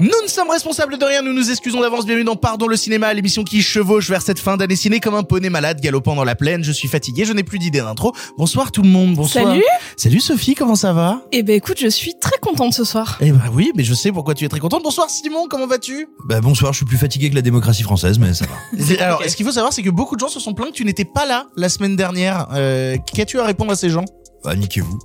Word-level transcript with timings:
Nous 0.00 0.08
ne 0.22 0.28
sommes 0.28 0.48
responsables 0.48 0.96
de 0.96 1.04
rien, 1.04 1.20
nous 1.20 1.34
nous 1.34 1.50
excusons 1.50 1.82
d'avance. 1.82 2.06
Bienvenue 2.06 2.24
dans 2.24 2.34
Pardon 2.34 2.66
le 2.66 2.76
cinéma, 2.76 3.12
l'émission 3.12 3.44
qui 3.44 3.60
chevauche 3.60 4.08
vers 4.08 4.22
cette 4.22 4.38
fin 4.38 4.56
d'année 4.56 4.74
ciné 4.74 4.98
comme 4.98 5.14
un 5.14 5.22
poney 5.22 5.50
malade 5.50 5.78
galopant 5.82 6.14
dans 6.14 6.24
la 6.24 6.34
plaine. 6.34 6.64
Je 6.64 6.72
suis 6.72 6.88
fatigué, 6.88 7.26
je 7.26 7.34
n'ai 7.34 7.42
plus 7.42 7.58
d'idée 7.58 7.80
d'intro. 7.80 8.14
Bonsoir 8.38 8.72
tout 8.72 8.80
le 8.80 8.88
monde, 8.88 9.14
bonsoir. 9.14 9.44
Salut 9.48 9.62
Salut 9.98 10.20
Sophie, 10.20 10.54
comment 10.54 10.74
ça 10.74 10.94
va? 10.94 11.20
Eh 11.32 11.42
ben 11.42 11.54
écoute, 11.54 11.76
je 11.78 11.88
suis 11.88 12.14
très 12.18 12.38
contente 12.38 12.72
ce 12.72 12.82
soir. 12.82 13.18
Eh 13.20 13.30
ben 13.30 13.42
oui, 13.52 13.72
mais 13.74 13.84
je 13.84 13.92
sais 13.92 14.10
pourquoi 14.10 14.32
tu 14.32 14.46
es 14.46 14.48
très 14.48 14.58
contente. 14.58 14.82
Bonsoir 14.82 15.10
Simon, 15.10 15.48
comment 15.50 15.66
vas-tu? 15.66 16.08
Bah 16.24 16.40
bonsoir, 16.40 16.72
je 16.72 16.78
suis 16.78 16.86
plus 16.86 16.96
fatigué 16.96 17.28
que 17.28 17.34
la 17.34 17.42
démocratie 17.42 17.82
française, 17.82 18.18
mais 18.18 18.32
ça 18.32 18.46
va. 18.46 18.94
Alors, 19.04 19.22
ce 19.28 19.36
qu'il 19.36 19.44
faut 19.44 19.52
savoir, 19.52 19.74
c'est 19.74 19.82
que 19.82 19.90
beaucoup 19.90 20.14
de 20.14 20.20
gens 20.20 20.28
se 20.28 20.40
sont 20.40 20.54
plaints 20.54 20.68
que 20.68 20.76
tu 20.76 20.86
n'étais 20.86 21.04
pas 21.04 21.26
là 21.26 21.48
la 21.56 21.68
semaine 21.68 21.94
dernière. 21.96 22.46
Euh, 22.54 22.96
Qu'as-tu 23.14 23.38
à 23.38 23.44
répondre 23.44 23.72
à 23.72 23.76
ces 23.76 23.90
gens? 23.90 24.06
Bah 24.42 24.56
niquez-vous. 24.56 24.98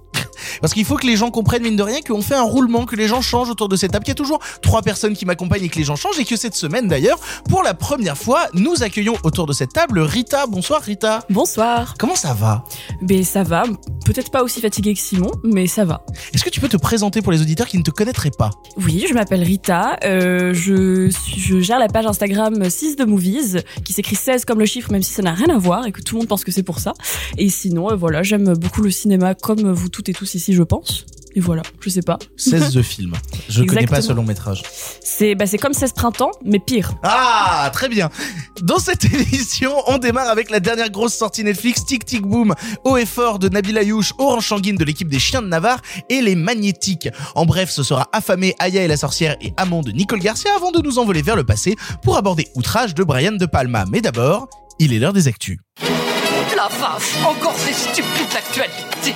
Parce 0.62 0.74
qu'il 0.74 0.86
faut 0.86 0.96
que 0.96 1.08
les 1.08 1.16
gens 1.16 1.32
comprennent, 1.32 1.64
mine 1.64 1.76
de 1.76 1.84
rien, 1.84 2.02
qu'on 2.02 2.22
fait 2.22 2.36
un 2.36 2.44
roulement, 2.44 2.86
que 2.86 2.96
les 2.96 3.08
gens 3.08 3.22
changent 3.22 3.50
autour 3.50 3.70
de 3.70 3.76
cette 3.76 3.92
table, 3.92 4.06
qu'il 4.06 4.12
y 4.12 4.14
a 4.14 4.16
toujours 4.16 4.40
trois 4.62 4.82
personnes 4.82 5.16
qui 5.16 5.26
m'accompagnent 5.26 5.64
et 5.64 5.70
que 5.70 5.78
les 5.78 5.84
gens 5.84 5.96
changent, 5.96 6.20
et 6.20 6.26
que 6.26 6.36
cette 6.36 6.56
semaine 6.56 6.88
d'ailleurs, 6.88 7.20
pour 7.50 7.64
la 7.64 7.74
première 7.74 8.18
fois, 8.18 8.48
nous 8.54 8.84
accueillons 8.84 9.16
autour 9.24 9.46
de 9.46 9.54
cette 9.54 9.74
table 9.74 10.00
Rita. 10.00 10.48
Bonsoir 10.48 10.82
Rita. 10.82 11.24
Bonsoir. 11.30 11.96
Comment 11.98 12.16
ça 12.16 12.34
va? 12.34 12.64
Ben 13.02 13.24
ça 13.24 13.44
va, 13.44 13.64
peut-être 14.06 14.32
pas 14.32 14.44
aussi 14.44 14.62
fatigué 14.62 14.94
que 14.94 15.00
Simon, 15.00 15.32
mais 15.44 15.68
ça 15.68 15.86
va. 15.86 16.06
Est-ce 16.34 16.44
que 16.44 16.50
tu 16.50 16.60
peux 16.60 16.70
te 16.70 16.78
présenter 16.78 17.22
pour 17.22 17.32
les 17.32 17.42
auditeurs 17.42 17.68
qui 17.68 17.78
ne 17.78 17.84
te 17.84 17.92
connaîtraient 17.92 18.32
pas? 18.38 18.52
Oui, 18.78 19.06
je 19.08 19.14
m'appelle 19.14 19.44
Rita, 19.44 19.98
euh, 20.04 20.54
je, 20.54 21.10
je 21.38 21.60
gère 21.60 21.80
la 21.80 21.88
page 21.88 22.06
Instagram 22.06 22.70
6 22.70 22.96
de 22.96 23.06
Movies, 23.06 23.64
qui 23.84 23.94
s'écrit 23.94 24.16
16 24.16 24.46
comme 24.46 24.60
le 24.60 24.66
chiffre, 24.66 24.92
même 24.92 25.04
si 25.04 25.14
ça 25.14 25.22
n'a 25.22 25.34
rien 25.34 25.50
à 25.50 25.58
voir 25.58 25.86
et 25.86 25.92
que 25.92 26.02
tout 26.02 26.16
le 26.16 26.20
monde 26.20 26.28
pense 26.28 26.44
que 26.44 26.52
c'est 26.52 26.64
pour 26.64 26.80
ça. 26.80 26.94
Et 27.38 27.50
sinon, 27.50 27.92
euh, 27.92 27.96
voilà, 27.96 28.24
j'aime 28.24 28.54
beaucoup 28.54 28.82
le 28.82 28.92
cinéma 28.92 29.36
comme 29.36 29.72
vous 29.72 29.90
toutes 29.90 30.10
et 30.10 30.14
tous 30.14 30.35
ici, 30.36 30.54
je 30.54 30.64
pense. 30.64 31.06
Et 31.38 31.42
voilà, 31.42 31.64
je 31.82 31.90
sais 31.90 32.02
pas. 32.02 32.18
16 32.38 32.76
The 32.76 32.82
Film. 32.82 33.14
Je 33.50 33.64
ne 33.64 33.68
connais 33.68 33.86
pas 33.88 34.02
ce 34.02 34.14
long 34.14 34.24
métrage. 34.24 34.64
C'est 35.04 35.36
bah, 35.36 35.46
c'est 35.46 35.58
comme 35.58 35.74
16 35.74 35.92
printemps, 35.92 36.32
mais 36.46 36.60
pire. 36.60 36.94
Ah, 37.04 37.70
très 37.74 37.90
bien. 37.90 38.10
Dans 38.62 38.80
cette 38.80 39.04
émission, 39.14 39.74
on 39.88 39.98
démarre 39.98 40.30
avec 40.30 40.50
la 40.50 40.62
dernière 40.62 40.90
grosse 40.90 41.14
sortie 41.14 41.44
Netflix, 41.44 41.86
Tic 41.86 42.06
Tic 42.06 42.22
Boom, 42.22 42.56
Haut 42.86 42.96
et 42.96 43.06
Fort 43.06 43.40
de 43.40 43.50
Nabil 43.50 43.78
Ayouch, 43.78 44.14
Orange 44.18 44.48
Sanguine 44.48 44.78
de 44.78 44.86
l'équipe 44.86 45.10
des 45.10 45.20
Chiens 45.20 45.42
de 45.42 45.48
Navarre 45.48 45.82
et 46.10 46.22
les 46.22 46.36
Magnétiques. 46.36 47.10
En 47.36 47.46
bref, 47.46 47.70
ce 47.70 47.84
sera 47.84 48.08
Affamé, 48.14 48.56
Aya 48.60 48.84
et 48.84 48.88
la 48.88 48.98
sorcière 48.98 49.36
et 49.42 49.52
Amon 49.58 49.82
de 49.82 49.92
Nicole 49.92 50.20
Garcia 50.20 50.52
avant 50.56 50.72
de 50.72 50.80
nous 50.82 51.00
envoler 51.00 51.22
vers 51.22 51.36
le 51.36 51.44
passé 51.44 51.76
pour 52.02 52.16
aborder 52.16 52.48
Outrage 52.56 52.96
de 52.96 53.04
Brian 53.04 53.34
De 53.34 53.46
Palma. 53.46 53.84
Mais 53.92 54.00
d'abord, 54.00 54.48
il 54.80 54.94
est 54.94 55.00
l'heure 55.00 55.12
des 55.12 55.28
actus. 55.28 55.60
La 56.56 56.70
vache, 56.70 57.14
encore 57.26 57.58
ces 57.58 57.74
stupides 57.74 58.38
actualités. 58.38 59.16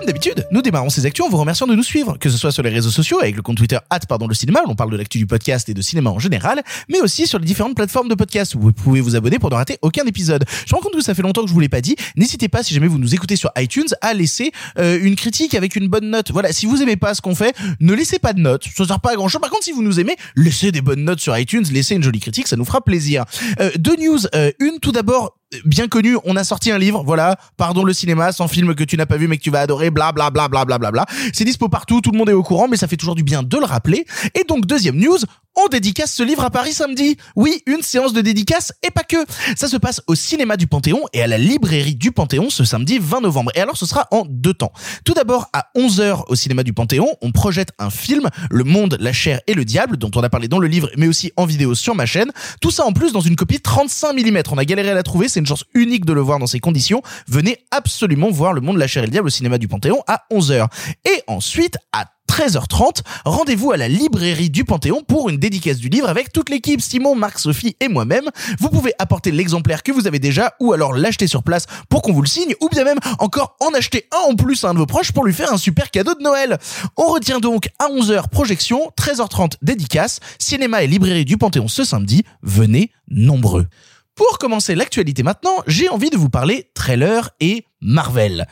Comme 0.00 0.06
d'habitude, 0.06 0.46
nous 0.50 0.62
démarrons 0.62 0.88
ces 0.88 1.04
actus 1.04 1.26
en 1.26 1.28
vous 1.28 1.36
remerciant 1.36 1.66
de 1.66 1.74
nous 1.74 1.82
suivre, 1.82 2.16
que 2.16 2.30
ce 2.30 2.38
soit 2.38 2.52
sur 2.52 2.62
les 2.62 2.70
réseaux 2.70 2.88
sociaux 2.88 3.20
avec 3.20 3.36
le 3.36 3.42
compte 3.42 3.58
Twitter 3.58 3.76
pardon 4.08 4.26
le 4.26 4.32
cinéma, 4.32 4.62
où 4.66 4.70
on 4.70 4.74
parle 4.74 4.90
de 4.90 4.96
l'actu 4.96 5.18
du 5.18 5.26
podcast 5.26 5.68
et 5.68 5.74
de 5.74 5.82
cinéma 5.82 6.08
en 6.08 6.18
général, 6.18 6.62
mais 6.88 7.02
aussi 7.02 7.26
sur 7.26 7.38
les 7.38 7.44
différentes 7.44 7.76
plateformes 7.76 8.08
de 8.08 8.14
podcast 8.14 8.54
où 8.54 8.60
vous 8.60 8.72
pouvez 8.72 9.02
vous 9.02 9.14
abonner 9.14 9.38
pour 9.38 9.50
ne 9.50 9.56
rater 9.56 9.76
aucun 9.82 10.06
épisode. 10.06 10.46
Je 10.64 10.72
me 10.72 10.76
rends 10.76 10.84
compte 10.84 10.94
que 10.94 11.02
ça 11.02 11.12
fait 11.12 11.20
longtemps 11.20 11.42
que 11.42 11.48
je 11.48 11.52
vous 11.52 11.60
l'ai 11.60 11.68
pas 11.68 11.82
dit. 11.82 11.96
N'hésitez 12.16 12.48
pas, 12.48 12.62
si 12.62 12.72
jamais 12.72 12.86
vous 12.86 12.96
nous 12.96 13.14
écoutez 13.14 13.36
sur 13.36 13.50
iTunes, 13.58 13.88
à 14.00 14.14
laisser 14.14 14.52
euh, 14.78 14.98
une 15.02 15.16
critique 15.16 15.54
avec 15.54 15.76
une 15.76 15.88
bonne 15.88 16.08
note. 16.08 16.30
Voilà, 16.30 16.50
si 16.50 16.64
vous 16.64 16.80
aimez 16.80 16.96
pas 16.96 17.12
ce 17.12 17.20
qu'on 17.20 17.34
fait, 17.34 17.54
ne 17.80 17.92
laissez 17.92 18.18
pas 18.18 18.32
de 18.32 18.40
notes, 18.40 18.64
ça 18.74 18.86
sert 18.86 19.00
pas 19.00 19.10
à 19.10 19.16
grand 19.16 19.28
chose. 19.28 19.42
Par 19.42 19.50
contre, 19.50 19.64
si 19.64 19.72
vous 19.72 19.82
nous 19.82 20.00
aimez, 20.00 20.16
laissez 20.34 20.72
des 20.72 20.80
bonnes 20.80 21.04
notes 21.04 21.20
sur 21.20 21.36
iTunes, 21.36 21.66
laissez 21.70 21.94
une 21.94 22.02
jolie 22.02 22.20
critique, 22.20 22.48
ça 22.48 22.56
nous 22.56 22.64
fera 22.64 22.80
plaisir. 22.80 23.26
Euh, 23.60 23.70
deux 23.78 23.96
news, 23.96 24.20
euh, 24.34 24.50
une 24.60 24.78
tout 24.80 24.92
d'abord 24.92 25.36
bien 25.64 25.88
connu, 25.88 26.16
on 26.24 26.36
a 26.36 26.44
sorti 26.44 26.70
un 26.70 26.78
livre, 26.78 27.02
voilà, 27.04 27.36
pardon 27.56 27.84
le 27.84 27.92
cinéma, 27.92 28.32
sans 28.32 28.48
film 28.48 28.74
que 28.74 28.84
tu 28.84 28.96
n'as 28.96 29.06
pas 29.06 29.16
vu 29.16 29.28
mais 29.28 29.36
que 29.36 29.42
tu 29.42 29.50
vas 29.50 29.60
adorer, 29.60 29.90
bla 29.90 30.12
bla 30.12 30.30
bla 30.30 30.48
bla 30.48 30.64
bla 30.64 30.78
bla 30.78 30.90
bla. 30.90 31.06
C'est 31.32 31.44
dispo 31.44 31.68
partout, 31.68 32.00
tout 32.00 32.12
le 32.12 32.18
monde 32.18 32.28
est 32.28 32.34
au 32.34 32.42
courant, 32.42 32.68
mais 32.68 32.76
ça 32.76 32.86
fait 32.86 32.96
toujours 32.96 33.14
du 33.14 33.22
bien 33.22 33.42
de 33.42 33.56
le 33.56 33.64
rappeler. 33.64 34.06
Et 34.34 34.44
donc 34.44 34.66
deuxième 34.66 34.96
news, 34.96 35.18
on 35.56 35.68
dédicace 35.68 36.14
ce 36.14 36.22
livre 36.22 36.44
à 36.44 36.50
Paris 36.50 36.72
samedi. 36.72 37.16
Oui, 37.36 37.62
une 37.66 37.82
séance 37.82 38.12
de 38.12 38.20
dédicace 38.20 38.72
et 38.82 38.90
pas 38.90 39.02
que. 39.02 39.16
Ça 39.56 39.68
se 39.68 39.76
passe 39.76 40.00
au 40.06 40.14
cinéma 40.14 40.56
du 40.56 40.66
Panthéon 40.66 41.00
et 41.12 41.22
à 41.22 41.26
la 41.26 41.38
librairie 41.38 41.94
du 41.94 42.12
Panthéon 42.12 42.50
ce 42.50 42.64
samedi 42.64 42.98
20 43.00 43.20
novembre. 43.20 43.50
Et 43.54 43.60
alors 43.60 43.76
ce 43.76 43.86
sera 43.86 44.06
en 44.10 44.24
deux 44.28 44.54
temps. 44.54 44.72
Tout 45.04 45.14
d'abord 45.14 45.48
à 45.52 45.66
11h 45.76 46.24
au 46.28 46.34
cinéma 46.34 46.62
du 46.62 46.72
Panthéon, 46.72 47.08
on 47.20 47.32
projette 47.32 47.70
un 47.78 47.90
film, 47.90 48.28
Le 48.50 48.64
Monde, 48.64 48.96
la 49.00 49.12
chair 49.12 49.40
et 49.46 49.54
le 49.54 49.64
diable, 49.64 49.96
dont 49.96 50.10
on 50.14 50.22
a 50.22 50.28
parlé 50.30 50.48
dans 50.48 50.58
le 50.58 50.68
livre 50.68 50.88
mais 50.96 51.08
aussi 51.08 51.32
en 51.36 51.46
vidéo 51.46 51.74
sur 51.74 51.94
ma 51.94 52.06
chaîne. 52.06 52.30
Tout 52.60 52.70
ça 52.70 52.84
en 52.84 52.92
plus 52.92 53.12
dans 53.12 53.20
une 53.20 53.36
copie 53.36 53.60
35 53.60 54.14
mm. 54.14 54.42
On 54.50 54.58
a 54.58 54.64
galéré 54.64 54.90
à 54.90 54.94
la 54.94 55.02
trouver, 55.02 55.28
c'est 55.28 55.40
une 55.40 55.46
chance 55.46 55.64
unique 55.74 56.04
de 56.04 56.12
le 56.12 56.20
voir 56.20 56.38
dans 56.38 56.46
ces 56.46 56.60
conditions. 56.60 57.02
Venez 57.28 57.58
absolument 57.70 58.30
voir 58.30 58.52
Le 58.52 58.60
Monde, 58.60 58.76
la 58.76 58.86
chair 58.86 59.02
et 59.02 59.06
le 59.06 59.12
diable 59.12 59.28
au 59.28 59.30
cinéma 59.30 59.58
du 59.58 59.68
Panthéon 59.68 60.02
à 60.06 60.24
11h. 60.32 60.68
Et 61.04 61.22
ensuite 61.26 61.76
à 61.92 62.06
13h30, 62.30 63.02
rendez-vous 63.24 63.72
à 63.72 63.76
la 63.76 63.88
librairie 63.88 64.50
du 64.50 64.64
Panthéon 64.64 65.02
pour 65.02 65.28
une 65.28 65.36
dédicace 65.38 65.78
du 65.78 65.88
livre 65.88 66.08
avec 66.08 66.32
toute 66.32 66.48
l'équipe, 66.48 66.80
Simon, 66.80 67.16
Marc, 67.16 67.40
Sophie 67.40 67.76
et 67.80 67.88
moi-même. 67.88 68.30
Vous 68.60 68.68
pouvez 68.68 68.92
apporter 69.00 69.32
l'exemplaire 69.32 69.82
que 69.82 69.90
vous 69.90 70.06
avez 70.06 70.20
déjà 70.20 70.54
ou 70.60 70.72
alors 70.72 70.94
l'acheter 70.94 71.26
sur 71.26 71.42
place 71.42 71.66
pour 71.88 72.02
qu'on 72.02 72.12
vous 72.12 72.22
le 72.22 72.28
signe 72.28 72.54
ou 72.60 72.68
bien 72.68 72.84
même 72.84 73.00
encore 73.18 73.56
en 73.58 73.74
acheter 73.74 74.06
un 74.14 74.30
en 74.30 74.36
plus 74.36 74.62
à 74.62 74.68
un 74.68 74.74
de 74.74 74.78
vos 74.78 74.86
proches 74.86 75.10
pour 75.10 75.24
lui 75.24 75.34
faire 75.34 75.52
un 75.52 75.58
super 75.58 75.90
cadeau 75.90 76.14
de 76.14 76.22
Noël. 76.22 76.58
On 76.96 77.08
retient 77.08 77.40
donc 77.40 77.68
à 77.80 77.88
11h 77.88 78.28
projection, 78.28 78.92
13h30 78.96 79.54
dédicace, 79.60 80.20
cinéma 80.38 80.84
et 80.84 80.86
librairie 80.86 81.24
du 81.24 81.36
Panthéon 81.36 81.66
ce 81.66 81.82
samedi. 81.82 82.22
Venez 82.42 82.92
nombreux. 83.08 83.66
Pour 84.14 84.38
commencer 84.38 84.74
l'actualité 84.74 85.22
maintenant, 85.22 85.56
j'ai 85.66 85.88
envie 85.88 86.10
de 86.10 86.16
vous 86.16 86.28
parler 86.28 86.70
trailer 86.74 87.30
et 87.40 87.64
Marvel. 87.80 88.46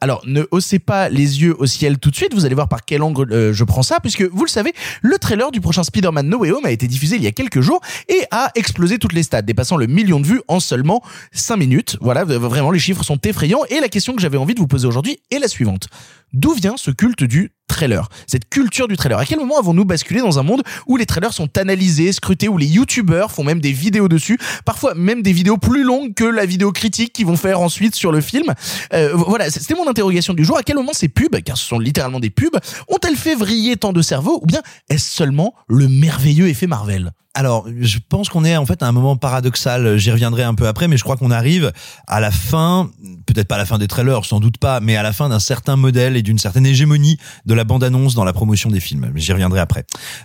Alors, 0.00 0.22
ne 0.26 0.46
haussez 0.50 0.78
pas 0.78 1.08
les 1.08 1.42
yeux 1.42 1.54
au 1.58 1.66
ciel 1.66 1.98
tout 1.98 2.10
de 2.10 2.16
suite, 2.16 2.34
vous 2.34 2.44
allez 2.44 2.54
voir 2.54 2.68
par 2.68 2.84
quel 2.84 3.02
angle 3.02 3.32
euh, 3.32 3.52
je 3.52 3.64
prends 3.64 3.82
ça, 3.82 4.00
puisque 4.00 4.22
vous 4.22 4.44
le 4.44 4.50
savez, 4.50 4.72
le 5.02 5.18
trailer 5.18 5.50
du 5.50 5.60
prochain 5.60 5.82
Spider-Man 5.82 6.28
No 6.28 6.38
Way 6.38 6.50
Home 6.52 6.66
a 6.66 6.70
été 6.70 6.86
diffusé 6.86 7.16
il 7.16 7.22
y 7.22 7.26
a 7.26 7.32
quelques 7.32 7.60
jours 7.60 7.80
et 8.08 8.24
a 8.30 8.50
explosé 8.54 8.98
toutes 8.98 9.12
les 9.12 9.22
stats, 9.22 9.42
dépassant 9.42 9.76
le 9.76 9.86
million 9.86 10.20
de 10.20 10.26
vues 10.26 10.42
en 10.48 10.60
seulement 10.60 11.02
5 11.32 11.56
minutes. 11.56 11.96
Voilà, 12.00 12.24
vraiment, 12.24 12.70
les 12.70 12.78
chiffres 12.78 13.04
sont 13.04 13.18
effrayants 13.24 13.64
et 13.70 13.80
la 13.80 13.88
question 13.88 14.14
que 14.14 14.20
j'avais 14.20 14.38
envie 14.38 14.54
de 14.54 14.60
vous 14.60 14.66
poser 14.66 14.86
aujourd'hui 14.86 15.20
est 15.30 15.38
la 15.38 15.48
suivante. 15.48 15.88
D'où 16.34 16.52
vient 16.52 16.76
ce 16.76 16.90
culte 16.90 17.22
du 17.22 17.52
trailer? 17.68 18.08
Cette 18.26 18.48
culture 18.48 18.88
du 18.88 18.96
trailer? 18.96 19.18
À 19.18 19.24
quel 19.24 19.38
moment 19.38 19.56
avons-nous 19.56 19.84
basculé 19.84 20.20
dans 20.20 20.40
un 20.40 20.42
monde 20.42 20.64
où 20.88 20.96
les 20.96 21.06
trailers 21.06 21.32
sont 21.32 21.56
analysés, 21.56 22.12
scrutés, 22.12 22.48
où 22.48 22.58
les 22.58 22.66
youtubeurs 22.66 23.30
font 23.30 23.44
même 23.44 23.60
des 23.60 23.70
vidéos 23.70 24.08
dessus, 24.08 24.36
parfois 24.64 24.94
même 24.94 25.22
des 25.22 25.32
vidéos 25.32 25.58
plus 25.58 25.84
longues 25.84 26.12
que 26.12 26.24
la 26.24 26.44
vidéo 26.44 26.72
critique 26.72 27.12
qu'ils 27.12 27.26
vont 27.26 27.36
faire 27.36 27.60
ensuite 27.60 27.94
sur 27.94 28.10
le 28.10 28.20
film? 28.20 28.52
Euh, 28.92 29.12
voilà, 29.14 29.50
c'était 29.50 29.74
mon 29.74 29.88
interrogation 29.88 30.34
du 30.34 30.44
jour. 30.44 30.56
À 30.58 30.62
quel 30.62 30.76
moment 30.76 30.92
ces 30.92 31.08
pubs, 31.08 31.40
car 31.42 31.56
ce 31.56 31.66
sont 31.66 31.78
littéralement 31.78 32.20
des 32.20 32.30
pubs, 32.30 32.56
ont-elles 32.88 33.16
fait 33.16 33.34
vriller 33.34 33.76
tant 33.76 33.92
de 33.92 34.02
cerveaux 34.02 34.38
ou 34.42 34.46
bien 34.46 34.62
est-ce 34.88 35.10
seulement 35.14 35.54
le 35.68 35.88
merveilleux 35.88 36.48
effet 36.48 36.66
Marvel? 36.66 37.12
Alors, 37.36 37.66
je 37.80 37.98
pense 38.08 38.28
qu'on 38.28 38.44
est 38.44 38.56
en 38.56 38.64
fait 38.64 38.80
à 38.84 38.86
un 38.86 38.92
moment 38.92 39.16
paradoxal. 39.16 39.96
J'y 39.98 40.12
reviendrai 40.12 40.44
un 40.44 40.54
peu 40.54 40.68
après, 40.68 40.86
mais 40.86 40.96
je 40.96 41.02
crois 41.02 41.16
qu'on 41.16 41.32
arrive 41.32 41.72
à 42.06 42.20
la 42.20 42.30
fin, 42.30 42.88
peut-être 43.26 43.48
pas 43.48 43.56
à 43.56 43.58
la 43.58 43.66
fin 43.66 43.76
des 43.78 43.88
trailers, 43.88 44.24
sans 44.24 44.38
doute 44.38 44.56
pas, 44.58 44.78
mais 44.78 44.94
à 44.94 45.02
la 45.02 45.12
fin 45.12 45.28
d'un 45.28 45.40
certain 45.40 45.74
modèle 45.74 46.16
et 46.16 46.22
d'une 46.22 46.38
certaine 46.38 46.64
hégémonie 46.64 47.18
de 47.44 47.54
la 47.54 47.64
bande-annonce 47.64 48.14
dans 48.14 48.22
la 48.22 48.32
promotion 48.32 48.70
des 48.70 48.78
films. 48.78 49.10
Mais 49.12 49.20
J'y 49.20 49.32
reviendrai 49.32 49.58
après. 49.58 49.84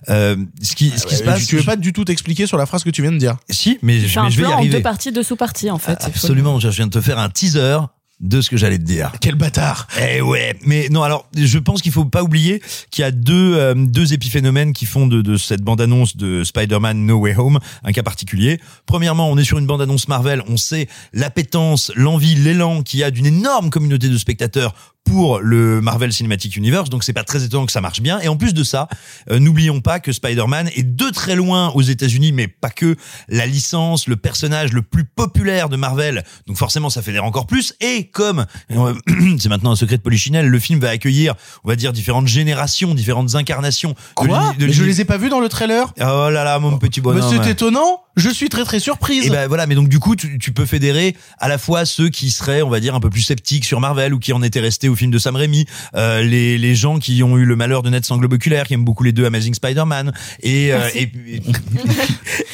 Euh, 0.10 0.36
ce 0.62 0.76
qui, 0.76 0.92
ce 0.92 1.08
qui 1.08 1.16
se 1.16 1.24
Euh, 1.24 1.26
passe, 1.26 1.48
Tu 1.48 1.58
veux 1.58 1.64
pas 1.64 1.78
du 1.78 1.94
tout 1.94 2.06
t'expliquer 2.06 2.46
sur 2.46 2.58
la 2.58 2.68
phrase 2.68 2.84
que 2.84 2.92
tu 2.92 3.02
viens 3.02 3.12
de 3.12 3.18
dire? 3.18 3.38
Si, 3.50 3.80
mais, 3.82 4.00
je- 4.02 4.20
un 4.20 4.26
mais 4.26 4.30
je 4.30 4.36
vais 4.38 4.44
y 4.44 4.46
plan 4.46 4.54
en 4.54 4.58
arriver. 4.60 4.78
deux 4.78 4.84
parties, 4.84 5.12
deux 5.12 5.24
sous-parties 5.24 5.72
en 5.72 5.80
fait. 5.80 5.98
c'est 6.02 6.06
Absolument, 6.10 6.60
je 6.60 6.68
viens 6.70 6.86
de 6.86 6.92
te 6.92 7.02
faire 7.02 7.18
un 7.18 7.30
teaser 7.30 7.80
de 8.20 8.42
ce 8.42 8.50
que 8.50 8.58
j'allais 8.58 8.78
te 8.78 8.84
dire. 8.84 9.12
Quel 9.22 9.36
bâtard 9.36 9.88
Eh 10.02 10.22
ouais, 10.22 10.56
mais 10.66 10.90
non. 10.90 11.04
Alors, 11.04 11.30
je 11.36 11.58
pense 11.58 11.82
qu'il 11.82 11.92
faut 11.92 12.06
pas 12.06 12.24
oublier 12.24 12.62
qu'il 12.92 13.02
y 13.02 13.06
a 13.06 13.12
deux 13.12 13.56
euh, 13.56 13.74
deux 13.76 14.14
épiphénomènes 14.14 14.74
qui 14.74 14.86
font 14.86 15.08
de, 15.08 15.22
de 15.22 15.38
cette 15.38 15.62
bande-annonce 15.62 16.18
de 16.18 16.44
Spider-Man 16.44 17.06
No 17.06 17.18
Way 17.20 17.36
Home 17.38 17.60
un 17.84 17.92
cas 17.92 18.04
particulier. 18.04 18.60
Premièrement, 18.86 19.30
on 19.30 19.38
est 19.38 19.44
sur 19.44 19.58
une 19.58 19.68
bande-annonce 19.68 20.08
Marvel. 20.08 20.44
On 20.48 20.58
sait 20.58 20.88
l'appétence, 21.14 21.92
l'envie, 21.96 22.36
l'élan 22.36 22.84
qu'il 22.84 23.00
y 23.00 23.04
a 23.04 23.12
d'une 23.12 23.26
énorme 23.26 23.70
communauté 23.70 24.10
de 24.10 24.18
spectateurs 24.18 24.74
pour 25.04 25.40
le 25.40 25.82
Marvel 25.82 26.14
Cinematic 26.14 26.56
Universe, 26.56 26.90
donc 26.90 27.04
c'est 27.04 27.14
pas 27.14 27.24
très 27.24 27.44
étonnant 27.44 27.66
que 27.66 27.72
ça 27.72 27.82
marche 27.82 28.02
bien. 28.02 28.20
Et 28.20 28.28
en 28.28 28.38
plus 28.38 28.54
de 28.54 28.64
ça, 28.64 28.88
euh, 29.32 29.40
n'oublions 29.40 29.82
pas 29.82 30.00
que 30.00 30.12
Spider-Man 30.12 30.70
est 30.76 30.84
de 30.84 31.10
très 31.10 31.36
loin 31.36 31.70
aux 31.70 31.82
États-Unis, 31.82 32.32
mais 32.32 32.48
pas 32.48 32.70
que 32.70 32.96
la 33.28 33.48
licence, 33.48 34.08
le 34.08 34.18
personnage 34.18 34.72
le 34.72 34.84
plus 34.84 35.06
populaire 35.06 35.70
de 35.70 35.78
Marvel. 35.78 36.24
Donc 36.46 36.58
forcément, 36.58 36.90
ça 36.90 37.02
fédère 37.02 37.24
encore 37.24 37.48
plus. 37.48 37.74
Et 37.82 38.10
comme 38.10 38.46
euh, 38.72 38.94
c'est 39.40 39.50
maintenant 39.50 39.72
un 39.72 39.76
secret 39.76 39.98
de 39.98 40.04
Polichinelle, 40.04 40.48
le 40.48 40.60
film 40.60 40.80
va 40.80 40.90
accueillir, 40.90 41.36
on 41.64 41.70
va 41.70 41.76
dire, 41.76 41.92
différentes 41.92 42.28
générations, 42.28 42.94
différentes 42.94 43.36
incarnations. 43.36 43.96
Quoi 44.16 44.54
de 44.60 44.68
Mais 44.68 44.74
Je 44.74 44.84
les 44.84 45.02
ai 45.02 45.06
pas 45.06 45.18
vus 45.18 45.30
dans 45.30 45.40
le 45.40 45.50
trailer. 45.50 45.92
Oh 46.00 46.30
là 46.30 46.44
là, 46.44 46.60
mon 46.60 46.78
petit 46.78 47.00
Mais 47.00 47.06
bonhomme. 47.06 47.44
c'est 47.44 47.50
étonnant. 47.50 48.04
Je 48.20 48.30
suis 48.30 48.50
très 48.50 48.64
très 48.64 48.80
surprise. 48.80 49.26
Et 49.26 49.30
ben 49.30 49.48
voilà, 49.48 49.66
mais 49.68 49.76
donc 49.76 49.90
du 49.90 50.00
coup, 50.00 50.16
tu, 50.16 50.38
tu 50.38 50.52
peux 50.52 50.66
fédérer 50.66 51.16
à 51.40 51.48
la 51.48 51.58
fois 51.58 51.86
ceux 51.86 52.10
qui 52.10 52.30
seraient, 52.32 52.62
on 52.62 52.70
va 52.70 52.80
dire, 52.80 52.94
un 52.96 53.00
peu 53.00 53.10
plus 53.10 53.22
sceptiques 53.22 53.66
sur 53.66 53.80
Marvel 53.80 54.14
ou 54.14 54.20
qui 54.20 54.34
en 54.34 54.44
étaient 54.44 54.60
restés 54.60 54.90
au 54.90 54.96
film 54.96 55.12
de 55.12 55.18
Sam 55.18 55.36
Raimi, 55.36 55.66
euh, 55.96 56.22
les, 56.22 56.58
les 56.58 56.76
gens 56.76 57.00
qui 57.00 57.24
ont 57.24 57.38
eu 57.38 57.46
le 57.46 57.56
malheur 57.56 57.82
de 57.84 57.90
naître 57.90 58.08
sans 58.08 58.18
globe 58.18 58.34
oculaire, 58.34 58.66
qui 58.68 58.74
aiment 58.74 58.86
beaucoup 58.86 59.04
les 59.04 59.12
deux 59.12 59.26
Amazing 59.26 59.54
Spider-Man, 59.54 60.12
et, 60.44 60.74
euh, 60.74 60.90
et, 60.96 61.04
et, 61.28 61.42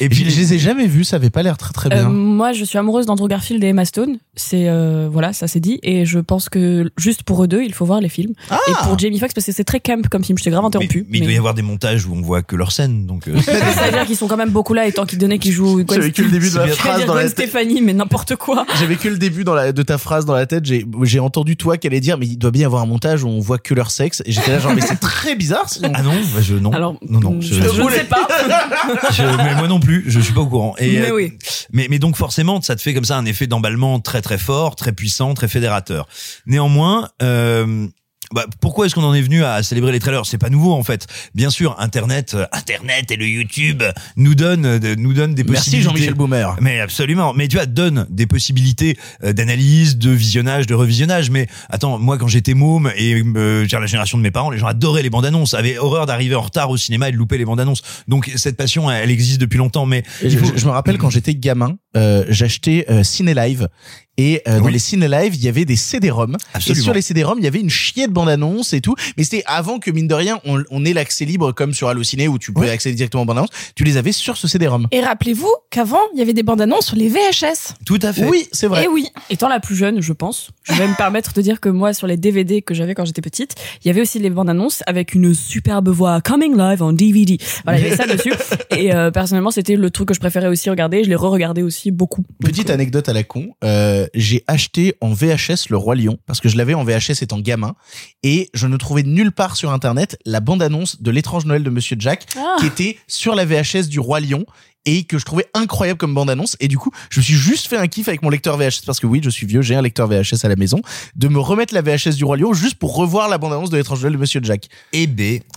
et 0.00 0.08
puis 0.08 0.24
je, 0.24 0.30
je 0.30 0.36
les 0.36 0.54
ai 0.54 0.58
jamais 0.58 0.86
vus, 0.86 1.04
ça 1.04 1.16
avait 1.16 1.30
pas 1.30 1.42
l'air 1.42 1.56
très 1.56 1.72
très 1.72 1.92
Euh, 1.92 2.00
bien. 2.00 2.08
moi, 2.08 2.52
je 2.52 2.64
suis 2.64 2.78
amoureuse 2.78 3.06
d'Andrew 3.06 3.28
Garfield 3.28 3.62
et 3.64 3.68
Emma 3.68 3.84
Stone. 3.84 4.18
C'est 4.34 4.68
euh, 4.68 5.08
voilà, 5.10 5.32
ça 5.32 5.48
c'est 5.48 5.60
dit. 5.60 5.78
Et 5.82 6.04
je 6.06 6.18
pense 6.18 6.48
que 6.48 6.90
juste 6.98 7.22
pour 7.22 7.42
eux 7.42 7.48
deux, 7.48 7.62
il 7.62 7.72
faut 7.74 7.84
voir 7.86 8.00
les 8.00 8.08
films. 8.08 8.32
Ah 8.50 8.58
Et 8.68 8.72
pour 8.84 8.98
Jamie 8.98 9.18
Foxx, 9.18 9.32
parce 9.34 9.46
que 9.46 9.52
c'est 9.52 9.64
très 9.64 9.80
camp 9.80 10.06
comme 10.10 10.24
film. 10.24 10.38
Je 10.38 10.44
t'ai 10.44 10.50
grave 10.50 10.62
mais, 10.62 10.68
interrompu. 10.68 11.06
mais 11.08 11.18
il 11.18 11.24
doit 11.24 11.32
y 11.32 11.36
avoir 11.38 11.54
des 11.54 11.62
montages 11.62 12.06
où 12.06 12.14
on 12.14 12.20
voit 12.22 12.42
que 12.42 12.54
leur 12.56 12.72
scène, 12.72 13.06
donc. 13.06 13.28
euh, 13.28 13.36
C'est-à-dire 13.40 14.04
qu'ils 14.06 14.16
sont 14.16 14.28
quand 14.28 14.36
même 14.36 14.50
beaucoup 14.50 14.74
là, 14.74 14.86
étant 14.86 15.06
qu'ils 15.06 15.18
donnaient 15.18 15.38
qu'ils 15.38 15.52
jouent 15.56 15.82
Gwen, 15.84 15.86
J'avais 16.00 16.12
que 16.12 16.22
le 16.22 16.30
début 16.30 16.50
de 16.50 16.56
la 16.56 16.68
phrase 16.68 16.98
dire 16.98 17.06
dans 17.06 17.14
la 17.14 17.22
Gwen 17.24 17.32
tête. 17.34 17.48
Stefani, 17.48 17.80
mais 17.82 17.92
n'importe 17.92 18.36
quoi. 18.36 18.64
J'avais 18.78 18.96
que 18.96 19.08
le 19.08 19.18
début 19.18 19.42
dans 19.44 19.54
la, 19.54 19.72
de 19.72 19.82
ta 19.82 19.98
phrase 19.98 20.24
dans 20.24 20.34
la 20.34 20.46
tête. 20.46 20.64
J'ai, 20.64 20.86
j'ai 21.02 21.18
entendu 21.20 21.56
toi 21.56 21.76
qu'elle 21.76 21.92
allait 21.92 22.00
dire, 22.00 22.18
mais 22.18 22.26
il 22.26 22.36
doit 22.36 22.50
bien 22.50 22.62
y 22.62 22.64
avoir 22.64 22.82
un 22.82 22.86
montage 22.86 23.24
où 23.24 23.28
on 23.28 23.40
voit 23.40 23.58
que 23.58 23.74
leur 23.74 23.90
sexe. 23.90 24.22
Et 24.26 24.32
j'étais 24.32 24.52
là 24.52 24.58
genre, 24.60 24.74
mais 24.74 24.80
c'est 24.80 25.00
très 25.00 25.34
bizarre. 25.34 25.68
sinon. 25.68 25.90
Ah 25.94 26.02
non, 26.02 26.12
bah 26.34 26.40
je 26.42 26.54
non. 26.54 26.72
Alors, 26.72 26.96
non 27.08 27.20
non, 27.20 27.40
je, 27.40 27.54
je 27.54 27.82
ne 27.82 27.90
sais 27.90 28.04
pas. 28.04 28.26
je- 29.12 29.22
mais 29.44 29.54
moi 29.56 29.68
non 29.68 29.80
plus, 29.80 30.04
je 30.06 30.20
suis 30.20 30.32
pas 30.32 30.40
au 30.42 30.46
courant. 30.46 30.74
Et, 30.78 30.98
Mais 31.00 31.10
euh, 31.10 31.14
oui. 31.14 31.32
mais, 31.72 31.86
mais 31.90 31.98
donc 31.98 32.16
forcément, 32.16 32.60
ça 32.62 32.76
te 32.76 32.82
fait 32.82 32.94
comme 32.94 33.04
ça 33.04 33.16
un 33.16 33.24
effet 33.24 33.46
d'emballement 33.46 33.98
très 34.00 34.22
très 34.22 34.38
fort, 34.38 34.76
très 34.76 34.92
puissant, 34.92 35.34
très 35.34 35.48
fédérateur. 35.48 36.06
Néanmoins, 36.46 37.08
euh, 37.22 37.86
bah, 38.32 38.46
pourquoi 38.60 38.86
est-ce 38.86 38.94
qu'on 38.94 39.04
en 39.04 39.14
est 39.14 39.22
venu 39.22 39.44
à 39.44 39.62
célébrer 39.62 39.92
les 39.92 40.00
trailers? 40.00 40.26
C'est 40.26 40.38
pas 40.38 40.50
nouveau 40.50 40.72
en 40.72 40.82
fait. 40.82 41.06
Bien 41.34 41.50
sûr, 41.50 41.76
Internet, 41.78 42.34
euh, 42.34 42.46
Internet 42.52 43.10
et 43.10 43.16
le 43.16 43.26
YouTube 43.26 43.82
nous 44.16 44.34
donnent, 44.34 44.66
euh, 44.66 44.94
nous 44.98 45.12
donnent 45.12 45.34
des 45.34 45.44
Merci 45.44 45.70
possibilités. 45.70 45.88
Jean-Michel 45.88 46.14
Boomer. 46.14 46.56
Mais 46.60 46.80
absolument. 46.80 47.32
Mais 47.34 47.48
tu 47.48 47.56
vois, 47.56 47.66
donne 47.66 48.06
des 48.10 48.26
possibilités 48.26 48.96
euh, 49.24 49.32
d'analyse, 49.32 49.96
de 49.98 50.10
visionnage, 50.10 50.66
de 50.66 50.74
revisionnage. 50.74 51.30
Mais 51.30 51.46
attends, 51.70 51.98
moi 51.98 52.18
quand 52.18 52.28
j'étais 52.28 52.54
môme 52.54 52.90
et 52.96 53.14
euh, 53.22 53.66
j'ai 53.68 53.78
la 53.78 53.86
génération 53.86 54.18
de 54.18 54.22
mes 54.22 54.30
parents, 54.30 54.50
les 54.50 54.58
gens 54.58 54.66
adoraient 54.66 55.02
les 55.02 55.10
bandes 55.10 55.26
annonces, 55.26 55.54
avaient 55.54 55.78
horreur 55.78 56.06
d'arriver 56.06 56.34
en 56.34 56.42
retard 56.42 56.70
au 56.70 56.76
cinéma 56.76 57.08
et 57.08 57.12
de 57.12 57.16
louper 57.16 57.38
les 57.38 57.44
bandes 57.44 57.60
annonces. 57.60 57.82
Donc 58.08 58.30
cette 58.36 58.56
passion, 58.56 58.90
elle, 58.90 59.04
elle 59.04 59.10
existe 59.10 59.40
depuis 59.40 59.58
longtemps. 59.58 59.86
Mais 59.86 59.98
Et 60.22 60.26
il 60.26 60.30
je, 60.30 60.38
faut- 60.38 60.52
je 60.56 60.64
me 60.66 60.70
rappelle 60.70 60.98
quand 60.98 61.10
j'étais 61.10 61.34
gamin, 61.34 61.76
euh, 61.96 62.24
j'achetais 62.28 62.86
euh, 62.90 63.02
Ciné 63.02 63.34
Live 63.34 63.68
et 64.18 64.42
euh, 64.48 64.60
dans 64.60 64.68
les 64.68 64.78
Ciné 64.78 65.08
Live, 65.08 65.34
il 65.34 65.44
y 65.44 65.48
avait 65.48 65.64
des 65.64 65.76
CD-ROM. 65.76 66.36
Et 66.56 66.74
sur 66.74 66.94
les 66.94 67.02
CD-ROM, 67.02 67.38
il 67.38 67.44
y 67.44 67.46
avait 67.46 67.60
une 67.60 67.70
chier 67.70 68.06
de 68.06 68.12
bande-annonce 68.12 68.72
et 68.72 68.80
tout. 68.80 68.94
Mais 69.16 69.24
c'était 69.24 69.42
avant 69.46 69.78
que 69.78 69.90
mine 69.90 70.08
de 70.08 70.14
rien, 70.14 70.40
on, 70.44 70.62
on 70.70 70.84
ait 70.84 70.92
l'accès 70.92 71.24
libre 71.24 71.52
comme 71.52 71.74
sur 71.74 71.88
Allociné 71.88 72.28
où 72.28 72.38
tu 72.38 72.52
peux 72.52 72.68
accéder 72.68 72.94
directement 72.94 73.22
aux 73.22 73.26
bandes-annonces. 73.26 73.50
Tu 73.74 73.84
les 73.84 73.96
avais 73.96 74.12
sur 74.12 74.36
ce 74.36 74.48
CD-ROM. 74.48 74.86
Et 74.90 75.00
rappelez-vous 75.00 75.52
qu'avant, 75.70 76.00
il 76.14 76.18
y 76.18 76.22
avait 76.22 76.32
des 76.32 76.42
bandes 76.42 76.60
annonces 76.60 76.86
sur 76.86 76.96
les 76.96 77.08
VHS. 77.08 77.74
tout 77.84 77.98
à 78.02 78.12
fait. 78.12 78.26
Oui, 78.26 78.48
c'est 78.52 78.66
vrai. 78.66 78.84
Et 78.84 78.88
oui. 78.88 79.08
Étant 79.30 79.48
la 79.48 79.60
plus 79.60 79.76
jeune, 79.76 80.00
je 80.00 80.12
pense, 80.12 80.50
je 80.64 80.74
vais 80.74 80.88
me 80.88 80.94
permettre 80.96 81.32
de 81.32 81.42
dire 81.42 81.60
que 81.60 81.68
moi, 81.68 81.92
sur 81.92 82.06
les 82.06 82.16
DVD 82.16 82.62
que 82.62 82.74
j'avais 82.74 82.94
quand 82.94 83.04
j'étais 83.04 83.22
petite, 83.22 83.54
il 83.84 83.88
y 83.88 83.90
avait 83.90 84.00
aussi 84.00 84.18
les 84.18 84.30
bandes 84.30 84.50
annonces 84.50 84.82
avec 84.86 85.14
une 85.14 85.34
superbe 85.34 85.88
voix 85.88 86.20
coming 86.20 86.56
live 86.56 86.82
en 86.82 86.92
DVD. 86.92 87.38
Voilà, 87.64 87.78
il 87.78 87.84
y 87.84 87.86
avait 87.88 87.96
ça 87.96 88.06
dessus. 88.14 88.32
Et 88.76 88.94
euh, 88.94 89.10
personnellement, 89.10 89.50
c'était 89.50 89.76
le 89.76 89.90
truc 89.90 90.08
que 90.08 90.14
je 90.14 90.20
préférais 90.20 90.48
aussi 90.48 90.70
regarder. 90.70 91.04
Je 91.04 91.08
l'ai 91.08 91.16
re-regardé 91.16 91.62
aussi 91.62 91.90
beaucoup. 91.90 92.22
Donc, 92.40 92.50
Petite 92.50 92.70
euh, 92.70 92.74
anecdote 92.74 93.08
à 93.08 93.12
la 93.12 93.22
con, 93.22 93.48
euh, 93.64 94.05
j'ai 94.14 94.42
acheté 94.46 94.94
en 95.00 95.12
VHS 95.12 95.68
Le 95.70 95.76
Roi 95.76 95.94
Lion 95.96 96.18
parce 96.26 96.40
que 96.40 96.48
je 96.48 96.56
l'avais 96.56 96.74
en 96.74 96.84
VHS 96.84 97.22
étant 97.22 97.38
gamin 97.40 97.74
et 98.22 98.50
je 98.54 98.66
ne 98.66 98.76
trouvais 98.76 99.02
nulle 99.02 99.32
part 99.32 99.56
sur 99.56 99.70
internet 99.72 100.18
la 100.24 100.40
bande-annonce 100.40 101.00
de 101.02 101.10
l'étrange 101.10 101.44
Noël 101.46 101.62
de 101.62 101.70
Monsieur 101.70 101.96
Jack 101.98 102.26
Ah. 102.36 102.56
qui 102.60 102.66
était 102.66 102.98
sur 103.06 103.34
la 103.34 103.44
VHS 103.44 103.88
du 103.88 104.00
Roi 104.00 104.20
Lion 104.20 104.44
et 104.88 105.02
que 105.04 105.18
je 105.18 105.24
trouvais 105.24 105.46
incroyable 105.52 105.98
comme 105.98 106.14
bande-annonce 106.14 106.56
et 106.60 106.68
du 106.68 106.78
coup 106.78 106.90
je 107.10 107.18
me 107.18 107.24
suis 107.24 107.34
juste 107.34 107.66
fait 107.66 107.76
un 107.76 107.88
kiff 107.88 108.06
avec 108.08 108.22
mon 108.22 108.30
lecteur 108.30 108.56
VHS 108.56 108.82
parce 108.86 109.00
que 109.00 109.06
oui 109.06 109.20
je 109.22 109.30
suis 109.30 109.44
vieux 109.46 109.60
j'ai 109.62 109.74
un 109.74 109.82
lecteur 109.82 110.06
VHS 110.06 110.44
à 110.44 110.48
la 110.48 110.54
maison 110.56 110.80
de 111.16 111.26
me 111.28 111.40
remettre 111.40 111.74
la 111.74 111.82
VHS 111.82 112.14
du 112.16 112.24
Roi 112.24 112.36
Lion 112.36 112.52
juste 112.54 112.76
pour 112.76 112.94
revoir 112.94 113.28
la 113.28 113.38
bande-annonce 113.38 113.70
de 113.70 113.76
l'étrange 113.76 114.00
Noël 114.02 114.12
de 114.12 114.18
Monsieur 114.18 114.40
Jack 114.42 114.68
Et 114.92 115.06
B. 115.08 115.40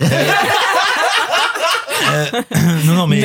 Euh, 2.12 2.26
non, 2.86 2.94
non, 2.94 3.06
mais, 3.06 3.20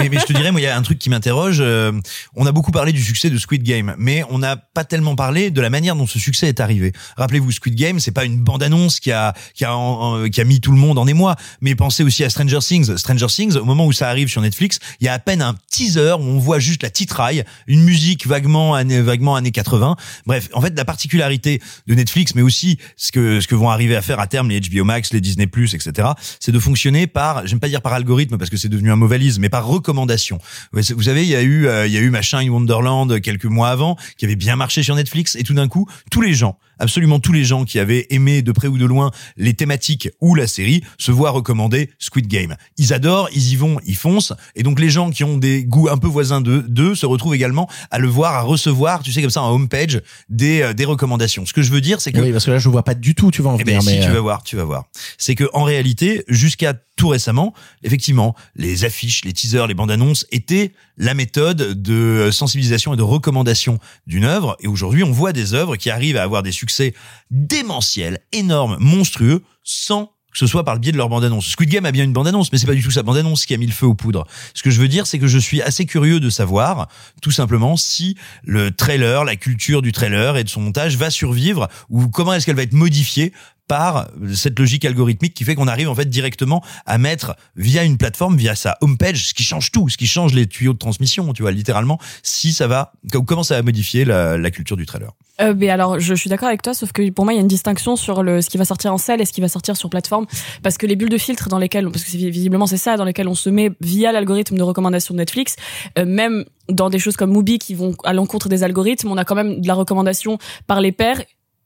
mais, 0.00 0.08
mais 0.08 0.18
je 0.18 0.24
te 0.24 0.32
dirais, 0.32 0.50
moi, 0.52 0.60
il 0.60 0.64
y 0.64 0.66
a 0.66 0.76
un 0.76 0.82
truc 0.82 0.98
qui 0.98 1.10
m'interroge. 1.10 1.58
euh, 1.60 1.92
on 2.34 2.46
a 2.46 2.52
beaucoup 2.52 2.70
parlé 2.72 2.92
du 2.92 3.02
succès 3.02 3.30
de 3.30 3.38
Squid 3.38 3.62
Game, 3.62 3.94
mais 3.98 4.22
on 4.30 4.38
n'a 4.38 4.56
pas 4.56 4.84
tellement 4.84 5.14
parlé 5.16 5.50
de 5.50 5.60
la 5.60 5.70
manière 5.70 5.96
dont 5.96 6.06
ce 6.06 6.18
succès 6.18 6.48
est 6.48 6.60
arrivé. 6.60 6.92
Rappelez-vous, 7.16 7.52
Squid 7.52 7.74
Game, 7.74 8.00
c'est 8.00 8.10
pas 8.12 8.24
une 8.24 8.38
bande-annonce 8.38 9.00
qui 9.00 9.12
a, 9.12 9.34
qui 9.54 9.64
a, 9.64 9.76
en- 9.76 10.24
en- 10.24 10.28
qui 10.28 10.40
a 10.40 10.44
mis 10.44 10.60
tout 10.60 10.72
le 10.72 10.78
monde 10.78 10.98
en 10.98 11.06
émoi, 11.06 11.36
mais 11.60 11.74
pensez 11.74 12.02
aussi 12.02 12.24
à 12.24 12.30
Stranger 12.30 12.58
Things. 12.60 12.96
Stranger 12.96 13.26
Things, 13.28 13.56
au 13.56 13.64
moment 13.64 13.86
où 13.86 13.92
ça 13.92 14.08
arrive 14.08 14.28
sur 14.28 14.40
Netflix, 14.42 14.78
il 15.00 15.04
y 15.04 15.08
a 15.08 15.12
à 15.12 15.18
peine 15.18 15.42
un 15.42 15.54
teaser 15.70 16.14
où 16.18 16.22
on 16.24 16.38
voit 16.38 16.58
juste 16.58 16.82
la 16.82 16.90
titraille, 16.90 17.44
une 17.66 17.82
musique 17.84 18.26
vaguement 18.26 18.74
années, 18.74 19.00
vaguement 19.00 19.36
années 19.36 19.50
80. 19.52 19.96
Bref, 20.26 20.48
en 20.52 20.60
fait, 20.60 20.76
la 20.76 20.84
particularité 20.84 21.60
de 21.86 21.94
Netflix, 21.94 22.34
mais 22.34 22.42
aussi 22.42 22.78
ce 22.96 23.12
que, 23.12 23.40
ce 23.40 23.46
que 23.46 23.54
vont 23.54 23.70
arriver 23.70 23.96
à 23.96 24.02
faire 24.02 24.20
à 24.20 24.26
terme 24.26 24.48
les 24.50 24.60
HBO 24.60 24.84
Max, 24.84 25.12
les 25.12 25.20
Disney+, 25.20 25.44
etc., 25.46 26.08
c'est 26.40 26.52
de 26.52 26.58
fonctionner 26.58 27.06
par, 27.06 27.46
j'aime 27.46 27.60
pas 27.60 27.68
dire 27.68 27.82
par 27.82 27.94
algorithme 28.06 28.38
parce 28.38 28.50
que 28.50 28.56
c'est 28.56 28.68
devenu 28.68 28.92
un 28.92 28.96
mot 28.96 29.08
valise, 29.08 29.40
mais 29.40 29.48
par 29.48 29.66
recommandation. 29.66 30.38
Vous 30.72 31.02
savez, 31.02 31.22
il 31.24 31.28
y 31.28 31.34
a 31.34 31.42
eu, 31.42 31.66
euh, 31.66 31.86
il 31.86 31.92
y 31.92 31.96
a 31.96 32.00
eu 32.00 32.10
machin 32.10 32.38
in 32.38 32.48
Wonderland 32.48 33.20
quelques 33.20 33.46
mois 33.46 33.68
avant, 33.68 33.96
qui 34.16 34.24
avait 34.24 34.36
bien 34.36 34.54
marché 34.54 34.84
sur 34.84 34.94
Netflix, 34.94 35.34
et 35.34 35.42
tout 35.42 35.54
d'un 35.54 35.66
coup, 35.66 35.88
tous 36.12 36.20
les 36.20 36.32
gens, 36.32 36.56
absolument 36.78 37.20
tous 37.20 37.32
les 37.32 37.44
gens 37.44 37.64
qui 37.64 37.78
avaient 37.78 38.06
aimé 38.10 38.42
de 38.42 38.52
près 38.52 38.68
ou 38.68 38.78
de 38.78 38.84
loin 38.84 39.10
les 39.36 39.54
thématiques 39.54 40.08
ou 40.20 40.34
la 40.34 40.46
série, 40.46 40.82
se 40.98 41.10
voient 41.12 41.30
recommander 41.30 41.90
Squid 41.98 42.26
Game. 42.26 42.56
Ils 42.76 42.92
adorent, 42.92 43.28
ils 43.32 43.52
y 43.52 43.56
vont, 43.56 43.78
ils 43.86 43.96
foncent, 43.96 44.32
et 44.54 44.62
donc 44.62 44.80
les 44.80 44.90
gens 44.90 45.10
qui 45.10 45.24
ont 45.24 45.38
des 45.38 45.64
goûts 45.64 45.88
un 45.88 45.96
peu 45.98 46.08
voisins 46.08 46.40
d'eux, 46.40 46.62
d'eux 46.62 46.94
se 46.94 47.06
retrouvent 47.06 47.34
également 47.34 47.68
à 47.90 47.98
le 47.98 48.08
voir, 48.08 48.34
à 48.34 48.42
recevoir, 48.42 49.02
tu 49.02 49.12
sais 49.12 49.20
comme 49.20 49.30
ça, 49.30 49.42
en 49.42 49.54
homepage, 49.54 50.02
des, 50.28 50.62
euh, 50.62 50.72
des 50.72 50.84
recommandations. 50.84 51.46
Ce 51.46 51.52
que 51.52 51.62
je 51.62 51.70
veux 51.70 51.80
dire, 51.80 52.00
c'est 52.00 52.12
que 52.12 52.20
oui 52.20 52.32
parce 52.32 52.44
que 52.44 52.50
là 52.50 52.58
je 52.58 52.68
vois 52.68 52.82
pas 52.82 52.94
du 52.94 53.14
tout 53.14 53.30
tu 53.30 53.42
vas 53.42 53.50
en 53.50 53.56
eh 53.58 53.64
venir 53.64 53.78
ben, 53.78 53.80
si 53.82 53.98
mais 53.98 54.00
tu 54.00 54.10
euh, 54.10 54.14
vas 54.14 54.20
voir, 54.20 54.42
tu 54.42 54.56
vas 54.56 54.64
voir. 54.64 54.84
C'est 55.18 55.34
que 55.34 55.44
en 55.52 55.64
réalité, 55.64 56.24
jusqu'à 56.28 56.74
tout 56.96 57.08
récemment, 57.08 57.52
effectivement, 57.82 58.34
les 58.54 58.84
affiches, 58.84 59.24
les 59.24 59.32
teasers, 59.32 59.66
les 59.66 59.74
bandes 59.74 59.90
annonces 59.90 60.26
étaient 60.30 60.72
la 60.96 61.14
méthode 61.14 61.82
de 61.82 62.30
sensibilisation 62.32 62.94
et 62.94 62.96
de 62.96 63.02
recommandation 63.02 63.78
d'une 64.06 64.24
œuvre. 64.24 64.56
Et 64.60 64.66
aujourd'hui, 64.66 65.04
on 65.04 65.12
voit 65.12 65.32
des 65.32 65.54
œuvres 65.54 65.76
qui 65.76 65.90
arrivent 65.90 66.16
à 66.16 66.22
avoir 66.22 66.42
des 66.42 66.52
succès 66.52 66.94
démentiels, 67.30 68.20
énormes, 68.32 68.76
monstrueux, 68.80 69.42
sans 69.62 70.12
que 70.36 70.40
ce 70.40 70.46
soit 70.46 70.64
par 70.64 70.74
le 70.74 70.80
biais 70.80 70.92
de 70.92 70.98
leur 70.98 71.08
bande-annonce. 71.08 71.46
Squid 71.46 71.70
Game 71.70 71.86
a 71.86 71.92
bien 71.92 72.04
une 72.04 72.12
bande-annonce, 72.12 72.52
mais 72.52 72.58
c'est 72.58 72.66
pas 72.66 72.74
du 72.74 72.82
tout 72.82 72.90
sa 72.90 73.02
bande-annonce 73.02 73.46
qui 73.46 73.54
a 73.54 73.56
mis 73.56 73.66
le 73.66 73.72
feu 73.72 73.86
aux 73.86 73.94
poudres. 73.94 74.26
Ce 74.52 74.62
que 74.62 74.68
je 74.70 74.78
veux 74.78 74.86
dire, 74.86 75.06
c'est 75.06 75.18
que 75.18 75.26
je 75.26 75.38
suis 75.38 75.62
assez 75.62 75.86
curieux 75.86 76.20
de 76.20 76.28
savoir, 76.28 76.88
tout 77.22 77.30
simplement, 77.30 77.78
si 77.78 78.18
le 78.44 78.70
trailer, 78.70 79.24
la 79.24 79.36
culture 79.36 79.80
du 79.80 79.92
trailer 79.92 80.36
et 80.36 80.44
de 80.44 80.50
son 80.50 80.60
montage 80.60 80.98
va 80.98 81.08
survivre, 81.08 81.68
ou 81.88 82.08
comment 82.08 82.34
est-ce 82.34 82.44
qu'elle 82.44 82.56
va 82.56 82.64
être 82.64 82.74
modifiée 82.74 83.32
par 83.68 84.08
cette 84.34 84.58
logique 84.58 84.84
algorithmique 84.84 85.34
qui 85.34 85.44
fait 85.44 85.54
qu'on 85.54 85.68
arrive 85.68 85.88
en 85.88 85.94
fait 85.94 86.08
directement 86.08 86.62
à 86.84 86.98
mettre 86.98 87.36
via 87.56 87.84
une 87.84 87.98
plateforme, 87.98 88.36
via 88.36 88.54
sa 88.54 88.78
homepage, 88.80 89.28
ce 89.28 89.34
qui 89.34 89.42
change 89.42 89.72
tout, 89.72 89.88
ce 89.88 89.96
qui 89.96 90.06
change 90.06 90.34
les 90.34 90.46
tuyaux 90.46 90.72
de 90.72 90.78
transmission, 90.78 91.32
tu 91.32 91.42
vois, 91.42 91.52
littéralement, 91.52 91.98
si 92.22 92.52
ça 92.52 92.66
va, 92.66 92.92
comment 93.26 93.42
ça 93.42 93.56
va 93.56 93.62
modifier 93.62 94.04
la, 94.04 94.50
culture 94.50 94.76
du 94.76 94.86
trailer? 94.86 95.12
Euh, 95.40 95.54
mais 95.56 95.68
alors, 95.68 95.98
je, 95.98 96.14
suis 96.14 96.30
d'accord 96.30 96.48
avec 96.48 96.62
toi, 96.62 96.72
sauf 96.72 96.92
que 96.92 97.10
pour 97.10 97.24
moi, 97.24 97.34
il 97.34 97.36
y 97.36 97.38
a 97.38 97.42
une 97.42 97.48
distinction 97.48 97.96
sur 97.96 98.22
le 98.22 98.40
ce 98.40 98.48
qui 98.48 98.56
va 98.56 98.64
sortir 98.64 98.92
en 98.92 98.98
salle 98.98 99.20
et 99.20 99.24
ce 99.26 99.32
qui 99.32 99.40
va 99.40 99.48
sortir 99.48 99.76
sur 99.76 99.90
plateforme, 99.90 100.26
parce 100.62 100.78
que 100.78 100.86
les 100.86 100.96
bulles 100.96 101.10
de 101.10 101.18
filtre 101.18 101.48
dans 101.48 101.58
lesquelles, 101.58 101.90
parce 101.90 102.04
que 102.04 102.10
visiblement 102.10 102.66
c'est 102.66 102.76
ça, 102.76 102.96
dans 102.96 103.04
lesquelles 103.04 103.28
on 103.28 103.34
se 103.34 103.50
met 103.50 103.70
via 103.80 104.12
l'algorithme 104.12 104.56
de 104.56 104.62
recommandation 104.62 105.14
de 105.14 105.18
Netflix, 105.18 105.56
euh, 105.98 106.06
même 106.06 106.44
dans 106.68 106.90
des 106.90 106.98
choses 106.98 107.16
comme 107.16 107.32
Mubi 107.32 107.58
qui 107.58 107.74
vont 107.74 107.94
à 108.04 108.12
l'encontre 108.12 108.48
des 108.48 108.62
algorithmes, 108.62 109.10
on 109.10 109.16
a 109.16 109.24
quand 109.24 109.34
même 109.34 109.60
de 109.60 109.68
la 109.68 109.74
recommandation 109.74 110.38
par 110.66 110.80
les 110.80 110.92
pairs. 110.92 111.22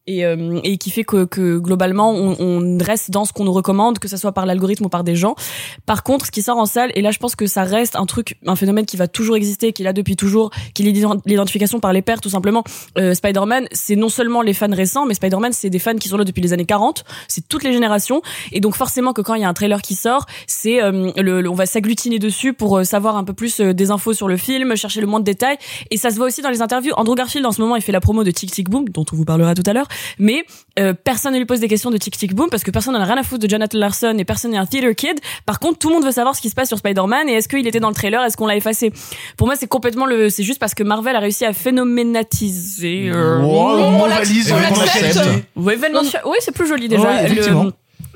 Et, 0.06 0.24
euh, 0.24 0.58
et 0.64 0.78
qui 0.78 0.90
fait 0.90 1.04
que, 1.04 1.24
que 1.24 1.58
globalement 1.58 2.10
on, 2.12 2.34
on 2.40 2.78
reste 2.82 3.10
dans 3.10 3.24
ce 3.26 3.32
qu'on 3.34 3.44
nous 3.44 3.52
recommande 3.52 3.98
que 3.98 4.08
ce 4.08 4.16
soit 4.16 4.32
par 4.32 4.46
l'algorithme 4.46 4.86
ou 4.86 4.88
par 4.88 5.04
des 5.04 5.14
gens 5.14 5.34
par 5.84 6.02
contre 6.02 6.26
ce 6.26 6.30
qui 6.30 6.40
sort 6.42 6.56
en 6.56 6.64
salle 6.66 6.90
et 6.94 7.02
là 7.02 7.10
je 7.10 7.18
pense 7.18 7.36
que 7.36 7.46
ça 7.46 7.64
reste 7.64 7.96
un 7.96 8.06
truc 8.06 8.38
un 8.46 8.56
phénomène 8.56 8.86
qui 8.86 8.96
va 8.96 9.08
toujours 9.08 9.36
exister 9.36 9.72
qui 9.74 9.82
est 9.82 9.84
là 9.84 9.92
depuis 9.92 10.16
toujours 10.16 10.50
qui 10.74 10.82
est 10.82 10.90
l'ident- 10.90 11.20
l'identification 11.26 11.80
par 11.80 11.92
les 11.92 12.00
pairs 12.02 12.20
tout 12.22 12.30
simplement 12.30 12.64
euh, 12.98 13.12
Spider-Man, 13.14 13.66
c'est 13.72 13.94
non 13.94 14.08
seulement 14.08 14.40
les 14.42 14.54
fans 14.54 14.74
récents, 14.74 15.04
mais 15.06 15.14
Spider-Man, 15.14 15.52
c'est 15.52 15.68
des 15.70 15.78
fans 15.78 15.94
qui 15.96 16.08
sont 16.08 16.16
là 16.16 16.24
depuis 16.24 16.40
les 16.40 16.52
années 16.54 16.64
40. 16.64 17.04
C'est 17.28 17.46
toutes 17.46 17.62
les 17.62 17.72
générations. 17.72 18.22
Et 18.52 18.60
donc 18.60 18.74
forcément 18.76 19.12
que 19.12 19.20
quand 19.20 19.34
il 19.34 19.42
y 19.42 19.44
a 19.44 19.48
un 19.48 19.54
trailer 19.54 19.82
qui 19.82 19.94
sort, 19.94 20.26
c'est 20.46 20.82
euh, 20.82 21.10
le, 21.16 21.40
le- 21.42 21.48
on 21.50 21.54
va 21.54 21.66
s'agglutiner 21.66 22.18
dessus 22.18 22.52
pour 22.54 22.78
euh, 22.78 22.84
savoir 22.84 23.16
un 23.16 23.24
peu 23.24 23.32
plus 23.34 23.60
euh, 23.60 23.74
des 23.74 23.90
infos 23.90 24.14
sur 24.14 24.28
le 24.28 24.36
film, 24.36 24.74
chercher 24.76 25.00
le 25.00 25.06
moins 25.06 25.20
de 25.20 25.24
détails. 25.24 25.58
Et 25.90 25.96
ça 25.98 26.10
se 26.10 26.16
voit 26.16 26.26
aussi 26.26 26.40
dans 26.42 26.50
les 26.50 26.62
interviews. 26.62 26.92
Andrew 26.96 27.14
Garfield 27.14 27.44
en 27.46 27.52
ce 27.52 27.60
moment, 27.60 27.76
il 27.76 27.82
fait 27.82 27.92
la 27.92 28.00
promo 28.00 28.24
de 28.24 28.30
Tic 28.30 28.50
Tic 28.50 28.68
Boom, 28.70 28.88
dont 28.88 29.04
on 29.12 29.16
vous 29.16 29.24
parlera 29.24 29.54
tout 29.54 29.62
à 29.66 29.72
l'heure. 29.72 29.86
Mais 30.18 30.44
euh, 30.78 30.92
personne 30.94 31.32
ne 31.34 31.38
lui 31.38 31.46
pose 31.46 31.60
des 31.60 31.68
questions 31.68 31.90
de 31.90 31.96
Tic 31.96 32.16
Tic 32.16 32.34
Boom 32.34 32.48
parce 32.50 32.62
que 32.62 32.70
personne 32.70 32.94
n'en 32.94 33.00
a 33.00 33.04
rien 33.04 33.16
à 33.18 33.22
foutre 33.22 33.44
de 33.44 33.50
Jonathan 33.50 33.78
Larson 33.78 34.16
et 34.18 34.24
personne 34.24 34.52
n'est 34.52 34.56
un 34.58 34.66
theater 34.66 34.94
kid. 34.94 35.18
Par 35.46 35.58
contre, 35.60 35.78
tout 35.78 35.88
le 35.88 35.94
monde 35.94 36.04
veut 36.04 36.12
savoir 36.12 36.34
ce 36.36 36.40
qui 36.40 36.48
se 36.50 36.54
passe 36.54 36.68
sur 36.68 36.78
Spider-Man 36.78 37.28
et 37.28 37.32
est-ce 37.34 37.48
qu'il 37.48 37.66
était 37.66 37.80
dans 37.80 37.88
le 37.88 37.94
trailer, 37.94 38.22
est-ce 38.24 38.36
qu'on 38.36 38.46
l'a 38.46 38.56
effacé? 38.56 38.92
Pour 39.36 39.46
moi, 39.46 39.56
c'est 39.56 39.66
complètement 39.66 40.06
le, 40.06 40.28
c'est 40.30 40.42
juste 40.42 40.58
parce 40.58 40.74
que 40.74 40.82
Marvel 40.82 41.14
a 41.16 41.20
réussi 41.20 41.44
à 41.44 41.52
phénoménatiser. 41.52 43.10
euh, 43.12 43.38
valise, 44.08 44.52
on 44.52 44.56
on 44.56 44.58
l'accepte. 44.60 45.14
l'accepte. 45.14 45.44
Ouais, 45.56 45.74
événementiel- 45.76 46.22
Oui, 46.26 46.36
c'est 46.40 46.54
plus 46.54 46.66
joli 46.66 46.88
déjà. 46.88 47.02
Ouais, 47.02 47.22
Le- 47.22 47.32
effectivement. 47.32 47.70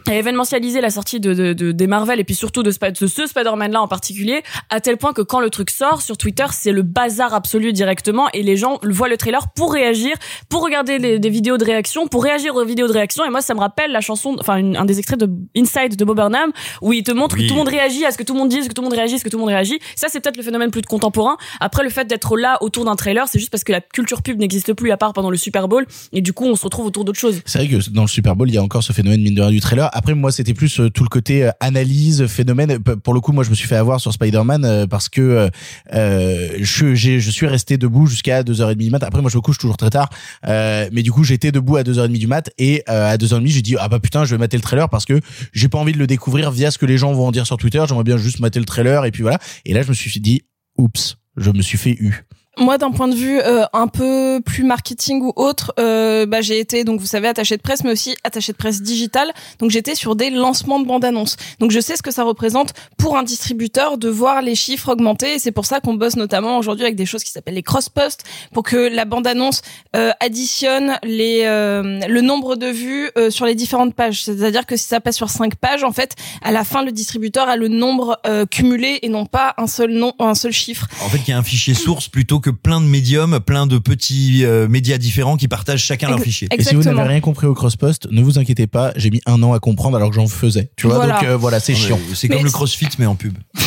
A 0.06 0.14
événementialisé 0.14 0.80
la 0.80 0.90
sortie 0.90 1.20
de, 1.20 1.32
de, 1.34 1.52
de- 1.52 1.72
des 1.72 1.86
Marvel 1.86 2.20
et 2.20 2.24
puis 2.24 2.34
surtout 2.34 2.62
de, 2.62 2.70
ce 2.70 3.26
Spider-Man 3.26 3.72
là 3.72 3.80
en 3.82 3.88
particulier 3.88 4.42
à 4.70 4.80
tel 4.80 4.96
point 4.96 5.12
que 5.12 5.22
quand 5.22 5.40
le 5.40 5.50
truc 5.50 5.70
sort 5.70 6.02
sur 6.02 6.16
Twitter 6.16 6.44
c'est 6.52 6.72
le 6.72 6.82
bazar 6.82 7.32
absolu 7.34 7.72
directement 7.72 8.28
et 8.32 8.42
les 8.42 8.56
gens 8.56 8.78
voient 8.84 9.08
le 9.08 9.16
trailer 9.16 9.48
pour 9.54 9.72
réagir 9.72 10.12
pour 10.48 10.62
regarder 10.62 10.98
les- 10.98 11.18
des 11.18 11.30
vidéos 11.30 11.56
de 11.58 11.64
réaction 11.64 12.06
pour 12.06 12.22
réagir 12.24 12.54
aux 12.54 12.64
vidéos 12.64 12.86
de 12.88 12.92
réaction 12.92 13.24
et 13.24 13.30
moi 13.30 13.40
ça 13.40 13.54
me 13.54 13.60
rappelle 13.60 13.92
la 13.92 14.00
chanson 14.00 14.36
enfin 14.40 14.56
un 14.74 14.84
des 14.84 14.98
extraits 14.98 15.20
de 15.20 15.30
Inside 15.56 15.96
de 15.96 16.04
Bob 16.04 16.16
Burnham 16.16 16.50
où 16.82 16.92
il 16.92 17.02
te 17.02 17.12
montre 17.12 17.36
Oui. 17.36 17.44
que 17.44 17.48
tout 17.48 17.54
le 17.54 17.58
monde 17.58 17.68
réagit 17.68 18.04
à 18.04 18.10
ce 18.10 18.18
que 18.18 18.22
tout 18.24 18.34
le 18.34 18.38
monde 18.40 18.48
dise 18.48 18.68
que 18.68 18.74
tout 18.74 18.82
le 18.82 18.86
monde 18.88 18.94
réagit 18.96 19.14
à 19.14 19.18
ce 19.18 19.24
que 19.24 19.28
tout 19.30 19.36
le 19.36 19.42
monde 19.42 19.50
réagit 19.50 19.78
ça 19.96 20.08
c'est 20.10 20.20
peut-être 20.20 20.36
le 20.36 20.42
phénomène 20.42 20.70
plus 20.70 20.82
contemporain 20.82 21.36
après 21.60 21.82
le 21.82 21.90
fait 21.90 22.04
d'être 22.06 22.36
là 22.36 22.58
autour 22.60 22.84
d'un 22.84 22.96
trailer 22.96 23.26
c'est 23.28 23.38
juste 23.38 23.50
parce 23.50 23.64
que 23.64 23.72
la 23.72 23.80
culture 23.80 24.22
pub 24.22 24.38
n'existe 24.38 24.72
plus 24.74 24.90
à 24.90 24.96
part 24.96 25.12
pendant 25.12 25.30
le 25.30 25.36
Super 25.36 25.68
Bowl 25.68 25.86
et 26.12 26.20
du 26.20 26.32
coup 26.32 26.44
on 26.44 26.56
se 26.56 26.64
retrouve 26.64 26.86
autour 26.86 27.04
d'autres 27.04 27.18
choses 27.18 27.40
C'est 27.46 27.58
vrai 27.58 27.68
que 27.68 27.90
dans 27.90 28.02
le 28.02 28.08
Super 28.08 28.36
Bowl, 28.36 28.48
il 28.48 28.54
y 28.54 28.58
a 28.58 28.62
encore 28.62 28.82
ce 28.82 28.92
phénomène 28.92 29.20
mine 29.22 29.34
de 29.34 29.40
rien 29.42 29.50
du 29.50 29.60
trailer. 29.60 29.88
Après, 29.96 30.14
moi, 30.14 30.32
c'était 30.32 30.54
plus 30.54 30.80
euh, 30.80 30.90
tout 30.90 31.04
le 31.04 31.08
côté 31.08 31.44
euh, 31.44 31.50
analyse, 31.60 32.26
phénomène. 32.26 32.80
Pour 32.80 33.14
le 33.14 33.20
coup, 33.20 33.30
moi, 33.30 33.44
je 33.44 33.50
me 33.50 33.54
suis 33.54 33.68
fait 33.68 33.76
avoir 33.76 34.00
sur 34.00 34.12
Spider-Man 34.12 34.64
euh, 34.64 34.86
parce 34.88 35.08
que 35.08 35.48
je 35.92 37.30
suis 37.30 37.46
resté 37.46 37.78
debout 37.78 38.06
jusqu'à 38.06 38.42
2h30 38.42 38.74
du 38.74 38.90
mat. 38.90 39.04
Après, 39.04 39.22
moi, 39.22 39.30
je 39.30 39.36
me 39.36 39.40
couche 39.40 39.58
toujours 39.58 39.76
très 39.76 39.90
tard. 39.90 40.10
Euh, 40.46 40.88
mais 40.92 41.02
du 41.04 41.12
coup, 41.12 41.22
j'étais 41.22 41.52
debout 41.52 41.76
à 41.76 41.84
2h30 41.84 42.18
du 42.18 42.26
mat 42.26 42.50
et 42.58 42.82
euh, 42.88 43.12
à 43.12 43.16
2h30, 43.16 43.46
j'ai 43.46 43.62
dit, 43.62 43.76
ah 43.78 43.88
bah 43.88 44.00
putain, 44.00 44.24
je 44.24 44.34
vais 44.34 44.38
mater 44.38 44.56
le 44.56 44.62
trailer 44.62 44.88
parce 44.88 45.04
que 45.04 45.20
j'ai 45.52 45.68
pas 45.68 45.78
envie 45.78 45.92
de 45.92 45.98
le 45.98 46.08
découvrir 46.08 46.50
via 46.50 46.72
ce 46.72 46.78
que 46.78 46.86
les 46.86 46.98
gens 46.98 47.12
vont 47.12 47.28
en 47.28 47.32
dire 47.32 47.46
sur 47.46 47.56
Twitter. 47.56 47.84
J'aimerais 47.88 48.04
bien 48.04 48.16
juste 48.16 48.40
mater 48.40 48.58
le 48.58 48.64
trailer 48.64 49.04
et 49.04 49.12
puis 49.12 49.22
voilà. 49.22 49.38
Et 49.64 49.74
là, 49.74 49.82
je 49.82 49.88
me 49.88 49.94
suis 49.94 50.20
dit, 50.20 50.42
oups, 50.76 51.18
je 51.36 51.52
me 51.52 51.62
suis 51.62 51.78
fait 51.78 51.96
eu. 52.00 52.24
Moi, 52.56 52.78
d'un 52.78 52.90
point 52.90 53.08
de 53.08 53.14
vue 53.14 53.40
euh, 53.40 53.64
un 53.72 53.88
peu 53.88 54.40
plus 54.44 54.64
marketing 54.64 55.22
ou 55.22 55.32
autre, 55.36 55.74
euh, 55.78 56.26
bah, 56.26 56.40
j'ai 56.40 56.58
été, 56.58 56.84
donc 56.84 57.00
vous 57.00 57.06
savez, 57.06 57.28
attaché 57.28 57.56
de 57.56 57.62
presse, 57.62 57.84
mais 57.84 57.90
aussi 57.90 58.14
attaché 58.24 58.52
de 58.52 58.56
presse 58.56 58.82
digital. 58.82 59.32
Donc 59.58 59.70
j'étais 59.70 59.94
sur 59.94 60.16
des 60.16 60.30
lancements 60.30 60.80
de 60.80 60.86
bandes 60.86 61.04
annonces. 61.04 61.36
Donc 61.58 61.70
je 61.70 61.80
sais 61.80 61.96
ce 61.96 62.02
que 62.02 62.10
ça 62.10 62.24
représente 62.24 62.72
pour 62.96 63.16
un 63.16 63.22
distributeur 63.22 63.98
de 63.98 64.08
voir 64.08 64.42
les 64.42 64.54
chiffres 64.54 64.90
augmenter. 64.90 65.34
Et 65.34 65.38
c'est 65.38 65.52
pour 65.52 65.66
ça 65.66 65.80
qu'on 65.80 65.94
bosse 65.94 66.16
notamment 66.16 66.58
aujourd'hui 66.58 66.84
avec 66.84 66.96
des 66.96 67.06
choses 67.06 67.24
qui 67.24 67.30
s'appellent 67.30 67.54
les 67.54 67.62
cross-posts, 67.62 68.22
pour 68.52 68.62
que 68.62 68.76
la 68.76 69.04
bande 69.04 69.26
annonce 69.26 69.62
euh, 69.96 70.12
additionne 70.20 70.98
les 71.02 71.42
euh, 71.44 72.00
le 72.06 72.20
nombre 72.20 72.56
de 72.56 72.66
vues 72.66 73.10
euh, 73.16 73.30
sur 73.30 73.46
les 73.46 73.54
différentes 73.54 73.94
pages. 73.94 74.22
C'est-à-dire 74.24 74.66
que 74.66 74.76
si 74.76 74.86
ça 74.86 75.00
passe 75.00 75.16
sur 75.16 75.30
cinq 75.30 75.56
pages, 75.56 75.84
en 75.84 75.92
fait, 75.92 76.14
à 76.42 76.52
la 76.52 76.64
fin, 76.64 76.82
le 76.82 76.92
distributeur 76.92 77.48
a 77.48 77.56
le 77.56 77.68
nombre 77.68 78.18
euh, 78.26 78.46
cumulé 78.46 78.98
et 79.02 79.08
non 79.08 79.26
pas 79.26 79.54
un 79.58 79.66
seul 79.66 79.92
nom, 79.92 80.12
un 80.18 80.34
seul 80.34 80.52
chiffre. 80.52 80.86
En 81.04 81.08
fait, 81.08 81.18
il 81.26 81.30
y 81.30 81.32
a 81.32 81.38
un 81.38 81.42
fichier 81.42 81.74
source 81.74 82.08
plutôt 82.08 82.40
que 82.40 82.43
plein 82.50 82.80
de 82.80 82.86
médiums, 82.86 83.40
plein 83.40 83.66
de 83.66 83.78
petits 83.78 84.44
euh, 84.44 84.68
médias 84.68 84.98
différents 84.98 85.36
qui 85.36 85.48
partagent 85.48 85.82
chacun 85.82 86.08
leur 86.08 86.16
Ex- 86.18 86.24
fichier. 86.26 86.48
Et 86.52 86.62
si 86.62 86.70
vous 86.74 86.80
Exactement. 86.80 86.96
n'avez 87.02 87.10
rien 87.14 87.20
compris 87.20 87.46
au 87.46 87.54
crosspost, 87.54 88.08
ne 88.10 88.22
vous 88.22 88.38
inquiétez 88.38 88.66
pas, 88.66 88.92
j'ai 88.96 89.10
mis 89.10 89.20
un 89.26 89.42
an 89.42 89.52
à 89.52 89.58
comprendre 89.60 89.96
alors 89.96 90.10
que 90.10 90.16
j'en 90.16 90.26
faisais. 90.26 90.70
Tu 90.76 90.86
vois, 90.86 90.96
Voilà. 90.96 91.14
donc 91.14 91.24
euh, 91.24 91.36
voilà, 91.36 91.60
c'est 91.60 91.74
chiant. 91.74 91.98
C'est 92.14 92.28
comme 92.28 92.44
le 92.44 92.50
CrossFit 92.50 92.88
mais 92.98 93.06
en 93.06 93.14
pub. 93.14 93.36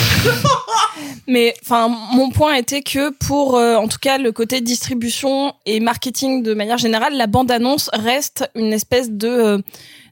Mais 1.30 1.54
enfin, 1.62 1.90
mon 2.14 2.30
point 2.30 2.54
était 2.56 2.82
que 2.82 3.12
pour, 3.12 3.58
euh, 3.58 3.76
en 3.76 3.90
tout 3.90 3.98
cas, 4.00 4.18
le 4.18 4.32
côté 4.32 4.62
distribution 4.62 5.54
et 5.66 5.82
marketing 5.82 6.42
de 6.42 6.54
manière 6.54 6.78
générale, 6.78 7.18
la 7.18 7.28
bande-annonce 7.28 7.90
reste 7.92 8.50
une 8.56 8.72
espèce 8.72 9.12
de 9.12 9.28
euh, 9.28 9.58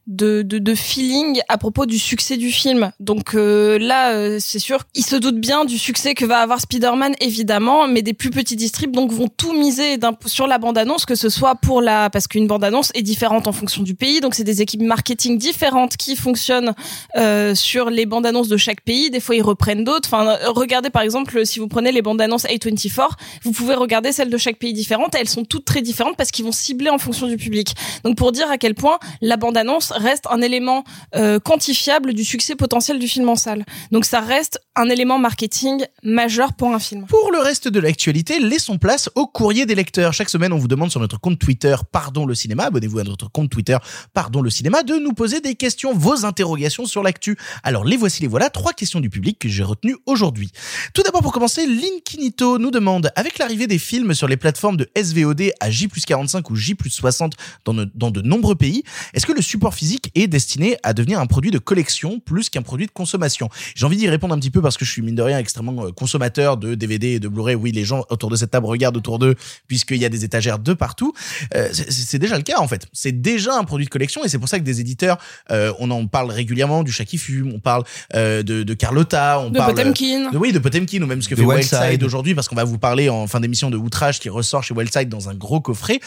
de, 0.08 0.44
de, 0.44 0.60
de 0.60 0.76
feeling 0.76 1.40
à 1.48 1.58
propos 1.58 1.86
du 1.86 1.98
succès 1.98 2.38
du 2.38 2.52
film. 2.52 2.92
Donc 3.00 3.34
euh, 3.34 3.80
là, 3.80 4.12
euh, 4.12 4.38
c'est 4.40 4.60
sûr, 4.60 4.84
ils 4.94 5.06
se 5.06 5.16
doutent 5.16 5.40
bien 5.40 5.66
du 5.66 5.78
succès 5.78 6.14
que 6.14 6.26
va 6.26 6.40
avoir 6.40 6.62
Spider-Man, 6.62 7.16
évidemment, 7.20 7.88
mais 7.88 8.02
des 8.02 8.14
plus 8.14 8.30
petits 8.30 8.56
distribs 8.56 8.92
donc 8.92 9.12
vont 9.12 9.28
tout 9.28 9.54
miser 9.54 9.98
sur 10.26 10.48
la 10.48 10.58
bande-annonce, 10.58 11.06
que 11.06 11.16
ce 11.16 11.30
soit 11.30 11.56
pour 11.56 11.82
la, 11.82 12.10
parce 12.10 12.28
qu'une 12.28 12.48
bande-annonce 12.48 12.92
est 12.94 13.02
différente 13.02 13.48
en 13.48 13.52
fonction 13.52 13.82
du 13.82 13.96
pays, 13.96 14.22
donc 14.22 14.36
c'est 14.36 14.44
des 14.44 14.62
équipes 14.62 14.84
marketing 14.84 15.38
différentes 15.38 15.98
qui 15.98 16.16
fonctionnent 16.16 16.74
euh, 17.16 17.56
sur 17.56 17.90
les 17.90 18.06
bandes 18.06 18.26
annonces 18.26 18.48
de 18.48 18.58
chaque 18.58 18.82
pays. 18.82 19.10
Des 19.10 19.20
fois, 19.20 19.36
ils 19.36 19.42
reprennent 19.42 19.84
d'autres. 19.84 20.08
Enfin, 20.12 20.38
regardez 20.48 20.90
par 20.90 21.02
exemple, 21.02 21.46
si 21.46 21.60
vous 21.60 21.68
prenez 21.68 21.92
les 21.92 22.02
bandes 22.02 22.22
annonces 22.22 22.46
A24, 22.46 23.10
vous 23.44 23.52
pouvez 23.52 23.76
regarder 23.76 24.12
celles 24.12 24.30
de 24.30 24.38
chaque 24.38 24.58
pays 24.58 24.74
différentes. 24.74 25.16
Elles 25.16 25.30
sont 25.30 25.46
toutes 25.46 25.66
très 25.66 25.82
différentes 25.82 26.16
parce 26.18 26.32
qu'ils 26.32 26.46
vont 26.46 26.52
cibler 26.52 26.90
en 26.90 26.98
fonction 26.98 27.28
du 27.28 27.38
public. 27.38 27.76
Donc, 28.04 28.18
pour 28.18 28.32
dire 28.32 28.50
à 28.52 28.58
quel 28.58 28.76
point 28.76 29.00
la 29.22 29.38
bande 29.38 29.58
annonce 29.58 29.94
reste 29.96 30.26
un 30.30 30.42
élément 30.42 30.84
euh, 31.16 31.40
quantifiable 31.40 32.14
du 32.14 32.24
succès 32.24 32.56
potentiel 32.56 33.00
du 33.00 33.08
film 33.08 33.30
en 33.30 33.36
salle. 33.36 33.66
Donc, 33.92 34.06
ça 34.06 34.20
reste 34.20 34.60
un 34.76 34.90
élément 34.90 35.18
marketing 35.18 35.86
majeur 36.04 36.54
pour 36.54 36.74
un 36.74 36.80
film. 36.80 37.06
Pour 37.06 37.32
le 37.32 37.40
reste 37.40 37.68
de 37.68 37.80
l'actualité, 37.80 38.40
laissons 38.40 38.78
place 38.78 39.10
au 39.16 39.26
courrier 39.26 39.66
des 39.66 39.76
lecteurs. 39.76 40.14
Chaque 40.14 40.30
semaine, 40.30 40.52
on 40.54 40.58
vous 40.58 40.68
demande 40.68 40.92
sur 40.92 41.00
notre 41.00 41.20
compte 41.20 41.40
Twitter, 41.40 41.76
pardon 41.92 42.26
le 42.26 42.36
cinéma, 42.36 42.66
abonnez-vous 42.66 43.00
à 43.00 43.04
notre 43.04 43.32
compte 43.32 43.50
Twitter, 43.50 43.78
pardon 44.14 44.42
le 44.42 44.50
cinéma, 44.50 44.84
de 44.84 44.96
nous 44.96 45.14
poser 45.14 45.40
des 45.42 45.56
questions, 45.56 45.94
vos 45.94 46.26
interrogations 46.26 46.86
sur 46.86 47.04
l'actu. 47.04 47.38
Alors 47.64 47.86
les 47.86 47.98
voici 47.98 48.22
les 48.22 48.28
voilà, 48.28 48.50
trois 48.50 48.74
questions 48.74 49.00
du 49.00 49.10
public 49.10 49.40
que 49.40 49.48
j'ai 49.50 49.64
retenues 49.64 49.96
aujourd'hui. 50.06 50.52
Tout 50.94 51.04
d'abord 51.04 51.22
pour 51.22 51.32
commencer, 51.32 51.66
Linkinito 51.66 52.58
nous 52.58 52.72
demande, 52.72 53.12
avec 53.16 53.38
l'arrivée 53.38 53.68
des 53.68 53.80
films 53.80 54.14
sur 54.14 54.28
les 54.28 54.38
plateformes 54.38 54.78
de 54.78 54.90
SVOD 54.96 55.52
à 55.60 55.70
J 55.70 55.88
45 55.88 56.50
ou 56.50 56.56
J 56.56 56.76
60 56.88 57.34
dans, 57.64 57.74
dans 57.94 58.12
de 58.12 58.22
nombreux 58.22 58.56
pays, 58.56 58.84
est-ce 59.14 59.26
que 59.26 59.32
le 59.32 59.42
support 59.42 59.74
physique 59.74 59.85
est 60.16 60.28
destiné 60.28 60.78
à 60.84 60.94
devenir 60.94 61.20
un 61.20 61.26
produit 61.26 61.52
de 61.52 61.60
collection 61.60 62.20
plus 62.20 62.50
qu'un 62.50 62.62
produit 62.62 62.86
de 62.88 62.92
consommation 62.92 63.50
J'ai 63.76 63.86
envie 63.86 63.98
d'y 63.98 64.10
répondre 64.10 64.34
un 64.34 64.40
petit 64.40 64.52
peu 64.52 64.62
parce 64.62 64.78
que 64.78 64.86
je 64.86 64.92
suis 64.92 65.02
mine 65.02 65.16
de 65.16 65.22
rien 65.22 65.38
extrêmement 65.40 65.86
euh, 65.88 65.92
consommateur 65.92 66.58
de 66.58 66.76
DVD 66.76 67.10
et 67.14 67.20
de 67.20 67.28
Blu-ray. 67.28 67.56
Oui, 67.56 67.72
les 67.72 67.86
gens 67.86 68.06
autour 68.10 68.30
de 68.30 68.36
cette 68.36 68.52
table 68.52 68.66
regardent 68.68 68.98
autour 68.98 69.20
d'eux 69.20 69.36
puisqu'il 69.68 69.98
y 69.98 70.06
a 70.06 70.10
des 70.10 70.24
étagères 70.26 70.60
de 70.60 70.74
partout. 70.74 71.14
Euh, 71.56 71.70
c'est- 71.72 72.20
déjà 72.20 72.38
le 72.38 72.44
cas 72.44 72.60
en 72.60 72.68
fait. 72.68 72.88
C'est 72.94 73.12
déjà 73.22 73.56
un 73.58 73.64
produit 73.64 73.86
de 73.86 73.90
collection 73.92 74.24
et 74.24 74.30
c'est 74.30 74.40
pour 74.40 74.48
ça 74.50 74.58
que 74.60 74.64
des 74.64 74.80
éditeurs, 74.80 75.18
euh, 75.52 75.74
on 75.80 75.92
en 75.92 76.08
parle 76.08 76.32
régulièrement 76.32 76.84
du 76.84 76.92
chat 76.92 77.06
qui 77.06 77.18
fume, 77.18 77.52
on 77.54 77.60
parle 77.60 77.84
euh, 78.16 78.42
de, 78.44 78.64
de 78.64 78.74
Carlotta, 78.74 79.40
on 79.40 79.50
De 79.50 79.58
parle 79.58 79.76
Potemkin. 79.76 80.32
de- 80.32 80.38
oui, 80.38 80.52
de 80.52 80.60
Potemkin 80.60 81.02
ou 81.02 81.06
même 81.08 81.22
ce 81.22 81.28
que 81.30 81.36
De 81.36 81.42
fait 81.42 81.46
Wildside. 81.46 81.80
Wildside 81.80 82.04
aujourd'hui 82.04 82.34
parce 82.36 82.48
qu'on 82.48 82.56
va 82.56 82.64
vous 82.64 82.78
parler 82.78 83.10
en 83.10 83.28
fin 83.28 83.40
d'émission 83.40 83.70
de 83.70 83.78
Outrage 83.78 84.20
qui 84.20 84.30
ressort 84.30 84.64
chez 84.64 84.74
Wildside 84.74 85.10
dans 85.10 85.30
un 85.30 85.36
gros 85.36 85.60
coffret. 85.62 86.00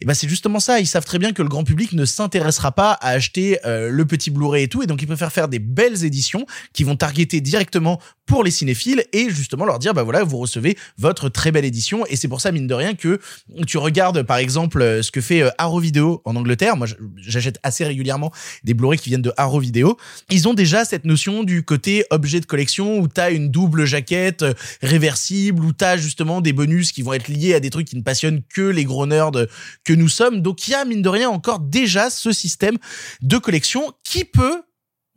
Et 0.00 0.04
ben 0.04 0.14
c'est 0.14 0.28
justement 0.28 0.60
ça, 0.60 0.78
ils 0.80 0.86
savent 0.86 1.04
très 1.04 1.18
bien 1.18 1.32
que 1.32 1.42
le 1.42 1.48
grand 1.48 1.64
public 1.64 1.92
ne 1.92 2.04
s'intéressera 2.04 2.72
pas 2.72 2.92
à 3.00 3.15
acheter 3.16 3.58
euh, 3.64 3.90
le 3.90 4.04
petit 4.06 4.30
Blu-ray 4.30 4.64
et 4.64 4.68
tout 4.68 4.82
et 4.82 4.86
donc 4.86 5.02
ils 5.02 5.06
préfèrent 5.06 5.32
faire 5.32 5.48
des 5.48 5.58
belles 5.58 6.04
éditions 6.04 6.46
qui 6.72 6.84
vont 6.84 6.96
targeter 6.96 7.40
directement 7.40 8.00
pour 8.26 8.44
les 8.44 8.50
cinéphiles 8.50 9.04
et 9.12 9.30
justement 9.30 9.64
leur 9.64 9.78
dire 9.78 9.94
bah 9.94 10.02
voilà, 10.02 10.24
vous 10.24 10.38
recevez 10.38 10.76
votre 10.98 11.28
très 11.28 11.52
belle 11.52 11.64
édition 11.64 12.04
et 12.06 12.16
c'est 12.16 12.28
pour 12.28 12.40
ça 12.40 12.52
mine 12.52 12.66
de 12.66 12.74
rien 12.74 12.94
que 12.94 13.20
tu 13.66 13.78
regardes 13.78 14.22
par 14.22 14.36
exemple 14.36 14.82
euh, 14.82 15.02
ce 15.02 15.10
que 15.10 15.20
fait 15.20 15.42
euh, 15.42 15.50
Arrow 15.58 15.80
Video 15.80 16.22
en 16.24 16.36
Angleterre, 16.36 16.76
moi 16.76 16.86
j'achète 17.16 17.58
assez 17.62 17.84
régulièrement 17.84 18.32
des 18.64 18.74
Blu-ray 18.74 18.98
qui 18.98 19.08
viennent 19.08 19.22
de 19.22 19.32
Arrow 19.36 19.60
Video. 19.60 19.96
Ils 20.30 20.48
ont 20.48 20.54
déjà 20.54 20.84
cette 20.84 21.04
notion 21.04 21.44
du 21.44 21.62
côté 21.62 22.04
objet 22.10 22.40
de 22.40 22.46
collection 22.46 22.98
où 22.98 23.08
t'as 23.08 23.30
une 23.32 23.50
double 23.50 23.84
jaquette 23.84 24.44
réversible, 24.82 25.64
où 25.64 25.72
t'as 25.72 25.96
justement 25.96 26.40
des 26.40 26.52
bonus 26.52 26.92
qui 26.92 27.02
vont 27.02 27.12
être 27.12 27.28
liés 27.28 27.54
à 27.54 27.60
des 27.60 27.70
trucs 27.70 27.88
qui 27.88 27.96
ne 27.96 28.02
passionnent 28.02 28.42
que 28.48 28.62
les 28.62 28.84
gros 28.84 29.06
nerds 29.06 29.46
que 29.84 29.92
nous 29.92 30.08
sommes. 30.08 30.42
Donc 30.42 30.66
il 30.68 30.72
y 30.72 30.74
a 30.74 30.84
mine 30.84 31.02
de 31.02 31.08
rien 31.08 31.28
encore 31.28 31.60
déjà 31.60 32.10
ce 32.10 32.32
système 32.32 32.76
de 33.22 33.38
collection 33.38 33.92
qui 34.04 34.24
peut 34.24 34.62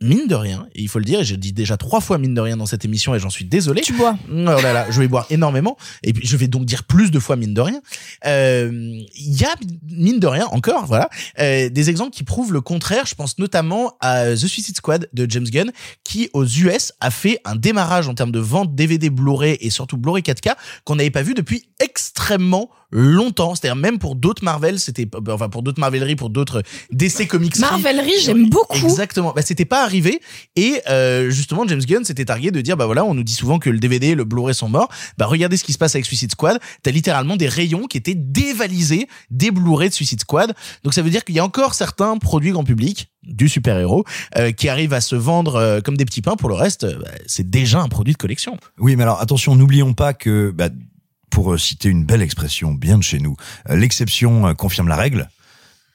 mine 0.02 0.26
de 0.26 0.34
rien, 0.34 0.66
et 0.74 0.80
il 0.80 0.88
faut 0.88 0.98
le 0.98 1.04
dire, 1.04 1.20
et 1.20 1.24
je 1.24 1.34
dis 1.34 1.52
déjà 1.52 1.76
trois 1.76 2.00
fois 2.00 2.16
mine 2.16 2.32
de 2.32 2.40
rien 2.40 2.56
dans 2.56 2.64
cette 2.64 2.84
émission 2.84 3.14
et 3.14 3.18
j'en 3.18 3.28
suis 3.28 3.44
désolé. 3.44 3.82
Tu 3.82 3.92
bois. 3.92 4.16
Oh 4.30 4.34
là 4.34 4.72
là, 4.72 4.86
je 4.90 4.98
vais 4.98 5.08
boire 5.08 5.26
énormément 5.28 5.76
et 6.02 6.14
puis 6.14 6.26
je 6.26 6.36
vais 6.36 6.48
donc 6.48 6.64
dire 6.64 6.84
plus 6.84 7.10
de 7.10 7.18
fois 7.18 7.36
mine 7.36 7.52
de 7.52 7.60
rien. 7.60 7.82
Euh, 8.24 8.70
Il 8.72 9.40
y 9.40 9.44
a 9.44 9.54
mine 9.90 10.18
de 10.18 10.26
rien 10.26 10.46
encore, 10.46 10.86
voilà, 10.86 11.10
euh, 11.38 11.68
des 11.68 11.90
exemples 11.90 12.12
qui 12.12 12.24
prouvent 12.24 12.52
le 12.52 12.62
contraire. 12.62 13.04
Je 13.06 13.14
pense 13.14 13.38
notamment 13.38 13.92
à 14.00 14.32
The 14.32 14.46
Suicide 14.46 14.76
Squad 14.76 15.08
de 15.12 15.30
James 15.30 15.44
Gunn, 15.44 15.70
qui 16.02 16.30
aux 16.32 16.46
US 16.46 16.92
a 17.00 17.10
fait 17.10 17.40
un 17.44 17.56
démarrage 17.56 18.08
en 18.08 18.14
termes 18.14 18.32
de 18.32 18.40
vente 18.40 18.74
DVD 18.74 19.10
Blu-ray 19.10 19.58
et 19.60 19.68
surtout 19.68 19.98
Blu-ray 19.98 20.22
4K 20.22 20.54
qu'on 20.84 20.96
n'avait 20.96 21.10
pas 21.10 21.22
vu 21.22 21.34
depuis 21.34 21.64
extrêmement 21.78 22.70
longtemps. 22.90 23.54
C'est-à-dire 23.54 23.76
même 23.76 23.98
pour 23.98 24.14
d'autres 24.14 24.44
Marvel, 24.44 24.78
c'était 24.78 25.08
enfin 25.28 25.48
pour 25.48 25.62
d'autres 25.62 25.80
Marveleries, 25.80 26.16
pour 26.16 26.30
d'autres 26.30 26.62
DC 26.92 27.28
Comics. 27.28 27.58
Marvelerie, 27.58 28.20
j'aime 28.22 28.48
beaucoup. 28.48 28.76
Exactement. 28.76 29.32
Bah, 29.34 29.42
c'était 29.42 29.64
pas 29.64 29.84
arrivé. 29.84 30.20
Et 30.56 30.80
euh, 30.88 31.30
justement, 31.30 31.66
James 31.66 31.80
Gunn 31.80 32.04
s'était 32.04 32.24
targué 32.24 32.50
de 32.50 32.60
dire, 32.60 32.76
bah 32.76 32.86
voilà, 32.86 33.04
on 33.04 33.14
nous 33.14 33.24
dit 33.24 33.34
souvent 33.34 33.58
que 33.58 33.70
le 33.70 33.78
DVD, 33.78 34.14
le 34.14 34.24
Blu-ray 34.24 34.54
sont 34.54 34.68
morts. 34.68 34.88
Bah 35.18 35.26
regardez 35.26 35.56
ce 35.56 35.64
qui 35.64 35.72
se 35.72 35.78
passe 35.78 35.94
avec 35.94 36.06
Suicide 36.06 36.32
Squad. 36.32 36.58
T'as 36.82 36.90
littéralement 36.90 37.36
des 37.36 37.48
rayons 37.48 37.86
qui 37.86 37.98
étaient 37.98 38.14
dévalisés 38.14 39.08
des 39.30 39.50
Blu-ray 39.50 39.88
de 39.88 39.94
Suicide 39.94 40.20
Squad. 40.20 40.54
Donc 40.84 40.94
ça 40.94 41.02
veut 41.02 41.10
dire 41.10 41.24
qu'il 41.24 41.34
y 41.34 41.38
a 41.38 41.44
encore 41.44 41.74
certains 41.74 42.16
produits 42.18 42.50
grand 42.50 42.64
public 42.64 43.10
du 43.22 43.48
super-héros 43.48 44.04
euh, 44.36 44.52
qui 44.52 44.68
arrivent 44.68 44.92
à 44.92 45.00
se 45.00 45.16
vendre 45.16 45.56
euh, 45.56 45.80
comme 45.80 45.96
des 45.96 46.04
petits 46.04 46.22
pains. 46.22 46.36
Pour 46.36 46.48
le 46.48 46.54
reste, 46.54 46.84
euh, 46.84 46.98
bah, 47.00 47.10
c'est 47.26 47.48
déjà 47.48 47.80
un 47.80 47.88
produit 47.88 48.12
de 48.14 48.18
collection. 48.18 48.56
Oui, 48.78 48.96
mais 48.96 49.02
alors 49.02 49.20
attention, 49.20 49.56
n'oublions 49.56 49.92
pas 49.92 50.14
que, 50.14 50.50
bah, 50.50 50.68
pour 51.30 51.52
euh, 51.52 51.58
citer 51.58 51.88
une 51.88 52.04
belle 52.04 52.22
expression 52.22 52.72
bien 52.72 52.98
de 52.98 53.02
chez 53.02 53.18
nous, 53.18 53.36
euh, 53.68 53.76
l'exception 53.76 54.48
euh, 54.48 54.54
confirme 54.54 54.88
la 54.88 54.96
règle. 54.96 55.28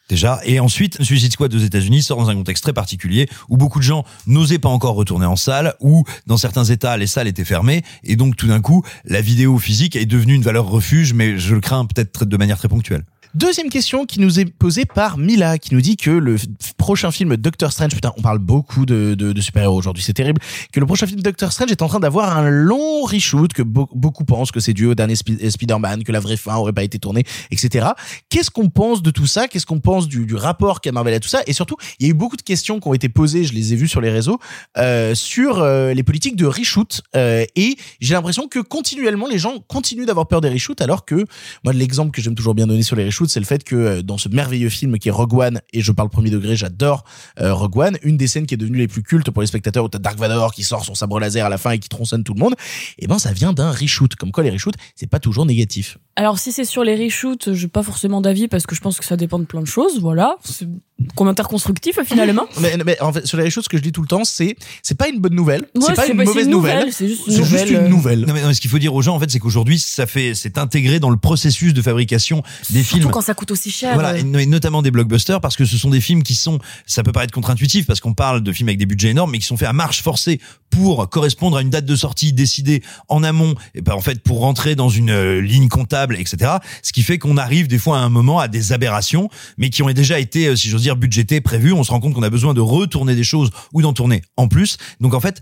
déjà. 0.09 0.39
Et 0.45 0.59
ensuite, 0.59 1.01
Suicide 1.03 1.31
Squad 1.31 1.53
aux 1.53 1.59
États-Unis 1.59 2.03
sort 2.03 2.17
dans 2.17 2.29
un 2.29 2.35
contexte 2.35 2.63
très 2.63 2.73
particulier 2.73 3.27
où 3.49 3.57
beaucoup 3.57 3.79
de 3.79 3.83
gens 3.83 4.05
n'osaient 4.27 4.59
pas 4.59 4.69
encore 4.69 4.95
retourner 4.95 5.25
en 5.25 5.35
salle, 5.35 5.75
où 5.79 6.03
dans 6.27 6.37
certains 6.37 6.65
États 6.65 6.97
les 6.97 7.07
salles 7.07 7.27
étaient 7.27 7.45
fermées, 7.45 7.83
et 8.03 8.15
donc 8.15 8.35
tout 8.35 8.47
d'un 8.47 8.61
coup 8.61 8.83
la 9.05 9.21
vidéo 9.21 9.57
physique 9.59 9.95
est 9.95 10.05
devenue 10.05 10.33
une 10.33 10.43
valeur 10.43 10.67
refuge, 10.67 11.13
mais 11.13 11.37
je 11.37 11.55
le 11.55 11.61
crains 11.61 11.85
peut-être 11.85 12.25
de 12.25 12.37
manière 12.37 12.57
très 12.57 12.69
ponctuelle. 12.69 13.03
Deuxième 13.35 13.69
question 13.69 14.05
qui 14.05 14.21
nous 14.21 14.39
est 14.39 14.45
posée 14.45 14.85
par 14.85 15.17
Mila, 15.17 15.57
qui 15.57 15.73
nous 15.73 15.81
dit 15.81 15.97
que 15.97 16.09
le 16.09 16.37
prochain 16.77 17.11
film 17.11 17.35
Doctor 17.35 17.69
Strange, 17.73 17.93
putain, 17.93 18.13
on 18.17 18.21
parle 18.21 18.39
beaucoup 18.39 18.85
de, 18.85 19.13
de, 19.13 19.33
de 19.33 19.41
super-héros 19.41 19.75
aujourd'hui, 19.77 20.01
c'est 20.03 20.13
terrible, 20.13 20.39
que 20.71 20.79
le 20.79 20.85
prochain 20.85 21.05
film 21.05 21.19
Doctor 21.19 21.51
Strange 21.51 21.69
est 21.69 21.81
en 21.81 21.89
train 21.89 21.99
d'avoir 21.99 22.37
un 22.37 22.49
long 22.49 23.03
reshoot, 23.03 23.51
que 23.51 23.61
beau- 23.61 23.89
beaucoup 23.93 24.23
pensent 24.23 24.51
que 24.53 24.61
c'est 24.61 24.71
dû 24.71 24.85
au 24.85 24.95
dernier 24.95 25.15
Spi- 25.15 25.51
Spider-Man, 25.51 26.05
que 26.05 26.13
la 26.13 26.21
vraie 26.21 26.37
fin 26.37 26.55
aurait 26.55 26.71
pas 26.71 26.83
été 26.85 26.97
tournée, 26.97 27.25
etc. 27.51 27.87
Qu'est-ce 28.29 28.49
qu'on 28.49 28.69
pense 28.69 29.03
de 29.03 29.11
tout 29.11 29.25
ça? 29.25 29.49
Qu'est-ce 29.49 29.65
qu'on 29.65 29.81
pense 29.81 30.07
du, 30.07 30.25
du 30.25 30.35
rapport 30.35 30.79
qu'a 30.79 30.93
Marvel 30.93 31.13
à 31.15 31.19
tout 31.19 31.27
ça? 31.27 31.41
Et 31.45 31.51
surtout, 31.51 31.75
il 31.99 32.05
y 32.05 32.09
a 32.09 32.11
eu 32.11 32.15
beaucoup 32.15 32.37
de 32.37 32.41
questions 32.41 32.79
qui 32.79 32.87
ont 32.87 32.93
été 32.93 33.09
posées, 33.09 33.43
je 33.43 33.51
les 33.51 33.73
ai 33.73 33.75
vues 33.75 33.89
sur 33.89 33.99
les 33.99 34.11
réseaux, 34.11 34.39
euh, 34.77 35.13
sur 35.13 35.59
euh, 35.61 35.93
les 35.93 36.03
politiques 36.03 36.37
de 36.37 36.45
reshoot. 36.45 37.01
Euh, 37.17 37.43
et 37.57 37.75
j'ai 37.99 38.13
l'impression 38.13 38.47
que 38.47 38.59
continuellement, 38.59 39.27
les 39.27 39.39
gens 39.39 39.55
continuent 39.67 40.05
d'avoir 40.05 40.29
peur 40.29 40.39
des 40.39 40.49
reshoots, 40.49 40.79
alors 40.79 41.03
que 41.03 41.25
moi, 41.65 41.73
l'exemple 41.73 42.11
que 42.11 42.21
j'aime 42.21 42.35
toujours 42.35 42.55
bien 42.55 42.65
donner 42.67 42.83
sur 42.83 42.95
les 42.95 43.03
reshoots, 43.03 43.24
c'est 43.29 43.39
le 43.39 43.45
fait 43.45 43.63
que 43.63 43.75
euh, 43.75 44.01
dans 44.01 44.17
ce 44.17 44.29
merveilleux 44.29 44.69
film 44.69 44.97
qui 44.99 45.09
est 45.09 45.11
Rogue 45.11 45.33
One, 45.33 45.61
et 45.73 45.81
je 45.81 45.91
parle 45.91 46.09
premier 46.09 46.29
degré, 46.29 46.55
j'adore 46.55 47.03
euh, 47.39 47.53
Rogue 47.53 47.77
One, 47.77 47.97
une 48.03 48.17
des 48.17 48.27
scènes 48.27 48.45
qui 48.45 48.53
est 48.53 48.57
devenue 48.57 48.77
les 48.77 48.87
plus 48.87 49.03
cultes 49.03 49.29
pour 49.31 49.41
les 49.41 49.47
spectateurs, 49.47 49.83
où 49.83 49.89
t'as 49.89 49.99
Dark 49.99 50.17
Vador 50.17 50.53
qui 50.53 50.63
sort 50.63 50.85
son 50.85 50.95
sabre 50.95 51.19
laser 51.19 51.45
à 51.45 51.49
la 51.49 51.57
fin 51.57 51.71
et 51.71 51.79
qui 51.79 51.89
tronçonne 51.89 52.23
tout 52.23 52.33
le 52.33 52.39
monde, 52.39 52.55
et 52.99 53.07
ben 53.07 53.19
ça 53.19 53.31
vient 53.33 53.53
d'un 53.53 53.71
reshoot. 53.71 54.15
Comme 54.15 54.31
quoi 54.31 54.43
les 54.43 54.51
reshoots, 54.51 54.75
c'est 54.95 55.09
pas 55.09 55.19
toujours 55.19 55.45
négatif. 55.45 55.97
Alors 56.17 56.39
si 56.39 56.51
c'est 56.53 56.63
sur 56.63 56.83
les 56.85 56.95
reshoots, 56.95 57.53
j'ai 57.53 57.67
pas 57.67 57.83
forcément 57.83 58.21
d'avis 58.21 58.47
parce 58.47 58.65
que 58.65 58.73
je 58.73 58.79
pense 58.81 58.97
que 58.97 59.03
ça 59.05 59.17
dépend 59.17 59.37
de 59.37 59.43
plein 59.43 59.59
de 59.61 59.67
choses, 59.67 59.99
voilà. 59.99 60.37
C'est 60.45 60.63
un 60.65 60.69
commentaire 61.15 61.49
constructif 61.49 61.99
finalement. 62.05 62.47
Mais, 62.61 62.77
mais 62.85 63.01
en 63.01 63.11
fait, 63.11 63.27
sur 63.27 63.37
les 63.37 63.43
reshoots, 63.43 63.65
ce 63.65 63.69
que 63.69 63.75
je 63.75 63.81
dis 63.81 63.91
tout 63.91 64.01
le 64.01 64.07
temps, 64.07 64.23
c'est 64.23 64.55
c'est 64.81 64.95
pas 64.97 65.09
une 65.09 65.19
bonne 65.19 65.35
nouvelle, 65.35 65.63
Ouais, 65.75 65.81
c'est 65.87 65.93
pas 65.93 66.07
une 66.07 66.15
pas- 66.15 66.23
mauvaise 66.23 66.45
une 66.45 66.51
nouvelle, 66.51 66.77
nouvelle, 66.77 66.93
c'est 66.93 67.09
juste 67.09 67.27
une 67.27 67.33
juste 67.33 67.51
nouvelle, 67.51 67.75
euh, 67.75 67.87
nouvelle. 67.89 68.19
Non 68.21 68.33
mais, 68.33 68.41
non, 68.41 68.47
mais 68.47 68.53
ce 68.53 68.61
qu'il 68.61 68.69
faut 68.69 68.79
dire 68.79 68.93
aux 68.95 69.01
gens 69.01 69.13
en 69.15 69.19
fait 69.19 69.29
c'est 69.29 69.39
qu'aujourd'hui 69.39 69.77
ça 69.77 70.07
fait 70.07 70.33
c'est 70.35 70.57
intégré 70.57 71.01
dans 71.01 71.09
le 71.09 71.17
processus 71.17 71.73
de 71.73 71.81
fabrication 71.81 72.43
des 72.69 72.81
films. 72.81 73.01
Surtout 73.01 73.13
quand 73.13 73.21
ça 73.21 73.33
coûte 73.33 73.51
aussi 73.51 73.69
cher. 73.69 73.93
Voilà, 73.93 74.13
euh. 74.13 74.37
et 74.39 74.45
notamment 74.45 74.81
des 74.81 74.91
blockbusters 74.91 75.41
parce 75.41 75.57
que 75.57 75.65
ce 75.65 75.77
sont 75.77 75.89
des 75.89 75.99
films 76.01 76.23
qui 76.23 76.35
sont, 76.35 76.59
ça 76.85 77.03
peut 77.03 77.11
paraître 77.11 77.33
contre-intuitif 77.33 77.85
parce 77.85 77.99
qu'on 77.99 78.13
parle 78.13 78.41
de 78.41 78.51
films 78.53 78.69
avec 78.69 78.79
des 78.79 78.85
budgets 78.85 79.09
énormes, 79.09 79.31
mais 79.31 79.39
qui 79.39 79.45
sont 79.47 79.57
faits 79.57 79.67
à 79.67 79.73
marche 79.73 80.01
forcée 80.01 80.39
pour 80.69 81.09
correspondre 81.09 81.57
à 81.57 81.61
une 81.61 81.69
date 81.69 81.85
de 81.85 81.95
sortie 81.95 82.31
décidée 82.33 82.81
en 83.09 83.21
amont, 83.23 83.55
et 83.75 83.81
ben 83.81 83.93
en 83.93 84.01
fait 84.01 84.21
pour 84.21 84.39
rentrer 84.39 84.75
dans 84.75 84.89
une 84.89 85.09
euh, 85.09 85.41
ligne 85.41 85.67
comptable, 85.69 86.04
etc. 86.13 86.53
Ce 86.83 86.91
qui 86.91 87.03
fait 87.03 87.17
qu'on 87.17 87.37
arrive 87.37 87.67
des 87.67 87.79
fois 87.79 87.97
à 87.97 88.01
un 88.01 88.09
moment 88.09 88.39
à 88.39 88.47
des 88.47 88.73
aberrations, 88.73 89.29
mais 89.57 89.69
qui 89.69 89.83
ont 89.83 89.91
déjà 89.91 90.19
été, 90.19 90.47
euh, 90.47 90.55
si 90.55 90.69
j'ose 90.69 90.83
dire, 90.83 90.95
budgétées, 90.95 91.41
prévues. 91.41 91.73
On 91.73 91.83
se 91.83 91.91
rend 91.91 91.99
compte 91.99 92.13
qu'on 92.13 92.23
a 92.23 92.29
besoin 92.29 92.53
de 92.53 92.61
retourner 92.61 93.15
des 93.15 93.23
choses 93.23 93.49
ou 93.73 93.81
d'en 93.81 93.93
tourner 93.93 94.21
en 94.37 94.47
plus. 94.47 94.77
Donc 94.99 95.13
en 95.13 95.19
fait. 95.19 95.41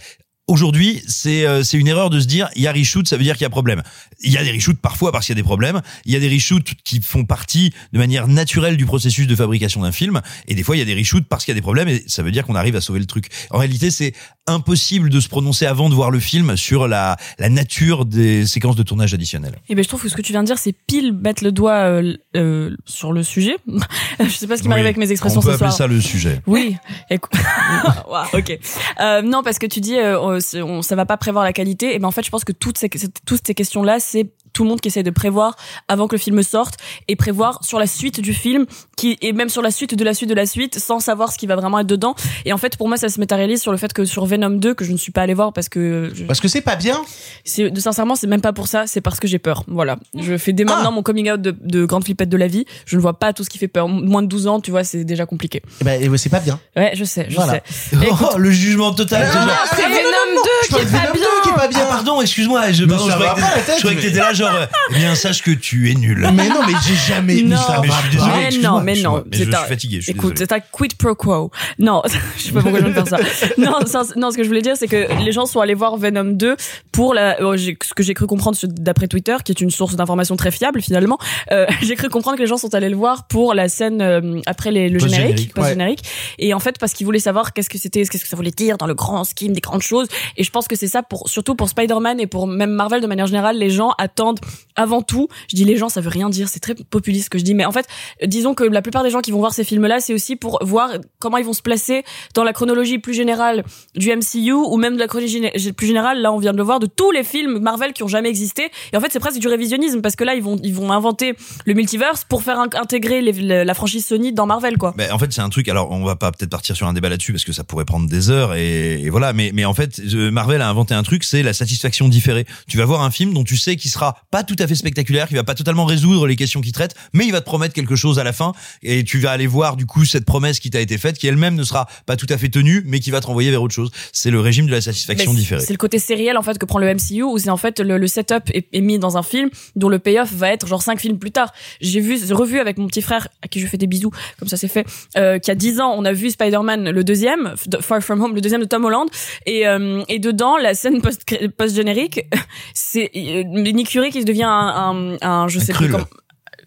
Aujourd'hui, 0.49 1.01
c'est 1.07 1.45
euh, 1.45 1.63
c'est 1.63 1.77
une 1.77 1.87
erreur 1.87 2.09
de 2.09 2.19
se 2.19 2.27
dire 2.27 2.49
il 2.57 2.63
y 2.63 2.67
a 2.67 2.73
reshoot, 2.73 3.07
ça 3.07 3.15
veut 3.15 3.23
dire 3.23 3.35
qu'il 3.35 3.43
y 3.43 3.45
a 3.45 3.49
problème. 3.49 3.81
Il 4.19 4.29
y 4.29 4.37
a 4.37 4.43
des 4.43 4.51
reshoots 4.51 4.77
parfois 4.77 5.13
parce 5.13 5.25
qu'il 5.25 5.31
y 5.31 5.39
a 5.39 5.41
des 5.41 5.45
problèmes. 5.45 5.81
Il 6.03 6.11
y 6.11 6.17
a 6.17 6.19
des 6.19 6.27
reshoots 6.27 6.73
qui 6.83 7.01
font 7.01 7.23
partie 7.23 7.71
de 7.93 7.97
manière 7.97 8.27
naturelle 8.27 8.75
du 8.75 8.85
processus 8.85 9.25
de 9.25 9.35
fabrication 9.37 9.83
d'un 9.83 9.93
film. 9.93 10.21
Et 10.49 10.53
des 10.53 10.63
fois, 10.63 10.75
il 10.75 10.79
y 10.79 10.81
a 10.81 10.85
des 10.85 10.95
reshoots 10.95 11.25
parce 11.29 11.45
qu'il 11.45 11.53
y 11.53 11.55
a 11.55 11.59
des 11.59 11.61
problèmes 11.61 11.87
et 11.87 12.03
ça 12.07 12.23
veut 12.23 12.31
dire 12.31 12.45
qu'on 12.45 12.55
arrive 12.55 12.75
à 12.75 12.81
sauver 12.81 12.99
le 12.99 13.05
truc. 13.05 13.29
En 13.51 13.57
réalité, 13.57 13.89
c'est 13.89 14.11
impossible 14.47 15.09
de 15.09 15.19
se 15.19 15.29
prononcer 15.29 15.65
avant 15.65 15.89
de 15.89 15.95
voir 15.95 16.11
le 16.11 16.19
film 16.19 16.57
sur 16.57 16.87
la, 16.87 17.15
la 17.39 17.49
nature 17.49 18.05
des 18.05 18.45
séquences 18.45 18.75
de 18.75 18.83
tournage 18.83 19.13
additionnelles. 19.13 19.55
Et 19.69 19.75
ben 19.75 19.83
je 19.83 19.87
trouve 19.87 20.01
que 20.01 20.09
ce 20.09 20.15
que 20.15 20.21
tu 20.21 20.31
viens 20.33 20.41
de 20.41 20.47
dire, 20.47 20.57
c'est 20.57 20.73
pile 20.73 21.13
mettre 21.13 21.43
le 21.43 21.51
doigt 21.51 21.73
euh, 21.73 22.15
euh, 22.35 22.75
sur 22.85 23.13
le 23.13 23.23
sujet. 23.23 23.55
je 24.19 24.29
sais 24.29 24.47
pas 24.47 24.57
ce 24.57 24.61
qui 24.63 24.67
m'arrive 24.67 24.83
Oui. 24.83 24.87
avec 24.89 24.97
mes 24.97 25.11
expressions 25.11 25.39
On 25.39 25.43
peut 25.43 25.49
ce 25.51 25.55
appeler 25.55 25.69
soir. 25.69 25.77
ça 25.77 25.87
le 25.87 26.01
sujet. 26.01 26.41
Oui. 26.45 26.75
Écoute- 27.09 27.31
Ouah, 28.09 28.27
ok. 28.33 28.59
Euh, 29.01 29.21
non, 29.21 29.43
parce 29.43 29.59
que 29.59 29.65
tu 29.67 29.79
dis, 29.79 29.95
euh, 29.97 30.19
on- 30.19 30.39
c'est- 30.39 30.61
on, 30.61 30.81
ça 30.81 30.95
va 30.95 31.05
pas 31.05 31.17
prévoir 31.17 31.43
la 31.45 31.53
qualité. 31.53 31.95
Et 31.95 31.99
ben 31.99 32.07
en 32.07 32.11
fait, 32.11 32.23
je 32.25 32.29
pense 32.29 32.43
que 32.43 32.51
toutes 32.51 32.77
ces, 32.77 32.89
toutes 33.25 33.41
ces 33.47 33.53
questions-là, 33.55 33.99
c'est 33.99 34.29
tout 34.53 34.63
le 34.63 34.69
monde 34.69 34.81
qui 34.81 34.87
essaie 34.87 35.03
de 35.03 35.09
prévoir 35.09 35.55
avant 35.87 36.07
que 36.07 36.15
le 36.15 36.19
film 36.19 36.41
sorte 36.43 36.75
et 37.07 37.15
prévoir 37.15 37.59
sur 37.63 37.79
la 37.79 37.87
suite 37.87 38.21
du 38.21 38.33
film 38.33 38.65
qui 38.95 39.17
et 39.21 39.33
même 39.33 39.49
sur 39.49 39.61
la 39.61 39.71
suite 39.71 39.95
de 39.95 40.03
la 40.03 40.13
suite 40.13 40.29
de 40.29 40.35
la 40.35 40.45
suite 40.45 40.79
sans 40.79 40.99
savoir 40.99 41.31
ce 41.31 41.37
qui 41.37 41.47
va 41.47 41.55
vraiment 41.55 41.79
être 41.79 41.87
dedans 41.87 42.15
et 42.45 42.53
en 42.53 42.57
fait 42.57 42.77
pour 42.77 42.87
moi 42.87 42.97
ça 42.97 43.09
se 43.09 43.19
matérialise 43.19 43.61
sur 43.61 43.71
le 43.71 43.77
fait 43.77 43.91
que 43.93 44.05
sur 44.05 44.25
Venom 44.25 44.51
2 44.51 44.73
que 44.73 44.85
je 44.85 44.91
ne 44.91 44.97
suis 44.97 45.11
pas 45.11 45.21
allé 45.23 45.33
voir 45.33 45.51
parce 45.53 45.69
que 45.69 46.11
je- 46.13 46.23
Parce 46.23 46.39
que 46.39 46.47
c'est 46.47 46.61
pas 46.61 46.75
bien. 46.75 47.01
c'est 47.43 47.69
de 47.69 47.79
sincèrement 47.79 48.15
c'est 48.15 48.27
même 48.27 48.41
pas 48.41 48.53
pour 48.53 48.67
ça 48.67 48.85
c'est 48.87 49.01
parce 49.01 49.19
que 49.19 49.27
j'ai 49.27 49.39
peur 49.39 49.63
voilà 49.67 49.97
je 50.17 50.37
fais 50.37 50.53
dès 50.53 50.63
maintenant 50.63 50.91
mon 50.91 51.01
coming 51.03 51.31
out 51.31 51.41
de, 51.41 51.51
de 51.59 51.85
grande 51.85 52.03
flippette 52.03 52.29
de 52.29 52.37
la 52.37 52.47
vie 52.47 52.65
je 52.85 52.95
ne 52.95 53.01
vois 53.01 53.17
pas 53.19 53.33
tout 53.33 53.43
ce 53.43 53.49
qui 53.49 53.57
fait 53.57 53.67
peur 53.67 53.87
moins 53.89 54.21
de 54.21 54.27
12 54.27 54.47
ans 54.47 54.59
tu 54.59 54.71
vois 54.71 54.83
c'est 54.83 55.03
déjà 55.03 55.25
compliqué 55.25 55.61
ben, 55.81 55.99
eh 56.01 56.07
ben, 56.09 56.17
c'est 56.17 56.29
pas 56.29 56.39
bien. 56.39 56.59
ouais 56.75 56.91
je 56.95 57.03
sais 57.03 57.25
je 57.29 57.35
Voilà. 57.35 57.53
sais 57.65 57.95
Et 58.01 58.03
écoute, 58.07 58.27
Oh, 58.33 58.37
le 58.37 58.51
jugement 58.51 58.93
total. 58.93 59.27
Ah, 59.33 59.65
c'est 59.75 59.81
Venom 59.83 59.91
2 59.91 60.49
Je 60.63 60.67
qui 60.67 60.81
est 60.81 60.85
de 60.85 60.91
pas 60.91 60.97
Venom 60.97 61.13
bien. 61.13 61.21
2 61.23 61.41
qui 61.43 61.49
est 61.49 61.53
pas 61.53 61.67
bien. 61.67 61.79
Ah, 61.83 61.87
pardon, 61.89 62.21
excuse-moi. 62.21 62.71
Je, 62.71 62.83
Mais 62.85 62.95
pardon, 62.95 63.09
je 63.09 63.17
pas 63.17 63.35
je 63.75 63.79
croyais 63.79 63.95
que 63.97 64.01
t'étais 64.01 64.19
là, 64.19 64.33
genre, 64.43 64.55
euh, 64.55 64.65
eh 64.91 64.93
bien, 64.95 65.15
sache 65.15 65.41
que 65.41 65.51
tu 65.51 65.89
es 65.91 65.93
nul. 65.95 66.19
Mais 66.33 66.49
non, 66.49 66.61
mais 66.67 66.73
j'ai 66.87 66.95
jamais 67.13 67.41
Non. 67.41 67.57
ça 67.57 67.79
Mais 67.81 67.87
je 67.87 67.93
suis 67.93 68.09
désolé. 68.11 68.31
mais 68.33 68.57
non, 68.57 68.81
mais 68.81 68.95
non, 69.01 69.23
mais 69.25 69.37
je 69.37 69.37
c'est 69.39 69.43
suis 69.45 69.67
fatigué, 69.67 69.97
je 69.97 70.01
suis 70.03 70.11
Écoute, 70.11 70.33
c'est 70.37 70.51
un 70.51 70.59
quid 70.59 70.95
pro 70.95 71.15
quo. 71.15 71.51
Non, 71.79 72.01
je 72.37 72.43
sais 72.43 72.51
pas 72.51 72.61
pourquoi 72.61 72.79
je 72.79 72.85
viens 72.85 73.01
de 73.01 73.07
faire 73.07 73.19
ça. 73.19 73.53
Non, 73.57 73.85
ça- 73.85 74.03
non, 74.15 74.31
ce 74.31 74.37
que 74.37 74.43
je 74.43 74.47
voulais 74.47 74.61
dire, 74.61 74.75
c'est 74.77 74.87
que 74.87 75.07
les 75.23 75.31
gens 75.31 75.45
sont 75.45 75.59
allés 75.59 75.73
voir 75.73 75.97
Venom 75.97 76.25
2 76.25 76.55
pour 76.91 77.13
la, 77.13 77.37
j'ai- 77.55 77.77
ce 77.83 77.93
que 77.93 78.03
j'ai 78.03 78.13
cru 78.13 78.27
comprendre 78.27 78.57
d'après 78.63 79.07
Twitter, 79.07 79.35
qui 79.43 79.51
est 79.51 79.61
une 79.61 79.71
source 79.71 79.95
d'information 79.95 80.35
très 80.35 80.51
fiable 80.51 80.81
finalement. 80.81 81.17
Euh, 81.51 81.65
j'ai 81.81 81.95
cru 81.95 82.09
comprendre 82.09 82.37
que 82.37 82.41
les 82.43 82.47
gens 82.47 82.57
sont 82.57 82.73
allés 82.75 82.89
le 82.89 82.95
voir 82.95 83.27
pour 83.27 83.53
la 83.53 83.69
scène 83.69 84.01
euh, 84.01 84.39
après 84.45 84.71
les, 84.71 84.89
le 84.89 84.99
générique, 84.99 85.53
post 85.53 85.69
générique, 85.69 86.03
et 86.39 86.53
en 86.53 86.59
fait 86.59 86.77
parce 86.79 86.93
qu'ils 86.93 87.05
voulaient 87.05 87.19
savoir 87.19 87.53
qu'est-ce 87.53 87.69
que 87.69 87.77
c'était, 87.77 88.03
qu'est-ce 88.05 88.23
que 88.23 88.29
ça 88.29 88.35
voulait 88.35 88.51
dire 88.51 88.77
dans 88.77 88.87
le 88.87 88.93
grand 88.93 89.23
scheme 89.23 89.53
des 89.53 89.61
grandes 89.61 89.81
choses. 89.81 90.07
Et 90.37 90.43
je 90.43 90.49
pense 90.51 90.67
que 90.67 90.75
c'est 90.75 90.87
ça 90.87 91.03
pour 91.03 91.29
surtout 91.29 91.55
pour 91.55 91.69
Spider-Man 91.69 92.19
et 92.19 92.27
pour 92.27 92.47
même 92.47 92.71
Marvel 92.71 93.01
de 93.01 93.07
manière 93.07 93.27
générale, 93.27 93.57
les 93.57 93.69
gens 93.69 93.91
attendent 93.97 94.32
avant 94.75 95.01
tout. 95.01 95.27
Je 95.49 95.55
dis 95.55 95.65
les 95.65 95.77
gens, 95.77 95.89
ça 95.89 96.01
veut 96.01 96.09
rien 96.09 96.29
dire, 96.29 96.49
c'est 96.49 96.59
très 96.59 96.75
populiste 96.75 97.25
ce 97.25 97.29
que 97.29 97.37
je 97.37 97.43
dis, 97.43 97.53
mais 97.53 97.65
en 97.65 97.71
fait, 97.71 97.87
disons 98.25 98.53
que 98.53 98.63
la 98.63 98.81
plupart 98.81 99.03
des 99.03 99.09
gens 99.09 99.21
qui 99.21 99.31
vont 99.31 99.39
voir 99.39 99.53
ces 99.53 99.63
films-là, 99.63 99.99
c'est 99.99 100.13
aussi 100.13 100.35
pour 100.35 100.59
voir 100.63 100.89
comment 101.19 101.37
ils 101.37 101.45
vont 101.45 101.53
se 101.53 101.61
placer 101.61 102.03
dans 102.33 102.43
la 102.43 102.53
chronologie 102.53 102.97
plus 102.97 103.13
générale 103.13 103.63
du 103.95 104.09
MCU 104.09 104.51
ou 104.53 104.77
même 104.77 104.95
de 104.95 104.99
la 104.99 105.07
chronologie 105.07 105.41
plus 105.75 105.87
générale. 105.87 106.21
Là, 106.21 106.31
on 106.33 106.37
vient 106.39 106.51
de 106.53 106.57
le 106.57 106.63
voir 106.63 106.79
de 106.79 106.85
tous 106.87 107.11
les 107.11 107.23
films 107.23 107.59
Marvel 107.59 107.93
qui 107.93 108.03
ont 108.03 108.07
jamais 108.07 108.29
existé. 108.29 108.69
Et 108.91 108.97
en 108.97 109.01
fait, 109.01 109.07
c'est 109.11 109.19
presque 109.19 109.39
du 109.39 109.47
révisionnisme 109.47 110.01
parce 110.01 110.15
que 110.15 110.23
là, 110.23 110.35
ils 110.35 110.41
vont 110.41 110.57
ils 110.63 110.73
vont 110.73 110.91
inventer 110.91 111.35
le 111.65 111.73
multiverse 111.73 112.23
pour 112.23 112.43
faire 112.43 112.59
in- 112.59 112.69
intégrer 112.73 113.21
la 113.21 113.73
franchise 113.73 114.05
Sony 114.05 114.33
dans 114.33 114.45
Marvel, 114.45 114.77
quoi. 114.77 114.93
Ben, 114.97 115.11
en 115.11 115.19
fait, 115.19 115.31
c'est 115.31 115.41
un 115.41 115.49
truc. 115.49 115.67
Alors, 115.69 115.91
on 115.91 116.03
va 116.03 116.15
pas 116.15 116.31
peut-être 116.31 116.49
partir 116.49 116.75
sur 116.75 116.87
un 116.87 116.93
débat 116.93 117.09
là-dessus 117.09 117.31
parce 117.33 117.45
que 117.45 117.53
ça 117.53 117.63
pourrait 117.63 117.85
prendre 117.85 118.07
des 118.09 118.29
heures 118.29 118.55
et, 118.55 119.09
voilà. 119.09 119.33
Mais, 119.33 119.51
mais 119.53 119.65
en 119.65 119.73
fait, 119.73 119.99
Marvel 120.13 120.61
a 120.61 120.69
inventé 120.69 120.93
un 120.93 121.03
truc, 121.03 121.23
c'est 121.23 121.43
la 121.43 121.53
satisfaction 121.53 122.07
différée. 122.09 122.45
Tu 122.67 122.77
vas 122.77 122.85
voir 122.85 123.01
un 123.01 123.11
film 123.11 123.33
dont 123.33 123.43
tu 123.43 123.57
sais 123.57 123.75
qu'il 123.75 123.91
sera 123.91 124.17
pas 124.31 124.43
tout 124.43 124.55
à 124.59 124.67
fait 124.67 124.75
spectaculaire, 124.75 125.27
qu'il 125.27 125.37
va 125.37 125.43
pas 125.43 125.55
totalement 125.55 125.85
résoudre 125.85 126.27
les 126.27 126.35
questions 126.35 126.61
qu'il 126.61 126.71
traite, 126.71 126.95
mais 127.13 127.25
il 127.25 127.31
va 127.31 127.41
te 127.41 127.45
promettre 127.45 127.73
quelque 127.73 127.95
chose 127.95 128.19
à 128.19 128.23
la 128.23 128.33
fin 128.33 128.53
et 128.81 129.03
tu 129.03 129.19
vas 129.19 129.31
aller 129.31 129.47
voir 129.47 129.75
du 129.75 129.85
coup 129.85 130.05
cette 130.05 130.25
promesse 130.25 130.59
qui 130.59 130.69
t'a 130.69 130.79
été 130.81 130.97
faite, 130.97 131.17
qui 131.17 131.27
elle-même 131.27 131.55
ne 131.55 131.63
sera 131.63 131.87
pas 132.05 132.15
tout 132.15 132.27
à 132.29 132.37
fait 132.37 132.49
tenue, 132.49 132.83
mais 132.85 132.99
qui 132.99 133.11
va 133.11 133.21
te 133.21 133.27
renvoyer 133.27 133.51
vers 133.51 133.61
autre 133.61 133.73
chose. 133.73 133.91
C'est 134.11 134.31
le 134.31 134.39
régime 134.39 134.65
de 134.67 134.71
la 134.71 134.81
satisfaction 134.81 135.33
différée. 135.33 135.61
C'est 135.61 135.73
le 135.73 135.77
côté 135.77 135.99
sériel 135.99 136.37
en 136.37 136.41
fait 136.41 136.57
que 136.57 136.65
prend 136.65 136.79
le 136.79 136.93
MCU 136.93 137.23
où 137.23 137.37
c'est 137.37 137.49
en 137.49 137.57
fait 137.57 137.79
le, 137.79 137.97
le 137.97 138.07
setup 138.07 138.49
est, 138.53 138.67
est 138.73 138.81
mis 138.81 138.99
dans 138.99 139.17
un 139.17 139.23
film 139.23 139.49
dont 139.75 139.89
le 139.89 139.99
payoff 139.99 140.31
va 140.33 140.51
être 140.51 140.67
genre 140.67 140.81
cinq 140.81 140.99
films 140.99 141.19
plus 141.19 141.31
tard. 141.31 141.53
J'ai 141.81 141.99
vu 141.99 142.19
revu 142.31 142.59
avec 142.59 142.77
mon 142.77 142.87
petit 142.87 143.01
frère 143.01 143.27
à 143.41 143.47
qui 143.47 143.59
je 143.59 143.67
fais 143.67 143.77
des 143.77 143.87
bisous 143.87 144.11
comme 144.39 144.47
ça 144.47 144.57
c'est 144.57 144.67
fait 144.67 144.85
euh, 145.17 145.39
qui 145.39 145.51
a 145.51 145.55
10 145.55 145.79
ans 145.81 145.93
on 145.97 146.05
a 146.05 146.13
vu 146.13 146.29
Spider-Man 146.29 146.89
le 146.89 147.03
deuxième 147.03 147.53
de- 147.67 147.77
Far 147.79 148.01
From 148.01 148.21
Home 148.21 148.35
le 148.35 148.41
deuxième 148.41 148.61
de 148.61 148.65
Tom 148.65 148.85
Holland 148.85 149.07
et 149.45 149.67
euh, 149.67 150.03
et 150.07 150.19
dedans 150.19 150.57
la 150.57 150.73
scène 150.73 151.01
post 151.01 151.23
post 151.57 151.75
générique 151.75 152.21
c'est 152.73 153.11
euh, 153.15 153.43
Nick 153.45 153.89
Fury 153.89 154.09
qui 154.13 154.25
devient 154.25 154.43
un, 154.43 155.17
un, 155.21 155.27
un 155.27 155.47
je 155.47 155.59
sais 155.59 155.73
Krull. 155.73 155.87
plus 155.87 155.91
comment 155.93 156.07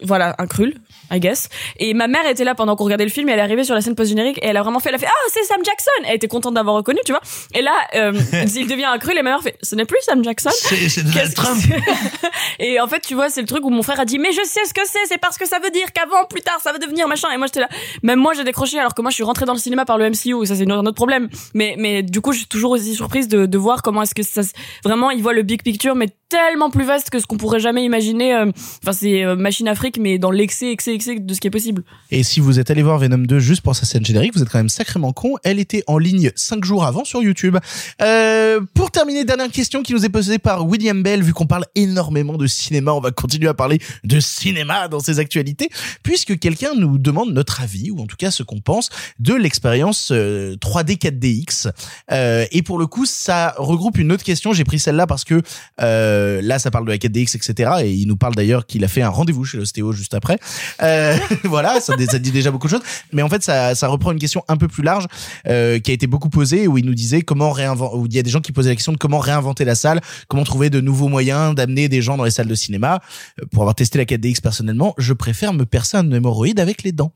voilà 0.02 0.35
un 0.38 0.46
Krull 0.46 0.74
I 1.12 1.20
guess 1.20 1.48
et 1.78 1.94
ma 1.94 2.08
mère 2.08 2.26
était 2.26 2.44
là 2.44 2.54
pendant 2.54 2.76
qu'on 2.76 2.84
regardait 2.84 3.04
le 3.04 3.10
film 3.10 3.28
et 3.28 3.32
elle 3.32 3.38
est 3.38 3.42
arrivée 3.42 3.64
sur 3.64 3.74
la 3.74 3.80
scène 3.80 3.94
post 3.94 4.08
générique 4.10 4.38
et 4.42 4.46
elle 4.46 4.56
a 4.56 4.62
vraiment 4.62 4.80
fait 4.80 4.88
elle 4.90 4.96
a 4.96 4.98
fait 4.98 5.06
ah 5.08 5.28
c'est 5.28 5.42
Sam 5.44 5.60
Jackson 5.64 5.90
elle 6.06 6.16
était 6.16 6.28
contente 6.28 6.54
d'avoir 6.54 6.76
reconnu 6.76 7.00
tu 7.04 7.12
vois 7.12 7.20
et 7.54 7.62
là 7.62 7.72
euh, 7.94 8.12
il 8.56 8.66
devient 8.66 8.84
un 8.84 8.98
Krull 8.98 9.16
et 9.18 9.22
ma 9.22 9.30
mère 9.30 9.42
fait 9.42 9.56
ce 9.62 9.74
n'est 9.74 9.84
plus 9.84 9.98
Sam 10.02 10.22
Jackson 10.24 10.50
C'est 10.52 11.02
Donald 11.02 11.30
que 11.30 11.34
Trump. 11.34 11.62
et 12.58 12.80
en 12.80 12.86
fait, 12.86 13.00
tu 13.00 13.14
vois, 13.14 13.28
c'est 13.30 13.40
le 13.40 13.46
truc 13.46 13.64
où 13.64 13.70
mon 13.70 13.82
frère 13.82 14.00
a 14.00 14.04
dit, 14.04 14.18
mais 14.18 14.32
je 14.32 14.40
sais 14.44 14.64
ce 14.66 14.74
que 14.74 14.80
c'est, 14.84 15.04
c'est 15.06 15.18
parce 15.18 15.38
que 15.38 15.46
ça 15.46 15.58
veut 15.58 15.70
dire 15.70 15.92
qu'avant, 15.92 16.24
plus 16.28 16.40
tard, 16.42 16.58
ça 16.62 16.72
va 16.72 16.78
devenir 16.78 17.08
machin. 17.08 17.28
Et 17.32 17.36
moi, 17.36 17.46
j'étais 17.46 17.60
là. 17.60 17.68
Même 18.02 18.18
moi, 18.18 18.34
j'ai 18.34 18.44
décroché 18.44 18.78
alors 18.78 18.94
que 18.94 19.02
moi, 19.02 19.10
je 19.10 19.14
suis 19.16 19.24
rentrée 19.24 19.44
dans 19.44 19.52
le 19.52 19.58
cinéma 19.58 19.84
par 19.84 19.98
le 19.98 20.08
MCU 20.10 20.46
ça, 20.46 20.54
c'est 20.54 20.70
un 20.70 20.78
autre 20.80 20.92
problème. 20.94 21.28
Mais, 21.54 21.74
mais 21.78 22.02
du 22.02 22.20
coup, 22.20 22.32
je 22.32 22.38
suis 22.38 22.46
toujours 22.46 22.72
aussi 22.72 22.94
surprise 22.94 23.28
de, 23.28 23.46
de 23.46 23.58
voir 23.58 23.82
comment 23.82 24.02
est-ce 24.02 24.14
que 24.14 24.22
ça, 24.22 24.42
vraiment, 24.84 25.10
ils 25.10 25.22
voient 25.22 25.32
le 25.32 25.42
big 25.42 25.62
picture, 25.62 25.94
mais 25.94 26.08
tellement 26.28 26.70
plus 26.70 26.84
vaste 26.84 27.10
que 27.10 27.18
ce 27.20 27.26
qu'on 27.26 27.36
pourrait 27.36 27.60
jamais 27.60 27.84
imaginer. 27.84 28.34
euh, 28.34 28.50
Enfin, 28.82 28.92
c'est 28.92 29.24
euh, 29.24 29.36
machine 29.36 29.68
Afrique, 29.68 29.98
mais 29.98 30.18
dans 30.18 30.30
l'excès, 30.30 30.70
excès, 30.70 30.94
de 30.98 31.35
ce 31.35 31.40
qui 31.40 31.46
est 31.46 31.50
possible. 31.50 31.82
Et 32.11 32.22
si 32.22 32.40
vous 32.40 32.59
êtes 32.59 32.70
allé 32.70 32.82
voir 32.82 32.98
Venom 32.98 33.18
2 33.18 33.38
juste 33.38 33.61
pour 33.61 33.76
sa 33.76 33.85
scène 33.85 34.04
générique, 34.04 34.35
vous 34.35 34.42
êtes 34.42 34.48
quand 34.48 34.59
même 34.59 34.68
sacrément 34.68 35.12
con. 35.12 35.35
Elle 35.44 35.59
était 35.59 35.85
en 35.87 35.98
ligne 35.98 36.30
cinq 36.35 36.64
jours 36.64 36.85
avant 36.85 37.04
sur 37.04 37.22
YouTube. 37.22 37.56
Euh, 38.02 38.61
pour 38.74 38.90
terminer, 38.90 39.24
dernière 39.24 39.50
question 39.50 39.82
qui 39.82 39.92
nous 39.92 40.04
est 40.04 40.09
posée 40.09 40.38
par 40.38 40.66
William 40.66 41.02
Bell. 41.02 41.22
Vu 41.22 41.32
qu'on 41.32 41.46
parle 41.46 41.64
énormément 41.74 42.37
de 42.37 42.46
cinéma, 42.46 42.92
on 42.92 43.00
va 43.00 43.11
continuer 43.11 43.48
à 43.48 43.54
parler 43.54 43.78
de 44.04 44.20
cinéma 44.20 44.88
dans 44.88 45.00
ces 45.00 45.18
actualités, 45.18 45.70
puisque 46.02 46.38
quelqu'un 46.38 46.74
nous 46.74 46.98
demande 46.98 47.32
notre 47.32 47.61
avis, 47.61 47.90
ou 47.90 48.00
en 48.00 48.06
tout 48.06 48.16
cas 48.16 48.30
ce 48.30 48.42
qu'on 48.42 48.61
pense, 48.61 48.90
de 49.18 49.35
l'expérience 49.35 50.11
euh, 50.12 50.56
3D 50.56 50.98
4DX. 50.98 51.70
Euh, 52.12 52.46
et 52.50 52.62
pour 52.62 52.78
le 52.78 52.87
coup, 52.87 53.06
ça 53.06 53.54
regroupe 53.59 53.98
une 53.98 54.12
autre 54.12 54.24
question. 54.24 54.52
J'ai 54.52 54.64
pris 54.64 54.78
celle-là 54.78 55.06
parce 55.06 55.24
que 55.24 55.42
euh, 55.80 56.40
là, 56.42 56.59
ça 56.59 56.70
parle 56.70 56.87
de 56.87 56.90
la 56.90 56.98
4DX, 56.98 57.37
etc. 57.37 57.70
Et 57.85 57.92
il 57.92 58.06
nous 58.06 58.16
parle 58.16 58.35
d'ailleurs 58.35 58.66
qu'il 58.66 58.85
a 58.85 58.88
fait 58.88 59.02
un 59.02 59.09
rendez-vous 59.09 59.44
chez 59.44 59.59
l'ostéo 59.59 59.92
juste 59.92 60.14
après. 60.14 60.38
Euh, 60.87 61.16
voilà, 61.44 61.81
ça, 61.81 61.94
ça 62.09 62.18
dit 62.18 62.31
déjà 62.31 62.51
beaucoup 62.51 62.66
de 62.66 62.72
choses. 62.72 62.83
Mais 63.12 63.22
en 63.22 63.29
fait, 63.29 63.42
ça, 63.42 63.75
ça 63.75 63.88
reprend 63.88 64.12
une 64.12 64.18
question 64.18 64.42
un 64.49 64.57
peu 64.57 64.68
plus 64.68 64.83
large 64.83 65.07
euh, 65.49 65.79
qui 65.79 65.90
a 65.90 65.94
été 65.94 66.07
beaucoup 66.07 66.29
posée 66.31 66.66
où 66.66 66.79
il 66.79 66.85
nous 66.87 66.94
disait 66.94 67.22
comment 67.22 67.51
réinventer. 67.51 67.96
Où 67.96 68.07
il 68.07 68.14
y 68.14 68.18
a 68.18 68.22
des 68.22 68.31
gens 68.31 68.40
qui 68.40 68.53
posaient 68.53 68.70
la 68.70 68.77
question 68.77 68.92
de 68.92 68.99
comment 68.99 69.18
réinventer 69.18 69.64
la 69.64 69.75
salle, 69.75 70.01
comment 70.29 70.44
trouver 70.44 70.70
de 70.70 70.81
nouveaux 70.81 71.09
moyens 71.09 71.55
d'amener 71.55 71.88
des 71.88 72.03
gens 72.03 72.16
dans 72.16 72.25
les 72.25 72.31
salles 72.31 72.49
de 72.49 72.55
cinéma. 72.55 73.01
Euh, 73.40 73.46
Pour 73.51 73.62
avoir 73.62 73.75
testé 73.75 73.99
la 73.99 74.05
4DX 74.05 74.40
personnellement, 74.40 74.94
je 74.99 75.12
préfère 75.12 75.53
me 75.53 75.64
percer 75.66 75.96
un 75.96 76.11
hémorroïde 76.11 76.61
avec 76.61 76.83
les 76.83 76.92
dents. 76.92 77.12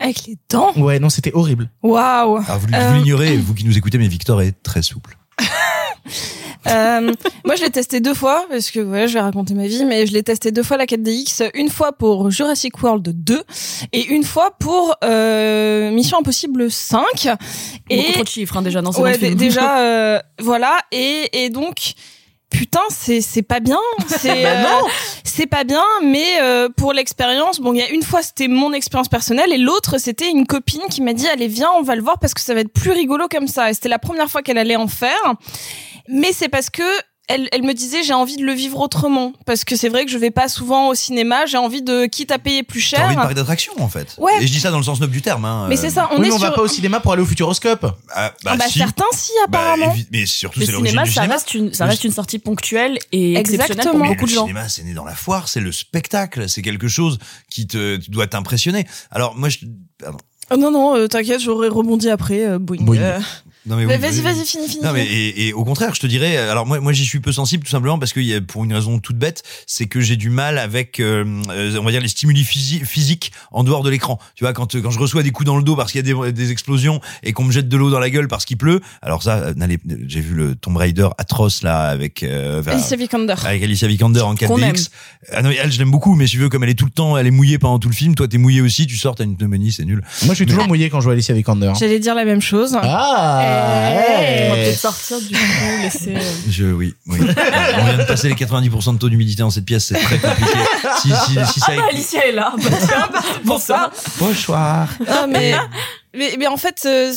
Avec 0.00 0.26
les 0.26 0.36
dents? 0.50 0.72
Ouais, 0.76 0.98
non, 0.98 1.08
c'était 1.08 1.32
horrible. 1.34 1.70
Waouh 1.82 2.36
Alors 2.38 2.58
vous, 2.58 2.66
Euh, 2.74 2.90
vous 2.90 2.96
l'ignorez, 2.98 3.36
vous 3.36 3.54
qui 3.54 3.64
nous 3.64 3.78
écoutez, 3.78 3.96
mais 3.96 4.08
Victor 4.08 4.42
est 4.42 4.60
très 4.62 4.82
souple. 4.82 5.16
Euh, 6.66 7.12
moi, 7.44 7.56
je 7.56 7.62
l'ai 7.62 7.70
testé 7.70 8.00
deux 8.00 8.14
fois 8.14 8.46
parce 8.48 8.70
que 8.70 8.80
ouais, 8.80 9.06
je 9.06 9.14
vais 9.14 9.20
raconter 9.20 9.52
ma 9.52 9.66
vie, 9.66 9.84
mais 9.84 10.06
je 10.06 10.12
l'ai 10.14 10.22
testé 10.22 10.50
deux 10.50 10.62
fois 10.62 10.78
la 10.78 10.86
4DX, 10.86 11.50
une 11.54 11.68
fois 11.68 11.92
pour 11.92 12.30
Jurassic 12.30 12.82
World 12.82 13.06
2 13.06 13.42
et 13.92 14.06
une 14.06 14.24
fois 14.24 14.56
pour 14.58 14.96
euh, 15.04 15.90
Mission 15.90 16.18
Impossible 16.18 16.70
5. 16.70 17.04
Et 17.90 17.96
Beaucoup 17.96 18.12
trop 18.12 18.22
de 18.22 18.28
chiffres, 18.28 18.56
hein, 18.56 18.62
déjà, 18.62 18.80
dans 18.80 18.92
ce 18.92 19.00
ouais, 19.00 19.18
film. 19.18 19.34
déjà, 19.34 19.78
euh, 19.80 20.20
voilà. 20.40 20.78
Et, 20.90 21.28
et 21.44 21.50
donc, 21.50 21.92
putain, 22.54 22.80
c'est 22.88 23.20
c'est 23.20 23.42
pas 23.42 23.60
bien. 23.60 23.80
C'est 24.06 24.44
Bah 24.44 24.78
euh, 24.82 24.88
c'est 25.24 25.46
pas 25.46 25.64
bien. 25.64 25.82
Mais 26.02 26.40
euh, 26.40 26.68
pour 26.68 26.92
l'expérience, 26.92 27.60
bon, 27.60 27.74
il 27.74 27.80
y 27.80 27.82
a 27.82 27.90
une 27.90 28.02
fois 28.02 28.22
c'était 28.22 28.48
mon 28.48 28.72
expérience 28.72 29.08
personnelle 29.08 29.52
et 29.52 29.58
l'autre 29.58 29.98
c'était 29.98 30.30
une 30.30 30.46
copine 30.46 30.82
qui 30.90 31.02
m'a 31.02 31.12
dit 31.12 31.26
allez 31.28 31.48
viens, 31.48 31.70
on 31.76 31.82
va 31.82 31.96
le 31.96 32.02
voir 32.02 32.18
parce 32.18 32.32
que 32.32 32.40
ça 32.40 32.54
va 32.54 32.60
être 32.60 32.72
plus 32.72 32.92
rigolo 32.92 33.26
comme 33.28 33.48
ça. 33.48 33.70
Et 33.70 33.74
c'était 33.74 33.88
la 33.88 33.98
première 33.98 34.30
fois 34.30 34.42
qu'elle 34.42 34.58
allait 34.58 34.76
en 34.76 34.86
faire. 34.86 35.34
Mais 36.08 36.32
c'est 36.32 36.48
parce 36.48 36.70
que 36.70 36.82
elle, 37.28 37.48
elle 37.52 37.62
me 37.62 37.72
disait 37.72 38.02
j'ai 38.02 38.12
envie 38.12 38.36
de 38.36 38.44
le 38.44 38.52
vivre 38.52 38.78
autrement 38.80 39.32
parce 39.46 39.64
que 39.64 39.76
c'est 39.76 39.88
vrai 39.88 40.04
que 40.04 40.10
je 40.10 40.18
vais 40.18 40.30
pas 40.30 40.48
souvent 40.48 40.88
au 40.88 40.94
cinéma. 40.94 41.46
J'ai 41.46 41.56
envie 41.56 41.80
de 41.82 42.06
quitte 42.06 42.30
à 42.30 42.38
payer 42.38 42.62
plus 42.62 42.88
T'as 42.90 42.98
envie 42.98 43.06
de 43.06 43.12
cher. 43.12 43.20
parler 43.22 43.34
d'attraction 43.34 43.72
en 43.78 43.88
fait. 43.88 44.14
Ouais. 44.18 44.32
Et 44.42 44.46
je 44.46 44.52
dis 44.52 44.60
ça 44.60 44.70
dans 44.70 44.76
le 44.78 44.82
sens 44.84 45.00
noble 45.00 45.12
du 45.12 45.22
terme. 45.22 45.44
Hein. 45.44 45.66
Mais 45.68 45.76
c'est 45.76 45.90
ça, 45.90 46.08
on 46.12 46.16
oui, 46.20 46.26
est 46.26 46.28
mais 46.28 46.34
on 46.34 46.38
sur. 46.38 46.48
va 46.48 46.52
pas 46.54 46.62
au 46.62 46.68
cinéma 46.68 47.00
pour 47.00 47.12
aller 47.12 47.22
au 47.22 47.26
Futuroscope. 47.26 47.86
Ah, 48.14 48.32
bah, 48.44 48.50
Ah 48.52 48.56
bah 48.56 48.64
si. 48.68 48.78
certains 48.78 49.04
si 49.12 49.32
Bah, 49.48 49.58
apparemment. 49.60 49.94
mais 50.12 50.26
surtout 50.26 50.60
Le 50.60 50.66
cinéma, 50.66 51.02
du 51.04 51.10
ça 51.10 51.22
cinéma. 51.22 51.34
reste 51.34 51.54
une, 51.54 51.72
ça 51.72 51.84
Le- 51.84 51.90
reste 51.90 52.04
une 52.04 52.12
sortie 52.12 52.38
ponctuelle 52.38 52.98
et 53.12 53.34
exceptionnelle 53.36 53.68
pour 53.68 53.76
Exactement. 53.78 54.06
beaucoup 54.06 54.24
de 54.26 54.30
le 54.30 54.34
gens. 54.36 54.42
cinéma, 54.42 54.68
c'est 54.68 54.82
né 54.82 54.92
dans 54.94 55.04
la 55.04 55.14
foire, 55.14 55.48
c'est 55.48 55.60
le 55.60 55.72
spectacle, 55.72 56.48
c'est 56.48 56.62
quelque 56.62 56.88
chose 56.88 57.18
qui 57.50 57.66
te 57.66 57.98
doit 58.10 58.26
t'impressionner. 58.26 58.86
Alors 59.10 59.34
moi, 59.34 59.48
je, 59.48 59.58
pardon. 59.98 60.18
Oh 60.50 60.58
non 60.58 60.70
non, 60.70 60.94
euh, 60.94 61.06
t'inquiète, 61.08 61.40
j'aurais 61.40 61.68
rebondi 61.68 62.10
après. 62.10 62.44
euh, 62.44 62.58
boing. 62.58 62.76
Boing. 62.82 62.98
Euh, 62.98 63.18
Non 63.66 63.76
mais 63.76 63.86
mais 63.86 63.94
oui, 63.94 64.00
vas-y 64.00 64.20
vas-y 64.20 64.44
finis 64.44 64.68
finis. 64.68 64.82
Non 64.84 64.92
mais 64.92 65.06
et, 65.06 65.48
et 65.48 65.52
au 65.54 65.64
contraire, 65.64 65.94
je 65.94 66.00
te 66.00 66.06
dirais, 66.06 66.36
alors 66.36 66.66
moi 66.66 66.80
moi 66.80 66.92
j'y 66.92 67.04
suis 67.06 67.20
peu 67.20 67.32
sensible 67.32 67.64
tout 67.64 67.70
simplement 67.70 67.98
parce 67.98 68.12
que 68.12 68.20
y 68.20 68.34
a, 68.34 68.40
pour 68.40 68.64
une 68.64 68.74
raison 68.74 68.98
toute 68.98 69.16
bête, 69.16 69.42
c'est 69.66 69.86
que 69.86 70.00
j'ai 70.00 70.16
du 70.16 70.28
mal 70.30 70.58
avec 70.58 71.00
euh, 71.00 71.24
euh, 71.50 71.78
on 71.80 71.84
va 71.84 71.90
dire 71.90 72.00
les 72.02 72.08
stimuli 72.08 72.42
physi- 72.42 72.84
physiques 72.84 73.32
en 73.52 73.64
dehors 73.64 73.82
de 73.82 73.90
l'écran. 73.90 74.18
Tu 74.34 74.44
vois 74.44 74.52
quand 74.52 74.80
quand 74.80 74.90
je 74.90 74.98
reçois 74.98 75.22
des 75.22 75.30
coups 75.30 75.46
dans 75.46 75.56
le 75.56 75.62
dos 75.62 75.76
parce 75.76 75.92
qu'il 75.92 76.06
y 76.06 76.10
a 76.10 76.14
des, 76.14 76.32
des 76.32 76.50
explosions 76.50 77.00
et 77.22 77.32
qu'on 77.32 77.44
me 77.44 77.52
jette 77.52 77.68
de 77.68 77.76
l'eau 77.76 77.90
dans 77.90 77.98
la 78.00 78.10
gueule 78.10 78.28
parce 78.28 78.44
qu'il 78.44 78.56
pleut, 78.58 78.80
alors 79.02 79.22
ça 79.22 79.36
euh, 79.36 79.54
n'allez 79.54 79.78
j'ai 80.06 80.20
vu 80.20 80.34
le 80.34 80.54
Tomb 80.56 80.76
Raider 80.76 81.08
atroce 81.18 81.62
là 81.62 81.82
avec 81.88 82.22
euh, 82.22 82.62
Alicia 82.66 82.96
Vikander. 82.96 83.34
avec 83.44 83.62
Alicia 83.62 83.88
Vikander 83.88 84.20
en 84.20 84.34
Qu'on 84.34 84.58
aime. 84.58 84.72
4DX. 84.74 84.88
Ah 85.32 85.40
non, 85.42 85.48
mais 85.48 85.56
elle, 85.62 85.72
je 85.72 85.78
l'aime 85.78 85.90
beaucoup, 85.90 86.14
mais 86.16 86.26
si 86.26 86.32
tu 86.32 86.38
veux, 86.38 86.48
comme 86.50 86.64
elle 86.64 86.70
est 86.70 86.74
tout 86.78 86.84
le 86.84 86.90
temps, 86.90 87.16
elle 87.16 87.26
est 87.26 87.30
mouillée 87.30 87.58
pendant 87.58 87.78
tout 87.78 87.88
le 87.88 87.94
film, 87.94 88.14
toi 88.14 88.28
t'es 88.28 88.36
mouillé 88.38 88.60
aussi, 88.60 88.86
tu 88.86 88.96
sors, 88.98 89.14
t'as 89.14 89.24
une 89.24 89.36
pneumonie, 89.38 89.72
c'est 89.72 89.84
nul. 89.86 90.02
Moi, 90.24 90.34
je 90.34 90.36
suis 90.36 90.46
toujours 90.46 90.66
mouillé 90.66 90.90
quand 90.90 91.00
je 91.00 91.04
vois 91.04 91.14
Alicia 91.14 91.34
Vikander. 91.34 91.72
J'allais 91.78 91.98
dire 91.98 92.14
la 92.14 92.24
même 92.26 92.42
chose. 92.42 92.76
Ah, 92.82 93.53
Eh. 93.54 94.46
On 94.46 94.50
va 94.50 94.54
peut-être 94.56 94.78
sortir 94.78 95.20
du 95.20 95.28
coup, 95.34 95.40
laisser. 95.82 96.14
euh, 96.16 96.20
Je, 96.48 96.64
oui, 96.66 96.94
oui. 97.06 97.18
On 97.20 97.84
vient 97.84 97.98
de 97.98 98.04
passer 98.04 98.28
les 98.28 98.34
90% 98.34 98.94
de 98.94 98.98
taux 98.98 99.08
d'humidité 99.08 99.42
dans 99.42 99.50
cette 99.50 99.64
pièce, 99.64 99.86
c'est 99.86 99.94
très 100.00 100.18
compliqué. 100.18 100.58
Si, 101.00 101.08
si, 101.08 101.38
si 101.52 101.60
ça 101.60 101.66
Ah, 101.70 101.76
bah, 101.76 101.82
Alicia 101.90 102.26
est 102.26 102.32
là. 102.32 102.52
Bah, 102.56 102.70
tiens, 102.86 103.08
bah, 103.12 103.20
pour 103.46 103.60
ça. 103.60 103.90
Bonsoir. 104.18 104.88
Ah, 105.08 105.26
mais, 105.28 105.54
mais 106.16 106.34
mais 106.38 106.46
en 106.46 106.56
fait 106.56 106.82
euh, 106.86 107.12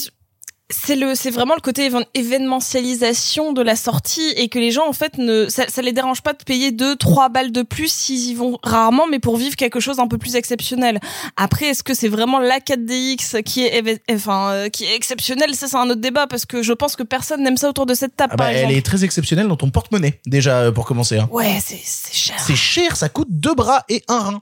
c'est 0.70 0.96
le 0.98 1.16
c'est 1.16 1.30
vraiment 1.32 1.56
le 1.56 1.62
côté 1.62 1.90
événementialisation 2.14 3.54
de 3.54 3.62
la 3.62 3.76
sortie 3.76 4.34
et 4.36 4.50
que 4.50 4.60
les 4.60 4.72
gens 4.72 4.88
en 4.88 4.94
fait 4.94 5.18
ne 5.18 5.48
ça, 5.50 5.66
ça 5.68 5.82
les 5.82 5.94
dérange 5.94 6.22
pas 6.22 6.34
de 6.34 6.44
payer 6.44 6.72
deux 6.72 6.96
trois 6.96 7.30
balles 7.30 7.52
de 7.52 7.62
plus 7.62 7.92
s'ils 7.92 8.30
y 8.32 8.34
vont 8.34 8.60
rarement 8.64 9.08
mais 9.08 9.20
pour 9.20 9.38
vivre 9.38 9.56
quelque 9.56 9.80
chose 9.80 10.00
un 10.00 10.08
peu 10.08 10.18
plus 10.18 10.36
exceptionnel. 10.36 11.00
Après 11.38 11.68
est-ce 11.68 11.84
que 11.84 11.94
c'est 11.94 12.08
vraiment 12.10 12.40
la 12.40 12.60
4DX 12.60 13.44
qui 13.44 13.64
est 13.66 13.82
éve- 13.82 14.00
enfin 14.12 14.50
euh, 14.52 14.70
qui 14.70 14.84
est 14.86 14.96
exceptionnelle? 14.96 15.56
Ça 15.56 15.68
c'est 15.68 15.78
un 15.78 15.90
autre 15.90 16.02
débat 16.02 16.28
parce 16.28 16.46
que 16.46 16.62
je 16.64 16.74
pense 16.74 16.96
que 16.96 17.04
personne 17.04 17.44
n'aime 17.44 17.58
ça 17.58 17.70
autour 17.70 17.86
de 17.86 17.94
cette 17.94 18.16
table 18.16 18.34
Ah 18.34 18.38
par 18.38 18.48
bah, 18.48 18.54
elle 18.54 18.72
est 18.72 18.86
très 18.86 19.04
exceptionnelle 19.04 19.48
dans 19.48 19.56
ton 19.58 19.70
porte-monnaie, 19.70 20.20
déjà, 20.26 20.60
euh, 20.64 20.72
pour 20.72 20.86
commencer. 20.86 21.18
hein. 21.18 21.30
Ouais, 21.32 21.60
c'est 21.64 21.80
c'est 21.84 22.14
cher. 22.14 22.36
C'est 22.40 22.56
cher, 22.56 22.96
ça 22.96 23.10
coûte 23.10 23.28
deux 23.30 23.54
bras 23.56 23.84
et 23.90 24.04
un 24.08 24.20
rein. 24.20 24.42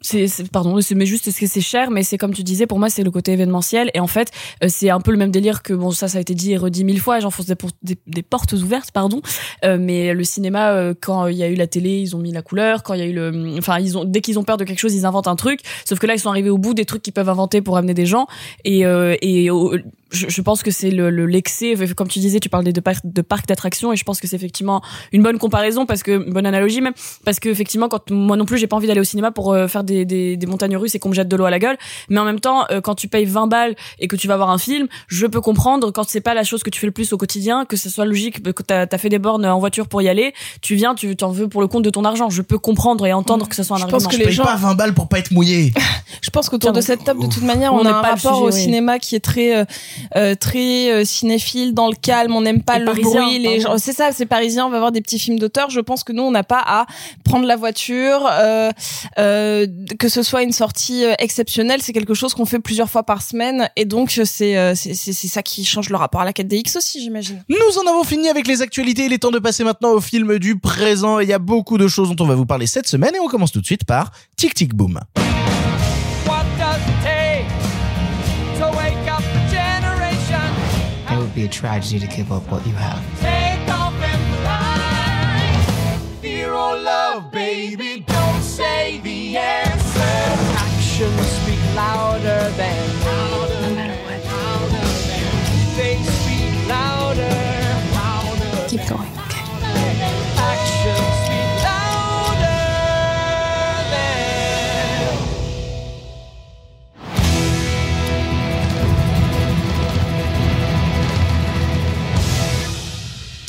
C'est 0.00 0.50
pardon 0.50 0.78
mais 0.94 1.06
juste 1.06 1.24
parce 1.26 1.38
que 1.38 1.46
c'est 1.46 1.60
cher? 1.60 1.90
Mais 1.90 2.02
c'est 2.02 2.18
comme 2.18 2.32
tu 2.32 2.42
disais 2.42 2.66
pour 2.66 2.78
moi 2.78 2.88
c'est 2.90 3.02
le 3.02 3.10
côté 3.10 3.32
événementiel. 3.32 3.90
Et 3.94 4.00
en 4.00 4.06
fait 4.06 4.30
euh, 4.62 4.66
c'est 4.68 4.90
un 4.90 5.00
peu 5.00 5.10
le 5.10 5.18
même 5.18 5.30
délire 5.30 5.62
que 5.62 5.72
bon 5.72 5.90
ça 5.90 6.08
ça 6.08 6.18
a 6.18 6.20
été 6.20 6.34
dit 6.34 6.52
et 6.52 6.56
redit 6.56 6.84
mille 6.84 7.00
fois 7.00 7.20
j'enfonce 7.20 7.46
des, 7.46 7.56
des, 7.82 7.98
des 8.06 8.22
portes 8.22 8.52
ouvertes 8.52 8.92
pardon. 8.92 9.20
Euh, 9.64 9.76
mais 9.78 10.14
le 10.14 10.24
cinéma 10.24 10.72
euh, 10.72 10.94
quand 10.98 11.26
il 11.26 11.36
y 11.36 11.42
a 11.42 11.48
eu 11.48 11.54
la 11.54 11.66
télé 11.66 12.00
ils 12.00 12.16
ont 12.16 12.18
mis 12.18 12.32
la 12.32 12.42
couleur. 12.42 12.82
Quand 12.82 12.94
il 12.94 13.00
y 13.00 13.02
a 13.02 13.06
eu 13.06 13.12
le 13.12 13.56
enfin 13.58 13.78
ils 13.78 13.98
ont 13.98 14.04
dès 14.04 14.20
qu'ils 14.20 14.38
ont 14.38 14.44
peur 14.44 14.56
de 14.56 14.64
quelque 14.64 14.78
chose 14.80 14.94
ils 14.94 15.06
inventent 15.06 15.28
un 15.28 15.36
truc. 15.36 15.60
Sauf 15.84 15.98
que 15.98 16.06
là 16.06 16.14
ils 16.14 16.20
sont 16.20 16.30
arrivés 16.30 16.50
au 16.50 16.58
bout 16.58 16.74
des 16.74 16.84
trucs 16.84 17.02
qu'ils 17.02 17.12
peuvent 17.12 17.28
inventer 17.28 17.60
pour 17.60 17.76
amener 17.76 17.94
des 17.94 18.06
gens. 18.06 18.26
Et 18.64 18.86
euh, 18.86 19.16
et 19.20 19.48
je, 20.10 20.28
je 20.28 20.42
pense 20.42 20.62
que 20.62 20.70
c'est 20.70 20.90
le 20.90 21.10
le- 21.10 21.26
l'excès. 21.26 21.74
Comme 21.96 22.08
tu 22.08 22.18
disais 22.18 22.40
tu 22.40 22.48
parles 22.48 22.64
des 22.64 22.72
de 22.72 22.80
parcs 22.80 23.00
de 23.04 23.22
parcs 23.22 23.46
d'attractions 23.46 23.92
et 23.92 23.96
je 23.96 24.04
pense 24.04 24.20
que 24.20 24.26
c'est 24.26 24.36
effectivement 24.36 24.82
une 25.12 25.22
bonne 25.22 25.38
comparaison 25.38 25.86
parce 25.86 26.02
que 26.02 26.24
une 26.26 26.32
bonne 26.32 26.46
analogie 26.46 26.80
même 26.80 26.92
parce 27.24 27.40
que 27.40 27.48
effectivement 27.48 27.88
quand 27.88 28.10
moi 28.10 28.36
non 28.36 28.44
plus 28.44 28.58
j'ai 28.58 28.66
pas 28.66 28.76
envie 28.76 28.86
d'aller 28.86 29.00
au 29.00 29.04
cinéma 29.04 29.30
pour 29.30 29.52
euh, 29.52 29.68
faire 29.68 29.84
des, 29.84 30.04
des, 30.04 30.36
des 30.36 30.46
montagnes 30.46 30.76
russes 30.76 30.94
et 30.94 30.98
qu'on 30.98 31.08
me 31.10 31.14
jette 31.14 31.28
de 31.28 31.36
l'eau 31.36 31.44
à 31.44 31.50
la 31.50 31.58
gueule. 31.58 31.76
Mais 32.08 32.18
en 32.20 32.24
même 32.24 32.40
temps 32.40 32.64
euh, 32.70 32.80
quand 32.80 32.94
tu 32.94 33.08
payes 33.08 33.24
20 33.24 33.46
balles 33.46 33.74
et 33.98 34.08
que 34.08 34.16
tu 34.16 34.26
vas 34.28 34.36
voir 34.36 34.50
un 34.50 34.58
film 34.58 34.88
je 35.08 35.26
peux 35.26 35.40
comprendre 35.40 35.90
quand 35.90 36.08
c'est 36.08 36.20
pas 36.20 36.34
la 36.34 36.44
chose 36.44 36.62
que 36.62 36.70
tu 36.70 36.80
fais 36.80 36.86
le 36.86 36.92
plus 36.92 37.12
au 37.12 37.16
quotidien 37.16 37.64
que 37.64 37.76
ce 37.76 37.88
soit 37.90 38.04
logique 38.04 38.42
que 38.42 38.62
t'as 38.62 38.86
as 38.90 38.98
fait 38.98 39.08
des 39.08 39.18
bornes 39.18 39.46
en 39.46 39.58
voiture 39.58 39.86
pour 39.88 40.02
y 40.02 40.08
aller 40.08 40.32
tu 40.60 40.74
viens 40.74 40.94
tu 40.94 41.14
t'en 41.16 41.30
veux 41.30 41.48
pour 41.48 41.60
le 41.60 41.68
compte 41.68 41.84
de 41.84 41.90
ton 41.90 42.04
argent. 42.04 42.30
Je 42.30 42.42
peux 42.42 42.58
comprendre 42.58 43.06
et 43.06 43.12
entendre 43.12 43.48
que 43.48 43.54
ce 43.56 43.62
soit 43.62 43.76
un 43.76 43.78
Je 43.78 43.84
argument. 43.84 43.98
pense 43.98 44.06
que 44.08 44.14
Je 44.14 44.18
les 44.18 44.24
paye 44.26 44.34
gens- 44.34 44.44
pas 44.44 44.56
20 44.56 44.74
balles 44.74 44.94
pour 44.94 45.08
pas 45.08 45.18
être 45.18 45.30
mouillé. 45.30 45.72
Je 46.22 46.30
pense 46.30 46.48
qu'autour 46.48 46.72
de 46.72 46.80
cette 46.80 47.04
table, 47.04 47.22
de 47.22 47.26
toute 47.28 47.42
manière, 47.42 47.72
on 47.72 47.78
on, 47.80 47.84
n'est 47.84 47.90
a 47.90 47.98
un 47.98 48.02
pas 48.02 48.08
rapport 48.14 48.34
sujet, 48.36 48.44
au 48.44 48.52
oui. 48.52 48.62
cinéma 48.62 48.98
qui 48.98 49.14
est 49.16 49.20
très, 49.20 49.56
euh, 49.56 49.64
euh, 50.16 50.34
très 50.34 50.90
euh, 50.90 51.04
cinéphile, 51.04 51.74
dans 51.74 51.88
le 51.88 51.94
calme. 51.94 52.34
On 52.34 52.42
n'aime 52.42 52.62
pas 52.62 52.78
le 52.78 52.84
parisien, 52.84 53.22
bruit. 53.22 53.38
Les 53.38 53.60
gens, 53.60 53.78
c'est 53.78 53.92
ça, 53.92 54.12
c'est 54.12 54.26
parisien. 54.26 54.66
On 54.66 54.70
va 54.70 54.78
voir 54.78 54.92
des 54.92 55.00
petits 55.00 55.18
films 55.18 55.38
d'auteur. 55.38 55.70
Je 55.70 55.80
pense 55.80 56.04
que 56.04 56.12
nous, 56.12 56.22
on 56.22 56.30
n'a 56.30 56.44
pas 56.44 56.62
à 56.64 56.86
prendre 57.24 57.46
la 57.46 57.56
voiture, 57.56 58.28
euh, 58.30 58.70
euh, 59.18 59.66
que 59.98 60.08
ce 60.08 60.22
soit 60.22 60.42
une 60.42 60.52
sortie 60.52 61.04
euh, 61.04 61.14
exceptionnelle. 61.18 61.80
C'est 61.82 61.92
quelque 61.92 62.14
chose 62.14 62.34
qu'on 62.34 62.46
fait 62.46 62.58
plusieurs 62.58 62.90
fois 62.90 63.02
par 63.02 63.22
semaine, 63.22 63.68
et 63.76 63.84
donc 63.84 64.10
c'est 64.24 64.56
euh, 64.56 64.74
c'est 64.74 64.94
c'est 64.94 65.12
c'est 65.12 65.28
ça 65.28 65.42
qui 65.42 65.64
change 65.64 65.90
le 65.90 65.96
rapport 65.96 66.20
à 66.20 66.24
la 66.24 66.32
4DX 66.32 66.76
aussi, 66.76 67.00
j'imagine. 67.00 67.42
Nous 67.48 67.78
en 67.78 67.88
avons 67.88 68.04
fini 68.04 68.28
avec 68.28 68.46
les 68.46 68.62
actualités. 68.62 69.04
Il 69.06 69.12
est 69.12 69.18
temps 69.18 69.30
de 69.30 69.38
passer 69.38 69.64
maintenant 69.64 69.92
au 69.92 70.00
film 70.00 70.38
du 70.38 70.58
présent. 70.58 71.20
Il 71.20 71.28
y 71.28 71.32
a 71.32 71.38
beaucoup 71.38 71.78
de 71.78 71.88
choses 71.88 72.14
dont 72.14 72.24
on 72.24 72.28
va 72.28 72.34
vous 72.34 72.46
parler 72.46 72.66
cette 72.66 72.88
semaine 72.88 73.14
et 73.14 73.20
on 73.20 73.28
commence 73.28 73.52
tout 73.52 73.60
de 73.60 73.66
suite 73.66 73.84
par 73.84 74.10
Tic 74.36 74.54
Tic 74.54 74.74
Boom. 74.74 75.00
Be 81.40 81.46
a 81.46 81.48
tragedy 81.48 81.98
to 81.98 82.06
give 82.14 82.30
up 82.32 82.42
what 82.50 82.66
you 82.66 82.74
have. 82.74 83.02
Take 83.18 83.66
off 83.70 83.94
and 83.94 84.24
fly. 84.42 85.98
Fear 86.20 86.52
or 86.52 86.76
love, 86.76 87.30
baby, 87.32 88.04
don't 88.06 88.42
say 88.42 89.00
the 89.00 89.38
answer. 89.38 90.16
Actions 90.58 91.26
speak 91.40 91.60
louder 91.74 92.09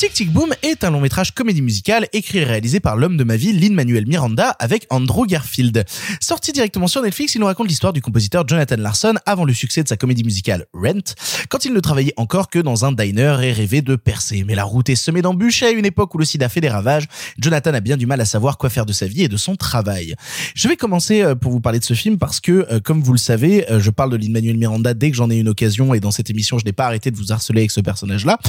Tic 0.02 0.14
Tic 0.14 0.34
Boom 0.34 0.52
est 0.64 0.84
un 0.84 0.90
long 0.90 1.00
métrage 1.00 1.30
comédie 1.30 1.62
musicale 1.62 2.08
écrit 2.12 2.40
et 2.40 2.44
réalisé 2.44 2.80
par 2.80 2.96
l'homme 2.96 3.18
de 3.18 3.24
ma 3.24 3.36
vie, 3.36 3.54
Lin-Manuel 3.54 4.08
Miranda, 4.08 4.50
avec 4.58 4.88
Andrew 4.90 5.28
Garfield. 5.28 5.86
Sorti 6.20 6.52
directement 6.54 6.88
sur 6.88 7.04
Netflix, 7.04 7.36
il 7.36 7.40
nous 7.40 7.46
raconte 7.46 7.68
l'histoire 7.68 7.94
du 7.94 8.02
compositeur 8.02 8.48
Jonathan 8.48 8.78
Larson 8.80 9.14
avant 9.28 9.46
le 9.46 9.54
succès 9.54 9.84
de 9.84 9.88
sa 9.88 9.98
comédie 9.98 10.24
musicale 10.24 10.66
Rent, 10.74 11.14
quand 11.50 11.66
il 11.66 11.74
ne 11.74 11.80
travaillait 11.80 12.16
encore 12.18 12.50
que 12.50 12.58
dans 12.58 12.84
un 12.84 12.94
diner 12.94 13.38
et 13.44 13.52
rêvait 13.52 13.84
de 13.84 13.96
percer. 13.96 14.44
Mais 14.44 14.56
la 14.56 14.64
route 14.64 14.90
est 14.90 14.96
semée 14.96 15.22
d'embûches 15.22 15.62
à 15.62 15.70
une 15.70 15.86
époque 15.86 16.16
où 16.16 16.18
le 16.18 16.26
sida 16.26 16.50
fait 16.50 16.62
des 16.62 16.70
ravages, 16.70 17.08
Jonathan 17.38 17.76
a 17.76 17.80
bien 17.80 17.96
du 17.96 18.08
mal 18.08 18.20
à 18.22 18.26
savoir 18.26 18.58
quoi 18.58 18.72
faire 18.72 18.88
de 18.88 18.94
sa 18.94 19.06
vie 19.06 19.22
et 19.22 19.28
de 19.28 19.38
son 19.38 19.56
travail. 19.56 20.16
Je 20.56 20.68
vais 20.68 20.78
commencer 20.78 21.22
euh, 21.22 21.36
pour 21.36 21.52
vous 21.52 21.62
parler 21.62 21.78
de 21.78 21.86
ce 21.86 21.94
film 21.94 22.18
parce 22.18 22.40
que, 22.40 22.66
euh, 22.72 22.80
comme 22.80 23.04
vous 23.04 23.14
le 23.14 23.20
savez, 23.20 23.70
euh, 23.70 23.80
je 23.80 23.92
parle 23.92 24.10
de 24.10 24.18
Lin-Manuel 24.18 24.58
Miranda 24.58 24.96
dès 24.96 25.12
que 25.12 25.18
j'en 25.18 25.30
ai 25.30 25.38
une 25.38 25.50
occasion 25.50 25.94
et 25.94 26.00
dans 26.00 26.10
cette 26.10 26.32
émission, 26.32 26.58
je 26.58 26.66
n'ai 26.66 26.74
pas 26.74 26.88
arrêté 26.88 27.12
de 27.12 27.18
vous 27.18 27.32
harceler 27.32 27.62
avec 27.62 27.70
ce 27.70 27.82
personnage-là. 27.82 28.40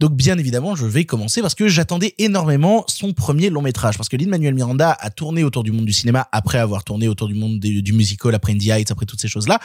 Donc, 0.00 0.16
bien 0.16 0.36
évidemment, 0.38 0.74
je 0.74 0.87
vais 0.88 1.04
commencer 1.04 1.42
parce 1.42 1.54
que 1.54 1.68
j'attendais 1.68 2.14
énormément 2.18 2.84
son 2.88 3.12
premier 3.12 3.50
long 3.50 3.62
métrage. 3.62 3.96
Parce 3.96 4.08
que 4.08 4.16
Lin-Manuel 4.16 4.54
Miranda 4.54 4.96
a 4.98 5.10
tourné 5.10 5.44
autour 5.44 5.62
du 5.62 5.72
monde 5.72 5.84
du 5.84 5.92
cinéma 5.92 6.28
après 6.32 6.58
avoir 6.58 6.84
tourné 6.84 7.08
autour 7.08 7.28
du 7.28 7.34
monde 7.34 7.58
du, 7.58 7.92
musical, 7.92 8.34
après 8.34 8.52
Indie 8.52 8.70
Heights, 8.70 8.90
après 8.90 9.06
toutes 9.06 9.20
ces 9.20 9.28
choses-là. 9.28 9.58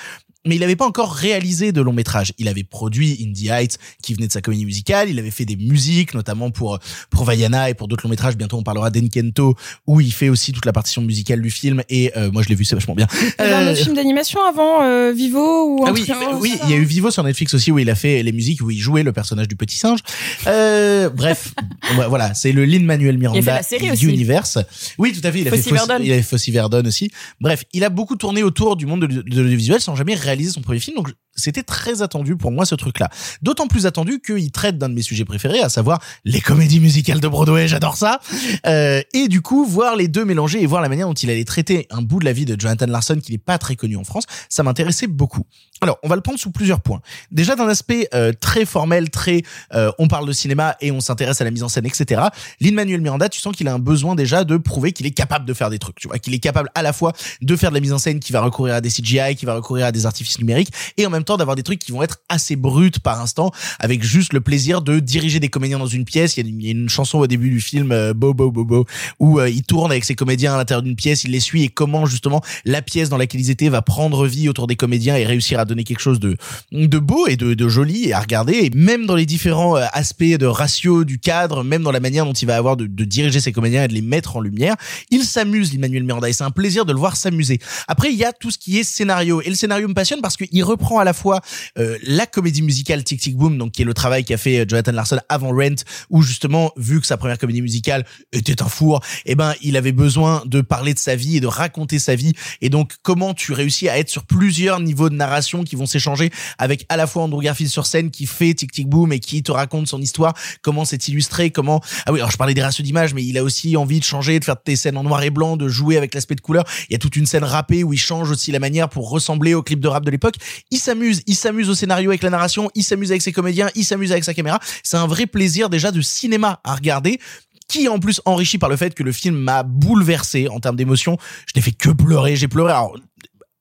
Mais 0.46 0.56
il 0.56 0.60
n'avait 0.60 0.76
pas 0.76 0.86
encore 0.86 1.14
réalisé 1.14 1.72
de 1.72 1.82
long 1.82 1.94
métrage. 1.94 2.34
Il 2.38 2.48
avait 2.48 2.64
produit 2.64 3.18
Indie 3.26 3.48
Heights, 3.50 3.78
qui 4.02 4.14
venait 4.14 4.28
de 4.28 4.32
sa 4.32 4.42
comédie 4.42 4.66
musicale. 4.66 5.10
Il 5.10 5.18
avait 5.20 5.32
fait 5.32 5.46
des 5.46 5.56
musiques, 5.56 6.14
notamment 6.14 6.52
pour 6.52 6.80
pour 7.10 7.24
Vaiana 7.24 7.70
et 7.70 7.74
pour 7.74 7.88
d'autres 7.88 8.04
longs 8.06 8.10
métrages. 8.10 8.36
Bientôt, 8.36 8.58
on 8.58 8.64
parlera 8.64 8.90
d'Enkento, 8.90 9.56
où 9.88 10.02
il 10.02 10.12
fait 10.14 10.30
aussi 10.30 10.52
toute 10.52 10.66
la 10.66 10.74
partition 10.74 11.02
musicale 11.02 11.42
du 11.42 11.50
film. 11.50 11.82
Et 11.90 12.12
euh, 12.18 12.32
moi, 12.32 12.42
je 12.44 12.50
l'ai 12.50 12.56
vu, 12.56 12.66
c'est 12.66 12.76
vachement 12.76 12.96
bien. 12.96 13.08
Il 13.22 13.28
y 13.28 13.42
avait 13.42 13.54
un 13.54 13.68
Euh, 13.68 13.72
autre 13.72 13.82
film 13.84 13.96
d'animation 13.96 14.40
avant 14.44 14.84
euh, 14.84 15.14
Vivo 15.16 15.78
ou 15.78 15.86
un 15.86 15.90
ah 15.90 15.94
oui, 15.94 16.06
oui, 16.42 16.58
il 16.66 16.70
y 16.70 16.74
a 16.74 16.78
eu 16.78 16.84
Vivo 16.84 17.10
sur 17.12 17.24
Netflix 17.24 17.54
aussi 17.54 17.72
où 17.72 17.80
il 17.80 17.90
a 17.90 17.96
fait 17.96 18.22
les 18.24 18.32
musiques 18.32 18.62
où 18.62 18.70
il 18.70 18.80
jouait 18.80 19.04
le 19.04 19.14
personnage 19.14 19.48
du 19.48 19.56
petit 19.56 19.78
singe. 19.78 20.00
Euh, 20.48 21.10
bref, 21.10 21.54
voilà, 22.10 22.34
c'est 22.34 22.52
le 22.52 22.66
Lin 22.66 22.84
Manuel 22.84 23.18
Miranda 23.18 23.40
Il 23.40 23.50
a 23.50 23.52
fait 23.54 23.58
la 23.60 23.64
série 23.64 23.92
aussi. 23.92 24.06
Universe. 24.08 24.58
Oui, 24.98 25.14
tout 25.14 25.26
à 25.26 25.32
fait. 25.32 25.40
Il 25.40 25.48
a 25.48 25.52
Fossey 25.52 25.64
fait 25.64 25.70
Fossey, 25.70 25.88
Verdon. 25.88 26.04
il 26.06 26.12
a 26.12 26.16
fait 26.18 26.22
Fossey 26.24 26.52
Verdon 26.52 26.84
aussi. 26.86 27.10
Bref, 27.40 27.64
il 27.72 27.84
a 27.86 27.90
beaucoup 27.90 28.16
tourné 28.18 28.44
autour 28.44 28.76
du 28.76 28.86
monde 28.86 29.02
de, 29.06 29.22
de 29.22 29.42
l'audiovisuel 29.42 29.80
sans 29.80 29.96
jamais 29.96 30.16
réaliser 30.16 30.33
son 30.42 30.62
premier 30.62 30.80
film. 30.80 30.98
Donc 30.98 31.14
c'était 31.36 31.64
très 31.64 32.02
attendu 32.02 32.36
pour 32.36 32.52
moi 32.52 32.66
ce 32.66 32.76
truc-là. 32.76 33.10
D'autant 33.42 33.68
plus 33.68 33.86
attendu 33.86 34.20
qu'il 34.20 34.52
traite 34.52 34.78
d'un 34.78 34.90
de 34.90 34.94
mes 34.94 35.02
sujets 35.02 35.26
préférés, 35.26 35.62
à 35.62 35.70
savoir 35.70 36.00
les 36.26 36.42
comédies 36.42 36.80
musicales 36.80 37.20
de 37.20 37.28
Broadway. 37.28 37.68
J'adore 37.68 37.98
ça. 37.98 38.20
Euh, 38.68 39.02
et 39.14 39.28
du 39.28 39.42
coup, 39.42 39.66
voir 39.66 39.96
les 39.96 40.08
deux 40.08 40.26
mélangés 40.26 40.62
et 40.62 40.66
voir 40.66 40.82
la 40.82 40.90
manière 40.90 41.08
dont 41.08 41.14
il 41.14 41.30
allait 41.30 41.46
traiter 41.46 41.88
un 41.90 42.02
bout 42.02 42.20
de 42.20 42.26
la 42.26 42.34
vie 42.34 42.46
de 42.46 42.60
Jonathan 42.60 42.86
Larson 42.88 43.20
qui 43.22 43.32
n'est 43.32 43.38
pas 43.38 43.58
très 43.58 43.76
connu 43.76 43.98
en 43.98 44.04
France, 44.04 44.26
ça 44.50 44.64
m'intéressait 44.64 45.08
beaucoup. 45.08 45.44
Alors, 45.82 46.00
on 46.04 46.08
va 46.08 46.16
le 46.16 46.22
prendre 46.22 46.40
sous 46.40 46.52
plusieurs 46.52 46.82
points. 46.82 47.02
Déjà 47.32 47.56
d'un 47.56 47.68
aspect 47.68 48.08
euh, 48.14 48.32
très 48.40 48.66
formel, 48.66 49.10
très 49.10 49.42
euh, 49.74 49.92
on 50.00 50.08
parle 50.08 50.28
de 50.28 50.32
cinéma 50.32 50.78
et 50.80 50.92
on 50.92 51.02
s'intéresse 51.02 51.42
à 51.42 51.44
la 51.44 51.52
mise 51.52 51.64
en 51.64 51.70
scène, 51.70 51.86
etc. 51.86 52.22
Lin-Manuel 52.62 53.02
Miranda, 53.02 53.28
tu 53.28 53.40
sens 53.40 53.56
qu'il 53.56 53.68
a 53.68 53.74
un 53.74 53.80
besoin 53.80 54.16
déjà 54.16 54.44
de 54.44 54.58
prouver 54.58 54.94
qu'il 54.94 55.06
est 55.06 55.12
capable 55.12 55.46
de 55.46 55.54
faire 55.54 55.70
des 55.70 55.80
trucs. 55.80 56.00
Tu 56.00 56.08
vois, 56.08 56.20
qu'il 56.20 56.34
est 56.34 56.40
capable 56.40 56.70
à 56.76 56.84
la 56.84 56.94
fois 56.94 57.12
de 57.42 57.56
faire 57.56 57.70
de 57.70 57.76
la 57.76 57.82
mise 57.82 57.92
en 57.92 57.98
scène 57.98 58.20
qui 58.20 58.32
va 58.32 58.42
recourir 58.42 58.76
à 58.76 58.82
des 58.82 58.90
CGI, 58.90 59.36
qui 59.36 59.46
va 59.46 59.56
recourir 59.56 59.88
à 59.88 59.92
des 59.92 60.06
artifices 60.06 60.40
numériques, 60.40 60.72
et 60.98 61.06
en 61.06 61.10
même 61.10 61.23
temps 61.24 61.38
d'avoir 61.38 61.56
des 61.56 61.64
trucs 61.64 61.80
qui 61.80 61.92
vont 61.92 62.04
être 62.04 62.18
assez 62.30 62.56
bruts 62.56 62.92
par 63.04 63.22
instant, 63.22 63.52
avec 63.80 64.04
juste 64.04 64.34
le 64.34 64.42
plaisir 64.42 64.82
de 64.82 65.00
diriger 65.00 65.40
des 65.40 65.50
comédiens 65.50 65.80
dans 65.80 65.88
une 65.88 66.06
pièce. 66.06 66.38
Il 66.38 66.48
y 66.48 66.66
y 66.66 66.68
a 66.68 66.72
une 66.72 66.90
chanson 66.90 67.20
au 67.20 67.28
début 67.28 67.50
du 67.50 67.62
film 67.62 67.92
euh, 67.92 68.14
Bo 68.14 68.34
Bo 68.34 68.52
Bo 68.52 68.66
Bo 68.66 68.86
où 69.20 69.40
euh, 69.40 69.50
il 69.50 69.64
tourne 69.64 69.92
avec 69.92 70.04
ses 70.04 70.16
comédiens 70.16 70.54
à 70.54 70.58
l'intérieur 70.58 70.84
d'une 70.84 70.96
pièce, 70.96 71.24
il 71.24 71.32
les 71.32 71.40
suit 71.40 71.64
et 71.64 71.70
comment 71.70 72.06
justement 72.06 72.42
la 72.66 72.82
pièce 72.82 73.10
dans 73.10 73.18
laquelle 73.18 73.42
ils 73.42 73.50
étaient 73.50 73.70
va 73.70 73.82
prendre 73.82 74.26
vie 74.26 74.50
autour 74.50 74.68
des 74.68 74.76
comédiens 74.76 75.16
et 75.16 75.26
réussir 75.26 75.60
à 75.60 75.66
donner 75.66 75.84
quelque 75.84 76.00
chose 76.00 76.20
de 76.20 76.38
de 76.72 77.00
beau 77.00 77.28
et 77.28 77.36
de, 77.36 77.54
de 77.54 77.68
joli 77.68 78.10
et 78.10 78.14
à 78.14 78.20
regarder. 78.20 78.54
Et 78.54 78.70
même 78.70 79.06
dans 79.06 79.16
les 79.16 79.26
différents 79.26 79.78
euh, 79.78 79.86
aspects 79.94 80.24
de 80.24 80.46
ratio 80.46 81.04
du 81.04 81.20
cadre, 81.20 81.64
même 81.64 81.84
dans 81.84 81.92
la 81.92 82.00
manière 82.00 82.26
dont 82.26 82.34
il 82.34 82.48
va 82.48 82.56
avoir 82.56 82.78
de, 82.78 82.86
de 82.86 83.04
diriger 83.06 83.40
ses 83.40 83.52
comédiens 83.52 83.84
et 83.84 83.88
de 83.88 83.94
les 83.94 84.02
mettre 84.02 84.36
en 84.38 84.42
lumière, 84.42 84.76
il 85.12 85.24
s'amuse, 85.24 85.74
Emmanuel 85.74 86.04
Miranda, 86.04 86.30
et 86.30 86.34
c'est 86.34 86.44
un 86.44 86.52
plaisir 86.52 86.86
de 86.86 86.94
le 86.94 87.00
voir 87.00 87.16
s'amuser. 87.16 87.60
Après, 87.88 88.12
il 88.12 88.18
y 88.18 88.26
a 88.26 88.34
tout 88.34 88.52
ce 88.52 88.58
qui 88.58 88.80
est 88.80 88.84
scénario. 88.84 89.42
Et 89.42 89.50
le 89.50 89.56
scénario 89.56 89.88
me 89.88 89.94
passionne 89.94 90.22
parce 90.22 90.38
qu'il 90.38 90.64
reprend 90.64 91.00
à 91.00 91.04
la 91.04 91.13
fois 91.14 91.42
euh, 91.78 91.98
la 92.04 92.26
comédie 92.26 92.62
musicale 92.62 93.04
Tic 93.04 93.22
Tic 93.22 93.36
Boom, 93.36 93.58
donc 93.58 93.72
qui 93.72 93.82
est 93.82 93.86
le 93.86 93.94
travail 93.94 94.26
qu'a 94.26 94.38
fait 94.38 94.60
euh, 94.60 94.66
Jonathan 94.68 94.92
Larson 94.92 95.20
avant 95.30 95.50
Rent, 95.50 95.84
où 96.10 96.22
justement, 96.22 96.72
vu 96.78 97.02
que 97.02 97.08
sa 97.08 97.18
première 97.18 97.38
comédie 97.38 97.62
musicale 97.62 98.06
était 98.32 98.62
un 98.62 98.68
four, 98.68 99.02
eh 99.26 99.36
ben, 99.36 99.54
il 99.62 99.78
avait 99.78 99.92
besoin 99.92 100.44
de 100.46 100.62
parler 100.62 100.94
de 100.94 101.00
sa 101.00 101.16
vie 101.16 101.38
et 101.38 101.40
de 101.40 101.48
raconter 101.48 102.00
sa 102.00 102.16
vie. 102.16 102.34
Et 102.62 102.70
donc, 102.70 102.94
comment 103.02 103.34
tu 103.34 103.54
réussis 103.54 103.90
à 103.90 103.98
être 103.98 104.10
sur 104.10 104.26
plusieurs 104.26 104.80
niveaux 104.80 105.10
de 105.10 105.16
narration 105.16 105.64
qui 105.64 105.76
vont 105.76 105.86
s'échanger 105.86 106.32
avec 106.58 106.86
à 106.90 106.98
la 106.98 107.08
fois 107.08 107.24
Andrew 107.24 107.42
Garfield 107.42 107.72
sur 107.72 107.86
scène 107.86 108.12
qui 108.12 108.26
fait 108.26 108.54
Tic 108.54 108.72
Tic 108.72 108.88
Boom 108.88 109.14
et 109.14 109.20
qui 109.20 109.44
te 109.44 109.52
raconte 109.52 109.88
son 109.88 110.02
histoire, 110.02 110.34
comment 110.62 110.86
c'est 110.86 111.08
illustré, 111.08 111.52
comment, 111.52 111.82
ah 112.06 112.12
oui, 112.12 112.20
alors 112.20 112.32
je 112.32 112.38
parlais 112.38 112.54
des 112.54 112.62
ratios 112.62 112.86
d'image, 112.86 113.14
mais 113.14 113.24
il 113.24 113.38
a 113.38 113.44
aussi 113.44 113.78
envie 113.78 114.00
de 114.00 114.06
changer, 114.06 114.40
de 114.40 114.46
faire 114.46 114.56
des 114.66 114.76
scènes 114.76 114.98
en 114.98 115.04
noir 115.04 115.24
et 115.24 115.30
blanc, 115.30 115.58
de 115.58 115.68
jouer 115.68 115.98
avec 115.98 116.14
l'aspect 116.14 116.36
de 116.36 116.42
couleur. 116.42 116.66
Il 116.90 116.94
y 116.94 116.96
a 116.96 117.00
toute 117.00 117.16
une 117.16 117.26
scène 117.26 117.44
rappée 117.44 117.84
où 117.84 117.94
il 117.94 117.98
change 117.98 118.32
aussi 118.32 118.52
la 118.52 118.60
manière 118.60 118.90
pour 118.90 119.10
ressembler 119.10 119.54
au 119.54 119.64
clip 119.64 119.80
de 119.80 119.88
rap 119.88 120.06
de 120.06 120.12
l'époque. 120.12 120.36
Il 120.72 120.80
s'amuse, 120.80 121.03
il 121.26 121.36
s'amuse 121.36 121.70
au 121.70 121.76
scénario 121.76 122.10
avec 122.10 122.24
la 122.24 122.30
narration, 122.30 122.70
il 122.76 122.84
s'amuse 122.84 123.12
avec 123.12 123.22
ses 123.22 123.32
comédiens, 123.32 123.70
il 123.76 123.86
s'amuse 123.86 124.12
avec 124.12 124.24
sa 124.24 124.34
caméra. 124.34 124.60
C'est 124.84 124.98
un 124.98 125.08
vrai 125.08 125.26
plaisir 125.26 125.70
déjà 125.70 125.92
de 125.92 126.02
cinéma 126.02 126.60
à 126.64 126.76
regarder 126.76 127.20
qui 127.68 127.88
en 127.88 128.00
plus 128.00 128.22
enrichi 128.26 128.58
par 128.58 128.70
le 128.70 128.76
fait 128.76 128.94
que 128.94 129.04
le 129.04 129.12
film 129.12 129.36
m'a 129.36 129.64
bouleversé 129.64 130.48
en 130.48 130.60
termes 130.60 130.76
d'émotion. 130.76 131.18
Je 131.48 131.54
n'ai 131.56 131.62
fait 131.62 131.72
que 131.72 131.90
pleurer, 131.90 132.36
j'ai 132.36 132.48
pleuré. 132.48 132.74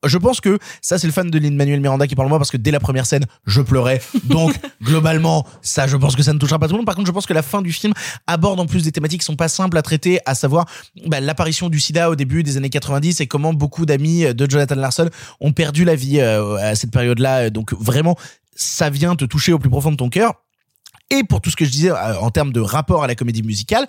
Je 0.04 0.18
pense 0.18 0.40
que 0.40 0.58
ça 0.80 0.98
c'est 0.98 1.06
le 1.06 1.12
fan 1.12 1.30
de 1.30 1.38
Lin-Manuel 1.38 1.80
Miranda 1.80 2.06
qui 2.06 2.14
parle 2.14 2.28
moi 2.28 2.38
parce 2.38 2.50
que 2.50 2.56
dès 2.56 2.70
la 2.70 2.80
première 2.80 3.06
scène 3.06 3.26
je 3.46 3.60
pleurais. 3.60 4.00
Donc 4.24 4.54
globalement 4.82 5.46
ça 5.62 5.86
je 5.86 5.96
pense 5.96 6.16
que 6.16 6.22
ça 6.22 6.32
ne 6.32 6.38
touchera 6.38 6.58
pas 6.58 6.66
tout 6.66 6.74
le 6.74 6.78
monde. 6.78 6.86
Par 6.86 6.94
contre 6.94 7.06
je 7.06 7.12
pense 7.12 7.26
que 7.26 7.32
la 7.32 7.42
fin 7.42 7.62
du 7.62 7.72
film 7.72 7.92
aborde 8.26 8.60
en 8.60 8.66
plus 8.66 8.84
des 8.84 8.92
thématiques 8.92 9.20
qui 9.20 9.26
sont 9.26 9.36
pas 9.36 9.48
simples 9.48 9.76
à 9.76 9.82
traiter 9.82 10.20
à 10.26 10.34
savoir 10.34 10.66
bah, 11.06 11.20
l'apparition 11.20 11.68
du 11.68 11.80
sida 11.80 12.10
au 12.10 12.16
début 12.16 12.42
des 12.42 12.56
années 12.56 12.70
90 12.70 13.20
et 13.20 13.26
comment 13.26 13.52
beaucoup 13.52 13.86
d'amis 13.86 14.34
de 14.34 14.50
Jonathan 14.50 14.76
Larson 14.76 15.08
ont 15.40 15.52
perdu 15.52 15.84
la 15.84 15.94
vie 15.94 16.20
euh, 16.20 16.56
à 16.56 16.74
cette 16.74 16.90
période 16.90 17.18
là 17.18 17.50
donc 17.50 17.72
vraiment 17.74 18.16
ça 18.54 18.90
vient 18.90 19.16
te 19.16 19.24
toucher 19.24 19.52
au 19.52 19.58
plus 19.58 19.70
profond 19.70 19.90
de 19.90 19.96
ton 19.96 20.08
cœur 20.08 20.34
et 21.12 21.24
pour 21.24 21.42
tout 21.42 21.50
ce 21.50 21.56
que 21.56 21.66
je 21.66 21.70
disais 21.70 21.90
euh, 21.90 22.18
en 22.20 22.30
termes 22.30 22.52
de 22.52 22.60
rapport 22.60 23.04
à 23.04 23.06
la 23.06 23.14
comédie 23.14 23.42
musicale, 23.42 23.86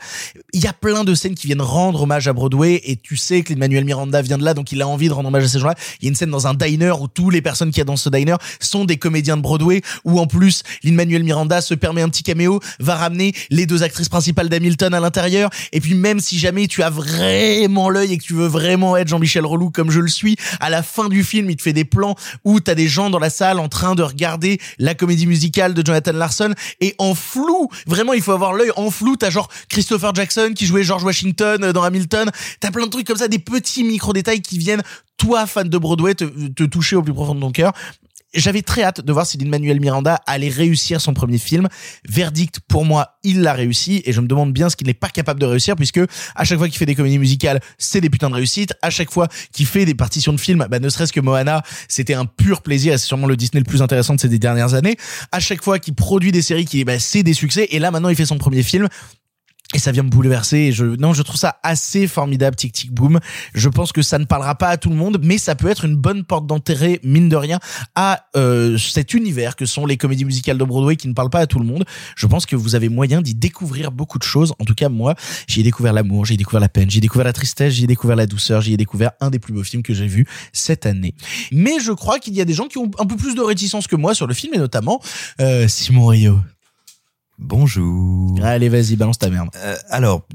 il 0.51 0.61
y 0.61 0.67
a 0.67 0.73
plein 0.73 1.05
de 1.05 1.15
scènes 1.15 1.35
qui 1.35 1.47
viennent 1.47 1.61
rendre 1.61 2.01
hommage 2.01 2.27
à 2.27 2.33
Broadway. 2.33 2.81
Et 2.83 2.97
tu 2.97 3.15
sais 3.15 3.43
que 3.43 3.53
Lin-Manuel 3.53 3.85
Miranda 3.85 4.21
vient 4.21 4.37
de 4.37 4.43
là 4.43 4.53
donc 4.53 4.73
il 4.73 4.81
a 4.81 4.87
envie 4.89 5.07
de 5.07 5.13
rendre 5.13 5.29
hommage 5.29 5.45
à 5.45 5.47
ces 5.47 5.59
gens-là. 5.59 5.75
Il 6.01 6.05
y 6.05 6.07
a 6.07 6.09
une 6.09 6.15
scène 6.15 6.31
dans 6.31 6.47
un 6.47 6.53
diner 6.53 6.91
où 6.99 7.07
tous 7.07 7.29
les 7.29 7.41
personnes 7.41 7.71
qui 7.71 7.79
y 7.79 7.81
a 7.81 7.85
dans 7.85 7.95
ce 7.95 8.09
diner 8.09 8.35
sont 8.59 8.83
des 8.83 8.97
comédiens 8.97 9.37
de 9.37 9.41
Broadway 9.41 9.81
où 10.03 10.19
en 10.19 10.27
plus 10.27 10.63
Lin-Manuel 10.83 11.23
Miranda 11.23 11.61
se 11.61 11.73
permet 11.73 12.01
un 12.01 12.09
petit 12.09 12.23
caméo, 12.23 12.59
va 12.79 12.95
ramener 12.95 13.33
les 13.49 13.65
deux 13.65 13.83
actrices 13.83 14.09
principales 14.09 14.49
d'Hamilton 14.49 14.93
à 14.93 14.99
l'intérieur. 14.99 15.49
Et 15.71 15.79
puis 15.79 15.95
même 15.95 16.19
si 16.19 16.37
jamais 16.37 16.67
tu 16.67 16.83
as 16.83 16.89
vraiment 16.89 17.89
l'œil 17.89 18.11
et 18.11 18.17
que 18.17 18.23
tu 18.23 18.33
veux 18.33 18.47
vraiment 18.47 18.97
être 18.97 19.07
Jean-Michel 19.07 19.45
Relou 19.45 19.69
comme 19.69 19.91
je 19.91 20.01
le 20.01 20.09
suis, 20.09 20.35
à 20.59 20.69
la 20.69 20.83
fin 20.83 21.07
du 21.07 21.23
film, 21.23 21.49
il 21.49 21.55
te 21.55 21.61
fait 21.61 21.71
des 21.71 21.85
plans 21.85 22.15
où 22.43 22.59
t'as 22.59 22.75
des 22.75 22.89
gens 22.89 23.09
dans 23.09 23.19
la 23.19 23.29
salle 23.29 23.59
en 23.59 23.69
train 23.69 23.95
de 23.95 24.03
regarder 24.03 24.59
la 24.77 24.93
comédie 24.93 25.25
musicale 25.25 25.73
de 25.73 25.85
Jonathan 25.85 26.11
Larson. 26.11 26.53
Et 26.81 26.95
en 26.97 27.12
flou, 27.13 27.69
vraiment 27.87 28.13
il 28.13 28.21
faut 28.21 28.31
avoir 28.31 28.53
l'œil 28.53 28.71
en 28.75 28.89
flou, 28.91 29.15
t'as 29.15 29.29
genre 29.29 29.49
Christopher 29.69 30.13
Jackson 30.13 30.51
qui 30.55 30.65
jouait 30.65 30.83
George 30.83 31.03
Washington 31.03 31.71
dans 31.71 31.83
Hamilton, 31.83 32.31
t'as 32.59 32.71
plein 32.71 32.85
de 32.85 32.91
trucs 32.91 33.07
comme 33.07 33.17
ça, 33.17 33.27
des 33.27 33.39
petits 33.39 33.83
micro-détails 33.83 34.41
qui 34.41 34.57
viennent, 34.57 34.83
toi 35.17 35.45
fan 35.45 35.69
de 35.69 35.77
Broadway, 35.77 36.15
te, 36.15 36.25
te 36.25 36.63
toucher 36.63 36.95
au 36.95 37.03
plus 37.03 37.13
profond 37.13 37.35
de 37.35 37.41
ton 37.41 37.51
cœur. 37.51 37.73
J'avais 38.33 38.63
très 38.63 38.83
hâte 38.83 39.01
de 39.01 39.13
voir 39.13 39.27
si 39.27 39.37
Lin-Manuel 39.37 39.79
Miranda 39.79 40.19
allait 40.25 40.49
réussir 40.49 40.99
son 40.99 41.13
premier 41.13 41.37
film. 41.37 41.67
Verdict, 42.09 42.59
pour 42.67 42.83
moi, 42.83 43.19
il 43.23 43.41
l'a 43.41 43.53
réussi 43.53 44.01
et 44.05 44.11
je 44.11 44.21
me 44.21 44.27
demande 44.27 44.53
bien 44.53 44.69
ce 44.69 44.75
qu'il 44.75 44.87
n'est 44.87 44.95
pas 44.95 45.09
capable 45.09 45.39
de 45.39 45.45
réussir 45.45 45.75
puisque 45.75 45.99
à 46.35 46.43
chaque 46.43 46.57
fois 46.57 46.67
qu'il 46.67 46.77
fait 46.77 46.87
des 46.87 46.95
comédies 46.95 47.19
musicales, 47.19 47.59
c'est 47.77 48.01
des 48.01 48.09
putains 48.09 48.29
de 48.29 48.35
réussites. 48.35 48.73
À 48.81 48.89
chaque 48.89 49.11
fois 49.11 49.27
qu'il 49.51 49.67
fait 49.67 49.85
des 49.85 49.93
partitions 49.93 50.33
de 50.33 50.39
films, 50.39 50.65
bah, 50.69 50.79
ne 50.79 50.89
serait-ce 50.89 51.13
que 51.13 51.19
Moana, 51.19 51.61
c'était 51.87 52.15
un 52.15 52.25
pur 52.25 52.61
plaisir 52.61 52.93
et 52.93 52.97
c'est 52.97 53.05
sûrement 53.05 53.27
le 53.27 53.37
Disney 53.37 53.59
le 53.59 53.69
plus 53.69 53.81
intéressant 53.81 54.15
de 54.15 54.19
ces 54.19 54.29
dernières 54.39 54.73
années. 54.73 54.97
À 55.31 55.39
chaque 55.39 55.63
fois 55.63 55.77
qu'il 55.77 55.93
produit 55.93 56.31
des 56.31 56.41
séries, 56.41 56.65
qui, 56.65 56.83
bah, 56.85 56.97
c'est 56.97 57.23
des 57.23 57.33
succès 57.33 57.67
et 57.69 57.79
là 57.79 57.91
maintenant 57.91 58.09
il 58.09 58.15
fait 58.15 58.25
son 58.25 58.37
premier 58.37 58.63
film. 58.63 58.87
Et 59.73 59.79
ça 59.79 59.91
vient 59.91 60.03
me 60.03 60.09
bouleverser. 60.09 60.57
Et 60.57 60.71
je, 60.71 60.85
non, 60.85 61.13
je 61.13 61.23
trouve 61.23 61.37
ça 61.37 61.57
assez 61.63 62.07
formidable, 62.07 62.55
Tic 62.55 62.71
Tic 62.71 62.91
Boom. 62.91 63.19
Je 63.55 63.69
pense 63.69 63.91
que 63.91 64.01
ça 64.01 64.19
ne 64.19 64.25
parlera 64.25 64.55
pas 64.55 64.67
à 64.67 64.77
tout 64.77 64.89
le 64.89 64.95
monde, 64.95 65.19
mais 65.23 65.37
ça 65.37 65.55
peut 65.55 65.67
être 65.67 65.85
une 65.85 65.95
bonne 65.95 66.23
porte 66.23 66.45
d'entrée, 66.45 66.99
mine 67.03 67.27
de 67.27 67.35
rien, 67.35 67.59
à 67.95 68.25
euh, 68.35 68.77
cet 68.77 69.13
univers 69.13 69.55
que 69.55 69.65
sont 69.65 69.85
les 69.85 69.97
comédies 69.97 70.25
musicales 70.25 70.57
de 70.57 70.63
Broadway 70.63 70.95
qui 70.95 71.07
ne 71.07 71.13
parlent 71.13 71.31
pas 71.31 71.39
à 71.39 71.47
tout 71.47 71.59
le 71.59 71.65
monde. 71.65 71.85
Je 72.15 72.27
pense 72.27 72.45
que 72.45 72.55
vous 72.55 72.75
avez 72.75 72.89
moyen 72.89 73.21
d'y 73.21 73.33
découvrir 73.33 73.91
beaucoup 73.91 74.19
de 74.19 74.23
choses. 74.23 74.53
En 74.59 74.65
tout 74.65 74.75
cas, 74.75 74.89
moi, 74.89 75.15
j'y 75.47 75.61
ai 75.61 75.63
découvert 75.63 75.93
l'amour, 75.93 76.25
j'ai 76.25 76.37
découvert 76.37 76.61
la 76.61 76.69
peine, 76.69 76.89
j'ai 76.89 77.01
découvert 77.01 77.25
la 77.25 77.33
tristesse, 77.33 77.73
j'ai 77.73 77.87
découvert 77.87 78.15
la 78.15 78.27
douceur, 78.27 78.61
j'y 78.61 78.73
ai 78.73 78.77
découvert 78.77 79.11
un 79.21 79.31
des 79.31 79.39
plus 79.39 79.53
beaux 79.53 79.63
films 79.63 79.81
que 79.81 79.93
j'ai 79.95 80.07
vu 80.07 80.27
cette 80.51 80.85
année. 80.85 81.15
Mais 81.51 81.79
je 81.79 81.91
crois 81.91 82.19
qu'il 82.19 82.35
y 82.35 82.41
a 82.41 82.45
des 82.45 82.53
gens 82.53 82.67
qui 82.67 82.77
ont 82.77 82.91
un 82.99 83.05
peu 83.05 83.15
plus 83.15 83.33
de 83.33 83.41
réticence 83.41 83.87
que 83.87 83.95
moi 83.95 84.13
sur 84.13 84.27
le 84.27 84.35
film, 84.35 84.53
et 84.53 84.59
notamment 84.59 85.01
euh, 85.41 85.67
Simon 85.67 86.07
Rio. 86.07 86.39
Bonjour. 87.39 88.39
Allez, 88.43 88.69
vas-y, 88.69 88.95
balance 88.95 89.17
ta 89.17 89.29
merde. 89.29 89.49
Euh, 89.55 89.75
alors, 89.89 90.27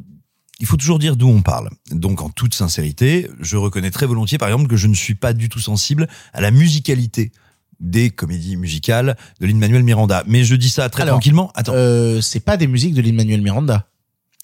il 0.61 0.67
faut 0.67 0.77
toujours 0.77 0.99
dire 0.99 1.17
d'où 1.17 1.29
on 1.29 1.43
parle. 1.43 1.71
Donc, 1.91 2.23
en 2.23 2.31
toute 2.31 2.55
sincérité, 2.55 3.29
je 3.41 3.57
reconnais 3.57 3.91
très 3.91 4.07
volontiers, 4.07 4.39
par 4.39 4.49
exemple, 4.49 4.69
que 4.69 4.77
je 4.77 4.87
ne 4.87 4.95
suis 4.95 5.15
pas 5.15 5.33
du 5.33 5.49
tout 5.49 5.61
sensible 5.61 6.09
à 6.33 6.41
la 6.41 6.51
musicalité 6.51 7.33
des 7.81 8.11
comédies 8.11 8.57
musicales 8.57 9.17
de 9.41 9.47
Lin-Manuel 9.47 9.85
Miranda. 9.85 10.25
Mais 10.27 10.43
je 10.43 10.57
dis 10.57 10.71
ça 10.71 10.89
très 10.89 11.05
Alors, 11.05 11.15
tranquillement. 11.15 11.53
Attends. 11.55 11.75
Euh, 11.75 12.21
c'est 12.21 12.41
pas 12.41 12.57
des 12.57 12.67
musiques 12.67 12.95
de 12.95 13.03
Lin-Manuel 13.03 13.41
Miranda. 13.41 13.87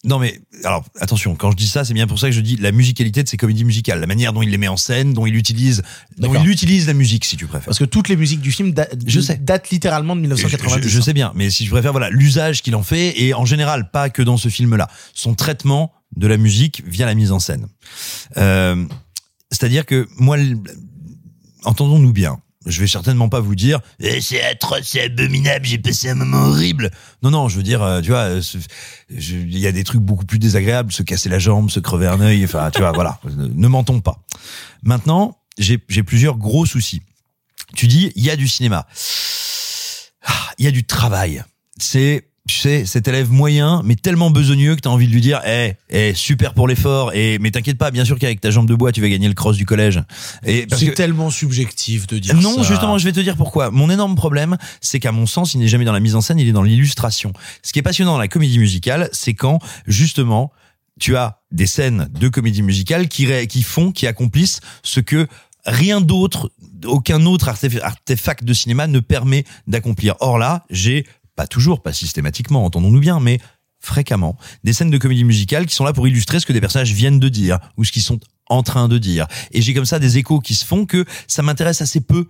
Non 0.05 0.19
mais 0.19 0.40
alors 0.64 0.85
attention, 1.01 1.35
quand 1.35 1.51
je 1.51 1.57
dis 1.57 1.67
ça, 1.67 1.85
c'est 1.85 1.95
bien 1.95 2.07
pour 2.07 2.19
ça 2.19 2.27
que 2.29 2.33
je 2.35 2.40
dis 2.43 2.57
la 2.57 2.73
musicalité 2.73 3.23
de 3.23 3.29
ces 3.29 3.37
comédies 3.38 3.64
musicales, 3.64 4.01
la 4.01 4.07
manière 4.07 4.33
dont 4.35 4.43
il 4.43 4.51
les 4.51 4.59
met 4.59 4.69
en 4.69 4.77
scène, 4.77 5.14
dont 5.14 5.25
il 5.27 5.35
utilise, 5.35 5.83
dont 6.19 6.35
il 6.35 6.49
utilise 6.51 6.87
la 6.87 6.93
musique, 6.93 7.25
si 7.25 7.37
tu 7.38 7.47
préfères. 7.47 7.67
Parce 7.67 7.79
que 7.79 7.85
toutes 7.85 8.09
les 8.09 8.17
musiques 8.17 8.40
du 8.43 8.53
film 8.53 8.73
da- 8.73 8.87
Je 9.07 9.21
sais. 9.21 9.37
datent 9.38 9.71
littéralement 9.71 10.14
de 10.14 10.21
Je, 10.21 10.27
1990. 10.27 10.83
je- 10.85 10.88
je 10.88 11.01
sais 11.01 11.14
bien, 11.14 11.33
mais 11.35 11.49
si 11.51 11.64
je 11.64 11.71
préfère, 11.71 11.93
voilà, 11.93 12.11
l'usage 12.11 12.61
qu'il 12.62 12.77
en 12.77 12.83
fait, 12.83 13.14
et 13.21 13.33
en 13.35 13.47
général, 13.47 13.90
pas 13.90 14.11
que 14.11 14.21
dans 14.23 14.37
ce 14.37 14.49
film-là, 14.51 14.88
son 15.14 15.35
traitement 15.35 15.93
de 16.17 16.27
la 16.27 16.37
musique 16.37 16.83
via 16.87 17.07
la 17.07 17.14
mise 17.14 17.33
en 17.33 17.38
scène. 17.38 17.67
Euh, 18.37 18.85
C'est-à-dire 19.51 19.87
que 19.87 20.07
moi, 20.19 20.37
entendons-nous 21.64 22.12
bien. 22.12 22.40
Je 22.66 22.81
vais 22.81 22.87
certainement 22.87 23.29
pas 23.29 23.40
vous 23.40 23.55
dire 23.55 23.81
Eh, 24.00 24.20
c'est 24.20 24.42
atroce, 24.42 24.83
c'est 24.85 25.03
abominable, 25.03 25.66
j'ai 25.66 25.79
passé 25.79 26.09
un 26.09 26.14
moment 26.14 26.48
horrible. 26.48 26.90
Non, 27.22 27.31
non, 27.31 27.48
je 27.48 27.57
veux 27.57 27.62
dire, 27.62 27.83
euh, 27.83 28.00
tu 28.00 28.09
vois, 28.09 28.31
euh, 28.31 28.42
il 29.11 29.59
y 29.59 29.66
a 29.66 29.72
des 29.72 29.85
trucs 29.85 30.00
beaucoup 30.00 30.24
plus 30.24 30.38
désagréables, 30.38 30.92
se 30.92 31.03
casser 31.03 31.29
la 31.29 31.38
jambe, 31.38 31.70
se 31.70 31.81
crever 31.81 32.07
un 32.07 32.20
œil, 32.20 32.44
enfin, 32.44 32.70
tu 32.70 32.81
vois, 32.81 32.92
voilà, 32.92 33.20
ne, 33.37 33.46
ne 33.46 33.68
mentons 33.68 34.00
pas. 34.00 34.22
Maintenant, 34.83 35.38
j'ai 35.59 35.79
j'ai 35.88 36.03
plusieurs 36.03 36.37
gros 36.37 36.66
soucis. 36.66 37.03
Tu 37.74 37.87
dis, 37.87 38.12
il 38.14 38.24
y 38.24 38.31
a 38.31 38.37
du 38.37 38.48
cinéma 38.48 38.87
Ah, 40.24 40.53
il 40.59 40.64
y 40.64 40.68
a 40.68 40.70
du 40.70 40.85
travail. 40.85 41.44
C'est, 41.79 42.29
tu 42.47 42.57
sais, 42.57 42.85
cet 42.85 43.09
élève 43.09 43.31
moyen, 43.31 43.81
mais 43.85 43.97
tellement 43.97 44.31
besogneux 44.31 44.77
que 44.77 44.81
t'as 44.83 44.91
envie 44.91 45.07
de 45.09 45.13
lui 45.13 45.23
dire, 45.23 45.41
eh, 45.47 45.77
eh, 45.89 46.13
super 46.15 46.53
pour 46.53 46.69
l'effort, 46.69 47.13
et, 47.15 47.39
mais 47.39 47.51
t'inquiète 47.51 47.79
pas, 47.79 47.91
bien 47.91 48.05
sûr 48.05 48.19
qu'avec 48.19 48.41
ta 48.41 48.51
jambe 48.51 48.69
de 48.69 48.75
bois, 48.75 48.93
tu 48.93 49.01
vas 49.01 49.09
gagner 49.09 49.29
le 49.29 49.35
cross 49.35 49.57
du 49.57 49.65
collège. 49.65 50.03
Et 50.45 50.67
C'est 50.77 50.93
tellement 50.93 51.31
subjectif 51.31 52.07
de 52.07 52.19
dire 52.19 52.35
non, 52.35 52.57
ça. 52.57 52.63
justement, 52.63 52.99
je 52.99 53.05
vais 53.07 53.13
te 53.13 53.21
dire 53.21 53.37
pourquoi. 53.37 53.71
Mon 53.71 53.89
énorme 53.89 54.15
problème, 54.15 54.59
c'est 54.83 55.01
qu'à 55.01 55.11
mon 55.11 55.25
sens, 55.25 55.55
il 55.55 55.61
n'est 55.61 55.69
jamais 55.69 55.87
dans 55.87 55.93
la 55.93 56.01
mise 56.01 56.17
en 56.17 56.21
scène, 56.21 56.39
il 56.39 56.47
est 56.47 56.53
dans 56.53 56.63
l'illustration. 56.63 57.33
Ce 57.63 57.73
qui 57.73 57.79
est 57.79 57.83
passionnant 57.83 58.13
dans 58.13 58.19
la 58.19 58.29
comédie 58.29 58.59
musicale, 58.59 59.09
c'est 59.13 59.33
quand, 59.35 59.59
justement, 59.87 60.53
tu 61.01 61.17
as 61.17 61.41
des 61.51 61.67
scènes 61.67 62.09
de 62.13 62.29
comédie 62.29 62.63
musicale 62.63 63.09
qui, 63.09 63.27
qui 63.49 63.63
font, 63.63 63.91
qui 63.91 64.07
accomplissent 64.07 64.61
ce 64.83 65.01
que 65.01 65.27
rien 65.65 66.03
d'autre, 66.03 66.53
aucun 66.85 67.25
autre 67.25 67.49
artef- 67.49 67.81
artefact 67.81 68.45
de 68.45 68.53
cinéma 68.53 68.87
ne 68.87 69.01
permet 69.01 69.45
d'accomplir. 69.67 70.15
Or 70.21 70.37
là, 70.39 70.67
j'ai, 70.69 71.07
pas 71.37 71.47
toujours, 71.47 71.83
pas 71.83 71.92
systématiquement, 71.92 72.64
entendons-nous 72.64 73.01
bien, 73.01 73.20
mais 73.20 73.38
fréquemment, 73.81 74.37
des 74.64 74.73
scènes 74.73 74.90
de 74.90 74.99
comédie 74.99 75.25
musicale 75.25 75.66
qui 75.66 75.75
sont 75.75 75.85
là 75.85 75.92
pour 75.92 76.09
illustrer 76.09 76.40
ce 76.40 76.47
que 76.47 76.53
des 76.53 76.61
personnages 76.61 76.92
viennent 76.92 77.20
de 77.20 77.29
dire 77.29 77.59
ou 77.77 77.85
ce 77.85 77.92
qu'ils 77.92 78.03
sont 78.03 78.18
en 78.49 78.62
train 78.62 78.88
de 78.88 78.99
dire. 78.99 79.27
Et 79.53 79.61
j'ai 79.62 79.75
comme 79.75 79.85
ça 79.85 79.99
des 79.99 80.16
échos 80.18 80.40
qui 80.40 80.55
se 80.55 80.64
font 80.64 80.87
que 80.87 81.05
ça 81.27 81.42
m'intéresse 81.42 81.81
assez 81.83 82.01
peu 82.01 82.27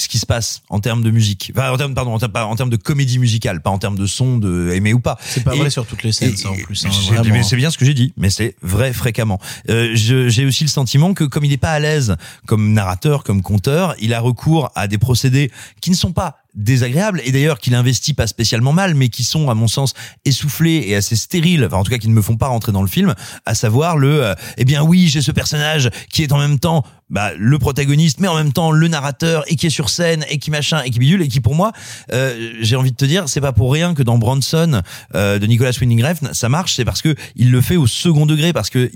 ce 0.00 0.06
qui 0.06 0.18
se 0.20 0.26
passe 0.26 0.62
en 0.70 0.78
termes 0.78 1.02
de 1.02 1.10
musique, 1.10 1.50
enfin, 1.56 1.72
en 1.72 1.76
termes 1.76 1.92
pardon, 1.92 2.14
en 2.14 2.20
termes, 2.20 2.30
pas- 2.30 2.46
en 2.46 2.54
termes 2.54 2.70
de 2.70 2.76
comédie 2.76 3.18
musicale, 3.18 3.60
pas 3.62 3.70
en 3.70 3.78
termes 3.78 3.98
de 3.98 4.06
son, 4.06 4.38
de 4.38 4.70
aimer 4.72 4.92
ou 4.94 5.00
pas. 5.00 5.18
C'est 5.20 5.42
pas 5.42 5.56
Et- 5.56 5.58
vrai 5.58 5.70
sur 5.70 5.86
toutes 5.86 6.04
les 6.04 6.12
scènes, 6.12 6.34
et- 6.34 6.36
ça 6.36 6.50
en 6.50 6.54
plus. 6.54 6.84
hein, 6.86 7.22
mais 7.24 7.42
c'est 7.42 7.56
bien 7.56 7.68
ce 7.72 7.76
que 7.78 7.84
j'ai 7.84 7.94
dit, 7.94 8.12
mais 8.16 8.30
c'est 8.30 8.54
vrai 8.62 8.92
fréquemment. 8.92 9.40
Euh, 9.70 9.90
j'ai 9.94 10.46
aussi 10.46 10.62
le 10.62 10.68
sentiment 10.70 11.14
que 11.14 11.24
comme 11.24 11.44
il 11.44 11.48
n'est 11.50 11.56
pas 11.56 11.72
à 11.72 11.80
l'aise 11.80 12.14
comme 12.46 12.72
narrateur, 12.74 13.24
comme 13.24 13.42
conteur, 13.42 13.96
il 14.00 14.14
a 14.14 14.20
recours 14.20 14.70
à 14.76 14.86
des 14.86 14.98
procédés 14.98 15.50
qui 15.80 15.90
ne 15.90 15.96
sont 15.96 16.12
pas 16.12 16.36
désagréables 16.54 17.20
et 17.24 17.32
d'ailleurs 17.32 17.58
qu'il 17.58 17.74
investit 17.74 18.14
pas 18.14 18.26
spécialement 18.26 18.72
mal, 18.72 18.94
mais 18.94 19.08
qui 19.08 19.24
sont 19.24 19.50
à 19.50 19.54
mon 19.54 19.68
sens 19.68 19.94
essoufflés 20.24 20.84
et 20.86 20.96
assez 20.96 21.16
stériles, 21.16 21.64
enfin 21.64 21.76
en 21.76 21.84
tout 21.84 21.90
cas 21.90 21.98
qui 21.98 22.08
ne 22.08 22.14
me 22.14 22.22
font 22.22 22.36
pas 22.36 22.48
rentrer 22.48 22.72
dans 22.72 22.82
le 22.82 22.88
film, 22.88 23.14
à 23.46 23.54
savoir 23.54 23.96
le, 23.96 24.24
euh, 24.24 24.34
eh 24.56 24.64
bien 24.64 24.82
oui, 24.82 25.08
j'ai 25.08 25.22
ce 25.22 25.32
personnage 25.32 25.90
qui 26.10 26.22
est 26.22 26.32
en 26.32 26.38
même 26.38 26.58
temps 26.58 26.84
bah, 27.10 27.32
le 27.38 27.58
protagoniste, 27.58 28.20
mais 28.20 28.28
en 28.28 28.36
même 28.36 28.52
temps 28.52 28.70
le 28.70 28.88
narrateur 28.88 29.44
et 29.46 29.56
qui 29.56 29.66
est 29.66 29.70
sur 29.70 29.88
scène 29.88 30.24
et 30.28 30.38
qui 30.38 30.50
machin 30.50 30.82
et 30.82 30.90
qui 30.90 30.98
bidule 30.98 31.22
et 31.22 31.28
qui 31.28 31.40
pour 31.40 31.54
moi, 31.54 31.72
euh, 32.12 32.52
j'ai 32.60 32.76
envie 32.76 32.90
de 32.90 32.96
te 32.96 33.04
dire, 33.04 33.28
c'est 33.28 33.40
pas 33.40 33.52
pour 33.52 33.72
rien 33.72 33.94
que 33.94 34.02
dans 34.02 34.18
Bronson 34.18 34.82
euh, 35.14 35.38
de 35.38 35.46
Nicolas 35.46 35.72
Winding 35.80 36.04
Refn, 36.04 36.28
ça 36.32 36.48
marche, 36.48 36.74
c'est 36.76 36.84
parce 36.84 37.02
que 37.02 37.14
il 37.36 37.50
le 37.50 37.60
fait 37.60 37.76
au 37.76 37.86
second 37.86 38.26
degré, 38.26 38.52
parce 38.52 38.70
que 38.70 38.90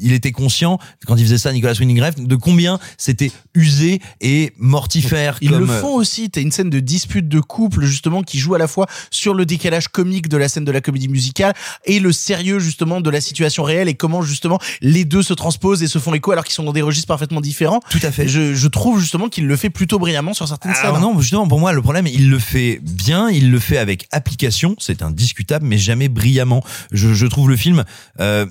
il 0.00 0.12
était 0.12 0.32
conscient 0.32 0.78
quand 1.06 1.16
il 1.16 1.24
faisait 1.24 1.38
ça, 1.38 1.52
Nicolas 1.52 1.74
Winding 1.78 2.00
Refn, 2.00 2.26
de 2.26 2.36
combien 2.36 2.78
c'était 2.96 3.32
usé 3.54 4.00
et 4.20 4.52
mortifère. 4.58 5.38
Ils 5.40 5.50
comme, 5.50 5.60
le 5.60 5.66
font 5.66 5.94
aussi. 5.94 6.30
T'as 6.30 6.40
une 6.40 6.52
scène 6.52 6.70
de 6.70 6.80
dispute 6.80 7.28
de 7.28 7.40
couple 7.40 7.84
justement 7.84 8.22
qui 8.22 8.38
joue 8.38 8.54
à 8.54 8.58
la 8.58 8.68
fois 8.68 8.86
sur 9.10 9.34
le 9.34 9.44
décalage 9.44 9.88
comique 9.88 10.28
de 10.28 10.36
la 10.36 10.48
scène 10.48 10.64
de 10.64 10.72
la 10.72 10.80
comédie 10.80 11.08
musicale 11.08 11.54
et 11.84 12.00
le 12.00 12.12
sérieux 12.12 12.58
justement 12.58 13.00
de 13.00 13.10
la 13.10 13.20
situation 13.20 13.62
réelle 13.62 13.88
et 13.88 13.94
comment 13.94 14.22
justement 14.22 14.58
les 14.80 15.04
deux 15.04 15.22
se 15.22 15.34
transposent 15.34 15.82
et 15.82 15.88
se 15.88 15.98
font 15.98 16.14
écho 16.14 16.32
alors 16.32 16.44
qu'ils 16.44 16.54
sont 16.54 16.64
dans 16.64 16.72
des 16.72 16.82
registres 16.82 17.08
parfaitement 17.08 17.40
différents. 17.40 17.57
Tout 17.90 18.00
à 18.02 18.10
fait. 18.10 18.28
Je, 18.28 18.54
je 18.54 18.68
trouve 18.68 19.00
justement 19.00 19.28
qu'il 19.28 19.46
le 19.46 19.56
fait 19.56 19.70
plutôt 19.70 19.98
brillamment 19.98 20.34
sur 20.34 20.46
certaines 20.46 20.74
scènes. 20.74 20.86
Alors 20.86 21.00
non, 21.00 21.18
justement, 21.20 21.48
pour 21.48 21.60
moi, 21.60 21.72
le 21.72 21.82
problème, 21.82 22.06
il 22.06 22.30
le 22.30 22.38
fait 22.38 22.80
bien, 22.82 23.28
il 23.30 23.50
le 23.50 23.58
fait 23.58 23.78
avec 23.78 24.06
application, 24.12 24.76
c'est 24.78 25.02
indiscutable, 25.02 25.66
mais 25.66 25.78
jamais 25.78 26.08
brillamment. 26.08 26.62
Je, 26.92 27.14
je 27.14 27.26
trouve 27.26 27.48
le 27.48 27.56
film 27.56 27.84
euh, 28.20 28.46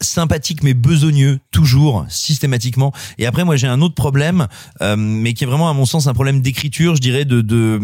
sympathique 0.00 0.62
mais 0.62 0.74
besogneux 0.74 1.38
toujours 1.50 2.04
systématiquement 2.08 2.92
et 3.18 3.26
après 3.26 3.44
moi 3.44 3.56
j'ai 3.56 3.66
un 3.66 3.80
autre 3.80 3.94
problème 3.94 4.46
euh, 4.82 4.96
mais 4.96 5.32
qui 5.32 5.44
est 5.44 5.46
vraiment 5.46 5.70
à 5.70 5.72
mon 5.72 5.86
sens 5.86 6.06
un 6.06 6.14
problème 6.14 6.42
d'écriture 6.42 6.94
je 6.96 7.00
dirais 7.00 7.24
de 7.24 7.40
de, 7.40 7.80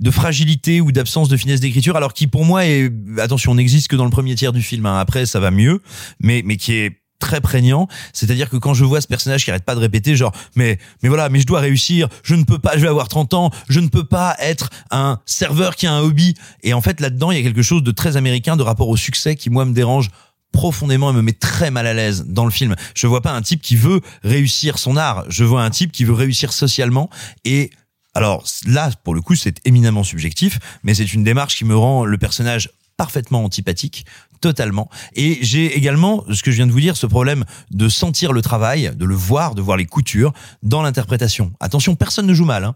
de 0.00 0.10
fragilité 0.10 0.80
ou 0.80 0.90
d'absence 0.90 1.28
de 1.28 1.36
finesse 1.36 1.60
d'écriture 1.60 1.96
alors 1.96 2.14
qui 2.14 2.26
pour 2.26 2.44
moi 2.44 2.66
est 2.66 2.92
attention 3.18 3.54
n'existe 3.54 3.88
que 3.88 3.96
dans 3.96 4.04
le 4.04 4.10
premier 4.10 4.34
tiers 4.34 4.52
du 4.52 4.62
film 4.62 4.86
hein. 4.86 4.98
après 4.98 5.26
ça 5.26 5.38
va 5.40 5.50
mieux 5.50 5.80
mais 6.20 6.42
mais 6.44 6.56
qui 6.56 6.72
est 6.74 7.01
très 7.22 7.40
prégnant, 7.40 7.86
c'est-à-dire 8.12 8.50
que 8.50 8.56
quand 8.56 8.74
je 8.74 8.84
vois 8.84 9.00
ce 9.00 9.06
personnage 9.06 9.44
qui 9.44 9.50
arrête 9.52 9.64
pas 9.64 9.76
de 9.76 9.80
répéter 9.80 10.16
genre 10.16 10.32
mais 10.56 10.78
mais 11.02 11.08
voilà, 11.08 11.28
mais 11.28 11.38
je 11.38 11.46
dois 11.46 11.60
réussir, 11.60 12.08
je 12.24 12.34
ne 12.34 12.42
peux 12.42 12.58
pas, 12.58 12.72
je 12.74 12.80
vais 12.80 12.88
avoir 12.88 13.06
30 13.06 13.32
ans, 13.34 13.50
je 13.68 13.78
ne 13.78 13.86
peux 13.86 14.02
pas 14.02 14.34
être 14.40 14.70
un 14.90 15.20
serveur 15.24 15.76
qui 15.76 15.86
a 15.86 15.92
un 15.92 16.00
hobby. 16.00 16.34
Et 16.64 16.74
en 16.74 16.80
fait 16.80 17.00
là-dedans, 17.00 17.30
il 17.30 17.38
y 17.38 17.40
a 17.40 17.44
quelque 17.44 17.62
chose 17.62 17.84
de 17.84 17.92
très 17.92 18.16
américain 18.16 18.56
de 18.56 18.64
rapport 18.64 18.88
au 18.88 18.96
succès 18.96 19.36
qui 19.36 19.50
moi 19.50 19.64
me 19.64 19.72
dérange 19.72 20.10
profondément 20.50 21.10
et 21.10 21.14
me 21.14 21.22
met 21.22 21.32
très 21.32 21.70
mal 21.70 21.86
à 21.86 21.94
l'aise 21.94 22.24
dans 22.26 22.44
le 22.44 22.50
film. 22.50 22.74
Je 22.94 23.06
vois 23.06 23.20
pas 23.20 23.32
un 23.32 23.40
type 23.40 23.62
qui 23.62 23.76
veut 23.76 24.00
réussir 24.24 24.78
son 24.78 24.96
art, 24.96 25.24
je 25.28 25.44
vois 25.44 25.62
un 25.62 25.70
type 25.70 25.92
qui 25.92 26.04
veut 26.04 26.12
réussir 26.12 26.52
socialement. 26.52 27.08
Et 27.44 27.70
alors 28.14 28.44
là, 28.66 28.90
pour 29.04 29.14
le 29.14 29.20
coup, 29.20 29.36
c'est 29.36 29.64
éminemment 29.64 30.02
subjectif, 30.02 30.58
mais 30.82 30.94
c'est 30.94 31.14
une 31.14 31.22
démarche 31.22 31.56
qui 31.56 31.64
me 31.64 31.76
rend 31.76 32.04
le 32.04 32.18
personnage 32.18 32.68
parfaitement 32.96 33.44
antipathique, 33.44 34.04
totalement. 34.42 34.90
Et 35.14 35.38
j'ai 35.40 35.74
également, 35.74 36.24
ce 36.30 36.42
que 36.42 36.50
je 36.50 36.56
viens 36.56 36.66
de 36.66 36.72
vous 36.72 36.80
dire, 36.80 36.96
ce 36.96 37.06
problème 37.06 37.44
de 37.70 37.88
sentir 37.88 38.34
le 38.34 38.42
travail, 38.42 38.92
de 38.94 39.06
le 39.06 39.14
voir, 39.14 39.54
de 39.54 39.62
voir 39.62 39.78
les 39.78 39.86
coutures 39.86 40.34
dans 40.62 40.82
l'interprétation. 40.82 41.52
Attention, 41.60 41.94
personne 41.94 42.26
ne 42.26 42.34
joue 42.34 42.44
mal. 42.44 42.64
Hein. 42.64 42.74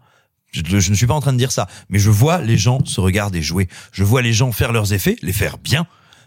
Je, 0.53 0.63
je 0.65 0.91
ne 0.91 0.97
suis 0.97 1.07
pas 1.07 1.15
en 1.15 1.21
train 1.21 1.35
de 1.35 1.39
dire 1.39 1.53
ça, 1.53 1.67
mais 1.91 1.99
je 1.99 2.09
vois 2.09 2.41
les 2.41 2.57
gens 2.57 2.83
se 2.87 3.01
regarder 3.01 3.43
jouer. 3.43 3.69
Je 3.93 4.05
vois 4.05 4.23
les 4.23 4.33
gens 4.33 4.53
faire 4.53 4.73
leurs 4.73 4.95
effets, 4.95 5.17
les 5.21 5.35
faire 5.35 5.59
bien. 5.59 5.87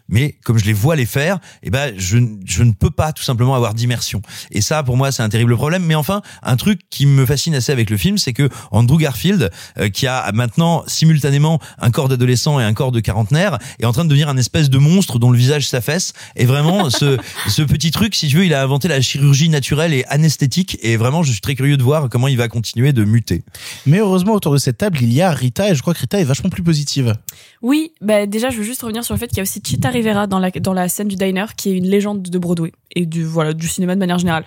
Mais 0.09 0.37
comme 0.43 0.57
je 0.57 0.65
les 0.65 0.73
vois 0.73 0.95
les 0.95 1.05
faire, 1.05 1.39
eh 1.63 1.69
ben 1.69 1.93
je, 1.97 2.17
je 2.45 2.63
ne 2.63 2.71
peux 2.71 2.89
pas 2.89 3.13
tout 3.13 3.23
simplement 3.23 3.55
avoir 3.55 3.73
d'immersion. 3.73 4.21
Et 4.51 4.61
ça, 4.61 4.83
pour 4.83 4.97
moi, 4.97 5.11
c'est 5.11 5.23
un 5.23 5.29
terrible 5.29 5.55
problème. 5.55 5.83
Mais 5.85 5.95
enfin, 5.95 6.21
un 6.43 6.55
truc 6.55 6.81
qui 6.89 7.05
me 7.05 7.25
fascine 7.25 7.55
assez 7.55 7.71
avec 7.71 7.89
le 7.89 7.97
film, 7.97 8.17
c'est 8.17 8.33
que 8.33 8.49
Andrew 8.71 8.97
Garfield, 8.97 9.51
euh, 9.77 9.89
qui 9.89 10.07
a 10.07 10.31
maintenant 10.33 10.83
simultanément 10.87 11.59
un 11.79 11.91
corps 11.91 12.09
d'adolescent 12.09 12.59
et 12.59 12.63
un 12.63 12.73
corps 12.73 12.91
de 12.91 12.99
quarantenaire, 12.99 13.57
est 13.79 13.85
en 13.85 13.93
train 13.93 14.03
de 14.03 14.09
devenir 14.09 14.29
un 14.29 14.37
espèce 14.37 14.69
de 14.69 14.77
monstre 14.77 15.19
dont 15.19 15.31
le 15.31 15.37
visage 15.37 15.67
s'affaisse. 15.67 16.13
Et 16.35 16.45
vraiment, 16.45 16.89
ce, 16.89 17.17
ce 17.47 17.61
petit 17.61 17.91
truc, 17.91 18.15
si 18.15 18.27
tu 18.27 18.37
veux, 18.37 18.45
il 18.45 18.53
a 18.53 18.63
inventé 18.63 18.87
la 18.87 19.01
chirurgie 19.01 19.49
naturelle 19.49 19.93
et 19.93 20.05
anesthétique. 20.05 20.77
Et 20.81 20.97
vraiment, 20.97 21.23
je 21.23 21.31
suis 21.31 21.41
très 21.41 21.55
curieux 21.55 21.77
de 21.77 21.83
voir 21.83 22.09
comment 22.09 22.27
il 22.27 22.37
va 22.37 22.47
continuer 22.47 22.93
de 22.93 23.03
muter. 23.03 23.43
Mais 23.85 23.99
heureusement, 23.99 24.33
autour 24.33 24.53
de 24.53 24.57
cette 24.57 24.77
table, 24.77 24.97
il 25.01 25.13
y 25.13 25.21
a 25.21 25.31
Rita 25.31 25.69
et 25.69 25.75
je 25.75 25.81
crois 25.81 25.93
que 25.93 25.99
Rita 25.99 26.19
est 26.19 26.23
vachement 26.23 26.49
plus 26.49 26.63
positive. 26.63 27.15
Oui, 27.61 27.91
bah 28.01 28.25
déjà, 28.25 28.49
je 28.49 28.57
veux 28.57 28.63
juste 28.63 28.81
revenir 28.81 29.03
sur 29.03 29.13
le 29.13 29.19
fait 29.19 29.27
qu'il 29.27 29.37
y 29.37 29.41
a 29.41 29.43
aussi 29.43 29.61
Chita 29.63 29.89
Rivera 30.01 30.27
dans 30.27 30.73
la 30.73 30.89
scène 30.89 31.07
du 31.07 31.15
diner, 31.15 31.45
qui 31.55 31.69
est 31.69 31.77
une 31.77 31.87
légende 31.87 32.23
de 32.23 32.39
Broadway 32.39 32.71
et 32.95 33.05
du 33.05 33.23
voilà 33.23 33.53
du 33.53 33.67
cinéma 33.67 33.95
de 33.95 33.99
manière 33.99 34.17
générale. 34.17 34.45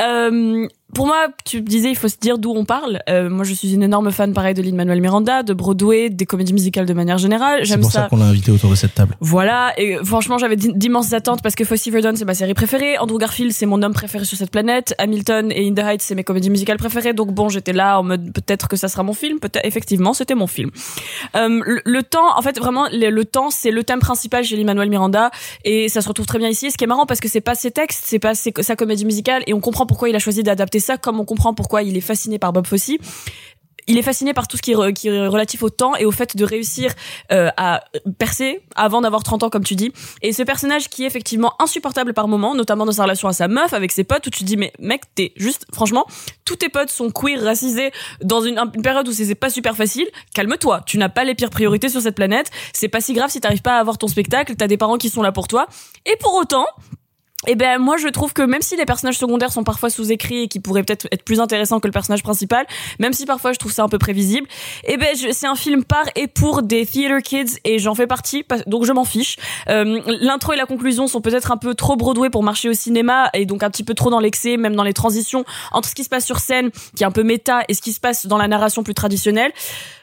Euh, 0.00 0.66
pour 0.94 1.06
moi, 1.06 1.26
tu 1.44 1.60
disais, 1.60 1.90
il 1.90 1.96
faut 1.96 2.08
se 2.08 2.16
dire 2.18 2.38
d'où 2.38 2.50
on 2.54 2.64
parle. 2.64 3.00
Euh, 3.08 3.28
moi, 3.30 3.44
je 3.44 3.54
suis 3.54 3.72
une 3.74 3.82
énorme 3.82 4.10
fan, 4.10 4.32
pareil, 4.32 4.54
de 4.54 4.62
Lin-Manuel 4.62 5.00
Miranda, 5.00 5.42
de 5.42 5.52
Broadway, 5.52 6.10
des 6.10 6.26
comédies 6.26 6.52
musicales 6.52 6.86
de 6.86 6.92
manière 6.94 7.18
générale. 7.18 7.60
C'est 7.60 7.66
J'aime 7.70 7.80
pour 7.80 7.92
ça, 7.92 8.02
ça. 8.02 8.08
qu'on 8.08 8.16
l'a 8.16 8.26
invité 8.26 8.50
autour 8.50 8.70
de 8.70 8.74
cette 8.74 8.94
table. 8.94 9.16
Voilà, 9.20 9.72
et 9.78 9.96
franchement, 10.04 10.38
j'avais 10.38 10.56
d'i- 10.56 10.72
d'immenses 10.74 11.12
attentes 11.12 11.42
parce 11.42 11.54
que 11.54 11.64
Fosse 11.64 11.86
Verdon, 11.88 12.12
c'est 12.16 12.24
ma 12.24 12.34
série 12.34 12.54
préférée. 12.54 12.98
Andrew 12.98 13.18
Garfield, 13.18 13.52
c'est 13.52 13.66
mon 13.66 13.82
homme 13.82 13.92
préféré 13.94 14.24
sur 14.24 14.36
cette 14.36 14.50
planète. 14.50 14.94
Hamilton 14.98 15.50
et 15.52 15.68
In 15.68 15.74
the 15.74 15.78
Heights, 15.80 16.02
c'est 16.02 16.14
mes 16.14 16.24
comédies 16.24 16.50
musicales 16.50 16.78
préférées. 16.78 17.12
Donc 17.12 17.32
bon, 17.32 17.48
j'étais 17.48 17.72
là 17.72 17.98
en 17.98 18.02
mode 18.02 18.32
peut-être 18.32 18.68
que 18.68 18.76
ça 18.76 18.88
sera 18.88 19.02
mon 19.02 19.12
film. 19.14 19.38
Peut-être, 19.38 19.64
effectivement, 19.64 20.12
c'était 20.12 20.34
mon 20.34 20.46
film. 20.46 20.70
Euh, 21.36 21.60
le, 21.64 21.80
le 21.84 22.02
temps, 22.02 22.36
en 22.36 22.42
fait, 22.42 22.58
vraiment, 22.58 22.86
le, 22.92 23.10
le 23.10 23.24
temps, 23.24 23.50
c'est 23.50 23.70
le 23.70 23.84
thème 23.84 24.00
principal 24.00 24.44
chez 24.44 24.56
Lin-Manuel 24.56 24.88
Miranda 24.90 25.30
et 25.64 25.88
ça 25.88 26.00
se 26.00 26.08
retrouve 26.08 26.26
très 26.26 26.38
bien 26.38 26.48
ici. 26.48 26.66
Et 26.66 26.70
ce 26.70 26.76
qui 26.76 26.84
est 26.84 26.86
marrant 26.88 27.06
parce 27.06 27.20
que 27.20 27.28
c'est 27.28 27.40
pas 27.40 27.54
ses 27.54 27.70
textes, 27.70 28.04
c'est 28.06 28.18
pas 28.18 28.34
ses- 28.34 28.52
sa 28.60 28.76
comédie 28.76 29.04
musicale 29.04 29.42
et 29.46 29.54
on 29.54 29.60
comprend 29.60 29.86
pourquoi 29.86 30.08
il 30.08 30.16
a 30.16 30.18
choisi 30.18 30.42
d'adapter 30.42 30.79
ça, 30.80 30.98
comme 30.98 31.20
on 31.20 31.24
comprend 31.24 31.54
pourquoi 31.54 31.82
il 31.82 31.96
est 31.96 32.02
fasciné 32.02 32.38
par 32.38 32.52
Bob 32.52 32.66
Fosse 32.66 32.90
il 33.90 33.98
est 33.98 34.02
fasciné 34.02 34.32
par 34.34 34.46
tout 34.46 34.56
ce 34.56 34.62
qui 34.62 34.70
est, 34.70 34.74
relatif 34.76 35.62
au 35.62 35.70
temps 35.70 35.96
et 35.96 36.04
au 36.04 36.12
fait 36.12 36.36
de 36.36 36.44
réussir 36.44 36.92
euh, 37.32 37.50
à 37.56 37.82
percer 38.18 38.62
avant 38.76 39.00
d'avoir 39.00 39.22
30 39.22 39.42
ans 39.42 39.50
comme 39.50 39.64
tu 39.64 39.74
dis. 39.74 39.92
Et 40.22 40.32
ce 40.32 40.42
personnage 40.44 40.88
qui 40.88 41.02
est 41.02 41.06
effectivement 41.06 41.54
insupportable 41.58 42.14
par 42.14 42.28
moments, 42.28 42.54
notamment 42.54 42.86
dans 42.86 42.92
sa 42.92 43.02
relation 43.02 43.26
à 43.26 43.32
sa 43.32 43.48
meuf 43.48 43.72
avec 43.72 43.90
ses 43.90 44.04
potes 44.04 44.26
où 44.26 44.30
tu 44.30 44.40
te 44.40 44.44
dis 44.44 44.56
mais 44.56 44.72
mec 44.78 45.02
t'es 45.14 45.32
juste 45.36 45.66
franchement 45.72 46.06
tous 46.44 46.56
tes 46.56 46.68
potes 46.68 46.90
sont 46.90 47.10
queer 47.10 47.42
racisés 47.42 47.90
dans 48.22 48.40
une, 48.42 48.58
une 48.58 48.82
période 48.82 49.08
où 49.08 49.12
c'est 49.12 49.24
c'est 49.24 49.34
pas 49.34 49.50
super 49.50 49.76
facile. 49.76 50.08
Calme-toi, 50.34 50.82
tu 50.86 50.98
n'as 50.98 51.08
pas 51.08 51.24
les 51.24 51.34
pires 51.34 51.50
priorités 51.50 51.88
sur 51.88 52.00
cette 52.00 52.16
planète. 52.16 52.50
C'est 52.72 52.88
pas 52.88 53.00
si 53.00 53.12
grave 53.12 53.30
si 53.30 53.40
t'arrives 53.40 53.62
pas 53.62 53.76
à 53.76 53.80
avoir 53.80 53.98
ton 53.98 54.08
spectacle. 54.08 54.54
T'as 54.56 54.66
des 54.66 54.76
parents 54.76 54.98
qui 54.98 55.08
sont 55.08 55.22
là 55.22 55.30
pour 55.30 55.46
toi. 55.46 55.68
Et 56.06 56.16
pour 56.16 56.34
autant, 56.34 56.66
eh 57.46 57.54
ben 57.54 57.78
moi 57.78 57.96
je 57.96 58.08
trouve 58.08 58.34
que 58.34 58.42
même 58.42 58.60
si 58.60 58.76
les 58.76 58.84
personnages 58.84 59.16
secondaires 59.16 59.50
sont 59.50 59.64
parfois 59.64 59.88
sous-écrits 59.88 60.42
et 60.42 60.48
qui 60.48 60.60
pourraient 60.60 60.82
peut-être 60.82 61.06
être 61.10 61.24
plus 61.24 61.40
intéressants 61.40 61.80
que 61.80 61.86
le 61.86 61.92
personnage 61.92 62.22
principal, 62.22 62.66
même 62.98 63.14
si 63.14 63.24
parfois 63.24 63.52
je 63.52 63.58
trouve 63.58 63.72
ça 63.72 63.82
un 63.82 63.88
peu 63.88 63.98
prévisible, 63.98 64.46
eh 64.84 64.98
ben 64.98 65.08
c'est 65.32 65.46
un 65.46 65.54
film 65.54 65.84
par 65.84 66.04
et 66.16 66.26
pour 66.26 66.62
des 66.62 66.84
theater 66.84 67.22
kids 67.22 67.58
et 67.64 67.78
j'en 67.78 67.94
fais 67.94 68.06
partie 68.06 68.44
donc 68.66 68.84
je 68.84 68.92
m'en 68.92 69.04
fiche. 69.06 69.36
Euh, 69.70 70.00
L'intro 70.20 70.52
et 70.52 70.56
la 70.56 70.66
conclusion 70.66 71.06
sont 71.06 71.22
peut-être 71.22 71.50
un 71.50 71.56
peu 71.56 71.74
trop 71.74 71.96
Broadway 71.96 72.28
pour 72.28 72.42
marcher 72.42 72.68
au 72.68 72.74
cinéma 72.74 73.30
et 73.32 73.46
donc 73.46 73.62
un 73.62 73.70
petit 73.70 73.84
peu 73.84 73.94
trop 73.94 74.10
dans 74.10 74.20
l'excès, 74.20 74.58
même 74.58 74.76
dans 74.76 74.84
les 74.84 74.92
transitions 74.92 75.44
entre 75.72 75.88
ce 75.88 75.94
qui 75.94 76.04
se 76.04 76.10
passe 76.10 76.26
sur 76.26 76.40
scène 76.40 76.70
qui 76.94 77.04
est 77.04 77.06
un 77.06 77.10
peu 77.10 77.22
méta 77.22 77.62
et 77.68 77.74
ce 77.74 77.80
qui 77.80 77.92
se 77.92 78.00
passe 78.00 78.26
dans 78.26 78.36
la 78.36 78.48
narration 78.48 78.82
plus 78.82 78.94
traditionnelle. 78.94 79.52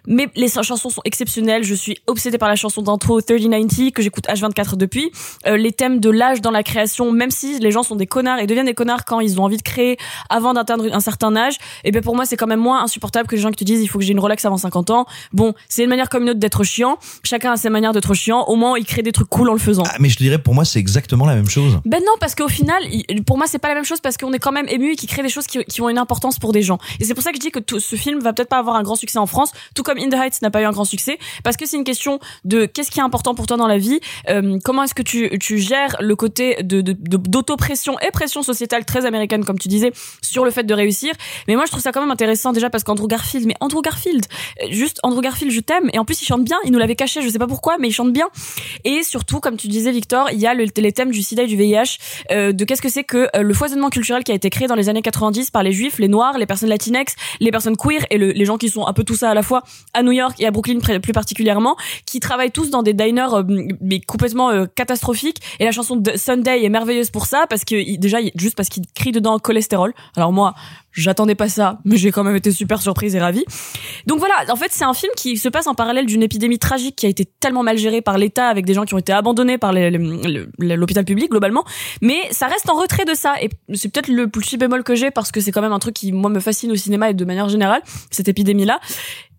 Mais 0.08 0.30
les 0.36 0.48
chansons 0.50 0.90
sont 0.90 1.02
exceptionnelles. 1.06 1.64
Je 1.64 1.74
suis 1.76 1.98
obsédée 2.08 2.38
par 2.38 2.50
la 2.50 2.56
chanson 2.56 2.82
d'intro 2.82 3.22
3090 3.22 3.92
que 3.92 4.02
j'écoute 4.02 4.26
H24 4.28 4.76
depuis. 4.78 5.12
Euh, 5.46 5.58
les 5.58 5.72
thèmes 5.72 6.00
de 6.00 6.10
l'âge 6.10 6.42
dans 6.42 6.52
la 6.52 6.64
création, 6.64 7.12
même 7.12 7.30
si 7.32 7.60
les 7.60 7.72
gens 7.72 7.84
sont 7.84 7.96
des 7.96 8.08
connards 8.08 8.40
et 8.40 8.48
deviennent 8.48 8.66
des 8.66 8.74
connards 8.74 9.06
quand 9.06 9.20
ils 9.20 9.40
ont 9.40 9.44
envie 9.44 9.58
de 9.58 9.62
créer 9.62 9.98
avant 10.30 10.54
d'atteindre 10.54 10.86
un 10.92 11.00
certain 11.00 11.36
âge, 11.36 11.58
et 11.84 11.92
ben 11.92 12.02
pour 12.02 12.16
moi 12.16 12.26
c'est 12.26 12.38
quand 12.38 12.48
même 12.48 12.60
moins 12.60 12.82
insupportable 12.84 13.28
que 13.28 13.36
les 13.36 13.42
gens 13.42 13.50
qui 13.52 13.58
te 13.58 13.64
disent 13.66 13.82
il 13.82 13.88
faut 13.88 14.00
que 14.00 14.06
j'ai 14.06 14.14
une 14.14 14.20
Rolex 14.20 14.44
avant 14.46 14.58
50 14.58 14.90
ans. 14.92 15.06
Bon, 15.34 15.54
c'est 15.70 15.84
une 15.84 15.90
manière 15.90 16.10
comme 16.10 16.24
une 16.24 16.30
autre 16.32 16.40
d'être 16.40 16.64
chiant. 16.64 16.98
Chacun 17.24 17.52
a 17.52 17.58
ses 17.58 17.70
manières 17.70 17.94
d'être 17.94 18.14
chiant. 18.14 18.44
Au 18.48 18.56
moins 18.56 18.78
il 18.78 18.86
crée 18.86 19.02
des 19.04 19.12
trucs 19.12 19.30
cool 19.30 19.50
en 19.50 19.54
le 19.54 19.60
faisant. 19.60 19.84
Ah, 19.88 19.96
mais 20.00 20.10
je 20.10 20.18
dirais 20.18 20.38
pour 20.38 20.54
moi 20.54 20.66
c'est 20.66 20.80
exactement 20.80 21.26
la 21.26 21.36
même 21.36 21.50
chose. 21.50 21.80
Ben 21.86 22.00
non, 22.00 22.14
parce 22.20 22.34
qu'au 22.36 22.48
final, 22.48 22.82
pour 23.26 23.38
moi, 23.38 23.48
c'est 23.48 23.60
pas 23.60 23.68
la 23.70 23.76
même 23.76 23.84
chose 23.86 24.00
parce 24.02 24.18
qu'on 24.18 24.32
est 24.34 24.40
quand 24.40 24.52
même 24.52 24.68
ému 24.70 24.94
et 24.94 24.96
qui 24.96 25.08
crée 25.08 25.22
des 25.24 25.30
choses 25.30 25.48
qui, 25.48 25.64
qui 25.66 25.82
ont 25.82 25.90
une 25.90 25.98
importance 25.98 26.40
pour 26.40 26.52
des 26.54 26.62
gens. 26.62 26.78
Et 27.00 27.06
c'est 27.06 27.14
pour 27.14 27.24
ça 27.24 27.32
que 27.32 27.38
je 27.38 27.42
dis 27.42 27.52
que 27.52 27.60
tout- 27.60 27.80
ce 27.80 27.96
film 27.96 28.20
va 28.20 28.34
peut-être 28.34 28.50
pas 28.50 28.58
avoir 28.60 28.76
un 28.76 28.84
grand 28.84 28.96
succès 28.96 29.18
en 29.20 29.26
France, 29.26 29.52
tout 29.76 29.84
comme 29.84 29.97
In 30.00 30.10
the 30.10 30.14
Heights 30.16 30.42
n'a 30.42 30.50
pas 30.52 30.62
eu 30.62 30.66
un 30.66 30.72
grand 30.72 30.86
succès, 30.86 31.18
parce 31.44 31.58
que 31.58 31.66
c'est 31.66 31.78
une 31.78 31.84
question 31.84 32.20
de 32.46 32.66
qu'est-ce 32.66 32.92
qui 32.92 33.00
est 33.00 33.04
important 33.04 33.36
pour 33.36 33.48
toi 33.48 33.58
dans 33.58 33.68
la 33.68 33.78
vie, 33.78 34.00
euh, 34.30 34.58
comment 34.64 34.84
est-ce 34.84 34.94
que 34.94 35.02
tu, 35.02 35.30
tu 35.40 35.58
gères 35.58 35.96
le 36.00 36.16
côté 36.16 36.58
de, 36.64 36.82
de, 36.82 36.94
de- 36.94 37.18
d'autopression 37.18 38.00
et 38.00 38.12
pression 38.12 38.44
sociétale 38.44 38.86
très 38.86 39.06
américaine, 39.06 39.46
comme 39.46 39.60
tu 39.60 39.68
disais, 39.68 39.92
sur 40.22 40.46
le 40.46 40.52
fait 40.52 40.64
de 40.64 40.74
réussir. 40.74 41.14
Mais 41.48 41.56
moi, 41.56 41.66
je 41.66 41.72
trouve 41.72 41.82
ça 41.84 41.92
quand 41.92 42.02
même 42.02 42.12
intéressant 42.12 42.52
déjà 42.54 42.70
parce 42.70 42.84
qu'Andrew 42.84 43.08
Garfield, 43.08 43.46
mais 43.48 43.56
Andrew 43.60 43.82
Garfield, 43.82 44.26
euh, 44.64 44.68
juste 44.72 45.00
Andrew 45.04 45.22
Garfield, 45.22 45.52
je 45.52 45.60
t'aime. 45.60 45.90
Et 45.94 46.00
en 46.00 46.06
plus, 46.06 46.22
il 46.22 46.26
chante 46.26 46.44
bien. 46.44 46.58
Il 46.66 46.72
nous 46.72 46.80
l'avait 46.80 46.96
caché, 46.96 47.22
je 47.22 47.30
sais 47.30 47.40
pas 47.40 47.48
pourquoi, 47.48 47.78
mais 47.80 47.88
il 47.90 47.94
chante 47.94 48.12
bien. 48.14 48.28
Et 48.84 49.04
surtout, 49.04 49.40
comme 49.40 49.58
tu 49.58 49.68
disais, 49.68 49.92
Victor, 49.92 50.30
il 50.32 50.40
y 50.40 50.48
a 50.48 50.54
le, 50.54 50.66
les 50.78 50.92
thèmes 50.92 51.12
du 51.12 51.22
sida 51.22 51.44
et 51.44 51.48
du 51.48 51.56
VIH, 51.58 51.98
euh, 52.32 52.52
de 52.52 52.66
qu'est-ce 52.66 52.82
que 52.82 52.90
c'est 52.90 53.04
que 53.04 53.28
euh, 53.36 53.42
le 53.42 53.54
foisonnement 53.54 53.90
culturel 53.90 54.24
qui 54.24 54.32
a 54.32 54.36
été 54.36 54.50
créé 54.50 54.68
dans 54.68 54.76
les 54.76 54.90
années 54.90 55.02
90 55.02 55.52
par 55.52 55.64
les 55.64 55.72
juifs, 55.72 56.00
les 56.00 56.08
noirs, 56.08 56.38
les 56.38 56.46
personnes 56.46 56.70
latinex, 56.70 57.16
les 57.40 57.52
personnes 57.52 57.76
queer 57.78 58.06
et 58.10 58.18
le- 58.18 58.32
les 58.32 58.46
gens 58.46 58.58
qui 58.58 58.70
sont 58.70 58.86
un 58.88 58.94
peu 58.94 59.04
tout 59.04 59.16
ça 59.16 59.30
à 59.30 59.34
la 59.34 59.44
fois 59.44 59.64
à 59.94 60.04
New 60.04 60.12
York 60.12 60.36
et 60.40 60.48
à 60.48 60.52
Brooklyn 60.52 60.80
plus 60.80 61.14
particulièrement, 61.14 61.76
qui 62.06 62.20
travaillent 62.20 62.52
tous 62.52 62.70
dans 62.70 62.84
des 62.84 62.94
diners 62.94 63.34
euh, 63.34 63.44
mais 63.82 64.00
complètement 64.00 64.50
euh, 64.50 64.66
catastrophiques. 64.76 65.42
Et 65.60 65.66
la 65.66 65.72
chanson 65.72 66.02
Sunday 66.16 66.64
est 66.64 66.70
merveilleuse 66.70 67.10
pour 67.10 67.26
ça 67.26 67.46
parce 67.50 67.66
que 67.66 67.98
déjà 67.98 68.18
juste 68.36 68.56
parce 68.56 68.70
qu'il 68.70 68.84
crie 68.94 69.12
dedans 69.12 69.40
cholestérol. 69.40 69.94
Alors 70.16 70.32
moi, 70.32 70.54
j'attendais 70.98 71.36
pas 71.36 71.48
ça, 71.48 71.80
mais 71.86 71.96
j'ai 71.96 72.12
quand 72.12 72.24
même 72.24 72.36
été 72.36 72.52
super 72.52 72.82
surprise 72.82 73.16
et 73.16 73.20
ravie. 73.20 73.46
Donc 74.08 74.20
voilà, 74.20 74.34
en 74.50 74.56
fait, 74.56 74.72
c'est 74.72 74.84
un 74.84 74.94
film 74.94 75.12
qui 75.16 75.38
se 75.38 75.48
passe 75.48 75.68
en 75.68 75.76
parallèle 75.76 76.06
d'une 76.06 76.24
épidémie 76.24 76.60
tragique 76.60 76.96
qui 76.96 77.06
a 77.06 77.10
été 77.10 77.26
tellement 77.40 77.64
mal 77.64 77.78
gérée 77.78 78.02
par 78.02 78.18
l'État 78.18 78.48
avec 78.48 78.66
des 78.66 78.74
gens 78.74 78.86
qui 78.86 78.94
ont 78.94 78.98
été 78.98 79.14
abandonnés 79.14 79.58
par 79.58 79.74
l'hôpital 79.74 81.06
public 81.06 81.30
globalement. 81.30 81.64
Mais 82.02 82.18
ça 82.32 82.48
reste 82.48 82.70
en 82.70 82.76
retrait 82.76 83.06
de 83.06 83.14
ça. 83.14 83.36
Et 83.42 83.50
c'est 83.74 83.90
peut-être 83.90 84.08
le 84.08 84.28
plus 84.28 84.58
bémol 84.58 84.84
que 84.84 84.96
j'ai 84.96 85.12
parce 85.12 85.32
que 85.32 85.40
c'est 85.40 85.52
quand 85.52 85.62
même 85.62 85.74
un 85.74 85.80
truc 85.80 85.94
qui, 85.94 86.12
moi, 86.12 86.30
me 86.30 86.40
fascine 86.40 86.72
au 86.72 86.76
cinéma 86.76 87.10
et 87.12 87.14
de 87.14 87.26
manière 87.26 87.50
générale, 87.50 87.82
cette 88.10 88.28
épidémie-là. 88.28 88.80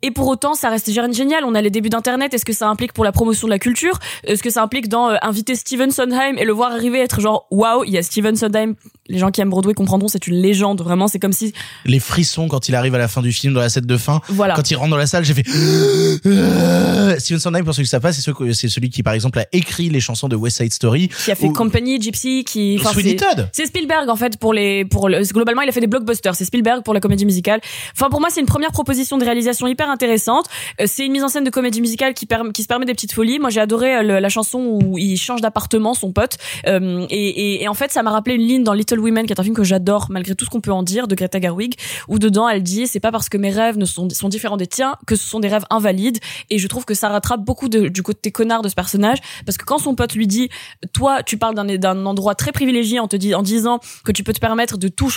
Et 0.03 0.11
pour 0.11 0.28
autant, 0.28 0.55
ça 0.55 0.68
reste 0.68 0.88
gé- 0.90 1.12
génial. 1.14 1.44
On 1.44 1.55
a 1.55 1.61
les 1.62 1.70
débuts 1.70 1.88
d'Internet. 1.88 2.32
Est-ce 2.34 2.44
que 2.44 2.53
ça 2.53 2.68
implique 2.68 2.92
pour 2.92 3.05
la 3.05 3.12
promotion 3.12 3.46
de 3.49 3.53
la 3.53 3.59
culture? 3.59 3.99
Est-ce 4.24 4.42
que 4.42 4.51
ça 4.51 4.62
implique 4.62 4.88
dans 4.88 5.11
euh, 5.11 5.16
inviter 5.22 5.55
Steven 5.57 5.90
Sondheim 5.90 6.36
et 6.38 6.44
le 6.44 6.53
voir 6.53 6.72
arriver 6.72 7.01
être 7.01 7.20
genre 7.20 7.46
waouh, 7.51 7.84
il 7.84 7.92
y 7.92 7.99
a 7.99 8.03
Steven 8.03 8.36
Sondheim. 8.36 8.74
Les 9.09 9.19
gens 9.19 9.31
qui 9.31 9.41
aiment 9.41 9.51
Broadway 9.51 9.75
comprendront, 9.75 10.09
c'est 10.09 10.27
une 10.27 10.37
légende. 10.37 10.81
Vraiment, 10.83 11.09
c'est 11.09 11.19
comme 11.19 11.33
si 11.33 11.53
Les 11.85 11.99
frissons 12.01 12.49
quand 12.49 12.69
il 12.69 12.75
arrive 12.75 12.95
à 12.95 12.99
la 12.99 13.09
fin 13.09 13.23
du 13.23 13.33
film, 13.33 13.55
dans 13.55 13.61
la 13.61 13.69
scène 13.69 13.87
de 13.87 13.97
fin. 13.97 14.21
Voilà. 14.29 14.55
Quand 14.55 14.71
il 14.71 14.77
rentre 14.77 14.91
dans 14.91 14.97
la 14.97 15.07
salle, 15.07 15.25
j'ai 15.25 15.35
fait. 15.35 15.45
Steven 17.19 17.41
Sondheim, 17.41 17.65
pour 17.65 17.75
ceux 17.75 17.83
qui 17.83 17.89
savent 17.89 18.01
pas, 18.03 18.13
c'est 18.13 18.21
ce- 18.23 18.53
c'est 18.53 18.69
celui 18.69 18.91
qui, 18.91 19.03
par 19.03 19.15
exemple, 19.15 19.39
a 19.39 19.47
écrit 19.53 19.89
les 19.89 20.01
chansons 20.01 20.29
de 20.29 20.37
West 20.37 20.59
Side 20.59 20.73
Story. 20.73 21.09
qui 21.25 21.31
a 21.31 21.35
fait 21.35 21.47
Ou- 21.47 21.53
Company, 21.53 22.01
Gypsy, 22.01 22.45
qui. 22.45 22.79
Sweeney 22.79 23.17
c'est- 23.19 23.35
Todd. 23.35 23.49
C'est 23.53 23.67
Spielberg 23.67 24.09
en 24.09 24.17
fait 24.17 24.39
pour 24.39 24.53
les 24.53 24.85
pour 24.85 25.09
le, 25.09 25.23
globalement 25.33 25.63
il 25.63 25.69
a 25.69 25.73
fait 25.73 25.81
des 25.81 25.87
blockbusters. 25.87 26.35
C'est 26.35 26.45
Spielberg 26.45 26.83
pour 26.85 26.95
la 26.95 27.01
comédie 27.01 27.25
musicale. 27.27 27.61
Enfin 27.95 28.09
pour 28.11 28.21
moi 28.21 28.29
c'est 28.31 28.41
une 28.41 28.47
première 28.47 28.73
proposition 28.73 29.19
de 29.19 29.25
réalisation 29.25 29.67
hyper 29.67 29.91
intéressante. 29.91 30.47
Euh, 30.81 30.85
c'est 30.87 31.05
une 31.07 31.13
mise 31.13 31.23
en 31.25 31.29
scène 31.29 31.45
de 31.45 31.51
comédie 31.51 31.81
musicale 31.81 32.15
qui 32.15 32.27
permet 32.27 32.53
qui 32.53 32.63
se 32.63 32.69
permet 32.69 32.87
des 32.87 32.95
petites 32.95 33.13
folies. 33.13 33.39
Moi 33.39 33.51
j'ai 33.51 33.61
adoré 33.61 33.97
euh, 33.97 34.03
le- 34.03 34.19
la 34.21 34.29
chanson 34.29 34.59
où 34.83 34.99
il 34.99 35.17
change 35.17 35.41
d'appartement 35.41 35.95
son 35.95 36.13
pote 36.13 36.37
Euh, 36.67 37.07
et, 37.11 37.29
et, 37.29 37.63
et 37.63 37.69
en 37.69 37.75
fait 37.75 37.93
ça 37.93 38.03
m'a 38.03 38.11
rappelé 38.11 38.35
une 38.37 38.47
ligne 38.47 38.65
dans 38.65 38.73
Little 38.75 38.97
Women 39.01 39.26
qui 39.26 39.32
est 39.32 39.40
un 39.40 39.42
film 39.42 39.55
que 39.55 39.64
j'adore 39.64 40.07
malgré 40.11 40.34
tout 40.34 40.44
ce 40.44 40.51
qu'on 40.51 40.61
peut 40.61 40.72
en 40.72 40.82
dire 40.82 41.09
de 41.09 41.14
Greta 41.14 41.40
Gerwig 41.40 41.74
où 42.09 42.18
dedans 42.18 42.49
elle 42.49 42.62
dit 42.62 42.86
c'est 42.86 43.01
pas 43.01 43.12
parce 43.12 43.28
que 43.28 43.36
mes 43.36 43.51
rêves 43.51 43.78
ne 43.78 43.84
sont 43.84 44.07
différents 44.28 44.57
des 44.57 44.66
tiens 44.66 44.96
que 45.07 45.16
ce 45.16 45.28
sont 45.28 45.40
des 45.40 45.49
rêves 45.49 45.64
invalides. 45.70 46.18
Et 46.51 46.59
je 46.59 46.68
trouve 46.68 46.84
que 46.84 46.94
ça 46.94 47.09
rattrape 47.09 47.44
beaucoup 47.44 47.68
du 47.68 48.03
côté 48.03 48.32
connard 48.32 48.62
de 48.62 48.68
ce 48.68 48.74
personnage. 48.74 49.18
Parce 49.46 49.57
que 49.57 49.64
quand 49.64 49.78
son 49.78 49.94
pote 49.94 50.14
lui 50.14 50.26
dit 50.26 50.49
toi 50.92 51.22
tu 51.22 51.38
parles 51.38 51.55
d'un 51.55 52.07
endroit 52.07 52.34
très 52.34 52.53
privilégié 52.53 53.01
en 53.01 53.09
te 53.09 53.16
disant 53.16 53.80
que 54.05 54.12
tu 54.12 54.24
peux 54.24 54.32
te 54.32 54.40
permettre 54.40 54.78
de 54.78 54.88
tout 54.88 55.09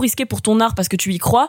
risquer 0.00 0.26
pour 0.26 0.42
ton 0.42 0.60
art 0.60 0.74
parce 0.74 0.88
que 0.88 0.96
tu 0.96 1.12
y 1.12 1.18
crois 1.18 1.48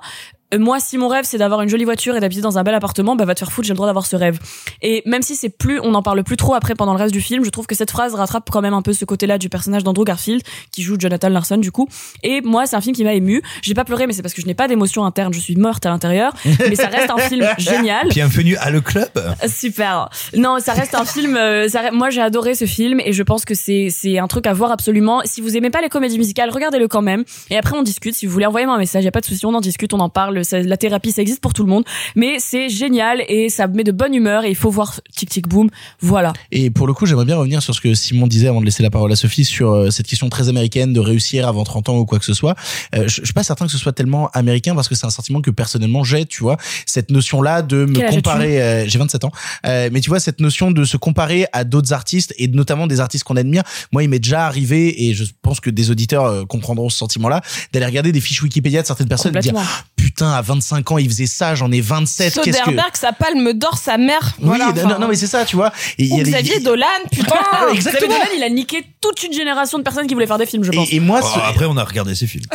moi 0.57 0.79
si 0.79 0.97
mon 0.97 1.07
rêve 1.07 1.25
c'est 1.25 1.37
d'avoir 1.37 1.61
une 1.61 1.69
jolie 1.69 1.85
voiture 1.85 2.15
et 2.15 2.19
d'habiter 2.19 2.41
dans 2.41 2.57
un 2.57 2.63
bel 2.63 2.73
appartement 2.75 3.15
bah 3.15 3.25
va 3.25 3.33
te 3.33 3.39
faire 3.39 3.51
foutre 3.51 3.67
j'ai 3.67 3.73
le 3.73 3.77
droit 3.77 3.87
d'avoir 3.87 4.05
ce 4.05 4.15
rêve 4.15 4.39
et 4.81 5.01
même 5.05 5.21
si 5.21 5.35
c'est 5.35 5.49
plus 5.49 5.79
on 5.81 5.93
en 5.93 6.01
parle 6.01 6.23
plus 6.23 6.37
trop 6.37 6.53
après 6.53 6.75
pendant 6.75 6.93
le 6.93 6.99
reste 6.99 7.13
du 7.13 7.21
film 7.21 7.43
je 7.45 7.49
trouve 7.49 7.67
que 7.67 7.75
cette 7.75 7.91
phrase 7.91 8.13
rattrape 8.15 8.49
quand 8.49 8.61
même 8.61 8.73
un 8.73 8.81
peu 8.81 8.93
ce 8.93 9.05
côté 9.05 9.27
là 9.27 9.37
du 9.37 9.49
personnage 9.49 9.83
d'Andrew 9.83 10.03
Garfield 10.03 10.41
qui 10.71 10.81
joue 10.81 10.95
Jonathan 10.99 11.29
Larson 11.29 11.57
du 11.57 11.71
coup 11.71 11.87
et 12.23 12.41
moi 12.41 12.65
c'est 12.65 12.75
un 12.75 12.81
film 12.81 12.95
qui 12.95 13.03
m'a 13.03 13.13
ému 13.13 13.41
j'ai 13.61 13.73
pas 13.73 13.85
pleuré 13.85 14.07
mais 14.07 14.13
c'est 14.13 14.21
parce 14.21 14.33
que 14.33 14.41
je 14.41 14.47
n'ai 14.47 14.55
pas 14.55 14.67
d'émotion 14.67 15.05
interne 15.05 15.33
je 15.33 15.39
suis 15.39 15.55
morte 15.55 15.85
à 15.85 15.89
l'intérieur 15.89 16.33
mais 16.45 16.75
ça 16.75 16.87
reste 16.87 17.09
un 17.09 17.17
film 17.17 17.47
génial 17.57 18.09
Bienvenue 18.09 18.55
à 18.57 18.69
le 18.71 18.81
club. 18.81 19.09
Super. 19.47 20.09
Non, 20.35 20.57
ça 20.59 20.73
reste 20.73 20.95
un 20.95 21.05
film. 21.05 21.35
euh, 21.35 21.67
ça 21.67 21.91
moi, 21.91 22.09
j'ai 22.09 22.21
adoré 22.21 22.55
ce 22.55 22.65
film 22.65 22.99
et 22.99 23.13
je 23.13 23.23
pense 23.23 23.45
que 23.45 23.53
c'est 23.53 23.87
c'est 23.89 24.19
un 24.19 24.27
truc 24.27 24.47
à 24.47 24.53
voir 24.53 24.71
absolument. 24.71 25.21
Si 25.25 25.41
vous 25.41 25.55
aimez 25.57 25.69
pas 25.69 25.81
les 25.81 25.89
comédies 25.89 26.17
musicales, 26.17 26.49
regardez-le 26.49 26.87
quand 26.87 27.01
même. 27.01 27.23
Et 27.49 27.57
après, 27.57 27.77
on 27.77 27.83
discute. 27.83 28.15
Si 28.15 28.25
vous 28.25 28.31
voulez 28.33 28.45
envoyer 28.45 28.65
moi 28.65 28.75
un 28.75 28.79
message, 28.79 29.03
y 29.03 29.07
a 29.07 29.11
pas 29.11 29.21
de 29.21 29.25
souci, 29.25 29.45
on 29.45 29.53
en 29.53 29.61
discute, 29.61 29.93
on 29.93 29.99
en 29.99 30.09
parle. 30.09 30.40
La 30.51 30.77
thérapie, 30.77 31.11
ça 31.11 31.21
existe 31.21 31.41
pour 31.41 31.53
tout 31.53 31.63
le 31.63 31.69
monde, 31.69 31.83
mais 32.15 32.37
c'est 32.39 32.69
génial 32.69 33.23
et 33.27 33.49
ça 33.49 33.67
met 33.67 33.83
de 33.83 33.91
bonne 33.91 34.13
humeur 34.13 34.43
et 34.43 34.49
il 34.49 34.55
faut 34.55 34.69
voir 34.69 34.99
Tic 35.15 35.29
Tic 35.29 35.47
Boom. 35.47 35.69
Voilà. 36.01 36.33
Et 36.51 36.69
pour 36.69 36.87
le 36.87 36.93
coup, 36.93 37.05
j'aimerais 37.05 37.25
bien 37.25 37.37
revenir 37.37 37.61
sur 37.61 37.73
ce 37.73 37.81
que 37.81 37.93
Simon 37.93 38.27
disait 38.27 38.47
avant 38.47 38.61
de 38.61 38.65
laisser 38.65 38.83
la 38.83 38.89
parole 38.89 39.11
à 39.11 39.15
Sophie 39.15 39.45
sur 39.45 39.71
euh, 39.71 39.89
cette 39.89 40.07
question 40.07 40.29
très 40.29 40.49
américaine 40.49 40.93
de 40.93 40.99
réussir 40.99 41.47
avant 41.47 41.63
30 41.63 41.89
ans 41.89 41.97
ou 41.97 42.05
quoi 42.05 42.19
que 42.19 42.25
ce 42.25 42.33
soit. 42.33 42.55
Euh, 42.95 43.07
je, 43.07 43.23
suis 43.23 43.33
pas 43.33 43.43
certain 43.43 43.65
que 43.65 43.71
ce 43.71 43.77
soit 43.77 43.93
tellement 43.93 44.29
américain 44.33 44.75
parce 44.75 44.87
que 44.87 44.95
c'est 44.95 45.05
un 45.05 45.11
sentiment 45.11 45.41
que 45.41 45.51
personnellement 45.51 46.03
j'ai, 46.03 46.25
tu 46.25 46.41
vois, 46.41 46.57
cette 46.85 47.11
notion 47.11 47.41
là 47.41 47.61
de 47.61 47.85
me 47.85 48.09
comparer. 48.09 48.61
Euh, 48.61 48.87
j'ai 48.87 48.99
27 48.99 49.25
ans, 49.25 49.31
euh, 49.65 49.89
mais 49.91 50.01
tu 50.01 50.09
vois 50.09 50.19
cette 50.19 50.39
notion 50.39 50.71
de 50.71 50.83
se 50.83 50.97
comparer 50.97 51.45
à 51.53 51.63
d'autres 51.63 51.93
artistes 51.93 52.33
et 52.37 52.47
notamment 52.47 52.87
des 52.87 52.99
artistes 52.99 53.23
qu'on 53.23 53.37
admire. 53.37 53.63
Moi, 53.91 54.03
il 54.03 54.09
m'est 54.09 54.19
déjà 54.19 54.45
arrivé 54.45 55.07
et 55.07 55.13
je 55.13 55.25
pense 55.41 55.59
que 55.59 55.69
des 55.69 55.91
auditeurs 55.91 56.47
comprendront 56.47 56.89
ce 56.89 56.97
sentiment-là 56.97 57.41
d'aller 57.73 57.85
regarder 57.85 58.11
des 58.11 58.21
fiches 58.21 58.41
Wikipédia 58.41 58.81
de 58.81 58.87
certaines 58.87 59.07
personnes 59.07 59.35
et 59.35 59.39
de 59.39 59.41
dire 59.41 59.55
putain 59.95 60.30
à 60.31 60.41
25 60.41 60.91
ans, 60.91 60.97
il 60.97 61.09
faisait 61.09 61.25
ça, 61.25 61.55
j'en 61.55 61.71
ai 61.71 61.81
27. 61.81 62.33
Soderbergh, 62.33 62.91
que... 62.91 62.97
sa 62.97 63.13
palme 63.13 63.53
d'or, 63.53 63.77
sa 63.77 63.97
mère. 63.97 64.35
Oui, 64.41 64.57
non, 64.57 64.99
non, 64.99 65.07
mais 65.07 65.15
c'est 65.15 65.27
ça, 65.27 65.45
tu 65.45 65.55
vois. 65.55 65.71
Et 65.97 66.11
Ou 66.11 66.17
y 66.19 66.23
Xavier. 66.23 66.59
Dolan, 66.59 66.85
putain. 67.11 67.35
Exactement. 67.73 68.07
Xavier 68.07 68.07
Dolan, 68.07 68.37
il 68.37 68.43
a 68.43 68.49
niqué 68.49 68.85
toute 69.01 69.23
une 69.23 69.33
génération 69.33 69.77
de 69.77 69.83
personnes 69.83 70.07
qui 70.07 70.13
voulaient 70.13 70.27
faire 70.27 70.37
des 70.37 70.45
films, 70.45 70.63
je 70.63 70.71
pense. 70.71 70.91
Et, 70.91 70.99
moi, 70.99 71.21
après, 71.43 71.65
on 71.65 71.77
a 71.77 71.83
regardé 71.83 72.15
ces 72.15 72.27
films. 72.27 72.45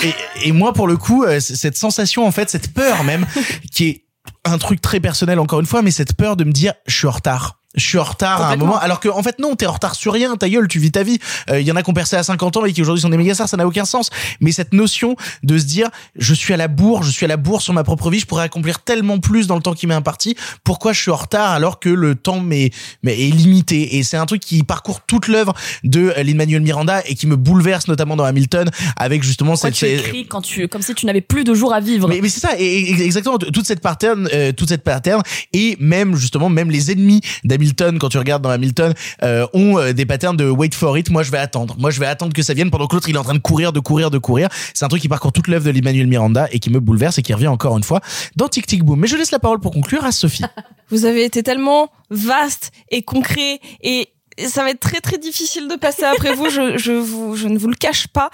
Et 0.42 0.52
moi, 0.52 0.72
pour 0.72 0.86
le 0.86 0.96
coup, 0.96 1.24
euh, 1.24 1.40
cette 1.40 1.76
sensation, 1.76 2.26
en 2.26 2.30
fait, 2.30 2.50
cette 2.50 2.72
peur 2.72 3.04
même, 3.04 3.26
qui 3.72 3.88
est 3.88 4.06
un 4.44 4.58
truc 4.58 4.80
très 4.80 5.00
personnel 5.00 5.38
encore 5.38 5.60
une 5.60 5.66
fois, 5.66 5.82
mais 5.82 5.90
cette 5.90 6.14
peur 6.14 6.36
de 6.36 6.44
me 6.44 6.52
dire 6.52 6.72
je 6.86 6.96
suis 6.96 7.06
en 7.06 7.12
retard 7.12 7.60
je 7.76 7.86
suis 7.86 7.98
en 7.98 8.04
retard 8.04 8.42
à 8.42 8.52
un 8.52 8.56
moment 8.56 8.78
alors 8.78 9.00
que 9.00 9.08
en 9.08 9.22
fait 9.22 9.38
non 9.38 9.54
t'es 9.54 9.66
en 9.66 9.72
retard 9.72 9.94
sur 9.94 10.12
rien 10.12 10.36
ta 10.36 10.48
gueule 10.48 10.68
tu 10.68 10.78
vis 10.78 10.92
ta 10.92 11.02
vie. 11.02 11.18
Il 11.52 11.62
y 11.62 11.72
en 11.72 11.76
a 11.76 11.82
qui 11.82 11.90
ont 11.90 11.94
percé 11.94 12.16
à 12.16 12.22
50 12.22 12.56
ans 12.56 12.64
et 12.64 12.72
qui 12.72 12.82
aujourd'hui 12.82 13.02
sont 13.02 13.08
des 13.08 13.16
méga 13.16 13.34
stars 13.34 13.48
ça 13.48 13.56
n'a 13.56 13.66
aucun 13.66 13.84
sens. 13.84 14.10
Mais 14.40 14.52
cette 14.52 14.72
notion 14.72 15.16
de 15.42 15.58
se 15.58 15.64
dire 15.64 15.88
je 16.16 16.34
suis 16.34 16.54
à 16.54 16.56
la 16.56 16.68
bourre 16.68 17.02
je 17.02 17.10
suis 17.10 17.24
à 17.24 17.28
la 17.28 17.36
bourre 17.36 17.62
sur 17.62 17.74
ma 17.74 17.84
propre 17.84 18.10
vie 18.10 18.18
je 18.18 18.26
pourrais 18.26 18.44
accomplir 18.44 18.80
tellement 18.80 19.18
plus 19.18 19.46
dans 19.46 19.56
le 19.56 19.62
temps 19.62 19.74
qui 19.74 19.86
m'est 19.86 19.94
imparti 19.94 20.36
pourquoi 20.64 20.92
je 20.92 21.00
suis 21.00 21.10
en 21.10 21.16
retard 21.16 21.50
alors 21.50 21.78
que 21.78 21.88
le 21.88 22.14
temps 22.14 22.40
m'est 22.40 22.70
est 23.06 23.34
limité? 23.34 23.96
Et 23.96 24.02
c'est 24.02 24.16
un 24.16 24.26
truc 24.26 24.40
qui 24.40 24.62
parcourt 24.62 25.00
toute 25.00 25.28
l'œuvre 25.28 25.54
de 25.84 26.12
Lin-Manuel 26.16 26.62
Miranda 26.62 27.02
et 27.06 27.14
qui 27.14 27.26
me 27.26 27.36
bouleverse 27.36 27.88
notamment 27.88 28.16
dans 28.16 28.24
Hamilton 28.24 28.70
avec 28.96 29.22
justement 29.22 29.52
Pourquoi 29.52 29.70
cette 29.70 29.78
tu 29.78 29.86
écris 29.86 30.26
quand 30.26 30.42
tu, 30.42 30.68
comme 30.68 30.82
si 30.82 30.94
tu 30.94 31.06
n'avais 31.06 31.20
plus 31.20 31.44
de 31.44 31.54
jours 31.54 31.72
à 31.72 31.80
vivre? 31.80 32.08
mais, 32.08 32.20
mais 32.20 32.28
c'est 32.28 32.40
ça, 32.40 32.50
et 32.58 32.90
exactement 33.02 33.38
toute 33.38 33.66
cette 33.66 33.80
pattern, 33.80 34.28
euh, 34.32 34.52
toute 34.52 34.68
cette 34.68 34.82
pattern, 34.82 35.22
et 35.52 35.76
même 35.80 36.16
justement 36.16 36.48
même 36.48 36.70
les 36.70 36.90
ennemis 36.90 37.20
d'Hamilton 37.44 37.65
quand 37.98 38.08
tu 38.08 38.18
regardes 38.18 38.42
dans 38.42 38.50
Hamilton 38.50 38.94
euh, 39.22 39.46
ont 39.52 39.78
euh, 39.78 39.92
des 39.92 40.06
patterns 40.06 40.36
de 40.36 40.48
wait 40.48 40.74
for 40.74 40.96
it. 40.98 41.10
Moi 41.10 41.22
je 41.22 41.30
vais 41.30 41.38
attendre, 41.38 41.76
moi 41.78 41.90
je 41.90 42.00
vais 42.00 42.06
attendre 42.06 42.32
que 42.32 42.42
ça 42.42 42.54
vienne 42.54 42.70
pendant 42.70 42.86
que 42.86 42.94
l'autre 42.94 43.08
il 43.08 43.14
est 43.14 43.18
en 43.18 43.24
train 43.24 43.34
de 43.34 43.38
courir, 43.38 43.72
de 43.72 43.80
courir, 43.80 44.10
de 44.10 44.18
courir. 44.18 44.48
C'est 44.74 44.84
un 44.84 44.88
truc 44.88 45.02
qui 45.02 45.08
parcourt 45.08 45.32
toute 45.32 45.48
l'œuvre 45.48 45.64
de 45.64 45.70
l'Emmanuel 45.70 46.06
Miranda 46.06 46.48
et 46.52 46.58
qui 46.58 46.70
me 46.70 46.80
bouleverse 46.80 47.18
et 47.18 47.22
qui 47.22 47.32
revient 47.32 47.48
encore 47.48 47.76
une 47.76 47.84
fois 47.84 48.00
dans 48.36 48.48
Tic 48.48 48.66
Tic 48.66 48.84
Boom. 48.84 49.00
Mais 49.00 49.06
je 49.06 49.16
laisse 49.16 49.30
la 49.30 49.38
parole 49.38 49.60
pour 49.60 49.72
conclure 49.72 50.04
à 50.04 50.12
Sophie. 50.12 50.44
Vous 50.90 51.04
avez 51.04 51.24
été 51.24 51.42
tellement 51.42 51.90
vaste 52.10 52.70
et 52.90 53.02
concret 53.02 53.60
et 53.82 54.08
ça 54.46 54.62
va 54.62 54.70
être 54.70 54.80
très 54.80 55.00
très 55.00 55.18
difficile 55.18 55.68
de 55.68 55.76
passer 55.76 56.04
après 56.04 56.34
vous. 56.34 56.50
Je, 56.50 56.76
je, 56.76 56.92
vous, 56.92 57.36
je 57.36 57.48
ne 57.48 57.58
vous 57.58 57.68
le 57.68 57.74
cache 57.74 58.06
pas. 58.08 58.30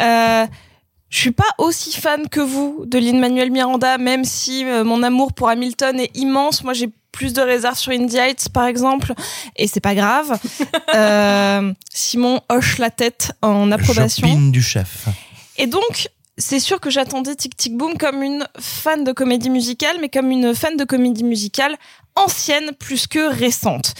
Euh, 0.00 0.46
je 1.08 1.18
suis 1.18 1.30
pas 1.30 1.48
aussi 1.58 1.92
fan 1.92 2.28
que 2.28 2.40
vous 2.40 2.84
de 2.86 2.98
Lin-Manuel 2.98 3.50
Miranda, 3.50 3.98
même 3.98 4.24
si 4.24 4.64
euh, 4.64 4.84
mon 4.84 5.02
amour 5.02 5.32
pour 5.32 5.48
Hamilton 5.48 6.00
est 6.00 6.16
immense. 6.16 6.64
Moi, 6.64 6.72
j'ai 6.72 6.88
plus 7.12 7.32
de 7.32 7.40
réserves 7.40 7.78
sur 7.78 7.92
Indie 7.92 8.18
Heights, 8.18 8.48
par 8.50 8.66
exemple, 8.66 9.14
et 9.56 9.66
c'est 9.66 9.80
pas 9.80 9.94
grave. 9.94 10.38
Euh, 10.94 11.74
Simon 11.92 12.40
hoche 12.48 12.78
la 12.78 12.88
tête 12.88 13.32
en 13.42 13.70
approbation. 13.70 14.28
Chopin 14.28 14.48
du 14.48 14.62
chef. 14.62 15.08
Et 15.58 15.66
donc, 15.66 16.08
c'est 16.38 16.60
sûr 16.60 16.80
que 16.80 16.88
j'attendais 16.88 17.34
Tic 17.34 17.54
Tic 17.56 17.76
Boom 17.76 17.98
comme 17.98 18.22
une 18.22 18.46
fan 18.58 19.04
de 19.04 19.12
comédie 19.12 19.50
musicale, 19.50 19.96
mais 20.00 20.08
comme 20.08 20.30
une 20.30 20.54
fan 20.54 20.76
de 20.76 20.84
comédie 20.84 21.24
musicale 21.24 21.76
ancienne 22.16 22.72
plus 22.78 23.06
que 23.06 23.32
récente. 23.32 23.92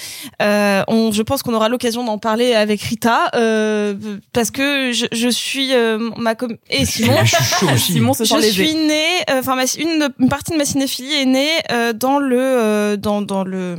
Euh, 0.42 0.82
on, 0.88 1.12
je 1.12 1.22
pense 1.22 1.42
qu'on 1.42 1.54
aura 1.54 1.68
l'occasion 1.68 2.02
d'en 2.04 2.18
parler 2.18 2.54
avec 2.54 2.80
Rita 2.82 3.30
euh, 3.34 3.94
parce 4.32 4.50
que 4.50 4.92
je, 4.92 5.06
je 5.12 5.28
suis 5.28 5.74
euh, 5.74 6.10
ma 6.16 6.34
com- 6.34 6.56
et 6.70 6.84
Simon. 6.86 7.16
Simon 7.76 8.14
se 8.14 8.24
sent 8.24 8.34
je 8.42 8.48
suis 8.48 8.74
née, 8.74 9.04
euh, 9.30 9.40
enfin 9.40 9.56
une, 9.78 10.08
une 10.18 10.28
partie 10.28 10.52
de 10.52 10.56
ma 10.56 10.64
cinéphilie 10.64 11.14
est 11.14 11.26
née 11.26 11.50
euh, 11.70 11.92
dans 11.92 12.18
le 12.18 12.38
euh, 12.40 12.96
dans 12.96 13.22
dans 13.22 13.44
le 13.44 13.76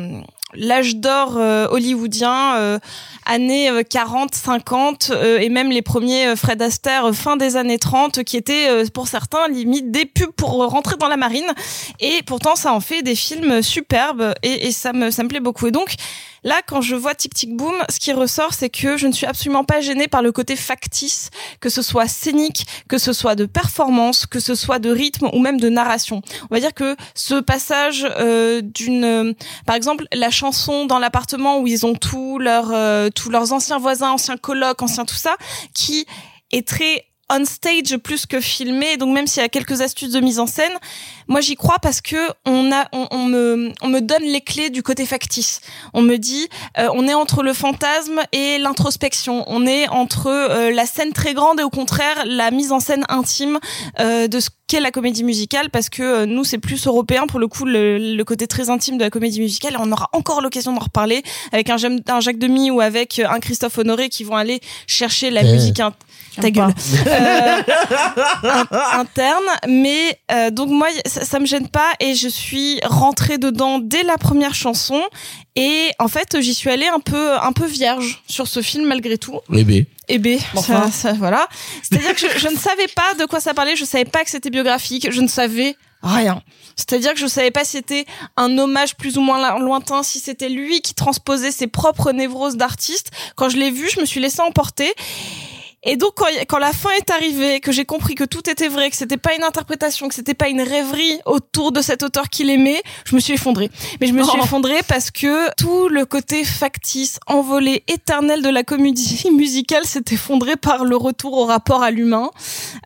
l'âge 0.58 0.96
d'or 0.96 1.36
euh, 1.38 1.68
hollywoodien 1.70 2.56
euh, 2.58 2.80
années 3.26 3.70
euh, 3.70 3.84
40 3.84 4.34
50 4.34 5.12
euh, 5.12 5.40
et 5.40 5.50
même 5.50 5.70
les 5.70 5.82
premiers 5.82 6.28
euh, 6.28 6.36
Fred 6.36 6.62
Astaire 6.62 7.06
euh, 7.06 7.14
fin 7.14 7.38
des 7.38 7.56
années 7.56 7.78
30 7.78 8.24
qui 8.24 8.38
étaient 8.38 8.70
euh, 8.70 8.86
pour 8.94 9.08
certains 9.08 9.48
limite 9.48 9.92
des 9.92 10.06
pubs 10.06 10.32
pour 10.32 10.64
euh, 10.64 10.68
rentrer 10.68 10.96
dans 10.98 11.08
la 11.08 11.18
marine. 11.18 11.48
Et 12.00 12.22
pourtant 12.26 12.56
ça 12.56 12.74
en 12.74 12.80
fait 12.80 13.02
des 13.02 13.16
films 13.16 13.62
superbes 13.62 14.34
et, 14.44 14.68
et 14.68 14.72
ça 14.72 14.94
me 14.94 15.12
ça 15.12 15.24
me 15.24 15.30
plaît 15.30 15.40
beaucoup. 15.40 15.68
Et 15.68 15.72
donc 15.72 15.96
Là, 16.48 16.62
quand 16.66 16.80
je 16.80 16.96
vois 16.96 17.14
Tic 17.14 17.34
Tic 17.34 17.58
Boom, 17.58 17.76
ce 17.90 18.00
qui 18.00 18.14
ressort, 18.14 18.54
c'est 18.54 18.70
que 18.70 18.96
je 18.96 19.06
ne 19.06 19.12
suis 19.12 19.26
absolument 19.26 19.66
pas 19.66 19.82
gênée 19.82 20.08
par 20.08 20.22
le 20.22 20.32
côté 20.32 20.56
factice, 20.56 21.30
que 21.60 21.68
ce 21.68 21.82
soit 21.82 22.08
scénique, 22.08 22.66
que 22.88 22.98
ce 22.98 23.12
soit 23.12 23.36
de 23.36 23.46
performance, 23.46 24.26
que 24.26 24.40
ce 24.40 24.56
soit 24.56 24.80
de 24.80 24.90
rythme 24.90 25.30
ou 25.34 25.40
même 25.40 25.60
de 25.60 25.68
narration. 25.68 26.22
On 26.50 26.56
va 26.56 26.62
dire 26.62 26.74
que 26.74 26.96
ce 27.16 27.42
passage 27.42 28.08
euh, 28.18 28.62
d'une, 28.62 29.04
euh, 29.04 29.34
par 29.66 29.76
exemple, 29.76 30.06
la 30.14 30.30
chanson 30.30 30.86
dans 30.86 31.00
l'appartement 31.00 31.60
où 31.60 31.68
ils 31.68 31.86
ont 31.86 31.96
tous 31.96 32.40
leurs 32.40 32.72
euh, 32.72 33.10
tous 33.14 33.30
leurs 33.30 33.52
anciens 33.52 33.78
voisins, 33.78 34.12
anciens 34.12 34.38
colocs, 34.38 34.82
anciens 34.82 35.04
tout 35.04 35.16
ça, 35.16 35.36
qui 35.74 36.06
est 36.54 36.66
très 36.66 37.04
on 37.30 37.44
stage 37.46 37.98
plus 37.98 38.26
que 38.26 38.40
filmé. 38.40 38.98
Donc 38.98 39.14
même 39.14 39.28
s'il 39.28 39.42
y 39.42 39.46
a 39.46 39.50
quelques 39.50 39.82
astuces 39.82 40.12
de 40.12 40.20
mise 40.20 40.40
en 40.40 40.48
scène 40.48 40.72
moi 41.30 41.42
j'y 41.42 41.56
crois 41.58 41.76
parce 41.82 42.00
que 42.00 42.16
on 42.46 42.72
a 42.72 42.88
on, 42.94 43.06
on 43.12 43.26
me 43.26 43.72
on 43.82 43.90
me 43.90 44.00
donne 44.00 44.24
les 44.24 44.40
clés 44.42 44.70
du 44.70 44.82
côté 44.82 45.06
factice. 45.06 45.60
On 45.94 46.02
me 46.02 46.16
dit 46.18 46.48
euh, 46.78 46.88
on 46.94 47.06
est 47.08 47.14
entre 47.14 47.44
le 47.44 47.52
fantasme 47.54 48.22
et 48.32 48.58
l'introspection. 48.60 49.44
On 49.48 49.68
est 49.68 49.90
entre 49.90 50.28
euh, 50.28 50.72
la 50.72 50.86
scène 50.86 51.12
très 51.12 51.34
grande 51.34 51.60
et 51.60 51.64
au 51.64 51.70
contraire 51.70 52.24
la 52.26 52.50
mise 52.52 52.72
en 52.72 52.80
scène 52.80 53.04
intime 53.10 53.60
euh, 54.00 54.28
de 54.30 54.40
ce 54.40 54.50
qu'est 54.68 54.80
la 54.80 54.92
comédie 54.92 55.26
musicale. 55.26 55.70
Parce 55.70 55.90
que 55.90 56.02
euh, 56.04 56.26
nous 56.26 56.46
c'est 56.46 56.60
plus 56.60 56.88
européen. 56.88 57.28
Pour 57.28 57.40
le 57.42 57.48
coup 57.50 57.66
le, 57.66 57.98
le 58.16 58.24
côté 58.24 58.48
très 58.48 58.70
intime 58.70 58.98
de 58.98 59.04
la 59.04 59.10
comédie 59.10 59.42
musicale 59.42 59.74
et 59.74 59.78
on 59.80 59.92
aura 59.92 60.08
encore 60.14 60.40
l'occasion 60.42 60.72
d'en 60.72 60.80
reparler 60.80 61.24
avec 61.52 61.70
un, 61.70 61.76
un 62.08 62.20
Jacques 62.22 62.40
Demy 62.40 62.72
ou 62.72 62.80
avec 62.80 63.20
un 63.20 63.40
Christophe 63.42 63.78
Honoré 63.80 64.08
qui 64.08 64.24
vont 64.24 64.38
aller 64.38 64.62
chercher 64.88 65.30
la 65.30 65.42
Eh. 65.44 65.52
musique 65.52 65.82
in- 65.82 65.94
ta 66.38 66.50
gueule 66.52 66.74
Euh, 67.08 67.62
in- 68.44 69.00
interne 69.00 69.44
mais 69.68 70.20
euh, 70.32 70.50
donc 70.52 70.70
moi 70.70 70.88
ça, 71.06 71.24
ça 71.26 71.40
me 71.40 71.46
gêne 71.46 71.68
pas 71.68 71.92
et 72.00 72.16
je 72.16 72.28
suis 72.28 72.80
rentrée 72.84 73.38
dedans 73.38 73.80
dès 73.80 74.04
la 74.04 74.18
première 74.18 74.54
chanson 74.56 75.02
et 75.56 75.90
en 76.00 76.08
fait 76.08 76.40
j'y 76.42 76.54
suis 76.54 76.70
allée 76.70 76.88
un 76.88 77.00
peu 77.00 77.34
un 77.40 77.52
peu 77.52 77.66
vierge 77.66 78.22
sur 78.28 78.48
ce 78.48 78.62
film 78.62 78.86
malgré 78.86 79.18
tout 79.18 79.40
Bébé. 79.50 79.88
et 80.08 80.20
B, 80.20 80.38
Enfin. 80.56 80.86
ça, 80.86 80.92
ça, 80.92 81.14
voilà. 81.14 81.48
C'est-à-dire 81.82 82.14
que 82.16 82.20
je, 82.22 82.40
je 82.40 82.48
ne 82.48 82.58
savais 82.58 82.88
pas 82.88 83.14
de 83.20 83.26
quoi 83.26 83.40
ça 83.40 83.54
parlait, 83.54 83.76
je 83.76 83.86
savais 83.86 84.06
pas 84.06 84.24
que 84.24 84.30
c'était 84.30 84.50
biographique, 84.50 85.08
je 85.12 85.22
ne 85.22 85.28
savais 85.28 85.76
rien. 86.04 86.42
C'est-à-dire 86.76 87.14
que 87.16 87.20
je 87.20 87.26
savais 87.26 87.50
pas 87.50 87.66
si 87.66 87.72
c'était 87.72 88.06
un 88.38 88.56
hommage 88.60 88.96
plus 88.96 89.18
ou 89.18 89.22
moins 89.22 89.40
lo- 89.58 89.66
lointain, 89.66 90.04
si 90.04 90.20
c'était 90.20 90.48
lui 90.50 90.82
qui 90.82 90.94
transposait 90.94 91.52
ses 91.52 91.66
propres 91.68 92.12
névroses 92.12 92.56
d'artiste. 92.56 93.10
Quand 93.36 93.50
je 93.50 93.58
l'ai 93.58 93.72
vu, 93.72 93.90
je 93.90 94.00
me 94.00 94.06
suis 94.06 94.20
laissée 94.22 94.42
emporter. 94.42 94.94
Et 95.84 95.96
donc 95.96 96.14
quand, 96.48 96.58
la 96.58 96.74
fin 96.74 96.90
est 96.98 97.10
arrivée, 97.12 97.60
que 97.60 97.72
j'ai 97.72 97.86
compris 97.86 98.16
que 98.16 98.24
tout 98.24 98.50
était 98.50 98.68
vrai, 98.68 98.90
que 98.90 98.96
c'était 98.96 99.16
pas 99.16 99.36
une 99.36 99.44
interprétation, 99.44 100.08
que 100.10 100.16
c'était 100.16 100.34
pas 100.34 100.50
une 100.50 100.62
rêverie 100.62 101.20
autour 101.26 101.72
de 101.72 101.82
cet 101.82 102.02
auteur 102.04 102.30
qu'il 102.30 102.50
aimait, 102.50 102.82
je 103.06 103.16
me 103.16 103.20
suis 103.22 103.34
effondrée. 103.34 103.70
Mais 104.02 104.08
je 104.08 104.14
me 104.14 104.24
suis 104.24 104.38
Oh. 104.40 104.44
effondrée 104.44 104.80
parce 104.88 105.12
que 105.12 105.54
tout 105.56 105.88
le 105.88 106.06
côté 106.06 106.44
factice, 106.44 107.20
envolé, 107.28 107.84
éternel 107.88 108.42
de 108.42 108.50
la 108.50 108.64
comédie 108.64 109.24
musicale 109.32 109.86
s'est 109.86 110.04
effondré 110.12 110.56
par 110.56 110.84
le 110.84 110.96
retour 110.98 111.34
au 111.38 111.46
rapport 111.46 111.84
à 111.84 111.92
l'humain 111.92 112.32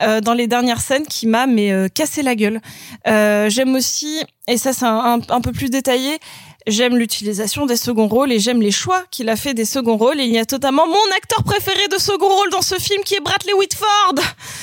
euh, 0.03 0.19
dans 0.21 0.33
les 0.33 0.47
dernières 0.47 0.81
scènes 0.81 1.07
qui 1.07 1.27
m'a 1.27 1.47
mais 1.47 1.71
euh, 1.71 1.87
cassé 1.87 2.21
la 2.23 2.35
gueule. 2.35 2.59
Euh, 3.07 3.49
J'aime 3.49 3.73
aussi, 3.73 4.21
et 4.47 4.57
ça 4.57 4.73
c'est 4.73 4.85
un, 4.85 5.17
un- 5.19 5.21
un 5.29 5.41
peu 5.41 5.53
plus 5.53 5.69
détaillé, 5.69 6.19
J'aime 6.67 6.95
l'utilisation 6.97 7.65
des 7.65 7.75
seconds 7.75 8.07
rôles 8.07 8.31
et 8.31 8.39
j'aime 8.39 8.61
les 8.61 8.71
choix 8.71 9.03
qu'il 9.09 9.29
a 9.29 9.35
fait 9.35 9.53
des 9.53 9.65
seconds 9.65 9.97
rôles. 9.97 10.19
Et 10.19 10.25
il 10.25 10.31
y 10.31 10.37
a 10.37 10.45
totalement 10.45 10.85
mon 10.87 11.15
acteur 11.17 11.43
préféré 11.43 11.87
de 11.91 11.97
second 11.97 12.27
rôle 12.29 12.49
dans 12.51 12.61
ce 12.61 12.75
film 12.75 13.03
qui 13.03 13.15
est 13.15 13.19
Bradley 13.19 13.53
Whitford. 13.53 14.15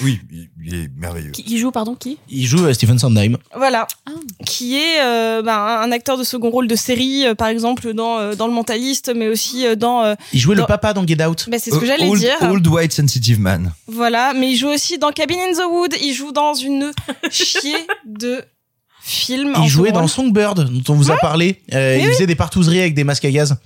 Oui, 0.03 0.21
il, 0.31 0.49
il 0.65 0.75
est 0.75 0.89
merveilleux. 0.97 1.31
Qui, 1.33 1.43
qui 1.45 1.59
joue, 1.59 1.71
pardon, 1.73 1.95
qui? 1.95 2.19
Il 2.29 2.47
joue 2.47 2.65
euh, 2.67 2.73
Stephen 2.73 2.99
Sondheim. 2.99 3.37
Voilà. 3.57 3.87
Qui 4.47 4.77
est 4.77 5.01
euh, 5.01 5.43
ben, 5.43 5.57
un 5.59 5.91
acteur 5.93 6.17
de 6.17 6.25
second 6.25 6.51
rôle 6.51 6.69
de 6.69 6.77
série, 6.77 7.27
euh, 7.27 7.35
par 7.35 7.49
exemple 7.49 7.93
dans, 7.95 8.19
euh, 8.19 8.35
dans 8.35 8.47
Le 8.47 8.53
Mentaliste, 8.53 9.13
mais 9.15 9.29
aussi 9.29 9.67
euh, 9.67 9.75
dans... 9.75 10.05
euh, 10.05 10.15
Il 10.33 10.39
jouait 10.41 10.55
dans- 10.55 10.63
le 10.63 10.67
papa 10.69 10.93
dans 10.95 11.07
Get 11.07 11.25
Out. 11.25 11.47
ben, 11.51 11.59
c'est 11.59 11.71
ce 11.71 11.79
que 11.79 11.87
j'allais 11.87 12.09
old, 12.09 12.21
dire. 12.21 12.37
Old 12.43 12.67
white 12.67 12.93
sensitive 12.93 13.41
man. 13.41 13.73
Voilà, 13.89 14.35
mais 14.35 14.51
il 14.53 14.57
joue 14.57 14.69
aussi 14.69 14.99
dans 14.99 15.11
Cabin 15.11 15.37
in 15.39 15.53
the 15.53 15.67
Wood. 15.71 15.95
Il 16.01 16.13
joue 16.13 16.33
dans 16.33 16.55
une 16.55 16.93
chier 17.31 17.77
de 18.07 18.43
film. 19.09 19.55
Il 19.63 19.69
jouait 19.69 19.93
dans. 19.93 20.07
Songbird, 20.09 20.71
dont 20.71 20.93
on 20.93 20.97
vous 20.97 21.11
a 21.11 21.17
parlé. 21.17 21.61
Euh, 21.75 21.97
Mais 21.97 22.03
il 22.03 22.07
oui. 22.07 22.13
faisait 22.13 22.27
des 22.27 22.35
partouzeries 22.35 22.81
avec 22.81 22.95
des 22.95 23.05
masques 23.05 23.25
à 23.25 23.31
gaz. 23.31 23.57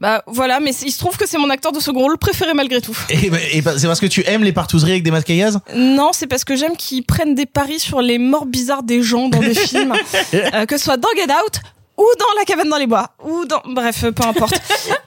Bah 0.00 0.22
voilà, 0.28 0.60
mais 0.60 0.72
il 0.82 0.92
se 0.92 0.98
trouve 1.00 1.16
que 1.16 1.26
c'est 1.26 1.36
mon 1.36 1.50
acteur 1.50 1.72
de 1.72 1.80
second 1.80 2.00
rôle 2.00 2.16
préféré 2.16 2.54
malgré 2.54 2.80
tout. 2.80 2.96
Et, 3.08 3.28
bah, 3.28 3.38
et 3.52 3.60
bah, 3.60 3.72
c'est 3.76 3.88
parce 3.88 3.98
que 3.98 4.06
tu 4.06 4.22
aimes 4.24 4.44
les 4.44 4.52
partouzeries 4.52 4.92
avec 4.92 5.02
des 5.02 5.10
masques 5.10 5.30
à 5.30 5.34
gaz? 5.36 5.58
Non, 5.74 6.10
c'est 6.12 6.28
parce 6.28 6.44
que 6.44 6.54
j'aime 6.54 6.76
qu'ils 6.76 7.04
prennent 7.04 7.34
des 7.34 7.46
paris 7.46 7.80
sur 7.80 8.00
les 8.00 8.18
morts 8.18 8.46
bizarres 8.46 8.84
des 8.84 9.02
gens 9.02 9.28
dans 9.28 9.40
des 9.40 9.54
films, 9.54 9.94
Euh, 10.54 10.64
que 10.66 10.78
ce 10.78 10.84
soit 10.84 10.96
dans 10.96 11.08
Get 11.16 11.24
Out 11.24 11.60
ou 11.98 12.06
dans 12.18 12.38
La 12.38 12.44
cabane 12.46 12.68
dans 12.70 12.78
les 12.78 12.86
bois, 12.86 13.10
ou 13.22 13.44
dans... 13.44 13.60
Bref, 13.66 14.04
peu 14.14 14.26
importe. 14.26 14.54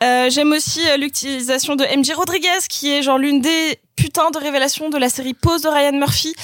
Euh, 0.03 0.29
j'aime 0.29 0.51
aussi 0.51 0.81
l'utilisation 0.99 1.75
de 1.75 1.83
MJ 1.97 2.11
Rodriguez, 2.15 2.49
qui 2.69 2.91
est 2.91 3.01
genre 3.01 3.17
l'une 3.17 3.41
des 3.41 3.79
putains 3.95 4.29
de 4.31 4.37
révélations 4.37 4.89
de 4.89 4.97
la 4.97 5.09
série 5.09 5.33
Pose 5.33 5.61
de 5.63 5.69
Ryan 5.69 5.93
Murphy, 5.97 6.35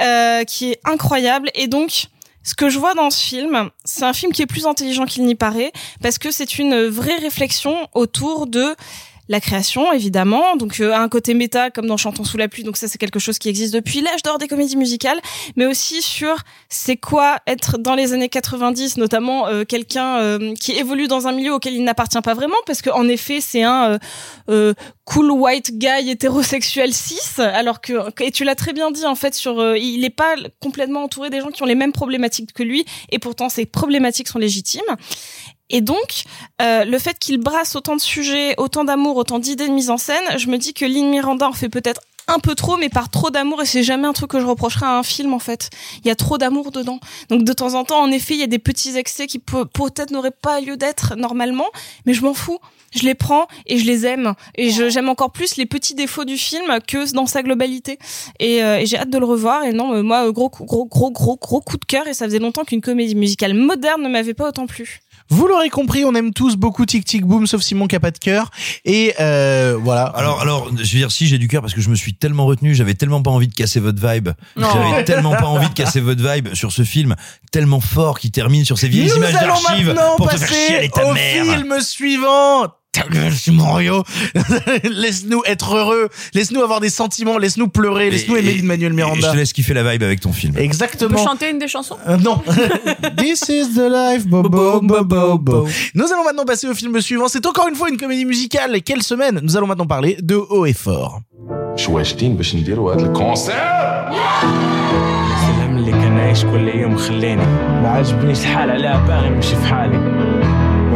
euh, 0.00 0.44
qui 0.44 0.70
est 0.70 0.80
incroyable. 0.84 1.50
Et 1.54 1.66
donc, 1.66 2.06
ce 2.42 2.54
que 2.54 2.68
je 2.68 2.78
vois 2.78 2.94
dans 2.94 3.10
ce 3.10 3.22
film, 3.22 3.70
c'est 3.84 4.04
un 4.04 4.12
film 4.12 4.32
qui 4.32 4.42
est 4.42 4.46
plus 4.46 4.66
intelligent 4.66 5.04
qu'il 5.04 5.24
n'y 5.24 5.34
paraît, 5.34 5.72
parce 6.02 6.18
que 6.18 6.30
c'est 6.30 6.58
une 6.58 6.86
vraie 6.86 7.16
réflexion 7.16 7.88
autour 7.94 8.46
de 8.46 8.74
la 9.28 9.40
création, 9.40 9.92
évidemment, 9.92 10.56
donc 10.56 10.80
euh, 10.80 10.94
un 10.94 11.08
côté 11.08 11.34
méta 11.34 11.70
comme 11.70 11.86
dans 11.86 11.96
Chantons 11.96 12.24
sous 12.24 12.36
la 12.36 12.48
pluie, 12.48 12.62
donc 12.62 12.76
ça 12.76 12.88
c'est 12.88 12.98
quelque 12.98 13.18
chose 13.18 13.38
qui 13.38 13.48
existe 13.48 13.74
depuis 13.74 14.00
l'âge 14.00 14.22
d'or 14.22 14.38
des 14.38 14.48
comédies 14.48 14.76
musicales, 14.76 15.20
mais 15.56 15.66
aussi 15.66 16.02
sur 16.02 16.36
c'est 16.68 16.96
quoi 16.96 17.38
être 17.46 17.78
dans 17.78 17.94
les 17.94 18.12
années 18.12 18.28
90, 18.28 18.96
notamment 18.96 19.46
euh, 19.46 19.64
quelqu'un 19.64 20.18
euh, 20.18 20.54
qui 20.54 20.72
évolue 20.72 21.08
dans 21.08 21.26
un 21.26 21.32
milieu 21.32 21.54
auquel 21.54 21.74
il 21.74 21.84
n'appartient 21.84 22.20
pas 22.20 22.34
vraiment, 22.34 22.56
parce 22.66 22.82
qu'en 22.82 23.06
effet 23.08 23.40
c'est 23.40 23.62
un 23.62 23.92
euh, 23.92 23.98
euh, 24.50 24.74
cool 25.04 25.30
white 25.30 25.78
guy 25.78 26.10
hétérosexuel 26.10 26.92
cis, 26.92 27.40
alors 27.40 27.80
que 27.80 27.92
et 28.22 28.30
tu 28.30 28.44
l'as 28.44 28.54
très 28.54 28.72
bien 28.72 28.90
dit 28.90 29.06
en 29.06 29.14
fait 29.14 29.34
sur 29.34 29.58
euh, 29.58 29.78
il 29.78 30.00
n'est 30.00 30.10
pas 30.10 30.34
complètement 30.60 31.04
entouré 31.04 31.30
des 31.30 31.40
gens 31.40 31.48
qui 31.48 31.62
ont 31.62 31.66
les 31.66 31.74
mêmes 31.74 31.92
problématiques 31.92 32.52
que 32.52 32.62
lui, 32.62 32.84
et 33.10 33.18
pourtant 33.18 33.48
ces 33.48 33.64
problématiques 33.64 34.28
sont 34.28 34.38
légitimes. 34.38 34.82
Et 35.70 35.80
donc, 35.80 36.24
euh, 36.62 36.84
le 36.84 36.98
fait 36.98 37.18
qu'il 37.18 37.38
brasse 37.38 37.76
autant 37.76 37.96
de 37.96 38.00
sujets, 38.00 38.54
autant 38.58 38.84
d'amour, 38.84 39.16
autant 39.16 39.38
d'idées 39.38 39.68
de 39.68 39.72
mise 39.72 39.90
en 39.90 39.98
scène, 39.98 40.24
je 40.38 40.46
me 40.48 40.56
dis 40.58 40.72
que 40.74 40.84
Lynn 40.84 41.10
Miranda 41.10 41.46
en 41.48 41.52
fait 41.52 41.68
peut-être 41.68 42.00
un 42.30 42.40
peu 42.40 42.54
trop, 42.54 42.76
mais 42.76 42.90
par 42.90 43.08
trop 43.08 43.30
d'amour, 43.30 43.62
et 43.62 43.66
c'est 43.66 43.82
jamais 43.82 44.06
un 44.06 44.12
truc 44.12 44.30
que 44.30 44.38
je 44.40 44.44
reprocherais 44.44 44.84
à 44.84 44.98
un 44.98 45.02
film, 45.02 45.32
en 45.32 45.38
fait. 45.38 45.70
Il 46.04 46.08
y 46.08 46.10
a 46.10 46.14
trop 46.14 46.36
d'amour 46.36 46.70
dedans. 46.72 47.00
Donc, 47.30 47.42
de 47.42 47.52
temps 47.54 47.72
en 47.72 47.84
temps, 47.84 48.02
en 48.02 48.10
effet, 48.10 48.34
il 48.34 48.40
y 48.40 48.42
a 48.42 48.46
des 48.46 48.58
petits 48.58 48.98
excès 48.98 49.26
qui 49.26 49.38
peut- 49.38 49.64
peut-être 49.64 50.10
n'auraient 50.10 50.30
pas 50.30 50.60
lieu 50.60 50.76
d'être 50.76 51.16
normalement, 51.16 51.64
mais 52.04 52.12
je 52.12 52.22
m'en 52.22 52.34
fous. 52.34 52.58
Je 52.94 53.04
les 53.04 53.14
prends 53.14 53.46
et 53.66 53.78
je 53.78 53.84
les 53.86 54.04
aime. 54.06 54.34
Et 54.56 54.70
j'aime 54.70 55.08
encore 55.08 55.30
plus 55.30 55.56
les 55.56 55.66
petits 55.66 55.94
défauts 55.94 56.24
du 56.24 56.36
film 56.38 56.64
que 56.86 57.10
dans 57.14 57.26
sa 57.26 57.42
globalité. 57.42 57.98
Et, 58.40 58.62
euh, 58.62 58.78
et 58.78 58.86
j'ai 58.86 58.98
hâte 58.98 59.10
de 59.10 59.18
le 59.18 59.26
revoir. 59.26 59.64
Et 59.64 59.72
non, 59.72 59.92
euh, 59.94 60.02
moi, 60.02 60.26
euh, 60.26 60.32
gros, 60.32 60.48
gros, 60.50 60.86
gros, 60.86 61.10
gros, 61.10 61.36
gros 61.36 61.60
coup 61.60 61.76
de 61.76 61.84
cœur. 61.84 62.06
Et 62.08 62.14
ça 62.14 62.24
faisait 62.26 62.38
longtemps 62.38 62.64
qu'une 62.64 62.80
comédie 62.80 63.14
musicale 63.14 63.52
moderne 63.54 64.02
ne 64.02 64.08
m'avait 64.08 64.32
pas 64.34 64.48
autant 64.48 64.66
plu. 64.66 65.00
Vous 65.30 65.46
l'aurez 65.46 65.68
compris, 65.68 66.04
on 66.04 66.14
aime 66.14 66.32
tous 66.32 66.56
beaucoup 66.56 66.86
Tic 66.86 67.04
Tic 67.04 67.24
Boom, 67.24 67.46
sauf 67.46 67.60
Simon 67.62 67.86
qui 67.86 67.96
a 67.96 68.00
pas 68.00 68.10
de 68.10 68.18
cœur. 68.18 68.50
Et 68.84 69.14
euh, 69.20 69.76
voilà. 69.80 70.04
Alors, 70.04 70.40
alors, 70.40 70.68
je 70.74 70.80
veux 70.92 70.98
dire, 70.98 71.10
si 71.12 71.26
j'ai 71.26 71.38
du 71.38 71.48
cœur 71.48 71.60
parce 71.60 71.74
que 71.74 71.80
je 71.80 71.90
me 71.90 71.94
suis 71.94 72.14
tellement 72.14 72.46
retenu, 72.46 72.74
j'avais 72.74 72.94
tellement 72.94 73.22
pas 73.22 73.30
envie 73.30 73.48
de 73.48 73.54
casser 73.54 73.80
votre 73.80 74.00
vibe. 74.06 74.30
Non. 74.56 74.68
J'avais 74.72 75.04
tellement 75.04 75.34
pas 75.34 75.46
envie 75.46 75.68
de 75.68 75.74
casser 75.74 76.00
votre 76.00 76.26
vibe 76.26 76.54
sur 76.54 76.72
ce 76.72 76.82
film 76.82 77.14
tellement 77.52 77.80
fort 77.80 78.18
qui 78.18 78.30
termine 78.30 78.64
sur 78.64 78.78
ces 78.78 78.88
vieilles 78.88 79.08
Nous 79.08 79.16
images 79.16 79.34
allons 79.36 79.48
d'archives 79.54 79.86
maintenant 79.88 80.16
pour 80.16 80.28
te 80.30 80.36
faire 80.36 80.48
passer 80.48 80.66
chialer 80.66 80.88
ta 80.88 81.06
au 81.06 81.12
mère. 81.12 81.44
film 81.44 81.80
suivant 81.80 82.66
Ta 82.97 83.07
gueule, 83.09 83.33
Simon 83.33 83.73
Rio. 83.73 84.03
Laisse-nous 84.83 85.41
être 85.47 85.73
heureux. 85.75 86.09
Laisse-nous 86.35 86.61
avoir 86.61 86.79
des 86.79 86.91
sentiments. 86.91 87.39
Laisse-nous 87.39 87.67
pleurer. 87.67 88.11
Laisse-nous 88.11 88.37
aimer 88.37 88.53
Lin-Manuel 88.53 88.91
Et 88.91 88.91
je 88.91 88.95
Miranda. 88.95 89.31
te 89.31 89.35
laisse 89.37 89.51
kiffer 89.51 89.73
la 89.73 89.83
vibe 89.89 90.03
avec 90.03 90.19
ton 90.19 90.31
film. 90.31 90.53
Tu 90.53 90.59
peux 90.59 90.63
Exactement. 90.63 91.17
chanter 91.23 91.49
une 91.49 91.57
des 91.57 91.67
chansons 91.67 91.97
Euh, 92.07 92.17
non. 92.17 92.37
This 93.17 93.41
is 93.49 93.73
the 93.73 93.87
life, 93.99 94.27
bo, 94.27 94.43
bo, 94.43 94.79
bo, 94.81 95.03
bo, 95.03 95.37
bo. 95.39 95.67
Nous 95.95 96.05
allons 96.11 96.23
maintenant 96.23 96.45
passer 96.45 96.67
au 96.67 96.75
film 96.75 96.99
suivant. 97.01 97.27
C'est 97.27 97.45
encore 97.47 97.67
une 97.67 97.75
fois 97.75 97.89
une 97.89 97.97
comédie 97.97 98.25
musicale. 98.25 98.75
Et 98.75 98.81
quelle 98.81 99.01
semaine 99.01 99.39
Nous 99.41 99.57
allons 99.57 99.67
maintenant 99.67 99.87
parler 99.87 100.17
de 100.21 100.35
Haut 100.35 100.65
et 100.67 100.73
Fort. 100.73 101.21
شو 101.75 101.91
واجدين 101.95 102.37
باش 102.37 102.55
نديروا 102.55 102.93
هذا 102.95 103.05
الكونسير 103.05 103.53
السلام 105.33 105.77
اللي 105.77 105.91
كان 105.91 106.17
عايش 106.19 106.41
كل 106.43 106.67
يوم 106.67 106.97
خليني 106.97 107.45
ما 107.81 107.89
عجبنيش 107.89 108.39
الحال 108.39 108.69
عليها 108.69 108.97
باغي 109.07 109.29
نمشي 109.29 109.55
في 109.55 109.65
حالي 109.65 109.97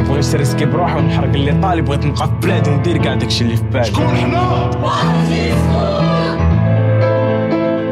ما 0.02 0.08
بغيتش 0.08 0.62
بروحي 0.64 0.98
ونحرق 0.98 1.28
اللي 1.34 1.52
طالب 1.52 1.84
بغيت 1.84 2.06
نبقى 2.06 2.26
في 2.26 2.32
بلادي 2.42 2.70
وندير 2.70 2.96
كاع 2.96 3.14
داكشي 3.14 3.44
اللي 3.44 3.56
في 3.56 3.62
بالي. 3.62 3.84
شكون 3.84 4.06
حنا؟ 4.08 4.70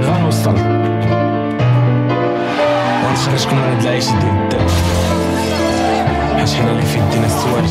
غنوصل. 0.02 0.54
ونخرجكم 3.06 3.56
من 3.56 3.62
هاد 3.62 3.82
العيش 3.82 4.06
ديال 4.06 4.42
الدم 4.42 4.66
حيت 6.36 6.50
حنا 6.50 6.70
اللي 6.70 6.82
في 6.82 6.98
يدينا 6.98 7.26
السوالف 7.26 7.70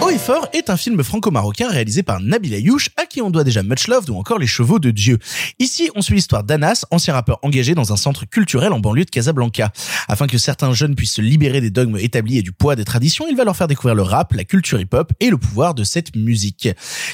Oyfer 0.00 0.40
est 0.52 0.70
un 0.70 0.76
film 0.76 1.02
franco-marocain 1.02 1.68
réalisé 1.68 2.04
par 2.04 2.20
Nabil 2.20 2.54
Ayouch, 2.54 2.90
à 2.96 3.04
qui 3.04 3.20
on 3.20 3.30
doit 3.30 3.42
déjà 3.42 3.64
Much 3.64 3.88
Love 3.88 4.10
ou 4.10 4.16
encore 4.16 4.38
Les 4.38 4.46
Chevaux 4.46 4.78
de 4.78 4.92
Dieu. 4.92 5.18
Ici, 5.58 5.90
on 5.96 6.02
suit 6.02 6.14
l'histoire 6.14 6.44
d'Anas, 6.44 6.84
ancien 6.92 7.14
rappeur 7.14 7.40
engagé 7.42 7.74
dans 7.74 7.92
un 7.92 7.96
centre 7.96 8.26
culturel 8.26 8.72
en 8.72 8.78
banlieue 8.78 9.04
de 9.04 9.10
Casablanca. 9.10 9.72
Afin 10.06 10.28
que 10.28 10.38
certains 10.38 10.72
jeunes 10.72 10.94
puissent 10.94 11.14
se 11.14 11.20
libérer 11.20 11.60
des 11.60 11.70
dogmes 11.70 11.96
établis 11.96 12.38
et 12.38 12.42
du 12.42 12.52
poids 12.52 12.76
des 12.76 12.84
traditions, 12.84 13.26
il 13.28 13.34
va 13.34 13.42
leur 13.42 13.56
faire 13.56 13.66
découvrir 13.66 13.96
le 13.96 14.02
rap, 14.02 14.34
la 14.34 14.44
culture 14.44 14.78
hip-hop 14.78 15.12
et 15.18 15.30
le 15.30 15.36
pouvoir 15.36 15.74
de 15.74 15.82
cette 15.82 16.14
musique. 16.14 16.68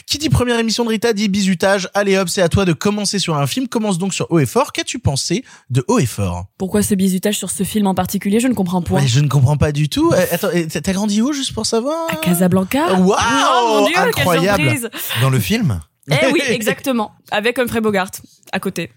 Qui 0.06 0.18
dit 0.18 0.28
première 0.28 0.58
émission 0.58 0.84
de 0.84 0.90
Rita 0.90 1.14
dit 1.14 1.28
bisutage. 1.28 1.88
Allez 1.94 2.18
hop, 2.18 2.28
c'est 2.28 2.42
à 2.42 2.50
toi 2.50 2.66
de 2.66 2.74
commencer 2.74 3.18
sur 3.18 3.38
un 3.38 3.46
film. 3.46 3.66
Commence 3.66 3.96
donc 3.96 4.12
sur 4.12 4.30
Haut 4.30 4.38
et 4.40 4.46
Qu'as-tu 4.74 4.98
pensé 4.98 5.42
de 5.70 5.82
Haut 5.88 6.00
et 6.00 6.06
Fort 6.06 6.46
Pourquoi 6.58 6.82
ce 6.82 6.94
bisutage 6.94 7.38
sur 7.38 7.50
ce 7.50 7.64
film 7.64 7.86
en 7.86 7.94
particulier? 7.94 8.40
Je 8.40 8.48
ne 8.48 8.54
comprends 8.54 8.82
pas. 8.82 9.06
Je 9.06 9.20
ne 9.20 9.28
comprends 9.28 9.56
pas 9.56 9.72
du 9.72 9.88
tout. 9.88 10.12
Euh, 10.12 10.26
t'as 10.72 10.80
t'as 10.80 10.92
grandi 10.92 11.22
où 11.22 11.32
juste 11.32 11.52
pour 11.54 11.66
savoir 11.66 12.08
À 12.10 12.16
Casablanca 12.16 12.94
Waouh 12.94 13.16
Oh 13.18 13.80
mon 13.80 13.86
dieu, 13.86 13.96
Incroyable. 13.98 14.90
Dans 15.22 15.30
le 15.30 15.38
film 15.40 15.80
Eh 16.10 16.26
oui, 16.32 16.40
exactement. 16.48 17.12
Avec 17.30 17.58
Humphrey 17.58 17.80
Bogart 17.80 18.10
à 18.52 18.58
côté, 18.58 18.90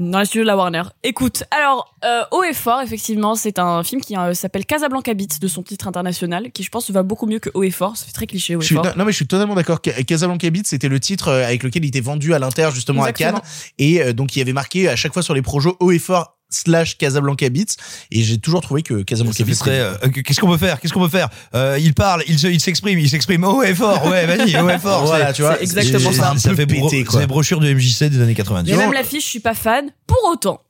dans 0.00 0.18
les 0.18 0.24
studios 0.24 0.42
de 0.42 0.48
la 0.48 0.56
Warner. 0.56 0.82
Écoute, 1.04 1.44
alors, 1.56 1.94
euh, 2.04 2.22
Haut 2.32 2.42
et 2.42 2.52
Fort, 2.52 2.80
effectivement, 2.80 3.36
c'est 3.36 3.60
un 3.60 3.84
film 3.84 4.00
qui 4.00 4.16
euh, 4.16 4.34
s'appelle 4.34 4.66
Casablanca 4.66 5.14
Beats 5.14 5.38
de 5.40 5.46
son 5.46 5.62
titre 5.62 5.86
international, 5.86 6.50
qui 6.50 6.64
je 6.64 6.68
pense 6.70 6.90
va 6.90 7.04
beaucoup 7.04 7.26
mieux 7.26 7.38
que 7.38 7.48
Haut 7.54 7.62
et 7.62 7.70
Fort. 7.70 7.96
Fait 7.96 8.10
très 8.10 8.26
cliché, 8.26 8.56
Haut 8.56 8.60
Je 8.60 8.72
et 8.72 8.74
Fort. 8.74 8.84
non, 8.86 8.92
non, 8.96 9.04
mais 9.04 9.12
je 9.12 9.16
suis 9.18 9.28
totalement 9.28 9.54
d'accord. 9.54 9.78
Ca- 9.84 10.02
Casablanca 10.02 10.50
Beats, 10.50 10.62
c'était 10.64 10.88
le 10.88 10.98
titre 10.98 11.28
euh, 11.28 11.44
avec 11.46 11.62
lequel 11.62 11.84
il 11.84 11.88
était 11.88 12.00
vendu 12.00 12.34
à 12.34 12.40
l'Inter 12.40 12.70
justement 12.74 13.02
Exactement. 13.06 13.38
à 13.38 13.40
Cannes, 13.42 13.50
et 13.78 14.02
euh, 14.02 14.12
donc 14.12 14.34
il 14.34 14.40
y 14.40 14.42
avait 14.42 14.52
marqué 14.52 14.88
à 14.88 14.96
chaque 14.96 15.12
fois 15.12 15.22
sur 15.22 15.34
les 15.34 15.42
projets 15.42 15.70
haut 15.78 15.92
et 15.92 16.00
fort 16.00 16.37
slash 16.50 16.96
Casablanca 16.98 17.48
Beats, 17.50 17.74
et 18.10 18.22
j'ai 18.22 18.38
toujours 18.38 18.60
trouvé 18.60 18.82
que 18.82 19.02
Casablanca 19.02 19.38
Ça 19.38 19.44
Beats. 19.44 19.54
très, 19.56 19.80
euh, 19.80 19.94
qu'est-ce 20.24 20.40
qu'on 20.40 20.48
peut 20.48 20.56
faire? 20.58 20.80
Qu'est-ce 20.80 20.92
qu'on 20.92 21.00
peut 21.00 21.08
faire? 21.08 21.28
Euh, 21.54 21.78
Il 21.80 21.94
parle, 21.94 22.22
il 22.26 22.38
se- 22.38 22.46
il 22.46 22.60
s'exprime, 22.60 22.98
il 22.98 23.08
s'exprime 23.08 23.44
haut 23.44 23.62
et 23.62 23.74
fort. 23.74 24.06
Ouais, 24.06 24.26
vas-y, 24.26 24.56
haut 24.60 24.68
et 24.70 24.78
fort. 24.78 25.04
Voilà, 25.06 25.32
tu 25.32 25.42
vois, 25.42 25.56
c'est 25.56 25.62
exactement 25.62 26.10
c'est- 26.12 26.18
ça. 26.18 26.34
Ça 26.38 26.48
Un 26.50 26.52
peu 26.54 26.56
fait 26.56 26.66
bro- 26.66 26.88
pété, 26.88 27.04
quoi. 27.04 27.14
C'est 27.14 27.20
les 27.20 27.26
brochures 27.26 27.60
de 27.60 27.68
MJC 27.72 28.08
des 28.10 28.20
années 28.20 28.34
90. 28.34 28.70
Mais 28.70 28.76
même 28.76 28.92
l'affiche, 28.92 29.24
je 29.24 29.28
suis 29.28 29.40
pas 29.40 29.54
fan. 29.54 29.86
Pour 30.06 30.18
autant, 30.32 30.60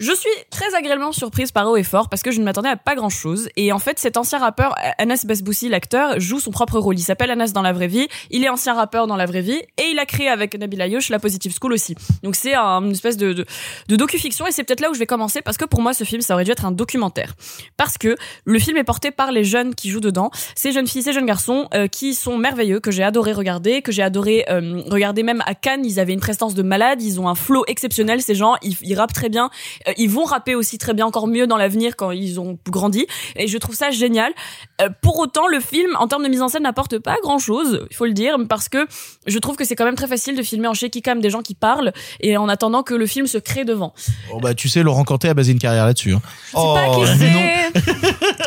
je 0.00 0.12
suis 0.12 0.30
très 0.50 0.74
agréablement 0.74 1.12
surprise 1.12 1.52
par 1.52 1.68
Haut 1.68 1.76
et 1.76 1.82
Fort 1.82 2.08
parce 2.08 2.22
que 2.22 2.30
je 2.30 2.40
ne 2.40 2.44
m'attendais 2.44 2.70
à 2.70 2.76
pas 2.76 2.94
grand 2.94 3.10
chose. 3.10 3.50
Et 3.56 3.70
en 3.70 3.78
fait, 3.78 3.98
cet 3.98 4.16
ancien 4.16 4.38
rappeur, 4.38 4.74
Anas 4.98 5.24
Basboussi, 5.26 5.68
l'acteur, 5.68 6.18
joue 6.18 6.40
son 6.40 6.50
propre 6.50 6.78
rôle. 6.78 6.98
Il 6.98 7.02
s'appelle 7.02 7.30
Anas 7.30 7.52
dans 7.52 7.60
la 7.62 7.72
vraie 7.72 7.86
vie. 7.86 8.08
Il 8.30 8.42
est 8.42 8.48
ancien 8.48 8.72
rappeur 8.74 9.06
dans 9.06 9.16
la 9.16 9.26
vraie 9.26 9.42
vie. 9.42 9.60
Et 9.76 9.90
il 9.92 9.98
a 9.98 10.06
créé 10.06 10.28
avec 10.28 10.54
Nabil 10.58 10.80
Ayouch 10.80 11.10
la 11.10 11.18
Positive 11.18 11.54
School 11.60 11.74
aussi. 11.74 11.94
Donc 12.22 12.34
c'est 12.34 12.54
un- 12.54 12.80
une 12.82 12.92
espèce 12.92 13.18
de, 13.18 13.34
de, 13.34 13.44
de 13.88 13.96
docu-fiction. 13.96 14.46
Et 14.46 14.52
c'est 14.52 14.64
peut-être 14.64 14.80
là 14.80 14.90
où 14.90 14.94
je 14.94 14.98
vais 14.98 15.06
commencer 15.06 15.42
parce 15.42 15.58
que 15.58 15.66
pour 15.66 15.82
moi, 15.82 15.92
ce 15.92 16.04
film, 16.04 16.22
ça 16.22 16.32
aurait 16.34 16.44
dû 16.44 16.50
être 16.50 16.64
un 16.64 16.72
documentaire. 16.72 17.34
Parce 17.76 17.98
que 17.98 18.16
le 18.46 18.58
film 18.58 18.78
est 18.78 18.84
porté 18.84 19.10
par 19.10 19.32
les 19.32 19.44
jeunes 19.44 19.74
qui 19.74 19.90
jouent 19.90 20.00
dedans. 20.00 20.30
Ces 20.54 20.72
jeunes 20.72 20.86
filles, 20.86 21.02
ces 21.02 21.12
jeunes 21.12 21.26
garçons 21.26 21.68
euh, 21.74 21.88
qui 21.88 22.14
sont 22.14 22.38
merveilleux, 22.38 22.80
que 22.80 22.90
j'ai 22.90 23.02
adoré 23.02 23.32
regarder, 23.34 23.82
que 23.82 23.92
j'ai 23.92 24.02
adoré 24.02 24.46
euh, 24.48 24.82
regarder 24.86 25.22
même 25.22 25.42
à 25.44 25.54
Cannes. 25.54 25.84
Ils 25.84 26.00
avaient 26.00 26.14
une 26.14 26.20
prestance 26.20 26.54
de 26.54 26.62
malade. 26.62 27.02
Ils 27.02 27.20
ont 27.20 27.28
un 27.28 27.34
flow 27.34 27.64
exceptionnel. 27.68 28.22
Ces 28.22 28.34
gens, 28.34 28.54
ils, 28.62 28.76
ils 28.80 28.94
rappent 28.94 29.12
très 29.12 29.28
bien. 29.28 29.50
Euh, 29.90 29.94
ils 29.98 30.08
vont 30.10 30.24
rapper 30.24 30.54
aussi 30.54 30.78
très 30.78 30.94
bien, 30.94 31.06
encore 31.06 31.26
mieux 31.26 31.46
dans 31.46 31.56
l'avenir 31.56 31.96
quand 31.96 32.10
ils 32.12 32.40
ont 32.40 32.58
grandi. 32.68 33.06
Et 33.36 33.46
je 33.48 33.58
trouve 33.58 33.74
ça 33.74 33.90
génial. 33.90 34.32
Euh, 34.80 34.88
pour 35.02 35.18
autant, 35.18 35.46
le 35.46 35.60
film, 35.60 35.90
en 35.98 36.06
termes 36.08 36.22
de 36.24 36.28
mise 36.28 36.42
en 36.42 36.48
scène, 36.48 36.62
n'apporte 36.62 36.98
pas 36.98 37.16
grand-chose, 37.22 37.86
il 37.90 37.96
faut 37.96 38.06
le 38.06 38.12
dire, 38.12 38.36
parce 38.48 38.68
que 38.68 38.86
je 39.26 39.38
trouve 39.38 39.56
que 39.56 39.64
c'est 39.64 39.76
quand 39.76 39.84
même 39.84 39.94
très 39.96 40.06
facile 40.06 40.36
de 40.36 40.42
filmer 40.42 40.68
en 40.68 40.74
shaky 40.74 41.02
cam 41.02 41.20
des 41.20 41.30
gens 41.30 41.42
qui 41.42 41.54
parlent 41.54 41.92
et 42.20 42.36
en 42.36 42.48
attendant 42.48 42.82
que 42.82 42.94
le 42.94 43.06
film 43.06 43.26
se 43.26 43.38
crée 43.38 43.64
devant. 43.64 43.92
Oh, 44.32 44.40
bah, 44.40 44.54
tu 44.54 44.68
sais, 44.68 44.82
Laurent 44.82 45.04
Cantet 45.04 45.28
a 45.28 45.34
basé 45.34 45.52
une 45.52 45.58
carrière 45.58 45.84
là-dessus. 45.86 46.14
hein. 46.14 46.22
Oh, 46.54 46.74
pas 46.74 46.86
qui 46.94 47.24
non. 47.24 47.40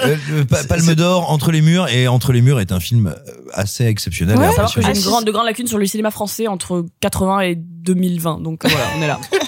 Euh, 0.05 0.17
le 0.31 0.43
Pa- 0.45 0.63
Palme 0.65 0.95
d'or, 0.95 1.29
Entre 1.31 1.51
les 1.51 1.61
murs, 1.61 1.87
et 1.87 2.07
Entre 2.09 2.33
les 2.33 2.41
murs 2.41 2.59
est 2.59 2.71
un 2.73 2.79
film 2.79 3.07
euh, 3.07 3.13
assez 3.53 3.85
exceptionnel. 3.85 4.37
Ouais, 4.37 4.45
et 4.47 4.49
savoir 4.49 4.73
que 4.73 4.81
j'ai 4.81 4.87
impressionnant. 4.87 5.05
une 5.07 5.11
grande, 5.11 5.25
de 5.25 5.31
grandes 5.31 5.45
lacunes 5.45 5.67
sur 5.67 5.77
le 5.77 5.85
cinéma 5.85 6.11
français 6.11 6.47
entre 6.47 6.85
80 6.99 7.39
et 7.41 7.55
2020. 7.55 8.41
Donc 8.41 8.65
euh, 8.65 8.69
voilà, 8.69 8.85
on 8.97 9.01
est 9.01 9.07
là. 9.07 9.19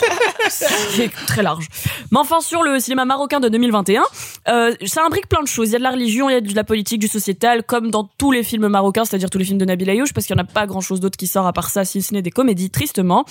C'est 0.50 1.12
très 1.28 1.44
large. 1.44 1.68
Mais 2.12 2.20
enfin, 2.20 2.42
sur 2.42 2.64
le 2.64 2.80
cinéma 2.80 3.06
marocain 3.06 3.40
de 3.40 3.50
2021, 3.50 4.04
euh, 4.48 4.74
ça 4.86 5.06
imbrique 5.06 5.28
plein 5.28 5.42
de 5.42 5.48
choses. 5.48 5.70
Il 5.70 5.74
y 5.74 5.76
a 5.76 5.80
de 5.80 5.84
la 5.84 5.92
religion, 5.92 6.30
il 6.30 6.34
y 6.34 6.36
a 6.36 6.42
de 6.42 6.56
la 6.56 6.64
politique, 6.64 7.00
du 7.00 7.08
sociétal, 7.08 7.64
comme 7.64 7.92
dans 7.92 8.10
tous 8.18 8.32
les 8.32 8.44
films 8.44 8.68
marocains, 8.68 9.06
c'est-à-dire 9.06 9.30
tous 9.30 9.38
les 9.38 9.46
films 9.46 9.58
de 9.58 9.66
Nabil 9.66 9.90
Ayouch, 9.90 10.14
parce 10.14 10.26
qu'il 10.28 10.36
n'y 10.36 10.42
en 10.42 10.46
a 10.46 10.48
pas 10.48 10.66
grand-chose 10.66 11.00
d'autre 11.00 11.18
qui 11.18 11.28
sort 11.28 11.48
à 11.48 11.54
part 11.54 11.70
ça, 11.70 11.86
si 11.86 12.02
ce 12.02 12.14
n'est 12.14 12.22
des 12.22 12.32
comédies, 12.32 12.70
tristement. 12.70 13.26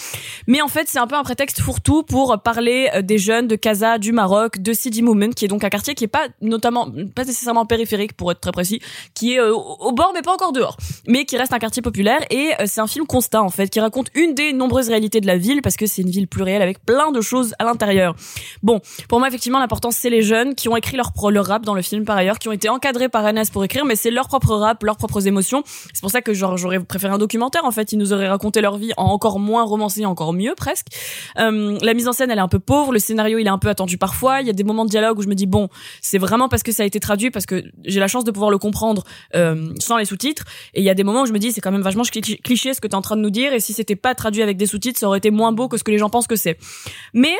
Mais 0.47 0.61
en 0.61 0.69
fait, 0.69 0.89
c'est 0.89 0.99
un 0.99 1.07
peu 1.07 1.17
un 1.17 1.23
prétexte 1.23 1.61
fourre-tout 1.61 2.03
pour 2.03 2.41
parler 2.43 2.91
euh, 2.95 3.03
des 3.03 3.19
jeunes 3.19 3.49
de 3.49 3.57
Casa, 3.57 3.99
du 3.99 4.12
Maroc, 4.12 4.61
de 4.61 4.73
Sidi 4.73 5.03
Moumen, 5.03 5.35
qui 5.35 5.45
est 5.45 5.49
donc 5.49 5.65
un 5.65 5.71
quartier 5.71 5.95
qui 5.95 6.05
est 6.05 6.09
pas 6.09 6.27
notamment, 6.41 6.89
pas 7.15 7.25
nécessairement 7.25 7.67
périphérique 7.67 8.15
pour 8.15 8.31
être 8.33 8.41
très 8.41 8.53
précis, 8.53 8.81
qui 9.15 9.35
est 9.35 9.41
euh, 9.41 9.55
au 9.55 9.93
bord 9.93 10.12
mais 10.15 10.23
pas 10.23 10.33
encore 10.33 10.53
dehors, 10.53 10.77
mais 11.07 11.25
qui 11.25 11.37
reste 11.37 11.53
un 11.53 11.59
quartier 11.59 11.83
populaire 11.83 12.21
et 12.31 12.53
euh, 12.61 12.65
c'est 12.67 12.81
un 12.81 12.87
film 12.87 13.07
constat 13.07 13.43
en 13.43 13.49
fait, 13.49 13.69
qui 13.69 13.81
raconte 13.81 14.09
une 14.15 14.35
des 14.35 14.53
nombreuses 14.53 14.89
réalités 14.89 15.21
de 15.21 15.27
la 15.27 15.37
ville 15.37 15.62
parce 15.62 15.77
que 15.77 15.87
c'est 15.87 16.03
une 16.03 16.11
ville 16.11 16.29
plurielle 16.29 16.62
avec 16.62 16.85
plein 16.85 17.04
de 17.13 17.21
choses 17.21 17.55
à 17.59 17.65
l'intérieur. 17.65 18.15
Bon, 18.63 18.81
pour 19.09 19.19
moi 19.19 19.29
effectivement 19.29 19.59
l'important 19.59 19.91
c'est 19.91 20.11
les 20.11 20.23
jeunes 20.23 20.55
qui 20.55 20.69
ont 20.69 20.77
écrit 20.77 20.97
leur 20.97 21.13
pro- 21.13 21.31
leur 21.31 21.47
rap 21.47 21.65
dans 21.65 21.75
le 21.75 21.83
film 21.83 22.05
par 22.05 22.17
ailleurs, 22.17 22.39
qui 22.39 22.49
ont 22.49 22.53
été 22.53 22.69
encadrés 22.69 23.09
par 23.09 23.25
Anas 23.25 23.49
pour 23.53 23.65
écrire, 23.65 23.85
mais 23.85 23.97
c'est 23.97 24.11
leur 24.11 24.29
propre 24.29 24.55
rap, 24.57 24.83
leurs 24.83 24.97
propres 24.97 25.27
émotions. 25.27 25.63
C'est 25.93 26.01
pour 26.01 26.11
ça 26.11 26.23
que 26.23 26.35
genre 26.35 26.57
j'aurais 26.57 26.81
préféré 26.81 27.13
un 27.13 27.19
documentaire 27.19 27.65
en 27.65 27.71
fait, 27.71 27.93
ils 27.93 27.99
nous 27.99 28.13
auraient 28.13 28.29
raconté 28.29 28.61
leur 28.61 28.77
vie 28.77 28.93
en 28.97 29.05
encore 29.07 29.39
moins 29.39 29.65
romancé, 29.65 30.05
encore 30.07 30.33
mieux 30.33 30.55
presque. 30.57 30.87
Euh, 31.39 31.79
la 31.81 31.95
mise 31.95 32.09
en 32.09 32.13
scène 32.13 32.31
elle 32.31 32.39
est 32.39 32.43
un 32.43 32.49
peu 32.49 32.59
pauvre, 32.59 32.93
le 32.93 32.99
scénario 32.99 33.39
il 33.39 33.47
est 33.47 33.51
un 33.51 33.59
peu 33.59 33.69
attendu 33.69 33.99
parfois, 33.99 34.41
il 34.41 34.47
y 34.47 34.51
a 34.51 34.55
des 34.55 34.65
moments 34.65 34.85
de 34.85 34.91
dialogue 34.91 35.19
où 35.19 35.23
je 35.23 35.29
me 35.29 35.35
dis 35.35 35.47
bon, 35.47 35.69
c'est 36.01 36.19
vraiment 36.19 36.49
parce 36.49 36.63
que 36.63 36.73
ça 36.73 36.83
a 36.83 36.87
été 36.87 37.01
traduit 37.01 37.31
parce 37.31 37.47
que 37.47 37.63
j'ai 37.85 38.01
la 38.01 38.09
chance 38.09 38.25
de 38.25 38.31
pouvoir 38.31 38.51
le 38.51 38.59
comprendre 38.59 39.05
euh, 39.35 39.73
sans 39.79 39.97
les 39.97 40.05
sous-titres 40.05 40.45
et 40.75 40.81
il 40.81 40.85
y 40.85 40.91
a 40.91 40.95
des 40.95 41.05
moments 41.05 41.23
où 41.23 41.27
je 41.27 41.33
me 41.33 41.39
dis 41.39 41.53
c'est 41.53 41.61
quand 41.61 41.73
même 41.73 41.83
vachement 41.83 42.03
cli- 42.03 42.41
cliché 42.43 42.75
ce 42.75 42.81
que 42.81 42.87
tu 42.89 42.93
es 42.93 42.97
en 42.97 43.03
train 43.03 43.17
de 43.17 43.21
nous 43.23 43.31
dire 43.31 43.53
et 43.53 43.61
si 43.61 43.73
c'était 43.73 43.97
pas 43.97 44.15
traduit 44.15 44.43
avec 44.43 44.57
des 44.57 44.67
sous-titres, 44.67 44.99
ça 44.99 45.07
aurait 45.07 45.19
été 45.19 45.31
moins 45.31 45.53
beau 45.53 45.69
que 45.69 45.77
ce 45.77 45.85
que 45.85 45.91
les 45.91 45.99
gens 45.99 46.11
pensent 46.11 46.27
que 46.27 46.37
c'est. 46.37 46.59
Mais 47.12 47.38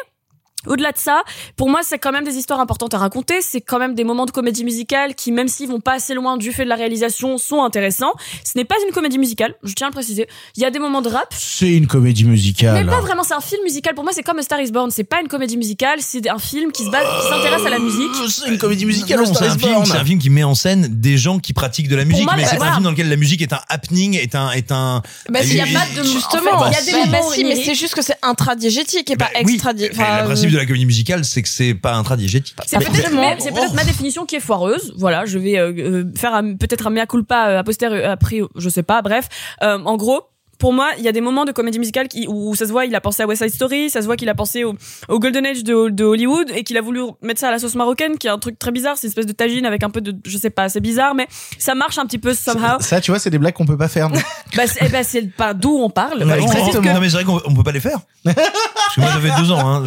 Au-delà 0.67 0.93
de 0.93 0.99
ça, 0.99 1.23
pour 1.57 1.71
moi, 1.71 1.81
c'est 1.83 1.99
quand 1.99 2.13
même 2.13 2.25
des 2.25 2.37
histoires 2.37 2.61
importantes 2.61 2.95
à 2.95 2.99
raconter. 2.99 3.41
C'est 3.41 3.61
quand 3.61 3.79
même 3.79 3.95
des 3.95 4.05
moments 4.05 4.27
de 4.27 4.31
comédie 4.31 4.65
musicale 4.65 5.15
qui, 5.15 5.33
même 5.33 5.49
s'ils 5.49 5.69
vont 5.69 5.81
pas 5.81 5.95
assez 5.95 6.15
loin 6.15 6.37
du 6.37 6.53
fait 6.53 6.65
de 6.65 6.69
la 6.69 6.77
réalisation, 6.77 7.39
sont 7.39 7.63
intéressants. 7.63 8.13
Ce 8.45 8.53
n'est 8.57 8.65
pas 8.65 8.77
une 8.87 8.93
comédie 8.93 9.19
musicale, 9.19 9.55
je 9.63 9.73
tiens 9.75 9.89
à 9.89 9.91
le 9.91 9.95
préciser. 9.95 10.27
Il 10.57 10.63
y 10.63 10.67
a 10.67 10.71
des 10.71 10.79
moments 10.79 11.03
de 11.03 11.09
rap. 11.09 11.29
C'est 11.31 11.73
une 11.73 11.87
comédie 11.87 12.25
musicale. 12.25 12.75
Mais 12.75 12.91
pas 12.91 13.01
vraiment, 13.01 13.23
c'est 13.23 13.35
un 13.35 13.41
film 13.41 13.63
musical. 13.63 13.95
Pour 13.95 14.05
moi, 14.05 14.13
c'est 14.15 14.23
comme 14.23 14.39
A 14.39 14.43
Star 14.43 14.61
is 14.61 14.73
Born. 14.73 14.91
C'est 14.91 15.05
pas 15.05 15.21
une 15.21 15.29
comédie 15.29 15.57
musicale, 15.57 15.99
c'est 16.01 16.29
un 16.29 16.39
film 16.39 16.73
qui 16.73 16.85
se 16.85 16.91
base, 16.91 17.07
qui 17.21 17.29
s'intéresse 17.29 17.67
à 17.67 17.71
la 17.71 17.79
musique. 17.79 18.11
C'est 18.29 18.49
une 18.49 18.59
comédie 18.59 18.87
musicale. 18.87 19.21
Non, 19.21 19.35
c'est 19.35 19.47
un 19.47 19.59
film, 19.59 19.85
c'est 19.85 19.97
un 19.97 20.05
film 20.05 20.19
qui 20.19 20.31
met 20.31 20.45
en 20.45 20.55
scène 20.55 20.89
des 20.91 21.17
gens 21.19 21.39
qui 21.39 21.53
pratiquent 21.53 21.89
de 21.89 21.97
la 21.97 22.05
musique, 22.05 22.25
moi, 22.25 22.35
mais 22.37 22.43
bah, 22.43 22.49
c'est 22.51 22.57
voilà. 22.57 22.73
un 22.73 22.75
film 22.75 22.85
dans 22.85 22.91
lequel 22.91 23.09
la 23.09 23.17
musique 23.17 23.43
est 23.43 23.53
un 23.53 23.61
happening, 23.69 24.17
est 24.17 24.35
un, 24.35 24.51
est 24.51 24.73
un. 24.73 25.03
Bah, 25.29 25.41
il 25.43 25.55
y 25.55 25.61
a 25.61 25.65
pas 25.67 25.87
de 25.97 26.03
justement, 26.05 26.53
en 26.55 26.71
fait, 26.71 26.71
il 26.71 26.75
y 26.75 26.77
a 26.77 26.85
des 26.85 26.93
bah, 26.93 27.19
moments 27.19 27.29
bah, 27.29 27.35
si, 27.35 27.45
mais 27.45 27.57
c'est 27.57 27.75
juste 27.75 27.95
que 27.95 28.03
c'est 28.03 28.17
intradiégétique 28.23 29.11
et 29.11 29.17
pas 29.17 29.31
Bah, 29.35 29.41
oui, 29.45 29.55
extra. 29.55 29.73
De 30.55 30.61
la 30.61 30.67
comédie 30.67 30.87
musicale, 30.87 31.25
c'est 31.25 31.43
que 31.43 31.49
c'est 31.49 31.75
pas 31.75 31.95
intradiégétique. 31.95 32.57
C'est 32.67 32.79
peut-être 32.79 33.11
peut-être 33.11 33.75
ma 33.75 33.85
définition 33.85 34.25
qui 34.27 34.37
est 34.37 34.41
foireuse. 34.41 34.95
Voilà, 34.97 35.25
je 35.27 35.39
vais 35.39 35.59
euh, 35.59 35.73
euh, 35.77 36.05
faire 36.17 36.35
un- 36.35 36.57
peut-être 36.57 36.87
un 36.87 36.91
mea 36.91 37.07
culpa 37.07 37.49
euh, 37.49 37.59
a 37.61 37.65
posteriori, 37.65 38.03
après, 38.05 38.41
je 38.57 38.69
sais 38.69 38.83
pas. 38.83 39.03
Bref, 39.03 39.29
Euh, 39.63 39.79
en 39.85 39.97
gros. 39.97 40.23
Pour 40.65 40.73
moi, 40.73 40.93
il 40.97 41.05
y 41.05 41.09
a 41.09 41.13
des 41.13 41.21
moments 41.21 41.45
de 41.45 41.53
comédie 41.53 41.79
musicale 41.79 42.09
qui, 42.09 42.25
où 42.27 42.55
ça 42.55 42.65
se 42.67 42.73
voit, 42.73 42.87
il 42.87 42.95
a 42.95 43.01
pensé 43.03 43.23
à 43.23 43.27
West 43.27 43.43
Side 43.43 43.53
Story, 43.53 43.91
ça 43.91 44.01
se 44.01 44.07
voit 44.07 44.17
qu'il 44.17 44.31
a 44.31 44.35
pensé 44.35 44.65
au, 44.65 44.75
au 45.11 45.19
Golden 45.19 45.45
Age 45.45 45.63
de, 45.63 45.91
de 45.91 46.05
Hollywood 46.05 46.51
et 46.55 46.65
qu'il 46.65 46.79
a 46.79 46.81
voulu 46.81 47.03
mettre 47.21 47.39
ça 47.39 47.49
à 47.49 47.51
la 47.51 47.59
sauce 47.59 47.75
marocaine, 47.75 48.17
qui 48.17 48.29
est 48.29 48.31
un 48.31 48.39
truc 48.39 48.59
très 48.59 48.71
bizarre, 48.71 48.97
c'est 48.97 49.07
une 49.07 49.11
espèce 49.11 49.27
de 49.27 49.33
tagine 49.33 49.67
avec 49.67 49.83
un 49.83 49.91
peu 49.91 50.01
de, 50.01 50.15
je 50.25 50.39
sais 50.39 50.49
pas, 50.49 50.71
c'est 50.71 50.81
bizarre, 50.81 51.15
mais 51.15 51.29
ça 51.59 51.75
marche 51.75 51.99
un 51.99 52.07
petit 52.07 52.17
peu 52.17 52.33
somehow. 52.33 52.81
Ça, 52.81 53.03
tu 53.03 53.11
vois, 53.11 53.19
c'est 53.21 53.29
des 53.29 53.37
blagues 53.37 53.53
qu'on 53.53 53.67
peut 53.67 53.77
pas 53.77 53.89
faire. 53.89 54.09
bah, 54.57 54.67
c'est, 54.67 54.79
eh 54.87 54.89
ben, 54.89 55.05
c'est 55.05 55.31
pas 55.37 55.53
d'où 55.53 55.77
on 55.83 55.91
parle. 55.91 56.23
Ouais, 56.25 56.29
précise 56.39 56.51
exactement. 56.53 56.83
que- 56.83 56.89
Non, 56.95 57.01
mais 57.03 57.11
c'est 57.11 57.17
vrai 57.23 57.25
qu'on 57.25 57.43
on 57.45 57.55
peut 57.55 57.63
pas 57.63 57.73
les 57.73 57.81
faire. 57.81 57.99
Parce 58.25 58.35
que 58.95 59.01
moi, 59.03 59.11
j'avais 59.13 59.33
deux 59.39 59.51
ans, 59.53 59.69
hein. 59.69 59.85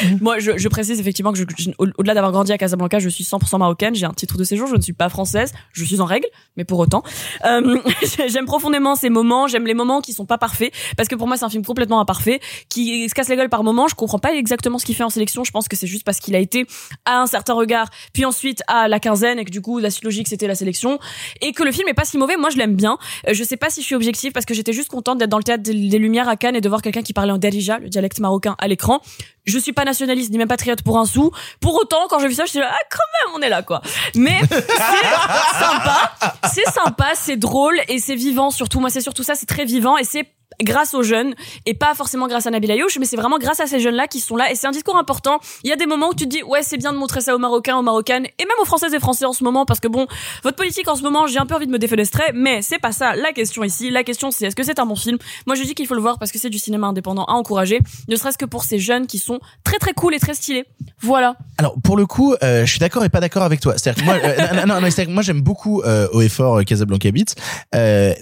Moi, 0.20 0.38
je, 0.38 0.56
je 0.56 0.68
précise 0.68 1.00
effectivement 1.00 1.32
que 1.32 1.40
au-delà 1.78 2.14
d'avoir 2.14 2.32
grandi 2.32 2.52
à 2.52 2.58
Casablanca, 2.58 2.98
je 2.98 3.08
suis 3.08 3.24
100% 3.24 3.58
marocaine. 3.58 3.94
J'ai 3.94 4.06
un 4.06 4.12
titre 4.12 4.36
de 4.36 4.44
séjour. 4.44 4.66
Je 4.66 4.76
ne 4.76 4.80
suis 4.80 4.92
pas 4.92 5.08
française. 5.08 5.52
Je 5.72 5.84
suis 5.84 6.00
en 6.00 6.04
règle, 6.04 6.26
mais 6.56 6.64
pour 6.64 6.78
autant, 6.78 7.02
euh, 7.44 7.78
j'aime 8.28 8.46
profondément 8.46 8.94
ces 8.94 9.10
moments. 9.10 9.46
J'aime 9.46 9.66
les 9.66 9.74
moments 9.74 10.00
qui 10.00 10.12
sont 10.12 10.26
pas 10.26 10.38
parfaits, 10.38 10.72
parce 10.96 11.08
que 11.08 11.14
pour 11.14 11.26
moi, 11.26 11.36
c'est 11.36 11.44
un 11.44 11.50
film 11.50 11.64
complètement 11.64 12.00
imparfait, 12.00 12.40
qui 12.68 13.08
se 13.08 13.14
casse 13.14 13.28
la 13.28 13.36
gueule 13.36 13.48
par 13.48 13.64
moments. 13.64 13.88
Je 13.88 13.94
comprends 13.94 14.18
pas 14.18 14.34
exactement 14.34 14.78
ce 14.78 14.84
qu'il 14.84 14.94
fait 14.94 15.04
en 15.04 15.10
sélection. 15.10 15.44
Je 15.44 15.50
pense 15.50 15.68
que 15.68 15.76
c'est 15.76 15.86
juste 15.86 16.04
parce 16.04 16.20
qu'il 16.20 16.34
a 16.34 16.38
été 16.38 16.66
à 17.04 17.20
un 17.20 17.26
certain 17.26 17.54
regard, 17.54 17.90
puis 18.12 18.24
ensuite 18.24 18.62
à 18.66 18.88
la 18.88 19.00
quinzaine, 19.00 19.38
et 19.38 19.44
que 19.44 19.50
du 19.50 19.60
coup, 19.60 19.78
la 19.78 19.90
suite 19.90 20.04
logique 20.04 20.28
c'était 20.28 20.46
la 20.46 20.54
sélection, 20.54 20.98
et 21.40 21.52
que 21.52 21.62
le 21.62 21.72
film 21.72 21.88
est 21.88 21.94
pas 21.94 22.04
si 22.04 22.18
mauvais. 22.18 22.36
Moi, 22.36 22.50
je 22.50 22.58
l'aime 22.58 22.74
bien. 22.74 22.98
Euh, 23.28 23.34
je 23.34 23.44
sais 23.44 23.56
pas 23.56 23.70
si 23.70 23.80
je 23.80 23.86
suis 23.86 23.94
objective 23.94 24.32
parce 24.32 24.46
que 24.46 24.54
j'étais 24.54 24.72
juste 24.72 24.90
contente 24.90 25.18
d'être 25.18 25.30
dans 25.30 25.38
le 25.38 25.44
théâtre 25.44 25.62
des 25.62 25.98
Lumières 25.98 26.28
à 26.28 26.36
Cannes 26.36 26.56
et 26.56 26.60
de 26.60 26.68
voir 26.68 26.82
quelqu'un 26.82 27.02
qui 27.02 27.12
parlait 27.12 27.32
en 27.32 27.38
Darija, 27.38 27.78
le 27.78 27.88
dialecte 27.88 28.20
marocain, 28.20 28.56
à 28.58 28.68
l'écran. 28.68 29.00
Je 29.46 29.58
suis 29.58 29.72
pas 29.72 29.84
nationaliste 29.84 30.30
ni 30.30 30.38
même 30.38 30.48
patriote 30.48 30.82
pour 30.82 30.98
un 30.98 31.06
sou. 31.06 31.30
Pour 31.60 31.74
autant, 31.74 32.06
quand 32.08 32.18
j'ai 32.18 32.28
vu 32.28 32.34
ça, 32.34 32.44
je 32.44 32.50
suis 32.50 32.58
là, 32.58 32.70
ah, 32.70 32.84
quand 32.90 33.30
même, 33.30 33.40
on 33.40 33.42
est 33.42 33.48
là, 33.48 33.62
quoi. 33.62 33.80
Mais 34.14 34.40
c'est 34.48 35.58
sympa, 35.58 36.12
c'est 36.52 36.70
sympa, 36.70 37.12
c'est 37.14 37.36
drôle 37.36 37.80
et 37.88 37.98
c'est 37.98 38.16
vivant 38.16 38.50
surtout. 38.50 38.80
Moi, 38.80 38.90
c'est 38.90 39.00
surtout 39.00 39.22
ça, 39.22 39.34
c'est 39.34 39.46
très 39.46 39.64
vivant 39.64 39.96
et 39.96 40.04
c'est 40.04 40.26
grâce 40.62 40.94
aux 40.94 41.02
jeunes 41.02 41.34
et 41.66 41.74
pas 41.74 41.94
forcément 41.94 42.28
grâce 42.28 42.46
à 42.46 42.50
Nabil 42.50 42.70
Ayouch 42.70 42.98
mais 42.98 43.06
c'est 43.06 43.16
vraiment 43.16 43.38
grâce 43.38 43.60
à 43.60 43.66
ces 43.66 43.80
jeunes 43.80 43.94
là 43.94 44.06
qui 44.06 44.20
sont 44.20 44.36
là. 44.36 44.50
Et 44.50 44.54
c'est 44.54 44.66
un 44.66 44.72
discours 44.72 44.96
important. 44.96 45.38
Il 45.64 45.70
y 45.70 45.72
a 45.72 45.76
des 45.76 45.86
moments 45.86 46.10
où 46.10 46.14
tu 46.14 46.24
te 46.24 46.30
dis 46.30 46.42
ouais 46.42 46.62
c'est 46.62 46.76
bien 46.76 46.92
de 46.92 46.98
montrer 46.98 47.20
ça 47.20 47.34
aux 47.34 47.38
Marocains 47.38 47.76
aux 47.76 47.82
Marocaines 47.82 48.26
et 48.26 48.44
même 48.44 48.56
aux 48.60 48.64
Françaises 48.64 48.94
et 48.94 49.00
Français 49.00 49.24
en 49.24 49.32
ce 49.32 49.44
moment 49.44 49.66
parce 49.66 49.80
que 49.80 49.88
bon 49.88 50.06
votre 50.42 50.56
politique 50.56 50.88
en 50.88 50.96
ce 50.96 51.02
moment 51.02 51.26
j'ai 51.26 51.38
un 51.38 51.46
peu 51.46 51.54
envie 51.54 51.66
de 51.66 51.72
me 51.72 51.78
défenestrer 51.78 52.24
mais 52.34 52.62
c'est 52.62 52.78
pas 52.78 52.92
ça 52.92 53.14
la 53.16 53.32
question 53.32 53.64
ici. 53.64 53.90
La 53.90 54.04
question 54.04 54.30
c'est 54.30 54.46
est-ce 54.46 54.56
que 54.56 54.62
c'est 54.62 54.78
un 54.78 54.86
bon 54.86 54.96
film? 54.96 55.18
Moi 55.46 55.56
je 55.56 55.62
dis 55.62 55.74
qu'il 55.74 55.86
faut 55.86 55.94
le 55.94 56.00
voir 56.00 56.18
parce 56.18 56.32
que 56.32 56.38
c'est 56.38 56.50
du 56.50 56.58
cinéma 56.58 56.86
indépendant 56.86 57.24
à 57.24 57.32
encourager 57.32 57.80
ne 58.08 58.16
serait-ce 58.16 58.38
que 58.38 58.44
pour 58.44 58.64
ces 58.64 58.78
jeunes 58.78 59.06
qui 59.06 59.18
sont 59.18 59.40
très 59.64 59.78
très 59.78 59.92
cool 59.92 60.14
et 60.14 60.18
très 60.18 60.34
stylés. 60.34 60.64
Voilà. 61.00 61.36
Alors 61.58 61.74
pour 61.82 61.96
le 61.96 62.06
coup, 62.06 62.34
euh, 62.42 62.64
je 62.64 62.70
suis 62.70 62.78
d'accord 62.78 63.04
et 63.04 63.08
pas 63.08 63.20
d'accord 63.20 63.42
avec 63.42 63.60
toi. 63.60 63.74
C'est-à-dire 63.76 64.04
moi, 64.04 64.14
euh, 64.22 65.06
moi 65.08 65.22
j'aime 65.22 65.40
beaucoup 65.40 65.82
euh, 65.82 66.08
au 66.12 66.20
effort 66.20 66.58
euh, 66.58 66.62
Casablanca 66.62 67.10
Beats, 67.10 67.34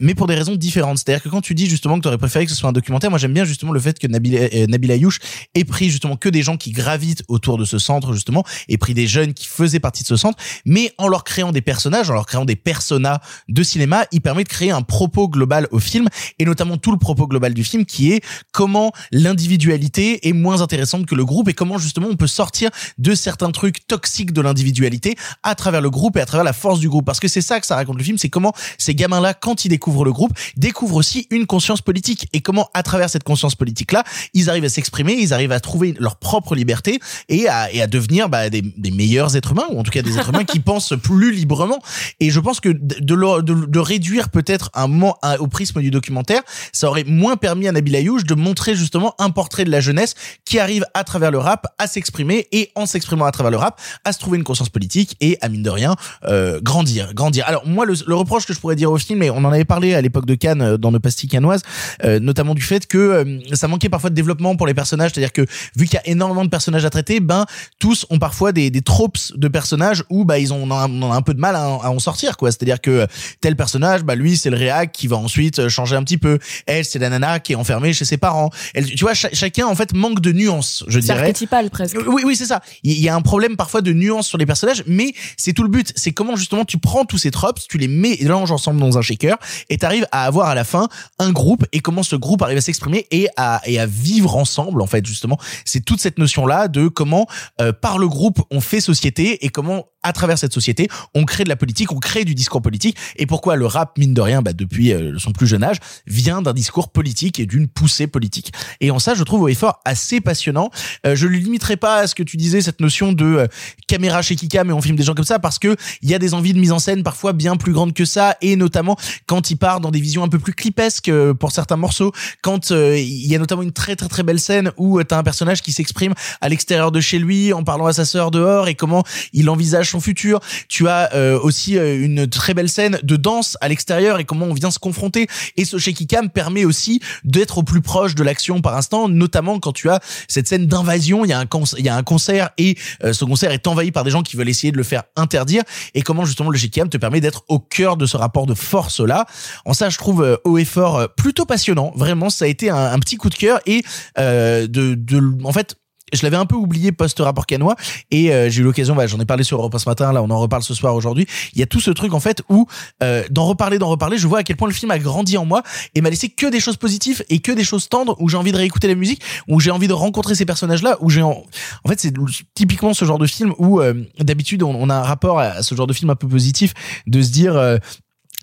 mais 0.01 0.15
pour 0.15 0.27
des 0.27 0.35
raisons 0.35 0.55
différentes. 0.55 0.99
C'est-à-dire 0.99 1.23
que 1.23 1.29
quand 1.29 1.41
tu 1.41 1.55
dis 1.55 1.67
justement 1.67 1.99
que 1.99 2.03
préféré 2.25 2.47
que 2.47 2.51
ce 2.51 2.57
soit 2.57 2.69
un 2.69 2.73
documentaire, 2.73 3.11
moi 3.11 3.19
j'aime 3.19 3.33
bien 3.33 3.45
justement 3.45 3.73
le 3.73 3.81
fait 3.81 3.99
que 3.99 4.07
Nabil, 4.07 4.37
euh, 4.37 4.67
Nabil 4.67 4.91
Ayouch 4.91 5.19
ait 5.55 5.65
pris 5.65 5.91
justement 5.91 6.17
que 6.17 6.29
des 6.29 6.43
gens 6.43 6.57
qui 6.57 6.73
gravitent 6.73 7.23
autour 7.29 7.59
de 7.59 7.65
ce 7.65 7.79
centre 7.79 8.13
justement, 8.13 8.45
et 8.69 8.79
pris 8.79 8.95
des 8.95 9.07
jeunes 9.07 9.35
qui 9.35 9.47
faisaient 9.47 9.81
partie 9.81 10.03
de 10.03 10.09
ce 10.09 10.17
centre, 10.17 10.39
mais 10.65 10.93
en 10.99 11.09
leur 11.09 11.25
créant 11.25 11.53
des 11.53 11.61
personnages, 11.61 12.11
en 12.11 12.15
leur 12.15 12.27
créant 12.27 12.45
des 12.45 12.57
personas 12.57 13.21
de 13.49 13.63
cinéma, 13.63 14.07
il 14.13 14.21
permet 14.21 14.45
de 14.45 14.49
créer 14.49 14.71
un 14.71 14.83
propos 14.83 15.29
global 15.29 15.69
au 15.71 15.79
film, 15.79 16.09
et 16.39 16.45
notamment 16.45 16.77
tout 16.77 16.93
le 16.93 16.99
propos 16.99 17.27
global 17.27 17.55
du 17.55 17.65
film 17.65 17.85
qui 17.85 18.13
est 18.13 18.25
comment 18.53 18.93
l'individualité 19.13 20.29
est 20.29 20.33
moins 20.33 20.63
intéressante 20.63 21.07
que 21.07 21.15
le 21.15 21.25
groupe 21.25 21.49
et 21.49 21.55
comment 21.55 21.79
justement 21.79 22.09
on 22.11 22.17
peut 22.17 22.27
sortir 22.27 22.71
de 22.99 23.15
certains 23.15 23.51
trucs 23.51 23.87
toxiques 23.87 24.33
de 24.33 24.41
l'individualité 24.41 25.17
à 25.43 25.55
travers 25.55 25.81
le 25.81 25.91
groupe 25.91 26.17
et 26.17 26.21
à 26.21 26.27
travers 26.27 26.45
la 26.45 26.53
force 26.53 26.81
du 26.81 26.89
groupe. 26.89 27.05
Parce 27.05 27.21
que 27.21 27.29
c'est 27.29 27.43
ça 27.43 27.61
que 27.61 27.67
ça 27.67 27.77
raconte 27.77 27.99
le 27.99 28.05
film 28.05 28.19
c'est 28.19 28.31
comment 28.31 28.55
ces 28.79 28.95
gamins 28.95 29.21
là 29.21 29.35
quand 29.35 29.65
ils 29.65 29.69
découvrent 29.69 30.05
le 30.05 30.13
groupe 30.13 30.33
découvrent 30.57 30.97
aussi 30.97 31.27
une 31.31 31.47
conscience 31.47 31.81
politique 31.81 32.14
et 32.33 32.41
comment 32.41 32.69
à 32.75 32.83
travers 32.83 33.11
cette 33.11 33.25
conscience 33.25 33.55
politique 33.55 33.93
là 33.93 34.05
ils 34.35 34.51
arrivent 34.51 34.65
à 34.65 34.69
s'exprimer 34.69 35.13
ils 35.15 35.33
arrivent 35.35 35.53
à 35.53 35.61
trouver 35.61 35.95
leur 35.99 36.17
propre 36.17 36.55
liberté 36.55 36.99
et 37.29 37.49
à, 37.49 37.73
et 37.73 37.83
à 37.83 37.87
devenir 37.87 38.29
bah, 38.29 38.51
des, 38.51 38.63
des 38.63 38.91
meilleurs 38.91 39.37
êtres 39.37 39.53
humains 39.53 39.67
ou 39.71 39.79
en 39.79 39.83
tout 39.83 39.91
cas 39.91 40.03
des 40.03 40.17
êtres 40.19 40.29
humains 40.31 40.45
qui 40.45 40.61
pensent 40.61 40.95
plus 41.03 41.33
librement. 41.33 41.79
Et 42.21 42.31
je 42.31 42.41
pense 42.41 42.61
que 42.61 42.69
de, 42.69 42.97
de, 43.01 43.67
de 43.67 43.79
réduire 43.79 44.29
peut-être 44.29 44.71
un 44.75 44.87
moment 44.89 45.17
à- 45.23 45.41
au 45.41 45.47
prisme 45.47 45.81
du 45.81 45.91
documentaire 45.91 46.43
ça 46.73 46.89
aurait 46.89 47.05
moins 47.05 47.37
permis 47.37 47.69
à 47.69 47.73
Nabil 47.73 47.95
Ayouch 47.97 48.25
de 48.25 48.35
montrer 48.35 48.75
justement 48.75 49.15
un 49.19 49.31
portrait 49.31 49.65
de 49.65 49.71
la 49.71 49.81
jeunesse 49.81 50.15
qui 50.45 50.59
arrive 50.59 50.85
à 50.95 51.05
travers 51.05 51.31
le 51.31 51.39
rap 51.39 51.67
à 51.79 51.87
s'exprimer 51.87 52.47
et 52.53 52.71
en 52.75 52.87
s'exprimant 52.87 53.25
à 53.27 53.33
travers 53.33 53.51
le 53.51 53.57
rap 53.59 53.81
à 54.05 54.13
se 54.13 54.19
trouver 54.19 54.39
une 54.39 54.45
conscience 54.45 54.69
politique 54.69 55.17
et 55.21 55.39
à 55.41 55.49
mine 55.49 55.63
de 55.63 55.71
rien 55.71 55.95
euh, 56.27 56.61
grandir 56.63 57.15
grandir. 57.15 57.45
Alors 57.47 57.67
moi 57.67 57.85
le, 57.87 57.95
le 58.07 58.15
reproche 58.15 58.47
que 58.47 58.53
je 58.55 58.59
pourrais 58.61 58.77
dire 58.77 58.91
au 58.91 58.99
film 58.99 59.23
et 59.23 59.31
on 59.31 59.39
en 59.39 59.53
avait 59.53 59.65
parlé 59.65 59.95
à 59.95 60.01
l'époque 60.01 60.27
de 60.27 60.35
Cannes 60.35 60.63
euh, 60.63 60.77
dans 60.79 60.91
nos 60.93 61.01
pastilles 61.01 61.29
cannoises 61.29 61.63
euh, 62.05 62.21
notamment 62.21 62.55
du 62.55 62.63
fait 62.63 62.87
que 62.87 62.99
euh, 62.99 63.39
ça 63.55 63.69
manquait 63.69 63.89
parfois 63.89 64.11
de 64.11 64.15
développement 64.15 64.57
pour 64.57 64.67
les 64.67 64.75
personnages. 64.75 65.13
C'est-à-dire 65.15 65.33
que 65.33 65.43
vu 65.77 65.87
qu'il 65.87 65.95
y 65.95 65.99
a 65.99 66.07
énormément 66.09 66.45
de 66.45 66.51
personnages 66.51 66.85
à 66.85 66.91
traiter 66.91 67.21
ben 67.21 67.47
tous 67.79 68.07
ont 68.11 68.19
parfois 68.19 68.53
des, 68.53 68.71
des 68.71 68.83
tropes 68.83 69.19
de 69.35 69.49
personnages 69.49 70.05
où 70.11 70.25
bah 70.25 70.39
ils 70.39 70.53
ont 70.53 70.63
on 70.65 70.71
en 70.71 71.11
a, 71.13 71.17
un 71.17 71.23
peu 71.23 71.35
de 71.35 71.41
mal 71.41 71.57
à, 71.57 71.65
à 71.65 71.91
en 71.91 71.99
sortir 71.99 72.37
quoi. 72.37 72.51
C'est-à-dire 72.51 72.81
que 72.81 73.07
tel 73.41 73.57
personnage 73.57 74.03
bah 74.03 74.15
lui 74.15 74.37
c'est 74.37 74.51
le 74.51 74.57
réac 74.57 74.93
qui 74.93 75.07
va 75.09 75.17
ensuite 75.17 75.59
euh, 75.59 75.69
changer 75.69 75.97
un 75.97 76.03
petit 76.03 76.19
peu. 76.19 76.39
Elle 76.67 76.85
c'est 76.85 76.99
la 76.99 77.11
nana 77.11 77.41
qui 77.41 77.53
est 77.53 77.57
enfermée 77.57 77.93
chez 77.93 78.05
ses 78.05 78.17
parents. 78.17 78.51
Elle 78.75 78.87
tu 78.87 79.05
vois 79.05 79.15
cha- 79.15 79.31
chacun 79.33 79.67
en 79.67 79.75
fait 79.75 79.95
manque 79.95 80.21
de 80.21 80.33
nuances 80.33 80.85
je 80.89 81.01
c'est 81.01 81.07
dirais. 81.07 81.21
archétypal 81.21 81.71
presque. 81.71 81.97
Oui, 82.07 82.23
oui, 82.25 82.37
c'est 82.37 82.47
ça. 82.47 82.61
Il 82.83 82.99
y 83.01 83.09
a 83.09 83.15
un 83.15 83.21
problème 83.23 83.57
parfois 83.57 83.81
de 83.81 83.93
nuance 83.93 84.27
sur 84.29 84.39
les 84.39 84.47
personnages, 84.47 84.83
mais 84.87 85.13
c'est 85.37 85.53
tout 85.53 85.63
le 85.63 85.69
but. 85.69 85.93
C'est 85.97 86.13
comment 86.13 86.37
justement 86.37 86.65
tu 86.65 86.79
prends 86.79 87.05
tous 87.05 87.19
ces 87.19 87.31
tropes, 87.31 87.59
tu 87.69 87.79
les 87.79 87.89
mélanges 87.89 88.51
ensemble 88.51 88.81
dans 88.81 88.99
un 88.99 89.03
shaker, 89.03 89.37
et 89.71 89.79
t'arrives 89.79 90.07
à 90.13 90.25
avoir 90.25 90.49
à 90.49 90.55
la 90.55 90.65
fin 90.65 90.89
un 91.19 91.33
groupe, 91.33 91.65
et 91.73 91.81
comment 91.81 91.94
ce 92.03 92.17
groupe 92.17 92.43
arrive 92.43 92.59
à 92.59 92.61
s'exprimer 92.61 93.07
et 93.11 93.29
à, 93.37 93.61
et 93.67 93.79
à 93.79 93.87
vivre 93.87 94.37
ensemble, 94.37 94.83
en 94.83 94.87
fait, 94.87 95.05
justement. 95.07 95.39
C'est 95.65 95.85
toute 95.85 96.01
cette 96.01 96.19
notion-là 96.19 96.69
de 96.69 96.89
comment, 96.89 97.27
euh, 97.61 97.73
par 97.73 97.99
le 97.99 98.09
groupe, 98.09 98.43
on 98.51 98.61
fait 98.61 98.81
société, 98.81 99.45
et 99.45 99.49
comment, 99.49 99.87
à 100.03 100.13
travers 100.13 100.39
cette 100.39 100.53
société, 100.53 100.89
on 101.15 101.25
crée 101.25 101.45
de 101.45 101.49
la 101.49 101.57
politique, 101.57 101.93
on 101.93 101.99
crée 101.99 102.25
du 102.25 102.35
discours 102.35 102.63
politique, 102.63 102.97
et 103.17 103.27
pourquoi 103.27 103.57
le 103.57 103.67
rap, 103.67 103.97
mine 103.99 104.15
de 104.15 104.21
rien, 104.21 104.43
bah, 104.43 104.53
depuis 104.53 104.93
euh, 104.93 105.19
son 105.19 105.33
plus 105.33 105.47
jeune 105.47 105.65
âge, 105.65 105.79
vient 106.07 106.43
d'un 106.43 106.53
discours 106.53 106.91
politique 106.91 107.39
et 107.41 107.47
d'une 107.47 107.69
poussée 107.69 108.07
politique. 108.07 108.53
Et 108.81 108.91
en 108.91 108.99
ça, 108.99 109.15
je 109.15 109.23
trouve 109.23 109.43
au 109.43 109.49
effort 109.49 109.81
assez 109.85 110.21
passionnant. 110.21 110.71
Euh, 111.07 111.15
je 111.15 111.27
ne 111.27 111.33
limiterai 111.33 111.77
pas 111.77 111.99
à 111.99 112.07
ce 112.07 112.15
que 112.15 112.23
tu 112.23 112.37
disais, 112.37 112.61
cette 112.61 112.81
notion 112.81 113.13
de 113.13 113.49
caméra 113.89 114.23
chez 114.23 114.37
Kika, 114.37 114.65
mais 114.65 114.73
on 114.73 114.81
filme 114.81 114.97
des 114.97 115.03
gens 115.03 115.15
comme 115.15 115.25
ça 115.25 115.39
parce 115.39 115.59
que 115.59 115.77
il 116.03 116.11
y 116.11 116.15
a 116.15 116.19
des 116.19 116.35
envies 116.35 116.53
de 116.53 116.59
mise 116.59 116.73
en 116.73 116.79
scène 116.79 117.03
parfois 117.03 117.33
bien 117.33 117.57
plus 117.57 117.73
grandes 117.73 117.95
que 117.95 118.05
ça, 118.05 118.37
et 118.41 118.57
notamment 118.57 118.97
quand 119.27 119.51
il 119.51 119.57
part 119.57 119.81
dans 119.81 119.91
des 119.91 120.01
visions 120.01 120.23
un 120.23 120.29
peu 120.29 120.39
plus 120.39 120.53
clipesques 120.53 121.11
pour 121.35 121.53
certains 121.53 121.77
morceaux. 121.85 122.13
Quand 122.41 122.71
euh, 122.71 122.99
il 122.99 123.27
y 123.27 123.37
a 123.37 123.39
notamment 123.39 123.63
une 123.63 123.73
très 123.73 123.95
très 123.95 124.09
très 124.09 124.23
belle 124.23 124.41
scène 124.41 124.73
où 124.79 124.99
tu 125.01 125.07
t'as 125.07 125.19
un 125.19 125.23
personnage 125.23 125.61
qui 125.61 125.73
s'exprime 125.73 126.15
à 126.41 126.49
l'extérieur 126.49 126.91
de 126.91 127.01
chez 127.01 127.19
lui 127.19 127.53
en 127.53 127.63
parlant 127.63 127.87
à 127.87 127.93
sa 127.93 128.07
sœur 128.07 128.31
dehors 128.31 128.69
et 128.69 128.75
comment 128.75 129.05
il 129.35 129.51
envisage 129.51 129.91
son 129.91 130.01
futur. 130.01 130.41
Tu 130.69 130.89
as 130.89 131.13
euh, 131.15 131.39
aussi 131.39 131.77
euh, 131.77 132.03
une 132.03 132.27
très 132.27 132.55
belle 132.55 132.71
scène 132.71 132.99
de 133.03 133.17
danse 133.17 133.59
à 133.61 133.69
l'extérieur 133.69 134.19
et 134.19 134.25
comment 134.25 134.47
on 134.47 134.55
vient 134.55 134.71
se 134.71 134.79
confronter. 134.79 135.27
Et 135.59 135.67
ce 135.67 135.77
shaky 135.77 136.07
cam 136.07 136.31
permet 136.31 136.65
aussi 136.65 137.01
d'être 137.25 137.59
au 137.59 137.63
plus 137.63 137.83
proche 137.83 138.15
de 138.15 138.23
l'action 138.23 138.63
par 138.63 138.77
instant, 138.77 139.09
notamment 139.09 139.59
quand 139.61 139.73
tu 139.73 139.91
as 139.91 140.01
cette 140.29 140.49
scène 140.49 140.67
d'invasion. 140.67 141.25
Il 141.25 141.31
y 141.31 141.33
a 141.35 141.97
un 141.97 142.03
concert, 142.03 142.51
et 142.57 142.79
euh, 143.05 143.13
ce 143.13 143.25
concert 143.27 143.53
est 143.53 143.67
envahi 143.67 143.91
par 143.91 144.05
des 144.05 144.11
gens 144.11 144.23
qui 144.23 144.37
veulent 144.37 144.49
essayer 144.49 144.73
de 144.73 144.79
le 144.79 144.83
faire 144.85 145.03
interdire. 145.17 145.63
Et 145.95 146.03
comment 146.03 146.25
justement 146.25 146.51
le 146.51 146.57
shaky 146.57 146.81
cam 146.81 146.89
te 146.89 146.97
permet 146.97 147.21
d'être 147.21 147.45
au 147.49 147.59
cœur 147.59 147.97
de 147.97 148.07
ce 148.07 148.17
rapport 148.17 148.47
de 148.47 148.55
force 148.55 149.01
là. 149.01 149.27
En 149.65 149.75
ça, 149.75 149.91
je 149.91 149.99
trouve 149.99 150.23
euh, 150.23 150.37
haut 150.45 150.59
et 150.59 150.65
fort 150.65 150.99
euh, 150.99 151.07
plutôt 151.09 151.45
passionnant. 151.45 151.74
Vraiment, 151.97 152.31
ça 152.31 152.45
a 152.45 152.49
été 152.49 152.71
un, 152.71 152.99
petit 152.99 153.17
coup 153.17 153.29
de 153.29 153.35
cœur 153.35 153.61
et 153.67 153.83
euh, 154.19 154.67
de, 154.67 154.95
de, 154.95 155.21
en 155.45 155.53
fait 155.53 155.77
je 156.13 156.23
l'avais 156.23 156.37
un 156.37 156.47
peu 156.47 156.57
oublié 156.57 156.93
post 156.93 157.19
rapport 157.21 157.47
canois 157.47 157.77
et 158.11 158.33
euh, 158.33 158.51
j'ai 158.51 158.61
eu 158.61 158.65
l'occasion, 158.65 158.95
bah, 158.95 159.07
j'en 159.07 159.19
ai 159.21 159.25
parlé 159.25 159.43
sur 159.45 159.59
Europe 159.59 159.75
1 159.75 159.79
ce 159.79 159.89
matin, 159.89 160.13
là 160.13 160.23
on 160.23 160.31
en 160.31 160.39
reparle 160.39 160.63
ce 160.63 160.75
soir 160.75 160.95
aujourd'hui. 160.95 161.27
Il 161.55 161.61
y 161.61 161.63
a 161.63 161.67
tout 161.67 161.81
ce 161.81 161.91
truc 161.91 162.15
en 162.15 162.21
fait 162.21 162.43
où 162.49 162.67
euh, 163.03 163.25
d'en 163.31 163.47
reparler, 163.47 163.79
d'en 163.79 163.89
reparler, 163.89 164.19
je 164.19 164.27
vois 164.27 164.41
à 164.41 164.43
quel 164.43 164.57
point 164.57 164.69
le 164.69 164.75
film 164.75 164.91
a 164.91 164.99
grandi 164.99 165.37
en 165.37 165.45
moi 165.45 165.63
et 165.95 166.01
m'a 166.01 166.11
laissé 166.11 166.29
que 166.29 166.47
des 166.47 166.61
choses 166.61 166.77
positives 166.77 167.25
et 167.29 167.41
que 167.41 167.53
des 167.53 167.65
choses 167.65 167.89
tendres 167.89 168.17
où 168.21 168.29
j'ai 168.29 168.37
envie 168.37 168.53
de 168.53 168.57
réécouter 168.57 168.89
la 168.89 168.95
musique, 168.95 169.23
où 169.49 169.61
j'ai 169.61 169.71
envie 169.71 169.89
de 169.89 169.93
rencontrer 169.93 170.35
ces 170.35 170.47
personnages-là, 170.47 170.99
où 171.01 171.11
j'ai 171.11 171.23
en... 171.23 171.45
en 171.85 171.89
fait 171.89 171.99
c'est 172.01 172.13
typiquement 172.55 172.95
ce 172.95 173.05
genre 173.05 173.19
de 173.19 173.27
film 173.27 173.55
où 173.59 173.81
euh, 173.81 173.95
d'habitude 174.19 174.63
on, 174.63 174.75
on 174.75 174.91
a 174.91 174.95
un 174.95 175.03
rapport 175.03 175.41
à 175.41 175.63
ce 175.63 175.75
genre 175.75 175.87
de 175.87 175.93
film 175.93 176.11
un 176.11 176.17
peu 176.17 176.29
positif 176.29 176.75
de 177.07 177.23
se 177.23 177.31
dire 177.31 177.57
euh, 177.57 177.79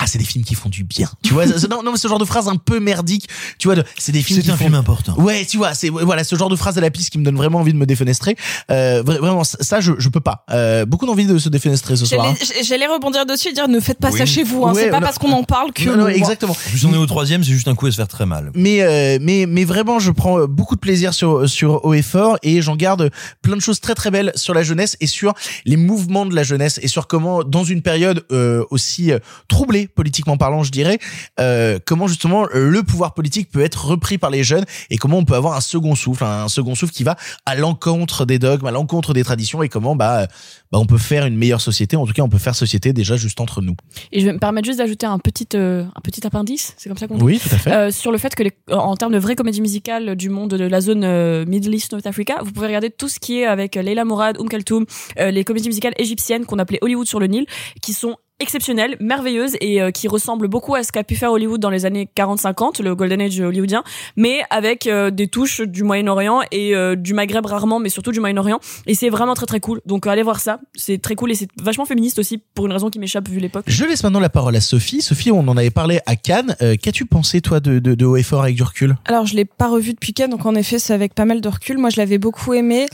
ah 0.01 0.07
c'est 0.07 0.17
des 0.17 0.25
films 0.25 0.43
qui 0.43 0.55
font 0.55 0.69
du 0.69 0.83
bien 0.83 1.09
tu 1.23 1.33
vois 1.33 1.45
non 1.45 1.83
non 1.83 1.91
mais 1.91 1.97
ce 1.97 2.07
genre 2.07 2.17
de 2.19 2.25
phrase 2.25 2.47
un 2.47 2.55
peu 2.57 2.79
merdique 2.79 3.27
tu 3.59 3.67
vois 3.67 3.77
c'est 3.97 4.11
des 4.11 4.21
films 4.21 4.41
C'est 4.43 4.49
un 4.51 4.57
font 4.57 4.63
film 4.65 4.75
important. 4.75 5.15
ouais 5.19 5.45
tu 5.45 5.57
vois 5.57 5.73
c'est 5.73 5.89
voilà 5.89 6.23
ce 6.23 6.35
genre 6.35 6.49
de 6.49 6.55
phrase 6.55 6.77
à 6.77 6.81
la 6.81 6.89
piste 6.91 7.09
qui 7.11 7.17
me 7.19 7.23
donne 7.23 7.35
vraiment 7.37 7.59
envie 7.59 7.73
de 7.73 7.77
me 7.77 7.85
défenestrer 7.85 8.35
euh, 8.71 9.03
vra- 9.03 9.19
vraiment 9.19 9.43
ça 9.43 9.79
je 9.79 9.93
je 9.97 10.09
peux 10.09 10.19
pas 10.19 10.43
euh, 10.51 10.85
beaucoup 10.85 11.05
d'envie 11.05 11.25
de 11.25 11.37
se 11.37 11.49
défenestrer 11.49 11.95
ce 11.95 12.05
soir 12.05 12.25
hein. 12.25 12.35
J'allais 12.41 12.63
j'allais 12.63 12.87
rebondir 12.87 13.25
dessus 13.25 13.49
et 13.49 13.53
dire 13.53 13.67
ne 13.67 13.79
faites 13.79 13.99
pas 13.99 14.09
Oui. 14.11 14.17
ça 14.17 14.25
chez 14.25 14.43
vous. 14.43 14.65
Hein. 14.65 14.73
Ouais, 14.73 14.83
c'est 14.83 14.89
pas 14.89 14.99
non. 14.99 15.05
parce 15.05 15.17
qu'on 15.19 15.31
en 15.31 15.43
parle 15.43 15.71
que. 15.73 15.83
Non, 15.83 15.95
non, 15.97 16.07
exactement 16.07 16.53
En 16.53 16.69
plus, 16.69 16.85
on 16.85 16.93
est 16.93 16.97
au 16.97 17.05
troisième, 17.05 17.43
c'est 17.43 17.51
juste 17.51 17.67
un 17.67 17.75
coup 17.75 17.85
à 17.87 17.91
se 17.91 17.97
faire 17.97 18.07
très 18.07 18.25
mal. 18.25 18.51
mais 18.55 18.81
euh, 18.81 19.17
mais 19.21 19.45
mais 19.47 19.63
vraiment 19.65 19.99
je 19.99 20.11
prends 20.11 20.45
beaucoup 20.47 20.75
de 20.75 20.79
plaisir 20.79 21.13
sur 21.13 21.47
sur 21.49 21.85
haut 21.85 21.93
et 21.93 22.01
fort 22.01 22.37
et 22.43 22.61
j'en 22.61 22.75
garde 22.75 23.11
plein 23.41 23.55
de 23.55 23.61
choses 23.61 23.79
très 23.79 23.93
très 23.95 24.09
belles 24.11 24.31
sur 24.35 24.53
la 24.53 24.63
jeunesse 24.63 24.97
et 25.01 25.07
sur 25.07 25.33
les 25.65 25.77
mouvements 25.77 26.25
de 26.25 26.33
la 26.35 26.43
jeunesse 26.43 26.79
et 26.81 26.87
sur 26.87 27.07
comment 27.07 27.43
dans 27.43 27.63
une 27.63 27.81
période 27.81 28.25
euh, 28.31 28.63
aussi 28.71 29.11
euh, 29.11 29.19
troublée 29.47 29.87
politiquement 29.93 30.37
parlant 30.37 30.63
je 30.63 30.71
dirais 30.71 30.99
euh, 31.39 31.79
comment 31.85 32.07
justement 32.07 32.45
le 32.51 32.83
pouvoir 32.83 33.13
politique 33.13 33.49
peut 33.51 33.61
être 33.61 33.85
repris 33.85 34.17
par 34.17 34.29
les 34.29 34.43
jeunes 34.43 34.65
et 34.89 34.97
comment 34.97 35.17
on 35.17 35.25
peut 35.25 35.35
avoir 35.35 35.55
un 35.55 35.61
second 35.61 35.95
souffle 35.95 36.23
un 36.23 36.47
second 36.49 36.75
souffle 36.75 36.93
qui 36.93 37.03
va 37.03 37.15
à 37.45 37.55
l'encontre 37.55 38.25
des 38.25 38.39
dogmes 38.39 38.65
à 38.65 38.71
l'encontre 38.71 39.13
des 39.13 39.23
traditions 39.23 39.63
et 39.63 39.69
comment 39.69 39.95
bah 39.95 40.27
bah 40.71 40.79
on 40.79 40.85
peut 40.85 40.97
faire 40.97 41.25
une 41.25 41.37
meilleure 41.37 41.61
société 41.61 41.95
en 41.95 42.05
tout 42.05 42.13
cas 42.13 42.23
on 42.23 42.29
peut 42.29 42.37
faire 42.37 42.55
société 42.55 42.93
déjà 42.93 43.15
juste 43.15 43.41
entre 43.41 43.61
nous. 43.61 43.75
Et 44.11 44.19
je 44.19 44.25
vais 44.25 44.33
me 44.33 44.39
permettre 44.39 44.65
juste 44.65 44.77
d'ajouter 44.79 45.05
un 45.05 45.19
petit, 45.19 45.47
euh, 45.55 45.85
un 45.95 46.01
petit 46.01 46.25
appendice, 46.25 46.73
c'est 46.77 46.89
comme 46.89 46.97
ça 46.97 47.07
qu'on 47.07 47.17
dit. 47.17 47.23
Oui 47.23 47.39
tout 47.39 47.49
à 47.51 47.57
fait. 47.57 47.71
Euh, 47.71 47.91
sur 47.91 48.11
le 48.11 48.17
fait 48.17 48.35
que 48.35 48.43
les, 48.43 48.51
en 48.71 48.95
termes 48.95 49.13
de 49.13 49.17
vraies 49.17 49.35
comédies 49.35 49.61
musicales 49.61 50.15
du 50.15 50.29
monde 50.29 50.51
de 50.51 50.65
la 50.65 50.81
zone 50.81 51.45
Middle 51.45 51.73
East 51.73 51.91
North 51.91 52.05
Africa, 52.05 52.39
vous 52.43 52.51
pouvez 52.51 52.67
regarder 52.67 52.89
tout 52.89 53.09
ce 53.09 53.19
qui 53.19 53.39
est 53.39 53.45
avec 53.45 53.75
Leila 53.75 54.05
Mourad, 54.05 54.37
Oum 54.39 54.49
Kalthoum, 54.49 54.85
euh, 55.19 55.31
les 55.31 55.43
comédies 55.43 55.69
musicales 55.69 55.93
égyptiennes 55.97 56.45
qu'on 56.45 56.59
appelait 56.59 56.79
Hollywood 56.81 57.07
sur 57.07 57.19
le 57.19 57.27
Nil, 57.27 57.45
qui 57.81 57.93
sont 57.93 58.17
exceptionnelles, 58.41 58.97
merveilleuses 58.99 59.55
et 59.61 59.81
euh, 59.81 59.91
qui 59.91 60.07
ressemblent 60.07 60.47
beaucoup 60.47 60.75
à 60.75 60.83
ce 60.83 60.91
qu'a 60.91 61.03
pu 61.03 61.15
faire 61.15 61.31
Hollywood 61.31 61.61
dans 61.61 61.69
les 61.69 61.85
années 61.85 62.09
40-50, 62.17 62.81
le 62.81 62.95
Golden 62.95 63.21
Age 63.21 63.39
hollywoodien, 63.39 63.83
mais 64.15 64.41
avec 64.49 64.87
euh, 64.87 65.11
des 65.11 65.27
touches 65.27 65.61
du 65.61 65.83
Moyen-Orient 65.83 66.41
et 66.51 66.75
euh, 66.75 66.95
du 66.95 67.13
Maghreb 67.13 67.45
rarement, 67.45 67.79
mais 67.79 67.89
surtout 67.89 68.11
du 68.11 68.19
Moyen-Orient. 68.19 68.59
Et 68.87 68.95
c'est 68.95 69.09
vraiment 69.09 69.35
très 69.35 69.45
très 69.45 69.59
cool. 69.59 69.81
Donc 69.85 70.07
allez 70.07 70.23
voir 70.23 70.39
ça, 70.39 70.59
c'est 70.75 70.99
très 71.01 71.15
cool 71.15 71.31
et 71.31 71.35
c'est 71.35 71.47
vachement 71.61 71.85
féministe 71.85 72.19
aussi 72.19 72.39
pour 72.53 72.65
une 72.65 72.71
raison 72.71 72.89
qui 72.89 72.99
m'échappe 72.99 73.29
vu 73.29 73.39
l'époque. 73.39 73.65
Je 73.67 73.85
laisse 73.85 74.03
maintenant 74.03 74.19
la 74.19 74.29
parole 74.29 74.55
à 74.55 74.61
Sophie. 74.61 75.01
Sophie, 75.01 75.31
on 75.31 75.47
en 75.47 75.57
avait 75.57 75.69
parlé 75.69 75.99
à 76.05 76.15
Cannes. 76.15 76.55
Euh, 76.61 76.75
Qu'as-tu 76.81 77.05
pensé, 77.05 77.41
toi, 77.41 77.59
de, 77.59 77.79
de, 77.79 77.95
de 77.95 78.05
Haut 78.05 78.17
et 78.17 78.23
Fort 78.23 78.43
avec 78.43 78.55
du 78.55 78.63
recul? 78.63 78.97
Alors, 79.05 79.25
je 79.25 79.35
l'ai 79.35 79.45
pas 79.45 79.67
revu 79.67 79.93
depuis 79.93 80.13
Cannes, 80.13 80.31
donc 80.31 80.45
en 80.45 80.55
effet, 80.55 80.79
c'est 80.79 80.93
avec 80.93 81.13
pas 81.13 81.25
mal 81.25 81.41
de 81.41 81.49
recul. 81.49 81.77
Moi, 81.77 81.89
je 81.89 81.97
l'avais 81.97 82.17
beaucoup 82.17 82.53
aimé. 82.53 82.87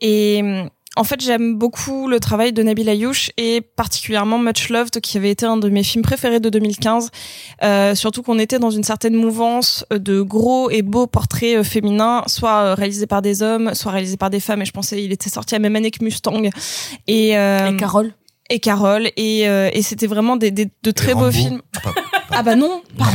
Et 0.00 0.40
hum, 0.42 0.68
en 0.96 1.04
fait, 1.04 1.20
j'aime 1.20 1.54
beaucoup 1.56 2.08
le 2.08 2.18
travail 2.20 2.52
de 2.52 2.62
Nabil 2.62 2.88
Ayouch 2.88 3.30
et 3.36 3.60
particulièrement 3.60 4.38
Much 4.38 4.70
Loved, 4.70 5.00
qui 5.00 5.16
avait 5.18 5.30
été 5.30 5.44
un 5.46 5.56
de 5.58 5.68
mes 5.68 5.82
films 5.82 6.02
préférés 6.02 6.40
de 6.40 6.48
2015. 6.48 7.10
Euh, 7.62 7.94
surtout 7.94 8.22
qu'on 8.22 8.38
était 8.38 8.58
dans 8.58 8.70
une 8.70 8.82
certaine 8.82 9.14
mouvance 9.14 9.84
de 9.90 10.22
gros 10.22 10.70
et 10.70 10.82
beaux 10.82 11.06
portraits 11.06 11.56
euh, 11.58 11.62
féminins, 11.62 12.22
soit 12.26 12.62
euh, 12.62 12.74
réalisés 12.74 13.06
par 13.06 13.22
des 13.22 13.42
hommes, 13.42 13.74
soit 13.74 13.92
réalisés 13.92 14.16
par 14.16 14.30
des 14.30 14.40
femmes. 14.40 14.62
Et 14.62 14.64
je 14.64 14.72
pensais, 14.72 15.02
il 15.02 15.12
était 15.12 15.30
sorti 15.30 15.54
la 15.54 15.58
même 15.58 15.76
année 15.76 15.90
que 15.90 16.02
Mustang. 16.02 16.50
Et, 17.06 17.36
euh, 17.36 17.72
Et 17.72 17.76
Carole 17.76 18.12
et 18.48 18.60
Carole. 18.60 19.10
Et, 19.16 19.48
euh, 19.48 19.70
et 19.72 19.82
c'était 19.82 20.06
vraiment 20.06 20.36
des, 20.36 20.50
des- 20.50 20.70
de 20.82 20.90
très 20.92 21.10
Et 21.10 21.14
beaux 21.14 21.20
Rambo. 21.20 21.32
films. 21.32 21.62
Ah, 21.76 21.80
pas- 21.82 21.94
Ah 22.30 22.42
bah 22.42 22.54
non, 22.56 22.82
bah 22.98 23.06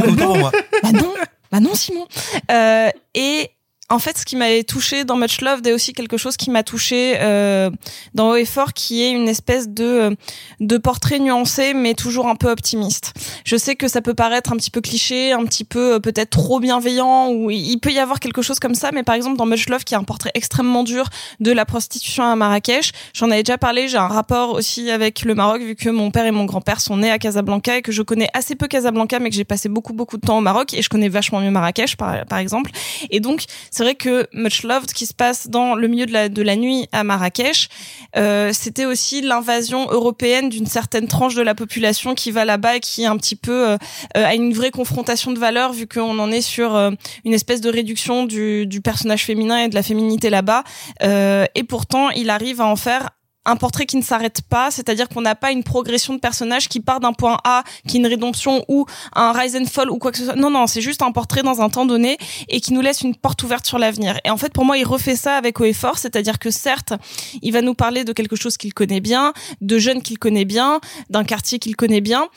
non, 0.93 1.13
bah 1.51 1.59
non 1.59 1.73
Simon. 1.75 2.05
Euh, 2.51 2.89
et 3.15 3.49
en 3.91 3.99
fait, 3.99 4.17
ce 4.17 4.25
qui 4.25 4.35
m'avait 4.35 4.63
touché 4.63 5.03
dans 5.03 5.15
Much 5.15 5.41
Love, 5.41 5.61
est 5.65 5.73
aussi 5.73 5.93
quelque 5.93 6.17
chose 6.17 6.37
qui 6.37 6.49
m'a 6.49 6.63
touché 6.63 7.17
euh, 7.19 7.69
dans 8.13 8.31
Haut 8.31 8.35
et 8.35 8.45
Fort, 8.45 8.73
qui 8.73 9.03
est 9.03 9.11
une 9.11 9.27
espèce 9.27 9.69
de 9.69 10.15
de 10.59 10.77
portrait 10.77 11.19
nuancé, 11.19 11.73
mais 11.73 11.93
toujours 11.93 12.27
un 12.27 12.35
peu 12.35 12.49
optimiste. 12.49 13.13
Je 13.45 13.55
sais 13.57 13.75
que 13.75 13.87
ça 13.87 14.01
peut 14.01 14.13
paraître 14.13 14.53
un 14.53 14.57
petit 14.57 14.71
peu 14.71 14.81
cliché, 14.81 15.33
un 15.33 15.45
petit 15.45 15.63
peu 15.63 15.95
euh, 15.95 15.99
peut-être 15.99 16.29
trop 16.29 16.59
bienveillant, 16.59 17.29
ou 17.29 17.51
il 17.51 17.77
peut 17.77 17.91
y 17.91 17.99
avoir 17.99 18.19
quelque 18.19 18.41
chose 18.41 18.59
comme 18.59 18.75
ça. 18.75 18.91
Mais 18.91 19.03
par 19.03 19.15
exemple, 19.15 19.37
dans 19.37 19.45
Much 19.45 19.67
Love, 19.69 19.83
qui 19.83 19.93
est 19.93 19.97
un 19.97 20.03
portrait 20.03 20.31
extrêmement 20.33 20.83
dur 20.83 21.09
de 21.39 21.51
la 21.51 21.65
prostitution 21.65 22.23
à 22.23 22.35
Marrakech, 22.35 22.91
j'en 23.13 23.29
avais 23.29 23.43
déjà 23.43 23.57
parlé. 23.57 23.87
J'ai 23.87 23.97
un 23.97 24.07
rapport 24.07 24.53
aussi 24.53 24.89
avec 24.89 25.23
le 25.23 25.35
Maroc, 25.35 25.61
vu 25.61 25.75
que 25.75 25.89
mon 25.89 26.11
père 26.11 26.25
et 26.25 26.31
mon 26.31 26.45
grand-père 26.45 26.79
sont 26.79 26.97
nés 26.97 27.11
à 27.11 27.19
Casablanca 27.19 27.77
et 27.77 27.81
que 27.81 27.91
je 27.91 28.01
connais 28.01 28.29
assez 28.33 28.55
peu 28.55 28.67
Casablanca, 28.67 29.19
mais 29.19 29.29
que 29.29 29.35
j'ai 29.35 29.43
passé 29.43 29.69
beaucoup 29.69 29.93
beaucoup 29.93 30.17
de 30.17 30.25
temps 30.25 30.37
au 30.37 30.41
Maroc 30.41 30.73
et 30.73 30.81
je 30.81 30.89
connais 30.89 31.09
vachement 31.09 31.41
mieux 31.41 31.51
Marrakech, 31.51 31.97
par, 31.97 32.37
exemple. 32.37 32.71
Et 33.09 33.19
donc, 33.19 33.43
vrai 33.83 33.95
que 33.95 34.27
Much 34.33 34.63
Loved, 34.63 34.91
qui 34.93 35.05
se 35.05 35.13
passe 35.13 35.47
dans 35.49 35.75
le 35.75 35.87
milieu 35.87 36.05
de 36.05 36.13
la, 36.13 36.29
de 36.29 36.41
la 36.41 36.55
nuit 36.55 36.87
à 36.91 37.03
Marrakech, 37.03 37.69
euh, 38.15 38.51
c'était 38.53 38.85
aussi 38.85 39.21
l'invasion 39.21 39.89
européenne 39.91 40.49
d'une 40.49 40.65
certaine 40.65 41.07
tranche 41.07 41.35
de 41.35 41.41
la 41.41 41.55
population 41.55 42.15
qui 42.15 42.31
va 42.31 42.45
là-bas 42.45 42.77
et 42.77 42.79
qui 42.79 43.03
est 43.03 43.07
un 43.07 43.17
petit 43.17 43.35
peu 43.35 43.69
euh, 43.69 43.77
euh, 44.17 44.25
a 44.25 44.35
une 44.35 44.53
vraie 44.53 44.71
confrontation 44.71 45.31
de 45.31 45.39
valeurs 45.39 45.73
vu 45.73 45.87
qu'on 45.87 46.17
en 46.19 46.31
est 46.31 46.41
sur 46.41 46.75
euh, 46.75 46.91
une 47.25 47.33
espèce 47.33 47.61
de 47.61 47.69
réduction 47.69 48.25
du, 48.25 48.67
du 48.67 48.81
personnage 48.81 49.25
féminin 49.25 49.57
et 49.57 49.69
de 49.69 49.75
la 49.75 49.83
féminité 49.83 50.29
là-bas. 50.29 50.63
Euh, 51.03 51.45
et 51.55 51.63
pourtant, 51.63 52.09
il 52.09 52.29
arrive 52.29 52.61
à 52.61 52.65
en 52.65 52.75
faire 52.75 53.09
un 53.45 53.55
portrait 53.55 53.85
qui 53.85 53.97
ne 53.97 54.03
s'arrête 54.03 54.41
pas, 54.43 54.71
c'est-à-dire 54.71 55.09
qu'on 55.09 55.21
n'a 55.21 55.35
pas 55.35 55.51
une 55.51 55.63
progression 55.63 56.13
de 56.13 56.19
personnage 56.19 56.69
qui 56.69 56.79
part 56.79 56.99
d'un 56.99 57.13
point 57.13 57.37
A, 57.43 57.63
qui 57.87 57.97
est 57.97 57.99
une 57.99 58.07
rédemption 58.07 58.63
ou 58.67 58.85
un 59.13 59.31
rise 59.31 59.55
and 59.55 59.65
fall 59.65 59.89
ou 59.89 59.97
quoi 59.97 60.11
que 60.11 60.17
ce 60.17 60.25
soit. 60.25 60.35
Non, 60.35 60.49
non, 60.49 60.67
c'est 60.67 60.81
juste 60.81 61.01
un 61.01 61.11
portrait 61.11 61.43
dans 61.43 61.61
un 61.61 61.69
temps 61.69 61.85
donné 61.85 62.17
et 62.49 62.61
qui 62.61 62.73
nous 62.73 62.81
laisse 62.81 63.01
une 63.01 63.15
porte 63.15 63.41
ouverte 63.43 63.65
sur 63.65 63.79
l'avenir. 63.79 64.19
Et 64.25 64.29
en 64.29 64.37
fait, 64.37 64.53
pour 64.53 64.65
moi, 64.65 64.77
il 64.77 64.85
refait 64.85 65.15
ça 65.15 65.35
avec 65.35 65.59
Haut 65.59 65.65
et 65.65 65.73
Fort, 65.73 65.97
c'est-à-dire 65.97 66.39
que 66.39 66.51
certes, 66.51 66.93
il 67.41 67.51
va 67.51 67.61
nous 67.61 67.73
parler 67.73 68.03
de 68.03 68.13
quelque 68.13 68.35
chose 68.35 68.57
qu'il 68.57 68.73
connaît 68.73 69.01
bien, 69.01 69.33
de 69.61 69.77
jeunes 69.77 70.01
qu'il 70.01 70.19
connaît 70.19 70.45
bien, 70.45 70.79
d'un 71.09 71.23
quartier 71.23 71.59
qu'il 71.59 71.75
connaît 71.75 72.01
bien. 72.01 72.27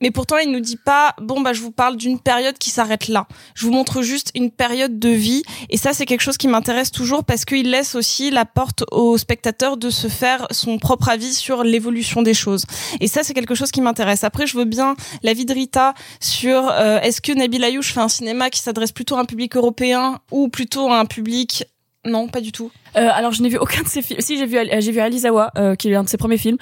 Mais 0.00 0.10
pourtant, 0.10 0.38
il 0.38 0.50
nous 0.52 0.60
dit 0.60 0.76
pas, 0.76 1.14
bon, 1.20 1.40
bah, 1.40 1.52
je 1.52 1.60
vous 1.60 1.72
parle 1.72 1.96
d'une 1.96 2.20
période 2.20 2.56
qui 2.58 2.70
s'arrête 2.70 3.08
là. 3.08 3.26
Je 3.54 3.66
vous 3.66 3.72
montre 3.72 4.02
juste 4.02 4.30
une 4.34 4.50
période 4.50 4.98
de 4.98 5.08
vie. 5.08 5.42
Et 5.70 5.76
ça, 5.76 5.92
c'est 5.92 6.06
quelque 6.06 6.20
chose 6.20 6.36
qui 6.36 6.48
m'intéresse 6.48 6.90
toujours 6.90 7.24
parce 7.24 7.44
qu'il 7.44 7.70
laisse 7.70 7.94
aussi 7.94 8.30
la 8.30 8.44
porte 8.44 8.84
au 8.92 9.18
spectateur 9.18 9.76
de 9.76 9.90
se 9.90 10.08
faire 10.08 10.46
son 10.50 10.78
propre 10.78 11.08
avis 11.08 11.34
sur 11.34 11.64
l'évolution 11.64 12.22
des 12.22 12.34
choses. 12.34 12.64
Et 13.00 13.08
ça, 13.08 13.22
c'est 13.22 13.34
quelque 13.34 13.54
chose 13.54 13.70
qui 13.70 13.80
m'intéresse. 13.80 14.24
Après, 14.24 14.46
je 14.46 14.56
veux 14.56 14.64
bien 14.64 14.94
l'avis 15.22 15.44
de 15.44 15.52
Rita 15.52 15.94
sur 16.20 16.68
euh, 16.70 17.00
est-ce 17.00 17.20
que 17.20 17.32
Nabil 17.32 17.62
Ayouch 17.64 17.92
fait 17.92 18.00
un 18.00 18.08
cinéma 18.08 18.50
qui 18.50 18.60
s'adresse 18.60 18.92
plutôt 18.92 19.16
à 19.16 19.20
un 19.20 19.24
public 19.24 19.56
européen 19.56 20.18
ou 20.30 20.48
plutôt 20.48 20.90
à 20.90 20.98
un 20.98 21.06
public 21.06 21.64
non, 22.04 22.28
pas 22.28 22.40
du 22.40 22.52
tout. 22.52 22.70
Euh, 22.96 23.08
alors 23.12 23.32
je 23.32 23.42
n'ai 23.42 23.48
vu 23.48 23.58
aucun 23.58 23.82
de 23.82 23.88
ses 23.88 24.02
films. 24.02 24.20
Si 24.20 24.38
j'ai 24.38 24.46
vu 24.46 24.56
euh, 24.56 24.80
j'ai 24.80 24.92
vu 24.92 25.00
Alizawa, 25.00 25.50
euh, 25.56 25.74
qui 25.74 25.90
est 25.90 25.94
un 25.94 26.04
de 26.04 26.08
ses 26.08 26.16
premiers 26.16 26.38
films. 26.38 26.56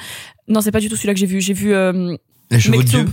Non, 0.49 0.61
c'est 0.61 0.73
pas 0.73 0.81
du 0.81 0.89
tout 0.89 0.97
celui-là 0.97 1.15
que 1.15 1.21
j'ai 1.21 1.27
vu. 1.27 1.41
J'ai 1.41 1.53
vu 1.53 1.75
euh, 1.75 2.17
Les 2.51 2.61
chevaux 2.61 2.83
de. 2.83 2.87
Dieu. 2.87 3.07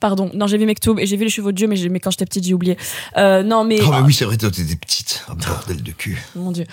Pardon, 0.00 0.30
non, 0.34 0.46
j'ai 0.46 0.58
vu 0.58 0.66
Mektoub 0.66 0.98
et 1.00 1.06
j'ai 1.06 1.16
vu 1.16 1.24
les 1.24 1.30
chevaux 1.30 1.50
de 1.50 1.56
Dieu, 1.56 1.66
mais, 1.66 1.76
mais 1.90 1.98
quand 2.00 2.10
j'étais 2.10 2.24
petite, 2.26 2.44
j'ai 2.44 2.54
oublié. 2.54 2.76
Euh, 3.16 3.42
non, 3.42 3.64
mais 3.64 3.78
Oh, 3.84 3.90
mais 3.90 4.00
oui, 4.00 4.12
c'est 4.14 4.24
vrai, 4.24 4.36
toi, 4.36 4.50
t'étais 4.50 4.76
petite. 4.76 5.24
Oh, 5.30 5.34
bordel 5.34 5.82
de 5.82 5.90
cul. 5.92 6.18
Mon 6.36 6.52
Dieu. 6.52 6.64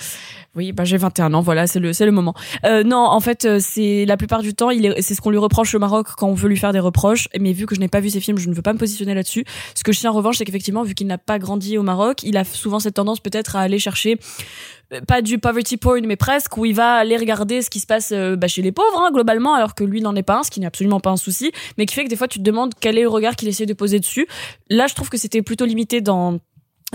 Oui, 0.56 0.72
bah 0.72 0.86
j'ai 0.86 0.98
21 0.98 1.34
ans, 1.34 1.42
voilà, 1.42 1.68
c'est 1.68 1.80
le 1.80 1.92
c'est 1.92 2.06
le 2.06 2.12
moment. 2.12 2.34
Euh, 2.66 2.84
non, 2.84 2.98
en 2.98 3.20
fait, 3.20 3.46
euh, 3.46 3.60
c'est 3.60 4.06
la 4.06 4.16
plupart 4.16 4.42
du 4.42 4.54
temps, 4.54 4.72
est 4.72 5.02
c'est 5.02 5.14
ce 5.14 5.22
qu'on 5.22 5.30
lui 5.30 5.38
reproche 5.38 5.76
au 5.76 5.80
Maroc 5.80 6.08
quand 6.18 6.28
on 6.28 6.34
veut 6.34 6.48
lui 6.48 6.58
faire 6.58 6.72
des 6.72 6.80
reproches. 6.80 7.28
Mais 7.40 7.52
vu 7.52 7.66
que 7.66 7.76
je 7.76 7.80
n'ai 7.82 7.90
pas 7.90 8.00
vu 8.00 8.10
ses 8.10 8.22
films, 8.22 8.38
je 8.38 8.48
ne 8.48 8.54
veux 8.54 8.62
pas 8.62 8.74
me 8.74 8.78
positionner 8.78 9.14
là-dessus. 9.14 9.44
Ce 9.76 9.84
que 9.84 9.92
je 9.92 10.00
sais 10.00 10.08
en 10.08 10.14
revanche, 10.14 10.38
c'est 10.38 10.46
qu'effectivement, 10.46 10.84
vu 10.84 10.94
qu'il 10.94 11.08
n'a 11.08 11.18
pas 11.18 11.40
grandi 11.40 11.78
au 11.78 11.84
Maroc, 11.84 12.24
il 12.24 12.38
a 12.38 12.44
souvent 12.44 12.80
cette 12.80 12.96
tendance 12.96 13.20
peut-être 13.20 13.56
à 13.56 13.62
aller 13.62 13.80
chercher 13.80 14.18
euh, 14.94 15.02
pas 15.02 15.22
du 15.22 15.40
poverty 15.40 15.78
porn, 15.78 16.06
mais 16.06 16.16
presque, 16.16 16.56
où 16.58 16.66
il 16.66 16.76
va 16.76 16.96
aller 16.96 17.18
regarder 17.18 17.62
ce 17.62 17.70
qui 17.70 17.80
se 17.80 17.88
passe 17.88 18.12
euh, 18.12 18.36
bah, 18.36 18.48
chez 18.48 18.62
les 18.62 18.72
pauvres, 18.72 19.02
hein, 19.02 19.12
globalement, 19.12 19.56
alors 19.56 19.76
que 19.76 19.84
lui 19.84 20.02
n'en 20.02 20.16
est 20.16 20.24
pas 20.24 20.40
un, 20.40 20.44
ce 20.44 20.52
qui 20.52 20.60
n'est 20.60 20.68
absolument 20.68 21.00
pas 21.00 21.10
un 21.10 21.18
souci, 21.18 21.52
mais 21.78 21.86
qui 21.86 21.96
fait 21.96 22.04
que 22.04 22.10
des 22.10 22.16
fois 22.16 22.28
tu 22.28 22.40
te 22.40 22.44
demandes 22.44 22.74
quel 22.80 22.98
est 22.98 23.02
le 23.02 23.10
regard 23.10 23.36
qu'il 23.36 23.48
essaie 23.48 23.66
de 23.66 23.74
poser 23.74 24.00
dessus. 24.00 24.28
Là, 24.70 24.88
je 24.88 24.96
trouve 24.96 25.10
que 25.10 25.18
c'était 25.18 25.42
plutôt 25.42 25.66
limité 25.66 26.02
dans 26.02 26.40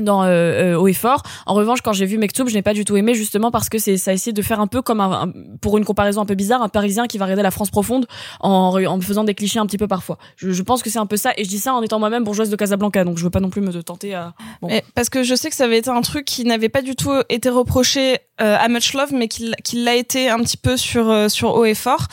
dans 0.01 0.23
euh, 0.23 0.29
euh, 0.29 0.77
Haut 0.77 0.89
et 0.89 0.93
Fort. 0.93 1.23
En 1.47 1.55
revanche, 1.55 1.81
quand 1.83 1.93
j'ai 1.93 2.07
vu 2.07 2.17
Mektoub, 2.17 2.49
je 2.49 2.55
n'ai 2.55 2.63
pas 2.63 2.75
du 2.75 2.85
tout 2.85 2.97
aimé 2.97 3.15
justement 3.15 3.51
parce 3.51 3.69
que 3.69 3.79
c'est 3.79 3.97
ça 3.97 4.13
essaie 4.13 4.33
de 4.33 4.43
faire 4.43 4.61
un 4.61 4.67
peu 4.67 4.83
comme 4.83 5.01
un, 5.01 5.33
pour 5.61 5.79
une 5.79 5.85
comparaison 5.85 6.21
un 6.21 6.27
peu 6.27 6.35
bizarre, 6.35 6.63
un 6.63 6.69
Parisien 6.69 7.07
qui 7.07 7.19
va 7.19 7.25
regarder 7.25 7.43
la 7.43 7.51
France 7.51 7.71
profonde 7.71 8.07
en, 8.41 8.81
en 8.83 9.01
faisant 9.01 9.25
des 9.25 9.35
clichés 9.35 9.59
un 9.59 9.67
petit 9.67 9.79
peu 9.79 9.89
parfois. 9.89 10.19
Je, 10.37 10.63
pense 10.63 10.83
que 10.83 10.91
c'est 10.91 10.99
un 10.99 11.07
peu 11.07 11.17
ça 11.17 11.33
et 11.37 11.45
je 11.45 11.49
dis 11.49 11.59
ça 11.59 11.75
en 11.75 11.83
étant 11.83 11.99
moi-même 11.99 12.25
bourgeoise 12.25 12.51
de 12.51 12.57
Casablanca, 12.57 13.05
donc 13.05 13.19
je 13.19 13.25
veux 13.25 13.31
pas 13.31 13.41
non 13.41 13.51
plus 13.51 13.61
me 13.61 13.83
tenter 13.83 14.15
à. 14.15 14.35
Mais 14.63 14.85
parce 14.95 15.09
que 15.09 15.23
je 15.23 15.35
sais 15.35 15.51
que 15.51 15.57
ça 15.57 15.65
avait 15.65 15.79
été 15.79 15.91
un 15.91 16.03
truc 16.03 16.25
qui 16.25 16.45
n'avait 16.45 16.69
pas 16.69 16.83
du 16.83 16.95
tout 16.95 17.13
été 17.29 17.49
reproché 17.49 18.19
euh, 18.41 18.57
à 18.59 18.69
Much 18.69 18.95
Love, 18.95 19.13
mais 19.13 19.29
qui 19.29 19.53
l'a 19.75 19.97
été 19.97 20.31
un 20.31 20.39
petit 20.39 20.57
peu 20.57 20.77
sur 20.77 21.11
euh, 21.11 21.29
sur 21.29 21.55
Haut 21.55 21.65
et 21.65 21.75
Fort. 21.75 22.07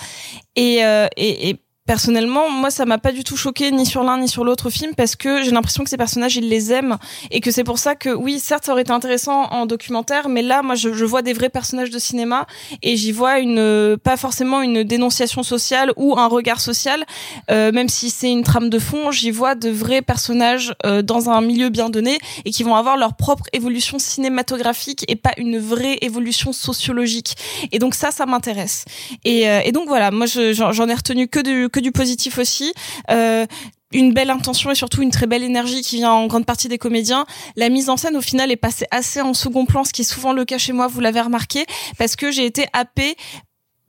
Et, 0.56 0.84
euh, 0.84 1.08
et, 1.16 1.50
et 1.50 1.60
personnellement, 1.88 2.52
moi, 2.52 2.70
ça 2.70 2.86
m'a 2.86 2.98
pas 3.00 3.12
du 3.12 3.24
tout 3.24 3.38
choqué 3.38 3.72
ni 3.72 3.86
sur 3.86 4.04
l'un 4.04 4.20
ni 4.20 4.28
sur 4.28 4.44
l'autre 4.44 4.70
film 4.70 4.94
parce 4.96 5.16
que 5.16 5.42
j'ai 5.42 5.52
l'impression 5.52 5.84
que 5.84 5.90
ces 5.90 5.98
personnages, 5.98 6.36
ils 6.36 6.48
les 6.50 6.72
aiment 6.72 6.98
et 7.32 7.40
que 7.40 7.50
c'est 7.50 7.64
pour 7.64 7.80
ça 7.80 7.96
que 7.96 8.10
oui, 8.10 8.40
certes, 8.40 8.66
ça 8.66 8.74
aurait 8.74 8.82
été 8.82 8.92
intéressant 8.92 9.46
en 9.52 9.66
documentaire, 9.66 10.30
mais 10.30 10.42
là, 10.42 10.62
moi, 10.62 10.76
je, 10.76 10.94
je 10.94 11.06
vois 11.06 11.22
des 11.24 11.34
vrais 11.34 11.50
personnages 11.50 11.90
de 11.90 11.98
cinéma 12.00 12.46
et 12.84 12.96
j'y 12.98 13.12
vois 13.12 13.40
une 13.40 13.98
pas 14.04 14.18
forcément 14.18 14.62
une 14.62 14.84
dénonciation 14.84 15.42
sociale 15.44 15.92
ou 15.96 16.18
un 16.20 16.28
regard 16.28 16.60
social, 16.62 17.04
euh, 17.50 17.72
même 17.72 17.88
si 17.90 18.10
c'est 18.10 18.32
une 18.32 18.44
trame 18.44 18.70
de 18.70 18.80
fond, 18.80 19.12
j'y 19.12 19.32
vois 19.32 19.56
de 19.56 19.70
vrais 19.70 20.02
personnages 20.02 20.74
euh, 20.86 21.02
dans 21.02 21.30
un 21.30 21.42
milieu 21.42 21.70
bien 21.70 21.90
donné 21.90 22.18
et 22.46 22.52
qui 22.52 22.64
vont 22.64 22.76
avoir 22.76 22.98
leur 22.98 23.16
propre 23.16 23.46
évolution 23.54 23.98
cinématographique 23.98 25.06
et 25.08 25.16
pas 25.16 25.32
une 25.38 25.58
vraie 25.58 25.98
évolution 26.02 26.52
sociologique. 26.52 27.36
Et 27.72 27.80
donc 27.80 27.96
ça, 27.96 28.12
ça 28.12 28.26
m'intéresse. 28.26 28.84
Et, 29.24 29.50
euh, 29.50 29.62
et 29.64 29.72
donc 29.72 29.88
voilà, 29.88 30.12
moi, 30.12 30.26
je- 30.26 30.52
j'en 30.54 30.72
j'en 30.74 30.88
ai 30.90 30.94
retenu 30.94 31.28
que 31.28 31.40
du 31.40 31.70
que 31.70 31.77
du 31.82 31.92
positif 31.92 32.38
aussi. 32.38 32.74
Euh, 33.12 33.46
une 33.94 34.14
belle 34.14 34.30
intention 34.30 34.70
et 34.70 34.76
surtout 34.76 35.02
une 35.02 35.12
très 35.12 35.28
belle 35.28 35.44
énergie 35.44 35.82
qui 35.82 35.98
vient 35.98 36.12
en 36.12 36.28
grande 36.28 36.46
partie 36.46 36.68
des 36.68 36.78
comédiens. 36.78 37.26
La 37.56 37.70
mise 37.70 37.90
en 37.90 37.98
scène 37.98 38.18
au 38.18 38.22
final 38.22 38.52
est 38.52 38.58
passée 38.58 38.86
assez 38.92 39.22
en 39.22 39.34
second 39.34 39.66
plan, 39.66 39.84
ce 39.84 39.94
qui 39.94 40.02
est 40.02 40.06
souvent 40.06 40.34
le 40.34 40.46
cas 40.46 40.58
chez 40.58 40.74
moi, 40.74 40.88
vous 40.88 41.00
l'avez 41.00 41.22
remarqué, 41.22 41.66
parce 41.98 42.16
que 42.16 42.32
j'ai 42.32 42.46
été 42.46 42.66
happée 42.74 43.16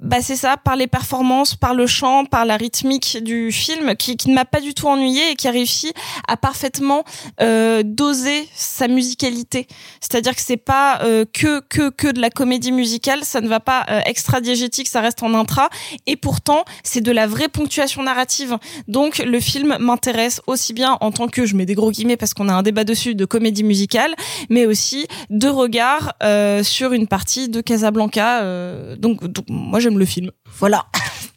bah 0.01 0.19
c'est 0.21 0.37
ça, 0.37 0.57
par 0.57 0.77
les 0.77 0.87
performances, 0.87 1.57
par 1.57 1.75
le 1.75 1.87
chant, 1.87 2.25
par 2.25 2.45
la 2.45 2.57
rythmique 2.57 3.19
du 3.23 3.51
film, 3.51 3.97
qui, 3.97 4.17
qui 4.17 4.31
ne 4.31 4.35
m'a 4.35 4.45
pas 4.45 4.61
du 4.61 4.75
tout 4.75 4.87
ennuyé 4.87 5.33
et 5.33 5.35
qui 5.35 5.49
a 5.49 5.51
réussi 5.51 5.93
à 6.29 6.37
parfaitement 6.37 7.05
euh, 7.41 7.83
doser 7.85 8.49
sa 8.55 8.87
musicalité. 8.87 9.67
C'est-à-dire 10.01 10.37
que 10.37 10.43
c'est 10.43 10.57
pas 10.57 11.01
euh, 11.03 11.25
que 11.33 11.61
que 11.61 11.91
que 11.91 12.09
de 12.09 12.21
la 12.21 12.31
comédie 12.31 12.73
musicale, 12.73 13.25
ça 13.25 13.41
ne 13.41 13.49
va 13.49 13.61
pas 13.61 13.87
euh, 13.91 14.01
extra 14.07 14.41
diégétique, 14.41 14.89
ça 14.89 15.01
reste 15.01 15.23
en 15.23 15.35
intra, 15.35 15.69
et 16.07 16.17
pourtant 16.17 16.65
c'est 16.85 17.01
de 17.01 17.11
la 17.13 17.27
vraie 17.27 17.49
ponctuation 17.49 18.03
narrative. 18.03 18.57
Donc 18.87 19.19
le 19.19 19.41
film 19.41 19.77
m'intéresse 19.81 20.41
aussi 20.47 20.73
bien 20.73 20.97
en 21.01 21.11
tant 21.11 21.29
que, 21.29 21.45
je 21.45 21.57
mets 21.57 21.67
des 21.67 21.75
gros 21.75 21.91
guillemets 21.91 22.17
parce 22.17 22.35
qu'on 22.35 22.49
a 22.49 22.53
un 22.53 22.63
débat 22.63 22.85
dessus, 22.85 23.15
de 23.15 23.25
comédie 23.25 23.65
musicale, 23.65 24.15
mais 24.49 24.67
aussi 24.67 25.07
de 25.31 25.49
regard 25.49 26.15
euh, 26.23 26.63
sur 26.63 26.93
une 26.93 27.09
partie 27.09 27.49
de 27.49 27.61
Casablanca. 27.61 28.43
euh, 28.43 28.97
donc, 28.97 29.25
donc 29.25 29.45
moi 29.49 29.81
j'aime 29.89 29.99
le 29.99 30.05
film. 30.05 30.31
Voilà. 30.59 30.87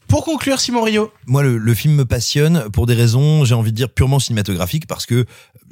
Pour 0.07 0.25
conclure, 0.25 0.59
Simon 0.59 0.81
Rio. 0.81 1.11
Moi, 1.25 1.41
le, 1.41 1.57
le 1.57 1.73
film 1.73 1.95
me 1.95 2.05
passionne 2.05 2.69
pour 2.73 2.85
des 2.85 2.95
raisons, 2.95 3.45
j'ai 3.45 3.55
envie 3.55 3.71
de 3.71 3.77
dire, 3.77 3.89
purement 3.89 4.19
cinématographiques, 4.19 4.85
parce 4.85 5.05
que 5.05 5.25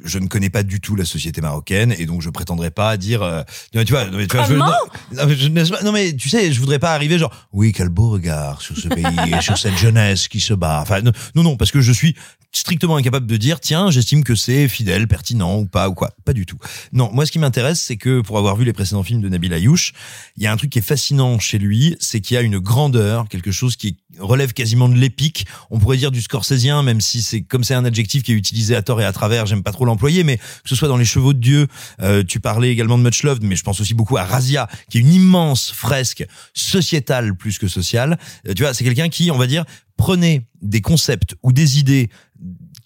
je 0.04 0.18
ne 0.18 0.26
connais 0.26 0.50
pas 0.50 0.62
du 0.62 0.80
tout 0.80 0.96
la 0.96 1.04
société 1.04 1.40
marocaine, 1.40 1.94
et 1.98 2.06
donc 2.06 2.22
je 2.22 2.30
prétendrai 2.30 2.70
pas 2.70 2.96
dire... 2.96 3.22
euh, 3.22 3.40
non, 3.74 3.80
mais 3.80 3.84
tu 3.84 3.92
vois, 3.92 4.06
non, 4.06 4.16
mais 4.18 4.26
tu 4.26 4.36
vois, 4.36 4.46
je, 4.46 4.54
non, 4.54 5.26
mais 5.26 5.36
je- 5.36 5.48
n'est-ce 5.48 5.70
pas- 5.70 5.82
non, 5.82 5.92
mais 5.92 6.14
tu 6.14 6.28
sais, 6.28 6.52
je 6.52 6.60
voudrais 6.60 6.78
pas 6.78 6.94
arriver 6.94 7.18
genre, 7.18 7.32
oui, 7.52 7.72
quel 7.72 7.88
beau 7.88 8.10
regard 8.10 8.62
sur 8.62 8.76
ce 8.76 8.88
pays, 8.88 9.04
et 9.36 9.40
sur 9.40 9.58
cette 9.58 9.76
jeunesse 9.76 10.28
qui 10.28 10.40
se 10.40 10.54
bat. 10.54 10.80
Enfin, 10.82 11.00
non, 11.02 11.12
non, 11.34 11.42
non, 11.42 11.56
parce 11.56 11.70
que 11.70 11.80
je 11.80 11.92
suis 11.92 12.14
strictement 12.52 12.96
incapable 12.96 13.26
de 13.26 13.36
dire, 13.36 13.60
tiens, 13.60 13.90
j'estime 13.92 14.24
que 14.24 14.34
c'est 14.34 14.66
fidèle, 14.66 15.06
pertinent 15.06 15.58
ou 15.58 15.66
pas, 15.66 15.88
ou 15.88 15.94
quoi. 15.94 16.10
Pas 16.24 16.32
du 16.32 16.46
tout. 16.46 16.58
Non, 16.92 17.08
moi, 17.12 17.24
ce 17.24 17.30
qui 17.30 17.38
m'intéresse, 17.38 17.80
c'est 17.80 17.96
que 17.96 18.22
pour 18.22 18.38
avoir 18.38 18.56
vu 18.56 18.64
les 18.64 18.72
précédents 18.72 19.04
films 19.04 19.20
de 19.20 19.28
Nabil 19.28 19.52
Ayouch, 19.54 19.92
il 20.36 20.42
y 20.42 20.46
a 20.48 20.52
un 20.52 20.56
truc 20.56 20.70
qui 20.70 20.80
est 20.80 20.82
fascinant 20.82 21.38
chez 21.38 21.58
lui, 21.58 21.96
c'est 22.00 22.20
qu'il 22.20 22.34
y 22.34 22.38
a 22.38 22.40
une 22.42 22.58
grandeur, 22.58 23.28
quelque 23.28 23.52
chose 23.52 23.76
qui 23.76 23.98
relève 24.18 24.52
quasiment 24.52 24.88
de 24.88 24.96
l'épique. 24.96 25.46
On 25.70 25.78
pourrait 25.78 25.96
dire 25.96 26.10
du 26.10 26.20
scorsésien, 26.22 26.82
même 26.82 27.00
si 27.00 27.22
c'est 27.22 27.42
comme 27.42 27.62
c'est 27.62 27.74
un 27.74 27.84
adjectif 27.84 28.24
qui 28.24 28.32
est 28.32 28.34
utilisé 28.36 28.74
à 28.74 28.82
tort 28.82 29.00
et 29.00 29.04
à 29.04 29.12
travers, 29.12 29.46
j'aime 29.46 29.62
pas 29.62 29.70
trop 29.70 29.84
l'employer, 29.90 30.24
mais 30.24 30.38
que 30.38 30.68
ce 30.68 30.76
soit 30.76 30.88
dans 30.88 30.96
Les 30.96 31.04
Chevaux 31.04 31.32
de 31.32 31.38
Dieu, 31.38 31.66
euh, 32.00 32.22
tu 32.26 32.40
parlais 32.40 32.70
également 32.70 32.96
de 32.96 33.02
Much 33.02 33.22
Love, 33.22 33.40
mais 33.42 33.56
je 33.56 33.62
pense 33.62 33.80
aussi 33.80 33.94
beaucoup 33.94 34.16
à 34.16 34.24
Razia, 34.24 34.68
qui 34.88 34.98
est 34.98 35.00
une 35.00 35.12
immense 35.12 35.70
fresque 35.70 36.24
sociétale 36.54 37.34
plus 37.36 37.58
que 37.58 37.68
sociale. 37.68 38.18
Euh, 38.48 38.54
tu 38.54 38.62
vois, 38.62 38.74
c'est 38.74 38.84
quelqu'un 38.84 39.08
qui, 39.08 39.30
on 39.30 39.38
va 39.38 39.46
dire, 39.46 39.64
prenait 39.96 40.46
des 40.62 40.80
concepts 40.80 41.34
ou 41.42 41.52
des 41.52 41.78
idées 41.78 42.08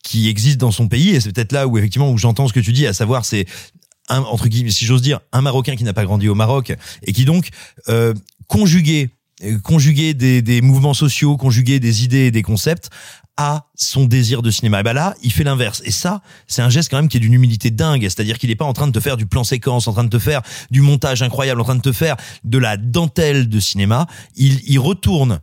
qui 0.03 0.29
existent 0.29 0.67
dans 0.67 0.73
son 0.73 0.89
pays, 0.89 1.11
et 1.11 1.21
c'est 1.21 1.33
peut-être 1.33 1.53
là 1.53 1.67
où 1.67 1.79
effectivement 1.79 2.11
où 2.11 2.19
j'entends 2.19 2.49
ce 2.49 2.53
que 2.53 2.61
tu 2.61 2.73
dis, 2.73 2.87
à 2.87 2.93
savoir 2.93 3.25
c'est 3.25 3.47
un, 4.09 4.21
entre 4.21 4.49
guillemets, 4.49 4.71
si 4.71 4.85
j'ose 4.85 5.03
dire, 5.03 5.21
un 5.33 5.41
Marocain 5.41 5.77
qui 5.77 5.85
n'a 5.85 5.95
pas 5.95 6.05
grandi 6.05 6.29
au 6.29 6.35
Maroc 6.35 6.75
et 7.03 7.13
qui 7.13 7.25
donc 7.25 7.49
euh, 7.89 8.13
conjuguait 8.49 9.11
euh, 9.43 10.15
des, 10.15 10.43
des 10.43 10.61
mouvements 10.61 10.95
sociaux, 10.95 11.37
conjuguer 11.37 11.81
des 11.81 12.05
idées 12.05 12.27
et 12.27 12.31
des 12.31 12.43
concepts 12.43 12.91
à 13.37 13.67
son 13.75 14.05
désir 14.05 14.43
de 14.43 14.51
cinéma. 14.51 14.81
Et 14.81 14.83
ben 14.83 14.93
là, 14.93 15.15
il 15.23 15.33
fait 15.33 15.45
l'inverse. 15.45 15.83
Et 15.85 15.91
ça, 15.91 16.23
c'est 16.47 16.63
un 16.63 16.71
geste 16.71 16.91
quand 16.91 16.97
même 16.97 17.09
qui 17.09 17.17
est 17.17 17.21
d'une 17.21 17.35
humilité 17.35 17.71
dingue. 17.71 18.03
C'est-à-dire 18.03 18.39
qu'il 18.39 18.51
n'est 18.51 18.57
pas 18.57 18.65
en 18.65 18.73
train 18.73 18.87
de 18.87 18.93
te 18.93 19.01
faire 19.01 19.17
du 19.17 19.27
plan 19.27 19.45
séquence, 19.45 19.89
en 19.89 19.93
train 19.93 20.05
de 20.05 20.09
te 20.09 20.19
faire 20.19 20.43
du 20.71 20.81
montage 20.81 21.23
incroyable, 21.23 21.61
en 21.61 21.65
train 21.65 21.75
de 21.77 21.81
te 21.81 21.93
faire 21.93 22.17
de 22.45 22.59
la 22.59 22.77
dentelle 22.77 23.49
de 23.49 23.61
cinéma. 23.61 24.07
Il, 24.37 24.61
il 24.67 24.79
retourne 24.79 25.41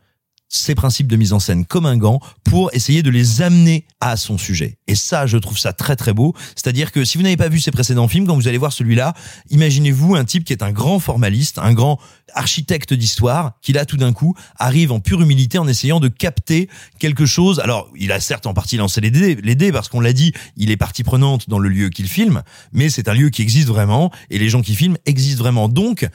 ses 0.51 0.75
principes 0.75 1.07
de 1.07 1.15
mise 1.15 1.33
en 1.33 1.39
scène 1.39 1.65
comme 1.65 1.85
un 1.85 1.97
gant 1.97 2.19
pour 2.43 2.69
essayer 2.73 3.01
de 3.01 3.09
les 3.09 3.41
amener 3.41 3.85
à 4.01 4.17
son 4.17 4.37
sujet. 4.37 4.77
Et 4.87 4.95
ça, 4.95 5.25
je 5.25 5.37
trouve 5.37 5.57
ça 5.57 5.71
très 5.71 5.95
très 5.95 6.13
beau. 6.13 6.35
C'est-à-dire 6.55 6.91
que 6.91 7.05
si 7.05 7.17
vous 7.17 7.23
n'avez 7.23 7.37
pas 7.37 7.47
vu 7.47 7.59
ses 7.59 7.71
précédents 7.71 8.07
films, 8.07 8.27
quand 8.27 8.35
vous 8.35 8.47
allez 8.49 8.57
voir 8.57 8.73
celui-là, 8.73 9.13
imaginez-vous 9.49 10.15
un 10.15 10.25
type 10.25 10.43
qui 10.43 10.51
est 10.51 10.61
un 10.61 10.71
grand 10.71 10.99
formaliste, 10.99 11.57
un 11.57 11.73
grand 11.73 11.99
architecte 12.33 12.93
d'histoire, 12.93 13.53
qui 13.61 13.73
là 13.73 13.85
tout 13.85 13.97
d'un 13.97 14.13
coup 14.13 14.35
arrive 14.57 14.91
en 14.91 14.99
pure 14.99 15.21
humilité 15.21 15.57
en 15.57 15.67
essayant 15.67 15.99
de 15.99 16.09
capter 16.09 16.69
quelque 16.99 17.25
chose. 17.25 17.59
Alors, 17.61 17.89
il 17.97 18.11
a 18.11 18.19
certes 18.19 18.45
en 18.45 18.53
partie 18.53 18.77
lancé 18.77 18.99
les 18.99 19.11
dés, 19.11 19.35
les 19.41 19.55
dés 19.55 19.71
parce 19.71 19.87
qu'on 19.87 20.01
l'a 20.01 20.13
dit, 20.13 20.33
il 20.57 20.69
est 20.69 20.77
partie 20.77 21.03
prenante 21.03 21.49
dans 21.49 21.59
le 21.59 21.69
lieu 21.69 21.89
qu'il 21.89 22.07
filme, 22.07 22.43
mais 22.73 22.89
c'est 22.89 23.07
un 23.07 23.13
lieu 23.13 23.29
qui 23.29 23.41
existe 23.41 23.67
vraiment 23.67 24.11
et 24.29 24.37
les 24.37 24.49
gens 24.49 24.61
qui 24.61 24.75
filment 24.75 24.97
existent 25.05 25.41
vraiment. 25.41 25.69
Donc, 25.69 26.07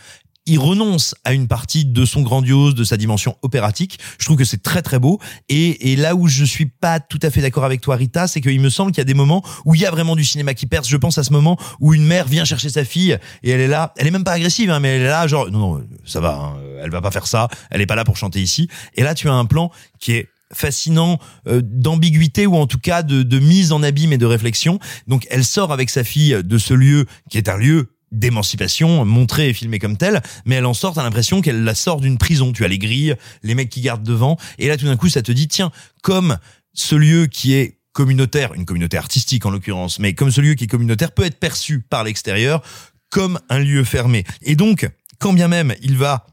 il 0.47 0.59
renonce 0.59 1.15
à 1.25 1.33
une 1.33 1.49
partie 1.49 1.85
de 1.85 2.05
son 2.05 2.23
grandiose, 2.23 2.75
de 2.75 2.85
sa 2.85 2.97
dimension 2.97 3.37
opératique. 3.43 3.99
Je 4.19 4.25
trouve 4.25 4.37
que 4.37 4.45
c'est 4.45 4.63
très 4.63 4.83
très 4.83 4.99
beau. 4.99 5.21
Et, 5.49 5.93
et 5.93 5.97
là 5.97 6.15
où 6.15 6.29
je 6.29 6.45
suis 6.45 6.67
pas 6.67 7.01
tout 7.01 7.19
à 7.23 7.31
fait 7.31 7.41
d'accord 7.41 7.65
avec 7.65 7.81
toi, 7.81 7.97
Rita, 7.97 8.27
c'est 8.27 8.41
qu'il 8.41 8.61
me 8.61 8.71
semble 8.71 8.93
qu'il 8.93 8.99
y 8.99 9.03
a 9.03 9.05
des 9.05 9.15
moments 9.15 9.43
où 9.65 9.75
il 9.75 9.81
y 9.81 9.87
a 9.87 9.91
vraiment 9.91 10.17
du 10.17 10.25
cinéma 10.25 10.55
qui 10.55 10.67
perce. 10.67 10.89
Je 10.89 10.97
pense 10.97 11.19
à 11.19 11.25
ce 11.25 11.33
moment 11.33 11.59
où 11.81 11.95
une 11.95 12.05
mère 12.05 12.27
vient 12.27 12.45
chercher 12.45 12.71
sa 12.71 12.85
fille 12.85 13.19
et 13.43 13.51
elle 13.51 13.61
est 13.61 13.69
là. 13.69 13.93
Elle 13.97 14.07
est 14.07 14.13
même 14.13 14.25
pas 14.25 14.33
agressive, 14.33 14.71
hein, 14.71 14.81
mais 14.81 14.97
elle 14.97 15.03
est 15.03 15.09
là 15.09 15.27
genre 15.27 15.51
non 15.51 15.59
non 15.59 15.85
ça 16.05 16.21
va, 16.21 16.35
hein, 16.35 16.57
elle 16.83 16.91
va 16.91 17.01
pas 17.01 17.11
faire 17.11 17.27
ça. 17.27 17.49
Elle 17.71 17.81
est 17.81 17.87
pas 17.87 17.97
là 17.97 18.05
pour 18.05 18.17
chanter 18.17 18.41
ici. 18.41 18.69
Et 18.95 19.03
là 19.03 19.15
tu 19.15 19.29
as 19.29 19.35
un 19.35 19.45
plan 19.45 19.71
qui 19.99 20.13
est 20.13 20.29
fascinant 20.53 21.19
euh, 21.49 21.61
d'ambiguïté 21.63 22.47
ou 22.47 22.55
en 22.57 22.67
tout 22.67 22.79
cas 22.79 23.03
de, 23.03 23.23
de 23.23 23.39
mise 23.41 23.73
en 23.73 23.83
abîme 23.83 24.13
et 24.13 24.19
de 24.19 24.27
réflexion. 24.27 24.79
Donc 25.07 25.27
elle 25.31 25.45
sort 25.45 25.73
avec 25.73 25.91
sa 25.91 26.05
fille 26.05 26.41
de 26.43 26.59
ce 26.59 26.75
lieu 26.75 27.07
qui 27.31 27.39
est 27.39 27.49
un 27.49 27.57
lieu 27.57 27.96
d'émancipation, 28.17 29.05
montrée 29.05 29.51
et 29.51 29.53
filmée 29.53 29.79
comme 29.79 29.97
telle, 29.97 30.23
mais 30.45 30.57
elle 30.57 30.67
en 30.67 30.75
sort, 30.75 30.95
t'as 30.95 31.03
l'impression 31.03 31.41
qu'elle 31.41 31.65
la 31.65 31.75
sort 31.75 32.01
d'une 32.01 32.19
prison. 32.19 32.53
Tu 32.53 32.65
as 32.65 32.69
les 32.69 32.79
grilles, 32.79 33.15
les 33.43 33.55
mecs 33.55 33.69
qui 33.69 33.81
gardent 33.81 34.03
devant, 34.03 34.39
et 34.59 34.69
là 34.69 34.77
tout 34.77 34.87
d'un 34.87 34.97
coup 34.97 35.09
ça 35.09 35.23
te 35.23 35.33
dit, 35.33 35.49
tiens, 35.49 35.71
comme 36.03 36.39
ce 36.73 36.95
lieu 36.95 37.27
qui 37.27 37.55
est 37.55 37.79
communautaire, 37.93 38.53
une 38.55 38.67
communauté 38.67 38.97
artistique 38.97 39.47
en 39.47 39.51
l'occurrence, 39.51 39.99
mais 39.99 40.15
comme 40.15 40.31
ce 40.31 40.41
lieu 40.41 40.55
qui 40.55 40.65
est 40.65 40.69
communautaire 40.69 41.13
peut 41.13 41.25
être 41.25 41.39
perçu 41.39 41.81
par 41.81 42.05
l'extérieur 42.05 42.63
comme 43.11 43.39
un 43.49 43.59
lieu 43.59 43.85
fermé. 43.85 44.25
Et 44.43 44.57
donc, 44.57 44.91
quand 45.19 45.33
bien 45.33 45.49
même 45.49 45.75
il 45.81 45.97
va, 45.97 46.27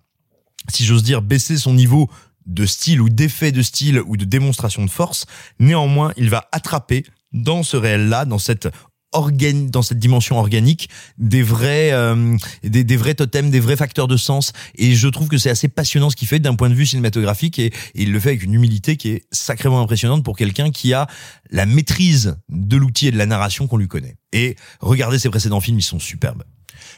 si 0.70 0.86
j'ose 0.86 1.04
dire, 1.04 1.22
baisser 1.22 1.58
son 1.58 1.74
niveau 1.74 2.10
de 2.46 2.66
style 2.66 3.02
ou 3.02 3.10
d'effet 3.10 3.52
de 3.52 3.62
style 3.62 4.02
ou 4.06 4.18
de 4.18 4.26
démonstration 4.26 4.84
de 4.84 4.90
force, 4.90 5.26
néanmoins 5.60 6.12
il 6.18 6.30
va 6.30 6.50
attraper 6.52 7.06
dans 7.32 7.64
ce 7.64 7.78
réel-là, 7.78 8.26
dans 8.26 8.40
cette 8.40 8.68
organ 9.14 9.70
dans 9.70 9.82
cette 9.82 10.00
dimension 10.00 10.38
organique 10.38 10.90
des 11.18 11.42
vrais 11.42 11.92
euh, 11.92 12.36
des, 12.64 12.98
vrais 12.98 13.14
totems 13.14 13.50
des 13.50 13.60
vrais 13.60 13.78
facteurs 13.78 14.08
de 14.08 14.18
sens. 14.18 14.52
Et 14.76 14.96
je 14.96 15.08
trouve 15.08 15.28
que 15.28 15.38
c'est 15.38 15.50
assez 15.50 15.68
passionnant 15.68 16.10
ce 16.10 16.16
qu'il 16.16 16.28
fait 16.28 16.40
d'un 16.40 16.56
point 16.56 16.70
de 16.70 16.76
vue 16.76 16.86
cinématographique. 16.86 17.60
Et 17.60 17.72
il 17.96 18.12
le 18.12 18.20
fait 18.20 18.30
avec 18.30 18.44
une 18.44 18.54
humilité 18.54 18.98
qui 18.98 19.10
est 19.10 19.26
sacrément 19.32 19.82
impressionnante 19.82 20.24
pour 20.24 20.38
quelqu'un 20.38 20.72
qui 20.72 20.94
a 20.94 21.08
la 21.50 21.66
maîtrise 21.66 22.38
de 22.50 22.78
l'outil 22.78 23.08
et 23.08 23.12
de 23.12 23.18
la 23.18 23.26
narration 23.26 23.68
qu'on 23.68 23.78
lui 23.78 23.88
connaît. 23.88 24.16
Et 24.32 24.56
regardez 24.80 25.20
ses 25.20 25.30
précédents 25.30 25.62
films 25.62 25.80
ils 25.80 25.84
sont 25.84 26.00
superbes 26.00 26.44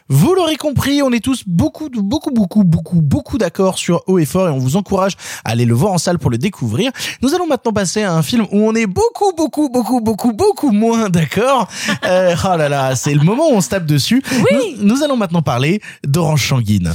Vous 0.09 0.33
l'aurez 0.33 0.55
compris, 0.55 1.01
on 1.01 1.11
est 1.11 1.19
tous 1.23 1.43
beaucoup, 1.47 1.89
beaucoup, 1.89 2.31
beaucoup, 2.31 2.63
beaucoup, 2.63 3.01
beaucoup 3.01 3.37
d'accord 3.37 3.77
sur 3.77 4.03
Haut 4.07 4.19
et 4.19 4.25
Fort 4.25 4.47
et 4.47 4.51
on 4.51 4.57
vous 4.59 4.75
encourage 4.75 5.13
à 5.43 5.51
aller 5.51 5.65
le 5.65 5.73
voir 5.73 5.93
en 5.93 5.97
salle 5.97 6.19
pour 6.19 6.29
le 6.29 6.37
découvrir. 6.37 6.91
Nous 7.21 7.33
allons 7.33 7.47
maintenant 7.47 7.73
passer 7.73 8.03
à 8.03 8.13
un 8.13 8.21
film 8.21 8.45
où 8.51 8.67
on 8.67 8.73
est 8.75 8.85
beaucoup, 8.87 9.31
beaucoup, 9.35 9.69
beaucoup, 9.69 10.01
beaucoup, 10.01 10.31
beaucoup 10.33 10.71
moins 10.71 11.09
d'accord. 11.09 11.67
Euh, 12.05 12.35
oh 12.45 12.57
là 12.57 12.69
là, 12.69 12.95
c'est 12.95 13.13
le 13.13 13.21
moment 13.23 13.49
où 13.49 13.53
on 13.53 13.61
se 13.61 13.69
tape 13.69 13.85
dessus. 13.85 14.21
Oui. 14.31 14.75
Nous, 14.79 14.95
nous 14.95 15.03
allons 15.03 15.17
maintenant 15.17 15.41
parler 15.41 15.81
d'Orange 16.05 16.41
Changuine. 16.41 16.93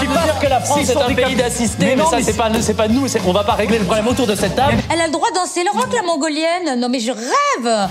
Tu 0.00 0.06
peux 0.06 0.12
dire 0.12 0.38
que 0.40 0.46
la 0.48 0.60
France 0.60 0.88
est 0.88 0.96
un 0.96 1.14
pays 1.14 1.34
d'assistés, 1.36 1.96
mais, 1.96 2.02
ça, 2.04 2.18
c'est 2.22 2.36
pas, 2.36 2.50
c'est 2.60 2.74
pas 2.74 2.88
nous, 2.88 3.08
c'est- 3.08 3.20
on 3.26 3.32
va 3.32 3.44
pas 3.44 3.54
régler 3.54 3.78
le 3.78 3.84
problème 3.84 4.08
autour 4.08 4.26
de 4.26 4.34
cette 4.34 4.56
table. 4.56 4.76
Elle 4.92 5.00
a 5.00 5.06
le 5.06 5.12
droit 5.12 5.28
de 5.30 5.34
danser 5.36 5.62
le 5.64 5.70
rock, 5.78 5.88
la 5.94 6.02
mongolienne. 6.02 6.78
Non 6.80 6.88
mais 6.88 7.00
je 7.00 7.12
rêve 7.12 7.88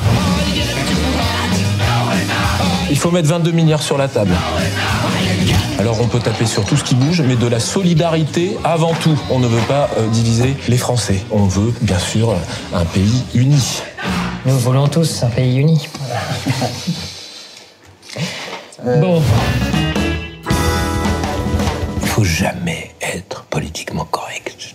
Il 2.96 3.00
faut 3.00 3.12
mettre 3.12 3.28
22 3.28 3.52
milliards 3.52 3.84
sur 3.84 3.98
la 3.98 4.08
table. 4.08 4.32
Alors 5.80 6.00
on 6.00 6.08
peut 6.08 6.22
taper 6.22 6.46
sur 6.46 6.64
tout 6.64 6.78
ce 6.78 6.84
qui 6.86 6.96
bouge, 6.96 7.22
mais 7.22 7.36
de 7.36 7.46
la 7.46 7.60
solidarité 7.60 8.56
avant 8.64 8.94
tout. 8.94 9.20
On 9.30 9.40
ne 9.40 9.48
veut 9.48 9.62
pas 9.68 9.90
euh, 9.98 10.08
diviser 10.08 10.56
les 10.70 10.78
Français. 10.78 11.22
On 11.30 11.44
veut 11.44 11.74
bien 11.82 12.00
sûr 12.00 12.34
un 12.74 12.86
pays 12.86 13.22
uni. 13.34 13.82
Nous 14.46 14.58
voulons 14.60 14.88
tous 14.88 15.24
un 15.24 15.30
pays 15.30 15.58
uni. 15.58 15.90
Bon. 18.86 19.22
Il 22.02 22.08
faut 22.08 22.24
jamais 22.24 22.96
être 23.02 23.44
politiquement 23.50 24.06
correct. 24.06 24.74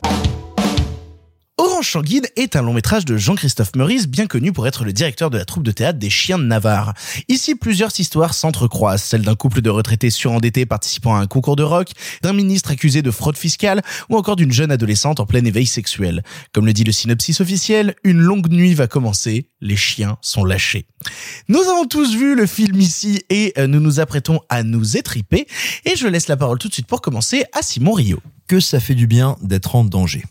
Orange 1.61 1.91
Sanguine 1.91 2.25
est 2.37 2.57
un 2.57 2.63
long 2.63 2.73
métrage 2.73 3.05
de 3.05 3.19
Jean-Christophe 3.19 3.77
Meurice, 3.77 4.09
bien 4.09 4.27
connu 4.27 4.51
pour 4.51 4.67
être 4.67 4.83
le 4.83 4.95
directeur 4.95 5.29
de 5.29 5.37
la 5.37 5.45
troupe 5.45 5.63
de 5.63 5.73
théâtre 5.73 5.99
des 5.99 6.09
Chiens 6.09 6.39
de 6.39 6.45
Navarre. 6.45 6.95
Ici, 7.29 7.55
plusieurs 7.55 8.01
histoires 8.01 8.33
s'entrecroisent, 8.33 9.03
celle 9.03 9.21
d'un 9.21 9.35
couple 9.35 9.61
de 9.61 9.69
retraités 9.69 10.09
surendettés 10.09 10.65
participant 10.65 11.17
à 11.17 11.19
un 11.19 11.27
concours 11.27 11.57
de 11.57 11.63
rock, 11.63 11.91
d'un 12.23 12.33
ministre 12.33 12.71
accusé 12.71 13.03
de 13.03 13.11
fraude 13.11 13.37
fiscale, 13.37 13.83
ou 14.09 14.17
encore 14.17 14.37
d'une 14.37 14.53
jeune 14.53 14.71
adolescente 14.71 15.21
en 15.21 15.27
plein 15.27 15.45
éveil 15.45 15.67
sexuel. 15.67 16.23
Comme 16.55 16.65
le 16.65 16.73
dit 16.73 16.85
le 16.85 16.93
synopsis 16.93 17.43
officiel, 17.43 17.95
une 18.05 18.21
longue 18.21 18.49
nuit 18.49 18.73
va 18.73 18.87
commencer, 18.87 19.51
les 19.61 19.77
chiens 19.77 20.17
sont 20.23 20.47
lâchés. 20.47 20.87
Nous 21.49 21.61
avons 21.61 21.85
tous 21.85 22.15
vu 22.15 22.37
le 22.37 22.47
film 22.47 22.81
ici 22.81 23.21
et 23.29 23.53
euh, 23.59 23.67
nous 23.67 23.81
nous 23.81 24.01
apprêtons 24.01 24.41
à 24.49 24.63
nous 24.63 24.97
étriper, 24.97 25.47
et 25.85 25.95
je 25.95 26.07
laisse 26.07 26.29
la 26.29 26.39
parole 26.39 26.59
tout 26.59 26.69
de 26.69 26.73
suite 26.73 26.87
pour 26.87 27.03
commencer 27.03 27.45
à 27.53 27.61
Simon 27.61 27.93
Rio. 27.93 28.19
Que 28.49 28.61
ça 28.61 28.81
fait 28.81 28.95
du 28.95 29.07
bien 29.07 29.37
d'être 29.43 29.75
en 29.75 29.85
danger. 29.85 30.25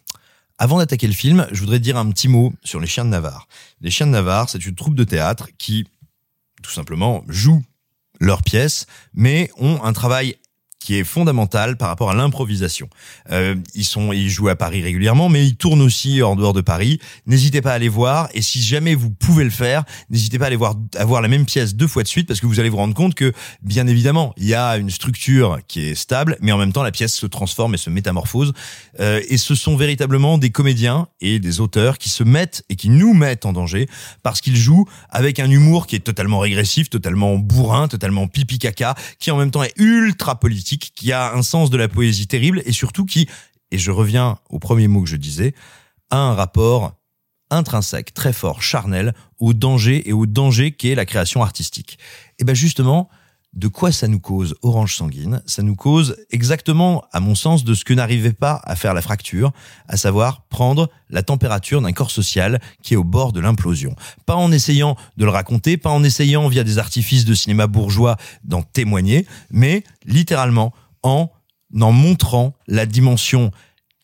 Avant 0.62 0.80
d'attaquer 0.80 1.07
le 1.07 1.14
film, 1.14 1.47
je 1.53 1.62
voudrais 1.62 1.80
dire 1.80 1.95
un 1.95 2.12
petit 2.12 2.28
mot 2.28 2.53
sur 2.66 2.82
les 2.82 2.86
Chiens 2.86 3.05
de 3.05 3.10
Navarre. 3.10 3.47
Les 3.80 3.89
Chiens 3.89 4.07
de 4.07 4.12
Navarre, 4.12 4.49
c'est 4.49 4.66
une 4.66 4.76
troupe 4.76 4.93
de 4.93 5.05
théâtre 5.05 5.47
qui, 5.57 5.88
tout 6.62 6.70
simplement, 6.70 7.24
joue 7.30 7.64
leurs 8.20 8.43
pièces, 8.43 8.86
mais 9.14 9.49
ont 9.57 9.82
un 9.82 9.93
travail 9.93 10.36
qui 10.80 10.95
est 10.95 11.03
fondamental 11.03 11.75
par 11.75 11.89
rapport 11.89 12.09
à 12.09 12.13
l'improvisation. 12.13 12.89
Euh, 13.32 13.55
ils 13.75 13.84
sont, 13.84 14.13
ils 14.13 14.30
jouent 14.30 14.47
à 14.47 14.55
Paris 14.55 14.82
régulièrement, 14.82 15.27
mais 15.27 15.45
ils 15.45 15.57
tournent 15.57 15.82
aussi 15.82 16.23
en 16.23 16.38
dehors 16.38 16.53
de 16.53 16.61
Paris. 16.61 16.99
N'hésitez 17.27 17.61
pas 17.61 17.73
à 17.73 17.77
les 17.77 17.89
voir, 17.89 18.30
et 18.34 18.41
si 18.41 18.61
jamais 18.61 18.95
vous 18.95 19.09
pouvez 19.09 19.43
le 19.43 19.49
faire, 19.49 19.84
n'hésitez 20.09 20.39
pas 20.39 20.45
à 20.45 20.47
aller 20.47 20.55
voir, 20.55 20.75
à 20.95 21.03
voir 21.03 21.21
la 21.21 21.27
même 21.27 21.45
pièce 21.45 21.75
deux 21.75 21.88
fois 21.88 22.03
de 22.03 22.07
suite, 22.07 22.27
parce 22.27 22.39
que 22.39 22.47
vous 22.47 22.61
allez 22.61 22.69
vous 22.69 22.77
rendre 22.77 22.93
compte 22.93 23.13
que, 23.13 23.34
bien 23.61 23.88
évidemment, 23.88 24.34
il 24.38 24.45
y 24.45 24.55
a 24.55 24.77
une 24.77 24.89
structure 24.89 25.59
qui 25.67 25.82
est 25.82 25.95
stable, 25.95 26.38
mais 26.39 26.53
en 26.53 26.57
même 26.57 26.71
temps, 26.71 26.84
la 26.84 26.91
pièce 26.91 27.13
se 27.13 27.25
transforme 27.25 27.73
et 27.73 27.77
se 27.77 27.89
métamorphose. 27.89 28.53
Euh, 29.01 29.21
et 29.27 29.38
ce 29.38 29.55
sont 29.55 29.75
véritablement 29.75 30.38
des 30.38 30.49
comédiens 30.49 31.07
et 31.19 31.39
des 31.39 31.59
auteurs 31.59 31.97
qui 31.97 32.09
se 32.09 32.23
mettent 32.23 32.63
et 32.69 32.77
qui 32.77 32.89
nous 32.89 33.13
mettent 33.13 33.45
en 33.45 33.51
danger, 33.51 33.88
parce 34.23 34.39
qu'ils 34.39 34.57
jouent 34.57 34.88
avec 35.09 35.39
un 35.39 35.51
humour 35.51 35.88
qui 35.88 35.97
est 35.97 35.99
totalement 35.99 36.39
régressif, 36.39 36.89
totalement 36.89 37.38
bourrin, 37.38 37.89
totalement 37.89 38.27
pipi 38.27 38.59
caca, 38.59 38.95
qui 39.19 39.30
en 39.30 39.38
même 39.38 39.51
temps 39.51 39.63
est 39.63 39.77
ultra 39.77 40.39
politique 40.39 40.68
qui 40.78 41.11
a 41.11 41.34
un 41.34 41.41
sens 41.41 41.70
de 41.70 41.78
la 41.78 41.88
poésie 41.88 42.28
terrible 42.28 42.61
et 42.65 42.72
surtout 42.72 43.05
qui, 43.05 43.28
et 43.72 43.78
je 43.78 43.91
reviens 43.91 44.38
au 44.49 44.59
premier 44.59 44.88
mot 44.88 45.01
que 45.01 45.09
je 45.09 45.15
disais, 45.15 45.53
a 46.09 46.17
un 46.17 46.34
rapport 46.34 46.93
intrinsèque, 47.49 48.13
très 48.13 48.34
fort, 48.34 48.61
charnel, 48.61 49.13
au 49.39 49.53
danger 49.53 50.07
et 50.07 50.13
au 50.13 50.26
danger 50.26 50.72
qu'est 50.72 50.95
la 50.95 51.05
création 51.05 51.41
artistique. 51.41 51.97
Et 52.38 52.43
ben 52.43 52.55
justement, 52.55 53.09
de 53.60 53.68
quoi 53.68 53.91
ça 53.91 54.07
nous 54.07 54.20
cause 54.20 54.55
Orange 54.62 54.95
Sanguine? 54.95 55.41
Ça 55.45 55.62
nous 55.62 55.76
cause 55.76 56.16
exactement, 56.32 57.03
à 57.12 57.20
mon 57.20 57.36
sens, 57.36 57.66
de 57.66 57.74
ce 57.74 57.84
que 57.84 57.93
n'arrivait 57.93 58.34
pas 58.34 58.62
à 58.64 58.76
faire 58.76 58.93
la 58.93 59.01
fracture, 59.01 59.51
à 59.88 59.97
savoir 59.97 60.47
prendre 60.47 60.89
la 61.10 61.24
température 61.24 61.82
d'un 61.82 61.91
corps 61.91 62.10
social 62.10 62.62
qui 62.82 62.93
est 62.93 62.97
au 62.97 63.03
bord 63.03 63.34
de 63.34 63.41
l'implosion. 63.41 63.95
Pas 64.26 64.36
en 64.36 64.51
essayant 64.51 64.95
de 65.18 65.26
le 65.26 65.32
raconter, 65.32 65.76
pas 65.76 65.89
en 65.89 66.03
essayant 66.03 66.47
via 66.47 66.64
des 66.64 66.78
artifices 66.78 67.26
de 67.26 67.34
cinéma 67.34 67.68
bourgeois 67.68 68.16
d'en 68.45 68.62
témoigner, 68.62 69.28
mais 69.51 69.84
littéralement 70.05 70.74
en 71.03 71.30
en 71.80 71.91
montrant 71.91 72.55
la 72.68 72.88
dimension 72.88 73.51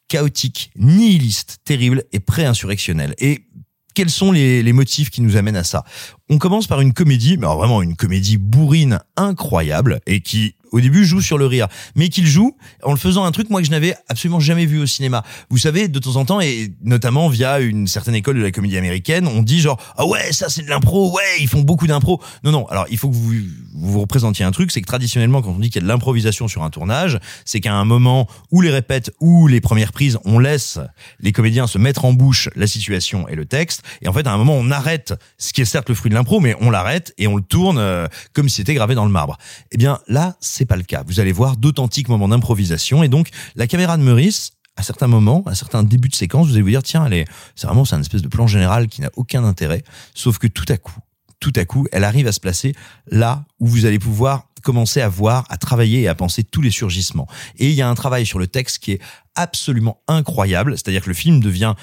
chaotique, 0.08 0.72
nihiliste, 0.76 1.60
terrible 1.66 2.04
et 2.12 2.20
pré-insurrectionnelle. 2.20 3.16
Et 3.18 3.48
quels 3.96 4.12
sont 4.12 4.32
les, 4.32 4.74
motifs 4.74 5.10
qui 5.10 5.22
nous 5.22 5.38
amènent 5.38 5.56
à 5.56 5.64
ça? 5.64 5.84
On 6.30 6.38
commence 6.38 6.68
par 6.68 6.82
une 6.82 6.94
comédie, 6.94 7.38
mais 7.38 7.48
vraiment 7.48 7.82
une 7.82 7.96
comédie 7.96 8.38
bourrine 8.38 9.00
incroyable 9.18 10.02
et 10.06 10.22
qui 10.22 10.56
au 10.76 10.82
début 10.82 11.06
joue 11.06 11.22
sur 11.22 11.38
le 11.38 11.46
rire, 11.46 11.68
mais 11.96 12.10
qu'il 12.10 12.28
joue 12.28 12.58
en 12.84 12.92
le 12.92 12.98
faisant 12.98 13.24
un 13.24 13.32
truc 13.32 13.50
moi 13.50 13.62
que 13.62 13.66
je 13.66 13.72
n'avais 13.72 13.96
absolument 14.10 14.42
jamais 14.42 14.66
vu 14.66 14.78
au 14.82 14.86
cinéma. 14.86 15.24
Vous 15.50 15.58
savez, 15.58 15.88
de 15.88 16.00
temps 16.00 16.18
en 16.18 16.26
temps 16.26 16.42
et 16.42 16.74
notamment 16.84 17.30
via 17.30 17.62
une 17.62 17.88
certaine 17.88 18.14
école 18.14 18.36
de 18.36 18.42
la 18.42 18.52
comédie 18.52 18.78
américaine, 18.78 19.26
on 19.26 19.42
dit 19.42 19.62
genre 19.62 19.82
ah 19.96 20.06
ouais 20.06 20.34
ça 20.34 20.50
c'est 20.50 20.64
de 20.64 20.70
l'impro, 20.70 21.16
ouais 21.16 21.24
ils 21.40 21.48
font 21.48 21.62
beaucoup 21.62 21.88
d'impro. 21.88 22.22
Non 22.44 22.52
non, 22.52 22.68
alors 22.68 22.88
il 22.90 22.98
faut 22.98 23.10
que 23.10 23.16
vous 23.16 23.34
vous 23.74 24.02
représentiez 24.02 24.44
un 24.44 24.52
truc, 24.52 24.70
c'est 24.70 24.82
que 24.82 24.86
traditionnellement 24.86 25.42
quand 25.42 25.52
on 25.52 25.60
dit 25.60 25.70
qu'il 25.70 25.82
y 25.82 25.84
a 25.84 25.88
de 25.88 25.88
l'improvisation 25.88 26.50
sur 26.50 26.62
un 26.62 26.70
tournage, 26.70 27.20
c'est 27.46 27.62
qu'à 27.62 27.74
un 27.74 27.86
moment 27.86 28.28
où 28.52 28.60
les 28.60 28.70
répètes 28.70 29.12
ou 29.22 29.48
les 29.48 29.62
premières 29.62 29.94
prises, 29.94 30.20
on 30.26 30.40
laisse 30.40 30.78
les 31.22 31.32
comédiens 31.32 31.68
se 31.68 31.78
mettre 31.78 32.04
en 32.04 32.12
bouche 32.12 32.50
la 32.58 32.68
situation 32.68 33.30
et 33.30 33.36
le 33.36 33.46
texte, 33.46 33.84
et 34.02 34.10
en 34.10 34.14
fait 34.14 34.28
à 34.28 34.34
un 34.34 34.38
moment 34.38 34.56
on 34.56 34.72
arrête 34.72 35.14
ce 35.38 35.54
qui 35.54 35.62
est 35.62 35.66
certes 35.66 35.88
le 35.88 35.96
fruit 35.96 36.10
de 36.10 36.16
l'impro, 36.16 36.42
mais 36.42 36.58
on 36.60 36.70
l'arrête 36.70 37.14
et 37.18 37.28
on 37.28 37.38
le 37.38 37.44
tourne 37.44 37.78
euh, 37.78 38.08
comme 38.34 38.50
si 38.50 38.58
c'était 38.58 38.74
gravé 38.74 38.94
dans 38.94 39.06
le 39.06 39.12
marbre. 39.12 39.38
Eh 39.72 39.78
bien 39.78 40.00
là 40.10 40.36
c'est 40.42 40.65
pas 40.66 40.76
le 40.76 40.84
cas. 40.84 41.04
Vous 41.08 41.20
allez 41.20 41.32
voir 41.32 41.58
d'authentiques 41.58 42.10
moments 42.10 42.28
d'improvisation 42.28 43.04
et 43.04 43.08
donc 43.08 43.30
la 43.56 43.68
caméra 43.68 43.98
de 43.98 44.04
Meurice 44.04 44.52
à 44.78 44.84
certains 44.84 45.08
moments, 45.08 45.44
à 45.46 45.56
certains 45.56 45.84
débuts 45.84 46.10
de 46.10 46.16
séquence, 46.16 46.48
vous 46.48 46.54
allez 46.54 46.62
vous 46.62 46.70
dire 46.70 46.84
tiens, 46.84 47.08
c'est 47.56 47.68
vraiment 47.68 47.86
c'est 47.86 47.96
un 47.96 48.02
espèce 48.02 48.22
de 48.22 48.28
plan 48.28 48.46
général 48.46 48.88
qui 48.88 49.02
n'a 49.02 49.10
aucun 49.16 49.44
intérêt, 49.44 49.84
sauf 50.14 50.38
que 50.38 50.48
tout 50.48 50.66
à 50.68 50.78
coup, 50.78 51.00
tout 51.40 51.54
à 51.56 51.66
coup, 51.66 51.88
elle 51.92 52.04
arrive 52.04 52.28
à 52.28 52.32
se 52.32 52.40
placer 52.40 52.74
là 53.10 53.46
où 53.60 53.68
vous 53.68 53.86
allez 53.86 54.00
pouvoir 54.00 54.48
commencer 54.64 55.00
à 55.00 55.08
voir, 55.08 55.46
à 55.50 55.58
travailler 55.58 56.02
et 56.02 56.08
à 56.08 56.16
penser 56.16 56.44
tous 56.44 56.62
les 56.62 56.72
surgissements. 56.72 57.28
Et 57.58 57.70
il 57.70 57.76
y 57.76 57.82
a 57.82 57.90
un 57.90 57.96
travail 57.96 58.26
sur 58.26 58.40
le 58.40 58.48
texte 58.48 58.80
qui 58.80 58.94
est 58.94 59.02
absolument 59.36 60.02
incroyable, 60.08 60.74
c'est-à-dire 60.74 61.04
que 61.04 61.10
le 61.10 61.14
film 61.14 61.40
devient 61.40 61.76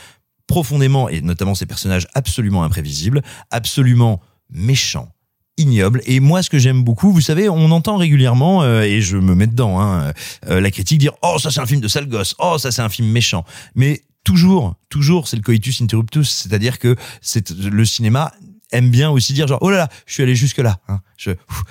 profondément, 0.48 1.08
et 1.08 1.22
notamment 1.22 1.54
ses 1.54 1.64
personnages 1.64 2.08
absolument 2.14 2.64
imprévisibles, 2.64 3.22
absolument 3.50 4.20
méchants, 4.50 5.14
ignoble. 5.58 6.02
Et 6.06 6.20
moi, 6.20 6.42
ce 6.42 6.50
que 6.50 6.58
j'aime 6.58 6.82
beaucoup, 6.82 7.12
vous 7.12 7.20
savez, 7.20 7.48
on 7.48 7.70
entend 7.70 7.96
régulièrement, 7.96 8.62
euh, 8.62 8.82
et 8.82 9.00
je 9.00 9.16
me 9.16 9.34
mets 9.34 9.46
dedans, 9.46 9.80
hein, 9.80 10.12
euh, 10.48 10.60
la 10.60 10.70
critique 10.70 10.98
dire 10.98 11.12
«Oh, 11.22 11.38
ça 11.38 11.50
c'est 11.50 11.60
un 11.60 11.66
film 11.66 11.80
de 11.80 11.88
sale 11.88 12.08
gosse. 12.08 12.34
Oh, 12.38 12.58
ça 12.58 12.70
c'est 12.72 12.82
un 12.82 12.88
film 12.88 13.08
méchant.» 13.08 13.44
Mais 13.74 14.02
toujours, 14.24 14.74
toujours, 14.88 15.28
c'est 15.28 15.36
le 15.36 15.42
coitus 15.42 15.80
interruptus, 15.82 16.28
c'est-à-dire 16.28 16.78
que 16.78 16.96
c'est 17.20 17.50
le 17.50 17.84
cinéma 17.84 18.32
aime 18.72 18.90
bien 18.90 19.10
aussi 19.10 19.32
dire 19.32 19.46
genre 19.46 19.58
oh 19.60 19.70
là 19.70 19.76
là 19.76 19.88
je 20.06 20.14
suis 20.14 20.22
allé 20.22 20.34
jusque 20.34 20.58
là 20.58 20.78
hein. 20.88 21.00
je 21.16 21.30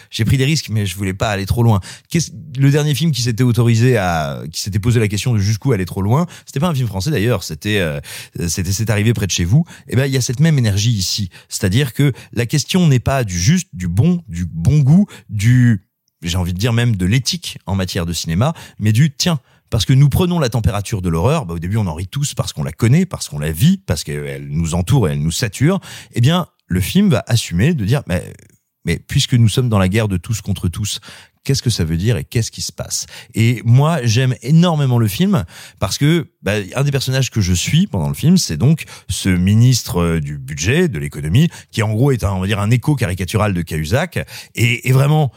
j'ai 0.09 0.25
pris 0.25 0.37
des 0.37 0.45
risques 0.45 0.69
mais 0.69 0.85
je 0.85 0.95
voulais 0.95 1.13
pas 1.13 1.29
aller 1.29 1.45
trop 1.45 1.63
loin 1.63 1.79
le 2.57 2.71
dernier 2.71 2.95
film 2.95 3.11
qui 3.11 3.21
s'était 3.21 3.43
autorisé 3.43 3.97
à 3.97 4.41
qui 4.51 4.61
s'était 4.61 4.79
posé 4.79 4.99
la 4.99 5.07
question 5.07 5.33
de 5.33 5.39
jusqu'où 5.39 5.73
aller 5.73 5.85
trop 5.85 6.01
loin 6.01 6.25
c'était 6.45 6.59
pas 6.59 6.67
un 6.67 6.75
film 6.75 6.87
français 6.87 7.11
d'ailleurs 7.11 7.43
c'était 7.43 7.79
euh, 7.79 7.99
c'était 8.47 8.71
c'est 8.71 8.89
arrivé 8.89 9.13
près 9.13 9.27
de 9.27 9.31
chez 9.31 9.45
vous 9.45 9.65
et 9.87 9.93
eh 9.93 9.95
ben 9.95 10.05
il 10.05 10.13
y 10.13 10.17
a 10.17 10.21
cette 10.21 10.39
même 10.39 10.57
énergie 10.57 10.91
ici 10.91 11.29
c'est-à-dire 11.49 11.93
que 11.93 12.13
la 12.33 12.45
question 12.45 12.87
n'est 12.87 12.99
pas 12.99 13.23
du 13.23 13.39
juste 13.39 13.69
du 13.73 13.87
bon 13.87 14.23
du 14.27 14.45
bon 14.45 14.79
goût 14.79 15.07
du 15.29 15.87
j'ai 16.21 16.37
envie 16.37 16.53
de 16.53 16.59
dire 16.59 16.73
même 16.73 16.95
de 16.95 17.05
l'éthique 17.05 17.57
en 17.65 17.75
matière 17.75 18.05
de 18.05 18.13
cinéma 18.13 18.53
mais 18.79 18.91
du 18.91 19.11
tiens 19.11 19.39
parce 19.71 19.85
que 19.85 19.93
nous 19.93 20.09
prenons 20.09 20.37
la 20.37 20.49
température 20.49 21.01
de 21.01 21.07
l'horreur, 21.09 21.45
bah 21.45 21.55
au 21.55 21.59
début 21.59 21.77
on 21.77 21.87
en 21.87 21.95
rit 21.95 22.07
tous 22.07 22.35
parce 22.35 22.51
qu'on 22.51 22.63
la 22.63 22.73
connaît, 22.73 23.05
parce 23.05 23.29
qu'on 23.29 23.39
la 23.39 23.53
vit, 23.53 23.77
parce 23.77 24.03
qu'elle 24.03 24.49
nous 24.49 24.75
entoure 24.75 25.07
et 25.07 25.13
elle 25.13 25.21
nous 25.21 25.31
sature. 25.31 25.79
Eh 26.11 26.19
bien, 26.19 26.47
le 26.71 26.79
film 26.79 27.09
va 27.09 27.23
assumer 27.27 27.73
de 27.73 27.83
dire, 27.83 28.01
mais, 28.07 28.33
mais 28.85 28.97
puisque 28.97 29.33
nous 29.33 29.49
sommes 29.49 29.69
dans 29.69 29.77
la 29.77 29.89
guerre 29.89 30.07
de 30.07 30.17
tous 30.17 30.41
contre 30.41 30.69
tous, 30.69 31.01
qu'est-ce 31.43 31.61
que 31.61 31.69
ça 31.69 31.83
veut 31.83 31.97
dire 31.97 32.15
et 32.15 32.23
qu'est-ce 32.23 32.49
qui 32.49 32.61
se 32.61 32.71
passe? 32.71 33.07
Et 33.33 33.61
moi, 33.65 33.99
j'aime 34.03 34.35
énormément 34.41 34.97
le 34.97 35.07
film 35.07 35.43
parce 35.79 35.97
que 35.97 36.31
bah, 36.41 36.53
un 36.75 36.83
des 36.83 36.91
personnages 36.91 37.29
que 37.29 37.41
je 37.41 37.53
suis 37.53 37.87
pendant 37.87 38.07
le 38.07 38.13
film, 38.13 38.37
c'est 38.37 38.57
donc 38.57 38.85
ce 39.09 39.29
ministre 39.29 40.01
euh, 40.01 40.19
du 40.21 40.37
budget, 40.37 40.87
de 40.87 40.97
l'économie, 40.97 41.49
qui 41.71 41.83
en 41.83 41.91
gros 41.91 42.11
est 42.11 42.23
un, 42.23 42.31
on 42.31 42.39
va 42.39 42.47
dire, 42.47 42.59
un 42.59 42.71
écho 42.71 42.95
caricatural 42.95 43.53
de 43.53 43.61
Cahuzac, 43.61 44.25
et, 44.55 44.87
et 44.87 44.91
vraiment 44.93 45.31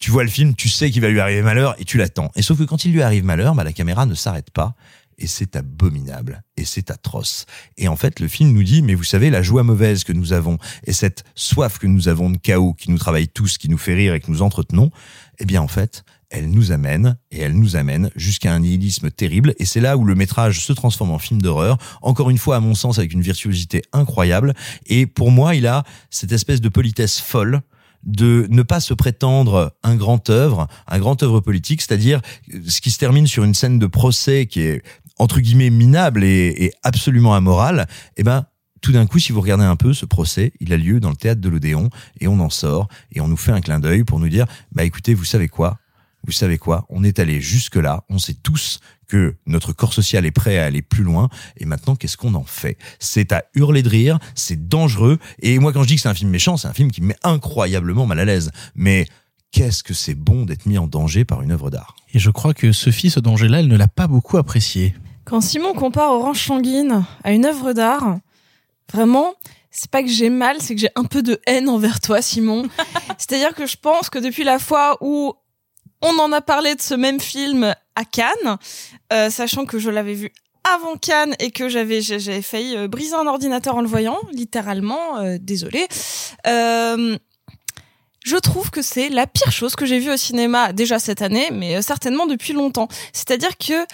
tu 0.00 0.10
vois 0.10 0.24
le 0.24 0.30
film, 0.30 0.54
tu 0.54 0.70
sais 0.70 0.90
qu'il 0.90 1.02
va 1.02 1.08
lui 1.08 1.20
arriver 1.20 1.42
malheur 1.42 1.76
et 1.78 1.84
tu 1.84 1.98
l'attends. 1.98 2.30
Et 2.34 2.42
sauf 2.42 2.58
que 2.58 2.64
quand 2.64 2.86
il 2.86 2.92
lui 2.92 3.02
arrive 3.02 3.22
malheur, 3.22 3.54
bah, 3.54 3.64
la 3.64 3.72
caméra 3.74 4.06
ne 4.06 4.14
s'arrête 4.14 4.50
pas 4.50 4.74
et 5.20 5.26
c'est 5.26 5.54
abominable 5.56 6.42
et 6.56 6.64
c'est 6.64 6.90
atroce. 6.90 7.46
Et 7.76 7.88
en 7.88 7.96
fait, 7.96 8.20
le 8.20 8.28
film 8.28 8.52
nous 8.52 8.62
dit, 8.62 8.82
mais 8.82 8.94
vous 8.94 9.04
savez, 9.04 9.30
la 9.30 9.42
joie 9.42 9.62
mauvaise 9.62 10.04
que 10.04 10.12
nous 10.12 10.32
avons 10.32 10.58
et 10.84 10.92
cette 10.92 11.24
soif 11.34 11.78
que 11.78 11.86
nous 11.86 12.08
avons 12.08 12.30
de 12.30 12.38
chaos 12.38 12.74
qui 12.74 12.90
nous 12.90 12.98
travaille 12.98 13.28
tous, 13.28 13.58
qui 13.58 13.68
nous 13.68 13.78
fait 13.78 13.94
rire 13.94 14.14
et 14.14 14.20
que 14.20 14.30
nous 14.30 14.42
entretenons, 14.42 14.90
eh 15.38 15.44
bien 15.44 15.62
en 15.62 15.68
fait, 15.68 16.04
elle 16.30 16.50
nous 16.50 16.72
amène 16.72 17.18
et 17.30 17.40
elle 17.40 17.54
nous 17.54 17.76
amène 17.76 18.10
jusqu'à 18.16 18.52
un 18.54 18.60
nihilisme 18.60 19.10
terrible. 19.10 19.54
Et 19.58 19.64
c'est 19.64 19.80
là 19.80 19.96
où 19.96 20.04
le 20.04 20.14
métrage 20.14 20.64
se 20.64 20.72
transforme 20.72 21.10
en 21.10 21.18
film 21.18 21.42
d'horreur, 21.42 21.76
encore 22.02 22.30
une 22.30 22.38
fois 22.38 22.56
à 22.56 22.60
mon 22.60 22.74
sens 22.74 22.98
avec 22.98 23.12
une 23.12 23.20
virtuosité 23.20 23.82
incroyable. 23.92 24.54
Et 24.86 25.06
pour 25.06 25.30
moi 25.30 25.54
il 25.54 25.66
a 25.66 25.84
cette 26.08 26.32
espèce 26.32 26.60
de 26.60 26.68
politesse 26.68 27.20
folle 27.20 27.60
de 28.02 28.46
ne 28.48 28.62
pas 28.62 28.80
se 28.80 28.94
prétendre 28.94 29.76
un 29.82 29.94
grand 29.94 30.30
œuvre, 30.30 30.68
un 30.86 30.98
grand 30.98 31.22
œuvre 31.22 31.40
politique, 31.40 31.82
c'est-à-dire 31.82 32.20
ce 32.66 32.80
qui 32.80 32.90
se 32.90 32.98
termine 32.98 33.26
sur 33.26 33.44
une 33.44 33.54
scène 33.54 33.78
de 33.78 33.86
procès 33.86 34.46
qui 34.46 34.60
est 34.60 34.82
entre 35.20 35.40
guillemets 35.40 35.68
minable 35.68 36.24
et, 36.24 36.72
absolument 36.82 37.34
amoral, 37.34 37.86
eh 38.16 38.22
ben 38.22 38.46
tout 38.80 38.92
d'un 38.92 39.06
coup, 39.06 39.18
si 39.18 39.32
vous 39.32 39.42
regardez 39.42 39.64
un 39.64 39.76
peu 39.76 39.92
ce 39.92 40.06
procès, 40.06 40.54
il 40.60 40.72
a 40.72 40.78
lieu 40.78 41.00
dans 41.00 41.10
le 41.10 41.16
théâtre 41.16 41.42
de 41.42 41.48
l'Odéon 41.50 41.90
et 42.18 42.26
on 42.26 42.40
en 42.40 42.48
sort 42.48 42.88
et 43.12 43.20
on 43.20 43.28
nous 43.28 43.36
fait 43.36 43.52
un 43.52 43.60
clin 43.60 43.78
d'œil 43.78 44.04
pour 44.04 44.18
nous 44.18 44.30
dire, 44.30 44.46
bah 44.72 44.84
écoutez, 44.84 45.12
vous 45.12 45.26
savez 45.26 45.48
quoi? 45.48 45.78
Vous 46.24 46.32
savez 46.32 46.56
quoi? 46.56 46.86
On 46.88 47.04
est 47.04 47.18
allé 47.18 47.42
jusque 47.42 47.76
là, 47.76 48.04
on 48.08 48.18
sait 48.18 48.34
tous 48.34 48.80
que 49.08 49.36
notre 49.46 49.74
corps 49.74 49.92
social 49.92 50.24
est 50.24 50.30
prêt 50.30 50.56
à 50.56 50.64
aller 50.64 50.80
plus 50.80 51.02
loin 51.02 51.28
et 51.58 51.66
maintenant 51.66 51.96
qu'est-ce 51.96 52.16
qu'on 52.16 52.32
en 52.34 52.44
fait? 52.44 52.78
C'est 52.98 53.32
à 53.32 53.44
hurler 53.54 53.82
de 53.82 53.90
rire, 53.90 54.18
c'est 54.34 54.68
dangereux 54.68 55.18
et 55.42 55.58
moi 55.58 55.74
quand 55.74 55.82
je 55.82 55.88
dis 55.88 55.96
que 55.96 56.00
c'est 56.00 56.08
un 56.08 56.14
film 56.14 56.30
méchant, 56.30 56.56
c'est 56.56 56.68
un 56.68 56.72
film 56.72 56.90
qui 56.90 57.02
me 57.02 57.08
met 57.08 57.16
incroyablement 57.22 58.06
mal 58.06 58.20
à 58.20 58.24
l'aise. 58.24 58.50
Mais 58.74 59.06
qu'est-ce 59.50 59.82
que 59.82 59.92
c'est 59.92 60.14
bon 60.14 60.46
d'être 60.46 60.64
mis 60.64 60.78
en 60.78 60.86
danger 60.86 61.26
par 61.26 61.42
une 61.42 61.52
œuvre 61.52 61.68
d'art? 61.68 61.96
Et 62.14 62.18
je 62.18 62.30
crois 62.30 62.54
que 62.54 62.72
Sophie, 62.72 63.10
ce 63.10 63.20
danger-là, 63.20 63.60
elle 63.60 63.68
ne 63.68 63.76
l'a 63.76 63.88
pas 63.88 64.06
beaucoup 64.06 64.38
apprécié 64.38 64.94
Quand 65.30 65.40
Simon 65.40 65.74
compare 65.74 66.10
Orange 66.10 66.44
Sanguine 66.44 67.04
à 67.22 67.30
une 67.30 67.46
œuvre 67.46 67.72
d'art, 67.72 68.18
vraiment, 68.92 69.34
c'est 69.70 69.88
pas 69.88 70.02
que 70.02 70.08
j'ai 70.08 70.28
mal, 70.28 70.56
c'est 70.60 70.74
que 70.74 70.80
j'ai 70.80 70.90
un 70.96 71.04
peu 71.04 71.22
de 71.22 71.40
haine 71.46 71.68
envers 71.68 72.00
toi, 72.00 72.20
Simon. 72.20 72.64
C'est-à-dire 73.16 73.54
que 73.54 73.64
je 73.64 73.76
pense 73.76 74.10
que 74.10 74.18
depuis 74.18 74.42
la 74.42 74.58
fois 74.58 74.98
où 75.00 75.32
on 76.02 76.18
en 76.18 76.32
a 76.32 76.40
parlé 76.40 76.74
de 76.74 76.82
ce 76.82 76.94
même 76.94 77.20
film 77.20 77.76
à 77.94 78.04
Cannes, 78.04 78.58
euh, 79.12 79.30
sachant 79.30 79.66
que 79.66 79.78
je 79.78 79.88
l'avais 79.88 80.14
vu 80.14 80.32
avant 80.64 80.96
Cannes 80.96 81.36
et 81.38 81.52
que 81.52 81.68
j'avais 81.68 82.00
j'avais 82.00 82.42
failli 82.42 82.76
euh, 82.76 82.88
briser 82.88 83.14
un 83.14 83.28
ordinateur 83.28 83.76
en 83.76 83.82
le 83.82 83.88
voyant, 83.88 84.18
littéralement, 84.32 85.18
euh, 85.18 85.38
désolé. 85.40 85.86
Euh, 86.48 87.16
je 88.24 88.36
trouve 88.36 88.70
que 88.70 88.82
c'est 88.82 89.08
la 89.08 89.26
pire 89.26 89.52
chose 89.52 89.76
que 89.76 89.86
j'ai 89.86 89.98
vue 89.98 90.10
au 90.10 90.16
cinéma 90.16 90.72
déjà 90.72 90.98
cette 90.98 91.22
année, 91.22 91.50
mais 91.52 91.76
euh, 91.76 91.82
certainement 91.82 92.26
depuis 92.26 92.52
longtemps. 92.52 92.88
C'est-à-dire 93.12 93.56
que 93.56 93.86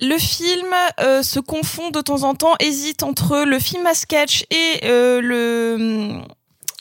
le 0.00 0.18
film 0.18 0.66
euh, 1.00 1.22
se 1.22 1.38
confond 1.40 1.90
de 1.90 2.00
temps 2.00 2.22
en 2.24 2.34
temps, 2.34 2.54
hésite 2.60 3.02
entre 3.02 3.44
le 3.44 3.58
film 3.58 3.86
à 3.86 3.94
sketch 3.94 4.44
et 4.50 4.80
euh, 4.84 5.20
le, 5.20 5.76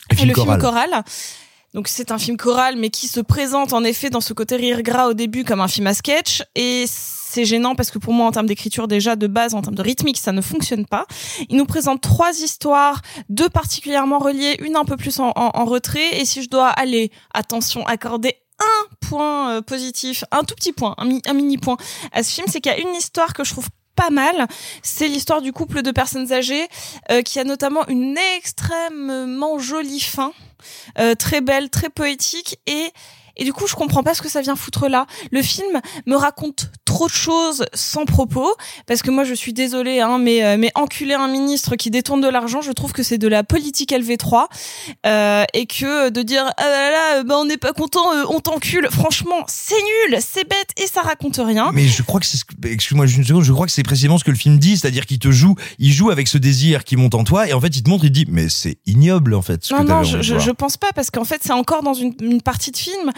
Le 0.10 0.16
film 0.16 0.26
et 0.26 0.26
le 0.26 0.34
choral. 0.34 0.60
film 0.60 0.62
choral. 0.62 1.04
Donc 1.74 1.88
c'est 1.88 2.12
un 2.12 2.20
film 2.20 2.38
choral, 2.38 2.76
mais 2.76 2.90
qui 2.92 3.08
se 3.08 3.20
présente 3.20 3.74
en 3.74 3.84
effet 3.84 4.12
dans 4.12 4.22
ce 4.22 4.34
côté 4.34 4.56
rire 4.58 4.84
gras 4.84 5.08
au 5.08 5.14
début 5.16 5.44
comme 5.44 5.60
un 5.60 5.68
film 5.68 5.88
à 5.88 5.96
sketch. 5.96 6.44
Et 6.54 6.86
c'est 6.88 7.46
gênant 7.46 7.74
parce 7.74 7.90
que 7.90 7.98
pour 7.98 8.14
moi, 8.14 8.28
en 8.28 8.32
termes 8.32 8.46
d'écriture 8.46 8.88
déjà 8.88 9.16
de 9.16 9.26
base, 9.26 9.56
en 9.56 9.64
termes 9.64 9.74
de 9.74 9.82
rythmique, 9.82 10.20
ça 10.20 10.32
ne 10.34 10.42
fonctionne 10.42 10.86
pas. 10.86 11.08
Il 11.50 11.58
nous 11.58 11.66
présente 11.66 12.00
trois 12.00 12.32
histoires, 12.42 13.02
deux 13.30 13.50
particulièrement 13.50 14.20
reliées, 14.20 14.56
une 14.60 14.76
un 14.76 14.86
peu 14.86 14.98
plus 14.98 15.20
en, 15.20 15.30
en- 15.36 15.50
en 15.56 15.66
retrait. 15.66 16.20
Et 16.20 16.26
si 16.26 16.44
je 16.44 16.50
dois 16.50 16.68
aller, 16.68 17.10
attention, 17.34 17.84
accorder 17.88 18.36
un 18.60 19.08
point 19.08 19.52
euh, 19.52 19.62
positif, 19.62 20.24
un 20.32 20.44
tout 20.44 20.56
petit 20.56 20.74
point, 20.74 20.96
un, 20.98 21.06
mi- 21.06 21.22
un 21.26 21.34
mini 21.34 21.58
point 21.58 21.78
à 22.12 22.24
ce 22.24 22.32
film, 22.32 22.48
c'est 22.50 22.62
qu'il 22.62 22.72
y 22.72 22.76
a 22.76 22.80
une 22.80 22.96
histoire 22.96 23.34
que 23.34 23.44
je 23.44 23.52
trouve 23.52 23.68
pas 23.96 24.10
mal. 24.10 24.48
C'est 24.82 25.08
l'histoire 25.08 25.42
du 25.42 25.54
couple 25.54 25.82
de 25.84 25.92
personnes 25.92 26.32
âgées 26.34 26.68
euh, 27.12 27.22
qui 27.22 27.40
a 27.40 27.44
notamment 27.44 27.88
une 27.88 28.18
extrêmement 28.38 29.60
jolie 29.60 30.00
fin, 30.00 30.32
euh, 31.00 31.14
très 31.16 31.42
belle, 31.42 31.70
très 31.70 31.90
poétique 31.90 32.58
et 32.66 32.92
et 33.38 33.44
du 33.46 33.54
coup, 33.54 33.68
je 33.68 33.76
comprends 33.76 34.04
pas 34.04 34.14
ce 34.14 34.22
que 34.22 34.30
ça 34.30 34.42
vient 34.42 34.56
foutre 34.56 34.88
là. 34.88 35.06
Le 35.32 35.42
film 35.42 35.80
me 36.06 36.16
raconte 36.16 36.72
trop 36.86 37.08
de 37.08 37.12
choses 37.14 37.66
sans 37.74 38.06
propos, 38.06 38.54
parce 38.86 39.02
que 39.02 39.10
moi, 39.12 39.24
je 39.24 39.34
suis 39.34 39.54
désolée, 39.54 40.00
hein, 40.00 40.18
mais 40.20 40.44
euh, 40.44 40.58
mais 40.60 40.72
enculer 40.76 41.14
un 41.16 41.28
ministre 41.28 41.76
qui 41.76 41.90
détourne 41.90 42.22
de 42.22 42.28
l'argent, 42.28 42.62
je 42.62 42.72
trouve 42.72 42.92
que 42.94 43.04
c'est 43.04 43.18
de 43.18 43.28
la 43.28 43.44
politique 43.44 43.92
LV3, 43.92 44.46
euh, 45.06 45.44
et 45.54 45.66
que 45.66 46.10
de 46.10 46.22
dire 46.22 46.46
ah 46.58 46.64
là 46.64 46.92
là, 46.92 47.24
bah 47.24 47.36
on 47.38 47.46
n'est 47.46 47.58
pas 47.58 47.74
content, 47.74 48.14
euh, 48.14 48.24
on 48.30 48.40
t'encule. 48.40 48.88
Franchement, 48.92 49.44
c'est 49.48 49.76
nul, 50.10 50.20
c'est 50.22 50.48
bête 50.48 50.70
et 50.78 50.88
ça 50.88 51.02
raconte 51.02 51.38
rien. 51.38 51.72
Mais 51.74 51.88
je 51.88 52.04
crois 52.04 52.20
que 52.20 52.26
c'est 52.26 52.40
excuse-moi 52.66 53.06
juste 53.06 53.18
une 53.20 53.26
seconde, 53.26 53.44
je 53.44 53.54
crois 53.54 53.66
que 53.66 53.72
c'est 53.72 53.84
précisément 53.84 54.18
ce 54.18 54.24
que 54.24 54.32
le 54.32 54.38
film 54.38 54.60
dit, 54.60 54.78
c'est-à-dire 54.78 55.06
qu'il 55.06 55.20
te 55.20 55.32
joue, 55.32 55.56
il 55.80 55.92
joue 55.92 56.12
avec 56.12 56.28
ce 56.28 56.38
désir 56.38 56.84
qui 56.84 56.96
monte 56.96 57.16
en 57.16 57.24
toi, 57.24 57.48
et 57.48 57.54
en 57.54 57.62
fait 57.62 57.76
il 57.76 57.84
te 57.84 57.90
montre, 57.90 58.06
il 58.06 58.12
dit, 58.12 58.26
mais 58.30 58.50
c'est 58.50 58.78
ignoble 58.86 59.34
en 59.34 59.42
fait. 59.42 59.64
Ce 59.64 59.74
Non, 59.74 59.82
que 59.84 59.88
non, 59.88 60.04
je, 60.04 60.22
je, 60.22 60.38
je 60.40 60.52
pense 60.52 60.78
pas 60.78 60.92
parce 60.94 61.10
qu'en 61.12 61.24
fait, 61.26 61.42
c'est 61.44 61.54
encore 61.54 61.84
dans 61.84 61.94
une, 61.94 62.14
une 62.22 62.42
partie 62.42 62.72
de 62.72 62.78
film 62.78 63.12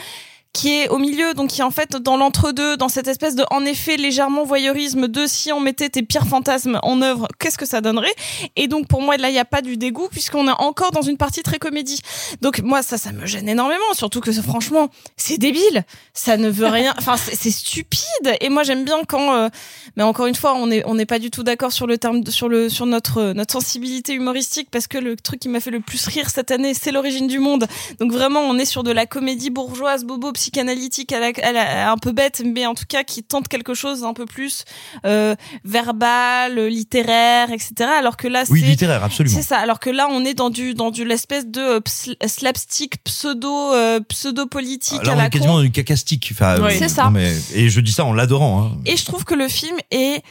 qui 0.56 0.69
est 0.69 0.88
au 0.88 0.98
milieu, 0.98 1.34
donc 1.34 1.49
qui 1.49 1.60
est 1.60 1.65
en 1.65 1.69
fait 1.69 1.98
dans 1.98 2.15
l'entre-deux, 2.15 2.77
dans 2.77 2.88
cette 2.88 3.10
espèce 3.10 3.36
de, 3.36 3.44
en 3.52 3.65
effet, 3.65 3.98
légèrement 3.98 4.45
voyeurisme 4.45 5.10
de 5.10 5.27
si 5.27 5.52
on 5.52 5.60
mettait 5.60 5.90
tes 5.90 6.02
pires 6.02 6.27
fantasmes 6.27 6.80
en 6.82 7.02
œuvre, 7.02 7.27
qu'est-ce 7.40 7.57
que 7.57 7.65
ça 7.65 7.82
donnerait? 7.82 8.15
Et 8.56 8.69
donc 8.69 8.88
pour 8.88 9.02
moi, 9.02 9.18
là, 9.18 9.30
il 9.30 9.34
n'y 9.34 9.40
a 9.40 9.45
pas 9.45 9.61
du 9.61 9.76
dégoût 9.76 10.07
puisqu'on 10.10 10.48
est 10.48 10.60
encore 10.60 10.91
dans 10.91 11.02
une 11.02 11.18
partie 11.18 11.44
très 11.44 11.60
comédie. 11.60 11.99
Donc 12.41 12.61
moi, 12.61 12.82
ça, 12.84 12.98
ça 12.98 13.11
me 13.11 13.26
gêne 13.26 13.49
énormément, 13.49 13.84
surtout 13.94 14.22
que 14.22 14.32
franchement, 14.32 14.88
c'est 15.18 15.38
débile, 15.38 15.84
ça 16.14 16.38
ne 16.38 16.49
veut 16.49 16.68
rien, 16.68 16.94
enfin, 16.98 17.18
c'est 17.18 17.52
stupide. 17.52 18.38
Et 18.40 18.48
moi, 18.48 18.64
j'aime 18.64 18.86
bien 18.86 19.03
quand, 19.06 19.34
euh, 19.34 19.49
mais 19.98 20.03
encore 20.03 20.27
une 20.27 20.36
fois, 20.36 20.56
on 20.56 20.72
est, 20.72 20.84
on 20.86 20.95
n'est 20.95 21.06
pas 21.06 21.19
du 21.19 21.32
tout 21.32 21.44
d'accord 21.44 21.73
sur 21.73 21.86
le 21.86 21.98
terme, 21.98 22.26
sur 22.27 22.48
le, 22.48 22.69
sur 22.69 22.86
notre, 22.86 23.34
notre 23.34 23.52
sensibilité 23.52 24.14
humoristique 24.14 24.69
parce 24.72 24.88
que 24.88 24.98
le 24.98 25.18
truc 25.18 25.41
qui 25.41 25.49
m'a 25.49 25.60
fait 25.60 25.72
le 25.72 25.82
plus 25.82 26.07
rire 26.07 26.30
cette 26.30 26.52
année, 26.52 26.73
c'est 26.73 26.94
l'origine 26.94 27.27
du 27.27 27.40
monde. 27.40 27.68
Donc 27.99 28.14
vraiment, 28.14 28.40
on 28.40 28.57
est 28.57 28.64
sur 28.64 28.84
de 28.84 28.91
la 28.91 29.06
comédie 29.06 29.49
bourgeoise, 29.49 30.06
bobo, 30.06 30.32
psychanalytique, 30.49 31.11
à 31.11 31.19
la, 31.19 31.31
à 31.41 31.51
la- 31.51 31.91
un 31.91 31.97
peu 31.97 32.11
bête, 32.11 32.41
mais 32.45 32.65
en 32.67 32.76
tout 32.76 32.85
cas 32.88 33.03
qui 33.03 33.23
tente 33.23 33.47
quelque 33.47 33.73
chose 33.73 34.03
un 34.03 34.13
peu 34.13 34.26
plus 34.26 34.63
euh, 35.05 35.35
verbal, 35.63 36.67
littéraire, 36.67 37.51
etc. 37.51 37.73
Alors 37.97 38.15
que 38.17 38.27
là, 38.27 38.43
Oui, 38.49 38.59
c'est 38.61 38.67
littéraire, 38.67 39.03
absolument. 39.03 39.35
C'est 39.35 39.41
ça. 39.47 39.57
Alors 39.57 39.80
que 39.80 39.89
là, 39.89 40.07
on 40.11 40.23
est 40.23 40.34
dans 40.34 40.49
du 40.49 40.73
dans 40.73 40.91
du 40.91 41.03
l'espèce 41.05 41.47
de 41.47 41.61
euh, 41.61 41.80
ps- 41.80 42.15
slapstick 42.27 43.03
pseudo 43.03 43.73
euh, 43.73 43.99
pseudo 44.07 44.45
politique 44.45 45.03
Là 45.05 45.11
à 45.11 45.15
on 45.15 45.17
la 45.17 45.26
est 45.26 45.30
con. 45.30 45.38
quasiment 45.38 45.55
dans 45.55 45.61
du 45.63 45.72
cacastique. 45.72 46.30
Enfin, 46.31 46.57
Oui. 46.61 46.73
euh, 46.73 46.76
C'est 46.80 46.89
ça. 46.89 47.09
mais- 47.11 47.34
et 47.53 47.69
je 47.69 47.80
dis 47.81 47.91
ça 47.91 48.05
en 48.05 48.13
l'adorant. 48.13 48.63
Hein. 48.63 48.77
Et 48.85 48.95
je 48.97 49.05
trouve 49.05 49.23
que 49.26 49.34
le 49.35 49.47
film 49.47 49.77
est 49.91 50.22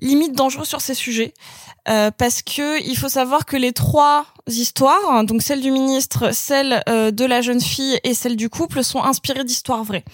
limite 0.00 0.32
dangereux 0.34 0.64
sur 0.64 0.80
ces 0.80 0.94
sujets 0.94 1.34
euh, 1.88 2.10
parce 2.16 2.42
que 2.42 2.82
il 2.86 2.96
faut 2.96 3.08
savoir 3.08 3.44
que 3.46 3.56
les 3.56 3.72
trois 3.72 4.26
histoires, 4.46 5.24
donc 5.24 5.42
celle 5.42 5.60
du 5.60 5.70
ministre, 5.70 6.32
celle 6.32 6.82
euh, 6.88 7.10
de 7.10 7.24
la 7.24 7.40
jeune 7.40 7.60
fille 7.60 7.98
et 8.04 8.14
celle 8.14 8.36
du 8.36 8.48
couple, 8.48 8.84
sont 8.84 9.02
inspirées 9.02 9.44
d'histoires 9.44 9.84
vraies. 9.84 10.04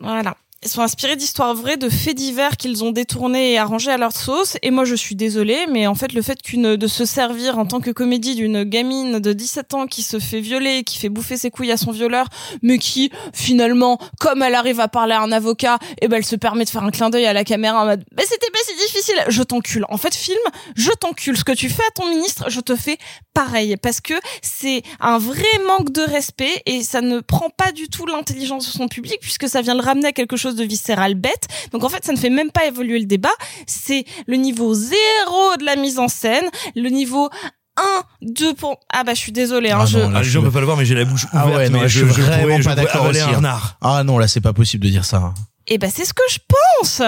Voilà. 0.00 0.36
Ils 0.62 0.68
sont 0.68 0.82
inspirés 0.82 1.16
d'histoires 1.16 1.54
vraies, 1.54 1.78
de 1.78 1.88
faits 1.88 2.14
divers 2.14 2.58
qu'ils 2.58 2.84
ont 2.84 2.90
détournés 2.90 3.52
et 3.52 3.58
arrangés 3.58 3.90
à 3.90 3.96
leur 3.96 4.12
sauce. 4.12 4.58
Et 4.60 4.70
moi, 4.70 4.84
je 4.84 4.94
suis 4.94 5.14
désolée, 5.14 5.66
mais 5.70 5.86
en 5.86 5.94
fait, 5.94 6.12
le 6.12 6.20
fait 6.20 6.42
qu'une 6.42 6.76
de 6.76 6.86
se 6.86 7.06
servir 7.06 7.58
en 7.58 7.64
tant 7.64 7.80
que 7.80 7.90
comédie 7.90 8.34
d'une 8.34 8.64
gamine 8.64 9.20
de 9.20 9.32
17 9.32 9.72
ans 9.72 9.86
qui 9.86 10.02
se 10.02 10.18
fait 10.18 10.40
violer, 10.40 10.84
qui 10.84 10.98
fait 10.98 11.08
bouffer 11.08 11.38
ses 11.38 11.50
couilles 11.50 11.72
à 11.72 11.78
son 11.78 11.92
violeur, 11.92 12.26
mais 12.60 12.76
qui 12.76 13.10
finalement, 13.32 13.98
comme 14.18 14.42
elle 14.42 14.54
arrive 14.54 14.80
à 14.80 14.88
parler 14.88 15.14
à 15.14 15.22
un 15.22 15.32
avocat, 15.32 15.78
et 16.02 16.08
ben 16.08 16.18
elle 16.18 16.26
se 16.26 16.36
permet 16.36 16.66
de 16.66 16.70
faire 16.70 16.84
un 16.84 16.90
clin 16.90 17.08
d'œil 17.08 17.24
à 17.24 17.32
la 17.32 17.44
caméra 17.44 17.80
en 17.80 17.86
mode 17.86 18.04
"Mais 18.14 18.24
c'était 18.26 18.50
pas 18.50 18.58
si 18.62 18.76
difficile, 18.86 19.16
je 19.28 19.42
t'encule." 19.42 19.86
En 19.88 19.96
fait, 19.96 20.14
film, 20.14 20.36
je 20.76 20.90
t'encule. 20.90 21.38
Ce 21.38 21.44
que 21.44 21.52
tu 21.52 21.70
fais 21.70 21.84
à 21.84 21.90
ton 21.94 22.06
ministre, 22.10 22.50
je 22.50 22.60
te 22.60 22.76
fais 22.76 22.98
pareil 23.32 23.78
parce 23.78 24.02
que 24.02 24.14
c'est 24.42 24.82
un 25.00 25.16
vrai 25.16 25.42
manque 25.66 25.90
de 25.90 26.02
respect 26.02 26.62
et 26.66 26.82
ça 26.82 27.00
ne 27.00 27.20
prend 27.20 27.48
pas 27.48 27.72
du 27.72 27.88
tout 27.88 28.04
l'intelligence 28.04 28.66
de 28.70 28.72
son 28.76 28.88
public 28.88 29.20
puisque 29.22 29.48
ça 29.48 29.62
vient 29.62 29.74
le 29.74 29.80
ramener 29.80 30.08
à 30.08 30.12
quelque 30.12 30.36
chose 30.36 30.49
de 30.56 30.64
viscéral 30.64 31.14
bête. 31.14 31.48
Donc 31.72 31.84
en 31.84 31.88
fait, 31.88 32.04
ça 32.04 32.12
ne 32.12 32.18
fait 32.18 32.30
même 32.30 32.50
pas 32.50 32.66
évoluer 32.66 32.98
le 32.98 33.06
débat. 33.06 33.30
C'est 33.66 34.04
le 34.26 34.36
niveau 34.36 34.74
zéro 34.74 35.56
de 35.58 35.64
la 35.64 35.76
mise 35.76 35.98
en 35.98 36.08
scène, 36.08 36.44
le 36.76 36.88
niveau 36.88 37.30
1, 37.76 37.82
2 38.22 38.54
pour... 38.54 38.78
Ah 38.92 39.04
bah 39.04 39.14
je 39.14 39.20
suis 39.20 39.32
désolée, 39.32 39.70
hein, 39.70 39.78
Ah 39.82 39.86
je... 39.86 39.98
non, 39.98 40.10
là, 40.10 40.18
Ah, 40.18 40.22
les 40.22 40.28
gens 40.28 40.42
peuvent 40.42 40.52
pas 40.52 40.60
le 40.60 40.66
voir, 40.66 40.76
mais 40.76 40.84
j'ai 40.84 40.94
la 40.94 41.04
bouche 41.04 41.24
ouverte. 41.24 41.46
Ah 41.52 41.56
ouais, 41.56 41.68
non, 41.68 41.76
mais 41.78 41.82
là, 41.84 41.88
je 41.88 42.04
suis 42.04 42.08
je 42.08 42.22
vraiment 42.22 42.58
je 42.60 42.64
pas 42.68 42.74
d'accord 42.74 43.06
aussi. 43.06 43.20
un 43.20 43.28
hein. 43.28 43.36
renard. 43.36 43.78
Ah 43.80 44.04
non, 44.04 44.18
là, 44.18 44.28
c'est 44.28 44.40
pas 44.40 44.52
possible 44.52 44.84
de 44.84 44.90
dire 44.90 45.04
ça. 45.04 45.32
Eh 45.66 45.78
ben 45.78 45.90
c'est 45.94 46.04
ce 46.04 46.12
que 46.14 46.22
je 46.30 46.38
pense 46.48 47.02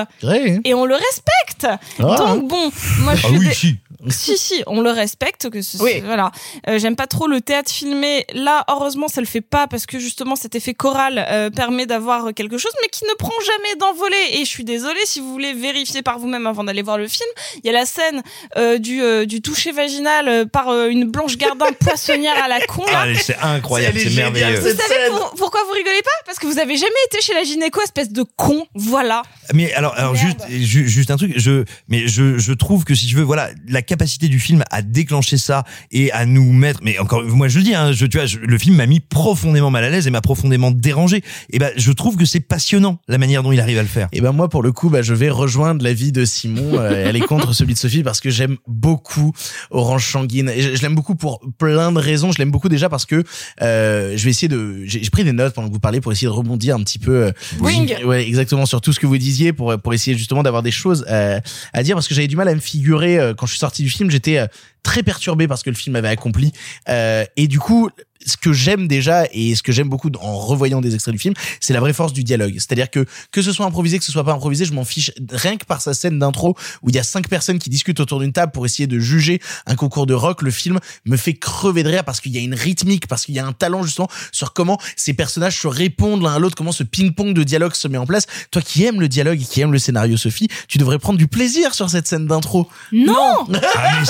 et 0.64 0.74
on 0.74 0.84
le 0.84 0.94
respecte. 0.94 1.66
Ah. 1.98 2.16
Donc 2.16 2.48
bon, 2.48 2.70
moi 3.00 3.14
je 3.14 3.26
Ah 3.26 3.28
suis 3.28 3.38
oui, 3.38 3.46
dé- 3.48 3.54
si. 3.54 3.76
Si 4.08 4.36
si, 4.36 4.64
on 4.66 4.80
le 4.80 4.90
respecte 4.90 5.48
que 5.48 5.62
ce- 5.62 5.76
voilà. 6.04 6.32
Euh, 6.68 6.76
j'aime 6.80 6.96
pas 6.96 7.06
trop 7.06 7.28
le 7.28 7.40
théâtre 7.40 7.70
filmé. 7.70 8.26
Là, 8.34 8.64
heureusement, 8.68 9.06
ça 9.06 9.20
le 9.20 9.28
fait 9.28 9.40
pas 9.40 9.68
parce 9.68 9.86
que 9.86 10.00
justement 10.00 10.34
cet 10.34 10.56
effet 10.56 10.74
choral 10.74 11.24
euh, 11.30 11.50
permet 11.50 11.86
d'avoir 11.86 12.34
quelque 12.34 12.58
chose 12.58 12.72
mais 12.82 12.88
qui 12.88 13.04
ne 13.04 13.14
prend 13.14 13.30
jamais 13.46 13.76
d'envolée 13.78 14.16
et 14.32 14.38
je 14.40 14.48
suis 14.50 14.64
désolée 14.64 14.98
si 15.04 15.20
vous 15.20 15.30
voulez 15.30 15.52
vérifier 15.52 16.02
par 16.02 16.18
vous-même 16.18 16.48
avant 16.48 16.64
d'aller 16.64 16.82
voir 16.82 16.98
le 16.98 17.06
film, 17.06 17.28
il 17.62 17.66
y 17.66 17.68
a 17.68 17.72
la 17.72 17.86
scène 17.86 18.22
euh, 18.56 18.78
du 18.78 19.00
euh, 19.02 19.24
du 19.24 19.40
toucher 19.40 19.70
vaginal 19.70 20.26
euh, 20.28 20.46
par 20.46 20.68
euh, 20.70 20.88
une 20.88 21.04
Blanche 21.04 21.36
Gardin 21.36 21.66
poissonnière 21.72 22.34
à 22.42 22.48
la 22.48 22.60
con. 22.66 22.82
Ah, 22.92 23.04
c'est 23.20 23.36
incroyable, 23.38 24.00
C'est 24.00 24.10
merveilleux. 24.16 24.58
Vous 24.58 24.66
savez 24.80 25.10
pour- 25.10 25.30
pourquoi 25.36 25.62
vous 25.68 25.72
rigolez 25.74 26.02
pas? 26.02 26.10
Parce 26.26 26.40
que 26.40 26.46
vous 26.48 26.58
avez 26.58 26.76
jamais 26.76 26.90
été 27.06 27.20
chez 27.20 27.34
la 27.34 27.44
gynéco, 27.44 27.80
espèce 27.80 28.10
de 28.10 28.24
con. 28.42 28.64
Voilà. 28.74 29.22
Mais 29.54 29.72
alors, 29.74 29.94
alors 29.96 30.14
juste, 30.16 30.38
ju- 30.50 30.88
juste 30.88 31.10
un 31.10 31.16
truc, 31.16 31.32
je, 31.36 31.64
mais 31.88 32.08
je, 32.08 32.38
je 32.38 32.52
trouve 32.52 32.84
que 32.84 32.94
si 32.94 33.06
tu 33.06 33.14
veux, 33.14 33.22
voilà, 33.22 33.50
la 33.68 33.82
capacité 33.82 34.28
du 34.28 34.40
film 34.40 34.64
à 34.70 34.82
déclencher 34.82 35.38
ça 35.38 35.64
et 35.90 36.10
à 36.12 36.26
nous 36.26 36.52
mettre, 36.52 36.80
mais 36.82 36.98
encore, 36.98 37.22
moi 37.24 37.48
je 37.48 37.58
le 37.58 37.64
dis, 37.64 37.74
hein, 37.74 37.92
je, 37.92 38.06
tu 38.06 38.16
vois, 38.18 38.26
je- 38.26 38.38
le 38.38 38.58
film 38.58 38.76
m'a 38.76 38.86
mis 38.86 39.00
profondément 39.00 39.70
mal 39.70 39.84
à 39.84 39.90
l'aise 39.90 40.06
et 40.06 40.10
m'a 40.10 40.20
profondément 40.20 40.70
dérangé. 40.70 41.22
Et 41.50 41.58
ben, 41.58 41.70
je 41.76 41.92
trouve 41.92 42.16
que 42.16 42.24
c'est 42.24 42.40
passionnant 42.40 42.98
la 43.08 43.18
manière 43.18 43.42
dont 43.42 43.52
il 43.52 43.60
arrive 43.60 43.78
à 43.78 43.82
le 43.82 43.88
faire. 43.88 44.08
Et 44.12 44.20
ben 44.20 44.32
moi 44.32 44.48
pour 44.48 44.62
le 44.62 44.72
coup 44.72 44.88
bah 44.90 45.02
je 45.02 45.14
vais 45.14 45.30
rejoindre 45.30 45.84
l'avis 45.84 46.10
de 46.12 46.24
Simon 46.24 46.78
euh, 46.78 47.04
elle 47.08 47.16
est 47.16 47.20
contre 47.20 47.52
celui 47.52 47.74
de 47.74 47.78
Sophie 47.78 48.02
parce 48.02 48.20
que 48.20 48.30
j'aime 48.30 48.56
beaucoup 48.66 49.32
Orange 49.70 50.06
Sanguine 50.10 50.48
et 50.48 50.62
je, 50.62 50.74
je 50.76 50.82
l'aime 50.82 50.94
beaucoup 50.94 51.14
pour 51.14 51.40
plein 51.58 51.92
de 51.92 51.98
raisons 51.98 52.32
je 52.32 52.38
l'aime 52.38 52.50
beaucoup 52.50 52.68
déjà 52.68 52.88
parce 52.88 53.06
que 53.06 53.22
euh, 53.62 54.14
je 54.16 54.24
vais 54.24 54.30
essayer 54.30 54.48
de 54.48 54.82
j'ai 54.84 55.02
j'ai 55.04 55.10
pris 55.10 55.24
des 55.24 55.32
notes 55.32 55.54
pendant 55.54 55.68
que 55.68 55.72
vous 55.72 55.80
parlez 55.80 56.00
pour 56.00 56.12
essayer 56.12 56.26
de 56.26 56.32
rebondir 56.32 56.76
un 56.76 56.80
petit 56.82 56.98
peu 56.98 57.26
euh, 57.26 57.32
Wing. 57.60 57.94
ouais 58.04 58.31
exactement 58.32 58.64
sur 58.64 58.80
tout 58.80 58.92
ce 58.94 58.98
que 58.98 59.06
vous 59.06 59.18
disiez 59.18 59.52
pour 59.52 59.78
pour 59.78 59.92
essayer 59.92 60.16
justement 60.16 60.42
d'avoir 60.42 60.62
des 60.62 60.70
choses 60.70 61.04
euh, 61.10 61.38
à 61.74 61.82
dire 61.82 61.94
parce 61.94 62.08
que 62.08 62.14
j'avais 62.14 62.28
du 62.28 62.36
mal 62.36 62.48
à 62.48 62.54
me 62.54 62.60
figurer 62.60 63.18
euh, 63.18 63.34
quand 63.34 63.44
je 63.44 63.52
suis 63.52 63.58
sorti 63.58 63.82
du 63.82 63.90
film 63.90 64.10
j'étais 64.10 64.38
euh, 64.38 64.46
très 64.82 65.02
perturbé 65.02 65.46
par 65.46 65.58
ce 65.58 65.64
que 65.64 65.70
le 65.70 65.76
film 65.76 65.94
avait 65.94 66.08
accompli. 66.08 66.52
Et 66.88 67.46
du 67.46 67.60
coup, 67.60 67.88
ce 68.26 68.36
que 68.36 68.52
j'aime 68.52 68.88
déjà 68.88 69.24
et 69.32 69.54
ce 69.54 69.62
que 69.62 69.72
j'aime 69.72 69.88
beaucoup 69.88 70.10
en 70.20 70.36
revoyant 70.38 70.80
des 70.80 70.94
extraits 70.94 71.12
du 71.12 71.18
film, 71.18 71.34
c'est 71.60 71.72
la 71.72 71.80
vraie 71.80 71.92
force 71.92 72.12
du 72.12 72.24
dialogue. 72.24 72.54
C'est-à-dire 72.54 72.90
que 72.90 73.04
que 73.30 73.42
ce 73.42 73.52
soit 73.52 73.66
improvisé, 73.66 73.98
que 73.98 74.04
ce 74.04 74.12
soit 74.12 74.24
pas 74.24 74.32
improvisé, 74.32 74.64
je 74.64 74.72
m'en 74.72 74.84
fiche 74.84 75.10
rien 75.30 75.56
que 75.56 75.64
par 75.64 75.80
sa 75.80 75.94
scène 75.94 76.18
d'intro 76.18 76.56
où 76.82 76.88
il 76.90 76.94
y 76.94 76.98
a 76.98 77.02
cinq 77.02 77.28
personnes 77.28 77.58
qui 77.58 77.70
discutent 77.70 78.00
autour 78.00 78.20
d'une 78.20 78.32
table 78.32 78.52
pour 78.52 78.66
essayer 78.66 78.86
de 78.86 78.98
juger 78.98 79.40
un 79.66 79.74
concours 79.76 80.06
de 80.06 80.14
rock. 80.14 80.42
Le 80.42 80.50
film 80.50 80.78
me 81.06 81.16
fait 81.16 81.34
crever 81.34 81.82
de 81.82 81.88
rire 81.88 82.04
parce 82.04 82.20
qu'il 82.20 82.32
y 82.32 82.38
a 82.38 82.40
une 82.40 82.54
rythmique, 82.54 83.06
parce 83.06 83.24
qu'il 83.24 83.34
y 83.34 83.38
a 83.38 83.46
un 83.46 83.52
talent 83.52 83.82
justement 83.82 84.08
sur 84.32 84.52
comment 84.52 84.78
ces 84.96 85.14
personnages 85.14 85.58
se 85.60 85.66
répondent 85.68 86.22
l'un 86.22 86.34
à 86.34 86.38
l'autre, 86.38 86.54
comment 86.56 86.72
ce 86.72 86.82
ping-pong 86.84 87.34
de 87.34 87.42
dialogue 87.42 87.74
se 87.74 87.88
met 87.88 87.98
en 87.98 88.06
place. 88.06 88.26
Toi 88.50 88.62
qui 88.62 88.84
aimes 88.84 89.00
le 89.00 89.08
dialogue 89.08 89.40
et 89.40 89.44
qui 89.44 89.60
aimes 89.60 89.72
le 89.72 89.78
scénario, 89.78 90.16
Sophie, 90.16 90.48
tu 90.68 90.78
devrais 90.78 90.98
prendre 90.98 91.18
du 91.18 91.28
plaisir 91.28 91.74
sur 91.74 91.90
cette 91.90 92.06
scène 92.08 92.26
d'intro. 92.26 92.68
Non, 92.92 93.46
Ah, 93.74 94.00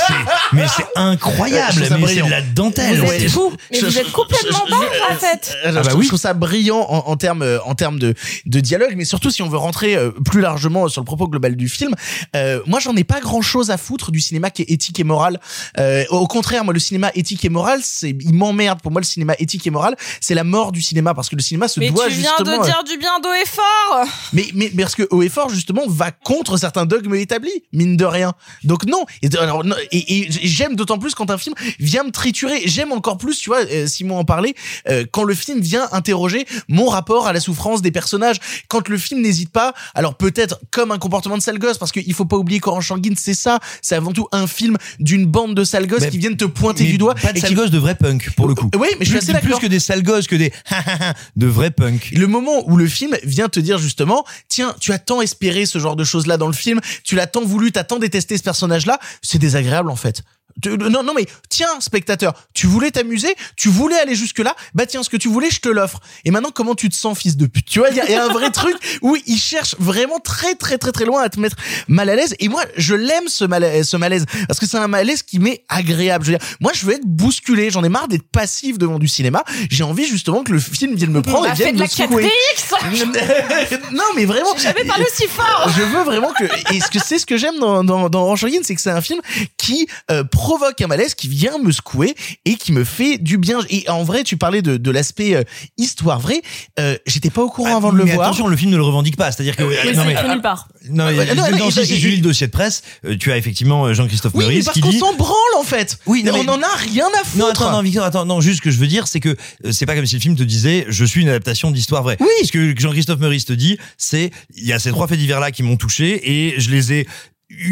mais 0.52 0.66
c'est, 0.76 0.84
incroyable, 0.97 1.78
mais 1.80 2.06
c'est 2.06 2.22
de 2.24 2.30
la 2.30 2.43
dentelle. 2.43 3.01
vous 3.01 3.10
êtes 3.12 3.28
fou, 3.30 3.52
mais 3.70 3.78
je- 3.80 3.86
vous 3.86 3.90
je- 3.93 3.98
êtes 4.03 4.12
complètement 4.12 4.65
je- 4.66 4.70
dingue 4.70 4.89
en 5.11 5.15
fait. 5.16 5.57
Euh, 5.65 5.69
je, 5.70 5.74
bah 5.74 5.83
trouve- 5.83 5.95
oui. 5.97 6.03
je 6.05 6.09
trouve 6.09 6.20
ça 6.20 6.35
brillant 6.35 6.81
en, 6.89 6.99
en 7.11 7.16
termes 7.16 7.43
euh, 7.43 7.59
en 7.65 7.74
termes 7.74 7.99
de 7.99 8.15
de 8.47 8.61
dialogue, 8.61 8.95
mais 8.97 9.05
surtout 9.05 9.31
si 9.31 9.43
on 9.43 9.49
veut 9.49 9.59
rentrer 9.59 9.97
euh, 9.97 10.11
plus 10.11 10.41
largement 10.41 10.89
sur 10.89 11.01
le 11.01 11.05
propos 11.07 11.29
global 11.29 11.57
du 11.57 11.69
film. 11.69 11.95
Euh, 12.37 12.61
moi, 12.66 12.81
j'en 12.81 12.95
ai 12.97 13.05
pas 13.05 13.20
grand 13.20 13.43
chose 13.43 13.70
à 13.70 13.77
foutre 13.79 14.11
du 14.11 14.20
cinéma 14.20 14.51
qui 14.51 14.62
est 14.62 14.70
éthique 14.70 14.99
et 15.01 15.05
moral. 15.05 15.41
Euh, 15.79 16.05
au 16.11 16.27
contraire, 16.27 16.65
moi, 16.65 16.74
le 16.74 16.81
cinéma 16.81 17.11
éthique 17.15 17.45
et 17.45 17.49
moral, 17.49 17.81
c'est 17.83 18.11
il 18.20 18.35
m'emmerde. 18.35 18.81
Pour 18.83 18.93
moi, 18.93 19.01
le 19.01 19.07
cinéma 19.07 19.35
éthique 19.39 19.66
et 19.66 19.70
moral, 19.70 19.97
c'est 20.20 20.35
la 20.35 20.45
mort 20.45 20.73
du 20.73 20.83
cinéma 20.83 21.15
parce 21.15 21.29
que 21.29 21.37
le 21.37 21.43
cinéma 21.43 21.69
se 21.69 21.81
Mais 21.81 21.91
doit 21.91 22.07
tu 22.09 22.15
viens 22.15 22.31
justement. 22.39 22.59
de 22.59 22.62
euh, 22.62 22.65
dire 22.66 22.85
du 22.85 22.97
bien 22.99 23.19
d'eau 23.20 23.33
et 23.33 23.47
fort. 23.47 24.07
mais, 24.33 24.47
mais 24.55 24.70
mais 24.74 24.83
parce 24.85 24.95
que 24.95 25.07
haut 25.11 25.23
et 25.23 25.29
fort 25.29 25.49
justement 25.51 25.83
va 25.89 26.11
contre 26.11 26.57
certains 26.57 26.87
dogmes 26.87 27.15
établis 27.15 27.62
mine 27.73 27.97
de 27.97 28.05
rien 28.05 28.33
donc 28.65 28.85
non 28.87 29.05
et, 29.23 29.29
alors, 29.39 29.65
non, 29.65 29.74
et, 29.91 30.20
et 30.20 30.27
j'aime 30.31 30.77
d'autant 30.77 30.99
plus 30.99 31.15
quand 31.15 31.31
un 31.31 31.39
film 31.39 31.55
vient 31.79 32.05
me 32.05 32.11
triturer 32.11 32.62
j'aime 32.66 32.93
encore 32.93 33.19
plus 33.19 33.39
tu 33.39 33.51
vois 33.51 33.61
euh, 33.65 33.87
Simon 33.93 34.19
en 34.19 34.24
parlait 34.24 34.55
euh, 34.89 35.05
quand 35.10 35.24
le 35.24 35.35
film 35.35 35.60
vient 35.60 35.89
interroger 35.93 36.47
mon 36.69 36.86
rapport 36.89 37.27
à 37.27 37.32
la 37.32 37.40
souffrance 37.40 37.82
des 37.82 37.90
personnages 37.90 38.39
quand 38.69 38.89
le 38.89 38.98
film 38.98 39.20
n'hésite 39.20 39.51
pas 39.51 39.74
alors 39.94 40.14
peut-être 40.16 40.59
comme 40.70 40.90
un 40.90 40.98
comportement 40.98 41.36
de 41.36 41.43
sale 41.43 41.59
gosse 41.59 41.78
parce 41.78 41.93
qu'il 41.93 42.12
faut 42.14 42.24
pas 42.24 42.36
oublier 42.36 42.60
qu'Orange 42.60 42.89
Sanguine 42.89 43.14
c'est 43.19 43.35
ça 43.35 43.60
c'est 43.82 43.94
avant 43.94 44.12
tout 44.12 44.27
un 44.32 44.47
film 44.47 44.77
d'une 44.98 45.27
bande 45.27 45.55
de 45.55 45.64
sale 45.64 45.86
gosses 45.86 46.01
Mais- 46.02 46.10
qui 46.10 46.19
viennent 46.19 46.36
te 46.36 46.44
pointer 46.44 46.85
du 46.85 46.98
doigt 46.98 47.14
Pas 47.14 47.32
de 47.32 47.39
et 47.39 47.40
sales 47.40 47.51
qui- 47.51 47.55
gosses, 47.56 47.70
de 47.70 47.78
vrais 47.78 47.94
punk, 47.94 48.31
pour 48.36 48.48
le 48.48 48.55
coup. 48.55 48.70
oui 48.78 48.89
mais 48.98 49.05
je 49.05 49.10
suis 49.10 49.10
Plus- 49.12 49.19
assez 49.19 49.32
Plus 49.32 49.43
d'accord 49.48 49.60
que 49.60 49.66
des 49.66 49.81
sales 49.81 50.02
gosses, 50.02 50.27
que 50.27 50.36
des 50.36 50.52
de 51.36 51.47
vrais 51.47 51.70
punk. 51.70 52.10
le 52.16 52.27
moment 52.27 52.62
où 52.69 52.77
le 52.77 52.86
film 52.86 53.16
vient 53.24 53.48
te 53.48 53.60
dire 53.60 53.78
justement, 53.78 54.24
tiens, 54.48 54.74
tu 54.81 54.93
as 54.93 54.98
tant 54.98 55.20
espéré 55.20 55.66
ce 55.66 55.78
genre 55.78 55.97
de 55.97 56.05
choses-là 56.05 56.36
dans 56.36 56.47
le 56.47 56.52
film, 56.52 56.81
tu 57.05 57.14
l'as 57.14 57.27
tant 57.27 57.43
voulu, 57.44 57.73
t'as 57.73 57.85
tant 57.85 57.98
détesté 57.98 58.36
ce 58.36 58.43
personnage-là, 58.43 58.98
c'est 59.23 59.39
désagréable 59.39 59.90
en 59.90 59.97
fait. 59.97 60.23
Non, 60.66 61.03
non, 61.03 61.15
mais 61.15 61.27
tiens, 61.49 61.81
spectateur, 61.81 62.35
tu 62.55 62.66
voulais 62.66 62.91
t'amuser, 62.91 63.35
tu 63.57 63.69
voulais 63.69 63.99
aller 63.99 64.15
jusque-là, 64.15 64.55
bah 64.74 64.87
tiens, 64.87 65.03
ce 65.03 65.11
que 65.11 65.16
tu 65.16 65.29
voulais, 65.29 65.51
je 65.51 65.61
te 65.61 65.69
l'offre. 65.69 66.01
Et 66.24 66.31
maintenant, 66.31 66.51
comment 66.55 66.74
tu 66.74 66.89
te 66.89 66.95
sens, 66.95 67.19
fils 67.19 67.37
de 67.37 67.47
pute? 67.47 67.66
Tu 67.66 67.79
vois, 67.79 67.89
il 67.91 67.97
y, 67.97 68.01
a- 68.01 68.05
il 68.07 68.12
y 68.12 68.15
a 68.15 68.24
un 68.24 68.29
vrai 68.33 68.51
truc 68.51 68.77
où 69.03 69.16
il 69.27 69.39
cherche 69.39 69.74
vraiment 69.79 70.19
très, 70.19 70.55
très, 70.55 70.79
très, 70.79 70.93
très 70.93 71.05
loin 71.05 71.23
à 71.23 71.29
te 71.29 71.41
mettre 71.41 71.57
mal 71.89 72.09
à 72.09 72.16
l'aise. 72.16 72.35
Et 72.39 72.49
moi, 72.49 72.65
je 72.77 72.95
l'aime 72.95 73.29
ce 73.29 73.45
malaise, 73.45 73.89
ce 73.89 73.97
malaise, 73.97 74.27
parce 74.47 74.61
que 74.61 74.66
c'est 74.66 74.79
un 74.79 74.89
malaise 74.89 75.23
qui 75.23 75.39
m'est 75.39 75.65
agréable. 75.69 76.24
Je 76.24 76.33
veux 76.33 76.39
dire, 76.39 76.47
moi, 76.61 76.73
je 76.74 76.87
veux 76.87 76.95
être 76.95 77.07
bousculé. 77.07 77.70
J'en 77.70 77.85
ai 77.85 77.89
marre 77.89 78.09
d'être 78.09 78.29
passif 78.31 78.79
devant 78.79 78.99
du 78.99 79.09
cinéma. 79.09 79.45
J'ai 79.70 79.85
envie 79.85 80.07
justement 80.07 80.43
que 80.45 80.53
le 80.53 80.59
film 80.59 80.95
vienne 80.95 81.11
me 81.12 81.23
prendre 81.23 81.47
et 81.47 81.53
vienne 81.53 81.74
me 81.74 81.81
la 81.81 81.89
secouer. 81.89 82.31
4DX. 82.57 83.81
non, 83.93 84.05
mais 84.16 84.24
vraiment. 84.24 84.57
Jamais 84.57 84.85
parlé 84.85 85.05
aussi 85.05 85.27
fort. 85.29 85.69
Je 85.77 85.83
veux 85.83 86.03
vraiment 86.05 86.33
que. 86.33 86.45
Et 86.74 86.81
ce 86.81 86.91
que 86.91 86.99
c'est 86.99 87.19
ce 87.19 87.27
que 87.27 87.37
j'aime 87.37 87.59
dans 87.59 87.85
dans 87.85 88.09
dans 88.09 88.37
c'est 88.37 88.74
que 88.74 88.81
c'est 88.81 88.91
un 88.91 89.01
film 89.01 89.20
qui 89.57 89.87
euh, 90.11 90.24
provoque 90.43 90.81
un 90.81 90.89
malaise, 90.89 91.14
qui 91.14 91.28
vient 91.28 91.56
me 91.59 91.70
secouer 91.70 92.16
et 92.44 92.56
qui 92.56 92.73
me 92.73 92.82
fait 92.82 93.16
du 93.19 93.39
bien. 93.39 93.60
Et 93.70 93.89
en 93.89 94.02
vrai, 94.02 94.24
tu 94.24 94.36
parlais 94.36 94.60
de 94.60 94.77
de 94.77 94.90
l'aspect 94.90 95.36
euh, 95.36 95.44
histoire 95.78 96.19
vraie. 96.19 96.43
Euh, 96.81 96.97
J'étais 97.06 97.31
pas 97.31 97.43
au 97.43 97.48
courant 97.48 97.77
avant 97.77 97.93
de 97.93 97.98
le 97.98 98.05
mais 98.05 98.14
voir. 98.14 98.27
attention, 98.27 98.48
le 98.48 98.56
film 98.56 98.73
ne 98.73 98.77
le 98.77 98.82
revendique 98.82 99.16
pas. 99.16 99.31
C'est-à-dire 99.31 99.55
que. 99.55 99.62
Mais 99.62 99.93
non, 99.93 100.01
c'est 100.02 100.06
mais- 100.09 100.12
écrit 100.14 100.28
nulle 100.28 100.40
part. 100.43 100.66
Non, 100.90 101.06
mais, 101.12 101.28
Ah, 101.31 101.35
non, 101.36 101.44
non, 101.52 101.59
non, 101.59 101.70
si, 101.70 101.85
j'ai 101.85 102.09
lu 102.10 102.16
le 102.16 102.23
dossier 102.23 102.48
de 102.48 102.52
presse. 102.52 102.82
euh, 103.05 103.16
tu 103.16 103.31
as 103.31 103.36
effectivement 103.36 103.86
euh, 103.86 103.94
Jean-Christophe 103.94 104.32
Oui, 104.35 104.40
mais 104.44 104.51
Meurice 104.51 104.64
parce 104.64 104.74
qui 104.74 104.81
qu'on 104.81 104.90
dit. 104.90 104.98
s'en 104.98 105.14
branle 105.14 105.36
en 105.56 105.62
fait. 105.62 105.98
Oui, 106.06 106.24
non, 106.24 106.32
on 106.35 106.43
mais- 106.43 106.51
en 106.51 106.60
a 106.62 106.77
rien 106.77 107.06
à 107.20 107.24
foutre. 107.24 107.39
Non, 107.39 107.51
attends, 107.51 107.70
non, 107.70 107.82
Victor, 107.82 108.05
attends, 108.05 108.27
non, 108.27 108.40
juste 108.40 108.56
ce 108.56 108.62
que 108.62 108.73
je 108.73 108.78
veux 108.78 108.89
dire, 108.89 109.06
c'est 109.06 109.20
que 109.20 109.28
euh, 109.64 109.70
c'est 109.70 109.86
pas 109.86 109.94
comme 109.94 110.06
si 110.06 110.16
le 110.16 110.20
film 110.20 110.35
te 110.35 110.43
disait, 110.43 110.86
je 110.89 111.05
suis 111.05 111.20
une 111.23 111.28
adaptation 111.28 111.70
d'histoire 111.70 112.02
vraie. 112.02 112.16
Oui. 112.19 112.27
Ce 112.47 112.51
que 112.51 112.74
Jean-Christophe 112.77 113.20
Meurice 113.20 113.44
te 113.44 113.52
dit, 113.52 113.78
c'est, 113.97 114.31
il 114.56 114.66
y 114.66 114.73
a 114.73 114.81
ces 114.81 114.90
trois 114.90 115.06
faits 115.06 115.19
divers 115.20 115.39
là 115.39 115.52
qui 115.52 115.62
m'ont 115.62 115.77
touché 115.77 116.20
et 116.32 116.59
je 116.60 116.70
les 116.70 116.93
ai 116.93 117.06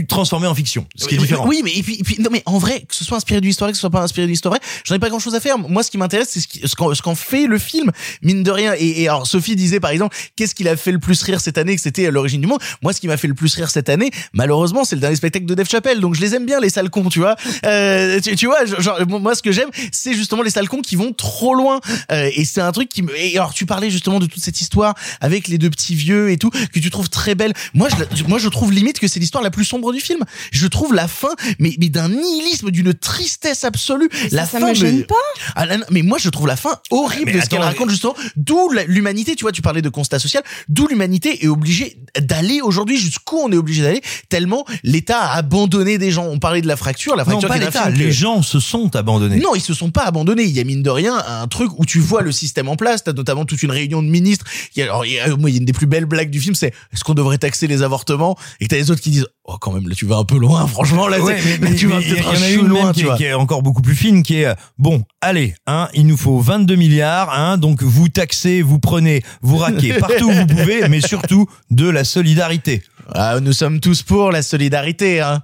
transformés 0.09 0.47
en 0.47 0.55
fiction. 0.55 0.87
Ce 0.97 1.07
qui 1.07 1.15
est 1.15 1.19
différent. 1.19 1.47
Oui, 1.47 1.63
mais 1.65 1.73
et 1.75 1.83
puis, 1.83 1.97
et 2.01 2.03
puis- 2.03 2.17
non, 2.21 2.31
mais 2.31 2.43
en 2.47 2.59
vrai, 2.59 2.81
que 2.89 2.95
ce 2.95 3.05
soit 3.05 3.17
inspiré 3.17 3.41
du 3.41 3.49
historique, 3.49 3.73
que 3.73 3.77
ce 3.77 3.81
soit 3.81 3.91
pas 3.91 4.03
inspiré 4.03 4.27
du 4.27 4.33
historique, 4.33 4.63
j'en 4.85 4.95
ai 4.95 4.99
pas 4.99 5.09
grand 5.09 5.19
chose 5.19 5.35
à 5.35 5.41
faire. 5.41 5.59
Moi, 5.59 5.83
ce 5.83 5.91
qui 5.91 5.99
m'intéresse, 5.99 6.29
c'est 6.31 6.67
ce 6.67 6.75
qu'en 6.77 6.95
ce 6.95 7.03
qu'en 7.03 7.15
fait 7.15 7.47
le 7.47 7.59
film, 7.59 7.91
mine 8.23 8.43
de 8.43 8.51
rien. 8.51 8.75
Et, 8.79 9.03
et 9.03 9.09
alors, 9.09 9.27
Sophie 9.27 9.57
disait, 9.57 9.81
par 9.81 9.91
exemple, 9.91 10.17
qu'est-ce 10.37 10.55
qui 10.55 10.65
l'a 10.65 10.77
fait 10.77 10.93
le 10.93 10.99
plus 10.99 11.23
rire 11.23 11.41
cette 11.41 11.59
année, 11.59 11.75
que 11.77 11.83
c'était 11.83 12.07
à 12.07 12.11
l'origine 12.11 12.41
du 12.41 12.47
monde? 12.47 12.61
Moi, 12.83 12.93
ce 12.93 13.01
qui 13.01 13.09
m'a 13.09 13.17
fait 13.17 13.29
le 13.29 13.35
plus 13.35 13.55
rire 13.55 13.71
cette 13.71 13.89
année, 13.89 14.11
malheureusement, 14.33 14.85
c'est 14.85 14.97
le 14.97 15.01
dernier 15.01 15.17
spectacle 15.17 15.47
de 15.47 15.55
Dave 15.55 15.69
Chappelle. 15.69 16.01
Donc, 16.01 16.15
je 16.15 16.21
les 16.21 16.35
aime 16.35 16.47
bien, 16.47 16.61
les 16.61 16.71
sales 16.71 16.91
cons, 16.91 17.09
tu 17.09 17.21
vois. 17.21 17.37
Euh, 17.65 18.21
tu, 18.21 18.35
tu 18.37 18.47
vois, 18.47 18.65
genre, 18.65 18.99
moi, 19.07 19.35
ce 19.35 19.43
que 19.43 19.53
j'aime, 19.53 19.71
c'est 19.93 20.15
justement 20.15 20.43
les 20.43 20.51
sales 20.51 20.69
cons 20.69 20.83
qui 20.83 20.97
vont 20.97 21.13
trop 21.13 21.55
loin. 21.55 21.81
Euh, 22.13 22.31
et 22.35 22.45
c'est 22.45 22.61
un 22.61 22.73
truc 22.73 22.89
qui 22.89 23.03
me, 23.03 23.17
et 23.19 23.37
alors, 23.37 23.55
tu 23.55 23.67
parlais 23.67 23.91
justement 23.91 24.19
de 24.21 24.27
toute 24.27 24.43
cette 24.43 24.61
histoire 24.61 24.95
avec 25.21 25.49
les 25.49 25.59
deux 25.59 25.71
petits 25.71 25.95
vieux 25.95 26.31
et 26.31 26.37
tout, 26.37 26.51
que 26.51 26.79
tu 26.81 26.91
trouves 26.91 27.09
très 27.09 27.35
belle. 27.35 27.53
Moi, 27.75 27.89
je, 28.15 28.25
moi, 28.25 28.39
je 28.39 28.49
trouve 28.49 28.73
limite 28.73 28.99
que 28.99 29.09
c'est 29.09 29.21
l'histoire 29.21 29.43
la 29.43 29.51
plus 29.51 29.65
sombre 29.71 29.93
du 29.93 30.01
film. 30.01 30.21
Je 30.53 30.67
trouve 30.67 30.93
la 30.95 31.09
fin, 31.09 31.31
mais, 31.59 31.75
mais 31.79 31.89
d'un 31.89 32.09
nihilisme, 32.09 32.71
d'une 32.71 32.93
tristesse 32.95 33.65
absolue. 33.65 34.09
la 34.33 34.45
ça 34.47 34.59
fin 34.59 34.69
me 34.69 34.75
gêne 34.75 35.05
pas. 35.05 35.15
Ah, 35.55 35.67
là, 35.67 35.79
non, 35.79 35.85
mais 35.91 36.03
moi, 36.03 36.19
je 36.19 36.29
trouve 36.29 36.47
la 36.47 36.57
fin 36.57 36.77
horrible 36.91 37.27
Mais 37.27 37.33
de 37.39 37.41
ce 37.41 37.49
qu'elle 37.49 37.61
attends, 37.61 37.69
raconte 37.69 37.91
justement. 37.91 38.15
D'où 38.37 38.71
l'humanité, 38.87 39.37
tu 39.37 39.45
vois, 39.45 39.53
tu 39.53 39.63
parlais 39.63 39.83
de 39.83 39.89
constat 39.89 40.19
social, 40.19 40.43
d'où 40.69 40.87
l'humanité 40.89 41.45
est 41.45 41.49
obligée 41.49 41.99
d'aller 42.19 42.61
aujourd'hui 42.61 42.99
jusqu'où 42.99 43.39
on 43.39 43.53
est 43.53 43.57
obligé 43.57 43.83
d'aller, 43.83 44.03
tellement 44.29 44.65
l'État 44.83 45.19
a 45.21 45.37
abandonné 45.37 45.99
des 45.99 46.11
gens. 46.11 46.27
On 46.27 46.39
parlait 46.39 46.63
de 46.63 46.67
la 46.69 46.77
fracture, 46.77 47.17
la 47.17 47.25
Non, 47.25 47.31
fracture 47.31 47.49
pas 47.49 47.57
est 47.57 47.63
un 47.63 47.67
l'État. 47.67 47.93
que- 47.93 47.97
Les 47.99 48.13
gens 48.13 48.43
se 48.43 48.59
sont 48.61 48.95
abandonnés. 48.97 49.39
non, 49.39 49.55
ils 49.55 49.61
se 49.61 49.75
sont 49.75 49.91
pas 49.91 50.03
abandonnés. 50.05 50.45
Il 50.45 50.51
y 50.53 50.61
a 50.61 50.65
mine 50.65 50.83
de 50.83 50.91
rien 50.91 51.15
un 51.27 51.47
truc 51.49 51.71
où 51.79 51.85
tu 51.85 51.99
vois 52.01 52.23
le 52.23 52.33
système 52.33 52.69
en 52.69 52.77
place. 52.77 53.05
T'as 53.05 53.13
notamment 53.13 53.45
toute 53.45 53.63
une 53.63 53.71
réunion 53.71 54.03
de 54.03 54.09
ministres. 54.09 54.45
Il 54.75 54.81
y 54.81 54.83
a, 54.83 54.87
alors, 54.87 55.05
il 55.07 55.13
y 55.13 55.19
a, 55.21 55.29
moi, 55.37 55.51
il 55.51 55.55
y 55.55 55.57
a 55.57 55.61
une 55.61 55.65
des 55.65 55.73
plus 55.73 55.87
belles 55.87 56.07
blagues 56.07 56.31
du 56.31 56.41
film, 56.41 56.55
c'est 56.55 56.73
est-ce 56.93 57.05
qu'on 57.05 57.15
devrait 57.15 57.39
taxer 57.39 57.67
les 57.67 57.83
avortements? 57.83 58.37
Et 58.61 58.69
t'as 58.69 58.77
les 58.77 58.91
autres 58.91 59.01
qui 59.01 59.11
disent 59.11 59.27
oh 59.45 59.57
quand 59.61 59.73
même 59.73 59.89
là 59.89 59.95
tu 59.95 60.07
vas 60.07 60.17
un 60.17 60.25
peu 60.25 60.39
loin. 60.39 60.67
Franchement 60.67 61.07
là, 61.09 61.21
Ouais, 61.21 61.39
c'est- 61.41 61.59
mais- 61.61 61.71
là, 61.71 61.75
tu 61.77 61.87
vas 61.87 61.99
peut-être 61.99 62.29
un 62.29 62.63
loin, 62.67 62.93
tu 62.93 62.95
qui, 62.95 63.01
est- 63.01 63.05
vois. 63.05 63.17
qui 63.17 63.25
est 63.25 63.33
encore 63.35 63.63
beaucoup 63.63 63.83
plus 63.83 63.95
fine, 63.95 64.23
qui 64.23 64.37
est 64.43 64.49
bon, 64.79 65.05
allez, 65.21 65.55
hein, 65.67 65.89
il 65.95 66.07
nous 66.07 66.17
faut 66.17 66.39
22 66.41 66.75
milliards, 66.77 67.33
hein, 67.33 67.59
donc 67.59 67.83
vous 67.83 68.09
taxez, 68.09 68.63
vous 68.63 68.79
prenez, 68.79 69.23
vous 69.43 69.57
raquez 69.59 69.93
partout 69.99 70.29
où 70.31 70.33
vous 70.33 70.47
pouvez, 70.47 70.89
mais 70.89 71.01
surtout 71.01 71.47
de 71.71 71.89
la 71.89 72.05
solidarité. 72.05 72.83
Ah, 73.15 73.41
nous 73.41 73.53
sommes 73.53 73.81
tous 73.81 74.03
pour 74.03 74.31
la 74.31 74.43
solidarité. 74.43 75.21
Hein. 75.21 75.43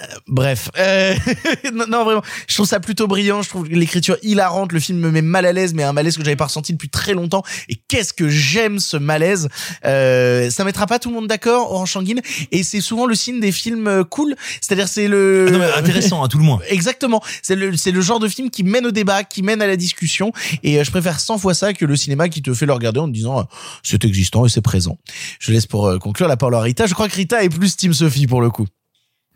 Euh, 0.00 0.04
bref, 0.26 0.70
Euh, 0.78 1.14
non, 1.74 1.86
non, 1.88 2.04
vraiment, 2.04 2.22
je 2.46 2.54
trouve 2.54 2.66
ça 2.66 2.80
plutôt 2.80 3.06
brillant. 3.06 3.42
Je 3.42 3.48
trouve 3.48 3.68
l'écriture 3.68 4.16
hilarante. 4.22 4.72
Le 4.72 4.80
film 4.80 4.98
me 4.98 5.10
met 5.10 5.22
mal 5.22 5.44
à 5.46 5.52
l'aise, 5.52 5.74
mais 5.74 5.82
un 5.82 5.92
malaise 5.92 6.16
que 6.16 6.24
j'avais 6.24 6.36
pas 6.36 6.46
ressenti 6.46 6.72
depuis 6.72 6.88
très 6.88 7.14
longtemps. 7.14 7.42
Et 7.68 7.76
qu'est-ce 7.88 8.12
que 8.12 8.28
j'aime 8.28 8.78
ce 8.78 8.96
malaise. 8.96 9.48
Euh, 9.84 10.50
ça 10.50 10.64
mettra 10.64 10.86
pas 10.86 10.98
tout 10.98 11.10
le 11.10 11.14
monde 11.14 11.26
d'accord 11.26 11.74
en 11.74 11.84
Shanguin. 11.86 12.20
Et 12.52 12.62
c'est 12.62 12.80
souvent 12.80 13.06
le 13.06 13.14
signe 13.14 13.40
des 13.40 13.52
films 13.52 13.86
euh, 13.86 14.04
cool. 14.04 14.34
C'est-à-dire 14.60 14.88
c'est 14.88 15.08
le 15.08 15.46
Ah 15.48 15.50
non, 15.52 15.58
mais 15.58 15.72
intéressant 15.72 16.22
à 16.22 16.28
tout 16.28 16.38
le 16.38 16.44
moins. 16.44 16.60
Exactement. 16.68 17.22
C'est 17.42 17.56
le, 17.56 17.76
c'est 17.76 17.90
le 17.90 18.00
genre 18.00 18.20
de 18.20 18.28
film 18.28 18.50
qui 18.50 18.62
mène 18.62 18.86
au 18.86 18.90
débat, 18.90 19.24
qui 19.24 19.42
mène 19.42 19.60
à 19.62 19.66
la 19.66 19.76
discussion. 19.76 20.32
Et 20.62 20.78
euh, 20.78 20.84
je 20.84 20.90
préfère 20.90 21.20
100 21.20 21.38
fois 21.38 21.54
ça 21.54 21.72
que 21.72 21.84
le 21.84 21.96
cinéma 21.96 22.28
qui 22.28 22.42
te 22.42 22.54
fait 22.54 22.66
le 22.66 22.72
regarder 22.72 23.00
en 23.00 23.08
te 23.08 23.12
disant 23.12 23.46
c'est 23.82 24.04
existant 24.04 24.46
et 24.46 24.48
c'est 24.48 24.60
présent. 24.60 24.98
Je 25.38 25.52
laisse 25.52 25.66
pour 25.66 25.98
conclure 25.98 26.28
la 26.28 26.36
parole 26.36 26.54
à 26.54 26.60
Rita. 26.78 26.86
Je 26.86 26.94
crois 26.94 27.08
que 27.08 27.14
Rita 27.14 27.42
est 27.42 27.48
plus 27.48 27.76
Team 27.76 27.92
Sophie 27.92 28.26
pour 28.26 28.40
le 28.40 28.50
coup. 28.50 28.66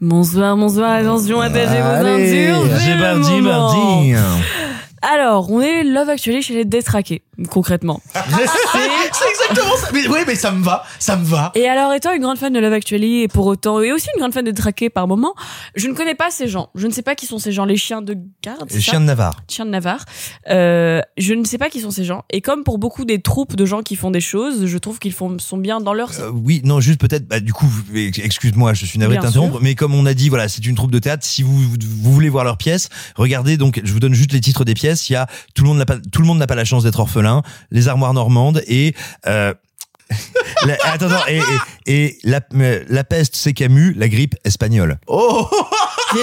Bonsoir, 0.01 0.57
bonsoir, 0.57 0.93
attention, 0.93 1.41
attachez 1.41 1.81
vos 1.81 2.05
ceintures. 2.05 2.79
J'ai 2.81 2.97
moment. 2.97 3.43
bardi. 3.43 4.15
Alors, 5.03 5.51
on 5.51 5.61
est 5.61 5.83
Love 5.83 6.09
Actually 6.11 6.43
chez 6.43 6.55
les 6.55 6.65
détraqués, 6.65 7.23
concrètement. 7.51 8.01
c'est 9.13 9.29
exactement 9.29 9.77
ça. 9.77 9.89
Mais 9.93 10.07
oui, 10.09 10.21
mais 10.27 10.35
ça 10.35 10.53
me 10.53 10.63
va, 10.63 10.85
ça 10.99 11.17
me 11.17 11.25
va. 11.25 11.53
Et 11.55 11.69
alors, 11.69 11.93
étant 11.93 12.13
une 12.13 12.23
grande 12.23 12.39
fan 12.39 12.53
de 12.53 12.59
Love 12.59 12.73
Actually 12.73 13.23
et 13.23 13.29
pour 13.29 13.47
autant, 13.47 13.81
et 13.81 13.93
aussi 13.93 14.09
une 14.15 14.21
grande 14.21 14.33
fan 14.33 14.45
de 14.45 14.51
Détraqués 14.53 14.91
par 14.91 15.09
moment, 15.09 15.35
je 15.75 15.89
ne 15.89 15.95
connais 15.95 16.15
pas 16.15 16.31
ces 16.31 16.47
gens. 16.47 16.71
Je 16.75 16.87
ne 16.87 16.93
sais 16.93 17.03
pas 17.03 17.15
qui 17.15 17.27
sont 17.27 17.39
ces 17.39 17.53
gens, 17.53 17.65
les 17.65 17.77
chiens 17.77 18.03
de 18.03 18.17
garde. 18.43 18.71
Les 18.71 18.81
chiens 18.81 19.01
de 19.01 19.07
Navarre. 19.07 19.43
Chiens 19.49 19.65
de 19.65 19.71
Navarre. 19.71 20.05
Euh, 20.49 21.01
je 21.17 21.35
ne 21.35 21.45
sais 21.45 21.59
pas 21.59 21.71
qui 21.71 21.81
sont 21.81 21.91
ces 21.91 22.05
gens. 22.05 22.25
Et 22.31 22.41
comme 22.41 22.65
pour 22.65 22.79
beaucoup 22.79 23.05
des 23.05 23.21
troupes 23.21 23.57
de 23.57 23.65
gens 23.65 23.83
qui 23.83 23.97
font 23.97 24.11
des 24.11 24.21
choses, 24.21 24.67
je 24.67 24.79
trouve 24.79 24.99
qu'ils 24.99 25.13
font, 25.13 25.39
sont 25.39 25.57
bien 25.57 25.81
dans 25.81 25.95
leur. 25.95 26.11
Euh, 26.21 26.31
oui, 26.33 26.61
non, 26.65 26.81
juste 26.81 27.01
peut-être, 27.01 27.27
bah, 27.27 27.41
du 27.41 27.53
coup, 27.53 27.67
excuse-moi, 27.95 28.75
je 28.75 28.85
suis 28.85 28.99
navré 28.99 29.17
de 29.17 29.23
t'interrompre, 29.23 29.59
mais 29.61 29.75
comme 29.75 29.95
on 29.95 30.07
a 30.07 30.15
dit, 30.15 30.29
voilà, 30.29 30.49
c'est 30.49 30.65
une 30.67 30.75
troupe 30.75 30.91
de 30.91 30.99
théâtre. 30.99 31.25
Si 31.25 31.43
vous, 31.43 31.57
vous 31.57 32.13
voulez 32.13 32.29
voir 32.29 32.45
leurs 32.45 32.59
pièces, 32.59 32.89
regardez, 33.17 33.57
donc, 33.57 33.81
je 33.83 33.93
vous 33.93 34.01
donne 34.01 34.15
juste 34.15 34.33
les 34.33 34.41
titres 34.41 34.65
des 34.65 34.75
pièces. 34.75 35.09
Il 35.09 35.15
y 35.15 35.17
a 35.17 35.27
Tout 35.55 35.63
le 35.63 35.69
monde 35.69 35.79
n'a 35.79 35.87
pas, 35.87 35.97
tout 35.99 36.21
le 36.21 36.27
monde 36.27 36.39
n'a 36.39 36.47
pas 36.47 36.55
la 36.55 36.65
chance 36.65 36.85
d'être 36.85 37.01
orphelin, 37.01 37.43
Les 37.71 37.89
armoires 37.89 38.15
normandes 38.15 38.63
et, 38.67 38.95
euh, 39.27 39.55
la- 40.67 40.77
attends, 40.85 41.07
attends, 41.07 41.27
et, 41.29 41.39
et, 41.87 42.05
et 42.05 42.19
la, 42.25 42.41
la 42.89 43.05
peste, 43.05 43.35
c'est 43.37 43.53
Camus, 43.55 43.95
la 43.97 44.09
grippe 44.09 44.35
espagnole. 44.45 44.99
Oh 45.07 45.49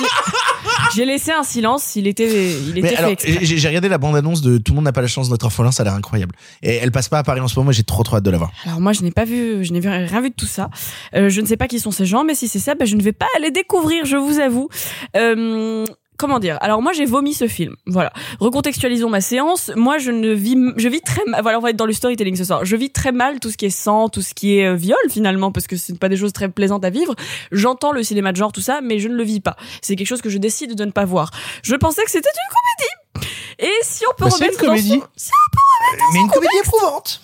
J'ai 0.96 1.06
laissé 1.06 1.32
un 1.32 1.44
silence, 1.44 1.96
il 1.96 2.08
était, 2.08 2.52
il 2.54 2.72
était 2.72 2.82
Mais 2.82 2.90
fait 2.90 2.96
alors, 2.98 3.12
exprès. 3.12 3.40
j'ai 3.44 3.68
regardé 3.68 3.90
la 3.90 3.98
bande-annonce 3.98 4.42
de 4.42 4.58
Tout 4.58 4.72
le 4.72 4.76
monde 4.78 4.86
n'a 4.86 4.92
pas 4.92 5.02
la 5.02 5.08
chance 5.08 5.30
d'être 5.30 5.44
orphelin, 5.44 5.72
ça 5.72 5.82
a 5.82 5.86
l'air 5.86 5.94
incroyable. 5.94 6.36
Et 6.62 6.76
elle 6.76 6.92
passe 6.92 7.10
pas 7.10 7.20
à 7.20 7.24
Paris 7.24 7.40
en 7.42 7.48
ce 7.48 7.58
moment, 7.60 7.72
j'ai 7.72 7.84
trop 7.84 8.04
trop 8.04 8.18
hâte 8.18 8.24
de 8.24 8.30
la 8.32 8.38
voir. 8.38 8.52
Alors 8.66 8.80
moi, 8.82 8.94
je 8.94 9.02
n'ai 9.02 9.12
pas 9.12 9.26
vu, 9.26 9.64
je 9.64 9.72
n'ai 9.74 9.80
vu- 9.80 9.90
rien 9.90 10.22
vu 10.22 10.30
de 10.30 10.36
tout 10.36 10.46
ça. 10.48 10.70
Euh, 11.16 11.30
je 11.30 11.42
ne 11.42 11.46
sais 11.48 11.58
pas 11.58 11.68
qui 11.68 11.80
sont 11.80 11.92
ces 11.92 12.06
gens, 12.06 12.24
mais 12.24 12.36
si 12.36 12.48
c'est 12.48 12.60
ça, 12.60 12.76
ben, 12.76 12.86
je 12.86 12.96
ne 12.96 13.02
vais 13.02 13.12
pas 13.14 13.28
les 13.42 13.52
découvrir, 13.52 14.06
je 14.06 14.18
vous 14.18 14.40
avoue. 14.40 14.70
Euh, 15.16 15.86
Comment 16.20 16.38
dire 16.40 16.58
Alors 16.62 16.82
moi 16.82 16.92
j'ai 16.94 17.06
vomi 17.06 17.34
ce 17.34 17.48
film. 17.48 17.76
Voilà. 17.88 18.12
Recontextualisons 18.42 19.10
ma 19.10 19.22
séance. 19.22 19.72
Moi 19.76 19.98
je 20.00 20.12
ne 20.12 20.32
vis 20.34 20.58
je 20.78 20.88
vis 20.90 21.02
très 21.02 21.24
mal. 21.26 21.42
Voilà, 21.42 21.58
on 21.58 21.62
va 21.62 21.70
être 21.70 21.78
dans 21.78 21.86
le 21.86 21.94
storytelling 21.94 22.36
ce 22.36 22.44
soir. 22.44 22.66
Je 22.66 22.76
vis 22.76 22.92
très 22.92 23.12
mal 23.14 23.40
tout 23.40 23.50
ce 23.50 23.56
qui 23.58 23.66
est 23.66 23.70
sang, 23.70 24.10
tout 24.10 24.22
ce 24.22 24.34
qui 24.34 24.60
est 24.60 24.66
euh, 24.68 24.76
viol 24.76 24.98
finalement 25.10 25.52
parce 25.54 25.66
que 25.66 25.78
ce 25.78 25.92
n'est 25.94 25.98
pas 25.98 26.10
des 26.10 26.18
choses 26.18 26.34
très 26.34 26.50
plaisantes 26.50 26.84
à 26.84 26.90
vivre. 26.90 27.16
J'entends 27.54 27.94
le 27.94 28.04
cinéma 28.04 28.32
de 28.34 28.38
genre 28.38 28.52
tout 28.52 28.60
ça, 28.62 28.82
mais 28.84 29.00
je 29.00 29.08
ne 29.08 29.16
le 29.16 29.24
vis 29.24 29.40
pas. 29.40 29.56
C'est 29.82 29.96
quelque 29.96 30.08
chose 30.08 30.22
que 30.22 30.30
je 30.30 30.38
décide 30.38 30.76
de 30.76 30.86
ne 30.86 30.92
pas 30.92 31.06
voir. 31.06 31.32
Je 31.64 31.76
pensais 31.76 32.04
que 32.04 32.12
c'était 32.12 32.30
une 32.30 33.22
comédie. 33.24 33.30
Et 33.60 33.72
si 33.84 34.04
on 34.06 34.14
peut 34.16 34.26
Bah, 34.26 34.30
c'est 34.30 34.44
remettre 34.44 34.60
une 34.62 34.68
dans 34.68 34.74
comédie. 34.74 35.00
son- 35.00 35.08
si 35.16 35.32
on 35.32 35.52
peut 35.52 35.60
remettre 35.88 36.06
dans 36.06 36.14
Mais 36.14 36.20
une 36.20 36.30
comédie 36.30 36.58
éprouvante. 36.64 37.22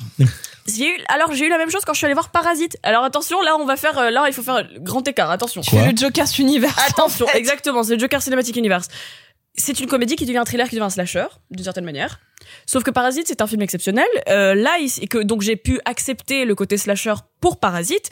J'ai 0.67 0.87
eu, 0.89 1.03
alors 1.09 1.31
j'ai 1.31 1.45
eu 1.45 1.49
la 1.49 1.59
même 1.59 1.69
chose 1.69 1.85
quand 1.85 1.93
je 1.93 1.99
suis 1.99 2.05
allée 2.05 2.15
voir 2.15 2.29
Parasite. 2.29 2.77
Alors 2.81 3.03
attention, 3.03 3.41
là 3.41 3.55
on 3.59 3.65
va 3.65 3.75
faire, 3.75 3.97
euh, 3.99 4.09
là 4.09 4.25
il 4.27 4.33
faut 4.33 4.41
faire 4.41 4.67
grand 4.79 5.07
écart. 5.07 5.29
Attention. 5.29 5.61
Tu 5.61 5.71
fais 5.71 5.91
le 5.91 5.95
Joker's 5.95 6.37
Universe. 6.39 6.75
Attention, 6.89 7.27
exactement, 7.33 7.83
c'est 7.83 7.93
le 7.93 7.99
Joker 7.99 8.21
Cinematic 8.21 8.55
Universe. 8.55 8.87
C'est 9.53 9.79
une 9.79 9.87
comédie 9.87 10.15
qui 10.15 10.25
devient 10.25 10.39
un 10.39 10.43
thriller, 10.43 10.67
qui 10.67 10.75
devient 10.75 10.85
un 10.85 10.89
slasher, 10.89 11.27
d'une 11.51 11.63
certaine 11.63 11.85
manière. 11.85 12.19
Sauf 12.65 12.83
que 12.83 12.91
Parasite, 12.91 13.25
c'est 13.27 13.41
un 13.41 13.47
film 13.47 13.61
exceptionnel. 13.61 14.05
Euh, 14.29 14.55
là, 14.55 14.77
ici- 14.79 15.01
et 15.03 15.07
que 15.07 15.17
donc 15.19 15.41
j'ai 15.41 15.55
pu 15.55 15.79
accepter 15.85 16.45
le 16.45 16.55
côté 16.55 16.77
slasher 16.77 17.13
pour 17.41 17.59
Parasite. 17.59 18.09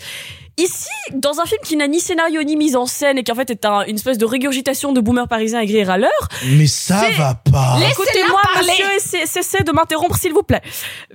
Ici, 0.59 0.87
dans 1.15 1.39
un 1.39 1.45
film 1.45 1.59
qui 1.65 1.75
n'a 1.75 1.87
ni 1.87 1.99
scénario 1.99 2.43
ni 2.43 2.55
mise 2.55 2.75
en 2.75 2.85
scène 2.85 3.17
et 3.17 3.23
qui 3.23 3.31
en 3.31 3.35
fait 3.35 3.49
est 3.49 3.65
un- 3.65 3.83
une 3.85 3.95
espèce 3.95 4.19
de 4.19 4.25
régurgitation 4.25 4.93
de 4.93 5.01
boomers 5.01 5.27
parisiens 5.27 5.59
aigris 5.61 5.77
et 5.77 5.83
râleurs, 5.83 6.11
Mais 6.45 6.67
ça 6.67 7.07
va 7.17 7.33
pas. 7.33 7.79
Écoutez-moi, 7.89 8.39
parler. 8.53 8.67
monsieur, 8.69 9.19
et 9.23 9.25
cessez 9.25 9.63
de 9.63 9.71
m'interrompre, 9.71 10.15
s'il 10.15 10.31
vous 10.31 10.43
plaît. 10.43 10.61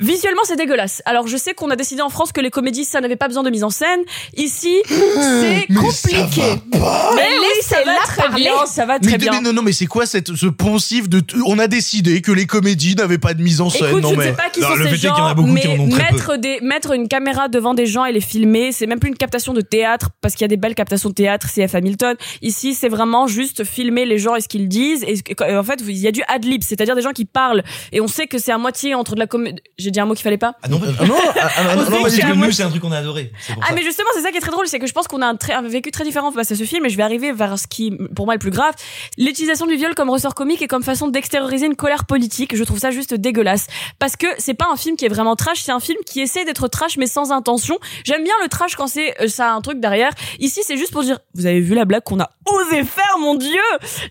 Visuellement, 0.01 0.43
c'est 0.45 0.57
dégueulasse. 0.57 1.03
Alors, 1.05 1.29
je 1.29 1.37
sais 1.37 1.55
qu'on 1.55 1.71
a 1.71 1.77
décidé 1.77 2.03
en 2.03 2.09
France 2.09 2.33
que 2.33 2.41
les 2.41 2.51
comédies, 2.51 2.85
ça 2.85 3.01
n'avait 3.01 3.15
pas 3.15 3.29
besoin 3.29 3.45
de 3.45 3.51
mise 3.51 3.63
en 3.63 3.71
scène. 3.71 4.01
Ici, 4.37 4.75
c'est 4.89 5.67
Mais 5.69 5.75
compliqué. 5.77 6.17
ça 6.41 6.49
va 6.73 6.81
pas. 6.81 7.13
Mais 7.15 7.29
oui, 7.39 7.63
ça 7.63 7.77
va 7.85 7.95
très 8.07 8.23
parler. 8.23 8.43
bien, 8.43 8.67
ça 8.67 8.87
va 8.87 8.95
Mais, 8.95 9.07
très 9.07 9.19
de- 9.19 9.23
bien. 9.23 9.33
mais 9.35 9.41
non, 9.41 9.53
non, 9.53 9.63
mais 9.63 9.73
c'est 9.73 9.87
quoi 9.87 10.05
cette, 10.05 10.35
ce 10.35 10.47
poncif 10.47 11.09
de. 11.09 11.23
On 11.47 11.61
a 11.61 11.69
décidé 11.69 12.23
que 12.23 12.33
les 12.33 12.47
comédies 12.47 12.97
n'avaient 12.97 13.08
pas 13.17 13.33
de 13.33 13.43
mise 13.43 13.63
en 13.63 13.71
scène. 13.71 13.89
Écoute, 13.89 14.03
non, 14.03 14.11
je 14.11 14.15
ne 14.17 14.19
mais. 14.19 14.25
sais 14.27 14.33
pas 14.35 14.51
qui 14.51 14.61
Non, 14.61 14.69
sont 14.69 14.75
ces 14.85 14.97
gens, 14.97 15.15
en 15.15 15.27
a 15.29 15.35
beaucoup 15.35 15.49
mais 15.49 15.63
qui 15.63 15.69
en 15.69 15.81
ont 15.81 15.87
mettre 15.87 16.37
des 16.37 16.61
mettre 16.61 16.93
une 16.93 17.09
caméra 17.09 17.49
devant 17.49 17.73
des 17.73 17.87
gens 17.87 18.05
et 18.05 18.13
les 18.13 18.21
filmer, 18.21 18.73
c'est 18.73 18.87
même 18.87 18.99
plus 19.01 19.09
une 19.09 19.17
captation 19.17 19.55
de 19.55 19.63
théâtre 19.63 20.11
parce 20.21 20.35
qu'il 20.35 20.43
y 20.43 20.45
a 20.45 20.49
des 20.49 20.59
belles 20.59 20.75
captations 20.75 21.09
de 21.09 21.15
théâtre, 21.15 21.47
CF 21.51 21.75
Hamilton. 21.75 22.17
Ici, 22.43 22.75
c'est 22.75 22.91
vraiment 22.91 23.27
juste 23.27 23.65
filmer 23.65 24.05
les 24.05 24.19
gens 24.19 24.35
et 24.35 24.43
ce 24.43 24.49
qu'ils 24.49 24.69
disent 24.69 25.05
et 25.05 25.17
en 25.57 25.63
fait, 25.63 25.81
il 25.87 25.97
y 25.97 26.07
a 26.09 26.13
du 26.13 26.23
ad 26.29 26.45
lib, 26.45 26.63
c'est-à-dire 26.63 26.95
des 26.97 27.03
gens 27.03 27.13
qui 27.13 27.25
parlent 27.25 27.63
et 27.93 28.01
on 28.03 28.09
sait 28.09 28.27
que 28.27 28.37
c'est 28.39 28.53
à 28.53 28.59
moitié 28.59 28.95
entre 28.95 29.15
de 29.15 29.21
la 29.21 29.27
comédie. 29.27 29.63
J'ai 29.79 29.91
dit 29.91 30.01
un 30.01 30.05
mot 30.05 30.13
qu'il 30.15 30.25
fallait 30.25 30.37
pas. 30.37 30.55
Ah 30.63 30.69
non, 30.69 30.81
Ah 31.01 31.07
non, 31.07 31.15
ah, 31.19 31.33
ah, 31.37 31.51
ah, 31.57 31.63
On 31.73 31.91
non, 31.91 32.03
que 32.05 32.11
c'est 32.11 32.23
nous, 32.27 32.45
un 32.67 32.71
truc 32.71 32.83
qu'on 32.83 32.93
a 32.93 32.99
adoré. 32.99 33.33
Ah 33.61 33.69
ça. 33.69 33.75
mais 33.75 33.83
justement 33.83 34.09
c'est 34.15 34.23
ça 34.23 34.31
qui 34.33 34.37
est 34.37 34.41
très 34.41 34.51
drôle 34.51 34.67
c'est 34.67 34.79
que 34.79 34.87
je 34.87 34.93
pense 34.93 35.07
qu'on 35.07 35.23
a 35.23 35.27
un, 35.27 35.37
très- 35.37 35.53
un 35.55 35.63
vécu 35.63 35.91
très 35.91 36.05
différent 36.05 36.33
face 36.33 36.51
à 36.53 36.57
ce 36.57 36.65
film 36.65 36.85
et 36.87 36.89
je 36.89 36.97
vais 36.97 37.03
arriver 37.03 37.33
vers 37.33 37.59
ce 37.59 37.67
qui 37.69 37.93
pour 38.17 38.25
moi 38.27 38.35
est 38.35 38.37
le 38.37 38.41
plus 38.41 38.51
grave 38.51 38.75
l'utilisation 39.17 39.67
du 39.67 39.77
viol 39.77 39.95
comme 39.95 40.11
ressort 40.11 40.35
comique 40.35 40.63
et 40.63 40.67
comme 40.67 40.83
façon 40.83 41.09
d'extérioriser 41.09 41.67
une 41.67 41.77
colère 41.77 42.05
politique 42.05 42.57
je 42.57 42.65
trouve 42.65 42.79
ça 42.79 42.91
juste 42.99 43.15
dégueulasse. 43.15 43.67
Parce 43.99 44.17
que 44.17 44.27
c'est 44.39 44.55
pas 44.55 44.67
un 44.73 44.77
film 44.77 44.97
qui 44.97 45.05
est 45.05 45.09
vraiment 45.09 45.37
trash 45.37 45.63
c'est 45.63 45.73
un 45.73 45.81
film 45.81 45.99
qui 46.05 46.21
essaie 46.21 46.45
d'être 46.45 46.69
trash 46.69 46.97
mais 46.97 47.07
sans 47.07 47.31
intention. 47.31 47.79
J'aime 48.05 48.25
bien 48.25 48.35
le 48.43 48.49
trash 48.49 48.75
quand 48.75 48.89
c'est 48.89 49.15
euh, 49.23 49.29
ça 49.29 49.53
a 49.53 49.55
un 49.55 49.61
truc 49.61 49.81
derrière. 49.81 50.11
Ici 50.39 50.61
c'est 50.67 50.77
juste 50.77 50.93
pour 50.93 51.03
dire 51.03 51.19
vous 51.35 51.47
avez 51.47 51.61
vu 51.61 51.75
la 51.75 51.85
blague 51.85 52.03
qu'on 52.03 52.21
a 52.21 52.31
osé 52.47 52.85
faire 52.85 53.17
mon 53.21 53.35
dieu! 53.35 53.49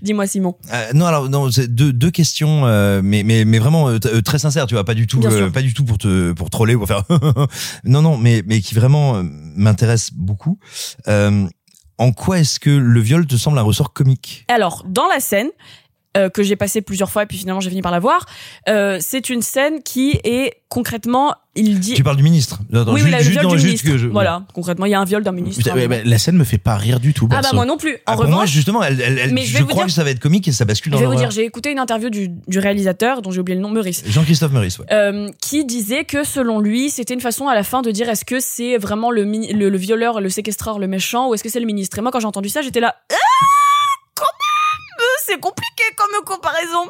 Dis-moi 0.01 0.27
Simon. 0.27 0.55
Euh, 0.73 0.91
non, 0.93 1.05
alors 1.05 1.29
non, 1.29 1.49
deux, 1.67 1.93
deux 1.93 2.11
questions, 2.11 2.65
euh, 2.65 3.01
mais 3.03 3.23
mais 3.23 3.45
mais 3.45 3.59
vraiment 3.59 3.89
euh, 3.89 3.99
très 4.23 4.39
sincères, 4.39 4.67
tu 4.67 4.75
vois, 4.75 4.83
pas 4.83 4.93
du 4.93 5.07
tout, 5.07 5.19
pas 5.19 5.61
du 5.61 5.73
tout 5.73 5.83
pour 5.83 5.97
te 5.97 6.31
pour 6.33 6.49
troller 6.49 6.75
ou 6.75 6.79
pour 6.79 6.87
faire. 6.87 7.03
non, 7.83 8.01
non, 8.01 8.17
mais 8.17 8.43
mais 8.45 8.61
qui 8.61 8.75
vraiment 8.75 9.21
m'intéresse 9.23 10.11
beaucoup. 10.13 10.59
En 11.99 12.11
quoi 12.11 12.39
est-ce 12.39 12.59
que 12.59 12.69
le 12.69 12.99
viol 12.99 13.25
te 13.25 13.37
semble 13.37 13.57
un 13.57 13.63
ressort 13.63 13.91
comique? 13.91 14.45
Alors, 14.49 14.85
dans 14.87 15.07
la 15.07 15.19
scène, 15.19 15.49
euh, 16.17 16.29
que 16.29 16.43
j'ai 16.43 16.55
passée 16.57 16.81
plusieurs 16.81 17.09
fois 17.09 17.23
et 17.23 17.25
puis 17.25 17.37
finalement 17.37 17.61
j'ai 17.61 17.69
fini 17.69 17.81
par 17.81 17.91
la 17.93 17.99
voir, 17.99 18.25
euh, 18.67 18.97
c'est 18.99 19.29
une 19.29 19.41
scène 19.41 19.81
qui 19.83 20.19
est 20.23 20.53
concrètement, 20.69 21.33
il 21.55 21.79
dit... 21.79 21.93
Tu 21.93 22.03
parles 22.03 22.17
du 22.17 22.23
ministre. 22.23 22.59
Oui, 22.71 22.79
juste, 22.95 23.05
oui, 23.05 23.11
la- 23.11 23.19
juste 23.19 23.39
du 23.39 23.49
juste 23.53 23.65
ministre. 23.65 23.87
que 23.89 23.97
je- 23.97 24.07
Voilà, 24.07 24.43
concrètement, 24.53 24.85
il 24.85 24.91
y 24.91 24.95
a 24.95 24.99
un 24.99 25.05
viol 25.05 25.23
d'un 25.23 25.31
ministre. 25.31 25.63
Putain, 25.63 25.77
hein, 25.79 25.87
bah, 25.87 25.95
la 26.03 26.17
scène 26.17 26.35
me 26.35 26.43
fait 26.43 26.57
pas 26.57 26.75
rire 26.75 26.99
du 26.99 27.13
tout. 27.13 27.29
Ah 27.31 27.39
bah 27.41 27.49
moi 27.53 27.65
non 27.65 27.77
plus. 27.77 27.93
En 28.05 28.13
Ah, 28.13 28.15
pour 28.15 28.25
moi, 28.25 28.35
revanche, 28.35 28.49
justement, 28.51 28.83
elle, 28.83 28.99
elle, 28.99 29.17
elle- 29.17 29.33
Mais 29.33 29.43
je 29.45 29.57
je, 29.59 29.63
crois 29.63 29.75
dire- 29.75 29.85
que 29.85 29.91
ça 29.91 30.03
va 30.03 30.09
être 30.09 30.19
comique 30.19 30.47
et 30.47 30.51
ça 30.51 30.65
bascule 30.65 30.91
je 30.91 30.97
dans 30.97 31.01
vais 31.01 31.07
vous 31.07 31.15
dire, 31.19 31.31
j'ai 31.31 31.45
écouté 31.45 31.71
une 31.71 31.79
interview 31.79 32.09
du, 32.09 32.27
du 32.47 32.59
réalisateur, 32.59 33.21
dont 33.21 33.31
j'ai 33.31 33.39
oublié 33.39 33.55
le 33.55 33.61
nom, 33.61 33.69
Meurice. 33.69 34.03
Jean-Christophe 34.07 34.51
Meurice, 34.51 34.79
ouais. 34.79 34.85
euh, 34.91 35.29
qui 35.41 35.63
disait 35.65 36.03
que 36.03 36.23
selon 36.25 36.59
lui, 36.59 36.89
c'était 36.89 37.13
une 37.13 37.21
façon 37.21 37.47
à 37.47 37.55
la 37.55 37.63
fin 37.63 37.81
de 37.81 37.91
dire 37.91 38.09
est-ce 38.09 38.25
que 38.25 38.39
c'est 38.41 38.77
vraiment 38.77 39.09
le, 39.09 39.23
le, 39.23 39.69
le 39.69 39.77
violeur, 39.77 40.19
le 40.19 40.29
séquestreur, 40.29 40.79
le 40.79 40.87
méchant, 40.87 41.29
ou 41.29 41.33
est-ce 41.33 41.43
que 41.43 41.49
c'est 41.49 41.59
le 41.61 41.65
ministre? 41.65 41.97
Et 41.97 42.01
moi, 42.01 42.11
quand 42.11 42.19
j'ai 42.19 42.27
entendu 42.27 42.49
ça, 42.49 42.61
j'étais 42.61 42.81
là, 42.81 42.95
ah, 43.09 43.13
euh, 43.13 44.23
c'est 45.27 45.39
compliqué 45.39 45.83
comme 45.95 46.23
comparaison. 46.23 46.89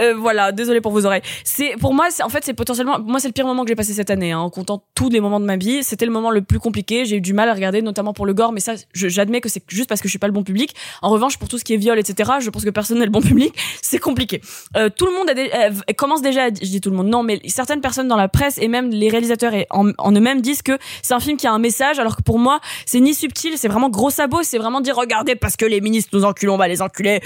Euh, 0.00 0.14
voilà, 0.14 0.52
désolé 0.52 0.80
pour 0.80 0.92
vos 0.92 1.06
oreilles. 1.06 1.22
C'est 1.44 1.74
pour 1.80 1.94
moi, 1.94 2.08
en 2.22 2.28
fait, 2.28 2.44
c'est 2.44 2.54
potentiellement, 2.54 2.98
moi, 3.00 3.18
c'est 3.18 3.28
le 3.28 3.32
pire 3.32 3.46
moment 3.46 3.64
que 3.64 3.68
j'ai 3.68 3.76
passé 3.76 3.94
cette 3.94 4.10
année, 4.10 4.32
hein, 4.32 4.40
en 4.40 4.50
comptant 4.50 4.84
tous 4.94 5.08
les 5.08 5.20
moments 5.20 5.40
de 5.40 5.46
ma 5.46 5.56
vie. 5.56 5.82
C'était 5.82 6.04
le 6.04 6.12
moment 6.12 6.30
le 6.30 6.42
plus 6.42 6.58
compliqué. 6.58 7.04
J'ai 7.04 7.16
eu 7.16 7.20
du 7.20 7.32
mal 7.32 7.48
à 7.48 7.54
regarder, 7.54 7.80
notamment 7.80 8.12
pour 8.12 8.26
le 8.26 8.34
gore, 8.34 8.52
mais 8.52 8.60
ça, 8.60 8.74
j'admets 8.92 9.40
que 9.40 9.48
c'est 9.48 9.62
juste 9.68 9.88
parce 9.88 10.00
que 10.00 10.08
je 10.08 10.12
suis 10.12 10.18
pas 10.18 10.26
le 10.26 10.32
bon 10.32 10.44
public. 10.44 10.74
En 11.02 11.08
revanche, 11.08 11.38
pour 11.38 11.48
tout 11.48 11.58
ce 11.58 11.64
qui 11.64 11.74
est 11.74 11.78
viol, 11.78 11.98
etc., 11.98 12.32
je 12.40 12.50
pense 12.50 12.64
que 12.64 12.70
personne 12.70 12.98
n'est 12.98 13.06
le 13.06 13.10
bon 13.10 13.22
public. 13.22 13.54
C'est 13.82 13.98
compliqué. 13.98 14.42
Euh, 14.76 14.90
tout 14.90 15.06
le 15.06 15.12
monde 15.12 15.30
euh, 15.30 15.92
commence 15.96 16.20
déjà, 16.20 16.44
à, 16.44 16.48
je 16.48 16.66
dis 16.66 16.80
tout 16.80 16.90
le 16.90 16.96
monde, 16.96 17.08
non, 17.08 17.22
mais 17.22 17.40
certaines 17.46 17.80
personnes 17.80 18.08
dans 18.08 18.16
la 18.16 18.28
presse 18.28 18.58
et 18.58 18.68
même 18.68 18.90
les 18.90 19.08
réalisateurs 19.08 19.52
en, 19.70 19.90
en 19.96 20.12
eux-mêmes 20.12 20.42
disent 20.42 20.62
que 20.62 20.76
c'est 21.02 21.14
un 21.14 21.20
film 21.20 21.36
qui 21.36 21.46
a 21.46 21.52
un 21.52 21.58
message, 21.58 21.98
alors 21.98 22.16
que 22.16 22.22
pour 22.22 22.38
moi, 22.38 22.60
c'est 22.84 23.00
ni 23.00 23.14
subtil, 23.14 23.56
c'est 23.56 23.68
vraiment 23.68 23.88
gros 23.88 24.10
sabot, 24.10 24.42
c'est 24.42 24.58
vraiment 24.58 24.80
dire 24.80 24.96
regardez 24.96 25.36
parce 25.36 25.56
que 25.56 25.64
les 25.64 25.80
ministres 25.80 26.10
nous 26.12 26.24
enculent, 26.24 26.50
on 26.50 26.56
va 26.56 26.68
les 26.68 26.82
enculer. 26.82 27.20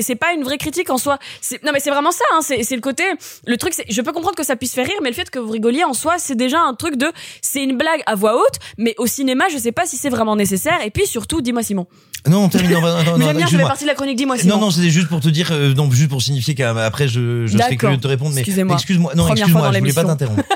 C'est 0.00 0.16
pas 0.16 0.32
une 0.32 0.42
vraie 0.42 0.58
critique 0.58 0.90
en 0.90 0.98
soi. 0.98 1.18
Non, 1.64 1.72
mais 1.72 1.80
c'est 1.80 1.90
vraiment 1.90 2.12
ça. 2.12 2.24
Hein, 2.32 2.40
c'est 2.42 2.74
le 2.74 2.80
côté. 2.80 3.04
Le 3.46 3.56
truc, 3.56 3.74
je 3.88 4.02
peux 4.02 4.12
comprendre 4.12 4.36
que 4.36 4.44
ça 4.44 4.56
puisse 4.56 4.74
faire 4.74 4.86
rire, 4.86 4.98
mais 5.02 5.10
le 5.10 5.14
fait 5.14 5.28
que 5.28 5.38
vous 5.38 5.50
rigoliez 5.50 5.84
en 5.84 5.92
soi, 5.92 6.18
c'est 6.18 6.36
déjà 6.36 6.60
un 6.60 6.74
truc 6.74 6.96
de. 6.96 7.10
C'est 7.40 7.62
une 7.62 7.76
blague 7.76 8.02
à 8.06 8.14
voix 8.14 8.36
haute, 8.36 8.58
mais 8.78 8.94
au 8.98 9.06
cinéma, 9.06 9.48
je 9.50 9.58
sais 9.58 9.72
pas 9.72 9.86
si 9.86 9.96
c'est 9.96 10.10
vraiment 10.10 10.36
nécessaire. 10.36 10.80
Et 10.84 10.90
puis 10.90 11.06
surtout, 11.06 11.40
dis-moi 11.40 11.62
Simon. 11.62 11.86
Non, 12.28 12.44
on 12.44 12.48
termine. 12.48 12.72
Non, 12.72 12.80
non, 12.80 13.04
non, 13.04 13.16
bien, 13.18 13.38
excuse-moi. 13.38 13.68
partie 13.68 13.84
de 13.84 13.88
la 13.88 13.94
chronique. 13.94 14.16
Dis-moi. 14.16 14.36
Non, 14.44 14.58
non, 14.58 14.70
c'était 14.70 14.90
juste 14.90 15.08
pour 15.08 15.20
te 15.20 15.28
dire, 15.28 15.50
euh, 15.52 15.74
non, 15.74 15.90
juste 15.90 16.10
pour 16.10 16.22
signifier 16.22 16.54
qu'après 16.54 17.08
je, 17.08 17.46
je 17.46 17.52
serai 17.52 17.58
D'accord. 17.58 17.78
curieux 17.78 17.96
de 17.96 18.02
te 18.02 18.08
répondre, 18.08 18.32
mais 18.34 18.40
Excusez-moi. 18.40 18.74
mais 18.74 18.80
excuse-moi, 18.80 19.14
non, 19.14 19.28
excuse-moi, 19.32 19.70
je 19.72 19.78
voulais 19.78 19.92
pas 19.92 20.04
t'interrompre. 20.04 20.42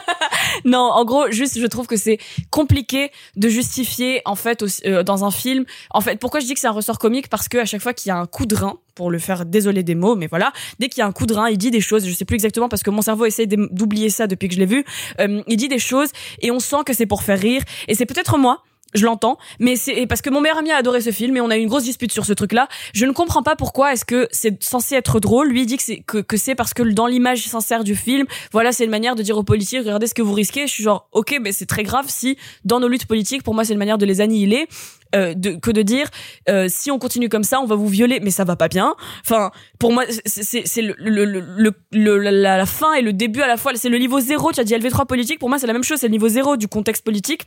Non, 0.64 0.90
en 0.93 1.05
gros, 1.05 1.30
juste, 1.30 1.60
je 1.60 1.66
trouve 1.66 1.86
que 1.86 1.97
c'est 1.97 2.18
compliqué 2.51 3.10
de 3.36 3.48
justifier, 3.48 4.22
en 4.24 4.34
fait, 4.34 4.62
aussi, 4.62 4.82
euh, 4.86 5.02
dans 5.02 5.24
un 5.24 5.30
film. 5.30 5.64
En 5.90 6.01
fait, 6.01 6.18
pourquoi 6.18 6.40
je 6.40 6.47
dis 6.47 6.55
que 6.55 6.60
c'est 6.60 6.66
un 6.66 6.72
ressort 6.72 6.98
comique? 6.98 7.28
Parce 7.28 7.48
que 7.48 7.59
à 7.59 7.64
chaque 7.64 7.82
fois 7.82 7.93
qu'il 7.93 8.09
y 8.09 8.12
a 8.12 8.16
un 8.16 8.26
coup 8.26 8.47
de 8.47 8.56
rein, 8.56 8.78
pour 8.94 9.10
le 9.10 9.18
faire 9.18 9.44
désolé 9.44 9.82
des 9.82 9.94
mots, 9.94 10.16
mais 10.16 10.26
voilà, 10.26 10.52
dès 10.78 10.88
qu'il 10.88 11.01
y 11.01 11.02
a 11.02 11.06
un 11.06 11.12
coup 11.12 11.26
de 11.26 11.34
rein, 11.34 11.48
il 11.48 11.59
dit 11.59 11.70
des 11.70 11.80
choses. 11.82 12.06
Je 12.06 12.12
sais 12.12 12.24
plus 12.24 12.34
exactement 12.34 12.68
parce 12.68 12.82
que 12.82 12.90
mon 12.90 13.02
cerveau 13.02 13.26
essaye 13.26 13.47
d'oublier 13.47 14.09
ça 14.10 14.26
depuis 14.26 14.48
que 14.48 14.55
je 14.55 14.59
l'ai 14.59 14.66
vu. 14.66 14.84
Euh, 15.20 15.43
il 15.47 15.56
dit 15.56 15.68
des 15.68 15.78
choses 15.78 16.09
et 16.40 16.51
on 16.51 16.59
sent 16.59 16.82
que 16.86 16.94
c'est 16.94 17.06
pour 17.06 17.22
faire 17.22 17.38
rire. 17.38 17.62
Et 17.88 17.94
c'est 17.94 18.06
peut-être 18.06 18.38
moi. 18.38 18.62
Je 18.97 19.05
l'entends, 19.05 19.39
mais 19.60 19.77
c'est 19.77 20.06
parce 20.06 20.23
que 20.23 20.31
mon 20.31 20.40
meilleur 20.40 20.59
ami 20.59 20.70
a 20.73 20.77
adoré 20.77 21.01
ce 21.01 21.10
film 21.12 21.36
et 21.36 21.40
on 21.40 21.51
a 21.51 21.56
eu 21.56 21.60
une 21.60 21.68
grosse 21.68 21.85
dispute 21.85 22.10
sur 22.10 22.24
ce 22.27 22.32
truc-là. 22.32 22.66
Je 22.94 23.06
ne 23.06 23.12
comprends 23.12 23.43
pas 23.43 23.55
pourquoi 23.55 23.93
est-ce 23.93 24.05
que 24.05 24.27
c'est 24.32 24.62
censé 24.62 24.94
être 24.97 25.20
drôle. 25.20 25.48
Lui 25.48 25.66
dit 25.66 25.77
que 25.77 25.82
c'est 25.82 25.98
que, 26.01 26.18
que 26.18 26.36
c'est 26.36 26.55
parce 26.55 26.74
que 26.74 26.82
dans 26.82 27.06
l'image 27.06 27.44
sincère 27.47 27.85
du 27.85 27.94
film, 27.94 28.27
voilà, 28.52 28.73
c'est 28.73 28.85
une 28.85 28.90
manière 28.90 29.14
de 29.14 29.23
dire 29.23 29.36
aux 29.36 29.44
politiques 29.44 29.81
regardez 29.81 30.06
ce 30.06 30.14
que 30.14 30.23
vous 30.23 30.32
risquez. 30.32 30.66
Je 30.66 30.73
suis 30.73 30.82
genre 30.82 31.09
ok, 31.12 31.39
mais 31.40 31.52
c'est 31.52 31.66
très 31.66 31.82
grave 31.85 32.06
si 32.09 32.36
dans 32.64 32.81
nos 32.81 32.89
luttes 32.89 33.06
politiques, 33.06 33.43
pour 33.43 33.55
moi, 33.55 33.64
c'est 33.64 33.73
une 33.74 33.78
manière 33.78 33.98
de 33.98 34.06
les 34.06 34.20
annihiler. 34.20 34.66
euh, 35.14 35.35
de, 35.35 35.51
que 35.52 35.70
de 35.70 35.82
dire 35.82 36.09
euh, 36.48 36.66
si 36.68 36.90
on 36.90 36.98
continue 36.98 37.28
comme 37.28 37.44
ça 37.44 37.60
on 37.60 37.64
va 37.64 37.77
vous 37.77 37.86
violer 37.86 38.18
mais 38.20 38.32
ça 38.32 38.43
va 38.43 38.56
pas 38.56 38.66
bien 38.66 38.97
enfin 39.24 39.52
pour 39.78 39.93
moi 39.93 40.02
c'est- 40.27 40.82
le, 40.82 40.94
le, 40.98 41.24
le, 41.24 41.73
le- 41.93 42.18
la, 42.18 42.56
la 42.59 42.66
fin 42.66 42.93
et 42.94 43.02
le 43.02 43.12
début 43.12 43.40
à 43.40 43.47
la 43.47 43.56
fois 43.56 43.70
c'est 43.77 43.89
le 43.89 43.98
niveau 43.98 44.18
zéro 44.18 44.51
tu 44.51 44.59
as 44.59 44.64
dit 44.64 44.74
LV3 44.74 45.06
politique 45.06 45.39
pour 45.39 45.48
moi 45.48 45.60
c'est 45.60 45.68
la 45.68 45.73
même 45.74 45.85
chose 45.85 45.98
c'est 46.01 46.09
le 46.09 46.12
niveau 46.12 46.27
zéro 46.28 46.56
du 46.56 46.66
contexte 46.66 47.05
politique 47.05 47.43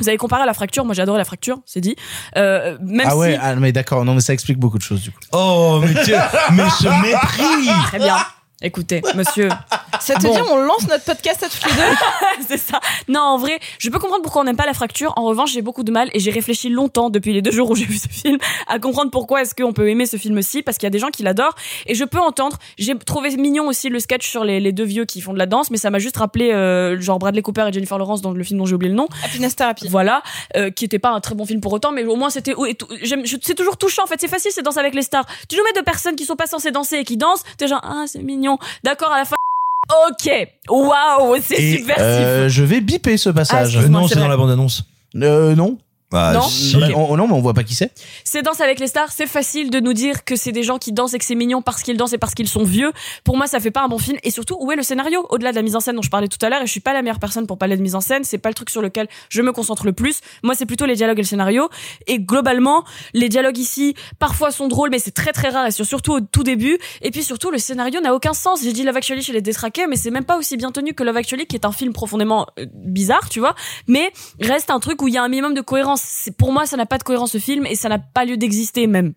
vous 0.00 0.08
avez 0.08 0.18
comparé 0.18 0.42
à 0.42 0.46
la 0.46 0.54
fracture 0.54 0.84
moi 0.84 0.94
j'ai 0.94 1.02
adoré 1.02 1.18
la 1.18 1.24
fracture 1.24 1.58
c'est 1.66 1.80
dit 1.80 1.94
euh, 2.36 2.76
même 2.80 3.06
ah 3.08 3.16
ouais, 3.16 3.32
si 3.34 3.38
ah, 3.40 3.54
mais 3.56 3.72
d'accord, 3.72 4.04
non, 4.04 4.14
mais 4.14 4.20
ça 4.20 4.32
explique 4.32 4.58
beaucoup 4.58 4.78
de 4.78 4.82
choses 4.82 5.02
du 5.02 5.10
coup. 5.10 5.20
Oh, 5.32 5.80
mais, 5.82 5.94
tu- 6.04 6.12
mais 6.52 6.68
ce 6.70 6.88
mépris 7.02 7.68
Très 7.86 7.98
bien. 7.98 8.16
Écoutez, 8.62 9.00
monsieur, 9.14 9.48
Ça 10.00 10.14
te 10.14 10.22
Bon. 10.22 10.34
dit, 10.34 10.40
on 10.50 10.56
lance 10.58 10.86
notre 10.88 11.04
podcast 11.04 11.42
à 11.42 11.48
toutes 11.48 11.64
les 11.66 11.72
deux 11.72 11.96
c'est 12.48 12.58
ça. 12.58 12.78
Non, 13.08 13.20
en 13.20 13.38
vrai, 13.38 13.58
je 13.78 13.88
peux 13.90 13.98
comprendre 13.98 14.22
pourquoi 14.22 14.42
on 14.42 14.44
n'aime 14.44 14.56
pas 14.56 14.66
la 14.66 14.74
fracture. 14.74 15.12
En 15.16 15.24
revanche, 15.24 15.52
j'ai 15.52 15.62
beaucoup 15.62 15.82
de 15.82 15.90
mal 15.90 16.10
et 16.12 16.20
j'ai 16.20 16.30
réfléchi 16.30 16.68
longtemps 16.68 17.10
depuis 17.10 17.32
les 17.32 17.42
deux 17.42 17.50
jours 17.50 17.70
où 17.70 17.74
j'ai 17.74 17.84
vu 17.86 17.96
ce 17.96 18.08
film 18.08 18.38
à 18.68 18.78
comprendre 18.78 19.10
pourquoi 19.10 19.42
est-ce 19.42 19.54
qu'on 19.54 19.72
peut 19.72 19.88
aimer 19.88 20.06
ce 20.06 20.16
film-ci 20.16 20.62
parce 20.62 20.76
qu'il 20.78 20.86
y 20.86 20.88
a 20.88 20.90
des 20.90 20.98
gens 20.98 21.08
qui 21.08 21.22
l'adorent 21.22 21.54
et 21.86 21.94
je 21.94 22.04
peux 22.04 22.18
entendre. 22.20 22.58
J'ai 22.78 22.96
trouvé 22.98 23.34
mignon 23.36 23.66
aussi 23.66 23.88
le 23.88 23.98
sketch 23.98 24.28
sur 24.28 24.44
les, 24.44 24.60
les 24.60 24.72
deux 24.72 24.84
vieux 24.84 25.04
qui 25.06 25.20
font 25.20 25.32
de 25.32 25.38
la 25.38 25.46
danse, 25.46 25.70
mais 25.70 25.76
ça 25.78 25.90
m'a 25.90 25.98
juste 25.98 26.16
rappelé 26.18 26.52
euh, 26.52 27.00
genre 27.00 27.18
Bradley 27.18 27.42
Cooper 27.42 27.66
et 27.68 27.72
Jennifer 27.72 27.98
Lawrence 27.98 28.20
dans 28.20 28.32
le 28.32 28.44
film 28.44 28.58
dont 28.58 28.66
j'ai 28.66 28.74
oublié 28.74 28.90
le 28.90 28.96
nom. 28.96 29.08
Happiness 29.24 29.56
Therapy. 29.56 29.88
Voilà, 29.88 30.22
euh, 30.56 30.70
qui 30.70 30.84
était 30.84 30.98
pas 30.98 31.10
un 31.10 31.20
très 31.20 31.34
bon 31.34 31.46
film 31.46 31.60
pour 31.60 31.72
autant, 31.72 31.92
mais 31.92 32.04
au 32.04 32.16
moins 32.16 32.30
c'était. 32.30 32.54
C'est 33.42 33.54
toujours 33.54 33.76
touchant 33.76 34.04
en 34.04 34.06
fait. 34.06 34.20
C'est 34.20 34.28
facile, 34.28 34.50
c'est 34.54 34.62
danser 34.62 34.78
avec 34.80 34.94
les 34.94 35.02
stars. 35.02 35.24
Tu 35.48 35.56
nous 35.56 35.62
mets 35.64 35.72
deux 35.74 35.82
personnes 35.82 36.16
qui 36.16 36.24
sont 36.24 36.36
pas 36.36 36.46
censées 36.46 36.70
danser 36.70 36.96
et 36.96 37.04
qui 37.04 37.16
dansent, 37.16 37.42
t'es 37.56 37.66
genre 37.68 37.80
ah 37.82 38.04
c'est 38.06 38.22
mignon. 38.22 38.49
D'accord 38.84 39.12
à 39.12 39.18
la 39.18 39.24
fin. 39.24 39.36
Ok, 40.08 40.30
waouh, 40.68 41.36
c'est 41.42 41.54
Et 41.60 41.76
subversif. 41.78 42.04
euh, 42.04 42.48
je 42.48 42.62
vais 42.62 42.80
biper 42.80 43.16
ce 43.16 43.28
passage. 43.30 43.76
Ah, 43.82 43.88
non, 43.88 44.02
c'est 44.06 44.10
c'est 44.14 44.14
dans 44.16 44.20
vrai. 44.26 44.30
la 44.30 44.36
bande-annonce. 44.36 44.84
Euh, 45.16 45.54
non. 45.56 45.78
Bah, 46.10 46.32
Non 46.34 46.42
si. 46.42 46.76
Bah, 46.76 46.86
on- 46.96 47.16
non, 47.16 47.26
mais 47.28 47.34
on 47.34 47.40
voit 47.40 47.54
pas 47.54 47.62
qui 47.64 47.74
c'est. 47.74 47.92
C'est 48.24 48.42
Danse 48.42 48.60
avec 48.60 48.80
les 48.80 48.86
stars, 48.88 49.10
c'est 49.12 49.26
facile 49.26 49.70
de 49.70 49.78
nous 49.80 49.92
dire 49.92 50.24
que 50.24 50.34
c'est 50.36 50.52
des 50.52 50.62
gens 50.62 50.78
qui 50.78 50.92
dansent 50.92 51.14
et 51.14 51.18
que 51.18 51.24
c'est 51.24 51.34
mignon 51.34 51.62
parce 51.62 51.82
qu'ils 51.82 51.96
dansent 51.96 52.12
et 52.12 52.18
parce 52.18 52.34
qu'ils 52.34 52.48
sont 52.48 52.64
vieux. 52.64 52.92
Pour 53.24 53.36
moi, 53.36 53.46
ça 53.46 53.60
fait 53.60 53.70
pas 53.70 53.82
un 53.82 53.88
bon 53.88 53.98
film. 53.98 54.18
Et 54.24 54.30
surtout, 54.30 54.56
où 54.60 54.72
est 54.72 54.76
le 54.76 54.82
scénario? 54.82 55.24
Au-delà 55.30 55.50
de 55.50 55.56
la 55.56 55.62
mise 55.62 55.76
en 55.76 55.80
scène 55.80 55.96
dont 55.96 56.02
je 56.02 56.10
parlais 56.10 56.28
tout 56.28 56.44
à 56.44 56.48
l'heure, 56.48 56.62
et 56.62 56.66
je 56.66 56.70
suis 56.70 56.80
pas 56.80 56.92
la 56.92 57.02
meilleure 57.02 57.20
personne 57.20 57.46
pour 57.46 57.58
parler 57.58 57.76
de 57.76 57.82
mise 57.82 57.94
en 57.94 58.00
scène, 58.00 58.24
c'est 58.24 58.38
pas 58.38 58.48
le 58.48 58.54
truc 58.54 58.70
sur 58.70 58.82
lequel 58.82 59.08
je 59.28 59.42
me 59.42 59.52
concentre 59.52 59.84
le 59.86 59.92
plus. 59.92 60.20
Moi, 60.42 60.54
c'est 60.54 60.66
plutôt 60.66 60.86
les 60.86 60.96
dialogues 60.96 61.18
et 61.18 61.22
le 61.22 61.26
scénario. 61.28 61.68
Et 62.06 62.18
globalement, 62.18 62.84
les 63.14 63.28
dialogues 63.28 63.58
ici, 63.58 63.94
parfois 64.18 64.50
sont 64.50 64.68
drôles, 64.68 64.90
mais 64.90 64.98
c'est 64.98 65.10
très 65.12 65.32
très 65.32 65.48
rare 65.50 65.66
et 65.66 65.70
sur- 65.70 65.86
surtout 65.86 66.12
au 66.14 66.20
tout 66.20 66.42
début. 66.42 66.78
Et 67.02 67.10
puis 67.10 67.22
surtout, 67.22 67.50
le 67.50 67.58
scénario 67.58 68.00
n'a 68.00 68.14
aucun 68.14 68.32
sens. 68.34 68.62
J'ai 68.62 68.72
dit 68.72 68.82
Love 68.82 68.96
Actually 68.96 69.22
chez 69.22 69.32
les 69.32 69.42
détraqués, 69.42 69.86
mais 69.86 69.96
c'est 69.96 70.10
même 70.10 70.24
pas 70.24 70.36
aussi 70.36 70.56
bien 70.56 70.72
tenu 70.72 70.92
que 70.94 71.04
Love 71.04 71.16
Actually, 71.18 71.46
qui 71.46 71.56
est 71.56 71.64
un 71.64 71.72
film 71.72 71.92
profondément 71.92 72.46
euh, 72.58 72.66
bizarre, 72.74 73.28
tu 73.28 73.38
vois. 73.40 73.54
Mais 73.86 74.12
reste 74.40 74.70
un 74.70 74.80
truc 74.80 75.02
où 75.02 75.08
il 75.08 75.14
y 75.14 75.18
a 75.18 75.22
un 75.22 75.28
minimum 75.28 75.54
de 75.54 75.60
cohérence. 75.60 75.99
Pour 76.38 76.52
moi, 76.52 76.66
ça 76.66 76.76
n'a 76.76 76.86
pas 76.86 76.98
de 76.98 77.02
cohérence 77.02 77.32
ce 77.32 77.38
film 77.38 77.66
et 77.66 77.74
ça 77.74 77.88
n'a 77.88 77.98
pas 77.98 78.24
lieu 78.24 78.36
d'exister 78.36 78.86
même. 78.86 79.12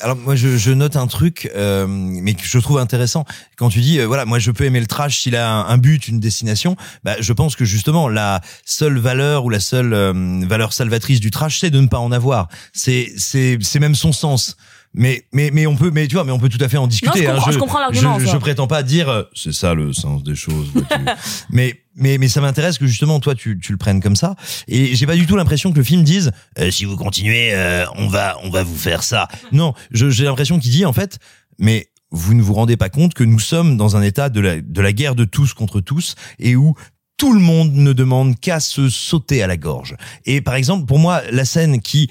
Alors 0.00 0.16
moi 0.16 0.34
je, 0.34 0.70
note 0.72 0.96
un 0.96 1.06
truc 1.06 1.50
euh, 1.54 1.86
mais 1.88 2.34
que 2.34 2.44
je 2.44 2.58
trouve 2.58 2.78
intéressant. 2.78 3.24
Quand 3.56 3.68
tu 3.68 3.80
dis 3.80 4.00
euh, 4.00 4.06
voilà 4.06 4.24
moi 4.24 4.38
je 4.38 4.50
peux 4.50 4.64
aimer 4.64 4.80
le 4.80 4.86
trash 4.86 5.20
s'il 5.20 5.36
a 5.36 5.48
un, 5.48 5.68
un 5.68 5.76
but 5.76 6.08
une 6.08 6.20
destination 6.20 6.76
bah 7.04 7.16
je 7.20 7.32
pense 7.34 7.54
que 7.54 7.66
justement 7.66 8.08
la 8.08 8.40
seule 8.64 8.98
valeur 8.98 9.44
ou 9.44 9.50
la 9.50 9.60
seule 9.60 9.92
euh, 9.92 10.40
valeur 10.48 10.72
salvatrice 10.72 11.20
du 11.20 11.30
trash 11.30 11.60
c'est 11.60 11.70
de 11.70 11.80
ne 11.80 11.86
pas 11.86 11.98
en 11.98 12.12
avoir. 12.12 12.48
C'est 12.72 13.12
c'est 13.18 13.58
c'est 13.60 13.78
même 13.78 13.94
son 13.94 14.12
sens 14.12 14.56
mais 14.94 15.24
mais 15.32 15.50
mais 15.52 15.66
on 15.66 15.74
peut 15.76 15.90
mais 15.92 16.06
tu 16.06 16.14
vois 16.14 16.24
mais 16.24 16.32
on 16.32 16.38
peut 16.38 16.48
tout 16.48 16.62
à 16.62 16.68
fait 16.68 16.76
en 16.76 16.86
discuter 16.86 17.22
je 17.24 17.28
hein. 17.28 17.34
comprends- 17.34 17.50
je 17.52 17.58
comprends 17.58 17.80
l'argument, 17.80 18.18
je, 18.18 18.26
je 18.26 18.36
prétends 18.36 18.66
pas 18.68 18.82
dire 18.82 19.08
euh, 19.08 19.22
c'est 19.34 19.52
ça 19.52 19.74
le 19.74 19.92
sens 19.92 20.22
des 20.22 20.34
choses 20.36 20.68
mais 21.50 21.80
mais 21.96 22.18
mais 22.18 22.28
ça 22.28 22.40
m'intéresse 22.40 22.78
que 22.78 22.86
justement 22.86 23.20
toi 23.20 23.34
tu 23.34 23.58
tu 23.60 23.72
le 23.72 23.78
prennes 23.78 24.00
comme 24.00 24.16
ça 24.16 24.36
et 24.68 24.94
j'ai 24.94 25.06
pas 25.06 25.16
du 25.16 25.26
tout 25.26 25.36
l'impression 25.36 25.72
que 25.72 25.78
le 25.78 25.84
film 25.84 26.02
dise 26.04 26.30
Euh, 26.58 26.70
si 26.70 26.84
vous 26.84 26.96
continuez 26.96 27.52
euh, 27.54 27.84
on 27.96 28.08
va 28.08 28.36
on 28.44 28.50
va 28.50 28.62
vous 28.62 28.76
faire 28.76 29.02
ça 29.02 29.28
non 29.52 29.74
je- 29.90 30.10
j'ai 30.10 30.24
l'impression 30.24 30.58
qu'il 30.58 30.70
dit 30.70 30.84
en 30.84 30.92
fait 30.92 31.18
mais 31.58 31.88
vous 32.10 32.34
ne 32.34 32.42
vous 32.42 32.54
rendez 32.54 32.76
pas 32.76 32.88
compte 32.90 33.14
que 33.14 33.24
nous 33.24 33.40
sommes 33.40 33.76
dans 33.76 33.96
un 33.96 34.02
état 34.02 34.28
de 34.28 34.40
la 34.40 34.60
de 34.60 34.80
la 34.80 34.92
guerre 34.92 35.16
de 35.16 35.24
tous 35.24 35.54
contre 35.54 35.80
tous 35.80 36.14
et 36.38 36.54
où 36.54 36.74
tout 37.16 37.32
le 37.32 37.40
monde 37.40 37.72
ne 37.74 37.92
demande 37.92 38.38
qu'à 38.40 38.58
se 38.58 38.88
sauter 38.88 39.40
à 39.40 39.46
la 39.46 39.56
gorge. 39.56 39.94
Et 40.24 40.40
par 40.40 40.56
exemple, 40.56 40.84
pour 40.84 40.98
moi, 40.98 41.22
la 41.30 41.44
scène 41.44 41.80
qui 41.80 42.10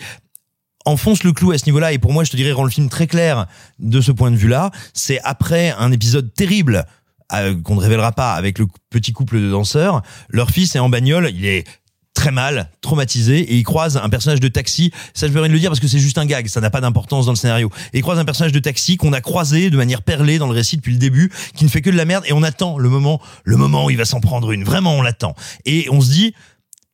enfonce 0.86 1.24
le 1.24 1.32
clou 1.32 1.52
à 1.52 1.58
ce 1.58 1.66
niveau-là 1.66 1.94
et 1.94 1.98
pour 1.98 2.14
moi 2.14 2.24
je 2.24 2.32
te 2.32 2.38
dirais 2.38 2.52
rend 2.52 2.64
le 2.64 2.70
film 2.70 2.90
très 2.90 3.08
clair 3.08 3.48
de 3.80 4.02
ce 4.02 4.12
point 4.12 4.32
de 4.32 4.36
vue-là 4.36 4.72
c'est 4.94 5.20
après 5.24 5.72
un 5.78 5.92
épisode 5.92 6.34
terrible 6.34 6.86
euh, 7.34 7.56
qu'on 7.62 7.76
ne 7.76 7.82
révélera 7.82 8.12
pas 8.12 8.34
avec 8.34 8.60
le 8.60 8.68
petit 8.90 9.14
couple 9.14 9.40
de 9.40 9.50
danseurs 9.50 10.02
leur 10.30 10.50
fils 10.50 10.76
est 10.76 10.80
en 10.80 10.90
bagnole 10.90 11.32
il 11.34 11.46
est 11.46 11.66
très 12.14 12.32
mal, 12.32 12.70
traumatisé, 12.82 13.40
et 13.40 13.56
il 13.56 13.64
croise 13.64 13.98
un 13.98 14.10
personnage 14.10 14.40
de 14.40 14.48
taxi. 14.48 14.92
Ça, 15.14 15.28
je 15.28 15.34
peux 15.34 15.40
rien 15.40 15.52
le 15.52 15.60
dire 15.60 15.70
parce 15.70 15.80
que 15.80 15.88
c'est 15.88 16.00
juste 16.00 16.18
un 16.18 16.26
gag, 16.26 16.48
ça 16.48 16.62
n'a 16.62 16.70
pas 16.70 16.80
d'importance 16.80 17.26
dans 17.26 17.32
le 17.32 17.38
scénario. 17.38 17.70
Et 17.92 17.98
il 17.98 18.02
croise 18.02 18.20
un 18.20 18.26
personnage 18.26 18.52
de 18.52 18.60
taxi 18.60 18.98
qu'on 18.98 19.14
a 19.14 19.22
croisé 19.22 19.70
de 19.70 19.78
manière 19.78 20.04
perlée 20.04 20.38
dans 20.38 20.48
le 20.48 20.54
récit 20.54 20.78
depuis 20.78 20.94
le 20.94 21.00
début, 21.00 21.32
qui 21.56 21.66
ne 21.66 21.70
fait 21.70 21.82
que 21.82 21.90
de 21.90 21.98
la 21.98 22.06
merde, 22.06 22.24
et 22.28 22.34
on 22.34 22.44
attend 22.44 22.78
le 22.78 22.88
moment, 22.90 23.20
le 23.44 23.58
moment 23.58 23.86
où 23.86 23.90
il 23.90 23.98
va 23.98 24.06
s'en 24.06 24.22
prendre 24.22 24.52
une. 24.52 24.64
Vraiment, 24.64 24.94
on 24.94 25.02
l'attend. 25.02 25.36
Et 25.66 25.88
on 25.92 26.02
se 26.02 26.12
dit, 26.12 26.34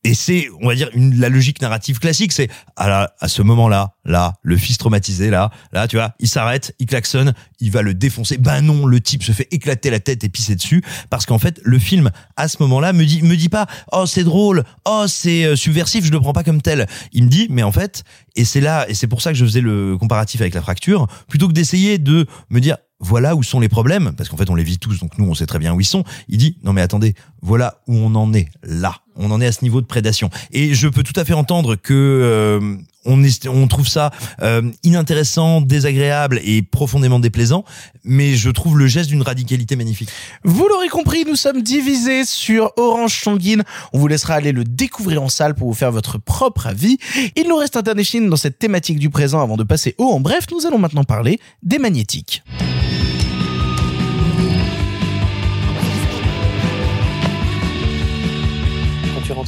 et 0.04 0.14
c'est, 0.14 0.48
on 0.62 0.68
va 0.68 0.76
dire, 0.76 0.90
une, 0.94 1.20
la 1.20 1.28
logique 1.30 1.62
narrative 1.62 2.00
classique, 2.00 2.32
c'est 2.32 2.50
à, 2.78 2.88
la- 2.88 3.14
à 3.20 3.28
ce 3.28 3.42
moment-là, 3.42 3.96
là, 4.06 4.34
le 4.44 4.56
fils 4.56 4.78
traumatisé, 4.78 5.30
là, 5.30 5.52
là, 5.74 5.88
tu 5.88 5.98
vois, 5.98 6.14
il 6.20 6.28
s'arrête, 6.30 6.74
il 6.80 6.86
klaxonne, 6.86 7.34
il 7.60 7.70
va 7.72 7.82
le 7.82 7.94
défoncer. 7.94 8.38
Ben 8.38 8.62
non, 8.62 8.86
le 8.86 9.02
type 9.02 9.24
se 9.24 9.34
fait 9.34 9.48
éclater 9.52 9.90
la 9.90 10.00
tête 10.00 10.24
et 10.24 10.30
pisser 10.30 10.56
dessus, 10.56 10.84
parce 11.10 11.26
qu'en 11.26 11.38
fait, 11.38 11.60
le 11.64 11.80
film, 11.80 12.12
à 12.38 12.48
ce 12.48 12.58
moment-là, 12.62 12.94
me 12.94 13.04
dit, 13.06 13.22
me 13.24 13.36
dit 13.36 13.50
pas, 13.50 13.68
oh 13.92 14.06
c'est 14.06 14.24
drôle, 14.24 14.64
oh 14.86 15.06
c'est 15.08 15.44
euh, 15.44 15.56
subversif, 15.58 16.06
je 16.06 16.12
le 16.12 16.20
prends 16.22 16.34
pas 16.34 16.44
comme 16.44 16.62
tel. 16.62 16.88
Il 17.12 17.26
me 17.26 17.30
dit, 17.30 17.48
mais 17.50 17.64
en 17.64 17.72
fait, 17.74 18.04
et 18.36 18.46
c'est 18.46 18.62
là, 18.62 18.88
et 18.90 18.94
c'est 18.94 19.08
pour 19.08 19.22
ça 19.22 19.32
que 19.32 19.38
je 19.38 19.44
faisais 19.44 19.62
le 19.62 19.98
comparatif 19.98 20.40
avec 20.40 20.54
la 20.54 20.62
fracture, 20.62 21.08
plutôt 21.28 21.48
que 21.50 21.54
d'essayer 21.54 21.98
de 21.98 22.26
me 22.50 22.60
dire, 22.62 22.78
voilà 23.02 23.34
où 23.36 23.44
sont 23.44 23.62
les 23.62 23.70
problèmes, 23.70 24.14
parce 24.18 24.28
qu'en 24.28 24.36
fait 24.36 24.50
on 24.50 24.56
les 24.56 24.64
vit 24.64 24.78
tous, 24.78 25.00
donc 25.00 25.18
nous 25.18 25.26
on 25.26 25.34
sait 25.34 25.46
très 25.46 25.58
bien 25.60 25.74
où 25.74 25.80
ils 25.80 25.86
sont. 25.86 26.04
Il 26.28 26.38
dit 26.38 26.58
non 26.64 26.74
mais 26.74 26.82
attendez, 26.82 27.16
voilà 27.42 27.82
où 27.88 27.96
on 27.96 28.14
en 28.16 28.34
est 28.34 28.50
là, 28.62 28.94
on 29.20 29.32
en 29.32 29.42
est 29.42 29.48
à 29.48 29.52
ce 29.52 29.64
niveau 29.64 29.82
de 29.82 29.86
prédation. 29.86 30.30
Et 30.52 30.74
je 30.74 30.88
peux 30.88 31.04
tout 31.04 31.18
à 31.20 31.26
fait 31.26 31.34
entendre 31.34 31.76
que 31.76 31.94
euh, 31.94 32.76
on, 33.06 33.68
trouve 33.68 33.88
ça 33.88 34.12
euh, 34.42 34.62
inintéressant, 34.84 35.62
désagréable 35.62 36.40
et 36.44 36.62
profondément 36.62 37.20
déplaisant, 37.20 37.66
mais 38.04 38.36
je 38.36 38.50
trouve 38.50 38.78
le 38.78 38.88
geste 38.88 39.10
d'une 39.10 39.22
radicalité 39.22 39.76
magnifique. 39.76 40.10
Vous 40.44 40.68
l'aurez 40.68 40.90
compris, 40.90 41.26
nous 41.26 41.36
sommes 41.36 41.62
divisés 41.62 42.26
sur 42.26 42.72
Orange 42.78 43.22
Sanguine. 43.22 43.64
On 43.94 44.00
vous 44.00 44.08
laissera 44.08 44.36
aller 44.36 44.52
le 44.52 44.64
découvrir 44.64 45.22
en 45.24 45.30
salle 45.30 45.56
pour 45.56 45.68
vous 45.68 45.74
faire 45.74 45.92
votre 45.92 46.18
propre 46.18 46.68
avis. 46.68 46.98
Il 47.36 47.48
nous 47.48 47.58
reste 47.58 47.78
un 47.78 47.82
dernier 47.82 48.04
film 48.04 48.30
dans 48.30 48.38
cette 48.38 48.60
thématique 48.60 49.00
du 49.00 49.10
présent 49.10 49.42
avant 49.42 49.58
de 49.58 49.64
passer 49.64 49.96
au 49.98 50.06
en 50.06 50.20
bref. 50.20 50.46
Nous 50.52 50.66
allons 50.66 50.80
maintenant 50.80 51.04
parler 51.04 51.40
des 51.64 51.80
magnétiques. 51.80 52.44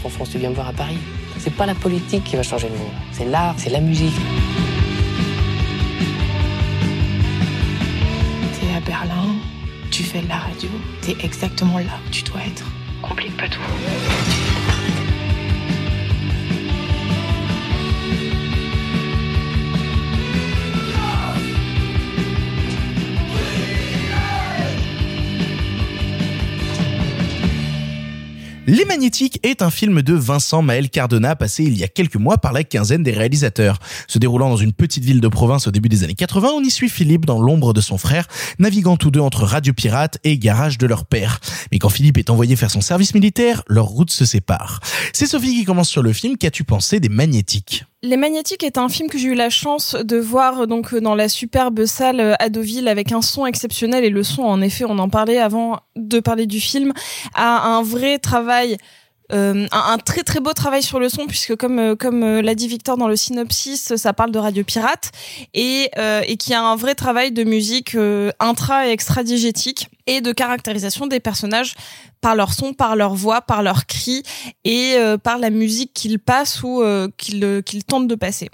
Rentres 0.02 0.06
en 0.06 0.10
France, 0.10 0.30
tu 0.32 0.38
viens 0.38 0.50
me 0.50 0.56
voir 0.56 0.70
à 0.70 0.74
Paris. 0.74 0.98
C'est 1.38 1.54
pas 1.54 1.66
la 1.66 1.76
politique 1.76 2.24
qui 2.24 2.36
va 2.36 2.44
changer 2.44 2.68
le 2.70 2.78
monde. 2.78 2.94
C'est 3.12 3.26
l'art, 3.26 3.56
c'est 3.58 3.70
la 3.70 3.80
musique. 3.80 4.14
T'es 8.60 8.76
à 8.76 8.80
Berlin, 8.82 9.36
tu 9.90 10.04
fais 10.04 10.22
de 10.22 10.30
la 10.30 10.38
radio, 10.38 10.70
t'es 11.02 11.16
exactement 11.24 11.80
là 11.80 11.98
où 12.06 12.10
tu 12.12 12.24
dois 12.24 12.42
être. 12.42 12.66
Complique 13.02 13.36
pas 13.38 13.48
tout. 13.48 13.60
Les 28.68 28.86
Magnétiques 28.86 29.40
est 29.42 29.64
un 29.64 29.72
film 29.72 30.04
de 30.04 30.14
Vincent 30.14 30.62
Maël 30.62 30.92
Cardona 30.92 31.36
passé 31.36 31.64
il 31.64 31.76
y 31.76 31.84
a 31.84 31.88
quelques 31.88 32.16
mois 32.16 32.38
par 32.38 32.54
la 32.54 32.64
quinzaine 32.64 33.02
des 33.02 33.12
réalisateurs. 33.12 33.80
Se 34.08 34.20
déroulant 34.20 34.50
dans 34.50 34.56
une 34.56 34.72
petite 34.72 35.04
ville 35.04 35.20
de 35.20 35.28
province 35.28 35.66
au 35.66 35.72
début 35.72 35.90
des 35.90 36.04
années 36.04 36.14
80, 36.14 36.50
on 36.54 36.62
y 36.62 36.70
suit 36.70 36.88
Philippe 36.88 37.26
dans 37.26 37.42
l'ombre 37.42 37.74
de 37.74 37.82
son 37.82 37.98
frère, 37.98 38.28
naviguant 38.60 38.98
tous 38.98 39.10
deux 39.10 39.20
entre 39.20 39.46
Radio 39.46 39.74
Pirate 39.74 40.20
et 40.24 40.38
garage 40.38 40.78
de 40.78 40.86
leur 40.86 41.06
père. 41.06 41.40
Mais 41.72 41.80
quand 41.80 41.90
Philippe 41.90 42.20
est 42.20 42.30
envoyé 42.30 42.56
faire 42.56 42.70
son 42.70 42.82
service 42.82 43.16
militaire, 43.16 43.64
leurs 43.68 43.88
routes 43.88 44.12
se 44.12 44.26
séparent. 44.26 44.80
C'est 45.12 45.26
Sophie 45.26 45.56
qui 45.56 45.66
commence 45.66 45.90
sur 45.90 46.04
le 46.04 46.14
film. 46.14 46.38
Qu'as-tu 46.38 46.64
pensé 46.64 47.00
des 47.00 47.10
Magnétiques? 47.10 47.86
Les 48.04 48.18
Magnétiques 48.18 48.64
est 48.64 48.80
un 48.80 48.90
film 48.90 49.10
que 49.10 49.20
j'ai 49.20 49.28
eu 49.28 49.36
la 49.36 49.52
chance 49.52 49.96
de 49.96 50.18
voir 50.18 50.66
donc 50.66 50.94
euh, 50.94 51.02
dans 51.02 51.14
la 51.14 51.30
superbe 51.30 51.86
salle 51.86 52.20
euh, 52.20 52.34
à 52.40 52.50
Deauville 52.50 52.88
avec 52.88 53.12
un 53.12 53.22
son 53.22 53.46
exceptionnel. 53.46 54.04
Et 54.04 54.10
le 54.10 54.24
son 54.24 54.42
en 54.42 54.62
effet 54.62 54.86
on 54.88 54.98
en 54.98 55.10
parlait 55.10 55.38
avant 55.38 55.82
de 55.96 56.20
parler 56.20 56.48
du 56.48 56.60
film 56.60 56.94
a 57.36 57.68
un 57.68 57.84
vrai 57.84 58.18
travail 58.18 58.78
euh, 59.32 59.66
un, 59.72 59.98
très 59.98 60.24
très 60.24 60.40
beau 60.40 60.52
travail 60.52 60.84
sur 60.84 61.00
le 61.00 61.08
son 61.08 61.26
puisque 61.26 61.56
comme 61.56 61.80
euh, 61.80 61.96
comme 61.96 62.42
l'a 62.42 62.56
dit 62.56 62.68
Victor 62.68 62.98
dans 62.98 63.08
le 63.08 63.16
synopsis 63.16 63.96
ça 63.96 64.14
parle 64.14 64.32
de 64.32 64.40
Radio 64.40 64.64
Pirate 64.64 65.12
et 65.54 65.90
euh, 65.98 66.22
et 66.28 66.36
qui 66.36 66.54
a 66.54 66.62
un 66.62 66.76
vrai 66.76 66.96
travail 66.96 67.32
de 67.32 67.44
musique 67.44 67.96
intra 68.40 68.88
et 68.88 68.92
extra 68.92 69.24
diégétique 69.24 69.90
et 70.08 70.22
de 70.22 70.32
caractérisation 70.32 71.08
des 71.08 71.20
personnages 71.20 71.76
par 72.22 72.36
leur 72.36 72.54
son, 72.54 72.74
par 72.74 72.96
leur 72.96 73.14
voix, 73.16 73.42
par 73.42 73.64
leurs 73.64 73.86
cris 73.86 74.24
et 74.64 74.94
euh, 74.96 75.18
par 75.18 75.38
la 75.38 75.50
musique 75.50 75.94
qu'ils 75.94 76.20
passent 76.20 76.64
ou 76.64 76.82
euh, 76.82 77.08
qu'ils 77.18 77.44
euh, 77.44 77.62
qu'ils 77.62 77.84
tentent 77.84 78.08
de 78.08 78.16
passer. 78.16 78.50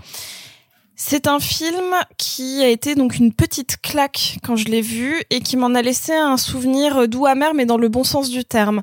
C'est 0.96 1.28
un 1.28 1.40
film 1.40 1.94
qui 2.18 2.64
a 2.64 2.70
été 2.70 2.96
donc 2.96 3.18
une 3.18 3.32
petite 3.32 3.80
claque 3.82 4.40
quand 4.44 4.56
je 4.56 4.66
l'ai 4.66 4.82
vu 4.82 5.22
et 5.30 5.42
qui 5.42 5.56
m'en 5.56 5.76
a 5.76 5.82
laissé 5.84 6.12
un 6.12 6.38
souvenir 6.38 7.08
doux 7.08 7.28
amer 7.28 7.54
mais 7.54 7.66
dans 7.66 7.78
le 7.78 7.88
bon 7.88 8.04
sens 8.04 8.30
du 8.30 8.44
terme. 8.44 8.82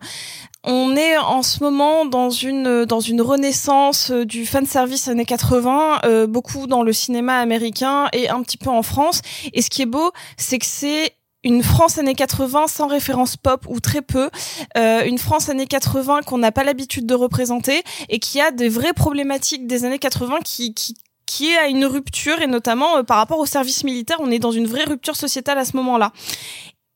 On 0.66 0.96
est 0.96 1.18
en 1.18 1.42
ce 1.42 1.62
moment 1.62 2.06
dans 2.06 2.30
une 2.30 2.86
dans 2.86 3.00
une 3.00 3.20
renaissance 3.20 4.10
du 4.10 4.46
fan 4.46 4.64
service 4.64 5.08
années 5.08 5.26
80, 5.26 6.00
euh, 6.04 6.26
beaucoup 6.26 6.66
dans 6.66 6.82
le 6.82 6.94
cinéma 6.94 7.38
américain 7.38 8.06
et 8.14 8.30
un 8.30 8.42
petit 8.42 8.56
peu 8.56 8.70
en 8.70 8.82
France. 8.82 9.20
Et 9.52 9.60
ce 9.60 9.68
qui 9.68 9.82
est 9.82 9.86
beau, 9.86 10.10
c'est 10.38 10.58
que 10.58 10.64
c'est 10.64 11.16
une 11.44 11.62
France 11.62 11.98
années 11.98 12.14
80 12.14 12.66
sans 12.66 12.88
référence 12.88 13.36
pop 13.36 13.66
ou 13.68 13.78
très 13.80 14.02
peu, 14.02 14.30
euh, 14.76 15.04
une 15.04 15.18
France 15.18 15.48
années 15.48 15.66
80 15.66 16.22
qu'on 16.22 16.38
n'a 16.38 16.50
pas 16.50 16.64
l'habitude 16.64 17.06
de 17.06 17.14
représenter 17.14 17.82
et 18.08 18.18
qui 18.18 18.40
a 18.40 18.50
des 18.50 18.68
vraies 18.68 18.94
problématiques 18.94 19.66
des 19.66 19.84
années 19.84 19.98
80 19.98 20.38
qui, 20.44 20.74
qui 20.74 20.96
qui 21.26 21.50
est 21.50 21.56
à 21.56 21.68
une 21.68 21.86
rupture 21.86 22.42
et 22.42 22.46
notamment 22.46 22.98
euh, 22.98 23.02
par 23.02 23.16
rapport 23.16 23.38
au 23.38 23.46
service 23.46 23.82
militaire, 23.84 24.18
on 24.20 24.30
est 24.30 24.38
dans 24.38 24.52
une 24.52 24.66
vraie 24.66 24.84
rupture 24.84 25.16
sociétale 25.16 25.58
à 25.58 25.64
ce 25.64 25.76
moment-là. 25.76 26.12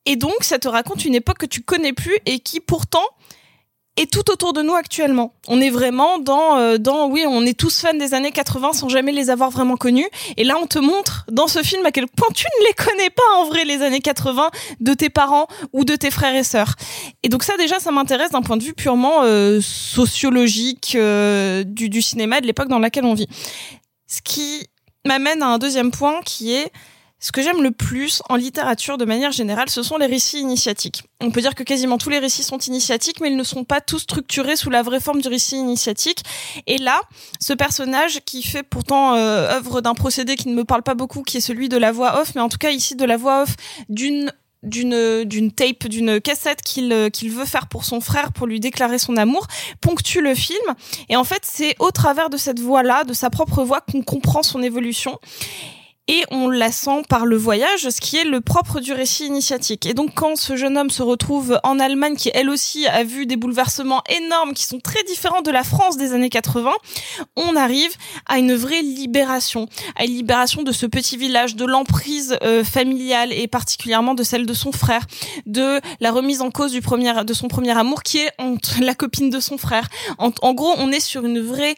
Et 0.04 0.16
donc 0.16 0.42
ça 0.42 0.58
te 0.58 0.68
raconte 0.68 1.04
une 1.04 1.14
époque 1.14 1.38
que 1.38 1.46
tu 1.46 1.62
connais 1.62 1.92
plus 1.92 2.18
et 2.26 2.38
qui 2.38 2.60
pourtant 2.60 3.04
est 3.98 4.10
tout 4.10 4.30
autour 4.30 4.52
de 4.52 4.62
nous 4.62 4.74
actuellement. 4.74 5.34
On 5.48 5.60
est 5.60 5.70
vraiment 5.70 6.18
dans, 6.18 6.56
euh, 6.56 6.78
dans, 6.78 7.08
oui, 7.08 7.24
on 7.26 7.44
est 7.44 7.58
tous 7.58 7.80
fans 7.80 7.94
des 7.94 8.14
années 8.14 8.30
80 8.30 8.72
sans 8.72 8.88
jamais 8.88 9.12
les 9.12 9.30
avoir 9.30 9.50
vraiment 9.50 9.76
connus. 9.76 10.08
Et 10.36 10.44
là, 10.44 10.56
on 10.62 10.66
te 10.66 10.78
montre 10.78 11.24
dans 11.30 11.48
ce 11.48 11.62
film 11.62 11.84
à 11.84 11.90
quel 11.90 12.06
point 12.06 12.28
tu 12.34 12.46
ne 12.60 12.66
les 12.66 12.74
connais 12.74 13.10
pas 13.10 13.36
en 13.36 13.44
vrai 13.46 13.64
les 13.64 13.82
années 13.82 14.00
80 14.00 14.50
de 14.80 14.94
tes 14.94 15.10
parents 15.10 15.46
ou 15.72 15.84
de 15.84 15.96
tes 15.96 16.10
frères 16.10 16.34
et 16.34 16.44
sœurs. 16.44 16.74
Et 17.22 17.28
donc 17.28 17.42
ça, 17.42 17.56
déjà, 17.56 17.80
ça 17.80 17.90
m'intéresse 17.90 18.30
d'un 18.30 18.42
point 18.42 18.56
de 18.56 18.62
vue 18.62 18.74
purement 18.74 19.22
euh, 19.22 19.60
sociologique 19.60 20.94
euh, 20.94 21.64
du, 21.64 21.88
du 21.88 22.02
cinéma 22.02 22.40
de 22.40 22.46
l'époque 22.46 22.68
dans 22.68 22.78
laquelle 22.78 23.04
on 23.04 23.14
vit. 23.14 23.28
Ce 24.06 24.22
qui 24.22 24.66
m'amène 25.04 25.42
à 25.42 25.48
un 25.48 25.58
deuxième 25.58 25.90
point 25.90 26.20
qui 26.24 26.54
est 26.54 26.70
ce 27.20 27.32
que 27.32 27.42
j'aime 27.42 27.62
le 27.62 27.72
plus 27.72 28.22
en 28.28 28.36
littérature 28.36 28.96
de 28.96 29.04
manière 29.04 29.32
générale, 29.32 29.68
ce 29.68 29.82
sont 29.82 29.96
les 29.96 30.06
récits 30.06 30.38
initiatiques. 30.38 31.02
On 31.20 31.32
peut 31.32 31.40
dire 31.40 31.56
que 31.56 31.64
quasiment 31.64 31.98
tous 31.98 32.10
les 32.10 32.20
récits 32.20 32.44
sont 32.44 32.58
initiatiques, 32.58 33.20
mais 33.20 33.28
ils 33.28 33.36
ne 33.36 33.42
sont 33.42 33.64
pas 33.64 33.80
tous 33.80 33.98
structurés 34.00 34.54
sous 34.54 34.70
la 34.70 34.82
vraie 34.82 35.00
forme 35.00 35.20
du 35.20 35.28
récit 35.28 35.56
initiatique. 35.56 36.22
Et 36.68 36.78
là, 36.78 37.00
ce 37.40 37.52
personnage 37.52 38.20
qui 38.24 38.44
fait 38.44 38.62
pourtant 38.62 39.14
euh, 39.14 39.56
œuvre 39.56 39.80
d'un 39.80 39.94
procédé 39.94 40.36
qui 40.36 40.48
ne 40.48 40.54
me 40.54 40.64
parle 40.64 40.82
pas 40.82 40.94
beaucoup, 40.94 41.22
qui 41.22 41.38
est 41.38 41.40
celui 41.40 41.68
de 41.68 41.76
la 41.76 41.90
voix 41.90 42.20
off, 42.20 42.34
mais 42.36 42.40
en 42.40 42.48
tout 42.48 42.58
cas 42.58 42.70
ici 42.70 42.94
de 42.94 43.04
la 43.04 43.16
voix 43.16 43.42
off 43.42 43.56
d'une 43.88 44.32
d'une 44.64 45.22
d'une 45.22 45.52
tape 45.52 45.86
d'une 45.86 46.20
cassette 46.20 46.62
qu'il 46.62 47.10
qu'il 47.12 47.30
veut 47.30 47.44
faire 47.44 47.68
pour 47.68 47.84
son 47.84 48.00
frère 48.00 48.32
pour 48.32 48.48
lui 48.48 48.58
déclarer 48.58 48.98
son 48.98 49.16
amour 49.16 49.46
ponctue 49.80 50.20
le 50.20 50.34
film 50.34 50.74
et 51.08 51.14
en 51.14 51.22
fait 51.22 51.42
c'est 51.44 51.76
au 51.78 51.92
travers 51.92 52.28
de 52.28 52.36
cette 52.36 52.58
voix 52.58 52.82
là 52.82 53.04
de 53.04 53.12
sa 53.12 53.30
propre 53.30 53.62
voix 53.62 53.80
qu'on 53.80 54.02
comprend 54.02 54.42
son 54.42 54.60
évolution 54.60 55.16
et 56.08 56.24
on 56.30 56.48
la 56.48 56.72
sent 56.72 57.02
par 57.08 57.26
le 57.26 57.36
voyage, 57.36 57.88
ce 57.88 58.00
qui 58.00 58.16
est 58.16 58.24
le 58.24 58.40
propre 58.40 58.80
du 58.80 58.92
récit 58.92 59.26
initiatique. 59.26 59.86
Et 59.86 59.94
donc 59.94 60.14
quand 60.14 60.36
ce 60.36 60.56
jeune 60.56 60.78
homme 60.78 60.90
se 60.90 61.02
retrouve 61.02 61.60
en 61.62 61.78
Allemagne, 61.78 62.16
qui 62.16 62.30
elle 62.34 62.48
aussi 62.48 62.86
a 62.86 63.04
vu 63.04 63.26
des 63.26 63.36
bouleversements 63.36 64.02
énormes, 64.08 64.54
qui 64.54 64.64
sont 64.64 64.80
très 64.80 65.02
différents 65.04 65.42
de 65.42 65.50
la 65.50 65.62
France 65.62 65.98
des 65.98 66.14
années 66.14 66.30
80, 66.30 66.72
on 67.36 67.54
arrive 67.56 67.94
à 68.26 68.38
une 68.38 68.54
vraie 68.54 68.80
libération, 68.80 69.68
à 69.96 70.04
une 70.04 70.14
libération 70.14 70.62
de 70.62 70.72
ce 70.72 70.86
petit 70.86 71.18
village, 71.18 71.56
de 71.56 71.66
l'emprise 71.66 72.38
euh, 72.42 72.64
familiale 72.64 73.32
et 73.32 73.46
particulièrement 73.46 74.14
de 74.14 74.22
celle 74.22 74.46
de 74.46 74.54
son 74.54 74.72
frère, 74.72 75.06
de 75.46 75.80
la 76.00 76.10
remise 76.10 76.40
en 76.40 76.50
cause 76.50 76.72
du 76.72 76.80
premier, 76.80 77.12
de 77.24 77.34
son 77.34 77.48
premier 77.48 77.76
amour, 77.76 78.02
qui 78.02 78.18
est 78.18 78.30
la 78.80 78.94
copine 78.94 79.28
de 79.28 79.40
son 79.40 79.58
frère. 79.58 79.88
En 80.18 80.54
gros, 80.54 80.74
on 80.78 80.90
est 80.90 81.00
sur 81.00 81.26
une 81.26 81.40
vraie 81.40 81.76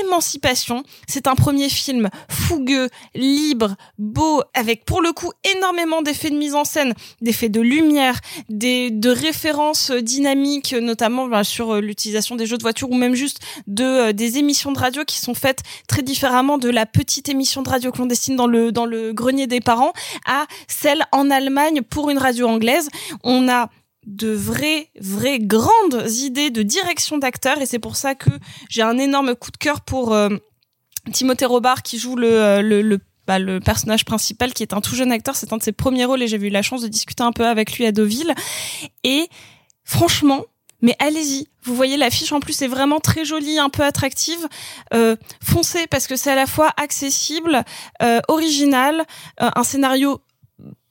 émancipation. 0.00 0.84
C'est 1.06 1.26
un 1.26 1.34
premier 1.34 1.68
film 1.68 2.08
fougueux, 2.28 2.88
libre, 3.14 3.71
beau, 3.98 4.42
avec 4.54 4.84
pour 4.84 5.02
le 5.02 5.12
coup 5.12 5.32
énormément 5.56 6.02
d'effets 6.02 6.30
de 6.30 6.36
mise 6.36 6.54
en 6.54 6.64
scène, 6.64 6.94
d'effets 7.20 7.48
de 7.48 7.60
lumière, 7.60 8.20
des 8.48 8.90
de 8.90 9.10
références 9.10 9.90
dynamiques, 9.90 10.74
notamment 10.74 11.26
bah, 11.26 11.44
sur 11.44 11.74
euh, 11.74 11.80
l'utilisation 11.80 12.36
des 12.36 12.46
jeux 12.46 12.58
de 12.58 12.62
voiture 12.62 12.90
ou 12.90 12.94
même 12.94 13.14
juste 13.14 13.40
de 13.66 13.84
euh, 13.84 14.12
des 14.12 14.38
émissions 14.38 14.72
de 14.72 14.78
radio 14.78 15.04
qui 15.04 15.18
sont 15.18 15.34
faites 15.34 15.62
très 15.88 16.02
différemment 16.02 16.58
de 16.58 16.68
la 16.68 16.86
petite 16.86 17.28
émission 17.28 17.62
de 17.62 17.68
radio 17.68 17.92
clandestine 17.92 18.36
dans 18.36 18.46
le 18.46 18.72
dans 18.72 18.86
le 18.86 19.12
grenier 19.12 19.46
des 19.46 19.60
parents 19.60 19.92
à 20.26 20.46
celle 20.68 21.02
en 21.12 21.30
Allemagne 21.30 21.82
pour 21.82 22.10
une 22.10 22.18
radio 22.18 22.48
anglaise. 22.48 22.88
On 23.24 23.48
a 23.48 23.68
de 24.06 24.32
vraies, 24.32 24.88
vraies 25.00 25.38
grandes 25.38 26.04
idées 26.08 26.50
de 26.50 26.62
direction 26.62 27.18
d'acteurs 27.18 27.60
et 27.60 27.66
c'est 27.66 27.78
pour 27.78 27.96
ça 27.96 28.14
que 28.14 28.30
j'ai 28.68 28.82
un 28.82 28.98
énorme 28.98 29.34
coup 29.34 29.50
de 29.50 29.56
cœur 29.56 29.80
pour 29.80 30.12
euh, 30.12 30.28
Timothée 31.12 31.46
Robard 31.46 31.82
qui 31.82 31.98
joue 31.98 32.16
le 32.16 32.98
bah, 33.32 33.38
le 33.38 33.60
personnage 33.60 34.04
principal 34.04 34.52
qui 34.52 34.62
est 34.62 34.74
un 34.74 34.82
tout 34.82 34.94
jeune 34.94 35.10
acteur, 35.10 35.36
c'est 35.36 35.54
un 35.54 35.56
de 35.56 35.62
ses 35.62 35.72
premiers 35.72 36.04
rôles 36.04 36.22
et 36.22 36.28
j'ai 36.28 36.36
eu 36.36 36.50
la 36.50 36.60
chance 36.60 36.82
de 36.82 36.88
discuter 36.88 37.22
un 37.22 37.32
peu 37.32 37.46
avec 37.46 37.78
lui 37.78 37.86
à 37.86 37.92
Deauville. 37.92 38.34
Et 39.04 39.26
franchement, 39.84 40.44
mais 40.82 40.94
allez-y. 40.98 41.48
Vous 41.62 41.74
voyez 41.74 41.96
l'affiche 41.96 42.30
en 42.32 42.40
plus 42.40 42.60
est 42.60 42.66
vraiment 42.66 43.00
très 43.00 43.24
jolie, 43.24 43.58
un 43.58 43.70
peu 43.70 43.84
attractive. 43.84 44.46
Euh, 44.92 45.16
parce 45.88 46.06
que 46.06 46.16
c'est 46.16 46.30
à 46.30 46.34
la 46.34 46.46
fois 46.46 46.74
accessible, 46.76 47.64
euh, 48.02 48.20
original, 48.28 49.06
euh, 49.40 49.48
un 49.56 49.64
scénario 49.64 50.20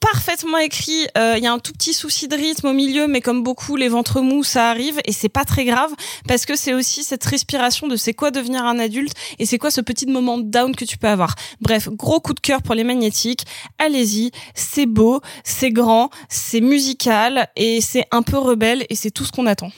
parfaitement 0.02 0.58
écrit. 0.58 1.08
Euh, 1.18 1.36
Il 1.38 1.44
y 1.44 1.48
a 1.48 1.54
un 1.54 1.60
tout 1.60 1.72
petit 1.72 1.94
souci 1.94 2.28
de 2.28 2.36
rythme 2.36 2.68
au 2.68 2.74
milieu, 2.74 3.08
mais 3.08 3.22
comme 3.22 3.44
beaucoup, 3.44 3.78
les 3.78 3.88
ventres 3.88 4.22
mous, 4.22 4.44
ça 4.44 4.70
arrive 4.70 5.00
et 5.06 5.14
c'est 5.14 5.30
pas 5.30 5.46
très 5.46 5.64
grave 5.64 5.92
parce 6.28 6.46
que 6.46 6.56
c'est 6.58 6.74
aussi 6.74 7.04
cette 7.04 7.24
respiration 7.24 7.88
de 7.88 7.96
c'est 7.96 8.14
quoi 8.14 8.32
devenir 8.32 8.66
un 8.66 8.80
adulte 8.80 9.14
et 9.40 9.46
c'est 9.46 9.58
quoi 9.58 9.72
ce 9.72 9.80
petit 9.80 10.08
moment 10.08 10.38
down 10.38 10.76
que 10.76 10.84
tu 10.84 10.98
peux 10.98 11.08
avoir. 11.08 11.36
Bref, 11.62 11.88
gros 11.90 12.20
coup 12.20 12.34
de 12.34 12.40
cœur 12.40 12.62
pour 12.62 12.76
les 12.76 12.84
magnétiques. 12.84 13.46
Allez-y, 13.78 14.32
c'est 14.56 14.88
beau, 14.88 15.22
c'est 15.44 15.72
grand, 15.72 16.10
c'est 16.30 16.62
musical 16.62 17.48
et 17.56 17.80
c'est 17.80 18.06
un 18.12 18.24
peu 18.24 18.38
rebelle 18.38 18.86
et 18.90 18.96
c'est 18.96 19.12
tout 19.12 19.24
ce 19.24 19.32
qu'on 19.32 19.46
attend. 19.46 19.72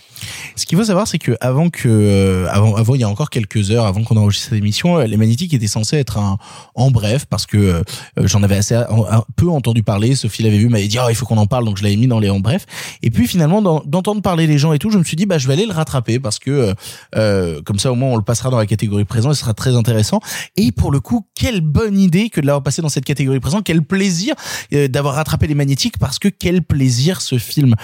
Ce 0.55 0.65
qu'il 0.65 0.77
faut 0.77 0.83
savoir, 0.83 1.07
c'est 1.07 1.19
que 1.19 1.35
avant 1.41 1.69
que, 1.69 1.87
euh, 1.87 2.47
avant, 2.49 2.75
avant, 2.75 2.95
il 2.95 3.01
y 3.01 3.03
a 3.03 3.09
encore 3.09 3.29
quelques 3.29 3.71
heures, 3.71 3.85
avant 3.85 4.03
qu'on 4.03 4.17
enregistre 4.17 4.49
cette 4.49 4.57
émission, 4.57 4.97
euh, 4.97 5.05
les 5.05 5.17
magnétiques 5.17 5.53
étaient 5.53 5.67
censés 5.67 5.97
être 5.97 6.17
un, 6.17 6.37
en 6.75 6.91
bref, 6.91 7.25
parce 7.25 7.45
que 7.45 7.57
euh, 7.57 7.83
j'en 8.17 8.43
avais 8.43 8.57
assez 8.57 8.75
un, 8.75 9.23
peu 9.35 9.49
entendu 9.49 9.83
parler. 9.83 10.15
Sophie 10.15 10.43
l'avait 10.43 10.57
vu, 10.57 10.69
m'avait 10.69 10.87
dit, 10.87 10.97
oh, 10.99 11.07
il 11.09 11.15
faut 11.15 11.25
qu'on 11.25 11.37
en 11.37 11.47
parle, 11.47 11.65
donc 11.65 11.77
je 11.77 11.83
l'avais 11.83 11.95
mis 11.95 12.07
dans 12.07 12.19
les 12.19 12.29
en 12.29 12.39
bref. 12.39 12.65
Et 13.01 13.09
puis 13.09 13.27
finalement, 13.27 13.61
d'entendre 13.61 14.21
parler 14.21 14.47
les 14.47 14.57
gens 14.57 14.73
et 14.73 14.79
tout, 14.79 14.89
je 14.89 14.97
me 14.97 15.03
suis 15.03 15.15
dit, 15.15 15.25
bah, 15.25 15.37
je 15.37 15.47
vais 15.47 15.53
aller 15.53 15.65
le 15.65 15.73
rattraper 15.73 16.19
parce 16.19 16.39
que 16.39 16.73
euh, 17.15 17.61
comme 17.63 17.79
ça, 17.79 17.91
au 17.91 17.95
moins, 17.95 18.09
on 18.09 18.17
le 18.17 18.23
passera 18.23 18.49
dans 18.49 18.57
la 18.57 18.65
catégorie 18.65 19.05
présent, 19.05 19.33
ce 19.33 19.39
sera 19.39 19.53
très 19.53 19.75
intéressant. 19.75 20.19
Et 20.55 20.71
pour 20.71 20.91
le 20.91 20.99
coup, 20.99 21.25
quelle 21.35 21.61
bonne 21.61 21.97
idée 21.97 22.29
que 22.29 22.41
de 22.41 22.45
l'avoir 22.45 22.63
passé 22.63 22.81
dans 22.81 22.89
cette 22.89 23.05
catégorie 23.05 23.39
présent. 23.39 23.61
Quel 23.61 23.81
plaisir 23.81 24.35
d'avoir 24.71 25.15
rattrapé 25.15 25.47
les 25.47 25.55
magnétiques 25.55 25.97
parce 25.97 26.19
que 26.19 26.27
quel 26.27 26.63
plaisir 26.63 27.21
ce 27.21 27.37
film. 27.37 27.75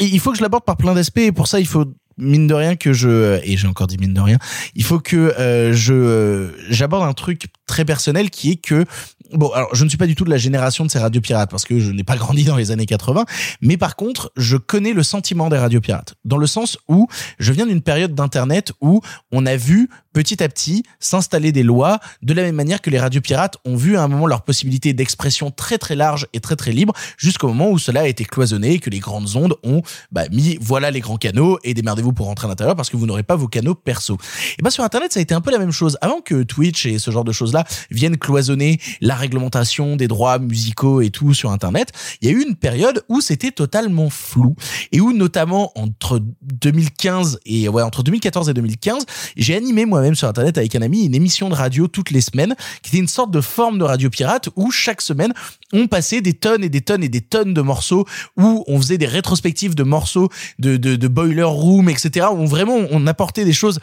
Il 0.00 0.20
faut 0.20 0.32
que 0.32 0.38
je 0.38 0.42
l'aborde 0.42 0.64
par 0.64 0.76
plein 0.76 0.94
d'aspects 0.94 1.18
et 1.18 1.32
pour 1.32 1.46
ça, 1.46 1.60
il 1.60 1.66
faut 1.66 1.84
mine 2.18 2.46
de 2.46 2.54
rien 2.54 2.76
que 2.76 2.92
je 2.92 3.40
et 3.44 3.56
j'ai 3.56 3.68
encore 3.68 3.86
dit 3.86 3.96
mine 3.98 4.14
de 4.14 4.20
rien, 4.20 4.38
il 4.74 4.84
faut 4.84 4.98
que 4.98 5.16
euh, 5.16 5.72
je 5.72 6.50
j'aborde 6.68 7.08
un 7.08 7.14
truc 7.14 7.46
très 7.66 7.84
personnel 7.84 8.30
qui 8.30 8.52
est 8.52 8.56
que 8.56 8.84
bon 9.32 9.50
alors 9.50 9.74
je 9.74 9.84
ne 9.84 9.88
suis 9.88 9.98
pas 9.98 10.06
du 10.06 10.14
tout 10.14 10.24
de 10.24 10.30
la 10.30 10.36
génération 10.36 10.84
de 10.84 10.90
ces 10.90 10.98
radios 10.98 11.20
pirates 11.20 11.50
parce 11.50 11.64
que 11.64 11.78
je 11.78 11.90
n'ai 11.90 12.04
pas 12.04 12.16
grandi 12.16 12.44
dans 12.44 12.56
les 12.56 12.70
années 12.70 12.86
80 12.86 13.24
mais 13.60 13.76
par 13.76 13.96
contre 13.96 14.32
je 14.36 14.56
connais 14.56 14.92
le 14.92 15.02
sentiment 15.02 15.48
des 15.48 15.58
radios 15.58 15.80
pirates 15.80 16.14
dans 16.24 16.36
le 16.36 16.46
sens 16.46 16.78
où 16.88 17.08
je 17.38 17.52
viens 17.52 17.66
d'une 17.66 17.82
période 17.82 18.14
d'internet 18.14 18.72
où 18.80 19.00
on 19.32 19.46
a 19.46 19.56
vu 19.56 19.88
petit 20.12 20.42
à 20.42 20.48
petit 20.48 20.82
s'installer 20.98 21.52
des 21.52 21.62
lois 21.62 22.00
de 22.22 22.32
la 22.32 22.42
même 22.42 22.54
manière 22.54 22.80
que 22.80 22.90
les 22.90 22.98
radios 22.98 23.20
pirates 23.20 23.56
ont 23.64 23.76
vu 23.76 23.96
à 23.96 24.02
un 24.02 24.08
moment 24.08 24.26
leur 24.26 24.42
possibilité 24.42 24.92
d'expression 24.92 25.50
très 25.50 25.78
très 25.78 25.94
large 25.94 26.26
et 26.32 26.40
très 26.40 26.56
très 26.56 26.72
libre 26.72 26.94
jusqu'au 27.16 27.48
moment 27.48 27.70
où 27.70 27.78
cela 27.78 28.00
a 28.00 28.06
été 28.06 28.24
cloisonné 28.24 28.74
et 28.74 28.78
que 28.78 28.90
les 28.90 28.98
grandes 28.98 29.36
ondes 29.36 29.54
ont 29.62 29.82
bah, 30.10 30.28
mis 30.30 30.58
voilà 30.60 30.90
les 30.90 31.00
grands 31.00 31.18
canaux 31.18 31.58
et 31.64 31.74
démerdez-vous 31.74 32.12
pour 32.12 32.26
rentrer 32.26 32.46
à 32.46 32.48
l'intérieur 32.48 32.76
parce 32.76 32.90
que 32.90 32.96
vous 32.96 33.06
n'aurez 33.06 33.22
pas 33.22 33.36
vos 33.36 33.48
canaux 33.48 33.74
perso. 33.74 34.16
Et 34.58 34.62
ben 34.62 34.70
sur 34.70 34.84
internet 34.84 35.12
ça 35.12 35.20
a 35.20 35.22
été 35.22 35.34
un 35.34 35.40
peu 35.40 35.50
la 35.50 35.58
même 35.58 35.72
chose 35.72 35.98
avant 36.00 36.20
que 36.20 36.42
Twitch 36.42 36.86
et 36.86 36.98
ce 36.98 37.10
genre 37.10 37.24
de 37.24 37.32
choses 37.32 37.52
là 37.52 37.64
viennent 37.90 38.16
cloisonner 38.16 38.80
la 39.00 39.17
réglementation 39.18 39.96
des 39.96 40.08
droits 40.08 40.38
musicaux 40.38 41.00
et 41.00 41.10
tout 41.10 41.34
sur 41.34 41.50
internet. 41.50 41.92
Il 42.20 42.28
y 42.28 42.32
a 42.32 42.34
eu 42.34 42.42
une 42.42 42.56
période 42.56 43.04
où 43.08 43.20
c'était 43.20 43.50
totalement 43.50 44.10
flou 44.10 44.54
et 44.92 45.00
où 45.00 45.12
notamment 45.12 45.72
entre 45.74 46.20
2015 46.42 47.40
et 47.46 47.68
ouais 47.68 47.82
entre 47.82 48.02
2014 48.02 48.48
et 48.48 48.54
2015 48.54 49.04
j'ai 49.36 49.56
animé 49.56 49.86
moi-même 49.86 50.14
sur 50.14 50.28
internet 50.28 50.58
avec 50.58 50.74
un 50.74 50.82
ami 50.82 51.04
une 51.04 51.14
émission 51.14 51.48
de 51.48 51.54
radio 51.54 51.88
toutes 51.88 52.10
les 52.10 52.20
semaines 52.20 52.54
qui 52.82 52.90
était 52.90 52.98
une 52.98 53.08
sorte 53.08 53.30
de 53.30 53.40
forme 53.40 53.78
de 53.78 53.84
radio 53.84 54.10
pirate 54.10 54.48
où 54.56 54.70
chaque 54.70 55.00
semaine 55.00 55.32
on 55.72 55.86
passait 55.86 56.20
des 56.20 56.34
tonnes 56.34 56.64
et 56.64 56.68
des 56.68 56.80
tonnes 56.80 57.04
et 57.04 57.08
des 57.08 57.20
tonnes 57.20 57.54
de 57.54 57.60
morceaux 57.60 58.06
où 58.36 58.64
on 58.66 58.78
faisait 58.80 58.98
des 58.98 59.06
rétrospectives 59.06 59.74
de 59.74 59.82
morceaux 59.82 60.28
de, 60.58 60.76
de, 60.76 61.08
Boiler 61.08 61.42
Room 61.42 61.88
etc 61.88 62.26
où 62.32 62.46
vraiment 62.46 62.78
on 62.90 63.06
apportait 63.06 63.44
des 63.44 63.52
choses 63.52 63.80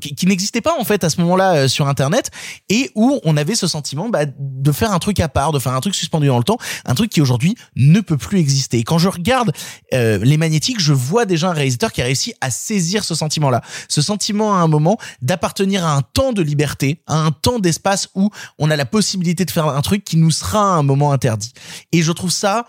qui, 0.00 0.26
n'existait 0.26 0.60
pas 0.60 0.74
en 0.78 0.84
fait 0.84 1.04
à 1.04 1.10
ce 1.10 1.20
moment-là 1.20 1.54
euh, 1.54 1.68
sur 1.68 1.88
internet 1.88 2.30
et 2.68 2.90
où 2.94 3.20
on 3.24 3.36
avait 3.36 3.54
ce 3.54 3.66
sentiment 3.66 4.08
bah, 4.08 4.24
de 4.26 4.72
faire 4.72 4.92
un 4.92 4.98
truc 4.98 5.20
à 5.20 5.28
part 5.28 5.52
de 5.52 5.58
faire 5.58 5.72
un 5.72 5.80
truc 5.80 5.94
suspendu 5.94 6.26
dans 6.26 6.38
le 6.38 6.44
temps 6.44 6.58
un 6.84 6.94
truc 6.94 7.10
qui 7.10 7.20
aujourd'hui 7.20 7.56
ne 7.76 8.00
peut 8.00 8.16
plus 8.16 8.38
exister. 8.38 8.78
Et 8.78 8.84
quand 8.84 8.98
je 8.98 9.08
regarde 9.08 9.52
euh, 9.94 10.18
les 10.18 10.36
magnétiques 10.36 10.80
je 10.80 10.92
vois 10.92 11.24
déjà 11.24 11.50
un 11.50 11.54
réalisateur 11.54 11.92
qui 11.92 12.02
a 12.02 12.04
réussi 12.04 12.34
à 12.40 12.50
saisir 12.50 13.04
ce 13.04 13.14
sentiment 13.14 13.50
là 13.50 13.62
ce 13.88 14.02
sentiment 14.02 14.54
à 14.54 14.58
un 14.58 14.68
moment 14.68 14.98
d'appartenir 15.20 15.86
à 15.86 15.94
un 15.94 16.02
temps 16.02 16.32
de 16.32 16.42
liberté 16.42 17.02
à 17.06 17.16
un 17.16 17.30
temps 17.30 17.58
d'espace 17.58 18.08
où 18.14 18.30
on 18.58 18.70
a 18.70 18.76
la 18.76 18.86
possibilité 18.86 19.44
de 19.44 19.50
faire 19.50 19.68
un 19.68 19.82
truc 19.82 20.04
qui 20.04 20.16
nous 20.16 20.30
sera 20.30 20.74
à 20.74 20.76
un 20.76 20.82
moment 20.82 21.12
interdit. 21.12 21.52
Et 21.92 22.02
je 22.02 22.12
trouve 22.12 22.30
ça 22.30 22.66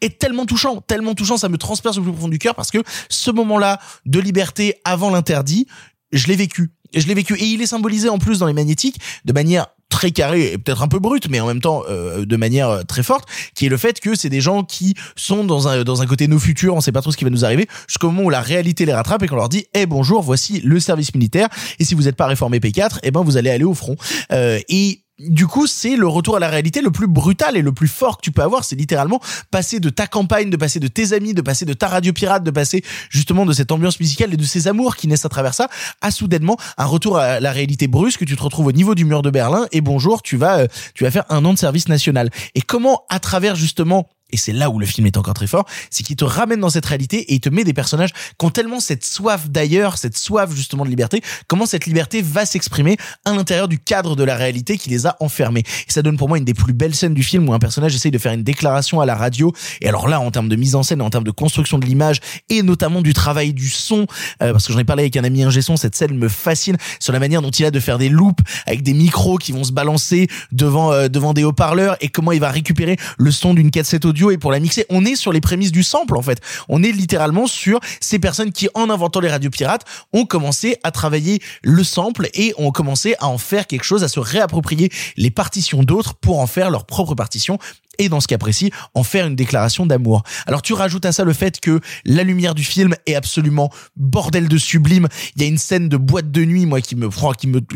est 0.00 0.18
tellement 0.18 0.46
touchant, 0.46 0.80
tellement 0.80 1.14
touchant, 1.14 1.36
ça 1.36 1.48
me 1.48 1.58
transperce 1.58 1.98
au 1.98 2.02
plus 2.02 2.12
profond 2.12 2.28
du 2.28 2.38
cœur 2.38 2.54
parce 2.54 2.70
que 2.70 2.78
ce 3.08 3.30
moment-là 3.30 3.78
de 4.04 4.18
liberté 4.18 4.80
avant 4.84 5.10
l'interdit, 5.10 5.66
je 6.12 6.26
l'ai 6.28 6.36
vécu. 6.36 6.70
Je 6.94 7.06
l'ai 7.06 7.14
vécu 7.14 7.34
et 7.34 7.44
il 7.44 7.60
est 7.60 7.66
symbolisé 7.66 8.08
en 8.08 8.18
plus 8.18 8.38
dans 8.38 8.46
les 8.46 8.52
magnétiques 8.52 9.00
de 9.24 9.32
manière 9.32 9.66
très 9.88 10.10
carré 10.10 10.52
et 10.52 10.58
peut-être 10.58 10.82
un 10.82 10.88
peu 10.88 10.98
brute, 10.98 11.28
mais 11.30 11.40
en 11.40 11.46
même 11.46 11.60
temps 11.60 11.82
euh, 11.88 12.24
de 12.24 12.36
manière 12.36 12.68
euh, 12.68 12.82
très 12.82 13.02
forte, 13.02 13.28
qui 13.54 13.66
est 13.66 13.68
le 13.68 13.76
fait 13.76 14.00
que 14.00 14.14
c'est 14.14 14.28
des 14.28 14.40
gens 14.40 14.64
qui 14.64 14.94
sont 15.14 15.44
dans 15.44 15.68
un 15.68 15.84
dans 15.84 16.02
un 16.02 16.06
côté 16.06 16.28
nos 16.28 16.38
futurs, 16.38 16.74
on 16.74 16.80
sait 16.80 16.92
pas 16.92 17.02
trop 17.02 17.12
ce 17.12 17.16
qui 17.16 17.24
va 17.24 17.30
nous 17.30 17.44
arriver, 17.44 17.68
jusqu'au 17.88 18.10
moment 18.10 18.24
où 18.24 18.30
la 18.30 18.40
réalité 18.40 18.84
les 18.84 18.92
rattrape 18.92 19.22
et 19.22 19.28
qu'on 19.28 19.36
leur 19.36 19.48
dit, 19.48 19.66
eh 19.74 19.86
bonjour, 19.86 20.22
voici 20.22 20.60
le 20.60 20.80
service 20.80 21.14
militaire, 21.14 21.48
et 21.78 21.84
si 21.84 21.94
vous 21.94 22.02
n'êtes 22.02 22.16
pas 22.16 22.26
réformé 22.26 22.58
P4, 22.58 22.98
eh 23.02 23.10
ben 23.10 23.22
vous 23.22 23.36
allez 23.36 23.50
aller 23.50 23.64
au 23.64 23.74
front. 23.74 23.96
Euh, 24.32 24.60
et 24.68 25.00
du 25.18 25.46
coup, 25.46 25.66
c'est 25.66 25.96
le 25.96 26.06
retour 26.06 26.36
à 26.36 26.38
la 26.38 26.48
réalité 26.48 26.82
le 26.82 26.90
plus 26.90 27.06
brutal 27.06 27.56
et 27.56 27.62
le 27.62 27.72
plus 27.72 27.88
fort 27.88 28.18
que 28.18 28.22
tu 28.22 28.32
peux 28.32 28.42
avoir. 28.42 28.64
C'est 28.64 28.76
littéralement 28.76 29.20
passer 29.50 29.80
de 29.80 29.88
ta 29.88 30.06
campagne, 30.06 30.50
de 30.50 30.56
passer 30.56 30.78
de 30.78 30.88
tes 30.88 31.14
amis, 31.14 31.32
de 31.32 31.40
passer 31.40 31.64
de 31.64 31.72
ta 31.72 31.88
radio 31.88 32.12
pirate, 32.12 32.44
de 32.44 32.50
passer 32.50 32.84
justement 33.08 33.46
de 33.46 33.52
cette 33.52 33.72
ambiance 33.72 33.98
musicale 33.98 34.34
et 34.34 34.36
de 34.36 34.44
ces 34.44 34.68
amours 34.68 34.96
qui 34.96 35.08
naissent 35.08 35.24
à 35.24 35.30
travers 35.30 35.54
ça, 35.54 35.68
à 36.02 36.10
soudainement 36.10 36.58
un 36.76 36.84
retour 36.84 37.16
à 37.16 37.40
la 37.40 37.52
réalité 37.52 37.88
brusque. 37.88 38.26
Tu 38.26 38.36
te 38.36 38.42
retrouves 38.42 38.66
au 38.66 38.72
niveau 38.72 38.94
du 38.94 39.04
mur 39.04 39.22
de 39.22 39.30
Berlin 39.30 39.66
et 39.72 39.80
bonjour, 39.80 40.22
tu 40.22 40.36
vas, 40.36 40.58
euh, 40.58 40.66
tu 40.94 41.04
vas 41.04 41.10
faire 41.10 41.24
un 41.30 41.44
an 41.44 41.54
de 41.54 41.58
service 41.58 41.88
national. 41.88 42.30
Et 42.54 42.60
comment, 42.60 43.04
à 43.08 43.18
travers 43.18 43.56
justement 43.56 44.08
et 44.30 44.36
c'est 44.36 44.52
là 44.52 44.70
où 44.70 44.78
le 44.78 44.86
film 44.86 45.06
est 45.06 45.16
encore 45.16 45.34
très 45.34 45.46
fort, 45.46 45.66
c'est 45.90 46.02
qu'il 46.02 46.16
te 46.16 46.24
ramène 46.24 46.60
dans 46.60 46.70
cette 46.70 46.86
réalité 46.86 47.18
et 47.18 47.34
il 47.34 47.40
te 47.40 47.48
met 47.48 47.62
des 47.62 47.72
personnages 47.72 48.12
qui 48.38 48.44
ont 48.44 48.50
tellement 48.50 48.80
cette 48.80 49.04
soif 49.04 49.48
d'ailleurs, 49.48 49.98
cette 49.98 50.18
soif 50.18 50.52
justement 50.52 50.84
de 50.84 50.90
liberté, 50.90 51.22
comment 51.46 51.64
cette 51.64 51.86
liberté 51.86 52.22
va 52.22 52.44
s'exprimer 52.44 52.96
à 53.24 53.32
l'intérieur 53.32 53.68
du 53.68 53.78
cadre 53.78 54.16
de 54.16 54.24
la 54.24 54.34
réalité 54.34 54.78
qui 54.78 54.90
les 54.90 55.06
a 55.06 55.16
enfermés. 55.20 55.62
Et 55.88 55.92
ça 55.92 56.02
donne 56.02 56.16
pour 56.16 56.28
moi 56.28 56.38
une 56.38 56.44
des 56.44 56.54
plus 56.54 56.72
belles 56.72 56.94
scènes 56.94 57.14
du 57.14 57.22
film 57.22 57.48
où 57.48 57.54
un 57.54 57.60
personnage 57.60 57.94
essaye 57.94 58.10
de 58.10 58.18
faire 58.18 58.32
une 58.32 58.42
déclaration 58.42 59.00
à 59.00 59.06
la 59.06 59.14
radio. 59.14 59.52
Et 59.80 59.88
alors 59.88 60.08
là, 60.08 60.20
en 60.20 60.30
termes 60.32 60.48
de 60.48 60.56
mise 60.56 60.74
en 60.74 60.82
scène, 60.82 61.02
en 61.02 61.10
termes 61.10 61.24
de 61.24 61.30
construction 61.30 61.78
de 61.78 61.86
l'image 61.86 62.20
et 62.48 62.62
notamment 62.62 63.02
du 63.02 63.12
travail 63.12 63.52
du 63.52 63.68
son, 63.68 64.06
euh, 64.42 64.52
parce 64.52 64.66
que 64.66 64.72
j'en 64.72 64.78
ai 64.80 64.84
parlé 64.84 65.04
avec 65.04 65.16
un 65.16 65.24
ami 65.24 65.44
ingé 65.44 65.62
son, 65.62 65.76
cette 65.76 65.94
scène 65.94 66.16
me 66.16 66.28
fascine 66.28 66.76
sur 66.98 67.12
la 67.12 67.20
manière 67.20 67.42
dont 67.42 67.50
il 67.50 67.64
a 67.64 67.70
de 67.70 67.80
faire 67.80 67.98
des 67.98 68.08
loops 68.08 68.42
avec 68.66 68.82
des 68.82 68.94
micros 68.94 69.38
qui 69.38 69.52
vont 69.52 69.64
se 69.64 69.72
balancer 69.72 70.26
devant 70.50 70.92
euh, 70.92 71.08
devant 71.08 71.32
des 71.32 71.44
haut-parleurs 71.44 71.96
et 72.00 72.08
comment 72.08 72.32
il 72.32 72.40
va 72.40 72.50
récupérer 72.50 72.96
le 73.18 73.30
son 73.30 73.54
d'une 73.54 73.70
cassette 73.70 74.04
audio 74.04 74.15
et 74.30 74.38
pour 74.38 74.52
la 74.52 74.60
mixer. 74.60 74.86
On 74.88 75.04
est 75.04 75.16
sur 75.16 75.32
les 75.32 75.40
prémices 75.40 75.72
du 75.72 75.82
sample 75.82 76.16
en 76.16 76.22
fait. 76.22 76.40
On 76.68 76.82
est 76.82 76.92
littéralement 76.92 77.46
sur 77.46 77.80
ces 78.00 78.18
personnes 78.18 78.52
qui, 78.52 78.68
en 78.74 78.90
inventant 78.90 79.20
les 79.20 79.28
radios 79.28 79.50
pirates, 79.50 79.84
ont 80.12 80.24
commencé 80.24 80.76
à 80.82 80.90
travailler 80.90 81.40
le 81.62 81.84
sample 81.84 82.28
et 82.34 82.54
ont 82.58 82.70
commencé 82.70 83.14
à 83.20 83.28
en 83.28 83.38
faire 83.38 83.66
quelque 83.66 83.84
chose, 83.84 84.04
à 84.04 84.08
se 84.08 84.20
réapproprier 84.20 84.90
les 85.16 85.30
partitions 85.30 85.82
d'autres 85.82 86.14
pour 86.14 86.40
en 86.40 86.46
faire 86.46 86.70
leur 86.70 86.86
propre 86.86 87.14
partition 87.14 87.58
et 87.98 88.08
dans 88.08 88.20
ce 88.20 88.26
cas 88.26 88.38
précis, 88.38 88.70
en 88.94 89.02
faire 89.02 89.26
une 89.26 89.36
déclaration 89.36 89.86
d'amour. 89.86 90.22
Alors 90.46 90.62
tu 90.62 90.72
rajoutes 90.72 91.06
à 91.06 91.12
ça 91.12 91.24
le 91.24 91.32
fait 91.32 91.60
que 91.60 91.80
la 92.04 92.22
lumière 92.22 92.54
du 92.54 92.64
film 92.64 92.94
est 93.06 93.14
absolument 93.14 93.70
bordel 93.96 94.48
de 94.48 94.58
sublime. 94.58 95.08
Il 95.36 95.42
y 95.42 95.44
a 95.44 95.48
une 95.48 95.58
scène 95.58 95.88
de 95.88 95.96
boîte 95.96 96.30
de 96.30 96.44
nuit, 96.44 96.66
moi, 96.66 96.80
qui 96.80 96.96
me 96.96 97.08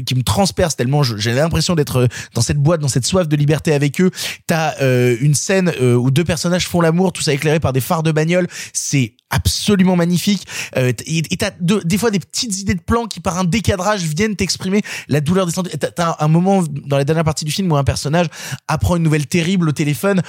qui 0.04 0.14
me, 0.14 0.22
transperce 0.22 0.76
tellement 0.76 1.02
j'ai 1.02 1.32
l'impression 1.32 1.74
d'être 1.74 2.08
dans 2.34 2.42
cette 2.42 2.58
boîte, 2.58 2.80
dans 2.80 2.88
cette 2.88 3.06
soif 3.06 3.28
de 3.28 3.36
liberté 3.36 3.72
avec 3.72 4.00
eux. 4.00 4.10
T'as 4.46 4.74
euh, 4.80 5.16
une 5.20 5.34
scène 5.34 5.72
euh, 5.80 5.94
où 5.94 6.10
deux 6.10 6.24
personnages 6.24 6.66
font 6.68 6.80
l'amour, 6.80 7.12
tout 7.12 7.22
ça 7.22 7.32
éclairé 7.32 7.60
par 7.60 7.72
des 7.72 7.80
phares 7.80 8.02
de 8.02 8.12
bagnole. 8.12 8.46
C'est 8.72 9.14
absolument 9.30 9.96
magnifique. 9.96 10.46
Euh, 10.76 10.92
et 11.06 11.36
t'as 11.36 11.50
des 11.60 11.98
fois 11.98 12.10
des 12.10 12.20
petites 12.20 12.58
idées 12.58 12.74
de 12.74 12.82
plans 12.82 13.06
qui 13.06 13.20
par 13.20 13.38
un 13.38 13.44
décadrage 13.44 14.02
viennent 14.02 14.36
t'exprimer 14.36 14.82
la 15.08 15.20
douleur 15.20 15.46
des 15.46 15.52
sentiments. 15.52 15.76
T'as 15.94 16.16
un 16.18 16.28
moment 16.28 16.62
dans 16.86 16.96
la 16.96 17.04
dernière 17.04 17.24
partie 17.24 17.44
du 17.44 17.52
film 17.52 17.70
où 17.72 17.76
un 17.76 17.84
personnage 17.84 18.26
apprend 18.68 18.96
une 18.96 19.02
nouvelle 19.02 19.26
terrible 19.26 19.68
au 19.68 19.72
téléphone 19.72 20.22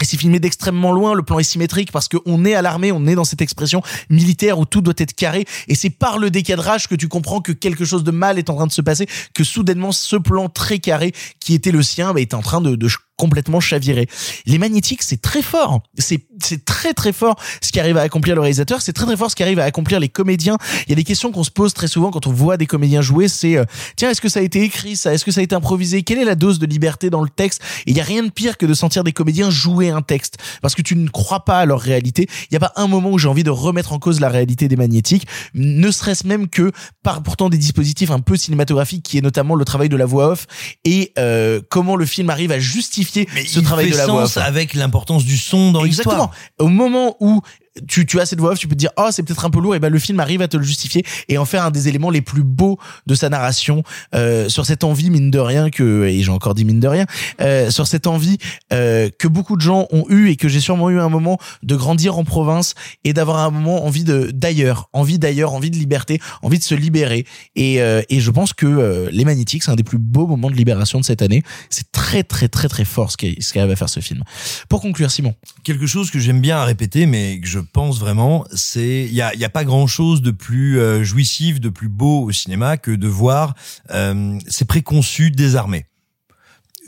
et 0.00 0.04
c'est 0.04 0.16
filmé 0.16 0.38
d'extrêmement 0.38 0.92
loin, 0.92 1.14
le 1.14 1.22
plan 1.22 1.38
est 1.38 1.44
symétrique 1.44 1.90
parce 1.90 2.08
qu'on 2.08 2.44
est 2.44 2.54
à 2.54 2.62
l'armée, 2.62 2.92
on 2.92 3.06
est 3.06 3.16
dans 3.16 3.24
cette 3.24 3.42
expression 3.42 3.82
militaire 4.10 4.58
où 4.58 4.64
tout 4.64 4.80
doit 4.80 4.94
être 4.96 5.12
carré. 5.12 5.44
Et 5.66 5.74
c'est 5.74 5.90
par 5.90 6.18
le 6.18 6.30
décadrage 6.30 6.86
que 6.86 6.94
tu 6.94 7.08
comprends 7.08 7.40
que 7.40 7.52
quelque 7.52 7.84
chose 7.84 8.04
de 8.04 8.12
mal 8.12 8.38
est 8.38 8.48
en 8.48 8.54
train 8.54 8.66
de 8.66 8.72
se 8.72 8.80
passer, 8.80 9.06
que 9.34 9.42
soudainement 9.42 9.90
ce 9.90 10.16
plan 10.16 10.48
très 10.48 10.78
carré 10.78 11.12
qui 11.40 11.54
était 11.54 11.72
le 11.72 11.82
sien 11.82 12.14
bah, 12.14 12.20
est 12.20 12.34
en 12.34 12.42
train 12.42 12.60
de, 12.60 12.76
de 12.76 12.88
complètement 13.16 13.58
chaviré. 13.58 14.06
Les 14.46 14.58
magnétiques, 14.58 15.02
c'est 15.02 15.20
très 15.20 15.42
fort. 15.42 15.82
C'est 15.98 16.27
c'est 16.42 16.64
très 16.64 16.94
très 16.94 17.12
fort 17.12 17.36
ce 17.60 17.72
qui 17.72 17.80
arrive 17.80 17.96
à 17.96 18.02
accomplir 18.02 18.34
le 18.34 18.40
réalisateur. 18.40 18.80
C'est 18.82 18.92
très 18.92 19.06
très 19.06 19.16
fort 19.16 19.30
ce 19.30 19.36
qui 19.36 19.42
arrive 19.42 19.58
à 19.58 19.64
accomplir 19.64 20.00
les 20.00 20.08
comédiens. 20.08 20.56
Il 20.86 20.90
y 20.90 20.92
a 20.92 20.96
des 20.96 21.04
questions 21.04 21.32
qu'on 21.32 21.44
se 21.44 21.50
pose 21.50 21.74
très 21.74 21.88
souvent 21.88 22.10
quand 22.10 22.26
on 22.26 22.32
voit 22.32 22.56
des 22.56 22.66
comédiens 22.66 23.02
jouer. 23.02 23.28
C'est 23.28 23.56
euh, 23.56 23.64
tiens, 23.96 24.10
est-ce 24.10 24.20
que 24.20 24.28
ça 24.28 24.40
a 24.40 24.42
été 24.42 24.62
écrit 24.62 24.96
ça? 24.96 25.12
Est-ce 25.12 25.24
que 25.24 25.30
ça 25.30 25.40
a 25.40 25.44
été 25.44 25.54
improvisé? 25.54 26.02
Quelle 26.02 26.18
est 26.18 26.24
la 26.24 26.34
dose 26.34 26.58
de 26.58 26.66
liberté 26.66 27.10
dans 27.10 27.22
le 27.22 27.28
texte? 27.28 27.62
Il 27.86 27.96
y 27.96 28.00
a 28.00 28.04
rien 28.04 28.22
de 28.22 28.30
pire 28.30 28.56
que 28.56 28.66
de 28.66 28.74
sentir 28.74 29.04
des 29.04 29.12
comédiens 29.12 29.50
jouer 29.50 29.90
un 29.90 30.02
texte 30.02 30.36
parce 30.62 30.74
que 30.74 30.82
tu 30.82 30.96
ne 30.96 31.08
crois 31.08 31.44
pas 31.44 31.58
à 31.58 31.66
leur 31.66 31.80
réalité. 31.80 32.28
Il 32.50 32.54
y 32.54 32.56
a 32.56 32.60
pas 32.60 32.72
un 32.76 32.86
moment 32.86 33.10
où 33.10 33.18
j'ai 33.18 33.28
envie 33.28 33.44
de 33.44 33.50
remettre 33.50 33.92
en 33.92 33.98
cause 33.98 34.20
la 34.20 34.28
réalité 34.28 34.68
des 34.68 34.76
magnétiques, 34.76 35.26
ne 35.54 35.90
serait-ce 35.90 36.26
même 36.26 36.48
que 36.48 36.72
par 37.02 37.22
pourtant 37.22 37.48
des 37.48 37.58
dispositifs 37.58 38.10
un 38.10 38.20
peu 38.20 38.36
cinématographiques 38.36 39.02
qui 39.02 39.18
est 39.18 39.22
notamment 39.22 39.54
le 39.54 39.64
travail 39.64 39.88
de 39.88 39.96
la 39.96 40.06
voix 40.06 40.28
off 40.28 40.46
et 40.84 41.12
euh, 41.18 41.60
comment 41.68 41.96
le 41.96 42.06
film 42.06 42.30
arrive 42.30 42.52
à 42.52 42.58
justifier 42.58 43.28
mais 43.34 43.44
ce 43.44 43.58
il 43.58 43.64
travail 43.64 43.86
fait 43.86 43.92
de 43.92 43.96
la 43.96 44.06
voix 44.06 44.24
off. 44.24 44.36
avec 44.36 44.74
l'importance 44.74 45.24
du 45.24 45.36
son 45.36 45.72
dans 45.72 45.84
Exactement. 45.84 46.27
Au 46.58 46.68
moment 46.68 47.16
où 47.20 47.40
tu, 47.86 48.06
tu 48.06 48.20
as 48.20 48.26
cette 48.26 48.40
voix 48.40 48.52
off, 48.52 48.58
tu 48.58 48.66
peux 48.68 48.74
te 48.74 48.80
dire, 48.80 48.90
oh, 48.96 49.08
c'est 49.10 49.22
peut-être 49.22 49.44
un 49.44 49.50
peu 49.50 49.60
lourd, 49.60 49.74
et 49.74 49.78
ben 49.78 49.90
le 49.90 49.98
film 49.98 50.20
arrive 50.20 50.42
à 50.42 50.48
te 50.48 50.56
le 50.56 50.62
justifier 50.64 51.04
et 51.28 51.38
en 51.38 51.44
faire 51.44 51.64
un 51.64 51.70
des 51.70 51.88
éléments 51.88 52.10
les 52.10 52.22
plus 52.22 52.42
beaux 52.42 52.78
de 53.06 53.14
sa 53.14 53.28
narration, 53.28 53.82
euh, 54.14 54.48
sur 54.48 54.66
cette 54.66 54.84
envie, 54.84 55.10
mine 55.10 55.30
de 55.30 55.38
rien, 55.38 55.70
que, 55.70 56.04
et 56.06 56.22
j'ai 56.22 56.30
encore 56.30 56.54
dit 56.54 56.64
mine 56.64 56.80
de 56.80 56.88
rien, 56.88 57.06
euh, 57.40 57.70
sur 57.70 57.86
cette 57.86 58.06
envie, 58.06 58.38
euh, 58.72 59.10
que 59.18 59.28
beaucoup 59.28 59.56
de 59.56 59.60
gens 59.62 59.86
ont 59.90 60.04
eu 60.08 60.28
et 60.28 60.36
que 60.36 60.48
j'ai 60.48 60.60
sûrement 60.60 60.90
eu 60.90 60.98
un 60.98 61.08
moment 61.08 61.38
de 61.62 61.76
grandir 61.76 62.18
en 62.18 62.24
province 62.24 62.74
et 63.04 63.12
d'avoir 63.12 63.38
un 63.38 63.50
moment 63.50 63.84
envie 63.84 64.04
de, 64.04 64.30
d'ailleurs, 64.32 64.88
envie 64.92 65.18
d'ailleurs, 65.18 65.52
envie 65.52 65.70
de 65.70 65.76
liberté, 65.76 66.20
envie 66.42 66.58
de 66.58 66.64
se 66.64 66.74
libérer. 66.74 67.26
Et, 67.56 67.80
euh, 67.82 68.02
et 68.08 68.20
je 68.20 68.30
pense 68.30 68.52
que 68.52 68.66
euh, 68.66 69.08
Les 69.12 69.24
Magnétiques, 69.24 69.62
c'est 69.64 69.70
un 69.70 69.76
des 69.76 69.82
plus 69.84 69.98
beaux 69.98 70.26
moments 70.26 70.50
de 70.50 70.56
libération 70.56 70.98
de 71.00 71.04
cette 71.04 71.22
année. 71.22 71.42
C'est 71.70 71.90
très, 71.92 72.22
très, 72.22 72.48
très, 72.48 72.68
très 72.68 72.84
fort 72.84 73.10
ce 73.10 73.16
qui- 73.16 73.36
ce 73.40 73.52
qu'arrive 73.52 73.70
à 73.72 73.76
faire 73.76 73.88
ce 73.88 74.00
film. 74.00 74.22
Pour 74.68 74.80
conclure, 74.80 75.10
Simon. 75.10 75.34
Quelque 75.64 75.86
chose 75.86 76.10
que 76.10 76.18
j'aime 76.18 76.40
bien 76.40 76.58
à 76.58 76.64
répéter, 76.64 77.06
mais 77.06 77.40
que 77.40 77.46
je 77.48 77.58
pense 77.68 77.98
vraiment, 77.98 78.44
c'est 78.54 79.04
il 79.04 79.14
y 79.14 79.22
a, 79.22 79.34
y 79.34 79.44
a 79.44 79.50
pas 79.50 79.64
grand 79.64 79.86
chose 79.86 80.22
de 80.22 80.30
plus 80.30 80.78
euh, 80.78 81.02
jouissif, 81.02 81.60
de 81.60 81.68
plus 81.68 81.88
beau 81.88 82.24
au 82.24 82.32
cinéma 82.32 82.76
que 82.76 82.90
de 82.90 83.08
voir 83.08 83.54
euh, 83.90 84.38
ces 84.48 84.64
préconçus 84.64 85.30
désarmés. 85.30 85.86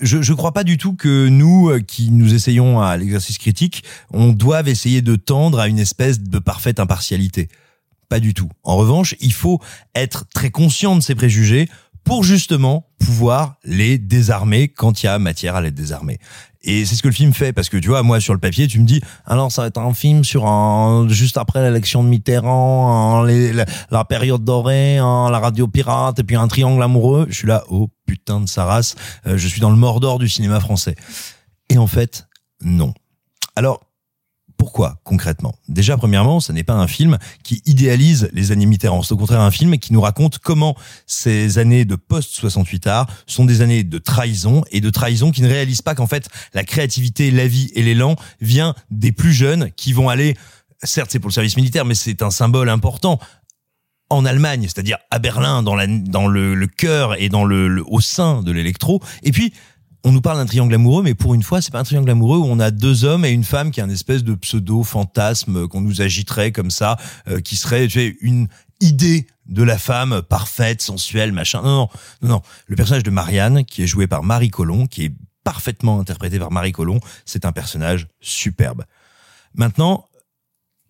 Je, 0.00 0.22
je 0.22 0.32
crois 0.32 0.52
pas 0.52 0.64
du 0.64 0.78
tout 0.78 0.94
que 0.94 1.28
nous, 1.28 1.68
euh, 1.68 1.80
qui 1.80 2.10
nous 2.10 2.34
essayons 2.34 2.80
à 2.80 2.96
l'exercice 2.96 3.38
critique, 3.38 3.84
on 4.10 4.32
doive 4.32 4.68
essayer 4.68 5.02
de 5.02 5.16
tendre 5.16 5.58
à 5.58 5.68
une 5.68 5.78
espèce 5.78 6.20
de 6.20 6.38
parfaite 6.38 6.80
impartialité. 6.80 7.48
Pas 8.08 8.20
du 8.20 8.34
tout. 8.34 8.50
En 8.64 8.76
revanche, 8.76 9.14
il 9.20 9.32
faut 9.32 9.60
être 9.94 10.26
très 10.34 10.50
conscient 10.50 10.96
de 10.96 11.00
ces 11.00 11.14
préjugés 11.14 11.68
pour 12.04 12.24
justement 12.24 12.86
pouvoir 12.98 13.56
les 13.64 13.98
désarmer 13.98 14.68
quand 14.68 15.02
il 15.02 15.06
y 15.06 15.08
a 15.08 15.18
matière 15.18 15.56
à 15.56 15.60
les 15.60 15.70
désarmer. 15.70 16.18
Et 16.62 16.84
c'est 16.84 16.94
ce 16.94 17.02
que 17.02 17.08
le 17.08 17.14
film 17.14 17.32
fait 17.32 17.52
parce 17.54 17.70
que 17.70 17.78
tu 17.78 17.88
vois, 17.88 18.02
moi 18.02 18.20
sur 18.20 18.34
le 18.34 18.40
papier, 18.40 18.66
tu 18.66 18.80
me 18.80 18.84
dis 18.84 19.00
alors 19.24 19.50
ça 19.50 19.62
va 19.62 19.68
être 19.68 19.78
un 19.78 19.94
film 19.94 20.24
sur 20.24 20.46
un 20.46 21.08
juste 21.08 21.38
après 21.38 21.62
l'élection 21.62 22.04
de 22.04 22.08
Mitterrand, 22.08 23.22
la 23.22 24.04
période 24.04 24.44
dorée, 24.44 25.00
en 25.00 25.30
la 25.30 25.38
radio 25.38 25.68
pirate 25.68 26.18
et 26.18 26.24
puis 26.24 26.36
un 26.36 26.48
triangle 26.48 26.82
amoureux. 26.82 27.26
Je 27.30 27.36
suis 27.36 27.48
là, 27.48 27.64
oh 27.70 27.88
putain 28.06 28.40
de 28.40 28.48
sa 28.48 28.64
race, 28.64 28.94
euh, 29.26 29.38
je 29.38 29.48
suis 29.48 29.60
dans 29.60 29.70
le 29.70 29.76
Mordor 29.76 30.18
du 30.18 30.28
cinéma 30.28 30.60
français. 30.60 30.96
Et 31.70 31.78
en 31.78 31.86
fait, 31.86 32.26
non. 32.62 32.92
Alors 33.56 33.80
pourquoi 34.60 34.98
concrètement? 35.04 35.54
Déjà, 35.68 35.96
premièrement, 35.96 36.38
ce 36.38 36.52
n'est 36.52 36.64
pas 36.64 36.74
un 36.74 36.86
film 36.86 37.16
qui 37.42 37.62
idéalise 37.64 38.28
les 38.34 38.52
années 38.52 38.66
Mitterrand. 38.66 39.02
C'est 39.02 39.14
au 39.14 39.16
contraire 39.16 39.40
un 39.40 39.50
film 39.50 39.78
qui 39.78 39.94
nous 39.94 40.02
raconte 40.02 40.38
comment 40.38 40.76
ces 41.06 41.56
années 41.56 41.86
de 41.86 41.96
post-68 41.96 42.86
art 42.86 43.06
sont 43.26 43.46
des 43.46 43.62
années 43.62 43.84
de 43.84 43.96
trahison 43.96 44.62
et 44.70 44.82
de 44.82 44.90
trahison 44.90 45.30
qui 45.30 45.40
ne 45.40 45.48
réalisent 45.48 45.80
pas 45.80 45.94
qu'en 45.94 46.06
fait 46.06 46.28
la 46.52 46.62
créativité, 46.62 47.30
la 47.30 47.46
vie 47.46 47.70
et 47.74 47.82
l'élan 47.82 48.16
vient 48.42 48.74
des 48.90 49.12
plus 49.12 49.32
jeunes 49.32 49.70
qui 49.76 49.94
vont 49.94 50.10
aller, 50.10 50.36
certes 50.82 51.08
c'est 51.10 51.20
pour 51.20 51.30
le 51.30 51.34
service 51.34 51.56
militaire, 51.56 51.86
mais 51.86 51.94
c'est 51.94 52.20
un 52.20 52.30
symbole 52.30 52.68
important 52.68 53.18
en 54.10 54.26
Allemagne, 54.26 54.64
c'est-à-dire 54.64 54.98
à 55.10 55.18
Berlin, 55.20 55.62
dans, 55.62 55.74
le 55.74 56.66
cœur 56.66 57.18
et 57.18 57.30
dans 57.30 57.44
le, 57.44 57.66
le- 57.66 57.84
au 57.86 58.02
sein 58.02 58.42
de 58.42 58.52
l'électro. 58.52 59.00
Et 59.22 59.32
puis, 59.32 59.54
on 60.04 60.12
nous 60.12 60.20
parle 60.20 60.38
d'un 60.38 60.46
triangle 60.46 60.74
amoureux, 60.74 61.02
mais 61.02 61.14
pour 61.14 61.34
une 61.34 61.42
fois, 61.42 61.60
c'est 61.60 61.70
pas 61.70 61.80
un 61.80 61.84
triangle 61.84 62.10
amoureux 62.10 62.38
où 62.38 62.44
on 62.44 62.58
a 62.58 62.70
deux 62.70 63.04
hommes 63.04 63.24
et 63.24 63.30
une 63.30 63.44
femme 63.44 63.70
qui 63.70 63.80
est 63.80 63.82
un 63.82 63.90
espèce 63.90 64.24
de 64.24 64.34
pseudo 64.34 64.82
fantasme 64.82 65.68
qu'on 65.68 65.80
nous 65.80 66.00
agiterait 66.00 66.52
comme 66.52 66.70
ça, 66.70 66.96
euh, 67.28 67.40
qui 67.40 67.56
serait 67.56 67.86
tu 67.86 67.98
sais, 67.98 68.16
une 68.20 68.48
idée 68.80 69.26
de 69.46 69.62
la 69.62 69.78
femme 69.78 70.22
parfaite, 70.22 70.80
sensuelle, 70.80 71.32
machin. 71.32 71.62
Non, 71.62 71.68
non, 71.70 71.88
non, 72.22 72.28
non. 72.28 72.42
Le 72.66 72.76
personnage 72.76 73.02
de 73.02 73.10
Marianne, 73.10 73.64
qui 73.64 73.82
est 73.82 73.86
joué 73.86 74.06
par 74.06 74.22
Marie 74.22 74.50
Colomb, 74.50 74.86
qui 74.86 75.06
est 75.06 75.14
parfaitement 75.44 76.00
interprété 76.00 76.38
par 76.38 76.50
Marie 76.50 76.72
Colomb, 76.72 77.00
c'est 77.24 77.44
un 77.44 77.52
personnage 77.52 78.06
superbe. 78.20 78.84
Maintenant, 79.54 80.06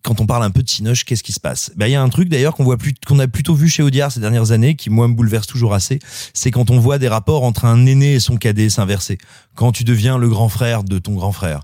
quand 0.03 0.19
on 0.19 0.25
parle 0.25 0.43
un 0.43 0.51
peu 0.51 0.63
de 0.63 0.69
Cinoche, 0.69 1.05
qu'est-ce 1.05 1.23
qui 1.23 1.33
se 1.33 1.39
passe? 1.39 1.71
Ben 1.75 1.87
il 1.87 1.91
y 1.91 1.95
a 1.95 2.01
un 2.01 2.09
truc 2.09 2.29
d'ailleurs 2.29 2.55
qu'on 2.55 2.63
voit 2.63 2.77
plus 2.77 2.93
qu'on 3.05 3.19
a 3.19 3.27
plutôt 3.27 3.53
vu 3.53 3.69
chez 3.69 3.83
Audiard 3.83 4.11
ces 4.11 4.19
dernières 4.19 4.51
années 4.51 4.75
qui 4.75 4.89
moi 4.89 5.07
me 5.07 5.13
bouleverse 5.13 5.47
toujours 5.47 5.73
assez, 5.73 5.99
c'est 6.33 6.51
quand 6.51 6.69
on 6.69 6.79
voit 6.79 6.97
des 6.97 7.07
rapports 7.07 7.43
entre 7.43 7.65
un 7.65 7.85
aîné 7.85 8.13
et 8.13 8.19
son 8.19 8.37
cadet 8.37 8.69
s'inverser. 8.69 9.17
Quand 9.55 9.71
tu 9.71 9.83
deviens 9.83 10.17
le 10.17 10.29
grand 10.29 10.49
frère 10.49 10.83
de 10.83 10.99
ton 10.99 11.13
grand 11.13 11.31
frère 11.31 11.61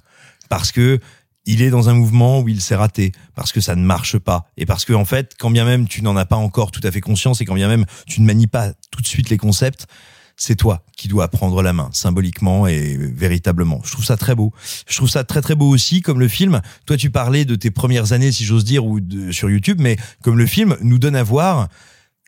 parce 0.49 0.71
que 0.71 0.99
il 1.45 1.61
est 1.61 1.69
dans 1.69 1.87
un 1.87 1.93
mouvement 1.93 2.41
où 2.41 2.49
il 2.49 2.61
s'est 2.61 2.75
raté 2.75 3.13
parce 3.33 3.51
que 3.53 3.61
ça 3.61 3.75
ne 3.75 3.83
marche 3.83 4.17
pas 4.17 4.49
et 4.57 4.65
parce 4.65 4.83
que 4.83 4.93
en 4.93 5.05
fait, 5.05 5.33
quand 5.39 5.49
bien 5.49 5.65
même 5.65 5.87
tu 5.87 6.01
n'en 6.01 6.17
as 6.17 6.25
pas 6.25 6.35
encore 6.35 6.71
tout 6.71 6.81
à 6.83 6.91
fait 6.91 7.01
conscience 7.01 7.41
et 7.41 7.45
quand 7.45 7.55
bien 7.55 7.69
même 7.69 7.85
tu 8.05 8.21
ne 8.21 8.25
manies 8.25 8.47
pas 8.47 8.73
tout 8.91 9.01
de 9.01 9.07
suite 9.07 9.29
les 9.29 9.37
concepts, 9.37 9.87
c'est 10.37 10.55
toi 10.55 10.83
qui 10.95 11.07
dois 11.07 11.27
prendre 11.27 11.61
la 11.61 11.73
main, 11.73 11.89
symboliquement 11.91 12.67
et 12.67 12.95
véritablement. 12.95 13.81
Je 13.83 13.91
trouve 13.91 14.05
ça 14.05 14.17
très 14.17 14.35
beau. 14.35 14.53
Je 14.87 14.95
trouve 14.95 15.09
ça 15.09 15.23
très 15.23 15.41
très 15.41 15.55
beau 15.55 15.67
aussi, 15.67 16.01
comme 16.01 16.19
le 16.19 16.27
film. 16.27 16.61
Toi, 16.85 16.95
tu 16.95 17.09
parlais 17.09 17.43
de 17.43 17.55
tes 17.55 17.71
premières 17.71 18.13
années, 18.13 18.31
si 18.31 18.45
j'ose 18.45 18.63
dire, 18.63 18.85
ou 18.85 18.99
sur 19.31 19.49
YouTube, 19.49 19.79
mais 19.81 19.97
comme 20.23 20.37
le 20.37 20.45
film 20.45 20.77
nous 20.81 20.99
donne 20.99 21.15
à 21.15 21.23
voir 21.23 21.67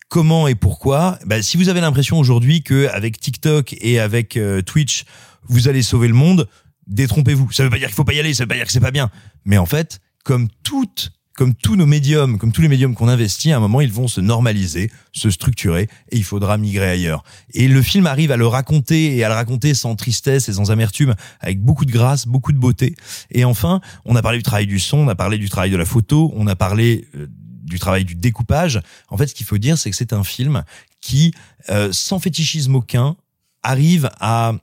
comment 0.09 0.47
et 0.47 0.55
pourquoi. 0.55 1.19
Bah, 1.25 1.41
si 1.41 1.55
vous 1.55 1.69
avez 1.69 1.81
l'impression 1.81 2.17
aujourd'hui 2.17 2.63
que 2.63 2.87
avec 2.87 3.19
TikTok 3.19 3.75
et 3.79 3.99
avec 3.99 4.35
euh, 4.35 4.61
Twitch, 4.61 5.05
vous 5.47 5.67
allez 5.67 5.83
sauver 5.83 6.07
le 6.07 6.15
monde, 6.15 6.49
détrompez-vous. 6.87 7.51
Ça 7.51 7.63
veut 7.63 7.69
pas 7.69 7.77
dire 7.77 7.87
qu'il 7.87 7.95
faut 7.95 8.03
pas 8.03 8.13
y 8.13 8.19
aller, 8.19 8.33
ça 8.33 8.43
veut 8.43 8.47
pas 8.47 8.55
dire 8.55 8.65
que 8.65 8.71
c'est 8.71 8.79
pas 8.79 8.91
bien. 8.91 9.11
Mais 9.45 9.57
en 9.57 9.67
fait, 9.67 9.99
comme 10.25 10.47
toutes 10.63 11.11
comme 11.39 11.55
tous 11.55 11.77
nos 11.77 11.85
médiums, 11.85 12.37
comme 12.37 12.51
tous 12.51 12.61
les 12.61 12.67
médiums 12.67 12.93
qu'on 12.95 13.07
investit, 13.07 13.53
à 13.53 13.55
un 13.55 13.59
moment, 13.61 13.79
ils 13.79 13.93
vont 13.93 14.09
se 14.09 14.19
normaliser, 14.19 14.91
se 15.13 15.29
structurer, 15.29 15.87
et 16.11 16.17
il 16.17 16.25
faudra 16.25 16.57
migrer 16.57 16.89
ailleurs. 16.89 17.23
Et 17.53 17.69
le 17.69 17.81
film 17.81 18.07
arrive 18.07 18.33
à 18.33 18.35
le 18.35 18.45
raconter, 18.45 19.15
et 19.15 19.23
à 19.23 19.29
le 19.29 19.35
raconter 19.35 19.73
sans 19.73 19.95
tristesse 19.95 20.49
et 20.49 20.53
sans 20.53 20.69
amertume, 20.69 21.15
avec 21.39 21.61
beaucoup 21.61 21.85
de 21.85 21.93
grâce, 21.93 22.27
beaucoup 22.27 22.51
de 22.51 22.57
beauté. 22.57 22.93
Et 23.31 23.45
enfin, 23.45 23.79
on 24.03 24.17
a 24.17 24.21
parlé 24.21 24.39
du 24.39 24.43
travail 24.43 24.67
du 24.67 24.81
son, 24.81 24.97
on 24.97 25.07
a 25.07 25.15
parlé 25.15 25.37
du 25.37 25.47
travail 25.47 25.71
de 25.71 25.77
la 25.77 25.85
photo, 25.85 26.29
on 26.35 26.45
a 26.45 26.57
parlé 26.57 27.07
euh, 27.15 27.27
du 27.63 27.79
travail 27.79 28.03
du 28.03 28.15
découpage. 28.15 28.81
En 29.07 29.15
fait, 29.15 29.27
ce 29.27 29.33
qu'il 29.33 29.45
faut 29.45 29.57
dire, 29.57 29.77
c'est 29.77 29.89
que 29.89 29.95
c'est 29.95 30.11
un 30.11 30.25
film 30.25 30.65
qui, 30.99 31.33
euh, 31.69 31.87
sans 31.93 32.19
fétichisme 32.19 32.75
aucun, 32.75 33.15
arrive 33.63 34.09
à 34.19 34.55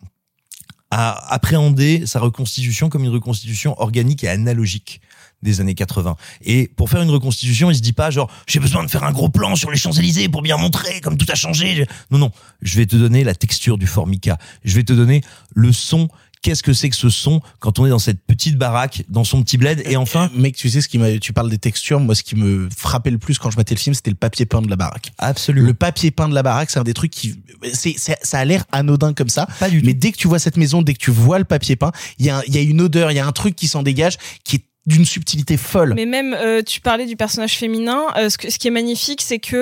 à 0.90 1.34
appréhender 1.34 2.06
sa 2.06 2.20
reconstitution 2.20 2.88
comme 2.88 3.02
une 3.02 3.10
reconstitution 3.10 3.78
organique 3.80 4.22
et 4.22 4.28
analogique 4.28 5.00
des 5.46 5.60
années 5.60 5.74
80. 5.74 6.16
Et 6.42 6.70
pour 6.76 6.90
faire 6.90 7.00
une 7.00 7.10
reconstitution, 7.10 7.70
il 7.70 7.76
se 7.76 7.82
dit 7.82 7.92
pas 7.92 8.10
genre 8.10 8.30
j'ai 8.46 8.60
besoin 8.60 8.84
de 8.84 8.90
faire 8.90 9.04
un 9.04 9.12
gros 9.12 9.28
plan 9.28 9.56
sur 9.56 9.70
les 9.70 9.78
Champs-Élysées 9.78 10.28
pour 10.28 10.42
bien 10.42 10.56
montrer 10.56 11.00
comme 11.00 11.16
tout 11.16 11.26
a 11.28 11.34
changé. 11.34 11.86
Non 12.10 12.18
non, 12.18 12.30
je 12.60 12.76
vais 12.76 12.86
te 12.86 12.96
donner 12.96 13.24
la 13.24 13.34
texture 13.34 13.78
du 13.78 13.86
formica. 13.86 14.38
Je 14.64 14.74
vais 14.74 14.82
te 14.82 14.92
donner 14.92 15.22
le 15.54 15.72
son 15.72 16.08
qu'est-ce 16.46 16.62
que 16.62 16.72
c'est 16.72 16.88
que 16.88 16.96
ce 16.96 17.08
son 17.08 17.40
quand 17.58 17.80
on 17.80 17.86
est 17.86 17.90
dans 17.90 17.98
cette 17.98 18.22
petite 18.24 18.56
baraque, 18.56 19.02
dans 19.08 19.24
son 19.24 19.42
petit 19.42 19.56
bled? 19.56 19.82
Et 19.84 19.96
enfin, 19.96 20.30
mec, 20.32 20.54
tu 20.54 20.70
sais 20.70 20.80
ce 20.80 20.88
qui 20.88 20.96
m'a, 20.96 21.18
tu 21.18 21.32
parles 21.32 21.50
des 21.50 21.58
textures. 21.58 21.98
Moi, 21.98 22.14
ce 22.14 22.22
qui 22.22 22.36
me 22.36 22.68
frappait 22.74 23.10
le 23.10 23.18
plus 23.18 23.38
quand 23.38 23.50
je 23.50 23.56
battais 23.56 23.74
le 23.74 23.80
film, 23.80 23.94
c'était 23.94 24.10
le 24.10 24.16
papier 24.16 24.46
peint 24.46 24.62
de 24.62 24.70
la 24.70 24.76
baraque. 24.76 25.12
Absolument. 25.18 25.66
Le 25.66 25.74
papier 25.74 26.12
peint 26.12 26.28
de 26.28 26.34
la 26.34 26.44
baraque, 26.44 26.70
c'est 26.70 26.78
un 26.78 26.84
des 26.84 26.94
trucs 26.94 27.10
qui, 27.10 27.34
c'est, 27.72 27.96
ça 27.98 28.38
a 28.38 28.44
l'air 28.44 28.64
anodin 28.70 29.12
comme 29.12 29.28
ça. 29.28 29.46
Pas 29.58 29.70
du 29.70 29.80
tout. 29.80 29.86
Mais 29.86 29.94
dès 29.94 30.12
que 30.12 30.18
tu 30.18 30.28
vois 30.28 30.38
cette 30.38 30.56
maison, 30.56 30.82
dès 30.82 30.94
que 30.94 31.00
tu 31.00 31.10
vois 31.10 31.40
le 31.40 31.44
papier 31.44 31.74
peint, 31.74 31.90
il 32.20 32.26
y 32.26 32.30
a, 32.30 32.42
il 32.46 32.54
y 32.54 32.58
a 32.58 32.62
une 32.62 32.80
odeur, 32.80 33.10
il 33.10 33.16
y 33.16 33.20
a 33.20 33.26
un 33.26 33.32
truc 33.32 33.56
qui 33.56 33.66
s'en 33.66 33.82
dégage, 33.82 34.16
qui 34.44 34.56
est 34.56 34.64
d'une 34.86 35.04
subtilité 35.04 35.56
folle. 35.56 35.94
Mais 35.94 36.06
même, 36.06 36.32
euh, 36.38 36.62
tu 36.62 36.80
parlais 36.80 37.06
du 37.06 37.16
personnage 37.16 37.56
féminin. 37.58 38.04
euh, 38.16 38.30
ce, 38.30 38.38
que- 38.38 38.50
ce 38.50 38.58
qui 38.58 38.68
est 38.68 38.70
magnifique, 38.70 39.20
c'est 39.20 39.40
que 39.40 39.56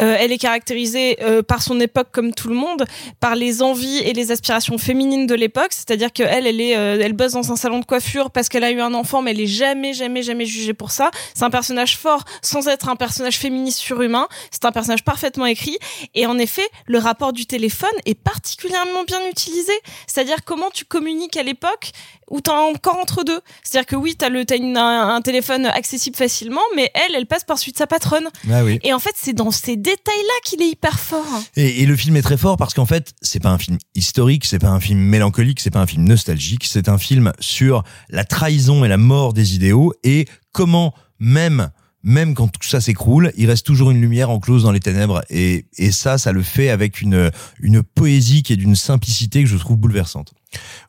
euh, 0.00 0.16
elle 0.18 0.32
est 0.32 0.38
caractérisée 0.38 1.18
euh, 1.22 1.42
par 1.42 1.62
son 1.62 1.78
époque, 1.78 2.08
comme 2.10 2.32
tout 2.32 2.48
le 2.48 2.54
monde, 2.54 2.84
par 3.20 3.34
les 3.34 3.60
envies 3.62 3.98
et 3.98 4.14
les 4.14 4.30
aspirations 4.32 4.78
féminines 4.78 5.26
de 5.26 5.34
l'époque. 5.34 5.68
C'est-à-dire 5.72 6.12
que 6.12 6.22
elle, 6.22 6.46
est, 6.60 6.76
euh, 6.76 6.98
elle 7.02 7.12
bosse 7.12 7.32
dans 7.32 7.52
un 7.52 7.56
salon 7.56 7.80
de 7.80 7.84
coiffure 7.84 8.30
parce 8.30 8.48
qu'elle 8.48 8.64
a 8.64 8.70
eu 8.70 8.80
un 8.80 8.94
enfant, 8.94 9.20
mais 9.20 9.32
elle 9.32 9.40
est 9.40 9.46
jamais, 9.46 9.92
jamais, 9.92 10.22
jamais 10.22 10.46
jugée 10.46 10.72
pour 10.74 10.90
ça. 10.90 11.10
C'est 11.34 11.44
un 11.44 11.50
personnage 11.50 11.98
fort, 11.98 12.24
sans 12.40 12.66
être 12.68 12.88
un 12.88 12.96
personnage 12.96 13.36
féministe 13.36 13.78
surhumain. 13.78 14.26
C'est 14.50 14.64
un 14.64 14.72
personnage 14.72 15.04
parfaitement 15.04 15.46
écrit. 15.46 15.76
Et 16.14 16.24
en 16.26 16.38
effet, 16.38 16.66
le 16.86 16.98
rapport 16.98 17.32
du 17.34 17.44
téléphone 17.46 17.90
est 18.06 18.18
particulièrement 18.18 19.04
bien 19.04 19.20
utilisé. 19.30 19.72
C'est-à-dire 20.06 20.38
comment 20.44 20.70
tu 20.72 20.84
communiques 20.86 21.36
à 21.36 21.42
l'époque 21.42 21.90
où 22.30 22.40
t'es 22.40 22.50
encore 22.50 22.96
entre 22.96 23.24
deux. 23.24 23.40
C'est-à-dire 23.62 23.86
que 23.86 23.96
oui, 23.96 24.14
t'as 24.16 24.30
le, 24.30 24.46
t'as 24.46 24.56
une- 24.62 24.76
un, 24.76 25.14
un 25.16 25.20
téléphone 25.20 25.66
accessible 25.66 26.16
facilement, 26.16 26.60
mais 26.76 26.90
elle, 26.94 27.14
elle 27.16 27.26
passe 27.26 27.44
par 27.44 27.58
suite 27.58 27.74
de 27.74 27.78
sa 27.78 27.86
patronne. 27.86 28.28
Ah 28.50 28.64
oui. 28.64 28.78
Et 28.82 28.92
en 28.92 28.98
fait, 28.98 29.14
c'est 29.16 29.32
dans 29.34 29.50
ces 29.50 29.76
détails-là 29.76 30.34
qu'il 30.44 30.62
est 30.62 30.68
hyper 30.68 30.98
fort. 30.98 31.26
Et, 31.56 31.82
et 31.82 31.86
le 31.86 31.96
film 31.96 32.16
est 32.16 32.22
très 32.22 32.36
fort 32.36 32.56
parce 32.56 32.72
qu'en 32.74 32.86
fait, 32.86 33.12
c'est 33.20 33.40
pas 33.40 33.50
un 33.50 33.58
film 33.58 33.78
historique, 33.94 34.44
c'est 34.44 34.58
pas 34.58 34.68
un 34.70 34.80
film 34.80 34.98
mélancolique, 35.00 35.60
c'est 35.60 35.70
pas 35.70 35.80
un 35.80 35.86
film 35.86 36.04
nostalgique, 36.04 36.64
c'est 36.64 36.88
un 36.88 36.98
film 36.98 37.32
sur 37.40 37.82
la 38.08 38.24
trahison 38.24 38.84
et 38.84 38.88
la 38.88 38.96
mort 38.96 39.32
des 39.32 39.54
idéaux 39.54 39.92
et 40.04 40.26
comment 40.52 40.94
même 41.18 41.70
même 42.04 42.34
quand 42.34 42.48
tout 42.48 42.68
ça 42.68 42.80
s'écroule, 42.80 43.30
il 43.36 43.46
reste 43.48 43.64
toujours 43.64 43.92
une 43.92 44.00
lumière 44.00 44.28
enclose 44.28 44.64
dans 44.64 44.72
les 44.72 44.80
ténèbres 44.80 45.22
et, 45.30 45.66
et 45.78 45.92
ça, 45.92 46.18
ça 46.18 46.32
le 46.32 46.42
fait 46.42 46.68
avec 46.68 47.00
une, 47.00 47.30
une 47.60 47.84
poésie 47.84 48.42
qui 48.42 48.52
est 48.52 48.56
d'une 48.56 48.74
simplicité 48.74 49.44
que 49.44 49.48
je 49.48 49.56
trouve 49.56 49.76
bouleversante. 49.76 50.32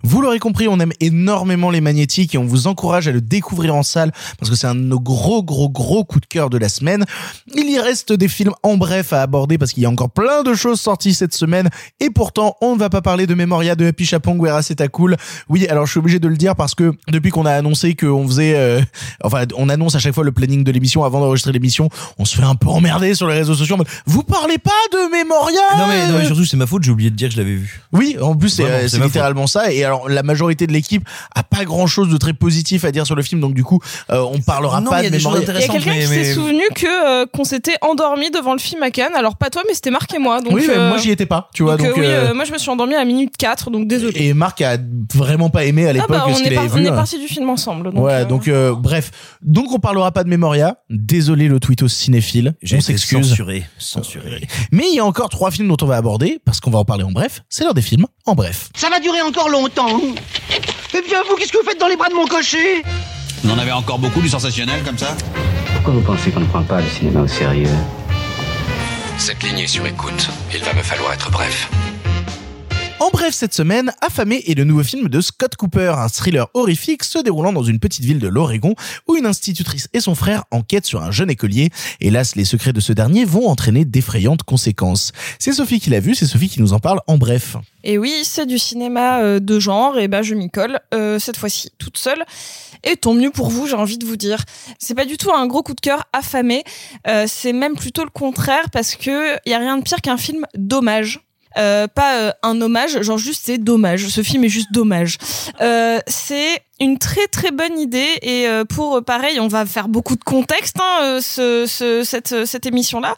Vous 0.03 0.21
l'aurez 0.21 0.39
compris, 0.39 0.67
on 0.67 0.79
aime 0.79 0.93
énormément 0.99 1.69
les 1.69 1.81
magnétiques 1.81 2.35
et 2.35 2.37
on 2.37 2.45
vous 2.45 2.67
encourage 2.67 3.07
à 3.07 3.11
le 3.11 3.21
découvrir 3.21 3.75
en 3.75 3.83
salle 3.83 4.11
parce 4.39 4.49
que 4.49 4.55
c'est 4.55 4.67
un 4.67 4.75
de 4.75 4.81
nos 4.81 4.99
gros 4.99 5.43
gros 5.43 5.69
gros 5.69 6.03
coups 6.03 6.21
de 6.21 6.27
cœur 6.27 6.49
de 6.49 6.57
la 6.57 6.69
semaine. 6.69 7.05
Il 7.55 7.69
y 7.69 7.79
reste 7.79 8.13
des 8.13 8.27
films 8.27 8.53
en 8.63 8.77
bref 8.77 9.13
à 9.13 9.21
aborder 9.21 9.57
parce 9.57 9.73
qu'il 9.73 9.83
y 9.83 9.85
a 9.85 9.89
encore 9.89 10.09
plein 10.09 10.43
de 10.43 10.53
choses 10.53 10.79
sorties 10.81 11.13
cette 11.13 11.33
semaine 11.33 11.69
et 11.99 12.09
pourtant 12.09 12.57
on 12.61 12.75
ne 12.75 12.79
va 12.79 12.89
pas 12.89 13.01
parler 13.01 13.27
de 13.27 13.33
Memoria, 13.33 13.75
de 13.75 13.85
Happy 13.85 14.05
Chapong 14.05 14.39
ou 14.39 14.45
Eraseta 14.45 14.87
Cool. 14.87 15.15
Oui, 15.49 15.67
alors 15.67 15.85
je 15.85 15.91
suis 15.91 15.99
obligé 15.99 16.19
de 16.19 16.27
le 16.27 16.37
dire 16.37 16.55
parce 16.55 16.75
que 16.75 16.93
depuis 17.09 17.31
qu'on 17.31 17.45
a 17.45 17.51
annoncé 17.51 17.95
qu'on 17.95 18.27
faisait, 18.27 18.55
euh, 18.55 18.81
enfin 19.23 19.45
on 19.55 19.69
annonce 19.69 19.95
à 19.95 19.99
chaque 19.99 20.13
fois 20.13 20.23
le 20.23 20.31
planning 20.31 20.63
de 20.63 20.71
l'émission 20.71 21.03
avant 21.03 21.19
d'enregistrer 21.19 21.51
l'émission, 21.51 21.89
on 22.17 22.25
se 22.25 22.35
fait 22.35 22.43
un 22.43 22.55
peu 22.55 22.67
emmerder 22.67 23.13
sur 23.13 23.27
les 23.27 23.35
réseaux 23.35 23.55
sociaux. 23.55 23.77
mode, 23.77 23.87
Vous 24.05 24.23
parlez 24.23 24.57
pas 24.57 24.71
de 24.91 25.11
Memoria? 25.11 25.61
Non 25.77 25.87
mais, 25.87 26.07
non 26.11 26.17
mais 26.19 26.25
surtout 26.25 26.45
c'est 26.45 26.57
ma 26.57 26.67
faute, 26.67 26.83
j'ai 26.83 26.91
oublié 26.91 27.09
de 27.09 27.15
dire 27.15 27.29
que 27.29 27.35
je 27.35 27.39
l'avais 27.39 27.55
vu. 27.55 27.81
oui, 27.91 28.17
en 28.21 28.35
plus 28.35 28.49
c'est 28.49 28.65
euh, 28.65 28.87
littéralement 29.03 29.47
ça. 29.53 29.71
Et 29.71 29.83
alors 29.83 30.09
la 30.09 30.23
majorité 30.23 30.67
de 30.67 30.73
l'équipe 30.73 31.07
a 31.35 31.43
pas 31.43 31.63
grand 31.65 31.87
chose 31.87 32.09
de 32.09 32.17
très 32.17 32.33
positif 32.33 32.83
à 32.85 32.91
dire 32.91 33.05
sur 33.05 33.15
le 33.15 33.23
film, 33.23 33.39
donc 33.41 33.53
du 33.53 33.63
coup 33.63 33.79
euh, 34.11 34.19
on 34.31 34.39
parlera 34.41 34.81
Non, 34.81 34.89
pas 34.89 35.01
il 35.01 35.05
y 35.05 35.07
a 35.07 35.09
de 35.09 35.15
Memoria. 35.17 35.41
Il 35.41 35.47
y 35.47 35.49
a 35.49 35.53
quelqu'un 35.67 35.73
mais- 35.91 36.03
qui 36.03 36.09
mais- 36.09 36.23
s'est 36.23 36.33
souvenu 36.33 36.63
que 36.75 37.21
euh, 37.23 37.25
qu'on 37.31 37.43
s'était 37.43 37.75
endormi 37.81 38.31
devant 38.31 38.53
le 38.53 38.59
film 38.59 38.83
à 38.83 38.91
Cannes. 38.91 39.13
Alors 39.15 39.35
pas 39.37 39.49
toi, 39.49 39.61
mais 39.67 39.73
c'était 39.73 39.91
Marc 39.91 40.13
et 40.13 40.19
moi. 40.19 40.41
Donc, 40.41 40.53
oui, 40.53 40.65
mais 40.67 40.75
euh, 40.75 40.89
moi 40.89 40.97
j'y 40.97 41.11
étais 41.11 41.25
pas, 41.25 41.49
tu 41.53 41.63
vois. 41.63 41.77
donc, 41.77 41.87
Donc, 41.87 41.97
euh, 41.97 42.01
oui, 42.01 42.05
euh, 42.07 42.29
euh, 42.31 42.33
moi 42.33 42.43
je 42.45 42.51
me 42.51 42.57
suis 42.57 42.69
endormi 42.69 42.95
à 42.95 43.05
minute 43.05 43.35
4, 43.37 43.69
donc 43.69 43.87
désolé. 43.87 44.21
et 44.21 44.33
Marc 44.33 44.61
a 44.61 44.77
vraiment 45.13 45.49
pas 45.49 45.65
aimé 45.65 45.85
à 45.85 45.89
Ah 45.89 45.93
l'époque 45.93 46.09
bah, 46.09 46.25
on 46.27 46.33
ce 46.33 46.41
est, 46.41 46.43
qu'il 46.45 46.53
par- 46.55 46.65
on 46.73 46.77
est 46.77 46.87
hein. 46.87 46.93
parti 46.93 47.19
du 47.19 47.27
film 47.27 47.49
ensemble. 47.49 47.91
Donc, 47.91 48.03
ouais, 48.03 48.13
euh, 48.13 48.25
donc 48.25 48.47
euh, 48.47 48.73
bref, 48.75 49.11
donc 49.41 49.71
on 49.71 49.79
parlera 49.79 50.11
pas 50.11 50.23
de 50.23 50.29
Memoria. 50.29 50.77
Désolé 50.89 51.47
le 51.47 51.59
tweetos 51.59 51.87
cinéphile, 51.87 52.53
J'ai 52.61 52.77
on 52.77 52.81
s'excuse. 52.81 53.27
censuré, 53.27 53.63
censuré. 53.77 54.47
Mais 54.71 54.83
il 54.89 54.95
y 54.95 54.99
a 54.99 55.05
encore 55.05 55.29
trois 55.29 55.51
films 55.51 55.67
dont 55.67 55.77
on 55.81 55.85
va 55.85 55.95
aborder 55.97 56.39
parce 56.45 56.59
qu'on 56.59 56.71
va 56.71 56.79
en 56.79 56.85
parler 56.85 57.03
en 57.03 57.11
bref. 57.11 57.41
C'est 57.49 57.63
l'heure 57.63 57.73
des 57.73 57.81
films 57.81 58.05
en 58.25 58.35
bref. 58.35 58.69
Ça 58.75 58.89
va 58.89 58.99
durer 58.99 59.21
encore 59.21 59.49
longtemps. 59.49 59.99
Eh 60.95 61.01
bien, 61.01 61.21
vous, 61.27 61.35
qu'est-ce 61.35 61.51
que 61.51 61.57
vous 61.57 61.67
faites 61.67 61.79
dans 61.79 61.87
les 61.87 61.97
bras 61.97 62.09
de 62.09 62.13
mon 62.13 62.25
cocher? 62.25 62.83
On 63.45 63.49
en 63.49 63.57
avait 63.57 63.71
encore 63.71 63.99
beaucoup 63.99 64.21
du 64.21 64.29
sensationnel 64.29 64.81
comme 64.83 64.97
ça 64.97 65.15
Pourquoi 65.73 65.93
vous 65.93 66.01
pensez 66.01 66.31
qu'on 66.31 66.39
ne 66.39 66.45
prend 66.45 66.63
pas 66.63 66.79
le 66.79 66.87
cinéma 66.87 67.21
au 67.21 67.27
sérieux? 67.27 67.69
Cette 69.17 69.43
ligne 69.43 69.59
est 69.59 69.67
sur 69.67 69.85
écoute. 69.85 70.29
Il 70.53 70.63
va 70.63 70.73
me 70.73 70.81
falloir 70.81 71.13
être 71.13 71.29
bref. 71.31 71.69
En 73.03 73.09
bref, 73.09 73.33
cette 73.33 73.53
semaine, 73.53 73.91
Affamé 73.99 74.41
est 74.47 74.53
le 74.53 74.63
nouveau 74.63 74.81
film 74.81 75.09
de 75.09 75.19
Scott 75.19 75.57
Cooper, 75.57 75.93
un 75.97 76.07
thriller 76.07 76.47
horrifique 76.53 77.03
se 77.03 77.19
déroulant 77.19 77.51
dans 77.51 77.61
une 77.61 77.77
petite 77.77 78.05
ville 78.05 78.19
de 78.19 78.29
l'Oregon 78.29 78.75
où 79.09 79.17
une 79.17 79.25
institutrice 79.25 79.89
et 79.91 79.99
son 79.99 80.15
frère 80.15 80.45
enquêtent 80.51 80.85
sur 80.85 81.01
un 81.01 81.11
jeune 81.11 81.29
écolier. 81.29 81.69
Hélas, 81.99 82.37
les 82.37 82.45
secrets 82.45 82.71
de 82.71 82.79
ce 82.79 82.93
dernier 82.93 83.25
vont 83.25 83.49
entraîner 83.49 83.83
d'effrayantes 83.83 84.43
conséquences. 84.43 85.11
C'est 85.37 85.51
Sophie 85.51 85.81
qui 85.81 85.89
l'a 85.89 85.99
vu, 85.99 86.15
c'est 86.15 86.25
Sophie 86.25 86.47
qui 86.47 86.61
nous 86.61 86.71
en 86.71 86.79
parle 86.79 87.01
en 87.07 87.17
bref. 87.17 87.57
Et 87.83 87.97
oui, 87.97 88.21
c'est 88.23 88.45
du 88.45 88.57
cinéma 88.57 89.19
euh, 89.19 89.41
de 89.41 89.59
genre, 89.59 89.99
et 89.99 90.07
ben 90.07 90.21
je 90.21 90.33
m'y 90.33 90.49
colle, 90.49 90.79
euh, 90.93 91.19
cette 91.19 91.35
fois-ci 91.35 91.71
toute 91.77 91.97
seule. 91.97 92.23
Et 92.85 92.95
tant 92.95 93.13
mieux 93.13 93.31
pour 93.31 93.49
vous, 93.49 93.67
j'ai 93.67 93.75
envie 93.75 93.97
de 93.97 94.05
vous 94.05 94.15
dire. 94.15 94.45
C'est 94.79 94.95
pas 94.95 95.03
du 95.03 95.17
tout 95.17 95.33
un 95.33 95.45
gros 95.45 95.61
coup 95.61 95.73
de 95.73 95.81
cœur 95.81 96.05
affamé, 96.13 96.63
euh, 97.09 97.25
c'est 97.27 97.51
même 97.51 97.75
plutôt 97.75 98.05
le 98.05 98.11
contraire, 98.11 98.69
parce 98.71 98.95
que 98.95 99.35
y 99.45 99.53
a 99.53 99.59
rien 99.59 99.77
de 99.77 99.83
pire 99.83 99.99
qu'un 99.99 100.15
film 100.15 100.45
d'hommage. 100.55 101.19
Euh, 101.57 101.87
pas 101.87 102.17
euh, 102.19 102.31
un 102.43 102.59
hommage, 102.61 103.01
genre 103.01 103.17
juste 103.17 103.43
c'est 103.45 103.57
dommage. 103.57 104.07
Ce 104.07 104.23
film 104.23 104.43
est 104.43 104.49
juste 104.49 104.71
dommage. 104.71 105.17
Euh, 105.61 105.99
c'est 106.07 106.61
une 106.79 106.97
très 106.97 107.27
très 107.27 107.51
bonne 107.51 107.79
idée 107.79 108.07
et 108.21 108.47
euh, 108.47 108.65
pour 108.65 108.97
euh, 108.97 109.01
pareil, 109.01 109.39
on 109.39 109.47
va 109.47 109.65
faire 109.65 109.87
beaucoup 109.87 110.15
de 110.15 110.23
contexte 110.23 110.75
hein, 110.79 110.99
euh, 111.03 111.21
ce, 111.21 111.65
ce- 111.67 112.03
cette 112.03 112.45
cette 112.45 112.65
émission 112.65 112.99
là. 112.99 113.15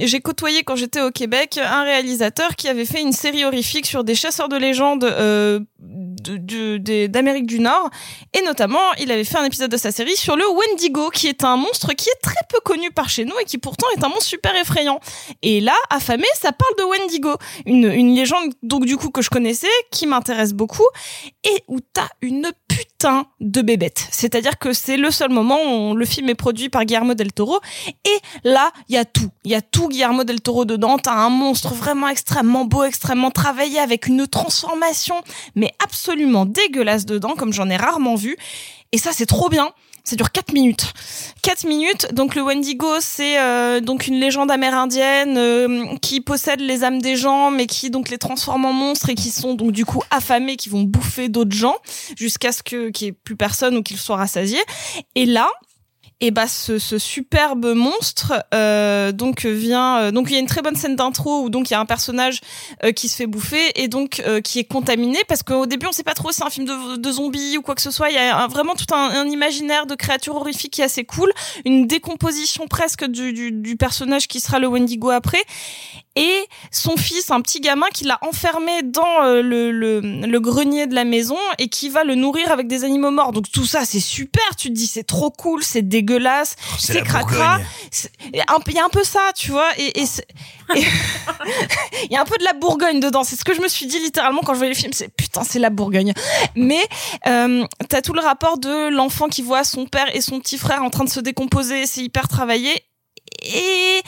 J'ai 0.00 0.20
côtoyé 0.20 0.62
quand 0.64 0.76
j'étais 0.76 1.00
au 1.00 1.10
Québec 1.10 1.58
un 1.62 1.82
réalisateur 1.84 2.56
qui 2.56 2.68
avait 2.68 2.84
fait 2.84 3.00
une 3.00 3.12
série 3.12 3.44
horrifique 3.44 3.86
sur 3.86 4.04
des 4.04 4.14
chasseurs 4.14 4.48
de 4.48 4.56
légendes 4.56 5.00
de- 5.80 6.36
de- 6.36 6.76
des- 6.76 7.08
d'Amérique 7.08 7.46
du 7.46 7.60
Nord 7.60 7.88
et 8.34 8.42
notamment 8.42 8.80
il 9.00 9.10
avait 9.10 9.24
fait 9.24 9.38
un 9.38 9.44
épisode 9.44 9.70
de 9.70 9.76
sa 9.76 9.92
série 9.92 10.16
sur 10.16 10.36
le 10.36 10.44
Wendigo 10.48 11.10
qui 11.10 11.28
est 11.28 11.44
un 11.44 11.56
monstre 11.56 11.92
qui 11.94 12.08
est 12.08 12.20
très 12.22 12.34
peu 12.48 12.58
connu 12.64 12.90
par 12.90 13.08
chez 13.08 13.24
nous 13.24 13.34
et 13.40 13.44
qui 13.44 13.58
pourtant 13.58 13.86
est 13.96 14.04
un 14.04 14.08
monstre 14.08 14.24
super 14.26 14.54
effrayant. 14.56 15.00
Et 15.42 15.60
là, 15.60 15.74
affamé, 15.88 16.26
ça 16.34 16.52
parle 16.52 16.74
de 16.78 16.84
Wendigo, 16.84 17.34
une, 17.66 17.84
une 17.90 18.14
légende 18.14 18.52
donc 18.62 18.84
du 18.84 18.96
coup 18.96 19.10
que 19.10 19.22
je 19.22 19.30
connaissais, 19.30 19.68
qui 19.90 20.06
m'intéresse 20.06 20.52
beaucoup 20.52 20.86
et 21.44 21.62
où 21.68 21.78
t'as 21.80 22.08
une 22.20 22.39
putain 22.80 23.26
de 23.40 23.60
bébête. 23.60 24.06
C'est-à-dire 24.10 24.58
que 24.58 24.72
c'est 24.72 24.96
le 24.96 25.10
seul 25.10 25.28
moment 25.30 25.90
où 25.90 25.94
le 25.94 26.06
film 26.06 26.30
est 26.30 26.34
produit 26.34 26.70
par 26.70 26.86
Guillermo 26.86 27.12
del 27.12 27.30
Toro 27.30 27.60
et 28.06 28.48
là, 28.48 28.70
il 28.88 28.94
y 28.94 28.98
a 28.98 29.04
tout. 29.04 29.30
Il 29.44 29.50
y 29.50 29.54
a 29.54 29.60
tout 29.60 29.88
Guillermo 29.88 30.24
del 30.24 30.40
Toro 30.40 30.64
dedans. 30.64 30.96
T'as 30.96 31.12
un 31.12 31.28
monstre 31.28 31.74
vraiment 31.74 32.08
extrêmement 32.08 32.64
beau, 32.64 32.84
extrêmement 32.84 33.30
travaillé 33.30 33.78
avec 33.78 34.06
une 34.06 34.26
transformation 34.26 35.16
mais 35.54 35.72
absolument 35.84 36.46
dégueulasse 36.46 37.04
dedans 37.04 37.34
comme 37.36 37.52
j'en 37.52 37.68
ai 37.68 37.76
rarement 37.76 38.14
vu. 38.14 38.36
Et 38.92 38.98
ça, 38.98 39.10
c'est 39.12 39.26
trop 39.26 39.50
bien. 39.50 39.70
Ça 40.10 40.16
dure 40.16 40.32
4 40.32 40.52
minutes. 40.54 40.92
4 41.42 41.68
minutes. 41.68 42.12
Donc 42.12 42.34
le 42.34 42.42
Wendigo, 42.42 42.96
c'est 42.98 43.38
euh, 43.38 43.78
donc 43.78 44.08
une 44.08 44.18
légende 44.18 44.50
amérindienne 44.50 45.38
euh, 45.38 45.94
qui 46.02 46.20
possède 46.20 46.58
les 46.58 46.82
âmes 46.82 47.00
des 47.00 47.14
gens, 47.14 47.52
mais 47.52 47.68
qui 47.68 47.90
donc 47.90 48.08
les 48.08 48.18
transforme 48.18 48.64
en 48.64 48.72
monstres 48.72 49.10
et 49.10 49.14
qui 49.14 49.30
sont 49.30 49.54
donc 49.54 49.70
du 49.70 49.84
coup 49.84 50.02
affamés, 50.10 50.56
qui 50.56 50.68
vont 50.68 50.82
bouffer 50.82 51.28
d'autres 51.28 51.54
gens 51.54 51.76
jusqu'à 52.16 52.50
ce 52.50 52.64
que 52.64 52.90
qu'il 52.90 53.06
y 53.06 53.10
ait 53.10 53.12
plus 53.12 53.36
personne 53.36 53.76
ou 53.76 53.84
qu'ils 53.84 53.98
soient 53.98 54.16
rassasiés. 54.16 54.58
Et 55.14 55.26
là, 55.26 55.48
et 56.20 56.30
bah 56.30 56.46
ce, 56.46 56.78
ce 56.78 56.98
superbe 56.98 57.74
monstre 57.74 58.44
euh, 58.52 59.12
donc 59.12 59.46
vient 59.46 59.98
euh, 59.98 60.10
donc 60.10 60.28
il 60.30 60.34
y 60.34 60.36
a 60.36 60.40
une 60.40 60.46
très 60.46 60.62
bonne 60.62 60.76
scène 60.76 60.96
d'intro 60.96 61.42
où 61.42 61.50
donc 61.50 61.70
il 61.70 61.72
y 61.72 61.76
a 61.76 61.80
un 61.80 61.86
personnage 61.86 62.40
euh, 62.84 62.92
qui 62.92 63.08
se 63.08 63.16
fait 63.16 63.26
bouffer 63.26 63.72
et 63.74 63.88
donc 63.88 64.22
euh, 64.26 64.40
qui 64.40 64.58
est 64.58 64.64
contaminé 64.64 65.18
parce 65.28 65.42
qu'au 65.42 65.66
début 65.66 65.86
on 65.86 65.92
sait 65.92 66.02
pas 66.02 66.14
trop 66.14 66.30
si 66.30 66.38
c'est 66.38 66.44
un 66.44 66.50
film 66.50 66.66
de, 66.66 67.10
zombies 67.10 67.58
ou 67.58 67.62
quoi 67.62 67.74
que 67.74 67.82
ce 67.82 67.90
soit. 67.90 68.10
Il 68.10 68.14
y 68.14 68.18
a 68.18 68.46
vraiment 68.46 68.74
tout 68.74 68.94
un, 68.94 69.10
un 69.10 69.28
imaginaire 69.28 69.86
de 69.86 69.94
créatures 69.94 70.36
horrifiques 70.36 70.74
qui 70.74 70.80
est 70.80 70.84
assez 70.84 71.04
cool. 71.04 71.32
Une 71.64 71.86
décomposition 71.86 72.68
presque 72.68 73.04
du, 73.04 73.32
du, 73.32 73.50
du 73.50 73.76
personnage 73.76 74.28
qui 74.28 74.40
sera 74.40 74.58
le 74.58 74.68
Wendigo 74.68 75.10
après 75.10 75.42
et 76.22 76.46
son 76.70 76.96
fils, 76.98 77.30
un 77.30 77.40
petit 77.40 77.60
gamin 77.60 77.86
qui 77.94 78.04
l'a 78.04 78.18
enfermé 78.22 78.82
dans 78.82 79.22
euh, 79.24 79.40
le, 79.42 79.70
le, 79.72 80.00
le 80.00 80.40
grenier 80.40 80.86
de 80.86 80.94
la 80.94 81.04
maison 81.04 81.38
et 81.58 81.68
qui 81.68 81.88
va 81.88 82.04
le 82.04 82.14
nourrir 82.14 82.52
avec 82.52 82.66
des 82.68 82.84
animaux 82.84 83.10
morts. 83.10 83.32
Donc 83.32 83.50
tout 83.50 83.64
ça, 83.64 83.84
c'est 83.86 84.00
super. 84.00 84.44
Tu 84.58 84.68
te 84.68 84.74
dis, 84.74 84.86
c'est 84.86 85.02
trop 85.04 85.30
cool, 85.30 85.62
c'est 85.62 85.82
dégueulasse, 85.82 86.56
c'est 86.78 86.92
c'est 86.92 87.02
cracra. 87.02 87.58
Il 88.34 88.36
y 88.36 88.40
a 88.40 88.44
un 88.84 88.88
peu- 88.90 89.02
ça, 89.04 89.30
tu 89.34 89.50
vois. 89.50 89.70
Et- 89.78 89.92
il 90.76 92.12
y 92.12 92.16
a 92.16 92.20
un 92.20 92.24
peu 92.24 92.36
de 92.38 92.44
la 92.44 92.52
Bourgogne 92.52 93.00
dedans. 93.00 93.24
C'est 93.24 93.36
ce 93.36 93.44
que 93.44 93.54
je 93.54 93.60
me 93.60 93.68
suis 93.68 93.86
dit 93.86 93.98
littéralement 93.98 94.42
quand 94.42 94.52
je 94.52 94.58
voyais 94.58 94.72
le 94.74 94.78
film. 94.78 94.92
C'est 94.92 95.08
putain, 95.08 95.42
c'est 95.42 95.58
la 95.58 95.70
Bourgogne. 95.70 96.12
Mais 96.54 96.82
euh, 97.26 97.64
t'as 97.88 98.02
tout 98.02 98.12
le 98.12 98.20
rapport 98.20 98.58
de 98.58 98.88
l'enfant 98.90 99.28
qui 99.28 99.42
voit 99.42 99.64
son 99.64 99.86
père 99.86 100.14
et 100.14 100.20
son 100.20 100.38
petit 100.40 100.58
frère 100.58 100.82
en 100.82 100.90
train 100.90 101.04
de 101.04 101.10
se 101.10 101.20
décomposer. 101.20 101.86
C'est 101.86 102.02
hyper 102.02 102.28
travaillé. 102.28 102.70
Et 103.42 104.02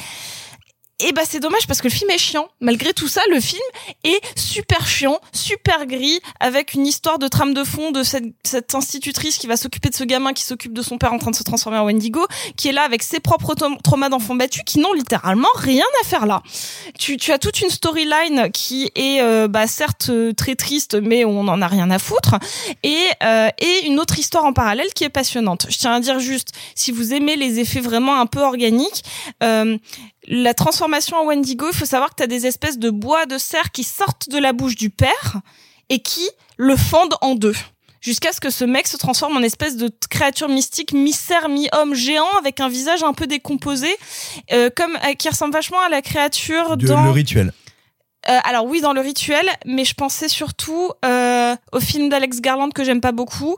et 1.02 1.12
bah 1.12 1.22
c'est 1.28 1.40
dommage 1.40 1.66
parce 1.66 1.80
que 1.80 1.88
le 1.88 1.92
film 1.92 2.10
est 2.10 2.18
chiant. 2.18 2.48
Malgré 2.60 2.92
tout 2.92 3.08
ça, 3.08 3.20
le 3.30 3.40
film 3.40 3.62
est 4.04 4.20
super 4.38 4.86
chiant, 4.86 5.20
super 5.32 5.86
gris, 5.86 6.20
avec 6.40 6.74
une 6.74 6.86
histoire 6.86 7.18
de 7.18 7.28
trame 7.28 7.54
de 7.54 7.64
fond 7.64 7.90
de 7.90 8.02
cette, 8.02 8.24
cette 8.44 8.74
institutrice 8.74 9.38
qui 9.38 9.46
va 9.46 9.56
s'occuper 9.56 9.88
de 9.88 9.94
ce 9.94 10.04
gamin 10.04 10.32
qui 10.32 10.44
s'occupe 10.44 10.72
de 10.72 10.82
son 10.82 10.98
père 10.98 11.12
en 11.12 11.18
train 11.18 11.30
de 11.30 11.36
se 11.36 11.42
transformer 11.42 11.78
en 11.78 11.84
Wendigo, 11.84 12.26
qui 12.56 12.68
est 12.68 12.72
là 12.72 12.82
avec 12.82 13.02
ses 13.02 13.20
propres 13.20 13.54
tra- 13.54 13.80
traumas 13.82 14.08
d'enfant 14.08 14.34
battu, 14.34 14.62
qui 14.64 14.78
n'ont 14.78 14.92
littéralement 14.92 15.48
rien 15.56 15.84
à 16.02 16.06
faire 16.06 16.26
là. 16.26 16.42
Tu, 16.98 17.16
tu 17.16 17.32
as 17.32 17.38
toute 17.38 17.60
une 17.60 17.70
storyline 17.70 18.50
qui 18.52 18.90
est 18.94 19.20
euh, 19.20 19.48
bah, 19.48 19.66
certes 19.66 20.08
euh, 20.10 20.32
très 20.32 20.54
triste, 20.54 20.94
mais 21.00 21.24
on 21.24 21.48
en 21.48 21.62
a 21.62 21.66
rien 21.66 21.90
à 21.90 21.98
foutre, 21.98 22.36
et, 22.82 23.06
euh, 23.22 23.48
et 23.58 23.86
une 23.86 23.98
autre 23.98 24.18
histoire 24.18 24.44
en 24.44 24.52
parallèle 24.52 24.92
qui 24.94 25.04
est 25.04 25.08
passionnante. 25.08 25.66
Je 25.68 25.78
tiens 25.78 25.94
à 25.94 26.00
dire 26.00 26.18
juste, 26.20 26.48
si 26.74 26.92
vous 26.92 27.12
aimez 27.14 27.36
les 27.36 27.58
effets 27.58 27.80
vraiment 27.80 28.20
un 28.20 28.26
peu 28.26 28.40
organiques, 28.40 29.02
euh, 29.42 29.76
la 30.34 30.54
transformation 30.54 31.18
en 31.18 31.26
Wendigo, 31.26 31.66
il 31.70 31.76
faut 31.76 31.84
savoir 31.84 32.08
que 32.10 32.14
tu 32.16 32.22
as 32.22 32.26
des 32.26 32.46
espèces 32.46 32.78
de 32.78 32.88
bois 32.88 33.26
de 33.26 33.36
cerf 33.36 33.70
qui 33.70 33.84
sortent 33.84 34.30
de 34.30 34.38
la 34.38 34.54
bouche 34.54 34.76
du 34.76 34.88
père 34.88 35.40
et 35.90 35.98
qui 36.00 36.26
le 36.56 36.74
fendent 36.74 37.16
en 37.20 37.34
deux. 37.34 37.54
Jusqu'à 38.00 38.32
ce 38.32 38.40
que 38.40 38.48
ce 38.50 38.64
mec 38.64 38.88
se 38.88 38.96
transforme 38.96 39.36
en 39.36 39.42
espèce 39.42 39.76
de 39.76 39.90
créature 40.10 40.48
mystique 40.48 40.92
mi-cerf, 40.92 41.48
mi-homme 41.48 41.94
géant 41.94 42.30
avec 42.38 42.60
un 42.60 42.68
visage 42.68 43.02
un 43.02 43.12
peu 43.12 43.26
décomposé, 43.26 43.94
euh, 44.52 44.70
comme 44.74 44.96
euh, 45.04 45.12
qui 45.12 45.28
ressemble 45.28 45.52
vachement 45.52 45.78
à 45.84 45.88
la 45.90 46.00
créature 46.02 46.76
De- 46.78 46.86
dans. 46.86 47.04
Le 47.04 47.10
rituel. 47.10 47.52
Euh, 48.28 48.38
alors 48.44 48.66
oui, 48.66 48.80
dans 48.80 48.92
le 48.92 49.00
rituel, 49.00 49.46
mais 49.66 49.84
je 49.84 49.94
pensais 49.94 50.28
surtout 50.28 50.90
euh, 51.04 51.56
au 51.72 51.80
film 51.80 52.08
d'Alex 52.08 52.40
Garland 52.40 52.70
que 52.70 52.84
j'aime 52.84 53.00
pas 53.00 53.12
beaucoup. 53.12 53.56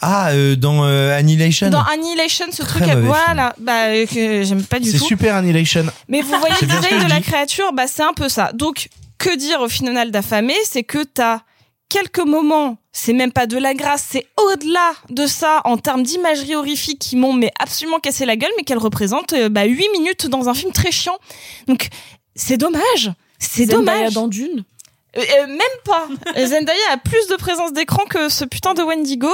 Ah, 0.00 0.30
euh, 0.30 0.56
dans 0.56 0.82
Annihilation. 0.82 1.70
Dans 1.70 1.82
Annihilation, 1.82 2.46
ce 2.50 2.62
Très 2.62 2.80
truc, 2.80 2.96
voilà, 3.04 3.54
bah 3.58 4.04
que 4.06 4.42
j'aime 4.42 4.64
pas 4.64 4.80
du 4.80 4.90
C'est 4.90 4.98
tout. 4.98 5.06
super 5.06 5.36
Annihilation. 5.36 5.86
Mais 6.08 6.20
vous 6.20 6.36
voyez 6.36 6.54
C'est 6.58 6.66
le 6.66 6.80
design 6.80 7.04
de 7.04 7.08
la 7.08 7.20
créature, 7.20 7.72
bah 7.72 7.86
c'est 7.86 8.02
un 8.02 8.12
peu 8.12 8.28
ça. 8.28 8.50
Donc 8.52 8.88
que 9.18 9.36
dire 9.36 9.60
au 9.60 9.68
final 9.68 10.10
d'affamé, 10.10 10.54
c'est 10.64 10.82
que 10.82 11.04
t'as 11.04 11.40
quelques 11.88 12.26
moments, 12.26 12.78
c'est 12.90 13.12
même 13.12 13.30
pas 13.32 13.46
de 13.46 13.56
la 13.56 13.74
grâce, 13.74 14.04
c'est 14.10 14.26
au-delà 14.36 14.92
de 15.10 15.26
ça 15.26 15.60
en 15.64 15.76
termes 15.76 16.02
d'imagerie 16.02 16.56
horrifique 16.56 16.98
qui 16.98 17.16
m'ont 17.16 17.32
mais 17.34 17.52
absolument 17.60 18.00
cassé 18.00 18.26
la 18.26 18.34
gueule, 18.34 18.50
mais 18.56 18.64
qu'elle 18.64 18.78
représente 18.78 19.34
bah 19.50 19.64
8 19.64 19.88
minutes 19.92 20.26
dans 20.26 20.48
un 20.48 20.54
film 20.54 20.72
très 20.72 20.90
chiant. 20.90 21.18
Donc 21.68 21.88
c'est 22.34 22.56
dommage, 22.56 23.12
c'est 23.42 23.66
Zendaya 23.70 23.98
dommage. 23.98 24.14
dans 24.14 24.28
Dune. 24.28 24.64
Euh, 25.14 25.20
euh, 25.20 25.46
même 25.46 25.58
pas. 25.84 26.08
Zendaya 26.46 26.78
a 26.92 26.96
plus 26.96 27.26
de 27.30 27.36
présence 27.36 27.72
d'écran 27.74 28.02
que 28.08 28.30
ce 28.30 28.46
putain 28.46 28.72
de 28.72 28.82
Wendigo 28.82 29.28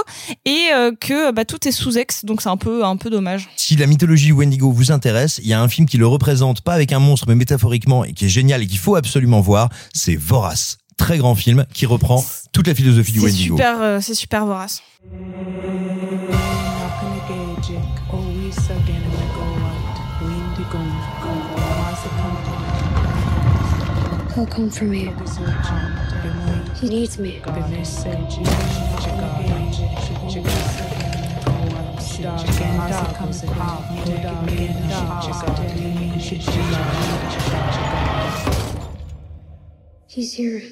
et 0.44 0.70
euh, 0.74 0.90
que 1.00 1.30
bah 1.30 1.44
tout 1.44 1.68
est 1.68 1.72
sous 1.72 1.98
ex, 1.98 2.24
donc 2.24 2.42
c'est 2.42 2.48
un 2.48 2.56
peu 2.56 2.84
un 2.84 2.96
peu 2.96 3.10
dommage. 3.10 3.48
Si 3.56 3.76
la 3.76 3.86
mythologie 3.86 4.32
Wendigo 4.32 4.72
vous 4.72 4.90
intéresse, 4.90 5.38
il 5.40 5.46
y 5.46 5.52
a 5.52 5.60
un 5.62 5.68
film 5.68 5.86
qui 5.86 5.96
le 5.96 6.06
représente, 6.08 6.62
pas 6.62 6.74
avec 6.74 6.92
un 6.92 6.98
monstre, 6.98 7.26
mais 7.28 7.36
métaphoriquement, 7.36 8.04
et 8.04 8.12
qui 8.12 8.24
est 8.24 8.28
génial 8.28 8.62
et 8.62 8.66
qu'il 8.66 8.78
faut 8.78 8.96
absolument 8.96 9.40
voir, 9.40 9.68
c'est 9.94 10.16
Vorace. 10.16 10.78
Très 10.96 11.16
grand 11.18 11.36
film 11.36 11.64
qui 11.72 11.86
reprend 11.86 12.24
toute 12.52 12.66
la 12.66 12.74
philosophie 12.74 13.12
du 13.12 13.20
C'est 13.20 13.26
Wendigo. 13.26 13.56
super, 13.56 13.80
euh, 13.80 14.00
c'est 14.00 14.14
super 14.14 14.46
vorace. 14.46 14.82
He'll 24.38 24.46
come. 24.46 24.70
He 26.76 26.88
needs 26.88 27.18
me. 27.18 27.42
He's 40.06 40.34
here. 40.34 40.62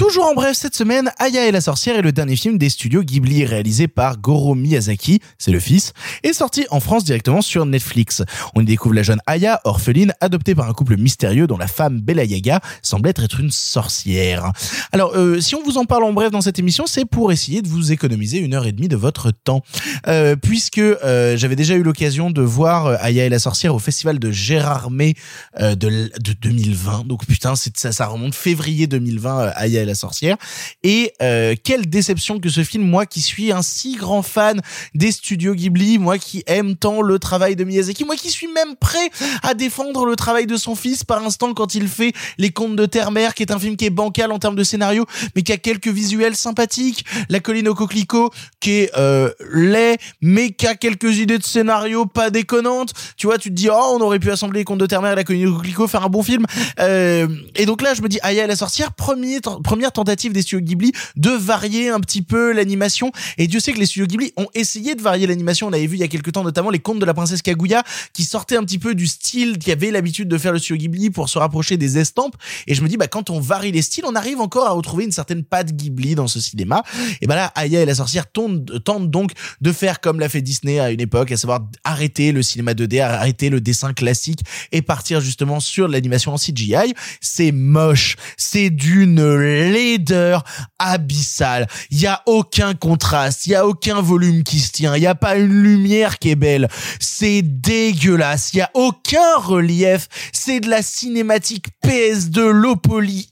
Toujours 0.00 0.24
en 0.24 0.32
bref 0.32 0.56
cette 0.56 0.74
semaine, 0.74 1.12
Aya 1.18 1.46
et 1.46 1.52
la 1.52 1.60
sorcière 1.60 1.94
est 1.94 2.00
le 2.00 2.10
dernier 2.10 2.34
film 2.34 2.56
des 2.56 2.70
studios 2.70 3.02
Ghibli 3.02 3.44
réalisé 3.44 3.86
par 3.86 4.16
Goro 4.16 4.54
Miyazaki, 4.54 5.20
c'est 5.36 5.50
le 5.50 5.60
fils, 5.60 5.92
et 6.22 6.32
sorti 6.32 6.64
en 6.70 6.80
France 6.80 7.04
directement 7.04 7.42
sur 7.42 7.66
Netflix. 7.66 8.22
On 8.54 8.62
y 8.62 8.64
découvre 8.64 8.94
la 8.94 9.02
jeune 9.02 9.20
Aya, 9.26 9.60
orpheline, 9.64 10.14
adoptée 10.22 10.54
par 10.54 10.70
un 10.70 10.72
couple 10.72 10.96
mystérieux 10.96 11.46
dont 11.46 11.58
la 11.58 11.66
femme 11.66 12.00
Bella 12.00 12.24
Yaga 12.24 12.62
semble 12.80 13.10
être 13.10 13.40
une 13.40 13.50
sorcière. 13.50 14.52
Alors, 14.90 15.12
euh, 15.16 15.38
si 15.38 15.54
on 15.54 15.62
vous 15.62 15.76
en 15.76 15.84
parle 15.84 16.04
en 16.04 16.14
bref 16.14 16.30
dans 16.30 16.40
cette 16.40 16.58
émission, 16.58 16.86
c'est 16.86 17.04
pour 17.04 17.30
essayer 17.30 17.60
de 17.60 17.68
vous 17.68 17.92
économiser 17.92 18.38
une 18.38 18.54
heure 18.54 18.64
et 18.64 18.72
demie 18.72 18.88
de 18.88 18.96
votre 18.96 19.30
temps. 19.32 19.60
Euh, 20.08 20.34
puisque 20.34 20.78
euh, 20.78 21.36
j'avais 21.36 21.56
déjà 21.56 21.74
eu 21.74 21.82
l'occasion 21.82 22.30
de 22.30 22.40
voir 22.40 22.86
euh, 22.86 22.96
Aya 23.00 23.26
et 23.26 23.28
la 23.28 23.38
sorcière 23.38 23.74
au 23.74 23.78
festival 23.78 24.18
de 24.18 24.30
Gérardmer 24.30 25.14
euh, 25.60 25.74
de, 25.74 26.10
de 26.18 26.32
2020. 26.40 27.06
Donc 27.06 27.26
putain, 27.26 27.54
ça, 27.54 27.92
ça 27.92 28.06
remonte 28.06 28.34
février 28.34 28.86
2020, 28.86 29.40
euh, 29.40 29.50
Aya 29.56 29.82
et 29.82 29.89
la 29.89 29.89
sorcière. 29.94 30.36
Et 30.82 31.12
euh, 31.22 31.54
quelle 31.62 31.88
déception 31.88 32.40
que 32.40 32.48
ce 32.48 32.64
film, 32.64 32.84
moi 32.84 33.06
qui 33.06 33.20
suis 33.20 33.52
un 33.52 33.62
si 33.62 33.96
grand 33.96 34.22
fan 34.22 34.60
des 34.94 35.12
studios 35.12 35.54
Ghibli, 35.54 35.98
moi 35.98 36.18
qui 36.18 36.42
aime 36.46 36.76
tant 36.76 37.02
le 37.02 37.18
travail 37.18 37.56
de 37.56 37.64
Miyazaki, 37.64 38.04
moi 38.04 38.16
qui 38.16 38.30
suis 38.30 38.48
même 38.48 38.76
prêt 38.76 39.10
à 39.42 39.54
défendre 39.54 40.06
le 40.06 40.16
travail 40.16 40.46
de 40.46 40.56
son 40.56 40.74
fils 40.74 41.04
par 41.04 41.24
instant 41.24 41.54
quand 41.54 41.74
il 41.74 41.88
fait 41.88 42.12
Les 42.38 42.50
Contes 42.50 42.76
de 42.76 42.86
Terre-Mère, 42.86 43.34
qui 43.34 43.42
est 43.42 43.52
un 43.52 43.58
film 43.58 43.76
qui 43.76 43.86
est 43.86 43.90
bancal 43.90 44.32
en 44.32 44.38
termes 44.38 44.56
de 44.56 44.64
scénario, 44.64 45.06
mais 45.34 45.42
qui 45.42 45.52
a 45.52 45.56
quelques 45.56 45.88
visuels 45.88 46.36
sympathiques. 46.36 47.04
La 47.28 47.40
colline 47.40 47.68
au 47.68 47.74
coquelicot, 47.74 48.30
qui 48.60 48.72
est 48.72 48.90
euh, 48.96 49.30
laid, 49.52 49.98
mais 50.20 50.50
qui 50.50 50.66
a 50.66 50.74
quelques 50.74 51.18
idées 51.18 51.38
de 51.38 51.44
scénario 51.44 52.06
pas 52.06 52.30
déconnantes. 52.30 52.92
Tu 53.16 53.26
vois, 53.26 53.38
tu 53.38 53.50
te 53.50 53.54
dis, 53.54 53.68
oh, 53.70 53.96
on 53.96 54.00
aurait 54.00 54.18
pu 54.18 54.30
assembler 54.30 54.60
Les 54.60 54.64
Contes 54.64 54.78
de 54.80 54.86
Terre-Mère 54.86 55.12
et 55.12 55.16
La 55.16 55.24
colline 55.24 55.46
au 55.48 55.54
coquelicot, 55.54 55.88
faire 55.88 56.04
un 56.04 56.08
bon 56.08 56.22
film. 56.22 56.44
Euh, 56.78 57.28
et 57.56 57.66
donc 57.66 57.82
là, 57.82 57.94
je 57.94 58.02
me 58.02 58.08
dis, 58.08 58.18
Aya 58.22 58.44
et 58.44 58.46
la 58.46 58.56
sorcière, 58.56 58.92
premier, 58.92 59.40
première 59.70 59.92
tentative 59.92 60.32
des 60.32 60.42
studios 60.42 60.66
Ghibli 60.66 60.90
de 61.14 61.30
varier 61.30 61.90
un 61.90 62.00
petit 62.00 62.22
peu 62.22 62.52
l'animation. 62.52 63.12
Et 63.38 63.46
Dieu 63.46 63.60
sait 63.60 63.72
que 63.72 63.78
les 63.78 63.86
studios 63.86 64.08
Ghibli 64.08 64.32
ont 64.36 64.48
essayé 64.52 64.96
de 64.96 65.00
varier 65.00 65.28
l'animation. 65.28 65.68
On 65.68 65.72
avait 65.72 65.86
vu 65.86 65.96
il 65.96 66.00
y 66.00 66.02
a 66.02 66.08
quelques 66.08 66.32
temps 66.32 66.42
notamment 66.42 66.70
les 66.70 66.80
contes 66.80 66.98
de 66.98 67.04
la 67.04 67.14
princesse 67.14 67.40
Kaguya 67.40 67.84
qui 68.12 68.24
sortaient 68.24 68.56
un 68.56 68.64
petit 68.64 68.80
peu 68.80 68.96
du 68.96 69.06
style 69.06 69.58
qui 69.58 69.70
avait 69.70 69.92
l'habitude 69.92 70.26
de 70.26 70.38
faire 70.38 70.50
le 70.50 70.58
studio 70.58 70.76
Ghibli 70.76 71.10
pour 71.10 71.28
se 71.28 71.38
rapprocher 71.38 71.76
des 71.76 71.98
estampes. 71.98 72.34
Et 72.66 72.74
je 72.74 72.82
me 72.82 72.88
dis, 72.88 72.96
bah, 72.96 73.06
quand 73.06 73.30
on 73.30 73.38
varie 73.38 73.70
les 73.70 73.82
styles, 73.82 74.04
on 74.06 74.16
arrive 74.16 74.40
encore 74.40 74.66
à 74.66 74.72
retrouver 74.72 75.04
une 75.04 75.12
certaine 75.12 75.44
patte 75.44 75.70
Ghibli 75.72 76.16
dans 76.16 76.26
ce 76.26 76.40
cinéma. 76.40 76.82
Et 77.20 77.28
bah 77.28 77.36
là, 77.36 77.52
Aya 77.54 77.80
et 77.80 77.86
la 77.86 77.94
sorcière 77.94 78.28
tentent, 78.28 78.82
tentent 78.82 79.08
donc 79.08 79.34
de 79.60 79.70
faire 79.70 80.00
comme 80.00 80.18
l'a 80.18 80.28
fait 80.28 80.42
Disney 80.42 80.80
à 80.80 80.90
une 80.90 81.00
époque, 81.00 81.30
à 81.30 81.36
savoir 81.36 81.60
arrêter 81.84 82.32
le 82.32 82.42
cinéma 82.42 82.72
2D, 82.72 83.02
arrêter 83.02 83.50
le 83.50 83.60
dessin 83.60 83.92
classique 83.92 84.40
et 84.72 84.82
partir 84.82 85.20
justement 85.20 85.60
sur 85.60 85.86
l'animation 85.86 86.34
en 86.34 86.38
CGI. 86.38 86.92
C'est 87.20 87.52
moche, 87.52 88.16
c'est 88.36 88.70
d'une 88.70 89.20
laideur 89.60 90.44
abyssale. 90.78 91.66
Il 91.90 92.00
y 92.00 92.06
a 92.06 92.22
aucun 92.26 92.74
contraste, 92.74 93.46
il 93.46 93.50
y 93.50 93.54
a 93.54 93.66
aucun 93.66 94.00
volume 94.00 94.42
qui 94.42 94.60
se 94.60 94.72
tient, 94.72 94.96
il 94.96 95.02
y 95.02 95.06
a 95.06 95.14
pas 95.14 95.36
une 95.36 95.62
lumière 95.62 96.18
qui 96.18 96.30
est 96.30 96.36
belle. 96.36 96.68
C'est 96.98 97.42
dégueulasse, 97.42 98.50
il 98.52 98.58
y 98.58 98.62
a 98.62 98.70
aucun 98.74 99.36
relief, 99.36 100.08
c'est 100.32 100.60
de 100.60 100.68
la 100.68 100.82
cinématique 100.82 101.66
PS2 101.84 102.50
low 102.50 102.76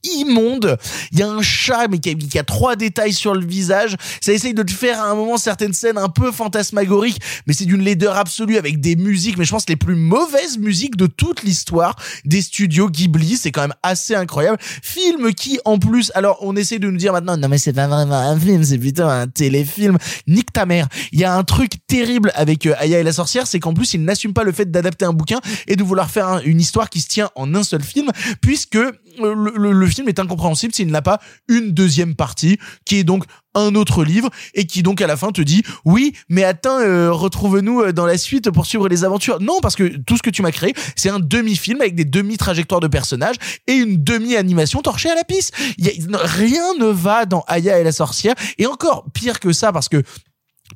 immonde. 0.04 0.78
Il 1.12 1.18
y 1.18 1.22
a 1.22 1.28
un 1.28 1.42
chat 1.42 1.88
mais 1.88 1.98
qui 1.98 2.10
a, 2.10 2.14
qui 2.14 2.38
a 2.38 2.44
trois 2.44 2.76
détails 2.76 3.12
sur 3.12 3.34
le 3.34 3.44
visage. 3.44 3.96
Ça 4.20 4.32
essaye 4.32 4.54
de 4.54 4.62
te 4.62 4.72
faire 4.72 5.00
à 5.00 5.08
un 5.08 5.14
moment 5.14 5.36
certaines 5.36 5.72
scènes 5.72 5.98
un 5.98 6.08
peu 6.08 6.32
fantasmagoriques, 6.32 7.20
mais 7.46 7.52
c'est 7.52 7.64
d'une 7.64 7.82
laideur 7.82 8.16
absolue 8.16 8.56
avec 8.56 8.80
des 8.80 8.96
musiques, 8.96 9.38
mais 9.38 9.44
je 9.44 9.50
pense 9.50 9.68
les 9.68 9.76
plus 9.76 9.94
mauvaises 9.94 10.58
musiques 10.58 10.96
de 10.96 11.06
toute 11.06 11.42
l'histoire 11.42 11.96
des 12.24 12.42
studios 12.42 12.88
Ghibli. 12.88 13.36
C'est 13.36 13.52
quand 13.52 13.62
même 13.62 13.74
assez 13.82 14.14
incroyable. 14.14 14.58
Film 14.60 15.32
qui, 15.34 15.58
en 15.64 15.78
plus, 15.78 16.12
alors 16.18 16.38
on 16.42 16.54
essaie 16.56 16.78
de 16.78 16.90
nous 16.90 16.96
dire 16.98 17.12
maintenant, 17.12 17.36
non 17.36 17.48
mais 17.48 17.58
c'est 17.58 17.72
pas 17.72 17.86
vraiment 17.88 18.16
un 18.18 18.38
film, 18.38 18.62
c'est 18.64 18.78
plutôt 18.78 19.04
un 19.04 19.26
téléfilm. 19.26 19.96
Nique 20.26 20.52
ta 20.52 20.66
mère. 20.66 20.86
Il 21.12 21.18
y 21.20 21.24
a 21.24 21.34
un 21.34 21.44
truc 21.44 21.72
terrible 21.86 22.30
avec 22.34 22.66
euh, 22.66 22.74
Aya 22.78 22.98
et 23.00 23.02
la 23.02 23.12
sorcière, 23.12 23.46
c'est 23.46 23.60
qu'en 23.60 23.72
plus 23.74 23.94
il 23.94 24.02
n'assume 24.04 24.32
pas 24.34 24.44
le 24.44 24.52
fait 24.52 24.70
d'adapter 24.70 25.04
un 25.04 25.12
bouquin 25.12 25.40
et 25.66 25.76
de 25.76 25.82
vouloir 25.82 26.10
faire 26.10 26.28
un- 26.28 26.40
une 26.42 26.60
histoire 26.60 26.90
qui 26.90 27.00
se 27.00 27.08
tient 27.08 27.30
en 27.36 27.54
un 27.54 27.62
seul 27.62 27.82
film, 27.82 28.10
puisque 28.42 28.78
le, 29.22 29.72
le- 29.72 29.86
film 29.86 30.08
est 30.08 30.18
incompréhensible 30.18 30.74
s'il 30.74 30.88
n'a 30.88 31.02
pas 31.02 31.18
une 31.48 31.72
deuxième 31.72 32.14
partie, 32.14 32.58
qui 32.84 32.96
est 32.96 33.04
donc 33.04 33.24
un 33.54 33.74
autre 33.74 34.04
livre 34.04 34.28
et 34.54 34.66
qui 34.66 34.82
donc 34.82 35.00
à 35.00 35.06
la 35.06 35.16
fin 35.16 35.32
te 35.32 35.40
dit 35.40 35.62
oui 35.84 36.14
mais 36.28 36.44
attends 36.44 36.78
euh, 36.80 37.10
retrouve-nous 37.10 37.80
euh, 37.80 37.92
dans 37.92 38.04
la 38.06 38.16
suite 38.18 38.50
pour 38.50 38.66
suivre 38.66 38.88
les 38.88 39.04
aventures 39.04 39.40
non 39.40 39.58
parce 39.60 39.74
que 39.74 39.96
tout 40.06 40.16
ce 40.16 40.22
que 40.22 40.30
tu 40.30 40.42
m'as 40.42 40.52
créé 40.52 40.74
c'est 40.94 41.08
un 41.08 41.18
demi-film 41.18 41.80
avec 41.80 41.94
des 41.96 42.04
demi-trajectoires 42.04 42.80
de 42.80 42.86
personnages 42.88 43.36
et 43.66 43.72
une 43.72 44.04
demi-animation 44.04 44.82
torchée 44.82 45.10
à 45.10 45.14
la 45.14 45.24
pisse. 45.24 45.50
Y 45.78 45.88
a- 45.88 46.18
rien 46.18 46.74
ne 46.78 46.86
va 46.86 47.24
dans 47.24 47.42
Aya 47.48 47.80
et 47.80 47.84
la 47.84 47.92
sorcière. 47.92 48.34
Et 48.58 48.66
encore 48.66 49.06
pire 49.12 49.40
que 49.40 49.52
ça 49.52 49.72
parce 49.72 49.88
que 49.88 50.02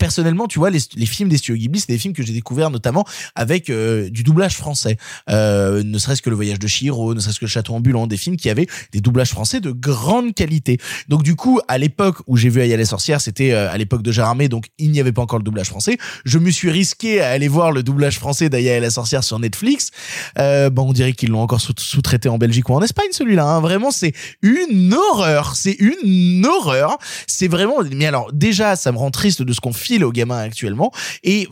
Personnellement, 0.02 0.48
tu 0.48 0.58
vois, 0.58 0.70
les, 0.70 1.06
films 1.06 1.28
des 1.28 1.36
studios 1.36 1.56
Ghibli, 1.56 1.78
c'est 1.78 1.92
des 1.92 1.96
films 1.96 2.12
que 2.12 2.24
j'ai 2.24 2.32
découverts 2.32 2.70
notamment 2.70 3.04
avec 3.36 3.70
euh, 3.70 4.10
du 4.10 4.24
doublage 4.24 4.56
français. 4.56 4.96
Euh, 5.30 5.84
ne 5.84 5.96
serait-ce 5.96 6.22
que 6.22 6.28
Le 6.28 6.34
Voyage 6.34 6.58
de 6.58 6.66
Chihiro, 6.66 7.14
ne 7.14 7.20
serait-ce 7.20 7.38
que 7.38 7.44
Le 7.44 7.50
Château 7.50 7.72
ambulant, 7.72 8.08
des 8.08 8.16
films 8.16 8.36
qui 8.36 8.50
avaient 8.50 8.66
des 8.90 9.00
doublages 9.00 9.30
français 9.30 9.60
de 9.60 9.70
grande 9.70 10.34
qualité. 10.34 10.78
Donc 11.06 11.22
du 11.22 11.36
coup, 11.36 11.60
à 11.68 11.78
l'époque 11.78 12.16
où 12.26 12.36
j'ai 12.36 12.48
vu 12.48 12.60
Aya 12.60 12.76
la 12.76 12.84
sorcière, 12.84 13.20
c'était 13.20 13.52
euh, 13.52 13.70
à 13.70 13.78
l'époque 13.78 14.02
de 14.02 14.10
Gérardmer, 14.10 14.48
donc 14.48 14.70
il 14.78 14.90
n'y 14.90 14.98
avait 14.98 15.12
pas 15.12 15.22
encore 15.22 15.38
le 15.38 15.44
doublage 15.44 15.68
français. 15.68 15.98
Je 16.24 16.38
me 16.38 16.50
suis 16.50 16.72
risqué 16.72 17.20
à 17.20 17.28
aller 17.28 17.46
voir 17.46 17.70
le 17.70 17.84
doublage 17.84 18.18
français 18.18 18.48
d'Aya 18.48 18.78
et 18.78 18.80
la 18.80 18.90
sorcière 18.90 19.22
sur 19.22 19.38
Netflix. 19.38 19.92
Bon, 20.36 20.88
on 20.88 20.92
dirait 20.92 21.12
qu'ils 21.12 21.30
l'ont 21.30 21.42
encore 21.42 21.60
sous- 21.60 21.74
sous-traité 21.78 22.28
en 22.28 22.38
Belgique 22.38 22.68
ou 22.68 22.74
en 22.74 22.82
Espagne, 22.82 23.12
celui-là. 23.12 23.44
Hein. 23.46 23.60
Vraiment, 23.60 23.92
c'est 23.92 24.14
une 24.42 24.94
horreur. 24.94 25.54
C'est 25.54 25.76
une 25.78 26.44
horreur. 26.44 26.98
C'est 27.28 27.46
vraiment. 27.46 27.76
Mais 27.94 28.06
alors, 28.06 28.32
déjà, 28.32 28.74
ça 28.74 28.90
me 28.90 28.98
rend 28.98 29.12
triste 29.12 29.42
de 29.42 29.52
ce 29.52 29.60
qu'on 29.60 29.72
file 29.92 30.04
aux 30.04 30.12
gamins 30.12 30.38
actuellement. 30.38 30.90
Et 31.22 31.48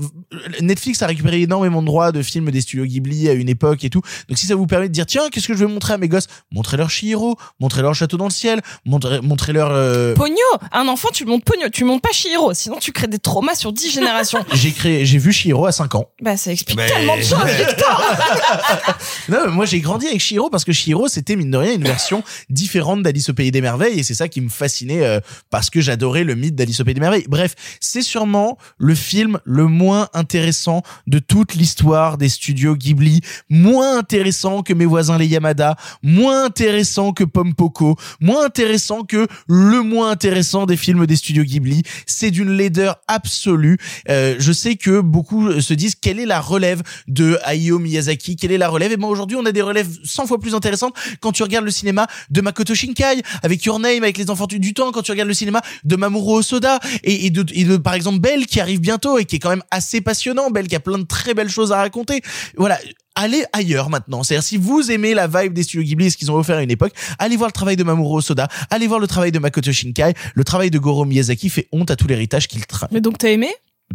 Netflix 0.60 1.02
a 1.02 1.06
récupéré 1.06 1.42
énormément 1.42 1.82
de 1.82 1.86
droits 1.86 2.12
de 2.12 2.22
films 2.22 2.50
des 2.50 2.60
studios 2.60 2.84
Ghibli 2.86 3.28
à 3.28 3.32
une 3.32 3.48
époque 3.48 3.84
et 3.84 3.90
tout. 3.90 4.00
Donc, 4.28 4.38
si 4.38 4.46
ça 4.46 4.54
vous 4.54 4.66
permet 4.66 4.88
de 4.88 4.92
dire, 4.92 5.06
tiens, 5.06 5.28
qu'est-ce 5.30 5.48
que 5.48 5.54
je 5.54 5.58
vais 5.64 5.70
montrer 5.70 5.94
à 5.94 5.98
mes 5.98 6.08
gosses? 6.08 6.26
Montrez-leur 6.52 6.90
Chihiro, 6.90 7.36
montrez-leur 7.60 7.94
Château 7.94 8.16
dans 8.16 8.24
le 8.24 8.30
ciel, 8.30 8.60
montrez- 8.86 9.20
montrez-leur. 9.20 9.70
euh, 9.72 10.14
Pogno, 10.14 10.36
un 10.72 10.88
enfant, 10.88 11.08
tu 11.12 11.24
montes 11.26 11.44
Pogno, 11.44 11.68
tu 11.68 11.84
montes 11.84 12.02
pas 12.02 12.12
Chihiro, 12.12 12.54
sinon 12.54 12.76
tu 12.80 12.92
crées 12.92 13.08
des 13.08 13.18
traumas 13.18 13.54
sur 13.54 13.72
10 13.72 13.90
générations. 13.90 14.44
J'ai 14.54 14.72
créé, 14.72 15.04
j'ai 15.04 15.18
vu 15.18 15.32
Chihiro 15.32 15.66
à 15.66 15.72
5 15.72 15.94
ans. 15.96 16.08
bah, 16.22 16.36
ça 16.36 16.52
explique 16.52 16.78
tellement 16.78 17.16
de 17.16 17.22
choses, 17.22 17.44
Victor! 17.58 18.02
Non, 19.28 19.38
mais 19.46 19.52
moi 19.52 19.64
j'ai 19.66 19.80
grandi 19.80 20.06
avec 20.06 20.20
Shihiro 20.20 20.50
parce 20.50 20.64
que 20.64 20.72
Shihiro 20.72 21.06
c'était 21.08 21.36
mine 21.36 21.50
de 21.50 21.56
rien 21.56 21.74
une 21.74 21.84
version 21.84 22.22
différente 22.48 23.02
d'Alice 23.02 23.28
au 23.28 23.34
pays 23.34 23.50
des 23.50 23.60
merveilles 23.60 23.98
et 23.98 24.02
c'est 24.02 24.14
ça 24.14 24.28
qui 24.28 24.40
me 24.40 24.48
fascinait 24.48 25.04
euh, 25.04 25.20
parce 25.50 25.70
que 25.70 25.80
j'adorais 25.80 26.24
le 26.24 26.34
mythe 26.34 26.54
d'Alice 26.54 26.80
au 26.80 26.84
pays 26.84 26.94
des 26.94 27.00
merveilles. 27.00 27.24
Bref, 27.28 27.54
c'est 27.80 28.02
sûrement 28.02 28.29
le 28.78 28.94
film 28.94 29.38
le 29.44 29.66
moins 29.66 30.08
intéressant 30.14 30.82
de 31.06 31.18
toute 31.18 31.54
l'histoire 31.54 32.18
des 32.18 32.28
studios 32.28 32.76
Ghibli, 32.76 33.20
moins 33.48 33.98
intéressant 33.98 34.62
que 34.62 34.72
mes 34.72 34.84
voisins 34.86 35.18
les 35.18 35.26
Yamada, 35.26 35.76
moins 36.02 36.44
intéressant 36.44 37.12
que 37.12 37.24
Pompoko, 37.24 37.96
moins 38.20 38.44
intéressant 38.44 39.02
que 39.02 39.26
le 39.48 39.82
moins 39.82 40.10
intéressant 40.10 40.66
des 40.66 40.76
films 40.76 41.06
des 41.06 41.16
studios 41.16 41.44
Ghibli. 41.44 41.82
C'est 42.06 42.30
d'une 42.30 42.50
laideur 42.50 42.96
absolue. 43.08 43.78
Euh, 44.08 44.36
je 44.38 44.52
sais 44.52 44.76
que 44.76 45.00
beaucoup 45.00 45.60
se 45.60 45.74
disent 45.74 45.94
quelle 45.94 46.20
est 46.20 46.26
la 46.26 46.40
relève 46.40 46.82
de 47.08 47.38
Hayao 47.44 47.78
Miyazaki, 47.78 48.36
quelle 48.36 48.52
est 48.52 48.58
la 48.58 48.68
relève? 48.68 48.92
Et 48.92 48.96
ben 48.96 49.08
aujourd'hui, 49.08 49.36
on 49.36 49.44
a 49.46 49.52
des 49.52 49.62
relèves 49.62 49.88
100 50.04 50.26
fois 50.26 50.38
plus 50.38 50.54
intéressantes 50.54 50.94
quand 51.20 51.32
tu 51.32 51.42
regardes 51.42 51.64
le 51.64 51.70
cinéma 51.70 52.06
de 52.30 52.40
Makoto 52.40 52.74
Shinkai 52.74 53.22
avec 53.42 53.64
Your 53.64 53.78
Name, 53.80 54.02
avec 54.02 54.18
les 54.18 54.30
enfants 54.30 54.46
du, 54.46 54.74
temps, 54.74 54.92
quand 54.92 55.02
tu 55.02 55.10
regardes 55.10 55.28
le 55.28 55.34
cinéma 55.34 55.60
de 55.84 55.96
Mamoru 55.96 56.38
Hosoda 56.38 56.78
et, 57.02 57.26
et 57.26 57.30
de 57.30 57.76
par 57.76 57.94
exemple 57.94 58.09
Belle 58.12 58.46
qui 58.46 58.60
arrive 58.60 58.80
bientôt 58.80 59.18
et 59.18 59.24
qui 59.24 59.36
est 59.36 59.38
quand 59.38 59.50
même 59.50 59.62
assez 59.70 60.00
passionnant. 60.00 60.50
Belle 60.50 60.68
qui 60.68 60.76
a 60.76 60.80
plein 60.80 60.98
de 60.98 61.04
très 61.04 61.34
belles 61.34 61.48
choses 61.48 61.72
à 61.72 61.76
raconter. 61.76 62.22
Voilà. 62.56 62.78
Allez 63.16 63.44
ailleurs 63.52 63.90
maintenant. 63.90 64.22
C'est-à-dire 64.22 64.44
si 64.44 64.56
vous 64.56 64.90
aimez 64.90 65.14
la 65.14 65.26
vibe 65.26 65.52
des 65.52 65.62
studios 65.62 65.82
Ghibli 65.82 66.06
et 66.06 66.10
ce 66.10 66.16
qu'ils 66.16 66.30
ont 66.30 66.36
offert 66.36 66.58
à 66.58 66.62
une 66.62 66.70
époque, 66.70 66.92
allez 67.18 67.36
voir 67.36 67.48
le 67.48 67.52
travail 67.52 67.76
de 67.76 67.84
Mamoru 67.84 68.18
Hosoda, 68.18 68.48
allez 68.70 68.86
voir 68.86 69.00
le 69.00 69.06
travail 69.06 69.32
de 69.32 69.38
Makoto 69.38 69.72
Shinkai, 69.72 70.14
le 70.34 70.44
travail 70.44 70.70
de 70.70 70.78
Goro 70.78 71.04
Miyazaki 71.04 71.50
fait 71.50 71.68
honte 71.72 71.90
à 71.90 71.96
tout 71.96 72.06
l'héritage 72.06 72.48
qu'il 72.48 72.64
traîne. 72.66 72.88
Mais 72.92 73.00
donc 73.00 73.18
t'as 73.18 73.28
aimé? 73.30 73.48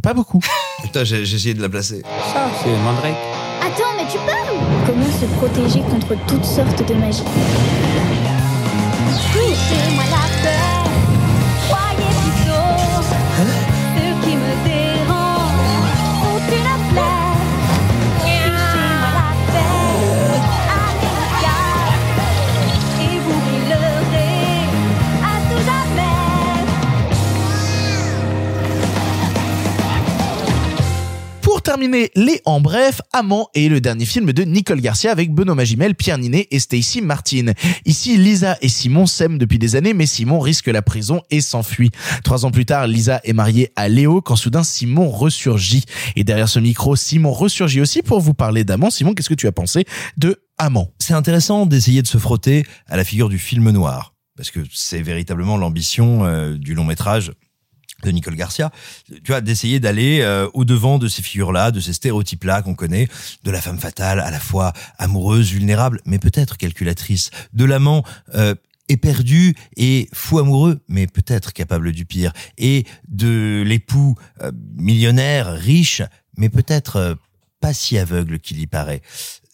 Pas 0.04 0.14
beaucoup. 0.14 0.42
Putain, 0.84 1.04
j'ai 1.06 1.26
j'ai 1.26 1.38
essayé 1.38 1.54
de 1.54 1.62
la 1.62 1.70
placer. 1.70 2.02
Ça, 2.34 2.52
c'est 2.62 2.70
Mandrake. 2.84 3.16
Attends, 3.62 3.96
mais 3.98 4.06
tu 4.12 4.18
parles? 4.18 4.60
Comment 4.86 5.06
se 5.06 5.26
protéger 5.38 5.80
contre 5.90 6.16
toutes 6.28 6.46
sortes 6.46 6.88
de 6.88 6.94
magie? 6.94 7.24
Terminer, 31.66 32.12
les 32.16 32.42
en 32.46 32.62
bref, 32.62 33.02
Amant 33.12 33.50
est 33.56 33.70
le 33.70 33.82
dernier 33.82 34.06
film 34.06 34.32
de 34.32 34.44
Nicole 34.44 34.82
Garcia 34.82 35.12
avec 35.12 35.34
Benoît 35.34 35.56
Magimel, 35.56 35.96
Pierre 35.96 36.20
Ninet 36.20 36.48
et 36.52 36.60
Stacy 36.60 37.02
Martin. 37.02 37.54
Ici, 37.86 38.18
Lisa 38.18 38.56
et 38.62 38.70
Simon 38.70 39.08
s'aiment 39.08 39.40
depuis 39.40 39.58
des 39.58 39.76
années, 39.76 39.96
mais 39.96 40.06
Simon 40.06 40.40
risque 40.40 40.68
la 40.68 40.84
prison 40.84 41.24
et 41.32 41.42
s'enfuit. 41.42 41.90
Trois 42.24 42.46
ans 42.46 42.52
plus 42.52 42.68
tard, 42.68 42.86
Lisa 42.86 43.20
est 43.24 43.34
mariée 43.34 43.72
à 43.76 43.90
Léo 43.90 44.22
quand 44.22 44.36
soudain 44.36 44.62
Simon 44.64 45.10
ressurgit. 45.10 45.86
Et 46.16 46.24
derrière 46.24 46.50
ce 46.50 46.60
micro, 46.60 46.96
Simon 46.96 47.32
ressurgit 47.32 47.82
aussi 47.82 48.04
pour 48.04 48.20
vous 48.20 48.36
parler 48.36 48.64
d'Amant. 48.64 48.92
Simon, 48.92 49.16
qu'est-ce 49.16 49.30
que 49.30 49.34
tu 49.34 49.48
as 49.48 49.52
pensé 49.52 49.86
de 50.18 50.40
Amant? 50.60 50.92
C'est 51.00 51.16
intéressant 51.16 51.66
d'essayer 51.66 52.04
de 52.04 52.08
se 52.08 52.20
frotter 52.20 52.64
à 52.86 52.96
la 52.96 53.04
figure 53.04 53.28
du 53.28 53.40
film 53.40 53.72
noir, 53.72 54.14
parce 54.38 54.52
que 54.52 54.60
c'est 54.72 55.02
véritablement 55.02 55.58
l'ambition 55.58 56.26
euh, 56.26 56.60
du 56.60 56.76
long 56.76 56.86
métrage 56.86 57.32
de 58.06 58.12
Nicole 58.12 58.36
Garcia, 58.36 58.72
tu 59.08 59.32
vois, 59.32 59.42
d'essayer 59.42 59.80
d'aller 59.80 60.22
euh, 60.22 60.48
au-devant 60.54 60.98
de 60.98 61.08
ces 61.08 61.22
figures-là, 61.22 61.72
de 61.72 61.80
ces 61.80 61.94
stéréotypes-là 61.94 62.62
qu'on 62.62 62.76
connaît, 62.76 63.08
de 63.44 63.52
la 63.52 63.62
femme 63.62 63.80
fatale, 63.80 64.20
à 64.20 64.32
la 64.32 64.40
fois 64.40 64.74
amoureuse, 64.98 65.52
vulnérable, 65.52 66.02
mais 66.06 66.20
peut-être 66.20 66.58
calculatrice, 66.58 67.32
de 67.54 67.66
l'amant 67.66 68.04
euh, 68.36 68.56
éperdu 68.88 69.56
et 69.76 70.08
fou 70.14 70.40
amoureux, 70.40 70.80
mais 70.88 71.08
peut-être 71.08 71.52
capable 71.52 71.92
du 71.92 72.06
pire, 72.06 72.32
et 72.58 72.86
de 73.08 73.64
l'époux 73.66 74.16
euh, 74.42 74.52
millionnaire, 74.76 75.52
riche, 75.52 76.02
mais 76.38 76.50
peut-être 76.50 77.18
pas 77.60 77.74
si 77.74 77.98
aveugle 77.98 78.40
qu'il 78.40 78.60
y 78.60 78.68
paraît. 78.68 79.02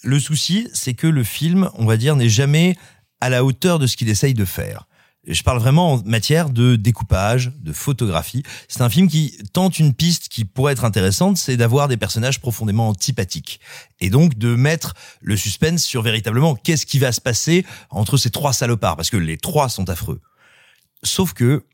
Le 0.04 0.20
souci, 0.20 0.68
c'est 0.74 0.96
que 0.96 1.08
le 1.08 1.24
film, 1.24 1.70
on 1.76 1.86
va 1.86 1.96
dire, 1.96 2.16
n'est 2.16 2.30
jamais 2.30 2.76
à 3.22 3.30
la 3.30 3.46
hauteur 3.46 3.80
de 3.80 3.88
ce 3.88 3.96
qu'il 3.96 4.10
essaye 4.10 4.34
de 4.34 4.46
faire. 4.46 4.88
Je 5.28 5.44
parle 5.44 5.60
vraiment 5.60 5.94
en 5.94 6.04
matière 6.04 6.50
de 6.50 6.76
découpage, 6.76 7.52
de 7.60 7.74
photographie. 7.74 8.42
C'est 8.68 8.82
un 8.82 8.90
film 8.90 9.08
qui 9.08 9.38
tente 9.54 9.78
une 9.78 9.94
piste 9.94 10.30
qui 10.30 10.46
pourrait 10.46 10.74
être 10.74 10.84
intéressante, 10.84 11.38
c'est 11.38 11.58
d'avoir 11.58 11.88
des 11.88 11.98
personnages 11.98 12.40
profondément 12.42 12.90
antipathiques. 12.90 13.60
Et 14.00 14.10
donc 14.10 14.38
de 14.40 14.56
mettre 14.56 14.96
le 15.22 15.38
suspense 15.38 15.84
sur 15.84 16.02
véritablement 16.02 16.56
qu'est-ce 16.56 16.88
qui 16.88 16.98
va 16.98 17.12
se 17.12 17.22
passer 17.22 17.66
entre 17.92 18.18
ces 18.18 18.32
trois 18.32 18.52
salopards, 18.52 18.96
parce 18.96 19.12
que 19.12 19.18
les 19.18 19.38
trois 19.38 19.70
sont 19.70 19.90
affreux. 19.90 20.22
Sauf 21.04 21.34
que 21.34 21.66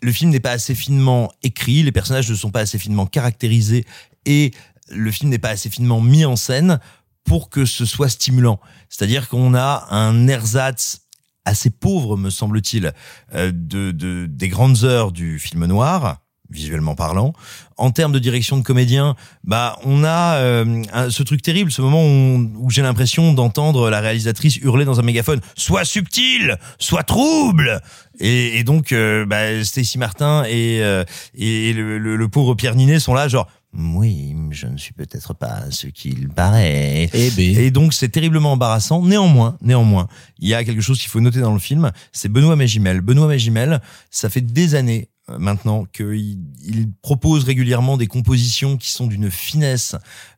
le 0.00 0.12
film 0.12 0.30
n'est 0.30 0.38
pas 0.38 0.52
assez 0.52 0.76
finement 0.76 1.32
écrit, 1.42 1.82
les 1.82 1.92
personnages 1.92 2.30
ne 2.30 2.36
sont 2.36 2.50
pas 2.50 2.60
assez 2.60 2.78
finement 2.78 3.06
caractérisés 3.06 3.84
et 4.26 4.52
le 4.90 5.10
film 5.10 5.28
n'est 5.30 5.38
pas 5.38 5.50
assez 5.50 5.70
finement 5.70 6.00
mis 6.00 6.24
en 6.24 6.36
scène 6.36 6.78
pour 7.24 7.50
que 7.50 7.64
ce 7.64 7.84
soit 7.84 8.08
stimulant. 8.08 8.60
C'est-à-dire 8.88 9.28
qu'on 9.28 9.54
a 9.54 9.88
un 9.90 10.28
ersatz 10.28 11.07
assez 11.48 11.70
pauvre, 11.70 12.16
me 12.16 12.30
semble-t-il, 12.30 12.92
euh, 13.34 13.50
de, 13.54 13.90
de, 13.90 14.26
des 14.26 14.48
grandes 14.48 14.84
heures 14.84 15.12
du 15.12 15.38
film 15.38 15.64
noir, 15.66 16.18
visuellement 16.50 16.94
parlant. 16.94 17.32
En 17.76 17.90
termes 17.90 18.12
de 18.12 18.18
direction 18.18 18.56
de 18.56 18.62
comédien, 18.62 19.16
bah 19.44 19.78
on 19.84 20.02
a 20.02 20.36
euh, 20.36 20.82
ce 21.10 21.22
truc 21.22 21.42
terrible, 21.42 21.70
ce 21.70 21.82
moment 21.82 22.02
où, 22.04 22.50
où 22.56 22.70
j'ai 22.70 22.82
l'impression 22.82 23.34
d'entendre 23.34 23.90
la 23.90 24.00
réalisatrice 24.00 24.56
hurler 24.56 24.84
dans 24.86 24.98
un 24.98 25.02
mégaphone 25.02 25.40
"Sois 25.56 25.84
subtil, 25.84 26.56
sois 26.78 27.02
trouble". 27.02 27.80
Et, 28.18 28.58
et 28.58 28.64
donc 28.64 28.92
euh, 28.92 29.26
bah, 29.26 29.62
Stacy 29.62 29.98
Martin 29.98 30.44
et 30.48 30.82
euh, 30.82 31.04
et 31.34 31.72
le, 31.74 31.98
le- 31.98 32.16
le 32.16 32.28
pauvre 32.28 32.54
Pierre 32.54 32.74
Ninet 32.74 32.98
sont 32.98 33.14
là 33.14 33.28
genre 33.28 33.46
oui, 33.76 34.34
je 34.50 34.66
ne 34.66 34.78
suis 34.78 34.94
peut-être 34.94 35.34
pas 35.34 35.70
ce 35.70 35.88
qu'il 35.88 36.28
paraît. 36.30 37.10
Et, 37.12 37.70
donc 37.70 37.92
c'est 37.92 38.08
terriblement 38.08 38.52
embarrassant. 38.52 39.02
Néanmoins, 39.02 39.58
néanmoins, 39.60 40.08
il 40.38 40.48
y 40.48 40.54
a 40.54 40.64
quelque 40.64 40.80
chose 40.80 40.98
qu'il 40.98 41.10
faut 41.10 41.20
noter 41.20 41.40
dans 41.40 41.52
le 41.52 41.58
film, 41.58 41.92
c'est 42.12 42.30
Benoît 42.30 42.56
Magimel. 42.56 43.02
Benoît 43.02 43.26
Magimel, 43.26 43.80
ça 44.10 44.30
fait 44.30 44.40
des 44.40 44.74
années 44.74 45.10
euh, 45.28 45.38
maintenant 45.38 45.84
qu'il 45.84 46.38
il 46.64 46.90
propose 47.02 47.44
régulièrement 47.44 47.98
des 47.98 48.06
compositions 48.06 48.78
qui 48.78 48.90
sont 48.90 49.06
d'une 49.06 49.30
finesse 49.30 49.96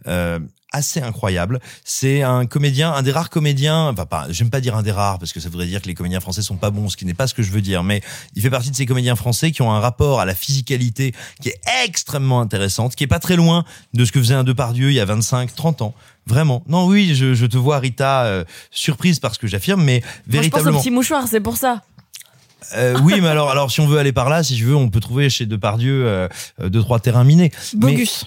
euh, 0.09 0.41
assez 0.73 1.01
incroyable. 1.01 1.61
C'est 1.85 2.23
un 2.23 2.47
comédien, 2.47 2.93
un 2.93 3.03
des 3.03 3.13
rares 3.13 3.31
comédiens, 3.31 3.89
enfin 3.89 4.07
pas, 4.07 4.27
j'aime 4.31 4.51
pas 4.51 4.61
dire 4.61 4.77
un 4.77 4.83
des 4.83 4.93
rares 4.93 5.19
parce 5.19 5.33
que 5.33 5.41
ça 5.41 5.49
voudrait 5.49 5.67
dire 5.67 5.83
que 5.83 5.87
les 5.89 5.95
comédiens 5.95 6.21
français 6.21 6.43
sont 6.43 6.57
pas 6.57 6.71
bons, 6.71 6.89
ce 6.89 6.97
qui 6.97 7.05
n'est 7.07 7.15
pas 7.15 7.27
ce 7.27 7.35
que 7.35 7.43
je 7.43 7.51
veux 7.51 7.61
dire, 7.61 7.83
mais 7.83 8.03
il 8.37 8.43
fait 8.43 8.51
partie 8.51 8.71
de 8.71 8.77
ces 8.77 8.87
comédiens 8.87 9.17
français 9.17 9.51
qui 9.51 9.63
ont 9.63 9.73
un 9.73 9.81
rapport 9.81 10.21
à 10.21 10.25
la 10.25 10.35
physicalité 10.35 11.13
qui 11.43 11.49
est 11.49 11.61
extrêmement 11.85 12.41
intéressante, 12.41 12.95
qui 12.95 13.05
est 13.05 13.09
pas 13.09 13.19
très 13.19 13.37
loin 13.37 13.65
de 13.95 14.05
ce 14.05 14.13
que 14.13 14.21
faisait 14.21 14.35
un 14.35 14.45
Depardieu 14.45 14.91
il 14.91 14.95
y 14.95 15.01
a 15.01 15.05
25, 15.05 15.55
30 15.55 15.83
ans. 15.83 15.95
Vraiment. 16.27 16.63
Non, 16.69 16.87
oui, 16.87 17.15
je, 17.15 17.35
je 17.35 17.47
te 17.47 17.57
vois, 17.57 17.79
Rita, 17.81 18.25
euh, 18.25 18.45
surprise 18.71 19.19
par 19.19 19.35
ce 19.35 19.39
que 19.39 19.47
j'affirme, 19.49 19.83
mais 19.83 20.01
Moi, 20.01 20.09
je 20.09 20.27
pense 20.27 20.27
au 20.27 20.33
véritablement. 20.33 20.79
petit 20.81 20.91
mouchoir, 20.91 21.27
c'est 21.29 21.41
pour 21.41 21.57
ça. 21.57 21.83
Euh, 22.77 22.97
oui, 23.03 23.21
mais 23.21 23.29
alors, 23.29 23.51
alors, 23.51 23.71
si 23.71 23.81
on 23.81 23.87
veut 23.89 23.99
aller 23.99 24.13
par 24.13 24.29
là, 24.29 24.43
si 24.45 24.57
je 24.57 24.65
veux, 24.67 24.77
on 24.77 24.91
peut 24.91 25.01
trouver 25.01 25.29
chez 25.31 25.47
Depardieu 25.47 26.07
euh, 26.07 26.29
euh, 26.61 26.69
deux 26.69 26.81
trois 26.83 27.01
terrains 27.01 27.25
minés. 27.25 27.51
Mais- 27.75 27.93
Bogus. 27.93 28.27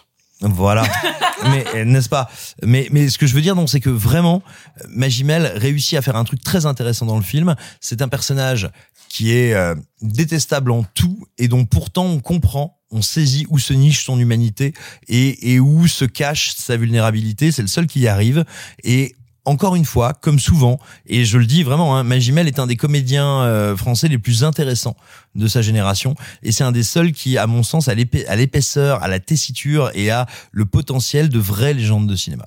Voilà. 0.51 0.83
mais 1.43 1.65
euh, 1.75 1.85
n'est-ce 1.85 2.09
pas? 2.09 2.29
Mais 2.63 2.87
mais 2.91 3.09
ce 3.09 3.17
que 3.17 3.27
je 3.27 3.33
veux 3.33 3.41
dire 3.41 3.55
donc 3.55 3.69
c'est 3.69 3.79
que 3.79 3.89
vraiment 3.89 4.43
euh, 4.81 4.85
Magimel 4.89 5.45
réussit 5.55 5.97
à 5.97 6.01
faire 6.01 6.15
un 6.15 6.23
truc 6.23 6.43
très 6.43 6.65
intéressant 6.65 7.05
dans 7.05 7.17
le 7.17 7.23
film, 7.23 7.55
c'est 7.79 8.01
un 8.01 8.07
personnage 8.07 8.69
qui 9.09 9.31
est 9.31 9.53
euh, 9.53 9.75
détestable 10.01 10.71
en 10.71 10.83
tout 10.83 11.25
et 11.37 11.47
dont 11.47 11.65
pourtant 11.65 12.05
on 12.05 12.19
comprend 12.19 12.79
on 12.93 13.01
saisit 13.01 13.47
où 13.49 13.57
se 13.57 13.73
niche 13.73 14.05
son 14.05 14.19
humanité 14.19 14.73
et, 15.07 15.53
et 15.53 15.59
où 15.59 15.87
se 15.87 16.05
cache 16.05 16.53
sa 16.55 16.77
vulnérabilité. 16.77 17.51
C'est 17.51 17.63
le 17.63 17.67
seul 17.67 17.87
qui 17.87 18.01
y 18.01 18.07
arrive. 18.07 18.45
Et 18.83 19.15
encore 19.45 19.75
une 19.75 19.85
fois, 19.85 20.13
comme 20.13 20.39
souvent, 20.39 20.79
et 21.05 21.25
je 21.25 21.37
le 21.37 21.45
dis 21.45 21.63
vraiment, 21.63 21.97
hein, 21.97 22.03
Magimel 22.03 22.47
est 22.47 22.59
un 22.59 22.67
des 22.67 22.77
comédiens 22.77 23.41
euh, 23.43 23.75
français 23.75 24.07
les 24.07 24.17
plus 24.17 24.43
intéressants 24.43 24.95
de 25.35 25.47
sa 25.47 25.61
génération, 25.61 26.15
et 26.43 26.51
c'est 26.51 26.63
un 26.63 26.71
des 26.71 26.83
seuls 26.83 27.11
qui, 27.11 27.37
à 27.37 27.45
mon 27.47 27.61
sens, 27.63 27.87
a 27.89 27.93
l'épai- 27.95 28.25
a 28.27 28.35
l'épaisseur, 28.35 29.03
à 29.03 29.07
la 29.07 29.19
tessiture 29.19 29.91
et 29.95 30.11
a 30.11 30.27
le 30.51 30.65
potentiel 30.65 31.29
de 31.29 31.39
vraies 31.39 31.73
légendes 31.73 32.07
de 32.07 32.15
cinéma. 32.15 32.45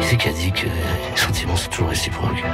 Qui 0.00 0.06
c'est 0.10 0.16
qui 0.16 0.28
a 0.28 0.32
dit 0.32 0.52
que 0.52 0.66
les 0.66 1.16
sentiments 1.16 1.56
sont 1.56 1.70
toujours 1.70 1.88
réciproques 1.88 2.44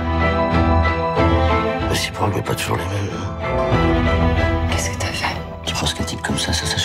Réciproques, 1.90 2.32
mais 2.34 2.42
pas 2.42 2.54
toujours 2.54 2.76
les 2.76 2.84
mêmes. 2.84 3.10
hein. 3.14 4.68
Qu'est-ce 4.70 4.90
que 4.90 4.96
t'as 4.98 5.06
fait? 5.08 5.36
Tu 5.66 5.74
penses 5.74 5.92
qu'un 5.92 6.04
type 6.04 6.22
comme 6.22 6.38
ça, 6.38 6.52
ça 6.52 6.64
s'achète 6.66 6.81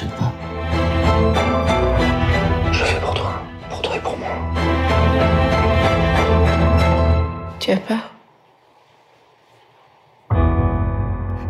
Tu 7.67 7.73
as 7.73 7.77
peur 7.79 8.13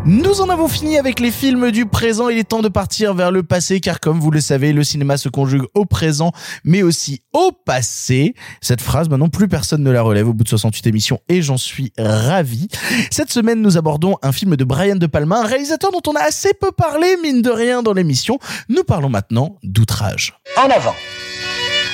Nous 0.03 0.41
en 0.41 0.49
avons 0.49 0.67
fini 0.67 0.97
avec 0.97 1.19
les 1.19 1.29
films 1.29 1.69
du 1.69 1.85
présent. 1.85 2.29
Il 2.29 2.39
est 2.39 2.43
temps 2.43 2.63
de 2.63 2.69
partir 2.69 3.13
vers 3.13 3.29
le 3.29 3.43
passé, 3.43 3.79
car 3.81 3.99
comme 3.99 4.19
vous 4.19 4.31
le 4.31 4.41
savez, 4.41 4.73
le 4.73 4.83
cinéma 4.83 5.17
se 5.17 5.29
conjugue 5.29 5.65
au 5.75 5.85
présent, 5.85 6.31
mais 6.63 6.81
aussi 6.81 7.21
au 7.33 7.51
passé. 7.51 8.33
Cette 8.61 8.81
phrase, 8.81 9.09
maintenant, 9.09 9.29
plus 9.29 9.47
personne 9.47 9.83
ne 9.83 9.91
la 9.91 10.01
relève 10.01 10.27
au 10.27 10.33
bout 10.33 10.43
de 10.43 10.49
68 10.49 10.87
émissions, 10.87 11.19
et 11.29 11.43
j'en 11.43 11.57
suis 11.57 11.93
ravi. 11.99 12.67
Cette 13.11 13.31
semaine, 13.31 13.61
nous 13.61 13.77
abordons 13.77 14.15
un 14.23 14.31
film 14.31 14.55
de 14.55 14.63
Brian 14.63 14.95
De 14.95 15.05
Palma, 15.05 15.41
un 15.41 15.45
réalisateur 15.45 15.91
dont 15.91 16.01
on 16.07 16.15
a 16.15 16.21
assez 16.21 16.55
peu 16.55 16.71
parlé, 16.71 17.15
mine 17.21 17.43
de 17.43 17.51
rien, 17.51 17.83
dans 17.83 17.93
l'émission. 17.93 18.39
Nous 18.69 18.83
parlons 18.83 19.09
maintenant 19.09 19.59
d'outrage. 19.61 20.33
En 20.57 20.67
avant. 20.71 20.95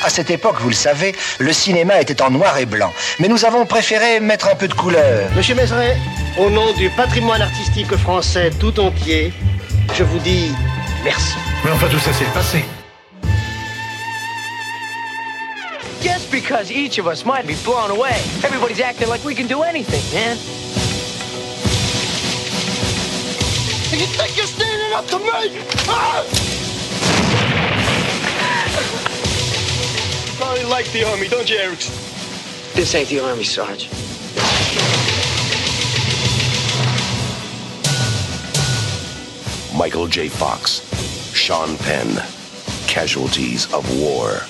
À 0.04 0.10
cette 0.10 0.30
époque, 0.30 0.58
vous 0.60 0.68
le 0.68 0.76
savez, 0.76 1.16
le 1.40 1.54
cinéma 1.54 2.02
était 2.02 2.22
en 2.22 2.30
noir 2.30 2.58
et 2.58 2.66
blanc. 2.66 2.92
Mais 3.20 3.30
nous 3.30 3.46
avons 3.46 3.66
préféré 3.66 4.20
mettre 4.20 4.50
un 4.50 4.56
peu 4.56 4.68
de 4.68 4.74
couleur. 4.74 5.30
Monsieur 5.34 5.56
Mézeret, 5.56 5.96
au 6.38 6.50
nom 6.50 6.74
du 6.74 6.90
patrimoine 6.90 7.42
artistique 7.42 7.96
français 7.96 8.52
tout 8.60 8.78
entier, 8.82 9.32
je 9.96 10.04
vous 10.04 10.20
dis 10.20 10.52
merci. 11.06 11.36
Mais 11.64 11.72
enfin, 11.72 11.88
tout 11.88 12.00
ça, 12.00 12.12
c'est 12.12 12.26
le 12.26 12.32
passé. 12.32 12.66
Just 16.02 16.30
because 16.30 16.70
each 16.70 17.00
of 17.00 17.08
us 17.08 17.24
might 17.24 17.48
be 17.48 17.56
blown 17.64 17.90
away, 17.90 18.18
everybody's 18.44 18.82
acting 18.82 19.08
like 19.08 19.24
we 19.24 19.34
can 19.34 19.48
do 19.48 19.64
anything, 19.64 20.04
man. 20.14 20.38
You 23.94 24.06
think 24.08 24.36
you're 24.36 24.48
standing 24.48 24.94
up 24.94 25.08
to 25.08 25.20
me? 25.20 25.62
Ah! 25.88 26.62
Probably 30.44 30.65
like 30.65 30.91
the 30.91 31.06
army, 31.06 31.30
don't 31.30 31.49
you, 31.49 31.57
Erickson? 31.57 31.95
This 32.76 32.94
ain't 32.95 33.07
the 33.07 33.20
army, 33.22 33.45
Sarge. 33.45 33.90
Michael 39.74 40.07
J. 40.07 40.28
Fox, 40.28 40.82
Sean 41.34 41.78
Penn, 41.78 42.22
Casualties 42.88 43.72
of 43.74 43.90
War. 43.98 44.41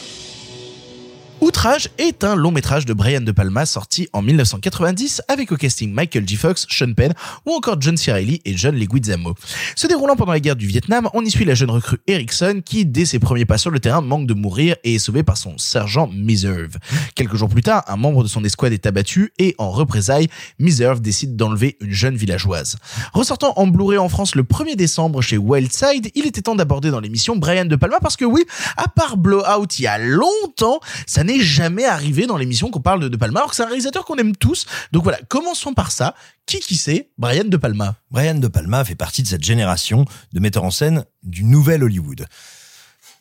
Outrage 1.43 1.89
est 1.97 2.23
un 2.23 2.37
long 2.37 2.51
métrage 2.51 2.85
de 2.85 2.93
Brian 2.93 3.19
De 3.19 3.33
Palma 3.33 3.65
sorti 3.65 4.07
en 4.13 4.21
1990 4.21 5.23
avec 5.27 5.51
au 5.51 5.57
casting 5.57 5.91
Michael 5.91 6.25
J. 6.25 6.37
Fox, 6.37 6.65
Sean 6.69 6.93
Penn 6.93 7.13
ou 7.45 7.51
encore 7.51 7.75
John 7.81 7.97
C. 7.97 8.13
Reilly 8.13 8.41
et 8.45 8.55
John 8.55 8.73
Leguizamo. 8.73 9.35
Se 9.75 9.85
déroulant 9.85 10.15
pendant 10.15 10.31
la 10.31 10.39
guerre 10.39 10.55
du 10.55 10.67
Vietnam, 10.67 11.09
on 11.13 11.21
y 11.25 11.29
suit 11.29 11.43
la 11.43 11.53
jeune 11.53 11.69
recrue 11.69 11.97
Erickson 12.07 12.61
qui, 12.63 12.85
dès 12.85 13.03
ses 13.03 13.19
premiers 13.19 13.43
pas 13.43 13.57
sur 13.57 13.71
le 13.71 13.81
terrain, 13.81 13.99
manque 13.99 14.25
de 14.25 14.33
mourir 14.33 14.77
et 14.85 14.95
est 14.95 14.99
sauvé 14.99 15.21
par 15.21 15.35
son 15.35 15.57
sergent 15.57 16.09
Meserve. 16.13 16.77
Quelques 17.13 17.35
jours 17.35 17.49
plus 17.49 17.61
tard, 17.61 17.83
un 17.87 17.97
membre 17.97 18.23
de 18.23 18.29
son 18.29 18.45
escouade 18.45 18.71
est 18.71 18.85
abattu 18.85 19.33
et, 19.37 19.53
en 19.57 19.69
représailles, 19.69 20.29
Meserve 20.59 21.01
décide 21.01 21.35
d'enlever 21.35 21.75
une 21.81 21.91
jeune 21.91 22.15
villageoise. 22.15 22.77
Ressortant 23.11 23.51
en 23.57 23.67
Blu-ray 23.67 23.97
en 23.97 24.07
France 24.07 24.35
le 24.35 24.43
1er 24.43 24.77
décembre 24.77 25.21
chez 25.21 25.37
Wildside, 25.37 26.09
il 26.15 26.25
était 26.25 26.43
temps 26.43 26.55
d'aborder 26.55 26.89
dans 26.89 27.01
l'émission 27.01 27.35
Brian 27.35 27.65
De 27.65 27.75
Palma 27.75 27.99
parce 27.99 28.15
que 28.15 28.23
oui, 28.23 28.45
à 28.77 28.87
part 28.87 29.17
Blowout 29.17 29.77
il 29.77 29.81
y 29.81 29.87
a 29.87 29.97
longtemps, 29.97 30.79
ça 31.05 31.25
n'est 31.25 31.32
jamais 31.39 31.85
arrivé 31.85 32.25
dans 32.25 32.37
l'émission 32.37 32.69
qu'on 32.69 32.81
parle 32.81 33.09
de 33.09 33.17
Palma 33.17 33.39
alors 33.39 33.49
que 33.49 33.55
c'est 33.55 33.63
un 33.63 33.67
réalisateur 33.67 34.05
qu'on 34.05 34.15
aime 34.15 34.35
tous. 34.35 34.65
Donc 34.91 35.03
voilà, 35.03 35.19
commençons 35.27 35.73
par 35.73 35.91
ça. 35.91 36.15
Qui 36.45 36.59
qui 36.59 36.75
c'est 36.75 37.09
Brian 37.17 37.45
De 37.45 37.57
Palma 37.57 37.95
Brian 38.11 38.35
De 38.35 38.47
Palma 38.47 38.83
fait 38.83 38.95
partie 38.95 39.23
de 39.23 39.27
cette 39.27 39.43
génération 39.43 40.05
de 40.33 40.39
metteurs 40.39 40.65
en 40.65 40.71
scène 40.71 41.05
du 41.23 41.43
nouvel 41.43 41.83
Hollywood. 41.83 42.25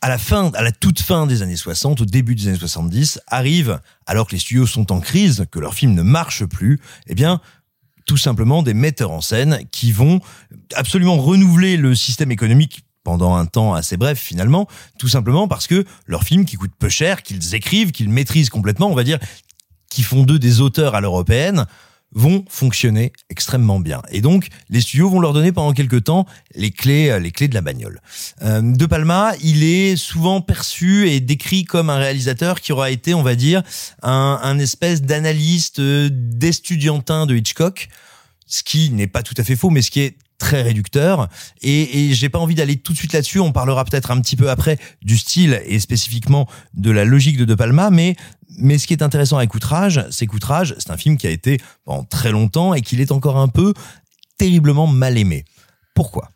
À 0.01 0.09
la 0.09 0.18
fin, 0.18 0.51
à 0.55 0.62
la 0.62 0.72
toute 0.72 1.01
fin 1.01 1.28
des 1.28 1.43
années 1.43 1.56
60, 1.56 2.01
au 2.01 2.05
début 2.05 2.34
des 2.34 2.48
années 2.48 2.59
70, 2.59 3.20
arrive, 3.28 3.80
alors 4.06 4.26
que 4.26 4.32
les 4.32 4.40
studios 4.40 4.66
sont 4.66 4.90
en 4.90 5.01
crise, 5.01 5.47
que 5.52 5.60
leurs 5.60 5.74
films 5.74 5.94
ne 5.94 6.02
marchent 6.02 6.44
plus, 6.44 6.80
eh 7.06 7.14
bien, 7.14 7.40
tout 8.05 8.16
simplement 8.16 8.64
des 8.64 8.74
metteurs 8.74 9.12
en 9.12 9.20
scène 9.20 9.60
qui 9.70 9.93
vont 9.93 10.20
absolument 10.74 11.18
renouveler 11.18 11.76
le 11.76 11.94
système 11.94 12.32
économique 12.32 12.84
pendant 13.05 13.35
un 13.35 13.47
temps 13.47 13.74
assez 13.74 13.97
bref 13.97 14.19
finalement, 14.19 14.69
tout 14.99 15.09
simplement 15.09 15.49
parce 15.49 15.66
que 15.66 15.85
leurs 16.07 16.24
films 16.24 16.45
qui 16.45 16.57
coûtent 16.57 16.77
peu 16.79 16.89
cher, 16.89 17.23
qu'ils 17.23 17.55
écrivent, 17.55 17.93
qu'ils 17.93 18.09
maîtrisent 18.09 18.51
complètement, 18.51 18.91
on 18.91 18.95
va 18.95 19.05
dire, 19.05 19.19
qui 19.91 20.03
font 20.03 20.23
d'eux 20.23 20.39
des 20.39 20.61
auteurs 20.61 20.95
à 20.95 21.01
l'européenne, 21.01 21.66
vont 22.15 22.45
fonctionner 22.49 23.12
extrêmement 23.31 23.81
bien. 23.81 24.03
Et 24.11 24.20
donc, 24.20 24.49
les 24.69 24.81
studios 24.81 25.09
vont 25.09 25.20
leur 25.20 25.33
donner 25.33 25.51
pendant 25.53 25.73
quelques 25.73 26.05
temps 26.05 26.27
les 26.55 26.70
clés, 26.70 27.11
euh, 27.11 27.19
les 27.19 27.31
clés 27.31 27.49
de 27.49 27.55
la 27.55 27.62
bagnole. 27.62 28.01
Euh, 28.43 28.61
de 28.61 28.87
Palma, 28.87 29.33
il 29.43 29.65
est 29.65 29.97
souvent 29.97 30.41
perçu 30.41 31.09
et 31.09 31.20
décrit 31.20 31.65
comme 31.65 31.91
un 31.91 31.97
réalisateur 31.97 32.61
qui 32.61 32.73
aura 32.73 32.91
été, 32.91 33.15
on 33.15 33.23
va 33.23 33.35
dire, 33.35 33.62
un, 34.03 34.39
un 34.43 34.59
espèce 34.59 35.03
d'analyste 35.03 35.79
euh, 35.79 36.09
d'estudiantin 36.12 37.27
de 37.27 37.35
Hitchcock, 37.35 37.89
ce 38.47 38.62
qui 38.62 38.91
n'est 38.91 39.07
pas 39.07 39.23
tout 39.23 39.35
à 39.39 39.45
fait 39.45 39.57
faux, 39.57 39.70
mais 39.70 39.81
ce 39.81 39.91
qui 39.91 40.01
est 40.01 40.16
très 40.43 40.62
réducteur. 40.62 41.28
Et, 41.62 42.12
j'ai 42.14 42.28
pas 42.28 42.40
envie 42.40 42.56
d'aller 42.56 42.77
tout 42.77 42.93
de 42.93 42.98
suite 42.98 43.12
là-dessus. 43.12 43.39
On 43.39 43.52
parlera 43.52 43.85
peut-être 43.85 44.10
un 44.10 44.20
petit 44.20 44.35
peu 44.35 44.51
après 44.51 44.77
du 45.01 45.16
style 45.16 45.62
et 45.66 45.78
spécifiquement 45.78 46.48
de 46.74 46.90
la 46.90 47.05
logique 47.05 47.36
de 47.36 47.44
De 47.44 47.55
Palma. 47.55 47.90
Mais 47.90 48.16
mais 48.59 48.77
ce 48.77 48.86
qui 48.86 48.93
est 48.93 49.02
intéressant 49.02 49.39
avec 49.39 49.55
Outrage 49.55 50.05
c'est 50.10 50.27
qu'Outrage 50.27 50.74
c'est 50.77 50.90
un 50.90 50.98
film 50.98 51.16
qui 51.16 51.27
a 51.27 51.31
été 51.31 51.59
pendant 51.86 52.05
très 52.05 52.31
longtemps 52.31 52.74
et 52.74 52.82
qu'il 52.82 53.01
est 53.01 53.10
encore 53.10 53.39
un 53.39 53.48
peu 53.48 53.73
terriblement 54.36 54.86
mal 54.86 55.16
aimé. 55.16 55.44
Pourquoi? 55.94 56.28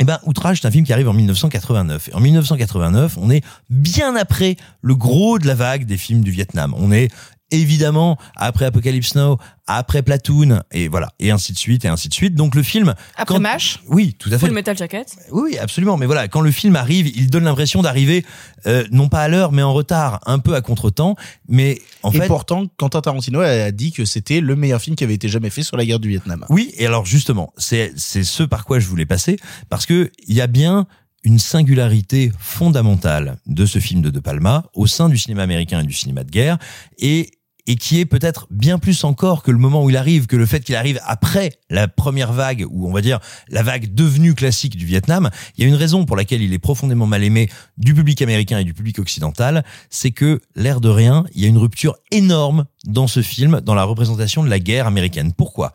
Eh 0.00 0.04
ben, 0.04 0.18
Outrage, 0.24 0.60
c'est 0.60 0.68
un 0.68 0.70
film 0.70 0.84
qui 0.84 0.92
arrive 0.92 1.08
en 1.08 1.12
1989. 1.12 2.08
Et 2.08 2.14
en 2.14 2.20
1989, 2.20 3.18
on 3.20 3.30
est 3.30 3.44
bien 3.68 4.16
après 4.16 4.56
le 4.82 4.94
gros 4.94 5.38
de 5.38 5.46
la 5.46 5.54
vague 5.54 5.84
des 5.84 5.96
films 5.96 6.22
du 6.22 6.30
Vietnam. 6.30 6.74
On 6.76 6.90
est 6.90 7.10
évidemment 7.50 8.18
après 8.36 8.64
Apocalypse 8.66 9.14
Now, 9.14 9.38
après 9.66 10.02
Platoon 10.02 10.60
et 10.72 10.88
voilà 10.88 11.12
et 11.20 11.30
ainsi 11.30 11.52
de 11.52 11.58
suite 11.58 11.84
et 11.84 11.88
ainsi 11.88 12.08
de 12.08 12.14
suite. 12.14 12.34
Donc 12.34 12.54
le 12.54 12.62
film 12.62 12.94
Après 13.16 13.34
quand- 13.36 13.40
MASH 13.40 13.80
Oui, 13.88 14.14
tout 14.18 14.28
à 14.28 14.32
fait. 14.32 14.46
Full 14.46 14.50
Metal 14.54 14.76
Jacket. 14.76 15.16
Oui, 15.30 15.50
oui, 15.52 15.58
absolument. 15.58 15.96
Mais 15.96 16.06
voilà, 16.06 16.26
quand 16.28 16.40
le 16.40 16.50
film 16.50 16.74
arrive, 16.76 17.06
il 17.06 17.30
donne 17.30 17.44
l'impression 17.44 17.82
d'arriver 17.82 18.24
euh, 18.66 18.84
non 18.90 19.08
pas 19.08 19.20
à 19.22 19.28
l'heure, 19.28 19.52
mais 19.52 19.62
en 19.62 19.72
retard, 19.72 20.20
un 20.26 20.38
peu 20.40 20.54
à 20.54 20.60
contretemps. 20.60 21.14
Mais 21.48 21.80
en 22.02 22.10
et 22.10 22.18
fait, 22.18 22.26
pourtant, 22.26 22.66
Quentin 22.76 23.00
Tarantino 23.00 23.40
a 23.40 23.70
dit 23.70 23.92
que 23.92 24.04
c'était 24.04 24.40
le 24.40 24.56
meilleur 24.56 24.80
film 24.80 24.96
qui 24.96 25.04
avait 25.04 25.14
été 25.14 25.28
jamais 25.28 25.50
fait 25.50 25.62
sur 25.62 25.76
la 25.76 25.84
guerre 25.86 26.00
du 26.00 26.08
Vietnam. 26.08 26.44
oui. 26.48 26.72
Et 26.76 26.86
alors 26.86 27.06
justement, 27.06 27.52
c'est 27.56 27.92
c'est 27.96 28.24
ce 28.24 28.42
par 28.42 28.64
quoi 28.64 28.80
je 28.80 28.86
voulais 28.88 29.06
passer, 29.06 29.36
parce 29.68 29.86
que 29.86 30.10
il 30.26 30.34
y 30.34 30.40
a 30.40 30.46
bien 30.46 30.86
une 31.22 31.38
singularité 31.38 32.32
fondamentale 32.38 33.36
de 33.46 33.66
ce 33.66 33.78
film 33.78 34.00
de 34.00 34.10
De 34.10 34.20
Palma 34.20 34.64
au 34.74 34.86
sein 34.86 35.08
du 35.08 35.18
cinéma 35.18 35.42
américain 35.42 35.80
et 35.80 35.84
du 35.86 35.92
cinéma 35.92 36.24
de 36.24 36.30
guerre, 36.30 36.56
et 36.98 37.30
et 37.70 37.76
qui 37.76 38.00
est 38.00 38.04
peut-être 38.04 38.48
bien 38.50 38.80
plus 38.80 39.04
encore 39.04 39.44
que 39.44 39.52
le 39.52 39.56
moment 39.56 39.84
où 39.84 39.90
il 39.90 39.96
arrive, 39.96 40.26
que 40.26 40.34
le 40.34 40.44
fait 40.44 40.58
qu'il 40.58 40.74
arrive 40.74 40.98
après 41.04 41.52
la 41.70 41.86
première 41.86 42.32
vague, 42.32 42.66
ou 42.68 42.88
on 42.88 42.92
va 42.92 43.00
dire 43.00 43.20
la 43.48 43.62
vague 43.62 43.94
devenue 43.94 44.34
classique 44.34 44.76
du 44.76 44.86
Vietnam. 44.86 45.30
Il 45.56 45.62
y 45.62 45.64
a 45.64 45.68
une 45.68 45.76
raison 45.76 46.04
pour 46.04 46.16
laquelle 46.16 46.42
il 46.42 46.52
est 46.52 46.58
profondément 46.58 47.06
mal 47.06 47.22
aimé 47.22 47.48
du 47.78 47.94
public 47.94 48.22
américain 48.22 48.58
et 48.58 48.64
du 48.64 48.74
public 48.74 48.98
occidental, 48.98 49.64
c'est 49.88 50.10
que, 50.10 50.40
l'air 50.56 50.80
de 50.80 50.88
rien, 50.88 51.22
il 51.32 51.42
y 51.42 51.44
a 51.44 51.48
une 51.48 51.58
rupture 51.58 51.94
énorme 52.10 52.64
dans 52.86 53.06
ce 53.06 53.22
film, 53.22 53.60
dans 53.60 53.76
la 53.76 53.84
représentation 53.84 54.42
de 54.42 54.48
la 54.48 54.58
guerre 54.58 54.88
américaine. 54.88 55.32
Pourquoi? 55.32 55.72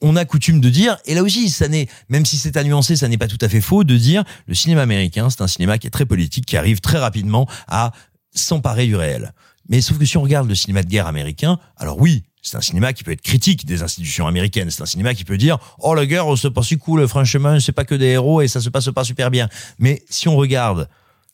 On 0.00 0.16
a 0.16 0.24
coutume 0.24 0.62
de 0.62 0.70
dire, 0.70 0.96
et 1.04 1.14
là 1.14 1.22
aussi, 1.22 1.50
ça 1.50 1.68
n'est, 1.68 1.88
même 2.08 2.24
si 2.24 2.38
c'est 2.38 2.56
à 2.56 2.64
nuancer, 2.64 2.96
ça 2.96 3.06
n'est 3.06 3.18
pas 3.18 3.28
tout 3.28 3.36
à 3.42 3.50
fait 3.50 3.60
faux, 3.60 3.84
de 3.84 3.98
dire 3.98 4.24
le 4.46 4.54
cinéma 4.54 4.80
américain, 4.80 5.28
c'est 5.28 5.42
un 5.42 5.46
cinéma 5.46 5.76
qui 5.76 5.88
est 5.88 5.90
très 5.90 6.06
politique, 6.06 6.46
qui 6.46 6.56
arrive 6.56 6.80
très 6.80 6.96
rapidement 6.96 7.46
à 7.66 7.92
s'emparer 8.34 8.86
du 8.86 8.96
réel. 8.96 9.34
Mais 9.68 9.80
sauf 9.80 9.98
que 9.98 10.04
si 10.04 10.16
on 10.16 10.22
regarde 10.22 10.48
le 10.48 10.54
cinéma 10.54 10.82
de 10.82 10.88
guerre 10.88 11.06
américain, 11.06 11.58
alors 11.76 12.00
oui, 12.00 12.24
c'est 12.42 12.56
un 12.56 12.60
cinéma 12.60 12.92
qui 12.92 13.04
peut 13.04 13.12
être 13.12 13.22
critique 13.22 13.66
des 13.66 13.82
institutions 13.82 14.26
américaines. 14.26 14.70
C'est 14.70 14.82
un 14.82 14.86
cinéma 14.86 15.14
qui 15.14 15.24
peut 15.24 15.36
dire, 15.36 15.58
oh 15.78 15.94
la 15.94 16.06
guerre, 16.06 16.26
c'est 16.36 16.50
pas 16.50 16.62
si 16.62 16.78
cool, 16.78 17.06
franchement, 17.06 17.58
c'est 17.60 17.72
pas 17.72 17.84
que 17.84 17.94
des 17.94 18.06
héros 18.06 18.40
et 18.40 18.48
ça 18.48 18.60
se 18.60 18.70
passe 18.70 18.90
pas 18.90 19.04
super 19.04 19.30
bien. 19.30 19.48
Mais 19.78 20.02
si 20.08 20.28
on 20.28 20.36
regarde 20.36 20.88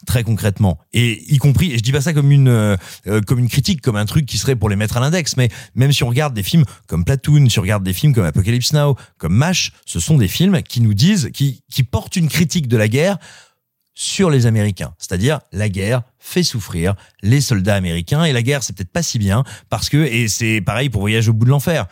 très 0.04 0.22
concrètement 0.22 0.78
et 0.92 1.22
y 1.32 1.38
compris 1.38 1.72
et 1.72 1.78
je 1.78 1.82
dis 1.82 1.92
pas 1.92 2.00
ça 2.00 2.12
comme 2.12 2.30
une 2.30 2.48
euh, 2.48 2.76
euh, 3.06 3.20
comme 3.22 3.38
une 3.38 3.48
critique 3.48 3.80
comme 3.80 3.96
un 3.96 4.04
truc 4.04 4.26
qui 4.26 4.38
serait 4.38 4.56
pour 4.56 4.68
les 4.68 4.76
mettre 4.76 4.98
à 4.98 5.00
l'index 5.00 5.36
mais 5.38 5.48
même 5.74 5.92
si 5.92 6.04
on 6.04 6.08
regarde 6.08 6.34
des 6.34 6.42
films 6.42 6.64
comme 6.86 7.06
Platoon 7.06 7.48
si 7.48 7.58
on 7.58 7.62
regarde 7.62 7.82
des 7.82 7.94
films 7.94 8.12
comme 8.12 8.24
Apocalypse 8.24 8.74
Now 8.74 8.96
comme 9.16 9.34
MASH 9.34 9.72
ce 9.86 10.00
sont 10.00 10.18
des 10.18 10.28
films 10.28 10.62
qui 10.62 10.82
nous 10.82 10.92
disent 10.92 11.30
qui 11.32 11.62
qui 11.72 11.84
portent 11.84 12.16
une 12.16 12.28
critique 12.28 12.68
de 12.68 12.76
la 12.76 12.88
guerre 12.88 13.16
sur 13.94 14.30
les 14.30 14.46
Américains. 14.46 14.94
C'est-à-dire, 14.98 15.40
la 15.52 15.68
guerre 15.68 16.02
fait 16.18 16.42
souffrir 16.42 16.94
les 17.22 17.40
soldats 17.40 17.76
américains 17.76 18.24
et 18.24 18.32
la 18.32 18.42
guerre, 18.42 18.62
c'est 18.62 18.72
peut-être 18.74 18.92
pas 18.92 19.02
si 19.02 19.18
bien 19.18 19.44
parce 19.70 19.88
que, 19.88 19.98
et 19.98 20.28
c'est 20.28 20.60
pareil 20.60 20.90
pour 20.90 21.00
Voyage 21.00 21.28
au 21.28 21.32
bout 21.32 21.44
de 21.44 21.50
l'enfer, 21.50 21.86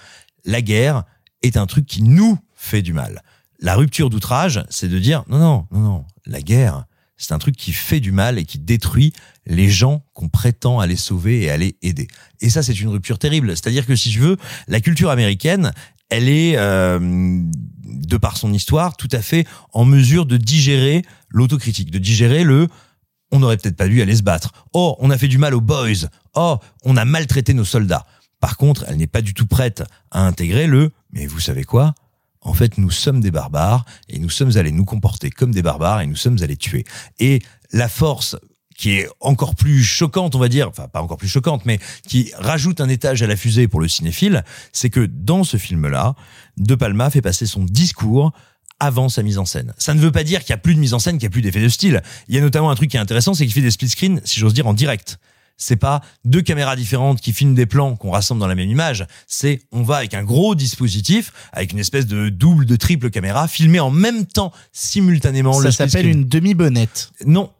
la 0.44 0.62
guerre 0.62 1.04
est 1.42 1.56
un 1.56 1.66
truc 1.66 1.86
qui 1.86 2.02
nous 2.02 2.38
fait 2.54 2.82
du 2.82 2.92
mal. 2.92 3.22
La 3.60 3.76
rupture 3.76 4.10
d'outrage, 4.10 4.64
c'est 4.70 4.88
de 4.88 4.98
dire, 4.98 5.24
non, 5.28 5.38
non, 5.38 5.66
non, 5.70 5.80
non, 5.80 6.04
la 6.26 6.42
guerre, 6.42 6.84
c'est 7.16 7.32
un 7.32 7.38
truc 7.38 7.56
qui 7.56 7.72
fait 7.72 8.00
du 8.00 8.10
mal 8.10 8.38
et 8.38 8.44
qui 8.44 8.58
détruit 8.58 9.12
les 9.46 9.68
gens 9.68 10.04
qu'on 10.12 10.28
prétend 10.28 10.80
aller 10.80 10.96
sauver 10.96 11.42
et 11.42 11.50
aller 11.50 11.76
aider. 11.82 12.08
Et 12.40 12.50
ça, 12.50 12.64
c'est 12.64 12.78
une 12.80 12.88
rupture 12.88 13.18
terrible. 13.18 13.50
C'est-à-dire 13.50 13.86
que 13.86 13.94
si 13.94 14.10
je 14.10 14.20
veux, 14.20 14.36
la 14.66 14.80
culture 14.80 15.10
américaine, 15.10 15.72
elle 16.12 16.28
est, 16.28 16.56
euh, 16.56 16.98
de 17.00 18.16
par 18.18 18.36
son 18.36 18.52
histoire, 18.52 18.96
tout 18.98 19.08
à 19.12 19.22
fait 19.22 19.46
en 19.72 19.86
mesure 19.86 20.26
de 20.26 20.36
digérer 20.36 21.02
l'autocritique, 21.30 21.90
de 21.90 21.98
digérer 21.98 22.44
le 22.44 22.68
on 23.34 23.38
n'aurait 23.38 23.56
peut-être 23.56 23.78
pas 23.78 23.88
dû 23.88 24.02
aller 24.02 24.14
se 24.14 24.22
battre. 24.22 24.52
Oh, 24.74 24.94
on 24.98 25.08
a 25.08 25.16
fait 25.16 25.26
du 25.26 25.38
mal 25.38 25.54
aux 25.54 25.62
boys. 25.62 26.06
Oh, 26.34 26.58
on 26.84 26.98
a 26.98 27.06
maltraité 27.06 27.54
nos 27.54 27.64
soldats. 27.64 28.04
Par 28.40 28.58
contre, 28.58 28.84
elle 28.88 28.98
n'est 28.98 29.06
pas 29.06 29.22
du 29.22 29.32
tout 29.32 29.46
prête 29.46 29.82
à 30.10 30.26
intégrer 30.26 30.66
le 30.66 30.90
mais 31.12 31.26
vous 31.26 31.40
savez 31.40 31.64
quoi? 31.64 31.94
En 32.42 32.52
fait, 32.52 32.76
nous 32.76 32.90
sommes 32.90 33.20
des 33.20 33.30
barbares 33.30 33.86
et 34.10 34.18
nous 34.18 34.28
sommes 34.28 34.56
allés 34.56 34.72
nous 34.72 34.84
comporter 34.84 35.30
comme 35.30 35.52
des 35.52 35.62
barbares 35.62 36.02
et 36.02 36.06
nous 36.06 36.16
sommes 36.16 36.42
allés 36.42 36.56
tuer. 36.56 36.84
Et 37.20 37.40
la 37.72 37.88
force 37.88 38.36
qui 38.82 38.98
est 38.98 39.08
encore 39.20 39.54
plus 39.54 39.84
choquante, 39.84 40.34
on 40.34 40.40
va 40.40 40.48
dire, 40.48 40.68
enfin 40.68 40.88
pas 40.88 41.00
encore 41.00 41.16
plus 41.16 41.28
choquante, 41.28 41.64
mais 41.66 41.78
qui 42.08 42.32
rajoute 42.36 42.80
un 42.80 42.88
étage 42.88 43.22
à 43.22 43.28
la 43.28 43.36
fusée 43.36 43.68
pour 43.68 43.80
le 43.80 43.86
cinéphile, 43.86 44.42
c'est 44.72 44.90
que 44.90 45.06
dans 45.06 45.44
ce 45.44 45.56
film-là, 45.56 46.16
De 46.56 46.74
Palma 46.74 47.08
fait 47.08 47.22
passer 47.22 47.46
son 47.46 47.62
discours 47.64 48.32
avant 48.80 49.08
sa 49.08 49.22
mise 49.22 49.38
en 49.38 49.44
scène. 49.44 49.72
Ça 49.78 49.94
ne 49.94 50.00
veut 50.00 50.10
pas 50.10 50.24
dire 50.24 50.40
qu'il 50.40 50.50
y 50.50 50.54
a 50.54 50.58
plus 50.58 50.74
de 50.74 50.80
mise 50.80 50.94
en 50.94 50.98
scène, 50.98 51.14
qu'il 51.14 51.22
y 51.22 51.26
a 51.26 51.30
plus 51.30 51.42
d'effet 51.42 51.62
de 51.62 51.68
style. 51.68 52.02
Il 52.26 52.34
y 52.34 52.38
a 52.38 52.40
notamment 52.40 52.72
un 52.72 52.74
truc 52.74 52.90
qui 52.90 52.96
est 52.96 53.00
intéressant, 53.00 53.34
c'est 53.34 53.44
qu'il 53.44 53.52
fait 53.52 53.60
des 53.60 53.70
split 53.70 53.88
screens, 53.88 54.20
si 54.24 54.40
j'ose 54.40 54.52
dire, 54.52 54.66
en 54.66 54.74
direct. 54.74 55.20
C'est 55.56 55.76
pas 55.76 56.00
deux 56.24 56.42
caméras 56.42 56.74
différentes 56.74 57.20
qui 57.20 57.32
filment 57.32 57.54
des 57.54 57.66
plans 57.66 57.94
qu'on 57.94 58.10
rassemble 58.10 58.40
dans 58.40 58.48
la 58.48 58.56
même 58.56 58.68
image. 58.68 59.06
C'est 59.28 59.60
on 59.70 59.84
va 59.84 59.98
avec 59.98 60.12
un 60.14 60.24
gros 60.24 60.56
dispositif, 60.56 61.32
avec 61.52 61.70
une 61.70 61.78
espèce 61.78 62.06
de 62.06 62.30
double, 62.30 62.66
de 62.66 62.74
triple 62.74 63.10
caméra, 63.10 63.46
filmer 63.46 63.78
en 63.78 63.92
même 63.92 64.26
temps, 64.26 64.52
simultanément. 64.72 65.52
Ça 65.52 65.70
s'appelle 65.70 66.08
une 66.08 66.24
demi-bonnette. 66.24 67.12
Non. 67.26 67.52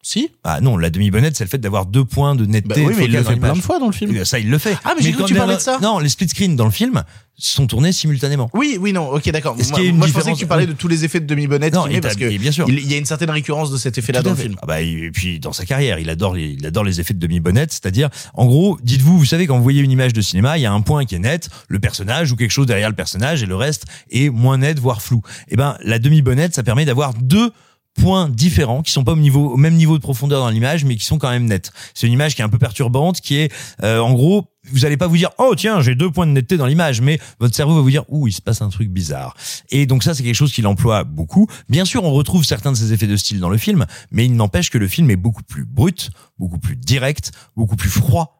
Si 0.00 0.30
Ah 0.44 0.60
non, 0.60 0.76
la 0.76 0.90
demi-bonnette, 0.90 1.36
c'est 1.36 1.44
le 1.44 1.50
fait 1.50 1.58
d'avoir 1.58 1.84
deux 1.84 2.04
points 2.04 2.36
de 2.36 2.46
netteté. 2.46 2.82
Bah 2.82 2.88
oui, 2.90 2.94
mais 2.96 3.04
il 3.06 3.12
le 3.12 3.22
fait 3.22 3.36
plein 3.36 3.52
de 3.54 3.60
fois 3.60 3.78
dans 3.80 3.86
le 3.86 3.92
film. 3.92 4.10
Eh 4.12 4.14
bien, 4.14 4.24
Ça, 4.24 4.38
il 4.38 4.48
le 4.48 4.56
fait. 4.58 4.76
Ah, 4.84 4.94
mais 4.96 5.02
j'ai 5.02 5.12
cru 5.12 5.22
que 5.24 5.28
tu 5.28 5.34
parlais 5.34 5.56
de 5.56 5.60
ça. 5.60 5.78
Non, 5.82 5.98
les 5.98 6.08
split 6.08 6.28
screens 6.28 6.54
dans 6.56 6.64
le 6.64 6.70
film 6.70 7.02
sont 7.36 7.66
tournés 7.66 7.92
simultanément. 7.92 8.48
Oui, 8.54 8.78
oui, 8.80 8.92
non, 8.92 9.10
ok, 9.10 9.28
d'accord. 9.30 9.56
Moi, 9.56 10.06
je 10.06 10.12
pensais 10.12 10.32
que 10.32 10.38
tu 10.38 10.46
parlais 10.46 10.66
de 10.66 10.72
tous 10.72 10.88
les 10.88 11.04
effets 11.04 11.20
de 11.20 11.26
demi-bonnette 11.26 11.74
Non, 11.74 11.86
t'as- 11.88 12.00
parce 12.00 12.16
que 12.16 12.36
bien 12.38 12.50
sûr. 12.52 12.66
il 12.68 12.78
il 12.78 12.90
y 12.90 12.94
a 12.94 12.98
une 12.98 13.04
certaine 13.04 13.30
récurrence 13.30 13.70
de 13.72 13.76
cet 13.76 13.98
effet-là 13.98 14.22
dans 14.22 14.30
le 14.30 14.36
fait. 14.36 14.42
film. 14.44 14.56
Ah 14.62 14.66
bah, 14.66 14.80
et 14.80 15.10
puis 15.12 15.40
dans 15.40 15.52
sa 15.52 15.64
carrière, 15.66 15.98
il 15.98 16.08
adore 16.10 16.34
les, 16.34 16.56
il 16.58 16.64
adore 16.66 16.84
les 16.84 17.00
effets 17.00 17.14
de 17.14 17.18
demi-bonnette, 17.20 17.72
c'est-à-dire, 17.72 18.08
en 18.34 18.46
gros, 18.46 18.78
dites-vous, 18.82 19.18
vous 19.18 19.24
savez, 19.26 19.46
quand 19.46 19.56
vous 19.56 19.62
voyez 19.62 19.82
une 19.82 19.90
image 19.90 20.12
de 20.12 20.20
cinéma, 20.20 20.58
il 20.58 20.62
y 20.62 20.66
a 20.66 20.72
un 20.72 20.80
point 20.80 21.04
qui 21.06 21.16
est 21.16 21.20
net, 21.20 21.48
le 21.68 21.78
personnage 21.80 22.30
ou 22.32 22.36
quelque 22.36 22.50
chose 22.52 22.66
derrière 22.66 22.88
le 22.88 22.96
personnage, 22.96 23.42
et 23.42 23.46
le 23.46 23.56
reste 23.56 23.84
est 24.10 24.30
moins 24.30 24.58
net, 24.58 24.78
voire 24.78 25.02
flou. 25.02 25.22
Et 25.48 25.56
ben, 25.56 25.76
la 25.84 25.98
demi-bonnette, 25.98 26.54
ça 26.54 26.62
permet 26.62 26.84
d'avoir 26.84 27.14
deux 27.14 27.50
points 27.98 28.28
différents 28.28 28.82
qui 28.82 28.92
sont 28.92 29.04
pas 29.04 29.12
au 29.12 29.16
niveau 29.16 29.50
au 29.50 29.56
même 29.56 29.74
niveau 29.74 29.98
de 29.98 30.02
profondeur 30.02 30.40
dans 30.40 30.50
l'image 30.50 30.84
mais 30.84 30.96
qui 30.96 31.04
sont 31.04 31.18
quand 31.18 31.30
même 31.30 31.44
nets. 31.44 31.72
C'est 31.94 32.06
une 32.06 32.12
image 32.12 32.34
qui 32.34 32.42
est 32.42 32.44
un 32.44 32.48
peu 32.48 32.58
perturbante 32.58 33.20
qui 33.20 33.36
est 33.36 33.52
euh, 33.82 33.98
en 33.98 34.12
gros 34.12 34.46
vous 34.70 34.84
allez 34.84 34.96
pas 34.96 35.06
vous 35.06 35.16
dire 35.16 35.30
oh 35.38 35.54
tiens 35.56 35.80
j'ai 35.80 35.94
deux 35.94 36.10
points 36.10 36.26
de 36.26 36.32
netteté 36.32 36.56
dans 36.56 36.66
l'image 36.66 37.00
mais 37.00 37.18
votre 37.40 37.54
cerveau 37.54 37.74
va 37.74 37.80
vous 37.80 37.90
dire 37.90 38.04
ouh 38.08 38.28
il 38.28 38.32
se 38.32 38.40
passe 38.40 38.62
un 38.62 38.68
truc 38.68 38.88
bizarre. 38.88 39.36
Et 39.70 39.86
donc 39.86 40.04
ça 40.04 40.14
c'est 40.14 40.22
quelque 40.22 40.34
chose 40.34 40.52
qu'il 40.52 40.66
emploie 40.66 41.04
beaucoup. 41.04 41.46
Bien 41.68 41.84
sûr 41.84 42.04
on 42.04 42.12
retrouve 42.12 42.44
certains 42.44 42.72
de 42.72 42.76
ces 42.76 42.92
effets 42.92 43.06
de 43.06 43.16
style 43.16 43.40
dans 43.40 43.50
le 43.50 43.58
film 43.58 43.86
mais 44.10 44.24
il 44.24 44.34
n'empêche 44.34 44.70
que 44.70 44.78
le 44.78 44.88
film 44.88 45.10
est 45.10 45.16
beaucoup 45.16 45.42
plus 45.42 45.64
brut, 45.64 46.10
beaucoup 46.38 46.58
plus 46.58 46.76
direct, 46.76 47.32
beaucoup 47.56 47.76
plus 47.76 47.90
froid 47.90 48.38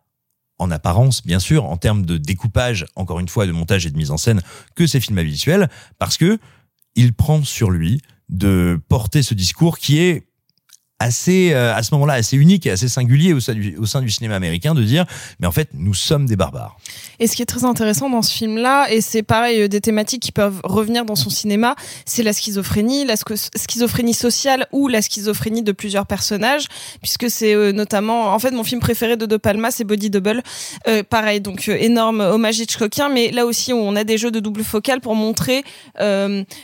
en 0.61 0.73
apparence, 0.73 1.25
bien 1.25 1.39
sûr, 1.39 1.65
en 1.67 1.77
termes 1.77 2.05
de 2.05 2.17
découpage, 2.17 2.85
encore 2.97 3.21
une 3.21 3.29
fois, 3.29 3.47
de 3.47 3.53
montage 3.53 3.87
et 3.87 3.91
de 3.91 3.97
mise 3.97 4.11
en 4.11 4.17
scène, 4.17 4.43
que 4.75 4.89
ces 4.89 4.99
films 4.99 5.19
habituels, 5.19 5.69
parce 6.01 6.17
que 6.17 6.39
il 6.97 7.13
prend 7.13 7.45
sur 7.45 7.71
lui 7.71 8.01
de 8.29 8.81
porter 8.89 9.23
ce 9.23 9.35
discours 9.35 9.79
qui 9.79 9.99
est 10.01 10.28
assez, 11.01 11.53
euh, 11.53 11.75
à 11.75 11.83
ce 11.83 11.95
moment-là, 11.95 12.15
assez 12.15 12.37
unique 12.37 12.67
et 12.67 12.71
assez 12.71 12.89
singulier 12.89 13.33
au 13.33 13.41
sein, 13.41 13.55
du, 13.55 13.77
au 13.77 13.87
sein 13.87 14.03
du 14.03 14.11
cinéma 14.11 14.35
américain, 14.35 14.75
de 14.75 14.83
dire, 14.83 15.07
mais 15.39 15.47
en 15.47 15.53
fait, 15.53 15.69
nous 15.75 15.95
sommes 15.95 16.27
des 16.27 16.35
barbares. 16.35 16.77
Et 17.21 17.29
ce 17.29 17.37
qui 17.37 17.43
est 17.43 17.47
très 17.47 17.65
intéressant 17.65 18.11
dans 18.11 18.23
ce 18.23 18.33
film-là, 18.33 18.91
et 18.91 19.01
c'est 19.01 19.23
pareil, 19.23 19.63
euh, 19.63 19.69
des 19.69 19.81
thématiques 19.81 20.23
qui 20.23 20.33
peuvent 20.33 20.61
revenir 20.65 21.05
dans 21.05 21.15
son 21.15 21.31
cinéma, 21.31 21.77
c'est 22.05 22.25
la 22.25 22.33
schizophrénie, 22.33 23.05
la 23.05 23.15
schizophrénie 23.17 24.15
sociale 24.15 24.67
ou 24.73 24.89
la 24.89 25.01
schizophrénie 25.01 25.63
de 25.63 25.71
plusieurs 25.71 26.07
personnages, 26.07 26.67
puisque 27.01 27.31
c'est 27.31 27.55
euh, 27.55 27.71
notamment, 27.73 28.35
en 28.35 28.39
fait, 28.41 28.51
mon 28.51 28.65
film 28.65 28.81
préféré 28.81 29.17
de 29.17 29.27
De 29.27 29.37
Palma, 29.37 29.71
c'est 29.71 29.85
Body 29.85 30.11
Double. 30.11 30.43
Pareil, 31.11 31.41
donc 31.41 31.69
énorme 31.69 32.21
hommage 32.21 32.59
Hitchcockien, 32.59 33.09
mais 33.09 33.31
là 33.31 33.45
aussi, 33.45 33.73
on 33.73 33.95
a 33.95 34.05
des 34.05 34.17
jeux 34.17 34.31
de 34.31 34.41
double 34.41 34.65
focale 34.65 35.01
pour 35.01 35.15
montrer 35.15 35.63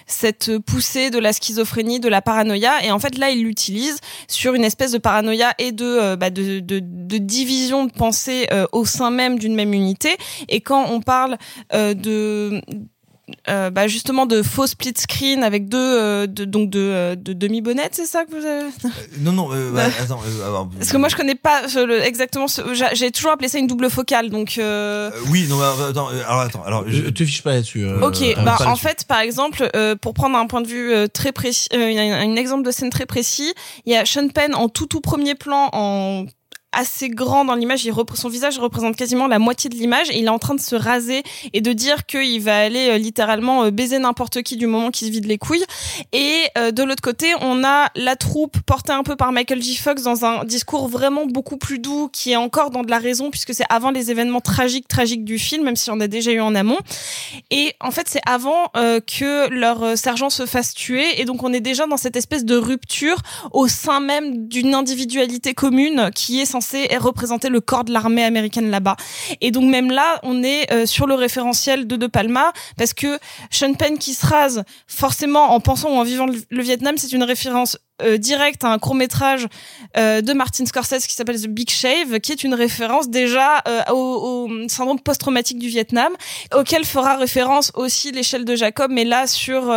cette 0.07 0.59
poussée 0.59 1.11
de 1.11 1.19
la 1.19 1.33
schizophrénie, 1.33 2.01
de 2.01 2.09
la 2.09 2.23
paranoïa, 2.23 2.85
et 2.85 2.91
en 2.91 2.99
fait, 2.99 3.19
là, 3.19 3.31
il 3.31 3.43
l'utilise 3.45 3.99
sur 4.29 4.55
une 4.55 4.65
espèce 4.65 4.93
de 4.93 4.99
paranoïa 4.99 5.55
et 5.59 5.73
de, 5.73 5.85
euh, 5.85 6.17
bah, 6.17 6.31
de, 6.31 6.61
de, 6.61 7.19
division 7.19 7.85
de 7.87 7.93
pensée 7.93 8.47
euh, 8.53 8.67
au 8.73 8.85
sein 8.85 9.11
même 9.11 9.39
d'une 9.39 9.55
même 9.55 9.73
unité. 9.73 10.17
Et 10.49 10.61
quand 10.61 10.91
on 10.91 11.01
parle 11.01 11.37
euh, 11.73 11.95
de 11.95 12.61
euh, 13.49 13.71
bah 13.71 13.87
justement 13.89 14.27
de 14.27 14.43
faux 14.43 14.67
split 14.67 14.93
screen 14.99 15.43
avec 15.43 15.69
deux 15.69 15.79
euh, 15.79 16.27
de, 16.27 16.45
donc 16.45 16.69
de, 16.69 16.79
euh, 16.81 17.15
de 17.17 17.33
demi 17.33 17.63
bonnettes 17.63 17.95
c'est 17.95 18.05
ça 18.05 18.25
que 18.25 18.31
vous 18.31 18.45
avez 18.45 18.71
Non, 19.21 19.33
non, 19.33 19.49
euh, 19.53 19.75
attends. 20.03 20.21
euh, 20.27 20.47
alors, 20.47 20.69
parce 20.79 20.91
que 20.93 20.97
moi 20.99 21.09
je 21.09 21.17
connais 21.17 21.35
pas 21.35 21.67
ce- 21.69 21.79
le- 21.85 22.03
exactement 22.03 22.47
j'ai 22.93 23.11
toujours 23.11 23.31
appelé 23.33 23.49
ça 23.49 23.59
une 23.59 23.67
double 23.67 23.89
focale 23.89 24.29
donc 24.31 24.59
euh... 24.59 25.11
oui, 25.31 25.47
non, 25.49 25.59
attends, 25.61 26.11
euh, 26.13 26.23
alors 26.27 26.41
attends, 26.41 26.63
alors, 26.65 26.85
je, 26.87 27.03
te 27.03 27.25
fiche 27.25 27.43
pas 27.43 27.53
là-dessus. 27.55 27.85
euh, 27.85 28.01
Ok, 28.07 28.19
bah 28.45 28.57
en 28.67 28.77
fait, 28.77 29.05
par 29.07 29.21
exemple, 29.21 29.71
euh, 29.75 29.97
pour 29.97 30.13
prendre 30.15 30.37
un 30.37 30.47
point 30.47 30.61
de 30.61 30.67
vue 30.69 30.93
euh, 30.93 31.07
très 31.07 31.33
précis, 31.33 31.69
euh, 31.75 31.79
un, 31.97 32.29
un 32.31 32.37
exemple 32.37 32.63
de 32.65 32.71
scène 32.71 32.91
très 32.91 33.07
précis, 33.07 33.55
il 33.87 33.93
y 33.93 33.97
a 33.97 34.05
Sean 34.05 34.29
Penn 34.29 34.55
en 34.55 34.69
tout 34.69 34.87
tout 34.87 35.01
premier 35.01 35.35
plan 35.35 35.71
en 35.73 36.27
assez 36.77 37.09
grand 37.09 37.45
dans 37.45 37.55
l'image. 37.55 37.85
Il 37.85 37.95
son 38.15 38.29
visage 38.29 38.59
représente 38.59 38.97
quasiment 38.97 39.27
la 39.27 39.39
moitié 39.39 39.71
de 39.71 39.75
l'image 39.75 40.11
et 40.11 40.19
il 40.19 40.27
est 40.27 40.31
en 40.31 40.39
train 40.39 40.55
de 40.55 40.61
se 40.61 40.77
raser 40.77 41.23
et 41.53 41.61
de 41.61 41.73
dire 41.73 42.07
qu'il 42.07 42.41
va 42.41 42.59
aller 42.59 42.91
euh, 42.91 42.99
littéralement 42.99 43.65
euh, 43.65 43.71
baiser 43.71 43.99
n'importe 43.99 44.43
qui 44.43 44.57
du 44.57 44.67
moment 44.67 44.91
qu'il 44.91 45.09
se 45.09 45.13
vide 45.13 45.27
les 45.27 45.39
couilles. 45.39 45.65
Et 46.13 46.43
euh, 46.59 46.71
de 46.71 46.83
l'autre 46.83 47.03
côté, 47.03 47.33
on 47.41 47.65
a 47.65 47.89
la 47.95 48.17
troupe 48.17 48.59
portée 48.61 48.93
un 48.93 49.03
peu 49.03 49.17
par 49.17 49.33
Michael 49.33 49.63
J. 49.63 49.77
Fox 49.77 50.03
dans 50.03 50.25
un 50.25 50.45
discours 50.45 50.89
vraiment 50.89 51.27
beaucoup 51.27 51.57
plus 51.57 51.79
doux, 51.79 52.09
qui 52.13 52.33
est 52.33 52.37
encore 52.37 52.71
dans 52.71 52.83
de 52.83 52.91
la 52.91 52.99
raison 52.99 53.31
puisque 53.31 53.55
c'est 53.55 53.65
avant 53.69 53.91
les 53.91 54.11
événements 54.11 54.41
tragiques, 54.41 54.89
tragiques 54.89 55.25
du 55.25 55.39
film, 55.39 55.65
même 55.65 55.77
si 55.77 55.91
on 55.91 56.01
a 56.01 56.07
déjà 56.07 56.33
eu 56.33 56.41
en 56.41 56.55
amont. 56.55 56.79
Et 57.51 57.73
en 57.81 57.91
fait, 57.91 58.09
c'est 58.09 58.21
avant 58.27 58.71
euh, 58.77 59.01
que 59.01 59.49
leur 59.51 59.83
euh, 59.83 59.97
sergent 59.97 60.31
se 60.31 60.47
fasse 60.47 60.75
tuer. 60.75 61.21
Et 61.21 61.25
donc, 61.25 61.43
on 61.43 61.53
est 61.53 61.61
déjà 61.61 61.87
dans 61.87 61.97
cette 61.97 62.17
espèce 62.17 62.45
de 62.45 62.57
rupture 62.57 63.19
au 63.53 63.69
sein 63.69 64.01
même 64.01 64.49
d'une 64.49 64.75
individualité 64.75 65.55
commune 65.55 66.11
qui 66.15 66.41
est 66.41 66.47
censée 66.47 66.64
représenter 66.99 67.49
le 67.49 67.61
corps 67.61 67.85
de 67.85 67.93
l'armée 67.93 68.25
américaine 68.25 68.71
là-bas. 68.71 68.97
Et 69.41 69.51
donc, 69.51 69.65
même 69.65 69.91
là, 69.91 70.21
on 70.23 70.43
est 70.43 70.73
euh, 70.73 70.87
sur 70.87 71.07
le 71.07 71.15
référentiel 71.15 71.87
de 71.87 71.97
De 71.97 72.07
Palma 72.07 72.53
parce 72.77 72.95
que 72.95 73.19
Sean 73.51 73.75
Penn 73.75 73.99
qui 73.99 74.15
se 74.15 74.27
rase, 74.27 74.65
forcément, 74.87 75.53
en 75.53 75.61
pensant 75.61 75.91
ou 75.91 75.97
en 75.97 76.03
vivant 76.03 76.27
le, 76.27 76.63
Vietnam, 76.63 76.97
c'est 76.97 77.13
une 77.13 77.23
référence 77.23 77.79
euh, 78.03 78.17
directe 78.17 78.65
à 78.65 78.69
un 78.69 78.79
court 78.79 78.95
métrage 78.95 79.47
euh, 79.97 80.21
de 80.21 80.33
Martin 80.33 80.67
Scorsese 80.67 81.07
qui 81.07 81.15
s'appelle 81.15 81.41
The 81.41 81.49
Big 81.49 81.71
Shave, 81.71 82.21
qui 82.21 82.33
est 82.33 82.43
une 82.43 82.55
référence 82.55 83.09
déjà 83.09 83.63
au, 83.91 84.49
syndrome 84.69 85.01
post-traumatique 85.01 85.59
du 85.59 85.69
Vietnam, 85.69 86.13
auquel 86.55 86.85
fera 86.85 87.17
référence 87.17 87.71
aussi 87.75 88.13
l'échelle 88.13 88.45
de 88.45 88.57
Jacob, 88.57 88.91
mais 88.91 89.05
là 89.05 89.27
sur 89.27 89.73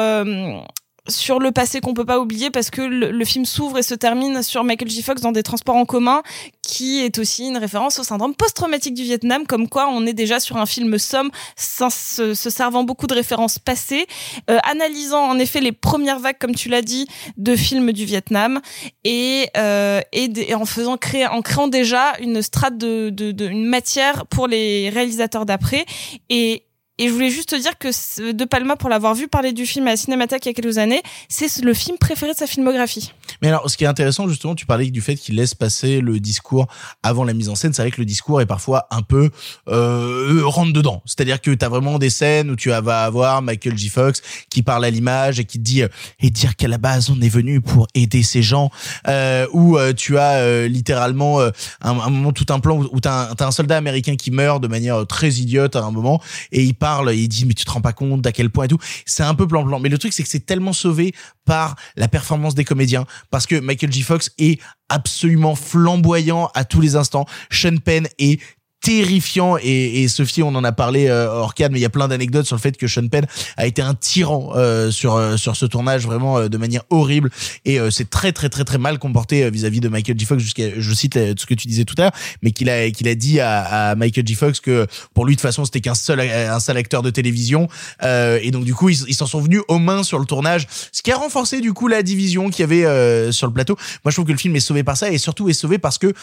sur 1.08 1.40
le 1.40 1.52
passé 1.52 1.82
qu'on 1.82 1.94
peut 1.94 2.06
pas 2.06 2.20
oublier 2.20 2.50
parce 2.50 2.70
que 2.70 2.82
le, 2.82 3.26
film 3.26 3.46
s'ouvre 3.46 3.78
et 3.78 3.84
se 3.84 3.94
termine 3.94 4.42
sur 4.42 4.64
Michael 4.64 4.90
J. 4.90 5.02
Fox 5.02 5.22
dans 5.22 5.32
des 5.32 5.44
transports 5.44 5.76
en 5.76 5.86
commun, 5.86 6.22
qui 6.62 7.00
est 7.00 7.18
aussi 7.20 7.48
une 7.48 7.58
référence 7.58 8.00
au 8.00 8.04
syndrome 8.04 8.36
post-traumatique 8.36 8.94
du 8.94 9.04
Vietnam, 9.04 9.46
comme 9.46 9.68
quoi 9.68 9.90
on 9.90 10.06
est 10.06 10.14
déjà 10.14 10.40
sur 10.40 10.58
un 10.58 10.66
film 10.66 10.98
somme, 10.98 11.30
se, 11.58 12.34
se 12.34 12.50
servant 12.50 12.84
beaucoup 12.84 13.08
de 13.08 13.14
références 13.14 13.60
passées, 13.60 14.06
euh, 14.50 14.58
analysant 14.64 15.24
en 15.24 15.40
effet 15.40 15.60
les 15.60 15.72
premières 15.72 16.20
vagues, 16.20 16.38
comme 16.40 16.56
tu 16.56 16.70
l'as 16.70 16.82
dit, 16.82 17.08
de 17.38 17.56
films 17.56 17.92
du 17.92 18.06
Vietnam 18.06 18.62
et 19.04 19.50
euh, 19.58 20.02
et 20.14 20.56
en 20.56 20.66
faisant 20.66 20.98
créer, 20.98 21.28
en 21.28 21.42
créant 21.42 21.68
déjà 21.68 22.14
une 22.20 22.42
strate 22.42 22.78
de, 22.78 23.10
de, 23.10 23.32
de 23.32 23.48
une 23.48 23.66
matière 23.66 24.26
pour 24.28 24.48
les 24.48 24.90
réalisateurs 24.90 25.46
d'après 25.46 25.86
et 26.30 26.67
et 26.98 27.08
je 27.08 27.14
voulais 27.14 27.30
juste 27.30 27.50
te 27.50 27.56
dire 27.56 27.78
que 27.78 28.32
De 28.32 28.46
Palma, 28.46 28.76
pour 28.76 28.90
l'avoir 28.90 29.16
vu 29.16 29.28
parler 29.28 29.54
du 29.54 29.66
film 29.66 29.88
à 29.88 29.92
la 29.92 29.98
Cinémathèque 29.98 30.46
il 30.46 30.50
y 30.50 30.52
a 30.52 30.54
quelques 30.54 30.78
années, 30.78 31.02
c'est 31.30 31.64
le 31.64 31.74
film 31.74 31.98
préféré 31.98 32.34
de 32.34 32.38
sa 32.38 32.48
filmographie. 32.48 33.14
Mais 33.42 33.50
alors, 33.50 33.70
ce 33.70 33.78
qui 33.78 33.84
est 33.84 33.88
intéressant, 33.88 34.28
justement, 34.28 34.56
tu 34.56 34.66
parlais 34.66 34.90
du 34.90 35.02
fait 35.02 35.16
qu'il 35.16 35.36
laisse 35.36 35.54
passer 35.54 36.02
le 36.02 36.20
discours 36.20 36.68
avant 37.04 37.24
la 37.24 37.34
mise 37.34 37.50
en 37.50 37.56
scène. 37.56 37.74
C'est 37.74 37.82
vrai 37.82 37.92
que 37.92 38.02
le 38.02 38.06
discours 38.06 38.42
est 38.42 38.46
parfois 38.46 38.88
un 38.92 39.02
peu 39.02 39.30
euh, 39.68 40.42
rentre 40.46 40.74
dedans. 40.74 41.02
C'est-à-dire 41.06 41.42
que 41.42 41.52
t'as 41.52 41.70
vraiment 41.70 42.00
des 42.00 42.10
scènes 42.10 42.50
où 42.50 42.56
tu 42.56 42.70
vas 42.70 43.04
avoir 43.04 43.42
Michael 43.42 43.78
J. 43.78 43.90
Fox 43.90 44.22
qui 44.50 44.64
parle 44.64 44.86
à 44.86 44.90
l'image 44.90 45.40
et 45.40 45.46
qui 45.46 45.60
dit 45.60 45.84
euh, 45.84 45.88
et 46.20 46.30
dire 46.30 46.56
qu'à 46.56 46.68
la 46.68 46.78
base 46.78 47.10
on 47.10 47.22
est 47.22 47.30
venu 47.30 47.62
pour 47.62 47.88
aider 47.94 48.24
ces 48.24 48.42
gens. 48.42 48.72
Euh, 49.08 49.48
où 49.54 49.78
euh, 49.78 49.94
tu 49.94 50.18
as 50.18 50.40
euh, 50.40 50.68
littéralement 50.68 51.40
un, 51.82 51.94
moment 51.94 52.32
tout 52.32 52.46
un 52.50 52.60
plan 52.60 52.78
où, 52.78 52.90
où 52.92 53.00
t'as 53.00 53.34
un, 53.40 53.52
soldat 53.52 53.78
américain 53.78 54.16
qui 54.16 54.32
meurt 54.32 54.62
de 54.62 54.68
manière 54.68 55.06
très 55.08 55.30
idiote 55.30 55.76
à 55.76 55.84
un 55.84 55.92
moment 55.92 56.22
et 56.52 56.64
il 56.64 56.76
et 57.10 57.16
il 57.16 57.28
dit 57.28 57.46
mais 57.46 57.54
tu 57.54 57.66
te 57.66 57.72
rends 57.72 57.82
pas 57.82 57.94
compte 57.94 58.22
d'à 58.22 58.32
quel 58.32 58.50
point 58.50 58.66
et 58.66 58.68
tout. 58.68 58.80
C'est 59.06 59.24
un 59.24 59.36
peu 59.36 59.48
plan-plan. 59.48 59.80
Mais 59.80 59.90
le 59.90 59.98
truc 59.98 60.14
c'est 60.14 60.24
que 60.24 60.30
c'est 60.30 60.46
tellement 60.46 60.74
sauvé 60.74 61.14
par 61.46 61.76
la 61.96 62.08
performance 62.08 62.56
des 62.56 62.64
comédiens 62.64 63.06
parce 63.32 63.46
que 63.46 63.60
Michael 63.60 63.92
J. 63.92 64.04
Fox 64.04 64.32
est 64.38 64.60
absolument 64.90 65.56
flamboyant 65.56 66.50
à 66.54 66.66
tous 66.66 66.82
les 66.82 66.96
instants. 66.96 67.26
Sean 67.52 67.78
Penn 67.78 68.08
est 68.20 68.40
terrifiant. 68.82 69.58
Et, 69.62 70.04
et 70.04 70.08
Sophie 70.08 70.44
on 70.44 70.56
en 70.56 70.64
a 70.64 70.72
parlé 70.72 71.08
euh, 71.08 71.30
hors 71.30 71.54
cadre 71.54 71.74
mais 71.74 71.80
il 71.80 71.82
y 71.82 71.86
a 71.86 71.90
plein 71.90 72.08
d'anecdotes 72.08 72.46
sur 72.46 72.56
le 72.56 72.62
fait 72.62 72.78
que 72.78 72.88
Sean 72.88 73.08
Penn 73.08 73.26
a 73.58 73.66
été 73.66 73.82
un 73.82 73.94
tyran 73.96 74.52
euh, 74.56 74.92
sur 74.92 75.16
euh, 75.16 75.36
sur 75.36 75.56
ce 75.56 75.66
tournage 75.66 76.06
vraiment 76.06 76.38
euh, 76.38 76.48
de 76.48 76.58
manière 76.58 76.84
horrible. 76.90 77.32
Et 77.66 77.80
euh, 77.80 77.90
c'est 77.92 78.10
très 78.10 78.32
très 78.32 78.50
très 78.50 78.64
très 78.64 78.78
mal 78.78 79.00
comporté 79.00 79.44
euh, 79.44 79.50
vis-à-vis 79.50 79.80
de 79.80 79.90
Michael 79.90 80.18
J 80.18 80.26
Fox 80.26 80.42
jusqu'à 80.44 80.80
je 80.80 80.94
cite 80.94 81.18
euh, 81.18 81.34
ce 81.38 81.46
que 81.46 81.54
tu 81.54 81.68
disais 81.68 81.86
tout 81.86 81.96
à 81.98 82.04
l'heure 82.04 82.12
mais 82.42 82.52
qu'il 82.52 82.70
a 82.70 82.90
qu'il 82.92 83.08
a 83.08 83.16
dit 83.16 83.40
à, 83.40 83.90
à 83.90 83.96
Michael 83.96 84.28
J 84.28 84.36
Fox 84.36 84.60
que 84.60 84.86
pour 85.14 85.26
lui 85.26 85.36
de 85.36 85.40
toute 85.42 85.48
façon 85.48 85.66
c'était 85.66 85.82
qu'un 85.82 85.96
seul 85.96 86.20
un 86.22 86.60
seul 86.60 86.78
acteur 86.78 87.02
de 87.02 87.10
télévision. 87.10 87.68
Et 88.04 88.52
donc 88.52 88.64
du 88.64 88.74
coup 88.74 88.90
ils 88.90 89.16
s'en 89.16 89.26
sont 89.26 89.42
venus 89.42 89.62
aux 89.68 89.80
mains 89.80 90.04
sur 90.04 90.20
le 90.20 90.26
tournage 90.26 90.68
ce 90.92 91.02
qui 91.02 91.12
a 91.12 91.18
renforcé 91.18 91.62
du 91.62 91.74
coup 91.74 91.88
la 91.88 92.04
division 92.04 92.50
qu'il 92.50 92.62
y 92.62 92.64
avait 92.64 93.32
sur 93.32 93.48
le 93.48 93.54
plateau. 93.54 93.76
Moi 94.04 94.12
je 94.12 94.16
trouve 94.16 94.26
que 94.26 94.32
le 94.32 94.38
film 94.38 94.56
est 94.56 94.62
sauvé 94.62 94.84
par 94.84 94.98
ça 94.98 95.12
et 95.12 95.18
surtout 95.18 95.50
est 95.50 95.54
sauvé 95.54 95.78
parce 95.78 95.98
que 95.98 96.14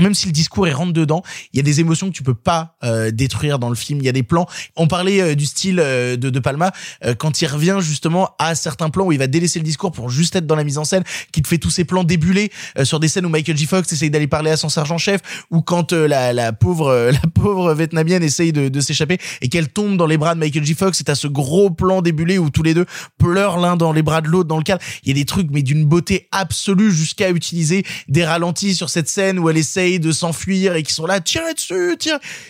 même 0.00 0.14
si 0.14 0.26
le 0.26 0.32
discours 0.32 0.66
est 0.66 0.72
rentre 0.72 0.92
dedans, 0.92 1.22
il 1.52 1.56
y 1.58 1.60
a 1.60 1.62
des 1.62 1.80
émotions 1.80 2.08
que 2.08 2.16
tu 2.16 2.22
peux 2.24 2.34
pas 2.34 2.76
euh, 2.82 3.10
détruire 3.12 3.58
dans 3.58 3.68
le 3.68 3.76
film. 3.76 4.00
Il 4.00 4.04
y 4.04 4.08
a 4.08 4.12
des 4.12 4.24
plans. 4.24 4.46
On 4.76 4.88
parlait 4.88 5.20
euh, 5.20 5.34
du 5.34 5.46
style 5.46 5.78
euh, 5.80 6.16
de 6.16 6.30
De 6.30 6.40
Palma 6.40 6.72
euh, 7.04 7.14
quand 7.14 7.40
il 7.40 7.46
revient 7.46 7.78
justement 7.80 8.30
à 8.38 8.54
certains 8.56 8.90
plans 8.90 9.06
où 9.06 9.12
il 9.12 9.18
va 9.18 9.28
délaisser 9.28 9.60
le 9.60 9.64
discours 9.64 9.92
pour 9.92 10.10
juste 10.10 10.34
être 10.34 10.46
dans 10.46 10.56
la 10.56 10.64
mise 10.64 10.78
en 10.78 10.84
scène, 10.84 11.04
qui 11.32 11.42
te 11.42 11.48
fait 11.48 11.58
tous 11.58 11.70
ces 11.70 11.84
plans 11.84 12.02
débulés 12.02 12.50
euh, 12.78 12.84
sur 12.84 12.98
des 12.98 13.06
scènes 13.06 13.26
où 13.26 13.28
Michael 13.28 13.56
J. 13.56 13.66
Fox 13.66 13.92
essaye 13.92 14.10
d'aller 14.10 14.26
parler 14.26 14.50
à 14.50 14.56
son 14.56 14.68
sergent-chef, 14.68 15.20
ou 15.50 15.62
quand 15.62 15.92
euh, 15.92 16.08
la, 16.08 16.32
la 16.32 16.52
pauvre 16.52 17.10
la 17.12 17.20
pauvre 17.34 17.72
vietnamienne 17.74 18.22
essaye 18.24 18.52
de, 18.52 18.68
de 18.68 18.80
s'échapper 18.80 19.18
et 19.42 19.48
qu'elle 19.48 19.68
tombe 19.68 19.96
dans 19.96 20.06
les 20.06 20.18
bras 20.18 20.34
de 20.34 20.40
Michael 20.40 20.64
J. 20.64 20.74
Fox. 20.74 20.98
C'est 20.98 21.08
à 21.08 21.14
ce 21.14 21.28
gros 21.28 21.70
plan 21.70 22.02
débulé 22.02 22.38
où 22.38 22.50
tous 22.50 22.64
les 22.64 22.74
deux 22.74 22.86
pleurent 23.18 23.58
l'un 23.58 23.76
dans 23.76 23.92
les 23.92 24.02
bras 24.02 24.20
de 24.20 24.28
l'autre 24.28 24.48
dans 24.48 24.58
le 24.58 24.64
cadre. 24.64 24.82
Il 25.04 25.08
y 25.08 25.12
a 25.12 25.14
des 25.14 25.24
trucs 25.24 25.50
mais 25.52 25.62
d'une 25.62 25.84
beauté 25.84 26.28
absolue 26.32 26.90
jusqu'à 26.90 27.30
utiliser 27.30 27.84
des 28.08 28.24
ralentis 28.24 28.74
sur 28.74 28.90
cette 28.90 29.08
scène 29.08 29.38
où 29.38 29.48
elle 29.48 29.56
essaye 29.56 29.83
de 29.98 30.12
s'enfuir 30.12 30.74
et 30.74 30.82
qui 30.82 30.92
sont 30.92 31.06
là, 31.06 31.20
tirez 31.20 31.54
dessus. 31.54 31.96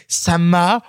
Ça 0.09 0.39
m'a 0.39 0.81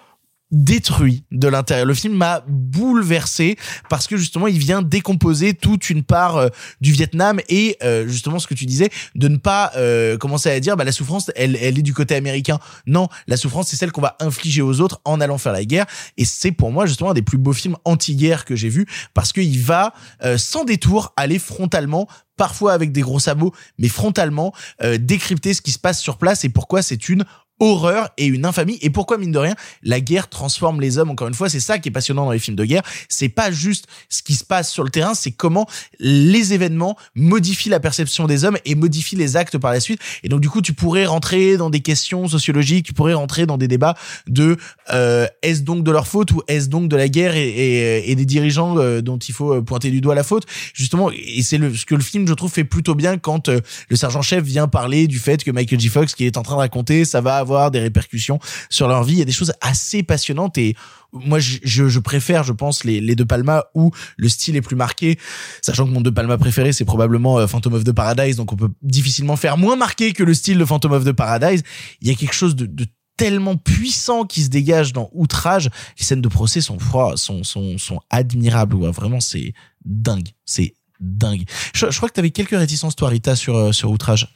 détruit 0.52 1.24
de 1.32 1.48
l'intérieur. 1.48 1.86
Le 1.86 1.94
film 1.94 2.14
m'a 2.14 2.44
bouleversé 2.48 3.58
parce 3.90 4.08
que 4.08 4.16
justement 4.16 4.48
il 4.48 4.58
vient 4.58 4.82
décomposer 4.82 5.54
toute 5.54 5.90
une 5.90 6.04
part 6.04 6.38
euh, 6.38 6.50
du 6.82 6.92
Vietnam 6.92 7.40
et 7.50 7.78
euh, 7.84 8.08
justement 8.08 8.38
ce 8.40 8.48
que 8.48 8.54
tu 8.54 8.66
disais 8.66 8.90
de 9.16 9.28
ne 9.28 9.38
pas 9.38 9.72
euh, 9.76 10.18
commencer 10.18 10.50
à 10.50 10.60
dire 10.60 10.78
bah 10.78 10.84
la 10.84 10.92
souffrance 10.92 11.32
elle 11.36 11.58
elle 11.60 11.80
est 11.80 11.84
du 11.84 11.94
côté 11.94 12.16
américain. 12.16 12.60
Non, 12.86 13.08
la 13.28 13.38
souffrance 13.38 13.70
c'est 13.70 13.76
celle 13.76 13.92
qu'on 13.92 14.02
va 14.02 14.16
infliger 14.20 14.62
aux 14.62 14.82
autres 14.82 15.02
en 15.04 15.20
allant 15.20 15.38
faire 15.38 15.54
la 15.54 15.66
guerre 15.66 15.86
et 16.18 16.26
c'est 16.26 16.52
pour 16.52 16.72
moi 16.72 16.86
justement 16.86 17.12
un 17.12 17.16
des 17.16 17.22
plus 17.22 17.40
beaux 17.40 17.54
films 17.54 17.76
anti-guerre 17.84 18.46
que 18.46 18.56
j'ai 18.56 18.70
vu 18.70 18.86
parce 19.14 19.34
qu'il 19.34 19.60
va 19.62 19.94
sans 20.38 20.64
détour 20.64 21.14
aller 21.18 21.40
frontalement 21.40 22.08
parfois 22.38 22.74
avec 22.74 22.92
des 22.92 23.02
gros 23.02 23.20
sabots, 23.20 23.54
mais 23.78 23.88
frontalement 23.88 24.54
euh, 24.82 24.98
décrypter 24.98 25.54
ce 25.54 25.62
qui 25.62 25.72
se 25.72 25.80
passe 25.80 26.02
sur 26.02 26.18
place 26.18 26.44
et 26.46 26.50
pourquoi 26.50 26.82
c'est 26.82 27.10
une 27.10 27.26
horreur 27.60 28.10
et 28.18 28.26
une 28.26 28.46
infamie. 28.46 28.78
Et 28.82 28.90
pourquoi 28.90 29.18
mine 29.18 29.32
de 29.32 29.40
rien 29.40 29.56
la 29.84 30.02
guerre 30.02 30.30
transforme 30.30 30.82
les 30.82 30.98
hommes 30.98 31.10
encore 31.10 31.28
une 31.28 31.34
fois 31.34 31.50
c'est 31.50 31.60
ça 31.60 31.80
qui 31.80 31.90
est 31.90 31.92
passionnant 31.92 32.26
dans 32.26 32.32
les 32.32 32.40
films 32.40 32.58
de 32.58 32.66
guerre. 32.66 32.84
C'est 33.10 33.30
pas 33.30 33.52
juste 33.52 33.88
ce 34.10 34.24
qui 34.24 34.36
se 34.36 34.44
passe 34.44 34.72
sur 34.72 34.84
le 34.84 34.90
terrain 34.90 35.14
c'est 35.14 35.32
comment 35.32 35.68
les 36.00 36.54
événements 36.54 36.98
modifient 37.16 37.70
la 37.70 37.80
perception 37.80 38.28
des 38.28 38.44
hommes 38.46 38.58
et 38.66 38.76
modifient 38.76 39.16
les 39.16 39.38
actes 39.38 39.58
par 39.58 39.72
la 39.72 39.80
suite. 39.80 40.00
Et 40.24 40.30
donc 40.30 40.42
du 40.42 40.50
coup 40.50 40.62
tu 40.62 40.74
pourrais 40.74 41.06
rentrer 41.06 41.58
dans 41.58 41.70
des 41.70 41.82
questions 41.82 42.28
sociologiques 42.28 42.86
tu 42.86 42.94
pourrais 42.94 43.14
rentrer 43.14 43.46
dans 43.46 43.58
des 43.58 43.68
débats 43.68 43.96
de 44.28 44.58
euh, 44.94 45.28
est-ce 45.42 45.62
donc 45.62 45.84
de 45.84 45.92
leur 45.92 46.08
faute 46.08 46.32
ou 46.32 46.42
est-ce 46.48 46.70
donc 46.70 46.90
de 46.90 46.96
la 46.96 47.10
guerre 47.10 47.36
et, 47.36 48.10
et 48.10 48.16
des 48.16 48.26
dirigeants 48.26 48.78
euh, 48.78 49.02
dont 49.02 49.18
il 49.18 49.34
faut 49.34 49.54
euh, 49.54 49.62
pointer 49.62 49.92
du 49.92 50.02
doigt 50.02 50.16
la 50.16 50.24
faute. 50.24 50.46
Justement 50.74 51.12
et 51.12 51.42
c'est 51.44 51.58
ce 51.76 51.86
que 51.86 51.96
le 51.96 52.02
film 52.02 52.28
je 52.28 52.34
trouve 52.34 52.52
fait 52.52 52.64
plutôt 52.64 52.96
bien 52.96 53.18
quand 53.18 53.50
euh, 53.50 53.60
le 53.90 53.96
sergent 53.96 54.22
chef 54.22 54.44
vient 54.44 54.68
parler 54.68 55.08
du 55.08 55.20
fait 55.20 55.44
que 55.44 55.52
Michael 55.52 55.80
J. 55.80 55.90
Fox 55.90 56.16
qui 56.16 56.26
est 56.26 56.38
en 56.38 56.44
train 56.44 56.56
de 56.56 56.60
raconter 56.60 57.06
ça 57.06 57.22
va 57.22 57.38
avoir 57.54 57.72
des 57.72 57.80
répercussions 57.80 58.40
sur 58.70 58.88
leur 58.88 59.04
vie. 59.04 59.14
Il 59.14 59.20
y 59.20 59.22
a 59.22 59.26
des 59.26 59.32
choses 59.32 59.54
assez 59.62 60.04
passionnantes 60.04 60.58
et 60.58 60.76
moi 61.14 61.40
je, 61.40 62.00
préfère 62.00 62.44
je 62.44 62.52
pense 62.52 62.84
les, 62.84 63.00
les 63.00 63.16
De 63.16 63.24
Palma 63.24 63.64
où 63.74 63.92
le 64.18 64.28
style 64.28 64.56
est 64.56 64.62
plus 64.62 64.76
marqué 64.76 65.18
sachant 65.62 65.86
que 65.86 65.92
mon 65.92 66.02
De 66.02 66.10
Palma 66.10 66.38
préféré 66.38 66.74
c'est 66.74 66.86
probablement 66.86 67.40
euh, 67.40 67.48
Phantom 67.48 67.74
of 67.74 67.84
the 67.84 67.92
Paradise. 67.92 68.36
Donc 68.36 68.52
on 68.54 68.56
peut 68.56 68.72
difficilement 68.82 69.36
faire 69.36 69.58
moins 69.58 69.76
marqué 69.76 70.14
que 70.14 70.24
le 70.24 70.34
style 70.34 70.58
de 70.58 70.66
Phantom 70.66 70.92
of 70.92 71.06
the 71.06 71.14
Paradise. 71.14 71.64
Il 72.02 72.08
y 72.08 72.12
a 72.12 72.16
quelque 72.16 72.36
chose 72.36 72.56
de, 72.56 72.86
tellement 73.18 73.56
puissant 73.56 74.26
qui 74.26 74.42
se 74.42 74.50
dégage 74.50 74.92
dans 74.92 75.10
Outrage. 75.14 75.70
Les 75.98 76.06
scènes 76.06 76.22
de 76.22 76.28
procès 76.28 76.62
sont 76.62 76.78
sont 77.16 77.44
sont 77.44 77.78
sont 77.78 78.00
admirables. 78.10 78.76
Vraiment 78.76 79.22
c'est 79.22 79.54
dingue. 79.86 80.30
C'est 80.46 80.74
dingue. 81.00 81.44
Je, 81.74 81.90
je 81.90 81.98
crois 81.98 82.10
que 82.10 82.14
tu 82.14 82.20
avais 82.20 82.32
quelques 82.32 82.58
réticences 82.58 82.96
toi 82.96 83.10
Rita 83.10 83.36
sur 83.36 83.56
euh, 83.56 83.72
sur 83.72 83.92
Outrage 83.92 84.28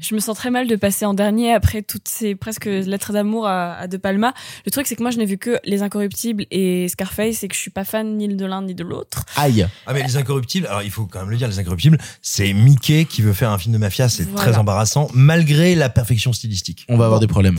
je 0.00 0.14
me 0.14 0.20
sens 0.20 0.36
très 0.36 0.50
mal 0.50 0.66
de 0.66 0.76
passer 0.76 1.04
en 1.04 1.14
dernier 1.14 1.52
après 1.52 1.82
toutes 1.82 2.08
ces 2.08 2.34
presque 2.34 2.64
lettres 2.64 3.12
d'amour 3.12 3.46
à, 3.46 3.74
à, 3.74 3.86
De 3.86 3.96
Palma. 3.96 4.32
Le 4.64 4.70
truc, 4.70 4.86
c'est 4.86 4.96
que 4.96 5.02
moi, 5.02 5.10
je 5.10 5.18
n'ai 5.18 5.26
vu 5.26 5.36
que 5.38 5.58
Les 5.64 5.82
Incorruptibles 5.82 6.46
et 6.50 6.88
Scarface 6.88 7.42
et 7.44 7.48
que 7.48 7.54
je 7.54 7.60
suis 7.60 7.70
pas 7.70 7.84
fan 7.84 8.16
ni 8.16 8.28
de 8.28 8.46
l'un 8.46 8.62
ni 8.62 8.74
de 8.74 8.82
l'autre. 8.82 9.24
Aïe. 9.36 9.66
Ah, 9.86 9.92
mais 9.92 10.02
Les 10.02 10.16
Incorruptibles, 10.16 10.66
alors 10.66 10.82
il 10.82 10.90
faut 10.90 11.04
quand 11.06 11.20
même 11.20 11.30
le 11.30 11.36
dire, 11.36 11.48
Les 11.48 11.58
Incorruptibles, 11.58 11.98
c'est 12.22 12.52
Mickey 12.52 13.04
qui 13.04 13.22
veut 13.22 13.32
faire 13.34 13.50
un 13.50 13.58
film 13.58 13.74
de 13.74 13.78
mafia, 13.78 14.08
c'est 14.08 14.24
Voilà. 14.24 14.50
très 14.50 14.58
embarrassant, 14.58 15.08
malgré 15.12 15.74
la 15.74 15.88
perfection 15.90 16.32
stylistique. 16.32 16.86
on 16.88 16.96
va 16.96 17.04
avoir 17.04 17.20
des 17.20 17.26
problèmes 17.26 17.58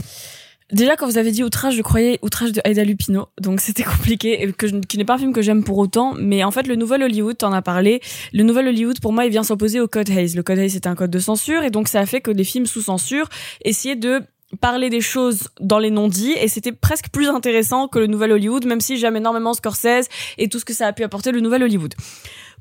Déjà, 0.72 0.96
quand 0.96 1.06
vous 1.06 1.18
avez 1.18 1.30
dit 1.32 1.44
outrage, 1.44 1.74
je 1.76 1.82
croyais 1.82 2.18
outrage 2.22 2.52
de 2.52 2.60
Aida 2.64 2.82
Lupino, 2.82 3.26
donc 3.40 3.60
c'était 3.60 3.82
compliqué, 3.82 4.42
et 4.42 4.52
que 4.52 4.66
je, 4.66 4.76
qui 4.76 4.96
n'est 4.96 5.04
pas 5.04 5.14
un 5.14 5.18
film 5.18 5.32
que 5.32 5.42
j'aime 5.42 5.64
pour 5.64 5.76
autant. 5.78 6.14
Mais 6.18 6.42
en 6.44 6.50
fait, 6.50 6.66
le 6.66 6.76
nouvel 6.76 7.02
Hollywood, 7.02 7.36
t'en 7.36 7.52
as 7.52 7.62
parlé. 7.62 8.00
Le 8.32 8.42
nouvel 8.42 8.68
Hollywood, 8.68 8.98
pour 9.00 9.12
moi, 9.12 9.26
il 9.26 9.30
vient 9.30 9.42
s'opposer 9.42 9.80
au 9.80 9.88
code 9.88 10.08
Hayes. 10.08 10.34
Le 10.34 10.42
code 10.42 10.58
Hayes, 10.58 10.70
c'est 10.70 10.86
un 10.86 10.94
code 10.94 11.10
de 11.10 11.18
censure, 11.18 11.62
et 11.62 11.70
donc 11.70 11.88
ça 11.88 12.00
a 12.00 12.06
fait 12.06 12.20
que 12.22 12.30
les 12.30 12.44
films 12.44 12.66
sous 12.66 12.80
censure 12.82 13.28
essayaient 13.64 13.96
de 13.96 14.22
parler 14.60 14.90
des 14.90 15.00
choses 15.00 15.48
dans 15.60 15.78
les 15.78 15.90
non-dits 15.90 16.34
et 16.38 16.46
c'était 16.46 16.72
presque 16.72 17.06
plus 17.10 17.28
intéressant 17.28 17.88
que 17.88 17.98
le 17.98 18.06
nouvel 18.06 18.32
Hollywood 18.32 18.66
même 18.66 18.82
si 18.82 18.98
j'aime 18.98 19.16
énormément 19.16 19.54
Scorsese 19.54 20.08
et 20.36 20.50
tout 20.50 20.58
ce 20.58 20.66
que 20.66 20.74
ça 20.74 20.86
a 20.88 20.92
pu 20.92 21.04
apporter 21.04 21.32
le 21.32 21.40
nouvel 21.40 21.62
Hollywood. 21.62 21.94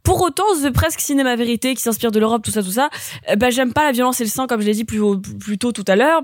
Pour 0.01 0.21
autant, 0.21 0.45
The 0.63 0.71
presque 0.71 1.01
cinéma 1.01 1.35
vérité 1.35 1.75
qui 1.75 1.81
s'inspire 1.81 2.11
de 2.11 2.19
l'Europe, 2.21 2.43
tout 2.45 2.51
ça, 2.51 2.63
tout 2.63 2.71
ça, 2.71 2.89
euh, 3.29 3.35
bah, 3.35 3.49
j'aime 3.49 3.73
pas 3.73 3.83
la 3.83 3.91
violence 3.91 4.21
et 4.21 4.23
le 4.23 4.29
sang 4.29 4.47
comme 4.47 4.61
je 4.61 4.67
l'ai 4.67 4.73
dit 4.73 4.85
plus, 4.85 4.99
haut- 5.01 5.17
plus 5.17 5.57
tôt 5.57 5.73
tout 5.73 5.83
à 5.85 5.97
l'heure. 5.97 6.21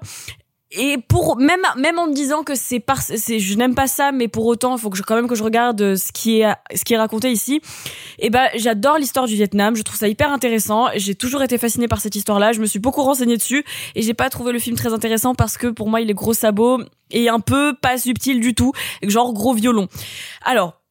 Et 0.72 0.98
pour 0.98 1.38
même 1.38 1.61
même 1.77 1.98
en 1.98 2.07
me 2.07 2.14
disant 2.14 2.44
que 2.44 2.53
c'est 2.53 2.81
par 2.81 3.02
c'est 3.02 3.39
je 3.39 3.57
n'aime 3.57 3.73
pas 3.73 3.88
ça 3.88 4.11
mais 4.11 4.27
pour 4.27 4.45
autant 4.45 4.76
il 4.76 4.81
faut 4.81 4.89
que 4.89 4.98
je 4.98 5.03
quand 5.03 5.15
même 5.15 5.27
que 5.27 5.35
je 5.35 5.44
regarde 5.44 5.81
euh, 5.81 5.95
ce 5.95 6.11
qui 6.11 6.41
est 6.41 6.53
ce 6.76 6.84
qui 6.84 6.94
est 6.94 6.98
raconté 6.98 7.31
ici. 7.31 7.61
Et 8.19 8.30
ben 8.30 8.49
j'adore 8.56 8.98
l'histoire 8.98 9.27
du 9.27 9.35
Vietnam 9.35 9.76
je 9.77 9.81
trouve 9.84 9.98
ça 9.98 10.10
hyper 10.10 10.31
intéressant. 10.31 10.88
J'ai 10.95 11.15
toujours 11.15 11.41
été 11.41 11.57
fascinée 11.57 11.88
par 11.88 12.02
cette 12.02 12.15
histoire 12.15 12.38
là 12.38 12.52
je 12.52 12.60
me 12.60 12.65
suis 12.65 12.80
beaucoup 12.80 13.02
renseignée 13.02 13.38
dessus. 13.38 13.64
Et 13.95 14.02
j'ai 14.02 14.14
pas 14.14 14.30
trouvé 14.30 14.52
le 14.52 14.60
film 14.60 14.76
très 14.76 14.94
intéressant 14.94 15.35
parce 15.35 15.57
que 15.57 15.68
pour 15.68 15.89
moi 15.89 16.02
il 16.02 16.10
est 16.10 16.15
gros 16.15 16.34
sabot 16.34 16.81
et 17.11 17.30
un 17.30 17.39
peu 17.39 17.73
pas 17.73 17.98
subtil 17.98 18.41
du 18.41 18.53
tout 18.53 18.73
genre 19.03 19.31
gros 19.34 19.53
violon. 19.53 19.88
Alors 20.44 20.81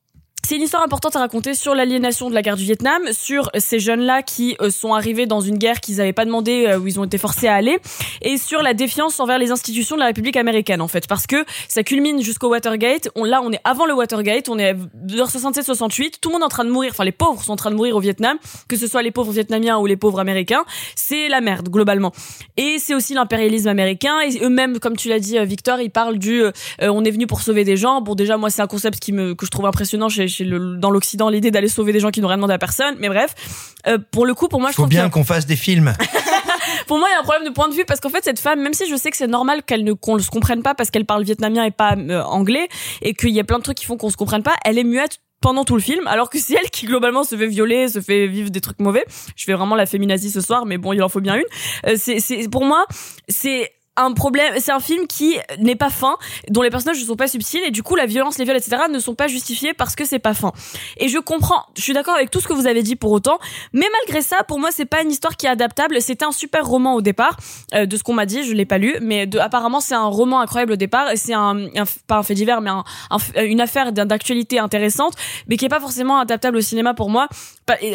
c'est 0.47 0.55
une 0.55 0.63
histoire 0.63 0.85
importante 0.85 1.17
à 1.17 1.19
raconter 1.19 1.55
sur 1.55 1.75
l'aliénation 1.75 2.31
de 2.31 2.35
la 2.37 2.41
guerre 2.41 2.57
du 2.57 2.63
Vietnam, 2.63 3.03
sur 3.11 3.51
ces 3.59 3.81
jeunes-là 3.81 4.23
qui 4.23 4.57
euh, 4.61 4.71
sont 4.71 4.95
arrivés 4.95 5.27
dans 5.27 5.41
une 5.41 5.59
guerre 5.59 5.81
qu'ils 5.81 5.97
n'avaient 5.97 6.13
pas 6.13 6.25
demandé, 6.25 6.67
euh, 6.69 6.79
où 6.79 6.87
ils 6.87 7.01
ont 7.01 7.05
été 7.05 7.19
forcés 7.19 7.49
à 7.49 7.57
aller, 7.57 7.81
et 8.23 8.39
sur 8.39 8.63
la 8.63 8.73
défiance 8.73 9.19
envers 9.19 9.41
les 9.41 9.51
institutions 9.51 9.97
de 9.97 10.01
la 10.03 10.07
République 10.07 10.37
américaine, 10.37 10.81
en 10.81 10.87
fait, 10.87 11.09
parce 11.09 11.27
que 11.27 11.45
ça 11.67 11.83
culmine 11.83 12.23
jusqu'au 12.23 12.49
Watergate. 12.49 13.09
Là, 13.17 13.41
on 13.43 13.51
est 13.51 13.59
avant 13.65 13.87
le 13.87 13.95
Watergate, 13.95 14.49
on 14.49 14.57
est 14.57 14.77
vers 14.95 15.27
67-68, 15.27 16.21
tout 16.21 16.29
le 16.29 16.35
monde 16.35 16.43
est 16.43 16.45
en 16.45 16.49
train 16.49 16.65
de 16.65 16.71
mourir, 16.71 16.93
enfin 16.93 17.03
les 17.03 17.11
pauvres 17.11 17.43
sont 17.43 17.55
en 17.55 17.57
train 17.57 17.73
de 17.73 17.77
mourir 17.77 17.97
au 17.97 18.01
Vietnam, 18.01 18.39
que 18.69 18.77
ce 18.77 18.87
soit 18.87 19.03
les 19.03 19.11
pauvres 19.11 19.33
vietnamiens 19.33 19.79
ou 19.79 19.87
les 19.87 19.97
pauvres 19.97 20.21
américains, 20.21 20.65
c'est 20.95 21.29
la 21.29 21.41
merde 21.41 21.71
globalement. 21.71 22.13
Et 22.57 22.77
c'est 22.79 22.95
aussi 22.95 23.15
l'impérialisme 23.15 23.67
américain, 23.67 24.21
et 24.21 24.39
eux-mêmes, 24.45 24.79
comme 24.79 24.97
tu 24.97 25.09
l'as 25.09 25.19
dit, 25.19 25.39
euh, 25.39 25.45
Victor, 25.45 25.81
ils 25.81 25.91
parlent 25.91 26.19
du, 26.19 26.45
on 26.81 27.05
est 27.05 27.11
venu 27.11 27.27
pour 27.27 27.41
sauver 27.41 27.65
des 27.65 27.77
gens. 27.77 28.01
Bon, 28.01 28.15
déjà, 28.15 28.37
moi, 28.37 28.49
c'est 28.49 28.63
un 28.63 28.69
concept 28.69 29.01
qui 29.01 29.11
me 29.11 29.35
que 29.35 29.45
je 29.45 29.51
trouve 29.51 29.67
impressionnant 29.67 30.09
chez, 30.09 30.29
chez 30.37 30.45
le, 30.45 30.77
dans 30.77 30.91
l'Occident, 30.91 31.29
l'idée 31.29 31.51
d'aller 31.51 31.69
sauver 31.69 31.93
des 31.93 32.01
gens 32.01 32.11
qui 32.11 32.21
n'ont 32.21 32.29
rien 32.29 32.37
demandé 32.37 32.55
à 32.55 32.59
personne. 32.59 32.97
Mais 32.99 33.09
bref, 33.09 33.35
euh, 33.87 33.99
pour 34.11 34.27
le 34.27 34.35
coup, 34.35 34.49
pour 34.49 34.61
moi, 34.61 34.71
je 34.71 34.77
Faut 34.77 34.83
trouve 34.83 34.91
bien 34.91 35.09
qu'on 35.09 35.25
fasse 35.25 35.47
des 35.47 35.57
films. 35.57 35.93
pour 36.87 36.99
moi, 36.99 37.09
il 37.11 37.13
y 37.13 37.17
a 37.17 37.21
un 37.21 37.25
problème 37.25 37.45
de 37.45 37.53
point 37.53 37.69
de 37.69 37.75
vue 37.75 37.85
parce 37.85 38.01
qu'en 38.01 38.11
fait, 38.11 38.25
cette 38.25 38.41
femme, 38.41 38.61
même 38.61 38.75
si 38.75 38.89
je 38.89 38.97
sais 38.97 39.11
que 39.11 39.17
c'est 39.17 39.27
normal 39.27 39.63
qu'elle 39.63 39.85
ne 39.85 39.93
qu'on 39.93 40.19
se 40.19 40.31
comprenne 40.31 40.63
pas 40.63 40.75
parce 40.75 40.91
qu'elle 40.91 41.07
parle 41.07 41.25
vietnamien 41.25 41.65
et 41.65 41.71
pas 41.71 41.95
euh, 41.97 42.23
anglais 42.23 42.69
et 43.03 43.15
qu'il 43.15 43.31
y 43.31 43.41
a 43.41 43.45
plein 43.45 43.59
de 43.59 43.63
trucs 43.63 43.79
qui 43.79 43.87
font 43.87 43.97
qu'on 43.97 44.11
se 44.11 44.17
comprenne 44.17 44.43
pas, 44.43 44.55
elle 44.65 44.79
est 44.79 44.85
muette 44.85 45.19
pendant 45.41 45.65
tout 45.65 45.77
le 45.77 45.83
film, 45.83 46.07
alors 46.07 46.31
que 46.31 46.39
c'est 46.39 46.55
elle 46.55 46.71
qui 46.71 46.87
globalement 46.87 47.23
se 47.23 47.37
fait 47.37 47.47
violer, 47.47 47.89
se 47.89 48.01
fait 48.01 48.27
vivre 48.27 48.51
des 48.51 48.61
trucs 48.61 48.81
mauvais. 48.81 49.05
Je 49.37 49.45
fais 49.45 49.53
vraiment 49.53 49.77
la 49.77 49.87
féminazie 49.87 50.31
ce 50.31 50.41
soir, 50.41 50.65
mais 50.65 50.79
bon, 50.79 50.93
il 50.93 51.03
en 51.03 51.09
faut 51.09 51.21
bien 51.21 51.37
une. 51.37 51.45
Euh, 51.87 51.97
c'est 51.97 52.49
pour 52.49 52.65
moi, 52.65 52.87
c'est 53.29 53.71
un 53.97 54.13
problème, 54.13 54.55
c'est 54.59 54.73
un 54.73 54.81
film 54.81 55.07
qui 55.07 55.37
n'est 55.59 55.77
pas 55.77 55.91
fin, 55.91 56.17
dont 56.51 56.63
les 56.63 56.71
personnages 56.71 57.01
ne 57.01 57.05
sont 57.07 57.17
pas 57.17 57.29
subtils 57.29 57.63
et 57.65 57.71
du 57.71 57.83
coup 57.83 57.97
la 57.97 58.07
violence, 58.07 58.39
les 58.39 58.45
viols, 58.45 58.57
etc. 58.57 58.83
ne 58.91 58.99
sont 58.99 59.15
pas 59.15 59.27
justifiés 59.29 59.75
parce 59.75 59.95
que 59.97 60.05
c'est 60.05 60.19
pas 60.19 60.35
fin. 60.35 60.53
Et 60.99 61.09
je 61.09 61.19
comprends, 61.19 61.65
je 61.77 61.83
suis 61.83 61.93
d'accord 61.93 62.15
avec 62.15 62.31
tout 62.31 62.41
ce 62.41 62.49
que 62.49 62.53
vous 62.53 62.67
avez 62.67 62.83
dit 62.83 62.97
pour 62.97 63.11
autant, 63.13 63.39
mais 63.73 63.87
malgré 64.01 64.23
ça, 64.23 64.43
pour 64.45 64.59
moi 64.59 64.71
c'est 64.73 64.85
pas 64.85 65.03
une 65.03 65.11
histoire 65.11 65.37
qui 65.37 65.47
est 65.47 65.51
adaptable. 65.51 66.01
C'était 66.01 66.25
un 66.25 66.33
super 66.33 66.67
roman 66.67 66.95
au 66.95 67.01
départ, 67.03 67.37
euh, 67.75 67.87
de 67.87 67.97
ce 67.97 68.03
qu'on 68.03 68.15
m'a 68.15 68.27
dit, 68.27 68.45
je 68.45 68.53
l'ai 68.53 68.67
pas 68.67 68.79
lu, 68.79 68.97
mais 69.01 69.27
de, 69.27 69.39
apparemment 69.39 69.81
c'est 69.81 69.95
un 69.95 70.07
roman 70.07 70.41
incroyable 70.41 70.73
au 70.73 70.77
départ 70.77 71.11
et 71.11 71.17
c'est 71.17 71.35
un, 71.35 71.57
un- 71.77 71.85
pas 72.07 72.17
un 72.17 72.23
fait 72.23 72.35
divers, 72.35 72.61
mais 72.61 72.71
un, 72.71 72.85
un- 73.11 73.45
une 73.45 73.61
affaire 73.61 73.93
d'actualité 73.93 74.59
intéressante, 74.59 75.15
mais 75.49 75.57
qui 75.57 75.65
est 75.65 75.69
pas 75.71 75.81
forcément 75.81 76.19
adaptable 76.19 76.59
au 76.59 76.61
cinéma 76.61 76.95
pour 76.95 77.09
moi. 77.11 77.29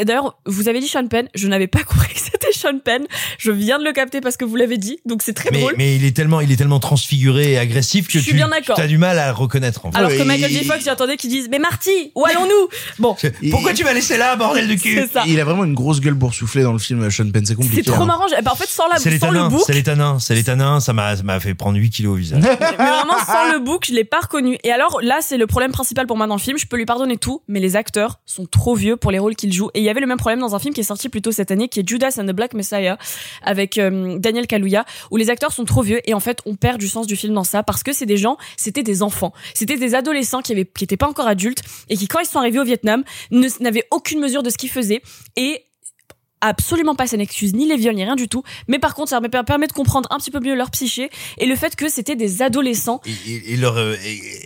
D'ailleurs, 0.03 0.37
vous 0.45 0.67
avez 0.67 0.79
dit 0.79 0.87
Sean 0.87 1.07
Penn, 1.07 1.29
je 1.33 1.47
n'avais 1.47 1.67
pas 1.67 1.83
compris 1.83 2.13
que 2.13 2.19
c'était 2.19 2.50
Sean 2.61 2.79
Penn. 2.83 3.05
Je 3.37 3.51
viens 3.51 3.79
de 3.79 3.83
le 3.83 3.91
capter 3.91 4.21
parce 4.21 4.37
que 4.37 4.45
vous 4.45 4.55
l'avez 4.55 4.77
dit, 4.77 4.99
donc 5.05 5.21
c'est 5.21 5.33
très 5.33 5.49
Mais, 5.51 5.59
drôle. 5.59 5.73
mais 5.77 5.95
il 5.95 6.05
est 6.05 6.15
tellement, 6.15 6.41
il 6.41 6.51
est 6.51 6.55
tellement 6.55 6.79
transfiguré 6.79 7.53
et 7.53 7.57
agressif 7.57 8.07
que 8.07 8.13
Je 8.13 8.19
suis 8.19 8.31
tu 8.31 8.35
bien 8.35 8.49
d'accord. 8.49 8.79
as 8.79 8.87
du 8.87 8.97
mal 8.97 9.17
à 9.19 9.27
le 9.27 9.33
reconnaître. 9.33 9.85
En 9.85 9.91
fait. 9.91 9.97
Alors 9.97 10.11
que 10.11 10.23
Michael 10.23 10.51
J. 10.51 10.63
Fox, 10.65 10.83
j'attendais 10.83 11.17
qu'ils 11.17 11.29
disent, 11.29 11.47
mais 11.49 11.59
Marty, 11.59 12.11
où 12.15 12.25
allons-nous? 12.25 12.69
Bon. 12.99 13.15
Pourquoi 13.49 13.73
tu 13.73 13.83
m'as 13.83 13.93
laissé 13.93 14.17
là, 14.17 14.35
bordel 14.35 14.67
de 14.67 14.75
cul? 14.75 14.95
C'est 14.95 15.11
ça. 15.13 15.23
Il 15.27 15.39
a 15.39 15.43
vraiment 15.43 15.63
une 15.65 15.73
grosse 15.73 15.99
gueule 16.01 16.13
boursouflée 16.13 16.63
dans 16.63 16.73
le 16.73 16.79
film 16.79 17.09
Sean 17.09 17.29
Penn, 17.31 17.45
c'est 17.45 17.55
compliqué. 17.55 17.83
C'est 17.83 17.91
trop 17.91 18.03
hein. 18.03 18.05
marrant. 18.05 18.25
bah, 18.43 18.51
en 18.51 18.55
fait, 18.55 18.67
sans 18.67 18.87
la, 18.87 18.97
sans 18.97 19.31
le 19.31 19.49
book, 19.49 19.63
c'est 19.65 19.73
les 19.73 19.83
tanins, 19.83 20.19
c'est 20.19 20.35
les 20.35 20.43
tanins, 20.43 20.79
ça 20.79 20.93
m'a, 20.93 21.15
ça 21.15 21.23
m'a 21.23 21.39
fait 21.39 21.53
prendre 21.53 21.77
8 21.77 21.89
kilos 21.89 22.13
au 22.13 22.15
visage. 22.15 22.41
mais 22.43 22.55
vraiment 22.75 23.17
sans 23.25 23.51
le 23.51 23.59
book, 23.59 23.85
je 23.87 23.93
l'ai 23.93 24.03
pas 24.03 24.19
reconnu. 24.21 24.57
Et 24.63 24.71
alors 24.71 24.99
là, 25.01 25.19
c'est 25.21 25.37
le 25.37 25.47
problème 25.47 25.71
principal 25.71 26.07
pour 26.07 26.17
moi 26.17 26.27
dans 26.27 26.35
le 26.35 26.41
film. 26.41 26.57
Je 26.57 26.67
peux 26.67 26.77
lui 26.77 26.85
pardonner 26.85 27.17
tout, 27.17 27.41
mais 27.47 27.59
les 27.59 27.75
acteurs 27.75 28.19
sont 28.25 28.45
trop 28.45 28.75
vieux 28.75 28.97
pour 28.97 29.11
les 29.11 29.19
rôles 29.19 29.35
qu'ils 29.35 29.53
jouent. 29.53 29.71
Et 29.73 29.79
il 29.79 29.83
y 29.83 29.89
avait 29.89 30.01
le 30.01 30.07
même 30.07 30.17
problème 30.17 30.39
dans 30.39 30.55
un 30.55 30.59
film 30.59 30.73
qui 30.73 30.81
est 30.81 30.85
sorti 30.85 31.09
plus 31.09 31.21
tôt 31.21 31.31
cette 31.31 31.51
année, 31.51 31.67
qui 31.67 31.79
est 31.79 31.87
Judas 31.87 32.15
and 32.19 32.25
the 32.25 32.31
Black 32.31 32.50
Messiah, 32.53 32.97
avec 33.41 33.77
euh, 33.77 34.17
Daniel 34.17 34.47
Kaluuya, 34.47 34.85
où 35.11 35.17
les 35.17 35.29
acteurs 35.29 35.51
sont 35.51 35.65
trop 35.65 35.81
vieux 35.81 35.99
et 36.05 36.13
en 36.13 36.19
fait, 36.19 36.39
on 36.45 36.55
perd 36.55 36.79
du 36.79 36.87
sens 36.87 37.07
du 37.07 37.15
film 37.15 37.33
dans 37.33 37.43
ça 37.43 37.63
parce 37.63 37.83
que 37.83 37.93
c'est 37.93 38.05
des 38.05 38.17
gens, 38.17 38.37
c'était 38.57 38.83
des 38.83 39.03
enfants, 39.03 39.33
c'était 39.53 39.77
des 39.77 39.95
adolescents 39.95 40.41
qui 40.41 40.51
avaient, 40.51 40.65
pas 40.65 41.07
encore 41.07 41.27
adultes 41.27 41.61
et 41.89 41.97
qui 41.97 42.07
quand 42.07 42.19
ils 42.19 42.25
sont 42.25 42.39
arrivés 42.39 42.59
au 42.59 42.63
Vietnam, 42.63 43.03
n'avaient 43.31 43.87
aucune 43.91 44.19
mesure 44.19 44.43
de 44.43 44.49
ce 44.49 44.57
qu'ils 44.57 44.69
faisaient 44.69 45.01
et 45.35 45.63
absolument 46.41 46.95
pas 46.95 47.07
ça 47.07 47.17
n'excuse 47.17 47.53
ni 47.53 47.67
les 47.67 47.77
viols 47.77 47.95
ni 47.95 48.03
rien 48.03 48.15
du 48.15 48.27
tout 48.27 48.43
mais 48.67 48.79
par 48.79 48.95
contre 48.95 49.09
ça 49.09 49.19
me 49.21 49.29
per- 49.29 49.43
permet 49.45 49.67
de 49.67 49.71
comprendre 49.73 50.07
un 50.11 50.17
petit 50.17 50.31
peu 50.31 50.39
mieux 50.39 50.55
leur 50.55 50.71
psyché 50.71 51.09
et 51.37 51.45
le 51.45 51.55
fait 51.55 51.75
que 51.75 51.87
c'était 51.89 52.15
des 52.15 52.41
adolescents 52.41 52.99
Et, 53.27 53.53
et 53.53 53.57
leur 53.57 53.77
euh, 53.77 53.95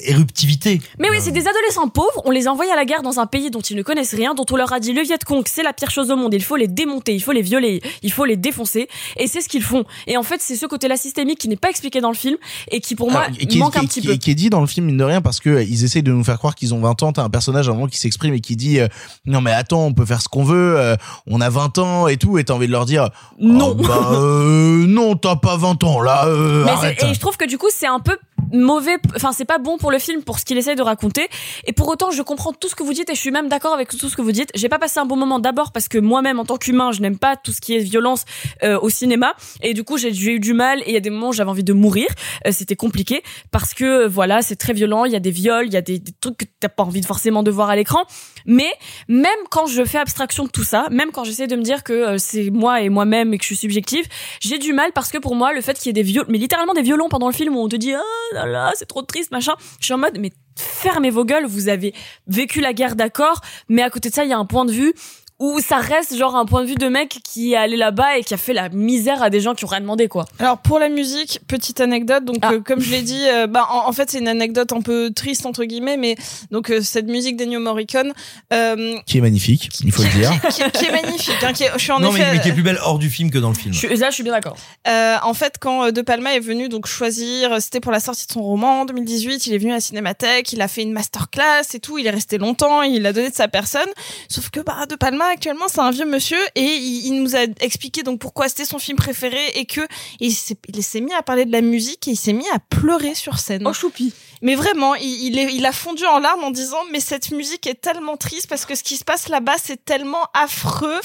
éruptivité. 0.04 0.82
mais 1.00 1.10
oui, 1.10 1.18
c'est 1.22 1.32
des 1.32 1.48
adolescents 1.48 1.88
pauvres, 1.90 2.22
on 2.26 2.32
les 2.32 2.48
envoie 2.48 2.66
à 2.72 2.76
la 2.76 2.86
guerre 2.86 3.02
dans 3.02 3.20
un 3.20 3.26
pays 3.26 3.50
dont 3.52 3.62
ils 3.62 3.76
ne 3.76 3.82
connaissent 3.84 4.14
rien, 4.14 4.34
dont 4.34 4.46
on 4.52 4.56
leur 4.56 4.72
a 4.74 4.80
dit 4.80 4.94
le 4.94 5.02
Viet 5.02 5.18
Cong, 5.26 5.44
c'est 5.48 5.64
la 5.64 5.74
pire 5.74 5.90
chose 5.92 6.12
au 6.12 6.16
monde, 6.16 6.34
il 6.34 6.44
faut 6.44 6.56
les 6.56 6.68
démonter, 6.68 7.14
il 7.16 7.22
faut 7.22 7.32
les 7.32 7.42
violer, 7.42 7.82
il 8.04 8.12
faut 8.12 8.26
les 8.26 8.36
défoncer, 8.38 8.88
et 9.18 9.28
c'est 9.28 9.42
ce 9.42 9.50
qu'ils 9.50 9.64
font. 9.64 9.86
Et 10.08 10.18
en 10.18 10.24
fait, 10.24 10.42
c'est 10.42 10.56
ce 10.56 10.66
côté-là 10.66 10.98
systémique 10.98 11.40
qui 11.40 11.48
n'est 11.50 11.56
pas 11.56 11.70
expliqué 11.70 12.02
dans 12.02 12.10
le 12.10 12.16
film, 12.16 12.38
et 12.72 12.80
qui 12.82 12.96
pour 12.96 13.12
moi 13.12 13.22
Alors, 13.22 13.38
qui, 13.38 13.58
est- 13.58 13.60
manque 13.60 13.74
qui- 13.74 13.80
un 13.80 13.86
petit 13.86 14.02
qui- 14.02 14.08
peu. 14.08 14.16
qui 14.16 14.32
est 14.32 14.36
dit 14.36 14.50
dans 14.50 14.62
le 14.62 14.68
film 14.68 14.86
mine 14.88 14.98
de 14.98 15.04
rien 15.04 15.22
parce 15.22 15.40
que 15.40 15.50
euh, 15.50 15.64
ils 15.64 15.84
essayent 15.84 16.04
de 16.04 16.12
nous 16.12 16.24
faire 16.24 16.38
croire 16.38 16.56
qu'ils 16.56 16.74
ont 16.74 16.80
20 16.80 17.02
ans 17.04 17.12
t'as 17.14 17.24
un 17.24 17.30
personnage 17.30 17.68
à 17.68 17.72
un 17.72 17.76
moment 17.76 17.88
qui 17.88 17.98
s'exprime 18.00 18.34
et 18.34 18.40
qui 18.42 18.56
dit 18.56 18.80
euh, 18.80 18.88
non 19.26 19.42
mais 19.42 19.52
attends 19.52 19.86
on 19.86 19.94
peut 19.94 20.06
faire 20.06 20.22
ce 20.22 20.28
qu'on 20.28 20.44
veut 20.44 20.76
euh, 20.78 20.96
on 21.28 21.42
a 21.42 21.50
20 21.50 21.78
ans 21.78 21.85
et 22.08 22.18
tout 22.18 22.38
et 22.38 22.44
t'as 22.44 22.54
envie 22.54 22.68
de 22.68 22.72
leur 22.72 22.86
dire 22.86 23.10
non. 23.40 23.76
bah 23.76 24.12
euh, 24.12 24.86
non 24.88 25.16
t'as 25.16 25.36
pas 25.36 25.58
20 25.58 25.84
ans 25.84 26.02
là 26.02 26.26
euh, 26.28 26.66
arrête. 26.66 27.04
et 27.04 27.14
je 27.14 27.20
trouve 27.20 27.38
que 27.38 27.46
du 27.46 27.58
coup 27.58 27.68
c'est 27.72 27.88
un 27.88 28.00
peu 28.00 28.18
mauvais 28.52 28.98
enfin 29.16 29.32
c'est 29.32 29.46
pas 29.46 29.58
bon 29.58 29.78
pour 29.78 29.92
le 29.92 30.00
film 30.00 30.24
pour 30.24 30.40
ce 30.40 30.46
qu'il 30.46 30.58
essaye 30.58 30.76
de 30.76 30.82
raconter. 30.82 31.28
Et 31.66 31.74
pour 31.74 31.88
autant 31.88 32.12
je 32.12 32.22
comprends 32.22 32.54
tout 32.54 32.70
ce 32.70 32.76
que 32.76 32.84
vous 32.84 32.94
dites 32.94 33.10
et 33.10 33.16
je 33.16 33.20
suis 33.20 33.32
même 33.32 33.50
d'accord 33.50 33.74
avec 33.74 33.90
tout 33.90 34.10
ce 34.10 34.16
que 34.16 34.22
vous 34.22 34.32
dites. 34.32 34.50
J'ai 34.56 34.70
pas 34.70 34.80
passé 34.80 35.00
un 35.00 35.06
bon 35.06 35.16
moment 35.16 35.40
d'abord 35.40 35.72
parce 35.72 35.88
que 35.88 35.98
moi-même 35.98 36.40
en 36.40 36.46
tant 36.46 36.58
qu'humain 36.58 36.92
je 36.92 37.02
n'aime 37.02 37.18
pas 37.18 37.36
tout 37.36 37.52
ce 37.52 37.62
qui 37.62 37.76
est 37.76 37.80
violence 37.80 38.26
euh, 38.64 38.80
au 38.80 38.90
cinéma. 38.90 39.34
Et 39.62 39.74
du 39.74 39.84
coup 39.84 39.98
j'ai 39.98 40.10
eu 40.10 40.40
du 40.40 40.54
mal 40.54 40.82
et 40.82 40.90
il 40.90 40.94
y 40.94 40.98
a 40.98 41.02
des 41.02 41.10
moments 41.10 41.30
où 41.30 41.34
j'avais 41.34 41.50
envie 41.50 41.64
de 41.64 41.74
mourir. 41.74 42.08
Euh, 42.46 42.52
c'était 42.52 42.76
compliqué 42.76 43.24
parce 43.52 43.74
que 43.74 44.08
voilà 44.08 44.42
c'est 44.42 44.56
très 44.56 44.74
violent 44.74 45.06
il 45.06 45.12
y 45.12 45.16
a 45.16 45.20
des 45.20 45.32
viols 45.32 45.68
il 45.68 45.74
y 45.74 45.78
a 45.78 45.82
des, 45.82 46.00
des 46.00 46.12
trucs 46.20 46.38
que 46.38 46.46
t'as 46.60 46.70
pas 46.70 46.84
envie 46.84 47.02
de 47.02 47.06
forcément 47.06 47.44
de 47.44 47.52
voir 47.52 47.70
à 47.70 47.76
l'écran 47.76 48.04
mais 48.46 48.72
même 49.08 49.30
quand 49.50 49.68
je 49.68 49.84
fais 49.84 49.98
abstraction 49.98 50.46
de 50.46 50.50
tout 50.50 50.64
ça 50.64 50.88
même 50.92 51.12
quand 51.12 51.24
j'essaie 51.24 51.48
de 51.48 51.56
me 51.56 51.62
dire 51.62 51.84
que 51.84 51.94
euh, 51.94 52.18
c'est 52.18 52.50
moi 52.50 52.82
et 52.82 52.90
moi-même 52.90 53.34
et 53.34 53.38
que 53.38 53.44
je 53.44 53.48
suis 53.48 53.56
subjective 53.56 54.06
j'ai 54.40 54.58
du 54.58 54.74
mal 54.74 54.92
parce 54.94 55.12
que 55.12 55.18
pour 55.18 55.36
moi 55.36 55.54
le 55.54 55.62
fait 55.62 55.78
qu'il 55.78 55.88
y 55.88 55.90
ait 55.92 55.94
des 55.94 56.04
violons 56.04 56.28
mais 56.30 56.38
littéralement 56.38 56.74
des 56.74 56.82
violons 56.82 57.10
pendant 57.10 57.28
le 57.28 57.34
film 57.34 57.56
où 57.56 57.60
on 57.60 57.70
te 57.70 57.76
dit 57.76 57.94
ah 57.94 58.02
là 58.34 58.46
là 58.46 58.72
c'est 58.76 58.86
trop 58.86 59.02
triste 59.02 59.32
machin 59.32 59.56
je 59.80 59.86
suis 59.86 59.94
en 59.94 59.98
mode 59.98 60.18
mais 60.20 60.32
fermez 60.58 61.10
vos 61.10 61.26
gueules 61.26 61.46
vous 61.46 61.70
avez 61.70 61.94
vécu 62.28 62.62
la 62.62 62.74
guerre 62.74 62.96
d'accord 62.96 63.42
mais 63.70 63.82
à 63.82 63.90
côté 63.90 64.10
de 64.10 64.14
ça 64.14 64.24
il 64.24 64.30
y 64.30 64.34
a 64.34 64.38
un 64.38 64.46
point 64.46 64.66
de 64.66 64.72
vue 64.72 64.94
où 65.40 65.60
ça 65.60 65.78
reste 65.78 66.16
genre 66.16 66.36
un 66.36 66.46
point 66.46 66.62
de 66.62 66.68
vue 66.68 66.76
de 66.76 66.88
mec 66.88 67.20
qui 67.24 67.54
est 67.54 67.58
allé 67.58 67.76
là-bas 67.76 68.18
et 68.18 68.24
qui 68.24 68.34
a 68.34 68.38
fait 68.38 68.54
la 68.54 68.70
misère 68.70 69.22
à 69.22 69.30
des 69.30 69.42
gens 69.42 69.54
qui 69.54 69.66
ont 69.66 69.68
rien 69.68 69.82
demandé 69.82 70.08
quoi 70.08 70.26
Alors 70.40 70.58
pour 70.60 70.80
la 70.80 70.88
musique, 70.88 71.40
petite 71.48 71.82
anecdote. 71.82 72.24
Donc 72.24 72.38
Ah. 72.42 72.54
euh, 72.54 72.62
comme 72.62 72.80
je 72.80 72.90
l'ai 72.92 73.02
dit, 73.02 73.22
euh, 73.28 73.46
bah 73.46 73.68
en, 73.70 73.90
en 73.90 73.92
fait 73.92 74.10
c'est 74.10 74.20
une 74.20 74.30
anecdote 74.30 74.72
un 74.72 74.80
peu 74.82 75.12
triste 75.14 75.46
entre 75.46 75.66
guillemets, 75.66 75.98
mais 75.98 76.16
donc 76.52 76.70
euh, 76.72 76.82
cette 76.82 77.08
musique 77.08 77.36
d'Ennio 77.36 77.60
Morricone, 77.60 78.14
euh, 78.54 78.96
qui 79.06 79.18
est 79.18 79.22
magnifique 79.22 79.70
il 79.84 79.92
faut 79.92 80.04
le 80.04 80.10
dire 80.10 80.32
qui, 80.50 80.62
qui 80.72 80.86
est 80.86 80.92
magnifique. 80.92 81.44
Hein, 81.44 81.52
qui 81.54 81.64
est- 81.64 81.72
je 81.74 81.80
suis 81.80 81.92
en 81.92 82.00
non, 82.00 82.12
mais, 82.14 82.20
effet. 82.22 82.32
mais 82.34 82.40
qui 82.42 82.50
est 82.50 82.54
plus 82.54 82.64
belle 82.64 82.80
hors 82.82 82.98
du 83.00 83.10
film 83.10 83.30
que 83.30 83.38
dans 83.38 83.50
le 83.50 83.56
film. 83.56 83.74
je 83.74 83.80
suis, 83.80 83.98
là 83.98 84.10
je 84.10 84.16
suis 84.16 84.24
bien 84.24 84.32
d'accord 84.34 84.56
Euh, 84.88 85.16
en 85.24 85.34
fait, 85.34 85.56
quand 85.60 85.92
De 85.92 86.02
Palma 86.02 86.34
est 86.36 86.40
venu 86.40 86.70
donc 86.70 86.88
choisir, 86.88 87.62
c'était 87.62 87.82
pour 87.82 87.92
la 87.92 88.00
sortie 88.00 88.26
de 88.26 88.32
son 88.32 88.42
roman 88.42 88.82
en 88.82 88.86
2018, 88.86 89.48
il 89.48 89.54
est 89.54 89.58
venu 89.58 89.72
à 89.72 89.76
la 89.76 89.82
Cinémathèque, 89.82 90.54
il 90.54 90.62
a 90.62 90.68
fait 90.70 90.82
une 90.84 90.94
masterclass 90.94 91.64
et 91.74 91.80
tout, 91.80 91.98
il 91.98 92.08
est 92.08 92.12
resté 92.12 92.38
longtemps, 92.38 92.82
il 92.84 93.06
a 93.06 93.12
donné 93.12 93.30
de 93.30 93.36
sa 93.36 93.48
personne. 93.50 93.90
Sauf 94.30 94.50
que 94.50 94.62
bah, 94.62 94.86
De 94.90 94.96
Palma 94.96 95.25
actuellement 95.28 95.66
c'est 95.68 95.80
un 95.80 95.92
vieux 95.92 96.06
monsieur 96.06 96.38
et 96.56 96.62
il, 96.62 97.08
il 97.08 97.22
nous 97.22 97.36
a 97.36 97.42
expliqué 97.62 98.04
donc 98.04 98.20
pourquoi 98.20 98.50
c'était 98.50 98.66
son 98.66 98.80
film 98.80 98.98
préféré 98.98 99.40
et 99.56 99.66
que 99.66 99.82
il 100.20 100.34
s'est 100.34 100.58
il 100.74 100.84
s'est 100.84 101.02
mis 101.02 101.14
à 101.14 101.22
parler 101.22 101.46
de 101.46 101.52
la 101.52 101.62
musique 101.62 102.08
et 102.08 102.12
il 102.12 102.18
s'est 102.18 102.34
mis 102.34 102.48
à 102.50 102.60
pleurer 102.60 103.16
sur 103.16 103.40
scène. 103.40 103.66
oh 103.66 103.74
choupi 103.74 104.14
Mais 104.42 104.56
vraiment, 104.56 104.96
il, 104.96 105.28
il, 105.28 105.40
est, 105.40 105.54
il 105.54 105.66
a 105.66 105.72
fondu 105.72 106.06
en 106.06 106.20
larmes 106.20 106.44
en 106.44 106.52
disant 106.52 106.78
mais 106.92 107.00
cette 107.00 107.32
musique 107.32 107.68
est 107.68 107.82
tellement 107.82 108.18
triste 108.18 108.48
parce 108.48 108.66
que 108.66 108.76
ce 108.76 108.84
qui 108.84 108.98
se 108.98 109.04
passe 109.04 109.28
là-bas 109.30 109.56
c'est 109.62 109.84
tellement 109.84 110.26
affreux 110.34 111.00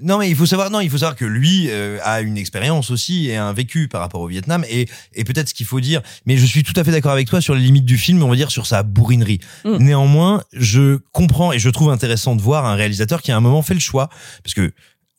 Non, 0.00 0.18
mais 0.18 0.30
il 0.30 0.36
faut 0.36 0.46
savoir, 0.46 0.70
non, 0.70 0.80
il 0.80 0.88
faut 0.90 0.98
savoir 0.98 1.16
que 1.16 1.24
lui 1.24 1.66
euh, 1.70 1.98
a 2.04 2.20
une 2.20 2.38
expérience 2.38 2.90
aussi 2.90 3.28
et 3.28 3.36
un 3.36 3.52
vécu 3.52 3.88
par 3.88 4.00
rapport 4.00 4.20
au 4.20 4.26
Vietnam 4.28 4.64
et, 4.70 4.88
et 5.14 5.24
peut-être 5.24 5.48
ce 5.48 5.54
qu'il 5.54 5.66
faut 5.66 5.80
dire. 5.80 6.00
Mais 6.26 6.36
je 6.36 6.46
suis 6.46 6.62
tout 6.62 6.72
à 6.76 6.84
fait 6.84 6.90
d'accord 6.92 7.12
avec 7.12 7.28
toi 7.28 7.40
sur 7.40 7.54
les 7.54 7.60
limites 7.62 7.84
du 7.84 7.98
film, 7.98 8.22
on 8.22 8.28
va 8.28 8.36
dire 8.36 8.50
sur 8.50 8.66
sa 8.66 8.82
bourrinerie. 8.82 9.40
Mm. 9.64 9.76
Néanmoins, 9.78 10.42
je 10.52 10.98
comprends 11.12 11.52
et 11.52 11.58
je 11.58 11.68
trouve 11.70 11.90
intéressant 11.90 12.36
de 12.36 12.42
voir 12.42 12.64
un 12.66 12.74
réalisateur 12.74 13.20
qui 13.22 13.32
à 13.32 13.36
un 13.36 13.40
moment 13.40 13.62
fait 13.62 13.74
le 13.74 13.80
choix, 13.80 14.08
parce 14.42 14.54
que 14.54 14.72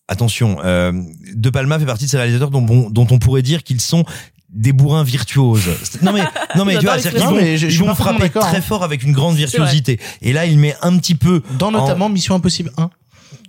attention, 0.08 0.58
euh, 0.64 0.92
De 1.34 1.50
Palma 1.50 1.80
fait 1.80 1.86
partie 1.86 2.06
de 2.06 2.10
ces 2.10 2.18
réalisateurs 2.18 2.50
dont, 2.52 2.66
on- 2.70 2.90
dont 2.90 3.08
on 3.12 3.20
pourrait 3.20 3.42
dire 3.42 3.64
qu'ils 3.64 3.82
sont 3.82 4.06
des 4.50 4.72
bourrins 4.72 5.04
virtuoses. 5.04 5.70
Non 6.04 6.14
mais 6.14 6.22
non 6.56 6.64
mais 6.66 6.78
tu 6.78 6.86
vois, 6.86 6.98
J'adore 6.98 7.00
c'est-à-dire 7.00 7.00
qu'ils 7.00 7.20
l'expression. 7.22 7.30
vont, 7.30 7.36
Non, 7.36 7.42
mais 7.42 7.58
je- 7.58 7.68
ils 7.68 7.80
vont 7.80 7.96
frapper 7.96 8.20
d'accord, 8.20 8.44
très 8.48 8.58
hein. 8.58 8.62
fort 8.62 8.84
avec 8.84 9.02
une 9.04 9.12
grande 9.14 9.36
virtuosité. 9.36 10.00
Et 10.22 10.32
là, 10.34 10.46
il 10.46 10.60
met 10.60 10.76
un 10.84 10.96
petit 10.98 11.16
peu 11.16 11.42
Dans 11.58 11.70
en- 11.70 11.72
notamment 11.72 12.08
Mission 12.10 12.36
Impossible 12.36 12.72
1. 12.78 12.90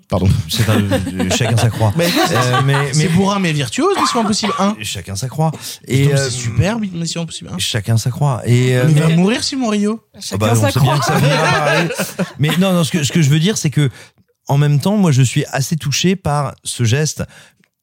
Pardon. 0.08 0.28
c'est 0.48 0.68
un- 0.68 0.82
euh, 0.82 1.30
chacun 1.34 1.56
sa 1.56 1.70
croix. 1.70 1.92
Mais, 1.96 2.06
Euh, 2.06 2.60
mais, 2.64 2.92
c'est 2.92 2.98
mais 3.04 3.08
bourrin 3.08 3.38
mais 3.38 3.52
virtuose 3.52 3.96
Mission 4.00 4.20
Impossible 4.20 4.52
1. 4.58 4.76
chacun 4.82 5.16
sa 5.16 5.28
croix. 5.28 5.50
Et 5.88 6.04
Et 6.04 6.12
euh, 6.12 6.16
c'est 6.16 6.30
super 6.30 6.78
Mission 6.78 7.22
Impossible 7.22 7.50
1. 7.54 7.58
chacun 7.58 7.96
sa 7.96 8.10
croix. 8.10 8.42
Et 8.46 8.76
euh, 8.76 8.84
Il 8.88 8.94
va 8.98 9.08
mais- 9.08 9.16
mourir 9.16 9.42
Simon 9.42 9.68
Rio. 9.70 10.00
Ah 10.14 10.36
bah, 10.36 10.52
on 10.52 10.70
sait 10.70 10.80
bien 10.80 10.98
que 10.98 11.04
ça 11.04 11.14
va 11.18 11.28
parler. 11.28 11.88
Mais 12.38 12.50
non, 12.58 12.72
non, 12.72 12.84
ce 12.84 12.90
que, 12.92 13.02
ce 13.02 13.12
que 13.12 13.22
je 13.22 13.30
veux 13.30 13.40
dire, 13.40 13.56
c'est 13.58 13.70
que, 13.70 13.90
en 14.46 14.58
même 14.58 14.78
temps, 14.78 14.96
moi, 14.96 15.10
je 15.10 15.22
suis 15.22 15.44
assez 15.52 15.76
touché 15.76 16.16
par 16.16 16.54
ce 16.64 16.84
geste 16.84 17.22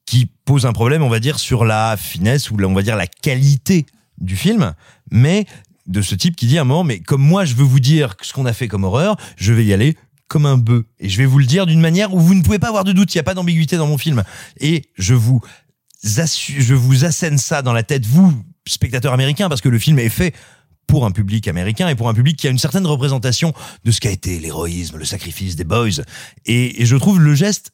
qui 0.06 0.30
pose 0.46 0.66
un 0.66 0.74
problème, 0.74 1.02
on 1.04 1.10
va 1.10 1.20
dire, 1.20 1.40
sur 1.40 1.66
la 1.66 1.98
finesse 1.98 2.52
ou, 2.52 2.58
la- 2.58 2.68
on 2.68 2.74
va 2.74 2.82
dire, 2.84 2.96
la 2.96 3.08
qualité 3.08 3.86
du 4.20 4.36
film, 4.36 4.74
mais 5.10 5.46
de 5.88 6.02
ce 6.04 6.14
type 6.16 6.36
qui 6.36 6.46
dit 6.46 6.58
à 6.60 6.62
un 6.62 6.66
moment, 6.66 6.84
mais 6.84 7.00
comme 7.00 7.22
moi, 7.22 7.46
je 7.46 7.56
veux 7.56 7.64
vous 7.64 7.80
dire 7.80 8.16
ce 8.22 8.32
qu'on 8.34 8.46
a 8.46 8.54
fait 8.54 8.68
comme 8.68 8.84
horreur, 8.84 9.16
je 9.38 9.52
vais 9.54 9.66
y 9.66 9.74
aller 9.74 9.98
comme 10.32 10.46
un 10.46 10.58
bœuf. 10.58 10.86
Et 11.00 11.10
je 11.10 11.18
vais 11.18 11.26
vous 11.26 11.40
le 11.40 11.46
dire 11.46 11.66
d'une 11.66 11.82
manière 11.82 12.14
où 12.14 12.20
vous 12.20 12.34
ne 12.34 12.42
pouvez 12.42 12.58
pas 12.58 12.70
avoir 12.70 12.86
de 12.86 12.94
doute, 12.94 13.14
il 13.14 13.18
n'y 13.18 13.20
a 13.20 13.24
pas 13.24 13.34
d'ambiguïté 13.34 13.76
dans 13.76 13.86
mon 13.86 13.98
film. 13.98 14.24
Et 14.62 14.86
je 14.98 15.14
vous 15.14 15.42
je 16.04 16.74
vous 16.74 17.04
assène 17.04 17.38
ça 17.38 17.62
dans 17.62 17.74
la 17.74 17.84
tête, 17.84 18.06
vous, 18.06 18.34
spectateurs 18.66 19.14
américains, 19.14 19.50
parce 19.50 19.60
que 19.60 19.68
le 19.68 19.78
film 19.78 20.00
est 20.00 20.10
fait 20.10 20.34
pour 20.88 21.06
un 21.06 21.12
public 21.12 21.50
américain 21.50 21.90
et 21.90 21.96
pour 21.96 22.08
un 22.08 22.14
public 22.14 22.38
qui 22.38 22.48
a 22.48 22.50
une 22.50 22.58
certaine 22.58 22.88
représentation 22.88 23.54
de 23.84 23.92
ce 23.92 24.00
qu'a 24.00 24.10
été 24.10 24.40
l'héroïsme, 24.40 24.98
le 24.98 25.06
sacrifice 25.06 25.58
des 25.58 25.66
boys. 25.66 26.02
Et 26.46 26.86
je 26.86 26.96
trouve 26.96 27.20
le 27.20 27.36
geste 27.36 27.74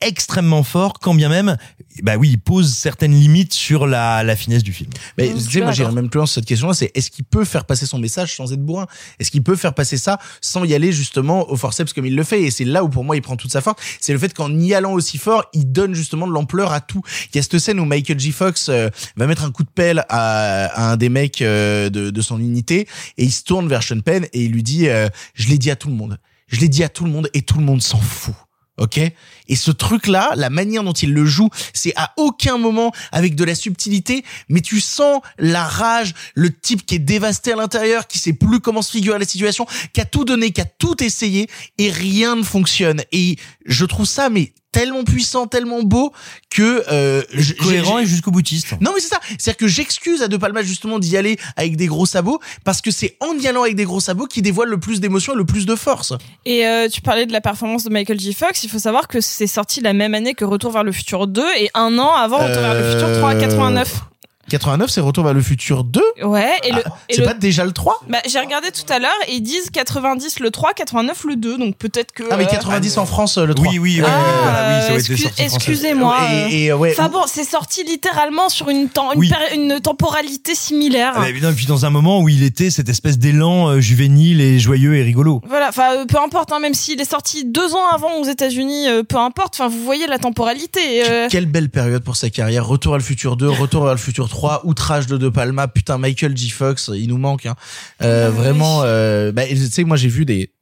extrêmement 0.00 0.62
fort, 0.62 0.94
quand 1.00 1.14
bien 1.14 1.28
même, 1.28 1.56
bah 2.02 2.16
oui, 2.16 2.30
il 2.30 2.38
pose 2.38 2.72
certaines 2.72 3.14
limites 3.14 3.52
sur 3.52 3.86
la, 3.86 4.22
la 4.22 4.36
finesse 4.36 4.62
du 4.62 4.72
film. 4.72 4.90
Mais 5.16 5.32
tu 5.32 5.40
sais, 5.40 5.60
moi 5.60 5.72
j'irais 5.72 5.92
même 5.92 6.08
plus 6.08 6.18
loin 6.18 6.26
sur 6.26 6.34
cette 6.34 6.46
question-là, 6.46 6.74
c'est 6.74 6.90
est-ce 6.94 7.10
qu'il 7.10 7.24
peut 7.24 7.44
faire 7.44 7.64
passer 7.64 7.86
son 7.86 7.98
message 7.98 8.36
sans 8.36 8.52
être 8.52 8.62
bourrin? 8.62 8.86
Est-ce 9.18 9.30
qu'il 9.30 9.42
peut 9.42 9.56
faire 9.56 9.74
passer 9.74 9.98
ça 9.98 10.18
sans 10.40 10.64
y 10.64 10.74
aller 10.74 10.92
justement 10.92 11.50
au 11.50 11.56
forceps 11.56 11.92
comme 11.92 12.06
il 12.06 12.14
le 12.14 12.22
fait? 12.22 12.42
Et 12.42 12.50
c'est 12.50 12.64
là 12.64 12.84
où 12.84 12.88
pour 12.88 13.04
moi 13.04 13.16
il 13.16 13.22
prend 13.22 13.36
toute 13.36 13.50
sa 13.50 13.60
force, 13.60 13.82
c'est 14.00 14.12
le 14.12 14.18
fait 14.18 14.32
qu'en 14.32 14.56
y 14.58 14.74
allant 14.74 14.92
aussi 14.92 15.18
fort, 15.18 15.44
il 15.52 15.70
donne 15.72 15.94
justement 15.94 16.26
de 16.26 16.32
l'ampleur 16.32 16.72
à 16.72 16.80
tout. 16.80 17.02
Il 17.32 17.36
y 17.36 17.38
a 17.40 17.42
cette 17.42 17.58
scène 17.58 17.80
où 17.80 17.84
Michael 17.84 18.20
J. 18.20 18.32
Fox 18.32 18.68
euh, 18.68 18.90
va 19.16 19.26
mettre 19.26 19.44
un 19.44 19.50
coup 19.50 19.64
de 19.64 19.70
pelle 19.70 20.04
à, 20.08 20.66
à 20.66 20.92
un 20.92 20.96
des 20.96 21.08
mecs 21.08 21.42
euh, 21.42 21.90
de, 21.90 22.10
de 22.10 22.20
son 22.20 22.38
unité 22.38 22.86
et 23.16 23.24
il 23.24 23.32
se 23.32 23.42
tourne 23.42 23.68
vers 23.68 23.82
Sean 23.82 24.00
Penn 24.00 24.26
et 24.32 24.44
il 24.44 24.52
lui 24.52 24.62
dit 24.62 24.88
euh, 24.88 25.08
je 25.34 25.48
l'ai 25.48 25.58
dit 25.58 25.70
à 25.70 25.76
tout 25.76 25.88
le 25.88 25.94
monde, 25.94 26.18
je 26.46 26.60
l'ai 26.60 26.68
dit 26.68 26.84
à 26.84 26.88
tout 26.88 27.04
le 27.04 27.10
monde 27.10 27.28
et 27.34 27.42
tout 27.42 27.58
le 27.58 27.64
monde 27.64 27.82
s'en 27.82 27.98
fout. 27.98 28.34
Ok? 28.78 28.98
Et 28.98 29.56
ce 29.56 29.70
truc-là, 29.70 30.32
la 30.36 30.50
manière 30.50 30.84
dont 30.84 30.92
il 30.92 31.12
le 31.12 31.24
joue, 31.24 31.48
c'est 31.72 31.92
à 31.96 32.12
aucun 32.16 32.58
moment 32.58 32.92
avec 33.12 33.34
de 33.34 33.44
la 33.44 33.54
subtilité, 33.54 34.24
mais 34.48 34.60
tu 34.60 34.80
sens 34.80 35.20
la 35.38 35.64
rage, 35.64 36.14
le 36.34 36.52
type 36.52 36.86
qui 36.86 36.96
est 36.96 37.00
dévasté 37.00 37.52
à 37.52 37.56
l'intérieur, 37.56 38.06
qui 38.06 38.18
sait 38.18 38.32
plus 38.32 38.60
comment 38.60 38.82
se 38.82 38.92
figurer 38.92 39.18
la 39.18 39.24
situation, 39.24 39.66
qui 39.92 40.00
a 40.00 40.04
tout 40.04 40.24
donné, 40.24 40.52
qui 40.52 40.60
a 40.60 40.66
tout 40.66 41.02
essayé, 41.02 41.48
et 41.78 41.90
rien 41.90 42.36
ne 42.36 42.42
fonctionne. 42.42 43.02
Et 43.12 43.36
je 43.66 43.84
trouve 43.84 44.06
ça, 44.06 44.28
mais 44.28 44.52
tellement 44.72 45.04
puissant, 45.04 45.46
tellement 45.46 45.82
beau 45.82 46.12
que 46.50 46.84
euh, 46.90 47.22
je- 47.32 47.54
Cohérent 47.54 47.98
j'ai- 47.98 48.04
et 48.04 48.06
jusqu'au 48.06 48.30
boutiste. 48.30 48.74
non 48.80 48.92
mais 48.94 49.00
c'est 49.00 49.08
ça, 49.08 49.20
c'est-à-dire 49.38 49.56
que 49.56 49.66
j'excuse 49.68 50.22
à 50.22 50.28
De 50.28 50.36
Palma 50.36 50.62
justement 50.62 50.98
d'y 50.98 51.16
aller 51.16 51.38
avec 51.56 51.76
des 51.76 51.86
gros 51.86 52.06
sabots 52.06 52.38
parce 52.64 52.80
que 52.80 52.90
c'est 52.90 53.16
en 53.20 53.34
y 53.38 53.46
allant 53.46 53.62
avec 53.62 53.76
des 53.76 53.84
gros 53.84 54.00
sabots 54.00 54.26
qu'il 54.26 54.42
dévoile 54.42 54.68
le 54.68 54.78
plus 54.78 55.00
d'émotion 55.00 55.32
et 55.32 55.36
le 55.36 55.44
plus 55.46 55.64
de 55.66 55.74
force. 55.74 56.12
Et 56.44 56.66
euh, 56.66 56.88
tu 56.88 57.00
parlais 57.00 57.26
de 57.26 57.32
la 57.32 57.40
performance 57.40 57.84
de 57.84 57.90
Michael 57.90 58.20
J. 58.20 58.34
Fox. 58.34 58.62
Il 58.64 58.70
faut 58.70 58.78
savoir 58.78 59.08
que 59.08 59.20
c'est 59.20 59.46
sorti 59.46 59.80
la 59.80 59.92
même 59.92 60.14
année 60.14 60.34
que 60.34 60.44
Retour 60.44 60.72
vers 60.72 60.84
le 60.84 60.92
futur 60.92 61.26
2 61.26 61.44
et 61.58 61.70
un 61.74 61.98
an 61.98 62.12
avant 62.14 62.38
Retour 62.38 62.60
vers 62.62 62.74
le 62.74 62.92
futur 62.92 63.12
3 63.18 63.34
Euh, 63.34 63.40
89. 63.40 64.00
89, 64.48 64.90
c'est 64.90 65.00
Retour 65.00 65.24
vers 65.24 65.34
le 65.34 65.42
futur 65.42 65.84
2. 65.84 66.00
Ouais, 66.24 66.50
et 66.64 66.72
le. 66.72 66.82
Ah, 66.84 66.90
et 67.08 67.14
c'est 67.14 67.20
le- 67.20 67.26
pas 67.26 67.34
déjà 67.34 67.64
le 67.64 67.72
3 67.72 68.00
Bah, 68.08 68.18
j'ai 68.28 68.38
regardé 68.40 68.70
tout 68.70 68.90
à 68.92 68.98
l'heure 68.98 69.10
et 69.28 69.34
ils 69.34 69.40
disent 69.42 69.70
90 69.70 70.40
le 70.40 70.50
3, 70.50 70.72
89 70.74 71.24
le 71.24 71.36
2, 71.36 71.58
donc 71.58 71.76
peut-être 71.76 72.12
que. 72.12 72.24
Ah 72.30 72.36
mais 72.36 72.44
euh, 72.44 72.50
90 72.50 72.98
en 72.98 73.06
France 73.06 73.38
euh, 73.38 73.46
le 73.46 73.54
3. 73.54 73.68
Oui, 73.70 73.78
oui, 73.78 74.00
oui, 74.00 74.04
Ah, 74.06 74.10
oui, 74.18 74.32
voilà, 74.42 74.78
oui, 74.80 74.86
ça 74.88 74.94
excuse- 74.94 75.22
sorti. 75.24 75.42
Excusez-moi. 75.42 76.16
Et- 76.50 76.64
et, 76.64 76.70
euh, 76.72 76.76
ouais, 76.76 76.92
Enfin 76.92 77.08
bon, 77.08 77.22
c'est 77.26 77.44
sorti 77.44 77.84
littéralement 77.84 78.48
sur 78.48 78.68
une, 78.68 78.88
temps, 78.88 79.12
une, 79.12 79.20
Oui. 79.20 79.28
péri- 79.28 79.54
une 79.56 79.80
temporalité 79.80 80.54
similaire. 80.54 81.12
Ah, 81.16 81.20
non, 81.40 81.50
et 81.50 81.54
puis 81.54 81.66
dans 81.66 81.84
un 81.84 81.90
moment 81.90 82.20
où 82.20 82.28
il 82.28 82.42
était 82.42 82.70
cette 82.70 82.88
espèce 82.88 83.18
d'élan 83.18 83.68
euh, 83.68 83.80
juvénile 83.80 84.40
et 84.40 84.58
joyeux 84.58 84.96
et 84.96 85.02
rigolo. 85.02 85.40
Voilà, 85.48 85.68
enfin 85.68 85.94
euh, 85.96 86.04
peu 86.06 86.18
importe, 86.18 86.52
hein, 86.52 86.58
même 86.60 86.74
s'il 86.74 87.00
est 87.00 87.10
sorti 87.10 87.44
deux 87.44 87.74
ans 87.74 87.86
avant 87.92 88.16
aux 88.20 88.24
États-Unis, 88.24 88.88
euh, 88.88 89.02
peu 89.02 89.16
importe. 89.16 89.54
Enfin, 89.54 89.68
vous 89.68 89.82
voyez 89.84 90.06
la 90.06 90.18
temporalité. 90.18 90.80
euh, 91.08 91.28
Quelle 91.30 91.46
belle 91.46 91.70
période 91.70 92.02
pour 92.02 92.16
sa 92.16 92.30
carrière. 92.30 92.66
Retour 92.66 92.94
à 92.94 92.98
le 92.98 93.02
futur 93.02 93.36
2, 93.36 93.48
Retour 93.48 93.84
vers 93.84 93.92
le 93.94 93.98
futur 93.98 94.28
3, 94.28 94.37
Outrage 94.64 95.06
de 95.06 95.16
De 95.16 95.28
Palma, 95.28 95.68
putain 95.68 95.98
Michael 95.98 96.36
J. 96.36 96.50
Fox, 96.50 96.90
il 96.94 97.08
nous 97.08 97.18
manque. 97.18 97.46
Hein. 97.46 97.56
Euh, 98.02 98.30
vraiment, 98.30 98.82
euh, 98.82 99.32
bah, 99.32 99.46
tu 99.46 99.56
sais, 99.56 99.84
moi 99.84 99.96
j'ai 99.96 100.08
vu 100.08 100.24
des 100.24 100.52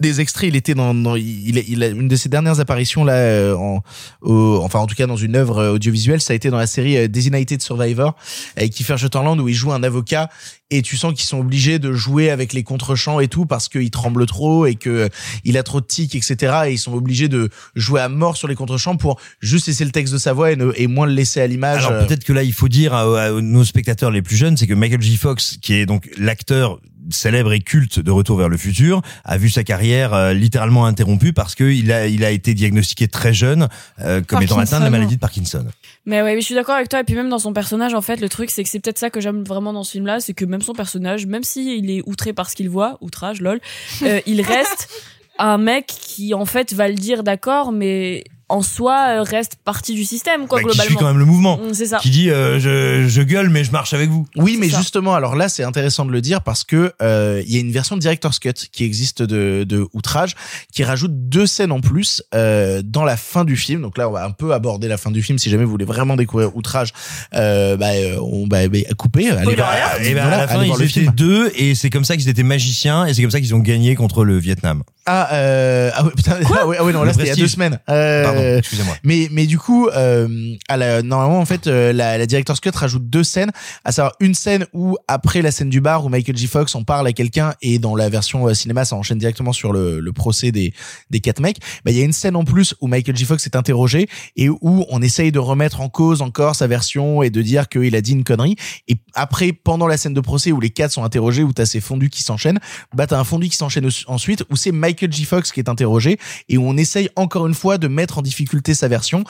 des 0.00 0.20
extraits. 0.20 0.48
Il 0.50 0.56
était 0.56 0.74
dans, 0.74 0.94
dans 0.94 1.16
il, 1.16 1.56
il 1.68 1.82
a 1.82 1.86
une 1.88 2.08
de 2.08 2.16
ses 2.16 2.28
dernières 2.28 2.60
apparitions 2.60 3.04
là, 3.04 3.14
euh, 3.14 3.54
en, 3.54 3.82
au- 4.20 4.60
enfin 4.62 4.78
en 4.80 4.86
tout 4.86 4.94
cas 4.94 5.06
dans 5.06 5.16
une 5.16 5.36
œuvre 5.36 5.58
euh, 5.58 5.72
audiovisuelle, 5.72 6.20
ça 6.20 6.32
a 6.32 6.36
été 6.36 6.50
dans 6.50 6.58
la 6.58 6.66
série 6.66 6.96
euh, 6.98 7.08
Designated 7.08 7.62
Survivor 7.62 8.14
avec 8.56 8.72
Kiefer 8.72 8.98
Sutherland 8.98 9.40
où 9.40 9.48
il 9.48 9.54
joue 9.54 9.72
un 9.72 9.82
avocat 9.82 10.28
et 10.70 10.82
tu 10.82 10.96
sens 10.96 11.14
qu'ils 11.14 11.24
sont 11.26 11.38
obligés 11.38 11.78
de 11.78 11.92
jouer 11.92 12.28
avec 12.30 12.52
les 12.52 12.62
contre-champs 12.62 13.20
et 13.20 13.28
tout 13.28 13.46
parce 13.46 13.68
qu'il 13.68 13.90
tremble 13.90 14.26
trop 14.26 14.66
et 14.66 14.74
que 14.74 14.90
euh, 14.90 15.08
il 15.44 15.56
a 15.56 15.62
trop 15.62 15.80
de 15.80 15.86
tics 15.86 16.14
etc 16.14 16.52
et 16.66 16.72
ils 16.72 16.78
sont 16.78 16.92
obligés 16.92 17.28
de 17.28 17.48
jouer 17.74 18.00
à 18.02 18.08
mort 18.10 18.36
sur 18.36 18.48
les 18.48 18.54
contre-champs 18.54 18.96
pour 18.96 19.18
juste 19.40 19.66
laisser 19.68 19.84
le 19.86 19.92
texte 19.92 20.12
de 20.12 20.18
sa 20.18 20.32
voix 20.34 20.52
et, 20.52 20.56
ne- 20.56 20.72
et 20.76 20.88
moins 20.88 21.06
le 21.06 21.12
laisser 21.14 21.40
à 21.40 21.46
l'image. 21.46 21.86
Alors 21.86 22.06
peut-être 22.06 22.24
que 22.24 22.32
là, 22.34 22.42
il 22.42 22.52
faut 22.52 22.68
dire 22.68 22.92
à, 22.92 23.26
à 23.28 23.30
nos 23.40 23.64
spectateurs 23.64 24.10
les 24.10 24.22
plus 24.22 24.36
jeunes, 24.36 24.56
c'est 24.58 24.66
que 24.66 24.74
Michael 24.74 25.00
J. 25.00 25.16
Fox, 25.16 25.56
qui 25.62 25.72
est 25.74 25.86
donc 25.86 26.10
l'acteur 26.18 26.80
célèbre 27.10 27.52
et 27.52 27.60
culte 27.60 28.00
de 28.00 28.10
Retour 28.10 28.36
vers 28.38 28.48
le 28.48 28.56
futur, 28.56 29.02
a 29.24 29.38
vu 29.38 29.50
sa 29.50 29.64
carrière 29.64 30.14
euh, 30.14 30.32
littéralement 30.32 30.86
interrompue 30.86 31.32
parce 31.32 31.54
que 31.54 31.64
il 31.64 31.92
a 31.92 32.06
il 32.06 32.24
a 32.24 32.30
été 32.30 32.54
diagnostiqué 32.54 33.08
très 33.08 33.32
jeune 33.32 33.68
euh, 34.00 34.22
comme 34.22 34.42
étant 34.42 34.58
atteint 34.58 34.78
de 34.78 34.84
la 34.84 34.90
Parkinson. 34.90 34.90
maladie 34.90 35.14
de 35.16 35.20
Parkinson. 35.20 35.66
Mais 36.06 36.22
ouais, 36.22 36.34
mais 36.34 36.40
je 36.40 36.46
suis 36.46 36.54
d'accord 36.54 36.76
avec 36.76 36.88
toi. 36.88 37.00
Et 37.00 37.04
puis 37.04 37.14
même 37.14 37.28
dans 37.28 37.38
son 37.38 37.52
personnage, 37.52 37.94
en 37.94 38.00
fait, 38.00 38.20
le 38.20 38.28
truc, 38.28 38.50
c'est 38.50 38.62
que 38.62 38.68
c'est 38.68 38.80
peut-être 38.80 38.98
ça 38.98 39.10
que 39.10 39.20
j'aime 39.20 39.42
vraiment 39.42 39.72
dans 39.72 39.82
ce 39.82 39.92
film-là, 39.92 40.20
c'est 40.20 40.34
que 40.34 40.44
même 40.44 40.62
son 40.62 40.72
personnage, 40.72 41.26
même 41.26 41.42
s'il 41.42 41.90
est 41.90 42.02
outré 42.06 42.32
par 42.32 42.48
ce 42.48 42.56
qu'il 42.56 42.70
voit, 42.70 42.96
outrage, 43.00 43.40
lol, 43.40 43.60
euh, 44.02 44.20
il 44.26 44.40
reste 44.40 44.88
un 45.38 45.58
mec 45.58 45.86
qui, 45.86 46.32
en 46.32 46.46
fait, 46.46 46.72
va 46.72 46.88
le 46.88 46.94
dire 46.94 47.24
d'accord, 47.24 47.72
mais 47.72 48.24
en 48.48 48.62
soi, 48.62 49.06
euh, 49.08 49.22
reste 49.22 49.56
partie 49.64 49.94
du 49.94 50.04
système, 50.04 50.46
quoi, 50.46 50.58
Bah, 50.58 50.62
qui 50.62 50.66
globalement. 50.68 50.88
suit 50.88 50.96
quand 50.98 51.06
même 51.08 51.18
le 51.18 51.24
mouvement. 51.24 51.58
Mm, 51.58 51.74
C'est 51.74 51.86
ça. 51.86 51.98
Qui 51.98 52.10
dit 52.10 52.30
euh, 52.30 52.60
je, 52.60 53.08
je 53.08 53.22
gueule 53.22 53.48
mais 53.50 53.64
je 53.64 53.72
marche 53.72 53.92
avec 53.92 54.08
vous. 54.08 54.26
Oui, 54.36 54.56
mais 54.60 54.68
justement, 54.68 55.14
alors 55.14 55.34
là, 55.34 55.48
c'est 55.48 55.64
intéressant 55.64 56.04
de 56.04 56.12
le 56.12 56.20
dire 56.20 56.42
parce 56.42 56.62
que 56.62 56.92
euh, 57.02 57.42
il 57.46 57.52
y 57.52 57.56
a 57.56 57.60
une 57.60 57.72
version 57.72 57.96
director's 57.96 58.38
cut 58.38 58.52
qui 58.70 58.84
existe 58.84 59.22
de, 59.22 59.64
de 59.64 59.86
Outrage, 59.94 60.34
qui 60.72 60.84
rajoute 60.84 61.10
deux 61.28 61.46
scènes 61.46 61.72
en 61.72 61.80
plus 61.80 62.22
euh, 62.34 62.82
dans 62.84 63.04
la 63.04 63.16
fin 63.16 63.44
du 63.44 63.56
film. 63.56 63.82
Donc 63.82 63.98
là, 63.98 64.08
on 64.08 64.12
va 64.12 64.24
un 64.24 64.30
peu 64.30 64.52
aborder 64.54 64.86
la 64.88 64.96
fin 64.96 65.10
du 65.10 65.22
film. 65.22 65.38
Si 65.38 65.50
jamais 65.50 65.64
vous 65.64 65.70
voulez 65.72 65.84
vraiment 65.84 66.14
découvrir 66.16 66.56
Outrage, 66.56 66.92
euh, 67.34 67.76
bah, 67.76 67.86
on 68.22 68.46
bah, 68.46 68.68
bah, 68.68 68.78
couper. 68.96 69.28
Allez, 69.30 69.56
bah, 69.56 69.64
voir- 69.64 70.00
et 70.02 70.14
bah, 70.14 70.20
voilà, 70.22 70.36
à 70.36 70.40
la 70.42 70.48
fin, 70.48 70.62
ils 70.64 70.68
le 70.70 70.74
étaient 70.84 70.88
film. 71.00 71.12
deux 71.16 71.50
et 71.56 71.74
c'est 71.74 71.90
comme 71.90 72.04
ça 72.04 72.16
qu'ils 72.16 72.28
étaient 72.28 72.42
magiciens 72.44 73.06
et 73.06 73.14
c'est 73.14 73.22
comme 73.22 73.30
ça 73.30 73.40
qu'ils 73.40 73.54
ont 73.54 73.58
gagné 73.60 73.94
contre 73.96 74.24
le 74.24 74.38
Vietnam. 74.38 74.82
Ah, 75.08 75.28
euh, 75.34 75.90
ah 75.94 76.04
ouais, 76.04 76.10
putain, 76.16 76.36
ah 76.60 76.66
ouais, 76.66 76.76
ah 76.80 76.92
non, 76.92 77.04
là 77.04 77.12
c'était 77.12 77.24
il 77.26 77.28
y 77.28 77.32
a 77.32 77.36
deux 77.36 77.46
semaines. 77.48 77.78
Euh, 77.88 78.24
Pardon, 78.36 78.58
excusez-moi. 78.58 78.96
Mais 79.02 79.28
mais 79.30 79.46
du 79.46 79.58
coup, 79.58 79.88
euh, 79.88 80.54
à 80.68 80.76
la, 80.76 81.02
normalement 81.02 81.40
en 81.40 81.44
fait, 81.44 81.66
euh, 81.66 81.92
la, 81.92 82.18
la 82.18 82.26
director's 82.26 82.60
cut 82.60 82.70
rajoute 82.74 83.08
deux 83.08 83.24
scènes, 83.24 83.50
à 83.84 83.92
savoir 83.92 84.14
une 84.20 84.34
scène 84.34 84.66
où 84.72 84.96
après 85.08 85.42
la 85.42 85.50
scène 85.50 85.70
du 85.70 85.80
bar 85.80 86.04
où 86.04 86.08
Michael 86.08 86.36
J. 86.36 86.46
Fox 86.46 86.74
en 86.74 86.84
parle 86.84 87.06
à 87.06 87.12
quelqu'un 87.12 87.54
et 87.62 87.78
dans 87.78 87.96
la 87.96 88.08
version 88.08 88.46
euh, 88.46 88.54
cinéma 88.54 88.84
ça 88.84 88.96
enchaîne 88.96 89.18
directement 89.18 89.52
sur 89.52 89.72
le, 89.72 90.00
le 90.00 90.12
procès 90.12 90.52
des 90.52 90.72
des 91.10 91.20
quatre 91.20 91.40
mecs. 91.40 91.58
Bah 91.84 91.90
il 91.90 91.96
y 91.96 92.00
a 92.00 92.04
une 92.04 92.12
scène 92.12 92.36
en 92.36 92.44
plus 92.44 92.74
où 92.80 92.86
Michael 92.86 93.16
J. 93.16 93.24
Fox 93.24 93.46
est 93.46 93.56
interrogé 93.56 94.08
et 94.36 94.48
où 94.48 94.84
on 94.88 95.02
essaye 95.02 95.32
de 95.32 95.38
remettre 95.38 95.80
en 95.80 95.88
cause 95.88 96.22
encore 96.22 96.54
sa 96.56 96.66
version 96.66 97.22
et 97.22 97.30
de 97.30 97.42
dire 97.42 97.68
qu'il 97.68 97.94
a 97.96 98.00
dit 98.00 98.12
une 98.12 98.24
connerie. 98.24 98.56
Et 98.88 98.96
après 99.14 99.52
pendant 99.52 99.86
la 99.86 99.96
scène 99.96 100.14
de 100.14 100.20
procès 100.20 100.52
où 100.52 100.60
les 100.60 100.70
quatre 100.70 100.92
sont 100.92 101.04
interrogés 101.04 101.42
où 101.42 101.52
t'as 101.52 101.66
ces 101.66 101.80
fondus 101.80 102.10
qui 102.10 102.22
s'enchaînent, 102.22 102.60
bah 102.94 103.06
t'as 103.06 103.18
un 103.18 103.24
fondu 103.24 103.48
qui 103.48 103.56
s'enchaîne 103.56 103.88
ensuite 104.06 104.44
où 104.50 104.56
c'est 104.56 104.72
Michael 104.72 105.12
J. 105.12 105.24
Fox 105.24 105.52
qui 105.52 105.60
est 105.60 105.68
interrogé 105.68 106.18
et 106.48 106.56
où 106.58 106.66
on 106.66 106.76
essaye 106.76 107.08
encore 107.16 107.46
une 107.46 107.54
fois 107.54 107.78
de 107.78 107.88
mettre 107.88 108.18
en 108.18 108.22
difficulté 108.26 108.74
sa 108.74 108.88
version 108.88 109.24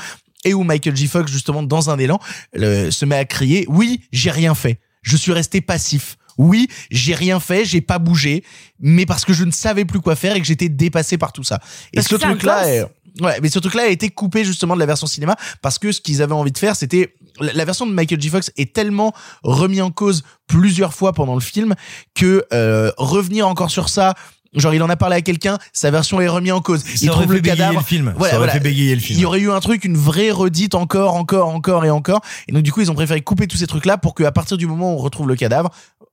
et 0.45 0.55
où 0.55 0.63
Michael 0.65 0.97
J. 0.97 1.07
Fox 1.07 1.31
justement 1.31 1.63
dans 1.63 1.91
un 1.91 1.99
élan 1.99 2.19
le- 2.55 2.91
se 2.91 3.05
met 3.05 3.17
à 3.17 3.25
crier 3.25 3.65
oui 3.69 4.01
j'ai 4.13 4.31
rien 4.31 4.55
fait 4.55 4.81
je 5.03 5.17
suis 5.17 5.33
resté 5.33 5.61
passif 5.61 6.17
oui 6.39 6.69
j'ai 6.91 7.15
rien 7.15 7.39
fait 7.41 7.65
j'ai 7.65 7.81
pas 7.81 7.99
bougé 7.99 8.43
mais 8.81 9.07
parce 9.07 9.25
que 9.25 9.33
je 9.33 9.45
ne 9.45 9.51
savais 9.53 9.85
plus 9.85 10.01
quoi 10.01 10.17
faire 10.17 10.35
et 10.37 10.41
que 10.41 10.47
j'étais 10.47 10.69
dépassé 10.69 11.19
par 11.19 11.33
tout 11.33 11.45
ça 11.45 11.61
et 11.93 11.97
Parce 11.97 12.09
ce 12.09 12.15
que 12.15 12.21
c'est 12.21 12.27
un 12.27 12.31
truc 12.31 12.43
là 12.45 12.61
gosse. 12.63 12.71
est... 12.71 12.87
Ouais, 13.23 13.39
mais 13.41 13.49
ce 13.49 13.59
truc-là 13.59 13.85
a 13.85 13.87
été 13.87 14.11
coupé 14.11 14.45
justement 14.45 14.75
de 14.75 14.81
la 14.81 14.85
version 14.85 15.07
cinéma 15.07 15.37
parce 15.63 15.79
que 15.79 15.91
ce 15.91 16.03
qu'ils 16.03 16.21
avaient 16.21 16.35
envie 16.35 16.53
de 16.53 16.59
faire, 16.59 16.77
c'était 16.77 17.15
la 17.41 17.55
la 17.55 17.65
version 17.65 17.87
de 17.87 17.93
Michael 17.93 18.21
J. 18.21 18.29
Fox 18.29 18.51
est 18.59 18.75
tellement 18.75 19.15
remis 19.43 19.81
en 19.81 19.91
cause 19.91 20.23
plusieurs 20.47 20.93
fois 20.93 21.15
pendant 21.15 21.33
le 21.35 21.41
film 21.41 21.75
que 22.15 22.45
euh, 22.53 22.93
revenir 22.99 23.49
encore 23.49 23.71
sur 23.71 23.89
ça. 23.89 24.15
Genre 24.57 24.75
il 24.75 24.83
en 24.83 24.89
a 24.89 24.97
parlé 24.97 25.17
à 25.17 25.21
quelqu'un, 25.23 25.59
sa 25.73 25.91
version 25.91 26.21
est 26.21 26.29
remise 26.29 26.53
en 26.53 26.61
cause. 26.61 26.81
Ça 26.83 26.89
il 27.03 27.09
trouve 27.11 27.23
fait 27.27 27.35
le 27.35 27.41
bégayer 27.41 27.57
cadavre. 27.59 27.79
le 27.79 27.85
film. 27.85 28.15
Voilà, 28.17 28.33
Ça 28.33 28.39
voilà. 28.39 28.53
fait 28.55 28.61
bégayer 28.61 28.95
le 28.95 29.01
film. 29.01 29.19
Il 29.19 29.23
y 29.23 29.27
aurait 29.27 29.41
eu 29.41 29.51
un 29.51 29.61
truc, 29.61 29.85
une 29.85 29.97
vraie 29.97 30.31
redite 30.31 30.75
encore, 30.75 31.15
encore, 31.15 31.49
encore 31.49 31.85
et 31.85 31.91
encore. 31.91 32.21
Et 32.49 32.53
donc 32.53 32.63
du 32.63 32.73
coup 32.73 32.81
ils 32.81 32.91
ont 32.91 32.95
préféré 32.95 33.21
couper 33.21 33.47
tous 33.47 33.57
ces 33.59 33.67
trucs-là 33.67 33.99
pour 33.99 34.15
qu'à 34.15 34.33
partir 34.33 34.57
du 34.57 34.67
moment 34.67 34.93
où 34.93 34.97
on 34.97 34.99
retrouve 34.99 35.29
le 35.29 35.37
cadavre, 35.37 35.71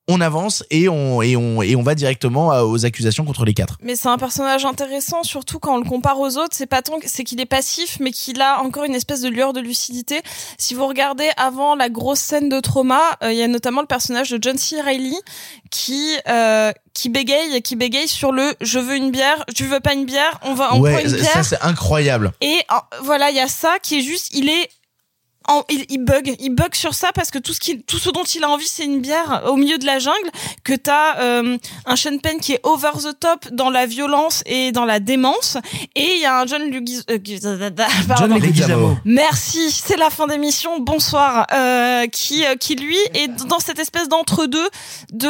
on 0.09 0.19
avance 0.19 0.65
et 0.69 0.89
on 0.89 1.21
et 1.21 1.37
on 1.37 1.61
et 1.61 1.75
on 1.77 1.81
va 1.83 1.95
directement 1.95 2.51
à- 2.51 2.63
aux 2.63 2.85
accusations 2.85 3.23
contre 3.23 3.45
les 3.45 3.53
quatre. 3.53 3.77
Mais 3.81 3.95
c'est 3.95 4.09
un 4.09 4.17
personnage 4.17 4.65
intéressant, 4.65 5.23
surtout 5.23 5.59
quand 5.59 5.75
on 5.75 5.77
le 5.77 5.87
compare 5.89 6.19
aux 6.19 6.37
autres. 6.37 6.51
C'est 6.53 6.65
pas 6.65 6.81
tant, 6.81 6.97
c'est 7.05 7.23
qu'il 7.23 7.39
est 7.39 7.45
passif, 7.45 7.97
mais 8.01 8.11
qu'il 8.11 8.41
a 8.41 8.61
encore 8.61 8.83
une 8.83 8.95
espèce 8.95 9.21
de 9.21 9.29
lueur 9.29 9.53
de 9.53 9.61
lucidité. 9.61 10.21
Si 10.57 10.73
vous 10.73 10.85
regardez 10.87 11.29
avant 11.37 11.75
la 11.75 11.87
grosse 11.87 12.19
scène 12.19 12.49
de 12.49 12.59
trauma, 12.59 13.01
euh, 13.23 13.31
il 13.31 13.37
y 13.37 13.43
a 13.43 13.47
notamment 13.47 13.79
le 13.81 13.87
personnage 13.87 14.29
de 14.31 14.39
John 14.41 14.57
C. 14.57 14.81
Reilly 14.81 15.15
qui 15.71 16.09
euh, 16.27 16.71
qui 16.93 17.09
bégaye, 17.09 17.61
qui 17.61 17.75
bégaye 17.75 18.07
sur 18.09 18.31
le 18.33 18.53
"je 18.61 18.79
veux 18.79 18.95
une 18.97 19.09
bière, 19.11 19.45
tu 19.55 19.65
veux 19.65 19.79
pas 19.79 19.93
une 19.93 20.05
bière, 20.05 20.37
on 20.43 20.53
va 20.53 20.67
prend 20.67 20.79
ouais, 20.79 21.03
une 21.03 21.09
ça 21.09 21.15
bière". 21.15 21.45
c'est 21.45 21.61
incroyable. 21.61 22.33
Et 22.41 22.59
euh, 22.71 22.75
voilà, 23.03 23.29
il 23.29 23.37
y 23.37 23.39
a 23.39 23.47
ça 23.47 23.77
qui 23.81 23.99
est 23.99 24.01
juste, 24.01 24.29
il 24.33 24.49
est 24.49 24.69
en- 25.47 25.63
il, 25.69 25.85
il 25.89 25.99
bug, 26.03 26.35
il 26.39 26.49
bug 26.51 26.73
sur 26.75 26.93
ça 26.93 27.11
parce 27.13 27.31
que 27.31 27.39
tout 27.39 27.53
ce 27.53 27.59
qui, 27.59 27.81
tout 27.83 27.97
ce 27.99 28.09
dont 28.09 28.23
il 28.23 28.43
a 28.43 28.49
envie, 28.49 28.67
c'est 28.67 28.85
une 28.85 29.01
bière 29.01 29.43
au 29.47 29.55
milieu 29.55 29.77
de 29.77 29.85
la 29.85 29.99
jungle. 29.99 30.29
Que 30.63 30.73
t'as 30.73 31.19
euh, 31.19 31.57
un 31.85 31.95
Sean 31.95 32.17
Penn 32.19 32.39
qui 32.39 32.53
est 32.53 32.59
over 32.63 32.91
the 33.03 33.19
top 33.19 33.47
dans 33.51 33.69
la 33.69 33.85
violence 33.85 34.43
et 34.45 34.71
dans 34.71 34.85
la 34.85 34.99
démence, 34.99 35.57
et 35.95 36.15
il 36.15 36.21
y 36.21 36.25
a 36.25 36.39
un 36.41 36.45
John 36.45 36.63
Lugis, 36.63 37.01
euh, 37.09 37.69
pardon. 38.07 38.35
Leguizamo. 38.35 38.97
Merci, 39.05 39.71
c'est 39.71 39.97
la 39.97 40.09
fin 40.09 40.27
d'émission. 40.27 40.79
Bonsoir. 40.79 41.45
Euh, 41.53 42.07
qui, 42.07 42.45
euh, 42.45 42.55
qui 42.55 42.75
lui 42.75 42.97
est 43.13 43.27
dans 43.47 43.59
cette 43.59 43.79
espèce 43.79 44.09
d'entre 44.09 44.45
deux 44.45 44.67
de 45.11 45.29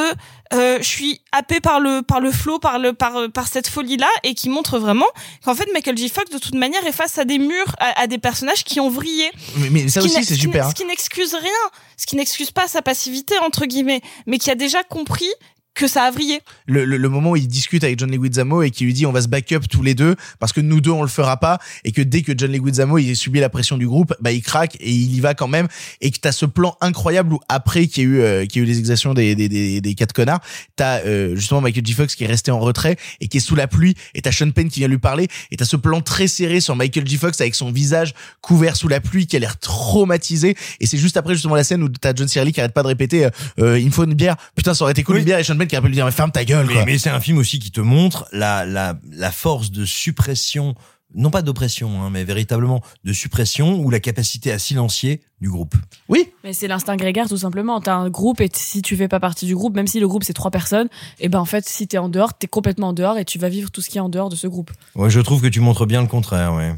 euh, 0.54 0.78
je 0.80 0.88
suis 0.88 1.22
happé 1.32 1.60
par 1.60 1.80
le 1.80 2.02
par 2.02 2.20
le 2.20 2.32
flow, 2.32 2.60
par 2.60 2.80
le 2.80 2.94
par 2.94 3.18
euh, 3.18 3.28
par 3.30 3.48
cette 3.48 3.68
folie 3.68 3.98
là, 3.98 4.08
et 4.24 4.34
qui 4.34 4.50
montre 4.50 4.80
vraiment 4.80 5.08
qu'en 5.44 5.56
fait 5.56 5.68
Michael 5.74 5.98
J. 5.98 6.10
Fox 6.10 6.30
de 6.32 6.38
toute 6.38 6.56
manière 6.56 6.86
est 6.86 6.92
face 6.92 7.18
à 7.18 7.26
des 7.26 7.40
murs, 7.40 7.76
à, 7.80 8.02
à 8.02 8.08
des 8.08 8.18
personnages 8.18 8.64
qui 8.64 8.80
ont 8.80 8.90
vrillé. 8.90 9.30
Mais, 9.58 9.70
mais 9.70 9.88
ça 9.88 10.02
aussi 10.02 10.24
c'est 10.24 10.36
super. 10.36 10.66
hein. 10.66 10.70
Ce 10.70 10.76
qui 10.76 10.86
n'excuse 10.86 11.34
rien, 11.34 11.52
ce 11.98 12.06
qui 12.06 12.16
n'excuse 12.16 12.52
pas 12.52 12.68
sa 12.68 12.82
passivité 12.82 13.38
entre 13.40 13.66
guillemets, 13.66 14.02
mais 14.27 14.38
qui 14.38 14.52
a 14.52 14.56
déjà 14.56 14.84
compris 14.84 15.30
que 15.74 15.88
ça 15.88 16.03
a 16.03 16.11
vrillé. 16.11 16.42
le, 16.68 16.85
le, 16.85 16.98
le 16.98 17.10
moment 17.10 17.32
où 17.32 17.35
il 17.35 17.48
discute 17.48 17.84
avec 17.84 17.98
John 18.00 18.11
Leguizamo 18.11 18.61
et 18.61 18.69
qui 18.72 18.84
lui 18.85 18.93
dit 18.93 19.06
on 19.06 19.11
va 19.11 19.22
se 19.22 19.27
back 19.27 19.52
up 19.53 19.64
tous 19.69 19.82
les 19.82 19.95
deux 19.95 20.16
parce 20.40 20.53
que 20.53 20.61
nous 20.61 20.82
deux 20.82 20.92
on 20.92 21.02
le 21.02 21.08
fera 21.08 21.38
pas 21.38 21.60
et 21.84 21.92
que 21.92 22.02
dès 22.02 22.22
que 22.22 22.32
John 22.38 22.52
Leguizamo 22.52 22.98
il 23.00 23.16
subit 23.16 23.40
la 23.40 23.50
pression 23.50 23.77
du 23.77 23.88
groupe 23.88 24.14
bah 24.22 24.32
il 24.32 24.42
craque 24.42 24.76
et 24.80 24.92
il 24.92 25.16
y 25.16 25.19
va 25.19 25.34
quand 25.34 25.48
même 25.48 25.68
et 26.02 26.11
que 26.11 26.19
t'as 26.19 26.32
ce 26.32 26.45
plan 26.45 26.76
incroyable 26.82 27.34
où 27.34 27.40
après 27.50 27.88
qu'il 27.88 28.03
y 28.03 28.06
a 28.06 28.10
eu 28.10 28.19
euh, 28.22 28.45
qu'il 28.45 28.61
y 28.61 28.66
a 28.66 28.68
eu 28.68 28.69
les 28.72 28.77
exactions 28.80 29.14
des 29.14 29.35
des 29.35 29.50
des, 29.50 29.82
des 29.82 29.95
quatre 29.95 30.14
connards 30.14 30.42
t'as 30.76 31.00
euh, 31.00 31.35
justement 31.35 31.61
Michael 31.61 31.85
J 31.85 31.93
Fox 31.93 32.16
qui 32.16 32.24
est 32.24 32.27
resté 32.27 32.52
en 32.52 32.60
retrait 32.60 32.98
et 33.19 33.27
qui 33.27 33.38
est 33.38 33.40
sous 33.40 33.56
la 33.56 33.68
pluie 33.68 33.95
et 34.14 34.22
t'as 34.22 34.32
Sean 34.32 34.52
Penn 34.52 34.69
qui 34.69 34.80
vient 34.80 34.88
lui 34.88 35.00
parler 35.00 35.27
et 35.52 35.58
t'as 35.58 35.66
ce 35.66 35.76
plan 35.76 36.02
très 36.02 36.27
serré 36.27 36.60
sur 36.60 36.76
Michael 36.76 37.08
J 37.08 37.18
Fox 37.18 37.42
avec 37.42 37.56
son 37.56 37.72
visage 37.72 38.14
couvert 38.42 38.76
sous 38.76 38.88
la 38.88 39.00
pluie 39.00 39.26
qui 39.26 39.35
a 39.35 39.40
l'air 39.40 39.58
traumatisé 39.58 40.56
et 40.80 40.85
c'est 40.85 40.98
juste 40.98 41.18
après 41.18 41.34
justement 41.34 41.56
la 41.56 41.64
scène 41.64 41.82
où 41.84 41.90
t'as 41.90 42.14
John 42.16 42.27
C. 42.27 42.40
Reilly 42.40 42.52
qui 42.53 42.60
arrête 42.60 42.74
pas 42.74 42.84
de 42.84 42.88
répéter 42.88 43.26
euh, 43.26 43.30
euh, 43.60 43.80
il 43.80 43.88
me 43.88 43.92
faut 43.92 44.03
une 44.03 44.14
bière 44.14 44.35
putain 44.56 44.74
ça 44.74 44.84
aurait 44.84 44.92
été 44.92 45.03
cool 45.03 45.18
une 45.18 45.24
bière 45.24 45.40
et 45.40 45.43
Sean 45.43 45.58
Penn 45.58 45.62
qui 45.67 45.75
pas 45.75 45.82
de 45.82 45.88
lui 45.88 45.95
dire 45.95 46.06
mais 46.06 46.11
ferme 46.11 46.32
ta 46.32 46.45
gueule 46.45 46.66
Mais, 46.67 46.74
quoi. 46.74 46.85
mais 46.85 46.98
c'est 46.98 47.09
un 47.09 47.19
film 47.19 47.38
aussi 47.38 47.59
qui 47.59 47.72
te 47.72 47.82
montre 47.82 48.27
la, 48.32 48.66
la, 48.66 49.00
la 49.11 49.32
force 49.32 49.72
de 49.72 49.85
suppression, 49.85 50.75
non 51.16 51.30
pas 51.30 51.42
d'oppression, 51.42 52.01
hein, 52.01 52.09
mais 52.11 52.24
véritablement 52.24 52.82
de 53.03 53.14
suppression 53.14 53.80
ou 53.80 53.90
la 53.90 54.00
capacité 54.00 54.51
à 54.51 54.59
silencier 54.59 55.22
du 55.42 55.50
groupe. 55.50 55.75
Oui. 56.09 56.30
Mais 56.43 56.53
c'est 56.53 56.67
l'instinct 56.67 56.95
grégaire 56.95 57.27
tout 57.27 57.38
simplement. 57.38 57.82
T'as 57.82 57.95
un 57.95 58.09
groupe 58.09 58.42
et 58.42 58.50
si 58.53 58.82
tu 58.82 58.95
fais 58.98 59.08
pas 59.08 59.19
partie 59.19 59.45
du 59.45 59.56
groupe, 59.56 59.75
même 59.75 59.88
si 59.88 60.00
le 60.00 60.08
groupe 60.08 60.24
c'est 60.24 60.33
trois 60.33 60.51
personnes, 60.51 60.90
et 61.19 61.30
ben 61.30 61.40
en 61.40 61.45
fait 61.45 61.67
si 61.67 61.88
t'es 61.88 61.98
en 61.98 62.09
dehors, 62.09 62.33
t'es 62.38 62.48
complètement 62.48 62.90
en 62.90 62.93
dehors 62.93 63.17
et 63.17 63.25
tu 63.25 63.40
vas 63.40 63.50
vivre 63.50 63.69
tout 63.72 63.82
ce 63.82 63.90
qui 63.90 63.98
est 63.98 64.01
en 64.01 64.09
dehors 64.09 64.30
de 64.30 64.35
ce 64.35 64.48
groupe. 64.48 64.72
Ouais, 64.95 65.09
je 65.09 65.19
trouve 65.19 65.42
que 65.42 65.48
tu 65.48 65.59
montres 65.59 65.85
bien 65.85 66.01
le 66.01 66.08
contraire, 66.08 66.53
ouais. 66.53 66.74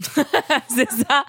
c'est 0.74 0.88
ça. 0.90 1.24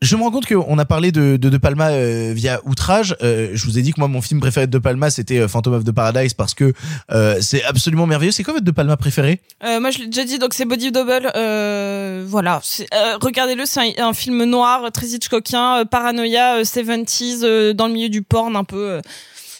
Je 0.00 0.16
me 0.16 0.22
rends 0.22 0.30
compte 0.30 0.46
qu'on 0.46 0.78
a 0.78 0.84
parlé 0.84 1.12
de 1.12 1.36
de, 1.36 1.48
de 1.50 1.56
Palma 1.58 1.88
euh, 1.90 2.32
via 2.34 2.60
Outrage. 2.64 3.16
Euh, 3.22 3.50
je 3.54 3.64
vous 3.66 3.78
ai 3.78 3.82
dit 3.82 3.92
que 3.92 4.00
moi 4.00 4.08
mon 4.08 4.22
film 4.22 4.40
préféré 4.40 4.66
de 4.66 4.72
De 4.72 4.78
Palma 4.78 5.10
c'était 5.10 5.38
euh, 5.38 5.48
Phantom 5.48 5.74
of 5.74 5.84
the 5.84 5.92
Paradise 5.92 6.34
parce 6.34 6.54
que 6.54 6.72
euh, 7.12 7.38
c'est 7.40 7.62
absolument 7.64 8.06
merveilleux. 8.06 8.32
C'est 8.32 8.42
quoi 8.42 8.54
votre 8.54 8.64
De 8.64 8.70
Palma 8.70 8.96
préféré? 8.96 9.40
Euh, 9.64 9.80
moi, 9.80 9.90
je 9.90 9.98
l'ai 9.98 10.06
déjà 10.06 10.24
dit, 10.24 10.38
donc 10.38 10.54
c'est 10.54 10.64
Body 10.64 10.92
Double. 10.92 11.30
Euh, 11.36 12.24
voilà, 12.26 12.60
euh, 12.94 13.16
regardez-le, 13.20 13.64
c'est 13.66 13.80
un, 13.80 14.08
un 14.08 14.12
film 14.14 14.44
noir, 14.44 14.90
très 14.92 15.06
Hitchcockien, 15.08 15.80
euh, 15.80 15.84
paranoïa, 15.84 16.56
euh, 16.56 16.62
70s, 16.64 17.40
euh, 17.42 17.72
dans 17.74 17.86
le 17.86 17.92
milieu 17.94 18.08
du 18.08 18.22
porn 18.22 18.56
un 18.56 18.64
peu. 18.64 18.76
euh, 18.90 19.00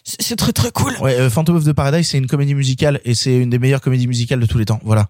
c'est 0.05 0.21
c'est 0.21 0.37
très 0.37 0.53
très 0.53 0.71
cool. 0.71 0.93
Ouais, 1.01 1.15
euh, 1.19 1.31
Phantom 1.31 1.57
of 1.57 1.65
the 1.65 1.73
Paradise 1.73 2.07
c'est 2.09 2.19
une 2.19 2.27
comédie 2.27 2.55
musicale 2.55 3.01
et 3.05 3.15
c'est 3.15 3.37
une 3.37 3.49
des 3.51 3.59
meilleures 3.59 3.81
comédies 3.81 4.07
musicales 4.07 4.41
de 4.41 4.47
tous 4.47 4.59
les 4.59 4.67
temps. 4.67 4.81
Voilà. 4.85 5.09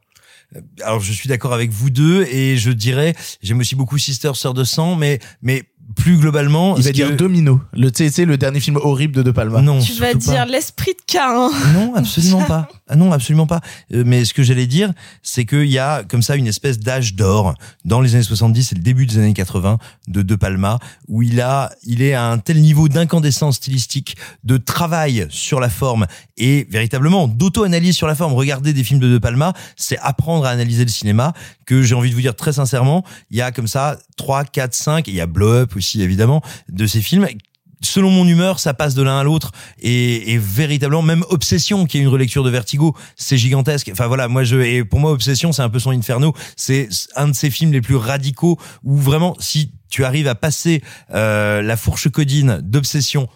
Alors 0.83 1.01
je 1.01 1.13
suis 1.13 1.29
d'accord 1.29 1.53
avec 1.53 1.71
vous 1.71 1.91
deux 1.91 2.25
et 2.25 2.57
je 2.57 2.71
dirais 2.71 3.15
j'aime 3.43 3.61
aussi 3.61 3.75
beaucoup 3.75 3.99
Sister 3.99 4.33
Sœur 4.35 4.55
de 4.55 4.65
sang 4.65 4.97
mais 4.97 5.19
mais 5.43 5.65
plus 5.97 6.17
globalement 6.17 6.77
Il 6.77 6.83
va 6.85 6.93
dire 6.93 7.09
que- 7.11 7.15
Domino, 7.15 7.61
le 7.73 7.91
tu 7.91 7.99
sais, 8.05 8.11
tu 8.11 8.15
sais, 8.17 8.25
le 8.25 8.37
dernier 8.37 8.61
film 8.61 8.77
horrible 8.77 9.15
de 9.17 9.23
De 9.23 9.31
Palma. 9.31 9.61
non 9.63 9.79
Tu 9.81 9.93
vas 9.95 10.15
dire 10.15 10.45
l'esprit 10.47 10.93
de 10.93 11.01
Cain. 11.07 11.51
Non, 11.75 11.95
absolument 11.95 12.43
pas. 12.43 12.69
Ah 12.89 12.97
non, 12.97 13.13
absolument 13.13 13.47
pas. 13.47 13.61
Euh, 13.93 14.03
mais 14.07 14.25
ce 14.25 14.35
que 14.35 14.43
j'allais 14.43 14.67
dire, 14.67 14.93
c'est 15.23 15.45
qu'il 15.45 15.67
y 15.71 15.79
a 15.79 16.03
comme 16.05 16.23
ça 16.23 16.37
une 16.37 16.47
espèce 16.47 16.79
d'âge 16.79 17.15
d'or 17.15 17.55
dans 17.85 18.01
les 18.01 18.15
années 18.15 18.25
70 18.25 18.73
et 18.73 18.75
le 18.75 18.83
début 18.83 19.07
des 19.07 19.19
années 19.19 19.33
80 19.35 19.79
de 20.09 20.23
De 20.23 20.35
Palma, 20.35 20.79
où 21.09 21.23
il 21.23 21.41
a, 21.41 21.71
il 21.85 22.03
est 22.03 22.15
à 22.15 22.27
un 22.31 22.39
tel 22.39 22.61
niveau 22.61 22.89
d'incandescence 22.89 23.57
stylistique, 23.57 24.17
de 24.43 24.57
travail 24.57 25.27
sur 25.31 25.61
la 25.61 25.69
forme 25.71 26.07
et 26.37 26.67
véritablement 26.71 27.29
d'auto-analyse 27.29 27.95
sur 27.97 28.07
la 28.07 28.15
forme. 28.15 28.33
Regardez 28.35 28.73
des 28.73 28.85
films 28.85 29.01
de 29.01 29.09
De 29.09 29.19
Palma, 29.19 29.53
c'est 29.77 29.99
apprendre 29.99 30.45
à 30.47 30.51
analyser 30.51 30.85
le 30.85 30.91
cinéma 30.91 31.33
que 31.67 31.83
j'ai 31.83 31.95
envie 31.95 32.11
de 32.11 32.15
vous 32.15 32.21
dire 32.21 32.37
très 32.37 32.53
sincèrement, 32.53 33.05
il 33.31 33.39
y 33.39 33.41
a 33.41 33.51
comme 33.53 33.69
ça 33.69 33.97
3, 34.17 34.45
4, 34.45 34.75
5, 34.75 35.09
et 35.09 35.13
il 35.13 35.17
y 35.17 35.21
a 35.21 35.27
Blow 35.27 35.51
Up 35.53 35.74
aussi 35.77 36.03
évidemment, 36.03 36.43
de 36.69 36.87
ces 36.87 37.03
films 37.03 37.27
selon 37.85 38.11
mon 38.11 38.27
humeur, 38.27 38.59
ça 38.59 38.75
passe 38.75 38.95
de 38.95 39.03
l'un 39.03 39.19
à 39.19 39.23
l'autre 39.23 39.53
et, 39.81 40.33
et 40.33 40.39
véritablement 40.39 41.03
même 41.03 41.25
Obsession, 41.29 41.87
qui 41.87 41.99
est 41.99 42.01
une 42.01 42.09
relecture 42.09 42.43
de 42.43 42.51
Vertigo, 42.51 42.97
c'est 43.17 43.37
gigantesque. 43.37 43.91
Enfin 43.93 44.07
voilà, 44.07 44.29
moi 44.29 44.45
je 44.45 44.57
et 44.57 44.85
pour 44.85 45.01
moi 45.01 45.13
Obsession, 45.13 45.53
c'est 45.53 45.63
un 45.63 45.69
peu 45.69 45.79
son 45.79 45.91
Inferno. 45.91 46.35
C'est 46.57 46.89
un 47.17 47.29
de 47.29 47.33
ces 47.33 47.51
films 47.51 47.73
les 47.73 47.81
plus 47.81 47.97
radicaux 47.97 48.59
où 48.83 48.97
vraiment 48.97 49.37
si 49.39 49.73
tu 49.89 50.05
arrives 50.05 50.29
à 50.29 50.35
passer 50.35 50.83
euh, 51.13 51.63
la 51.63 51.77
fourche 51.77 52.09
codine 52.11 52.61
d'Obsession 52.63 53.29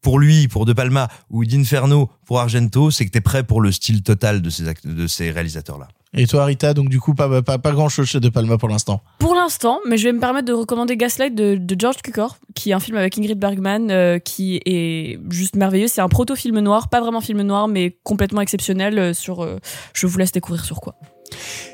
pour 0.00 0.18
lui, 0.18 0.48
pour 0.48 0.66
De 0.66 0.72
Palma 0.72 1.08
ou 1.30 1.44
d'Inferno 1.44 2.10
pour 2.26 2.40
Argento, 2.40 2.90
c'est 2.90 3.06
que 3.06 3.10
t'es 3.10 3.20
prêt 3.20 3.44
pour 3.44 3.60
le 3.60 3.70
style 3.70 4.02
total 4.02 4.42
de 4.42 4.50
ces 4.50 4.64
de 4.84 5.06
ces 5.06 5.30
réalisateurs 5.30 5.78
là. 5.78 5.88
Et 6.14 6.26
toi 6.26 6.44
Rita, 6.44 6.74
donc 6.74 6.90
du 6.90 7.00
coup 7.00 7.14
pas 7.14 7.40
pas 7.40 7.56
pas 7.56 7.72
grand 7.72 7.88
chose 7.88 8.06
chez 8.06 8.20
De 8.20 8.28
Palma 8.28 8.58
pour 8.58 8.68
l'instant. 8.68 9.00
Pour 9.18 9.34
l'instant, 9.34 9.80
mais 9.88 9.96
je 9.96 10.04
vais 10.04 10.12
me 10.12 10.20
permettre 10.20 10.46
de 10.46 10.52
recommander 10.52 10.96
Gaslight 10.96 11.34
de, 11.34 11.76
George 11.78 12.02
Cukor, 12.02 12.36
qui 12.54 12.70
est 12.70 12.74
un 12.74 12.80
film 12.80 12.98
avec 12.98 13.16
Ingrid 13.16 13.38
Bergman, 13.38 13.90
euh, 13.90 14.18
qui 14.18 14.60
est 14.66 15.18
juste 15.30 15.56
merveilleux. 15.56 15.88
C'est 15.88 16.02
un 16.02 16.10
proto-film 16.10 16.60
noir, 16.60 16.90
pas 16.90 17.00
vraiment 17.00 17.22
film 17.22 17.40
noir, 17.40 17.66
mais 17.66 17.96
complètement 18.04 18.42
exceptionnel. 18.42 18.98
euh, 18.98 19.14
sur, 19.14 19.42
euh, 19.42 19.58
je 19.94 20.06
vous 20.06 20.18
laisse 20.18 20.32
découvrir 20.32 20.64
sur 20.64 20.80
quoi. 20.80 20.96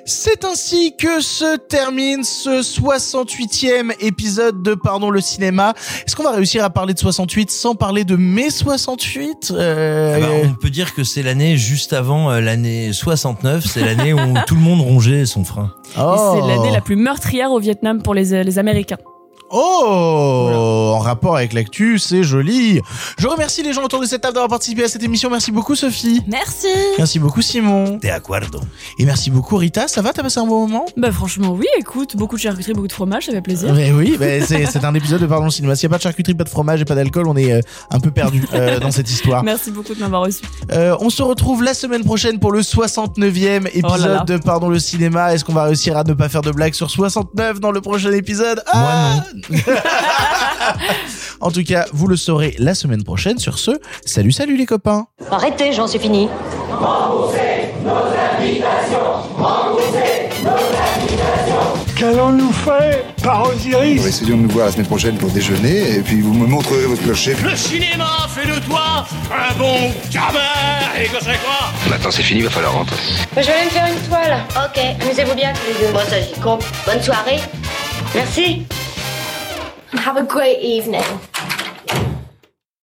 C'est 0.05 0.45
ainsi 0.45 0.95
que 0.97 1.21
se 1.21 1.59
termine 1.59 2.25
ce 2.25 2.63
68e 2.63 3.93
épisode 4.01 4.63
de 4.63 4.75
Pardon 4.75 5.11
le 5.11 5.21
cinéma. 5.21 5.75
Est-ce 6.07 6.17
qu'on 6.17 6.23
va 6.23 6.31
réussir 6.31 6.65
à 6.65 6.71
parler 6.71 6.95
de 6.95 6.99
68 6.99 7.51
sans 7.51 7.75
parler 7.75 8.05
de 8.05 8.17
mai 8.17 8.49
68 8.51 9.53
Euh, 9.55 10.17
Ah 10.17 10.21
bah, 10.21 10.33
on 10.45 10.55
peut 10.55 10.71
dire 10.71 10.95
que 10.95 11.05
c'est 11.05 11.23
l'année 11.23 11.57
juste 11.59 11.93
avant 11.93 12.31
euh, 12.31 12.41
l'année 12.41 12.93
69, 12.93 13.65
c'est 13.67 13.85
l'année 13.85 14.15
où 14.15 14.35
tout 14.47 14.55
le 14.55 14.61
monde 14.61 14.81
rongeait 14.81 15.27
son 15.27 15.45
frein. 15.45 15.75
Et 15.97 16.01
oh. 16.01 16.35
c'est 16.35 16.49
l'année 16.49 16.71
la 16.71 16.81
plus 16.81 16.97
meurtrière 16.97 17.51
au 17.51 17.59
Vietnam 17.59 18.03
pour 18.03 18.15
les, 18.15 18.45
les 18.45 18.59
Américains. 18.59 18.99
Oh 19.51 20.95
En 20.95 20.99
rapport 20.99 21.37
avec 21.37 21.53
l'actu, 21.53 21.99
c'est 21.99 22.23
joli. 22.23 22.81
Je 23.19 23.27
remercie 23.27 23.63
les 23.63 23.73
gens 23.73 23.83
autour 23.85 24.01
de 24.01 24.07
cette 24.07 24.21
table 24.21 24.35
d'avoir 24.35 24.51
participé 24.51 24.85
à 24.85 24.89
cette 24.89 25.03
émission. 25.03 25.31
Merci 25.31 25.53
beaucoup 25.53 25.75
Sophie. 25.75 26.23
Merci. 26.27 26.67
Merci 26.99 27.19
beaucoup 27.19 27.41
Simon. 27.43 27.99
De 28.03 28.09
acuerdo. 28.09 28.61
Et 28.99 29.05
merci 29.05 29.31
beaucoup 29.31 29.57
Rita. 29.57 29.89
Ça 29.89 30.03
va 30.03 30.13
T'as 30.13 30.23
passé 30.23 30.41
un 30.41 30.47
bon 30.47 30.67
moment? 30.67 30.85
Bah 30.97 31.13
franchement 31.13 31.53
oui, 31.53 31.67
écoute, 31.79 32.17
beaucoup 32.17 32.37
de 32.37 32.41
charcuterie, 32.41 32.73
beaucoup 32.73 32.89
de 32.89 32.93
fromage, 32.93 33.27
ça 33.27 33.33
fait 33.33 33.41
plaisir. 33.41 33.73
Mais 33.73 33.93
oui, 33.93 34.17
bah, 34.19 34.27
c'est 34.47 34.67
c'est 34.67 34.85
un 34.85 34.95
épisode 34.95 35.21
de 35.21 35.27
Pardon 35.27 35.47
le 35.47 35.51
cinéma. 35.51 35.77
S'il 35.77 35.89
n'y 35.89 35.93
a 35.93 35.95
pas 35.95 35.99
de 35.99 36.03
charcuterie, 36.03 36.35
pas 36.35 36.45
de 36.45 36.49
fromage 36.49 36.81
et 36.81 36.85
pas 36.85 36.95
d'alcool, 36.95 37.29
on 37.29 37.37
est 37.37 37.53
euh, 37.53 37.61
un 37.91 38.01
peu 38.01 38.11
perdu 38.11 38.45
euh, 38.55 38.79
dans 38.81 38.91
cette 38.91 39.11
histoire. 39.11 39.43
Merci 39.45 39.71
beaucoup 39.71 39.95
de 39.95 40.01
m'avoir 40.01 40.23
reçu. 40.23 40.43
Euh, 40.73 40.97
on 41.01 41.11
se 41.11 41.23
retrouve 41.23 41.63
la 41.63 41.75
semaine 41.75 42.05
prochaine 42.05 42.39
pour 42.39 42.53
le 42.53 42.61
69e 42.61 43.67
épisode 43.69 43.85
Oh 43.85 43.97
là 43.97 44.09
là. 44.09 44.25
de 44.25 44.37
Pardon 44.37 44.69
le 44.69 44.79
cinéma. 44.79 45.33
Est-ce 45.35 45.45
qu'on 45.45 45.53
va 45.55 45.65
réussir 45.65 45.97
à 45.97 46.05
ne 46.05 46.13
pas 46.13 46.29
faire 46.29 46.43
de 46.43 46.51
blagues 46.51 46.75
sur 46.75 46.91
69 46.91 47.61
dans 47.61 47.71
le 47.71 47.81
prochain 47.81 48.13
épisode? 48.13 48.63
Ah 48.67 49.23
En 51.41 51.51
tout 51.53 51.63
cas, 51.63 51.87
vous 51.93 52.09
le 52.09 52.17
saurez 52.17 52.57
la 52.59 52.75
semaine 52.75 53.05
prochaine. 53.05 53.39
Sur 53.39 53.59
ce, 53.59 53.71
salut, 54.05 54.33
salut 54.33 54.57
les 54.57 54.67
copains. 54.67 55.07
Arrêtez, 55.31 55.73
Jean, 55.73 55.87
c'est 55.87 55.99
fini. 56.01 56.29
Remboursez 56.71 57.73
nos 57.85 57.91
invitations 58.41 58.99
Remboursez 59.37 60.29
nos 60.43 60.51
invitations 60.51 61.95
Qu'allons-nous 61.97 62.53
faire 62.53 63.05
par 63.23 63.49
Osiris 63.49 64.05
Essayons 64.05 64.37
de 64.37 64.43
nous 64.43 64.49
voir 64.49 64.67
la 64.67 64.73
semaine 64.73 64.87
prochaine 64.87 65.17
pour 65.17 65.31
déjeuner, 65.31 65.97
et 65.97 66.01
puis 66.01 66.21
vous 66.21 66.33
me 66.33 66.47
montrerez 66.47 66.87
votre 66.87 67.03
clocher. 67.03 67.37
Le 67.43 67.57
cinéma 67.57 68.27
fait 68.29 68.47
de 68.47 68.59
toi 68.67 69.07
un 69.33 69.55
bon 69.59 69.93
gamin 70.13 70.39
Et 71.01 71.07
que 71.07 71.19
c'est 71.21 71.39
quoi? 71.41 71.71
Maintenant 71.89 72.11
c'est 72.11 72.23
fini, 72.23 72.43
va 72.43 72.51
falloir 72.51 72.73
rentrer. 72.75 72.97
Moi, 73.35 73.43
je 73.43 73.47
vais 73.47 73.53
aller 73.53 73.65
me 73.67 73.71
faire 73.71 73.87
une 73.87 74.09
toile. 74.09 74.39
Ok, 74.57 74.81
amusez-vous 75.03 75.35
bien 75.35 75.53
tous 75.53 75.73
les 75.81 75.87
deux. 75.87 75.93
Bon, 75.93 76.01
ça 76.09 76.21
j'y 76.21 76.41
compte. 76.41 76.65
Bonne 76.87 77.03
soirée. 77.03 77.39
Merci. 78.15 78.63
have 79.93 80.17
a 80.17 80.25
great 80.25 80.61
evening. 80.61 81.05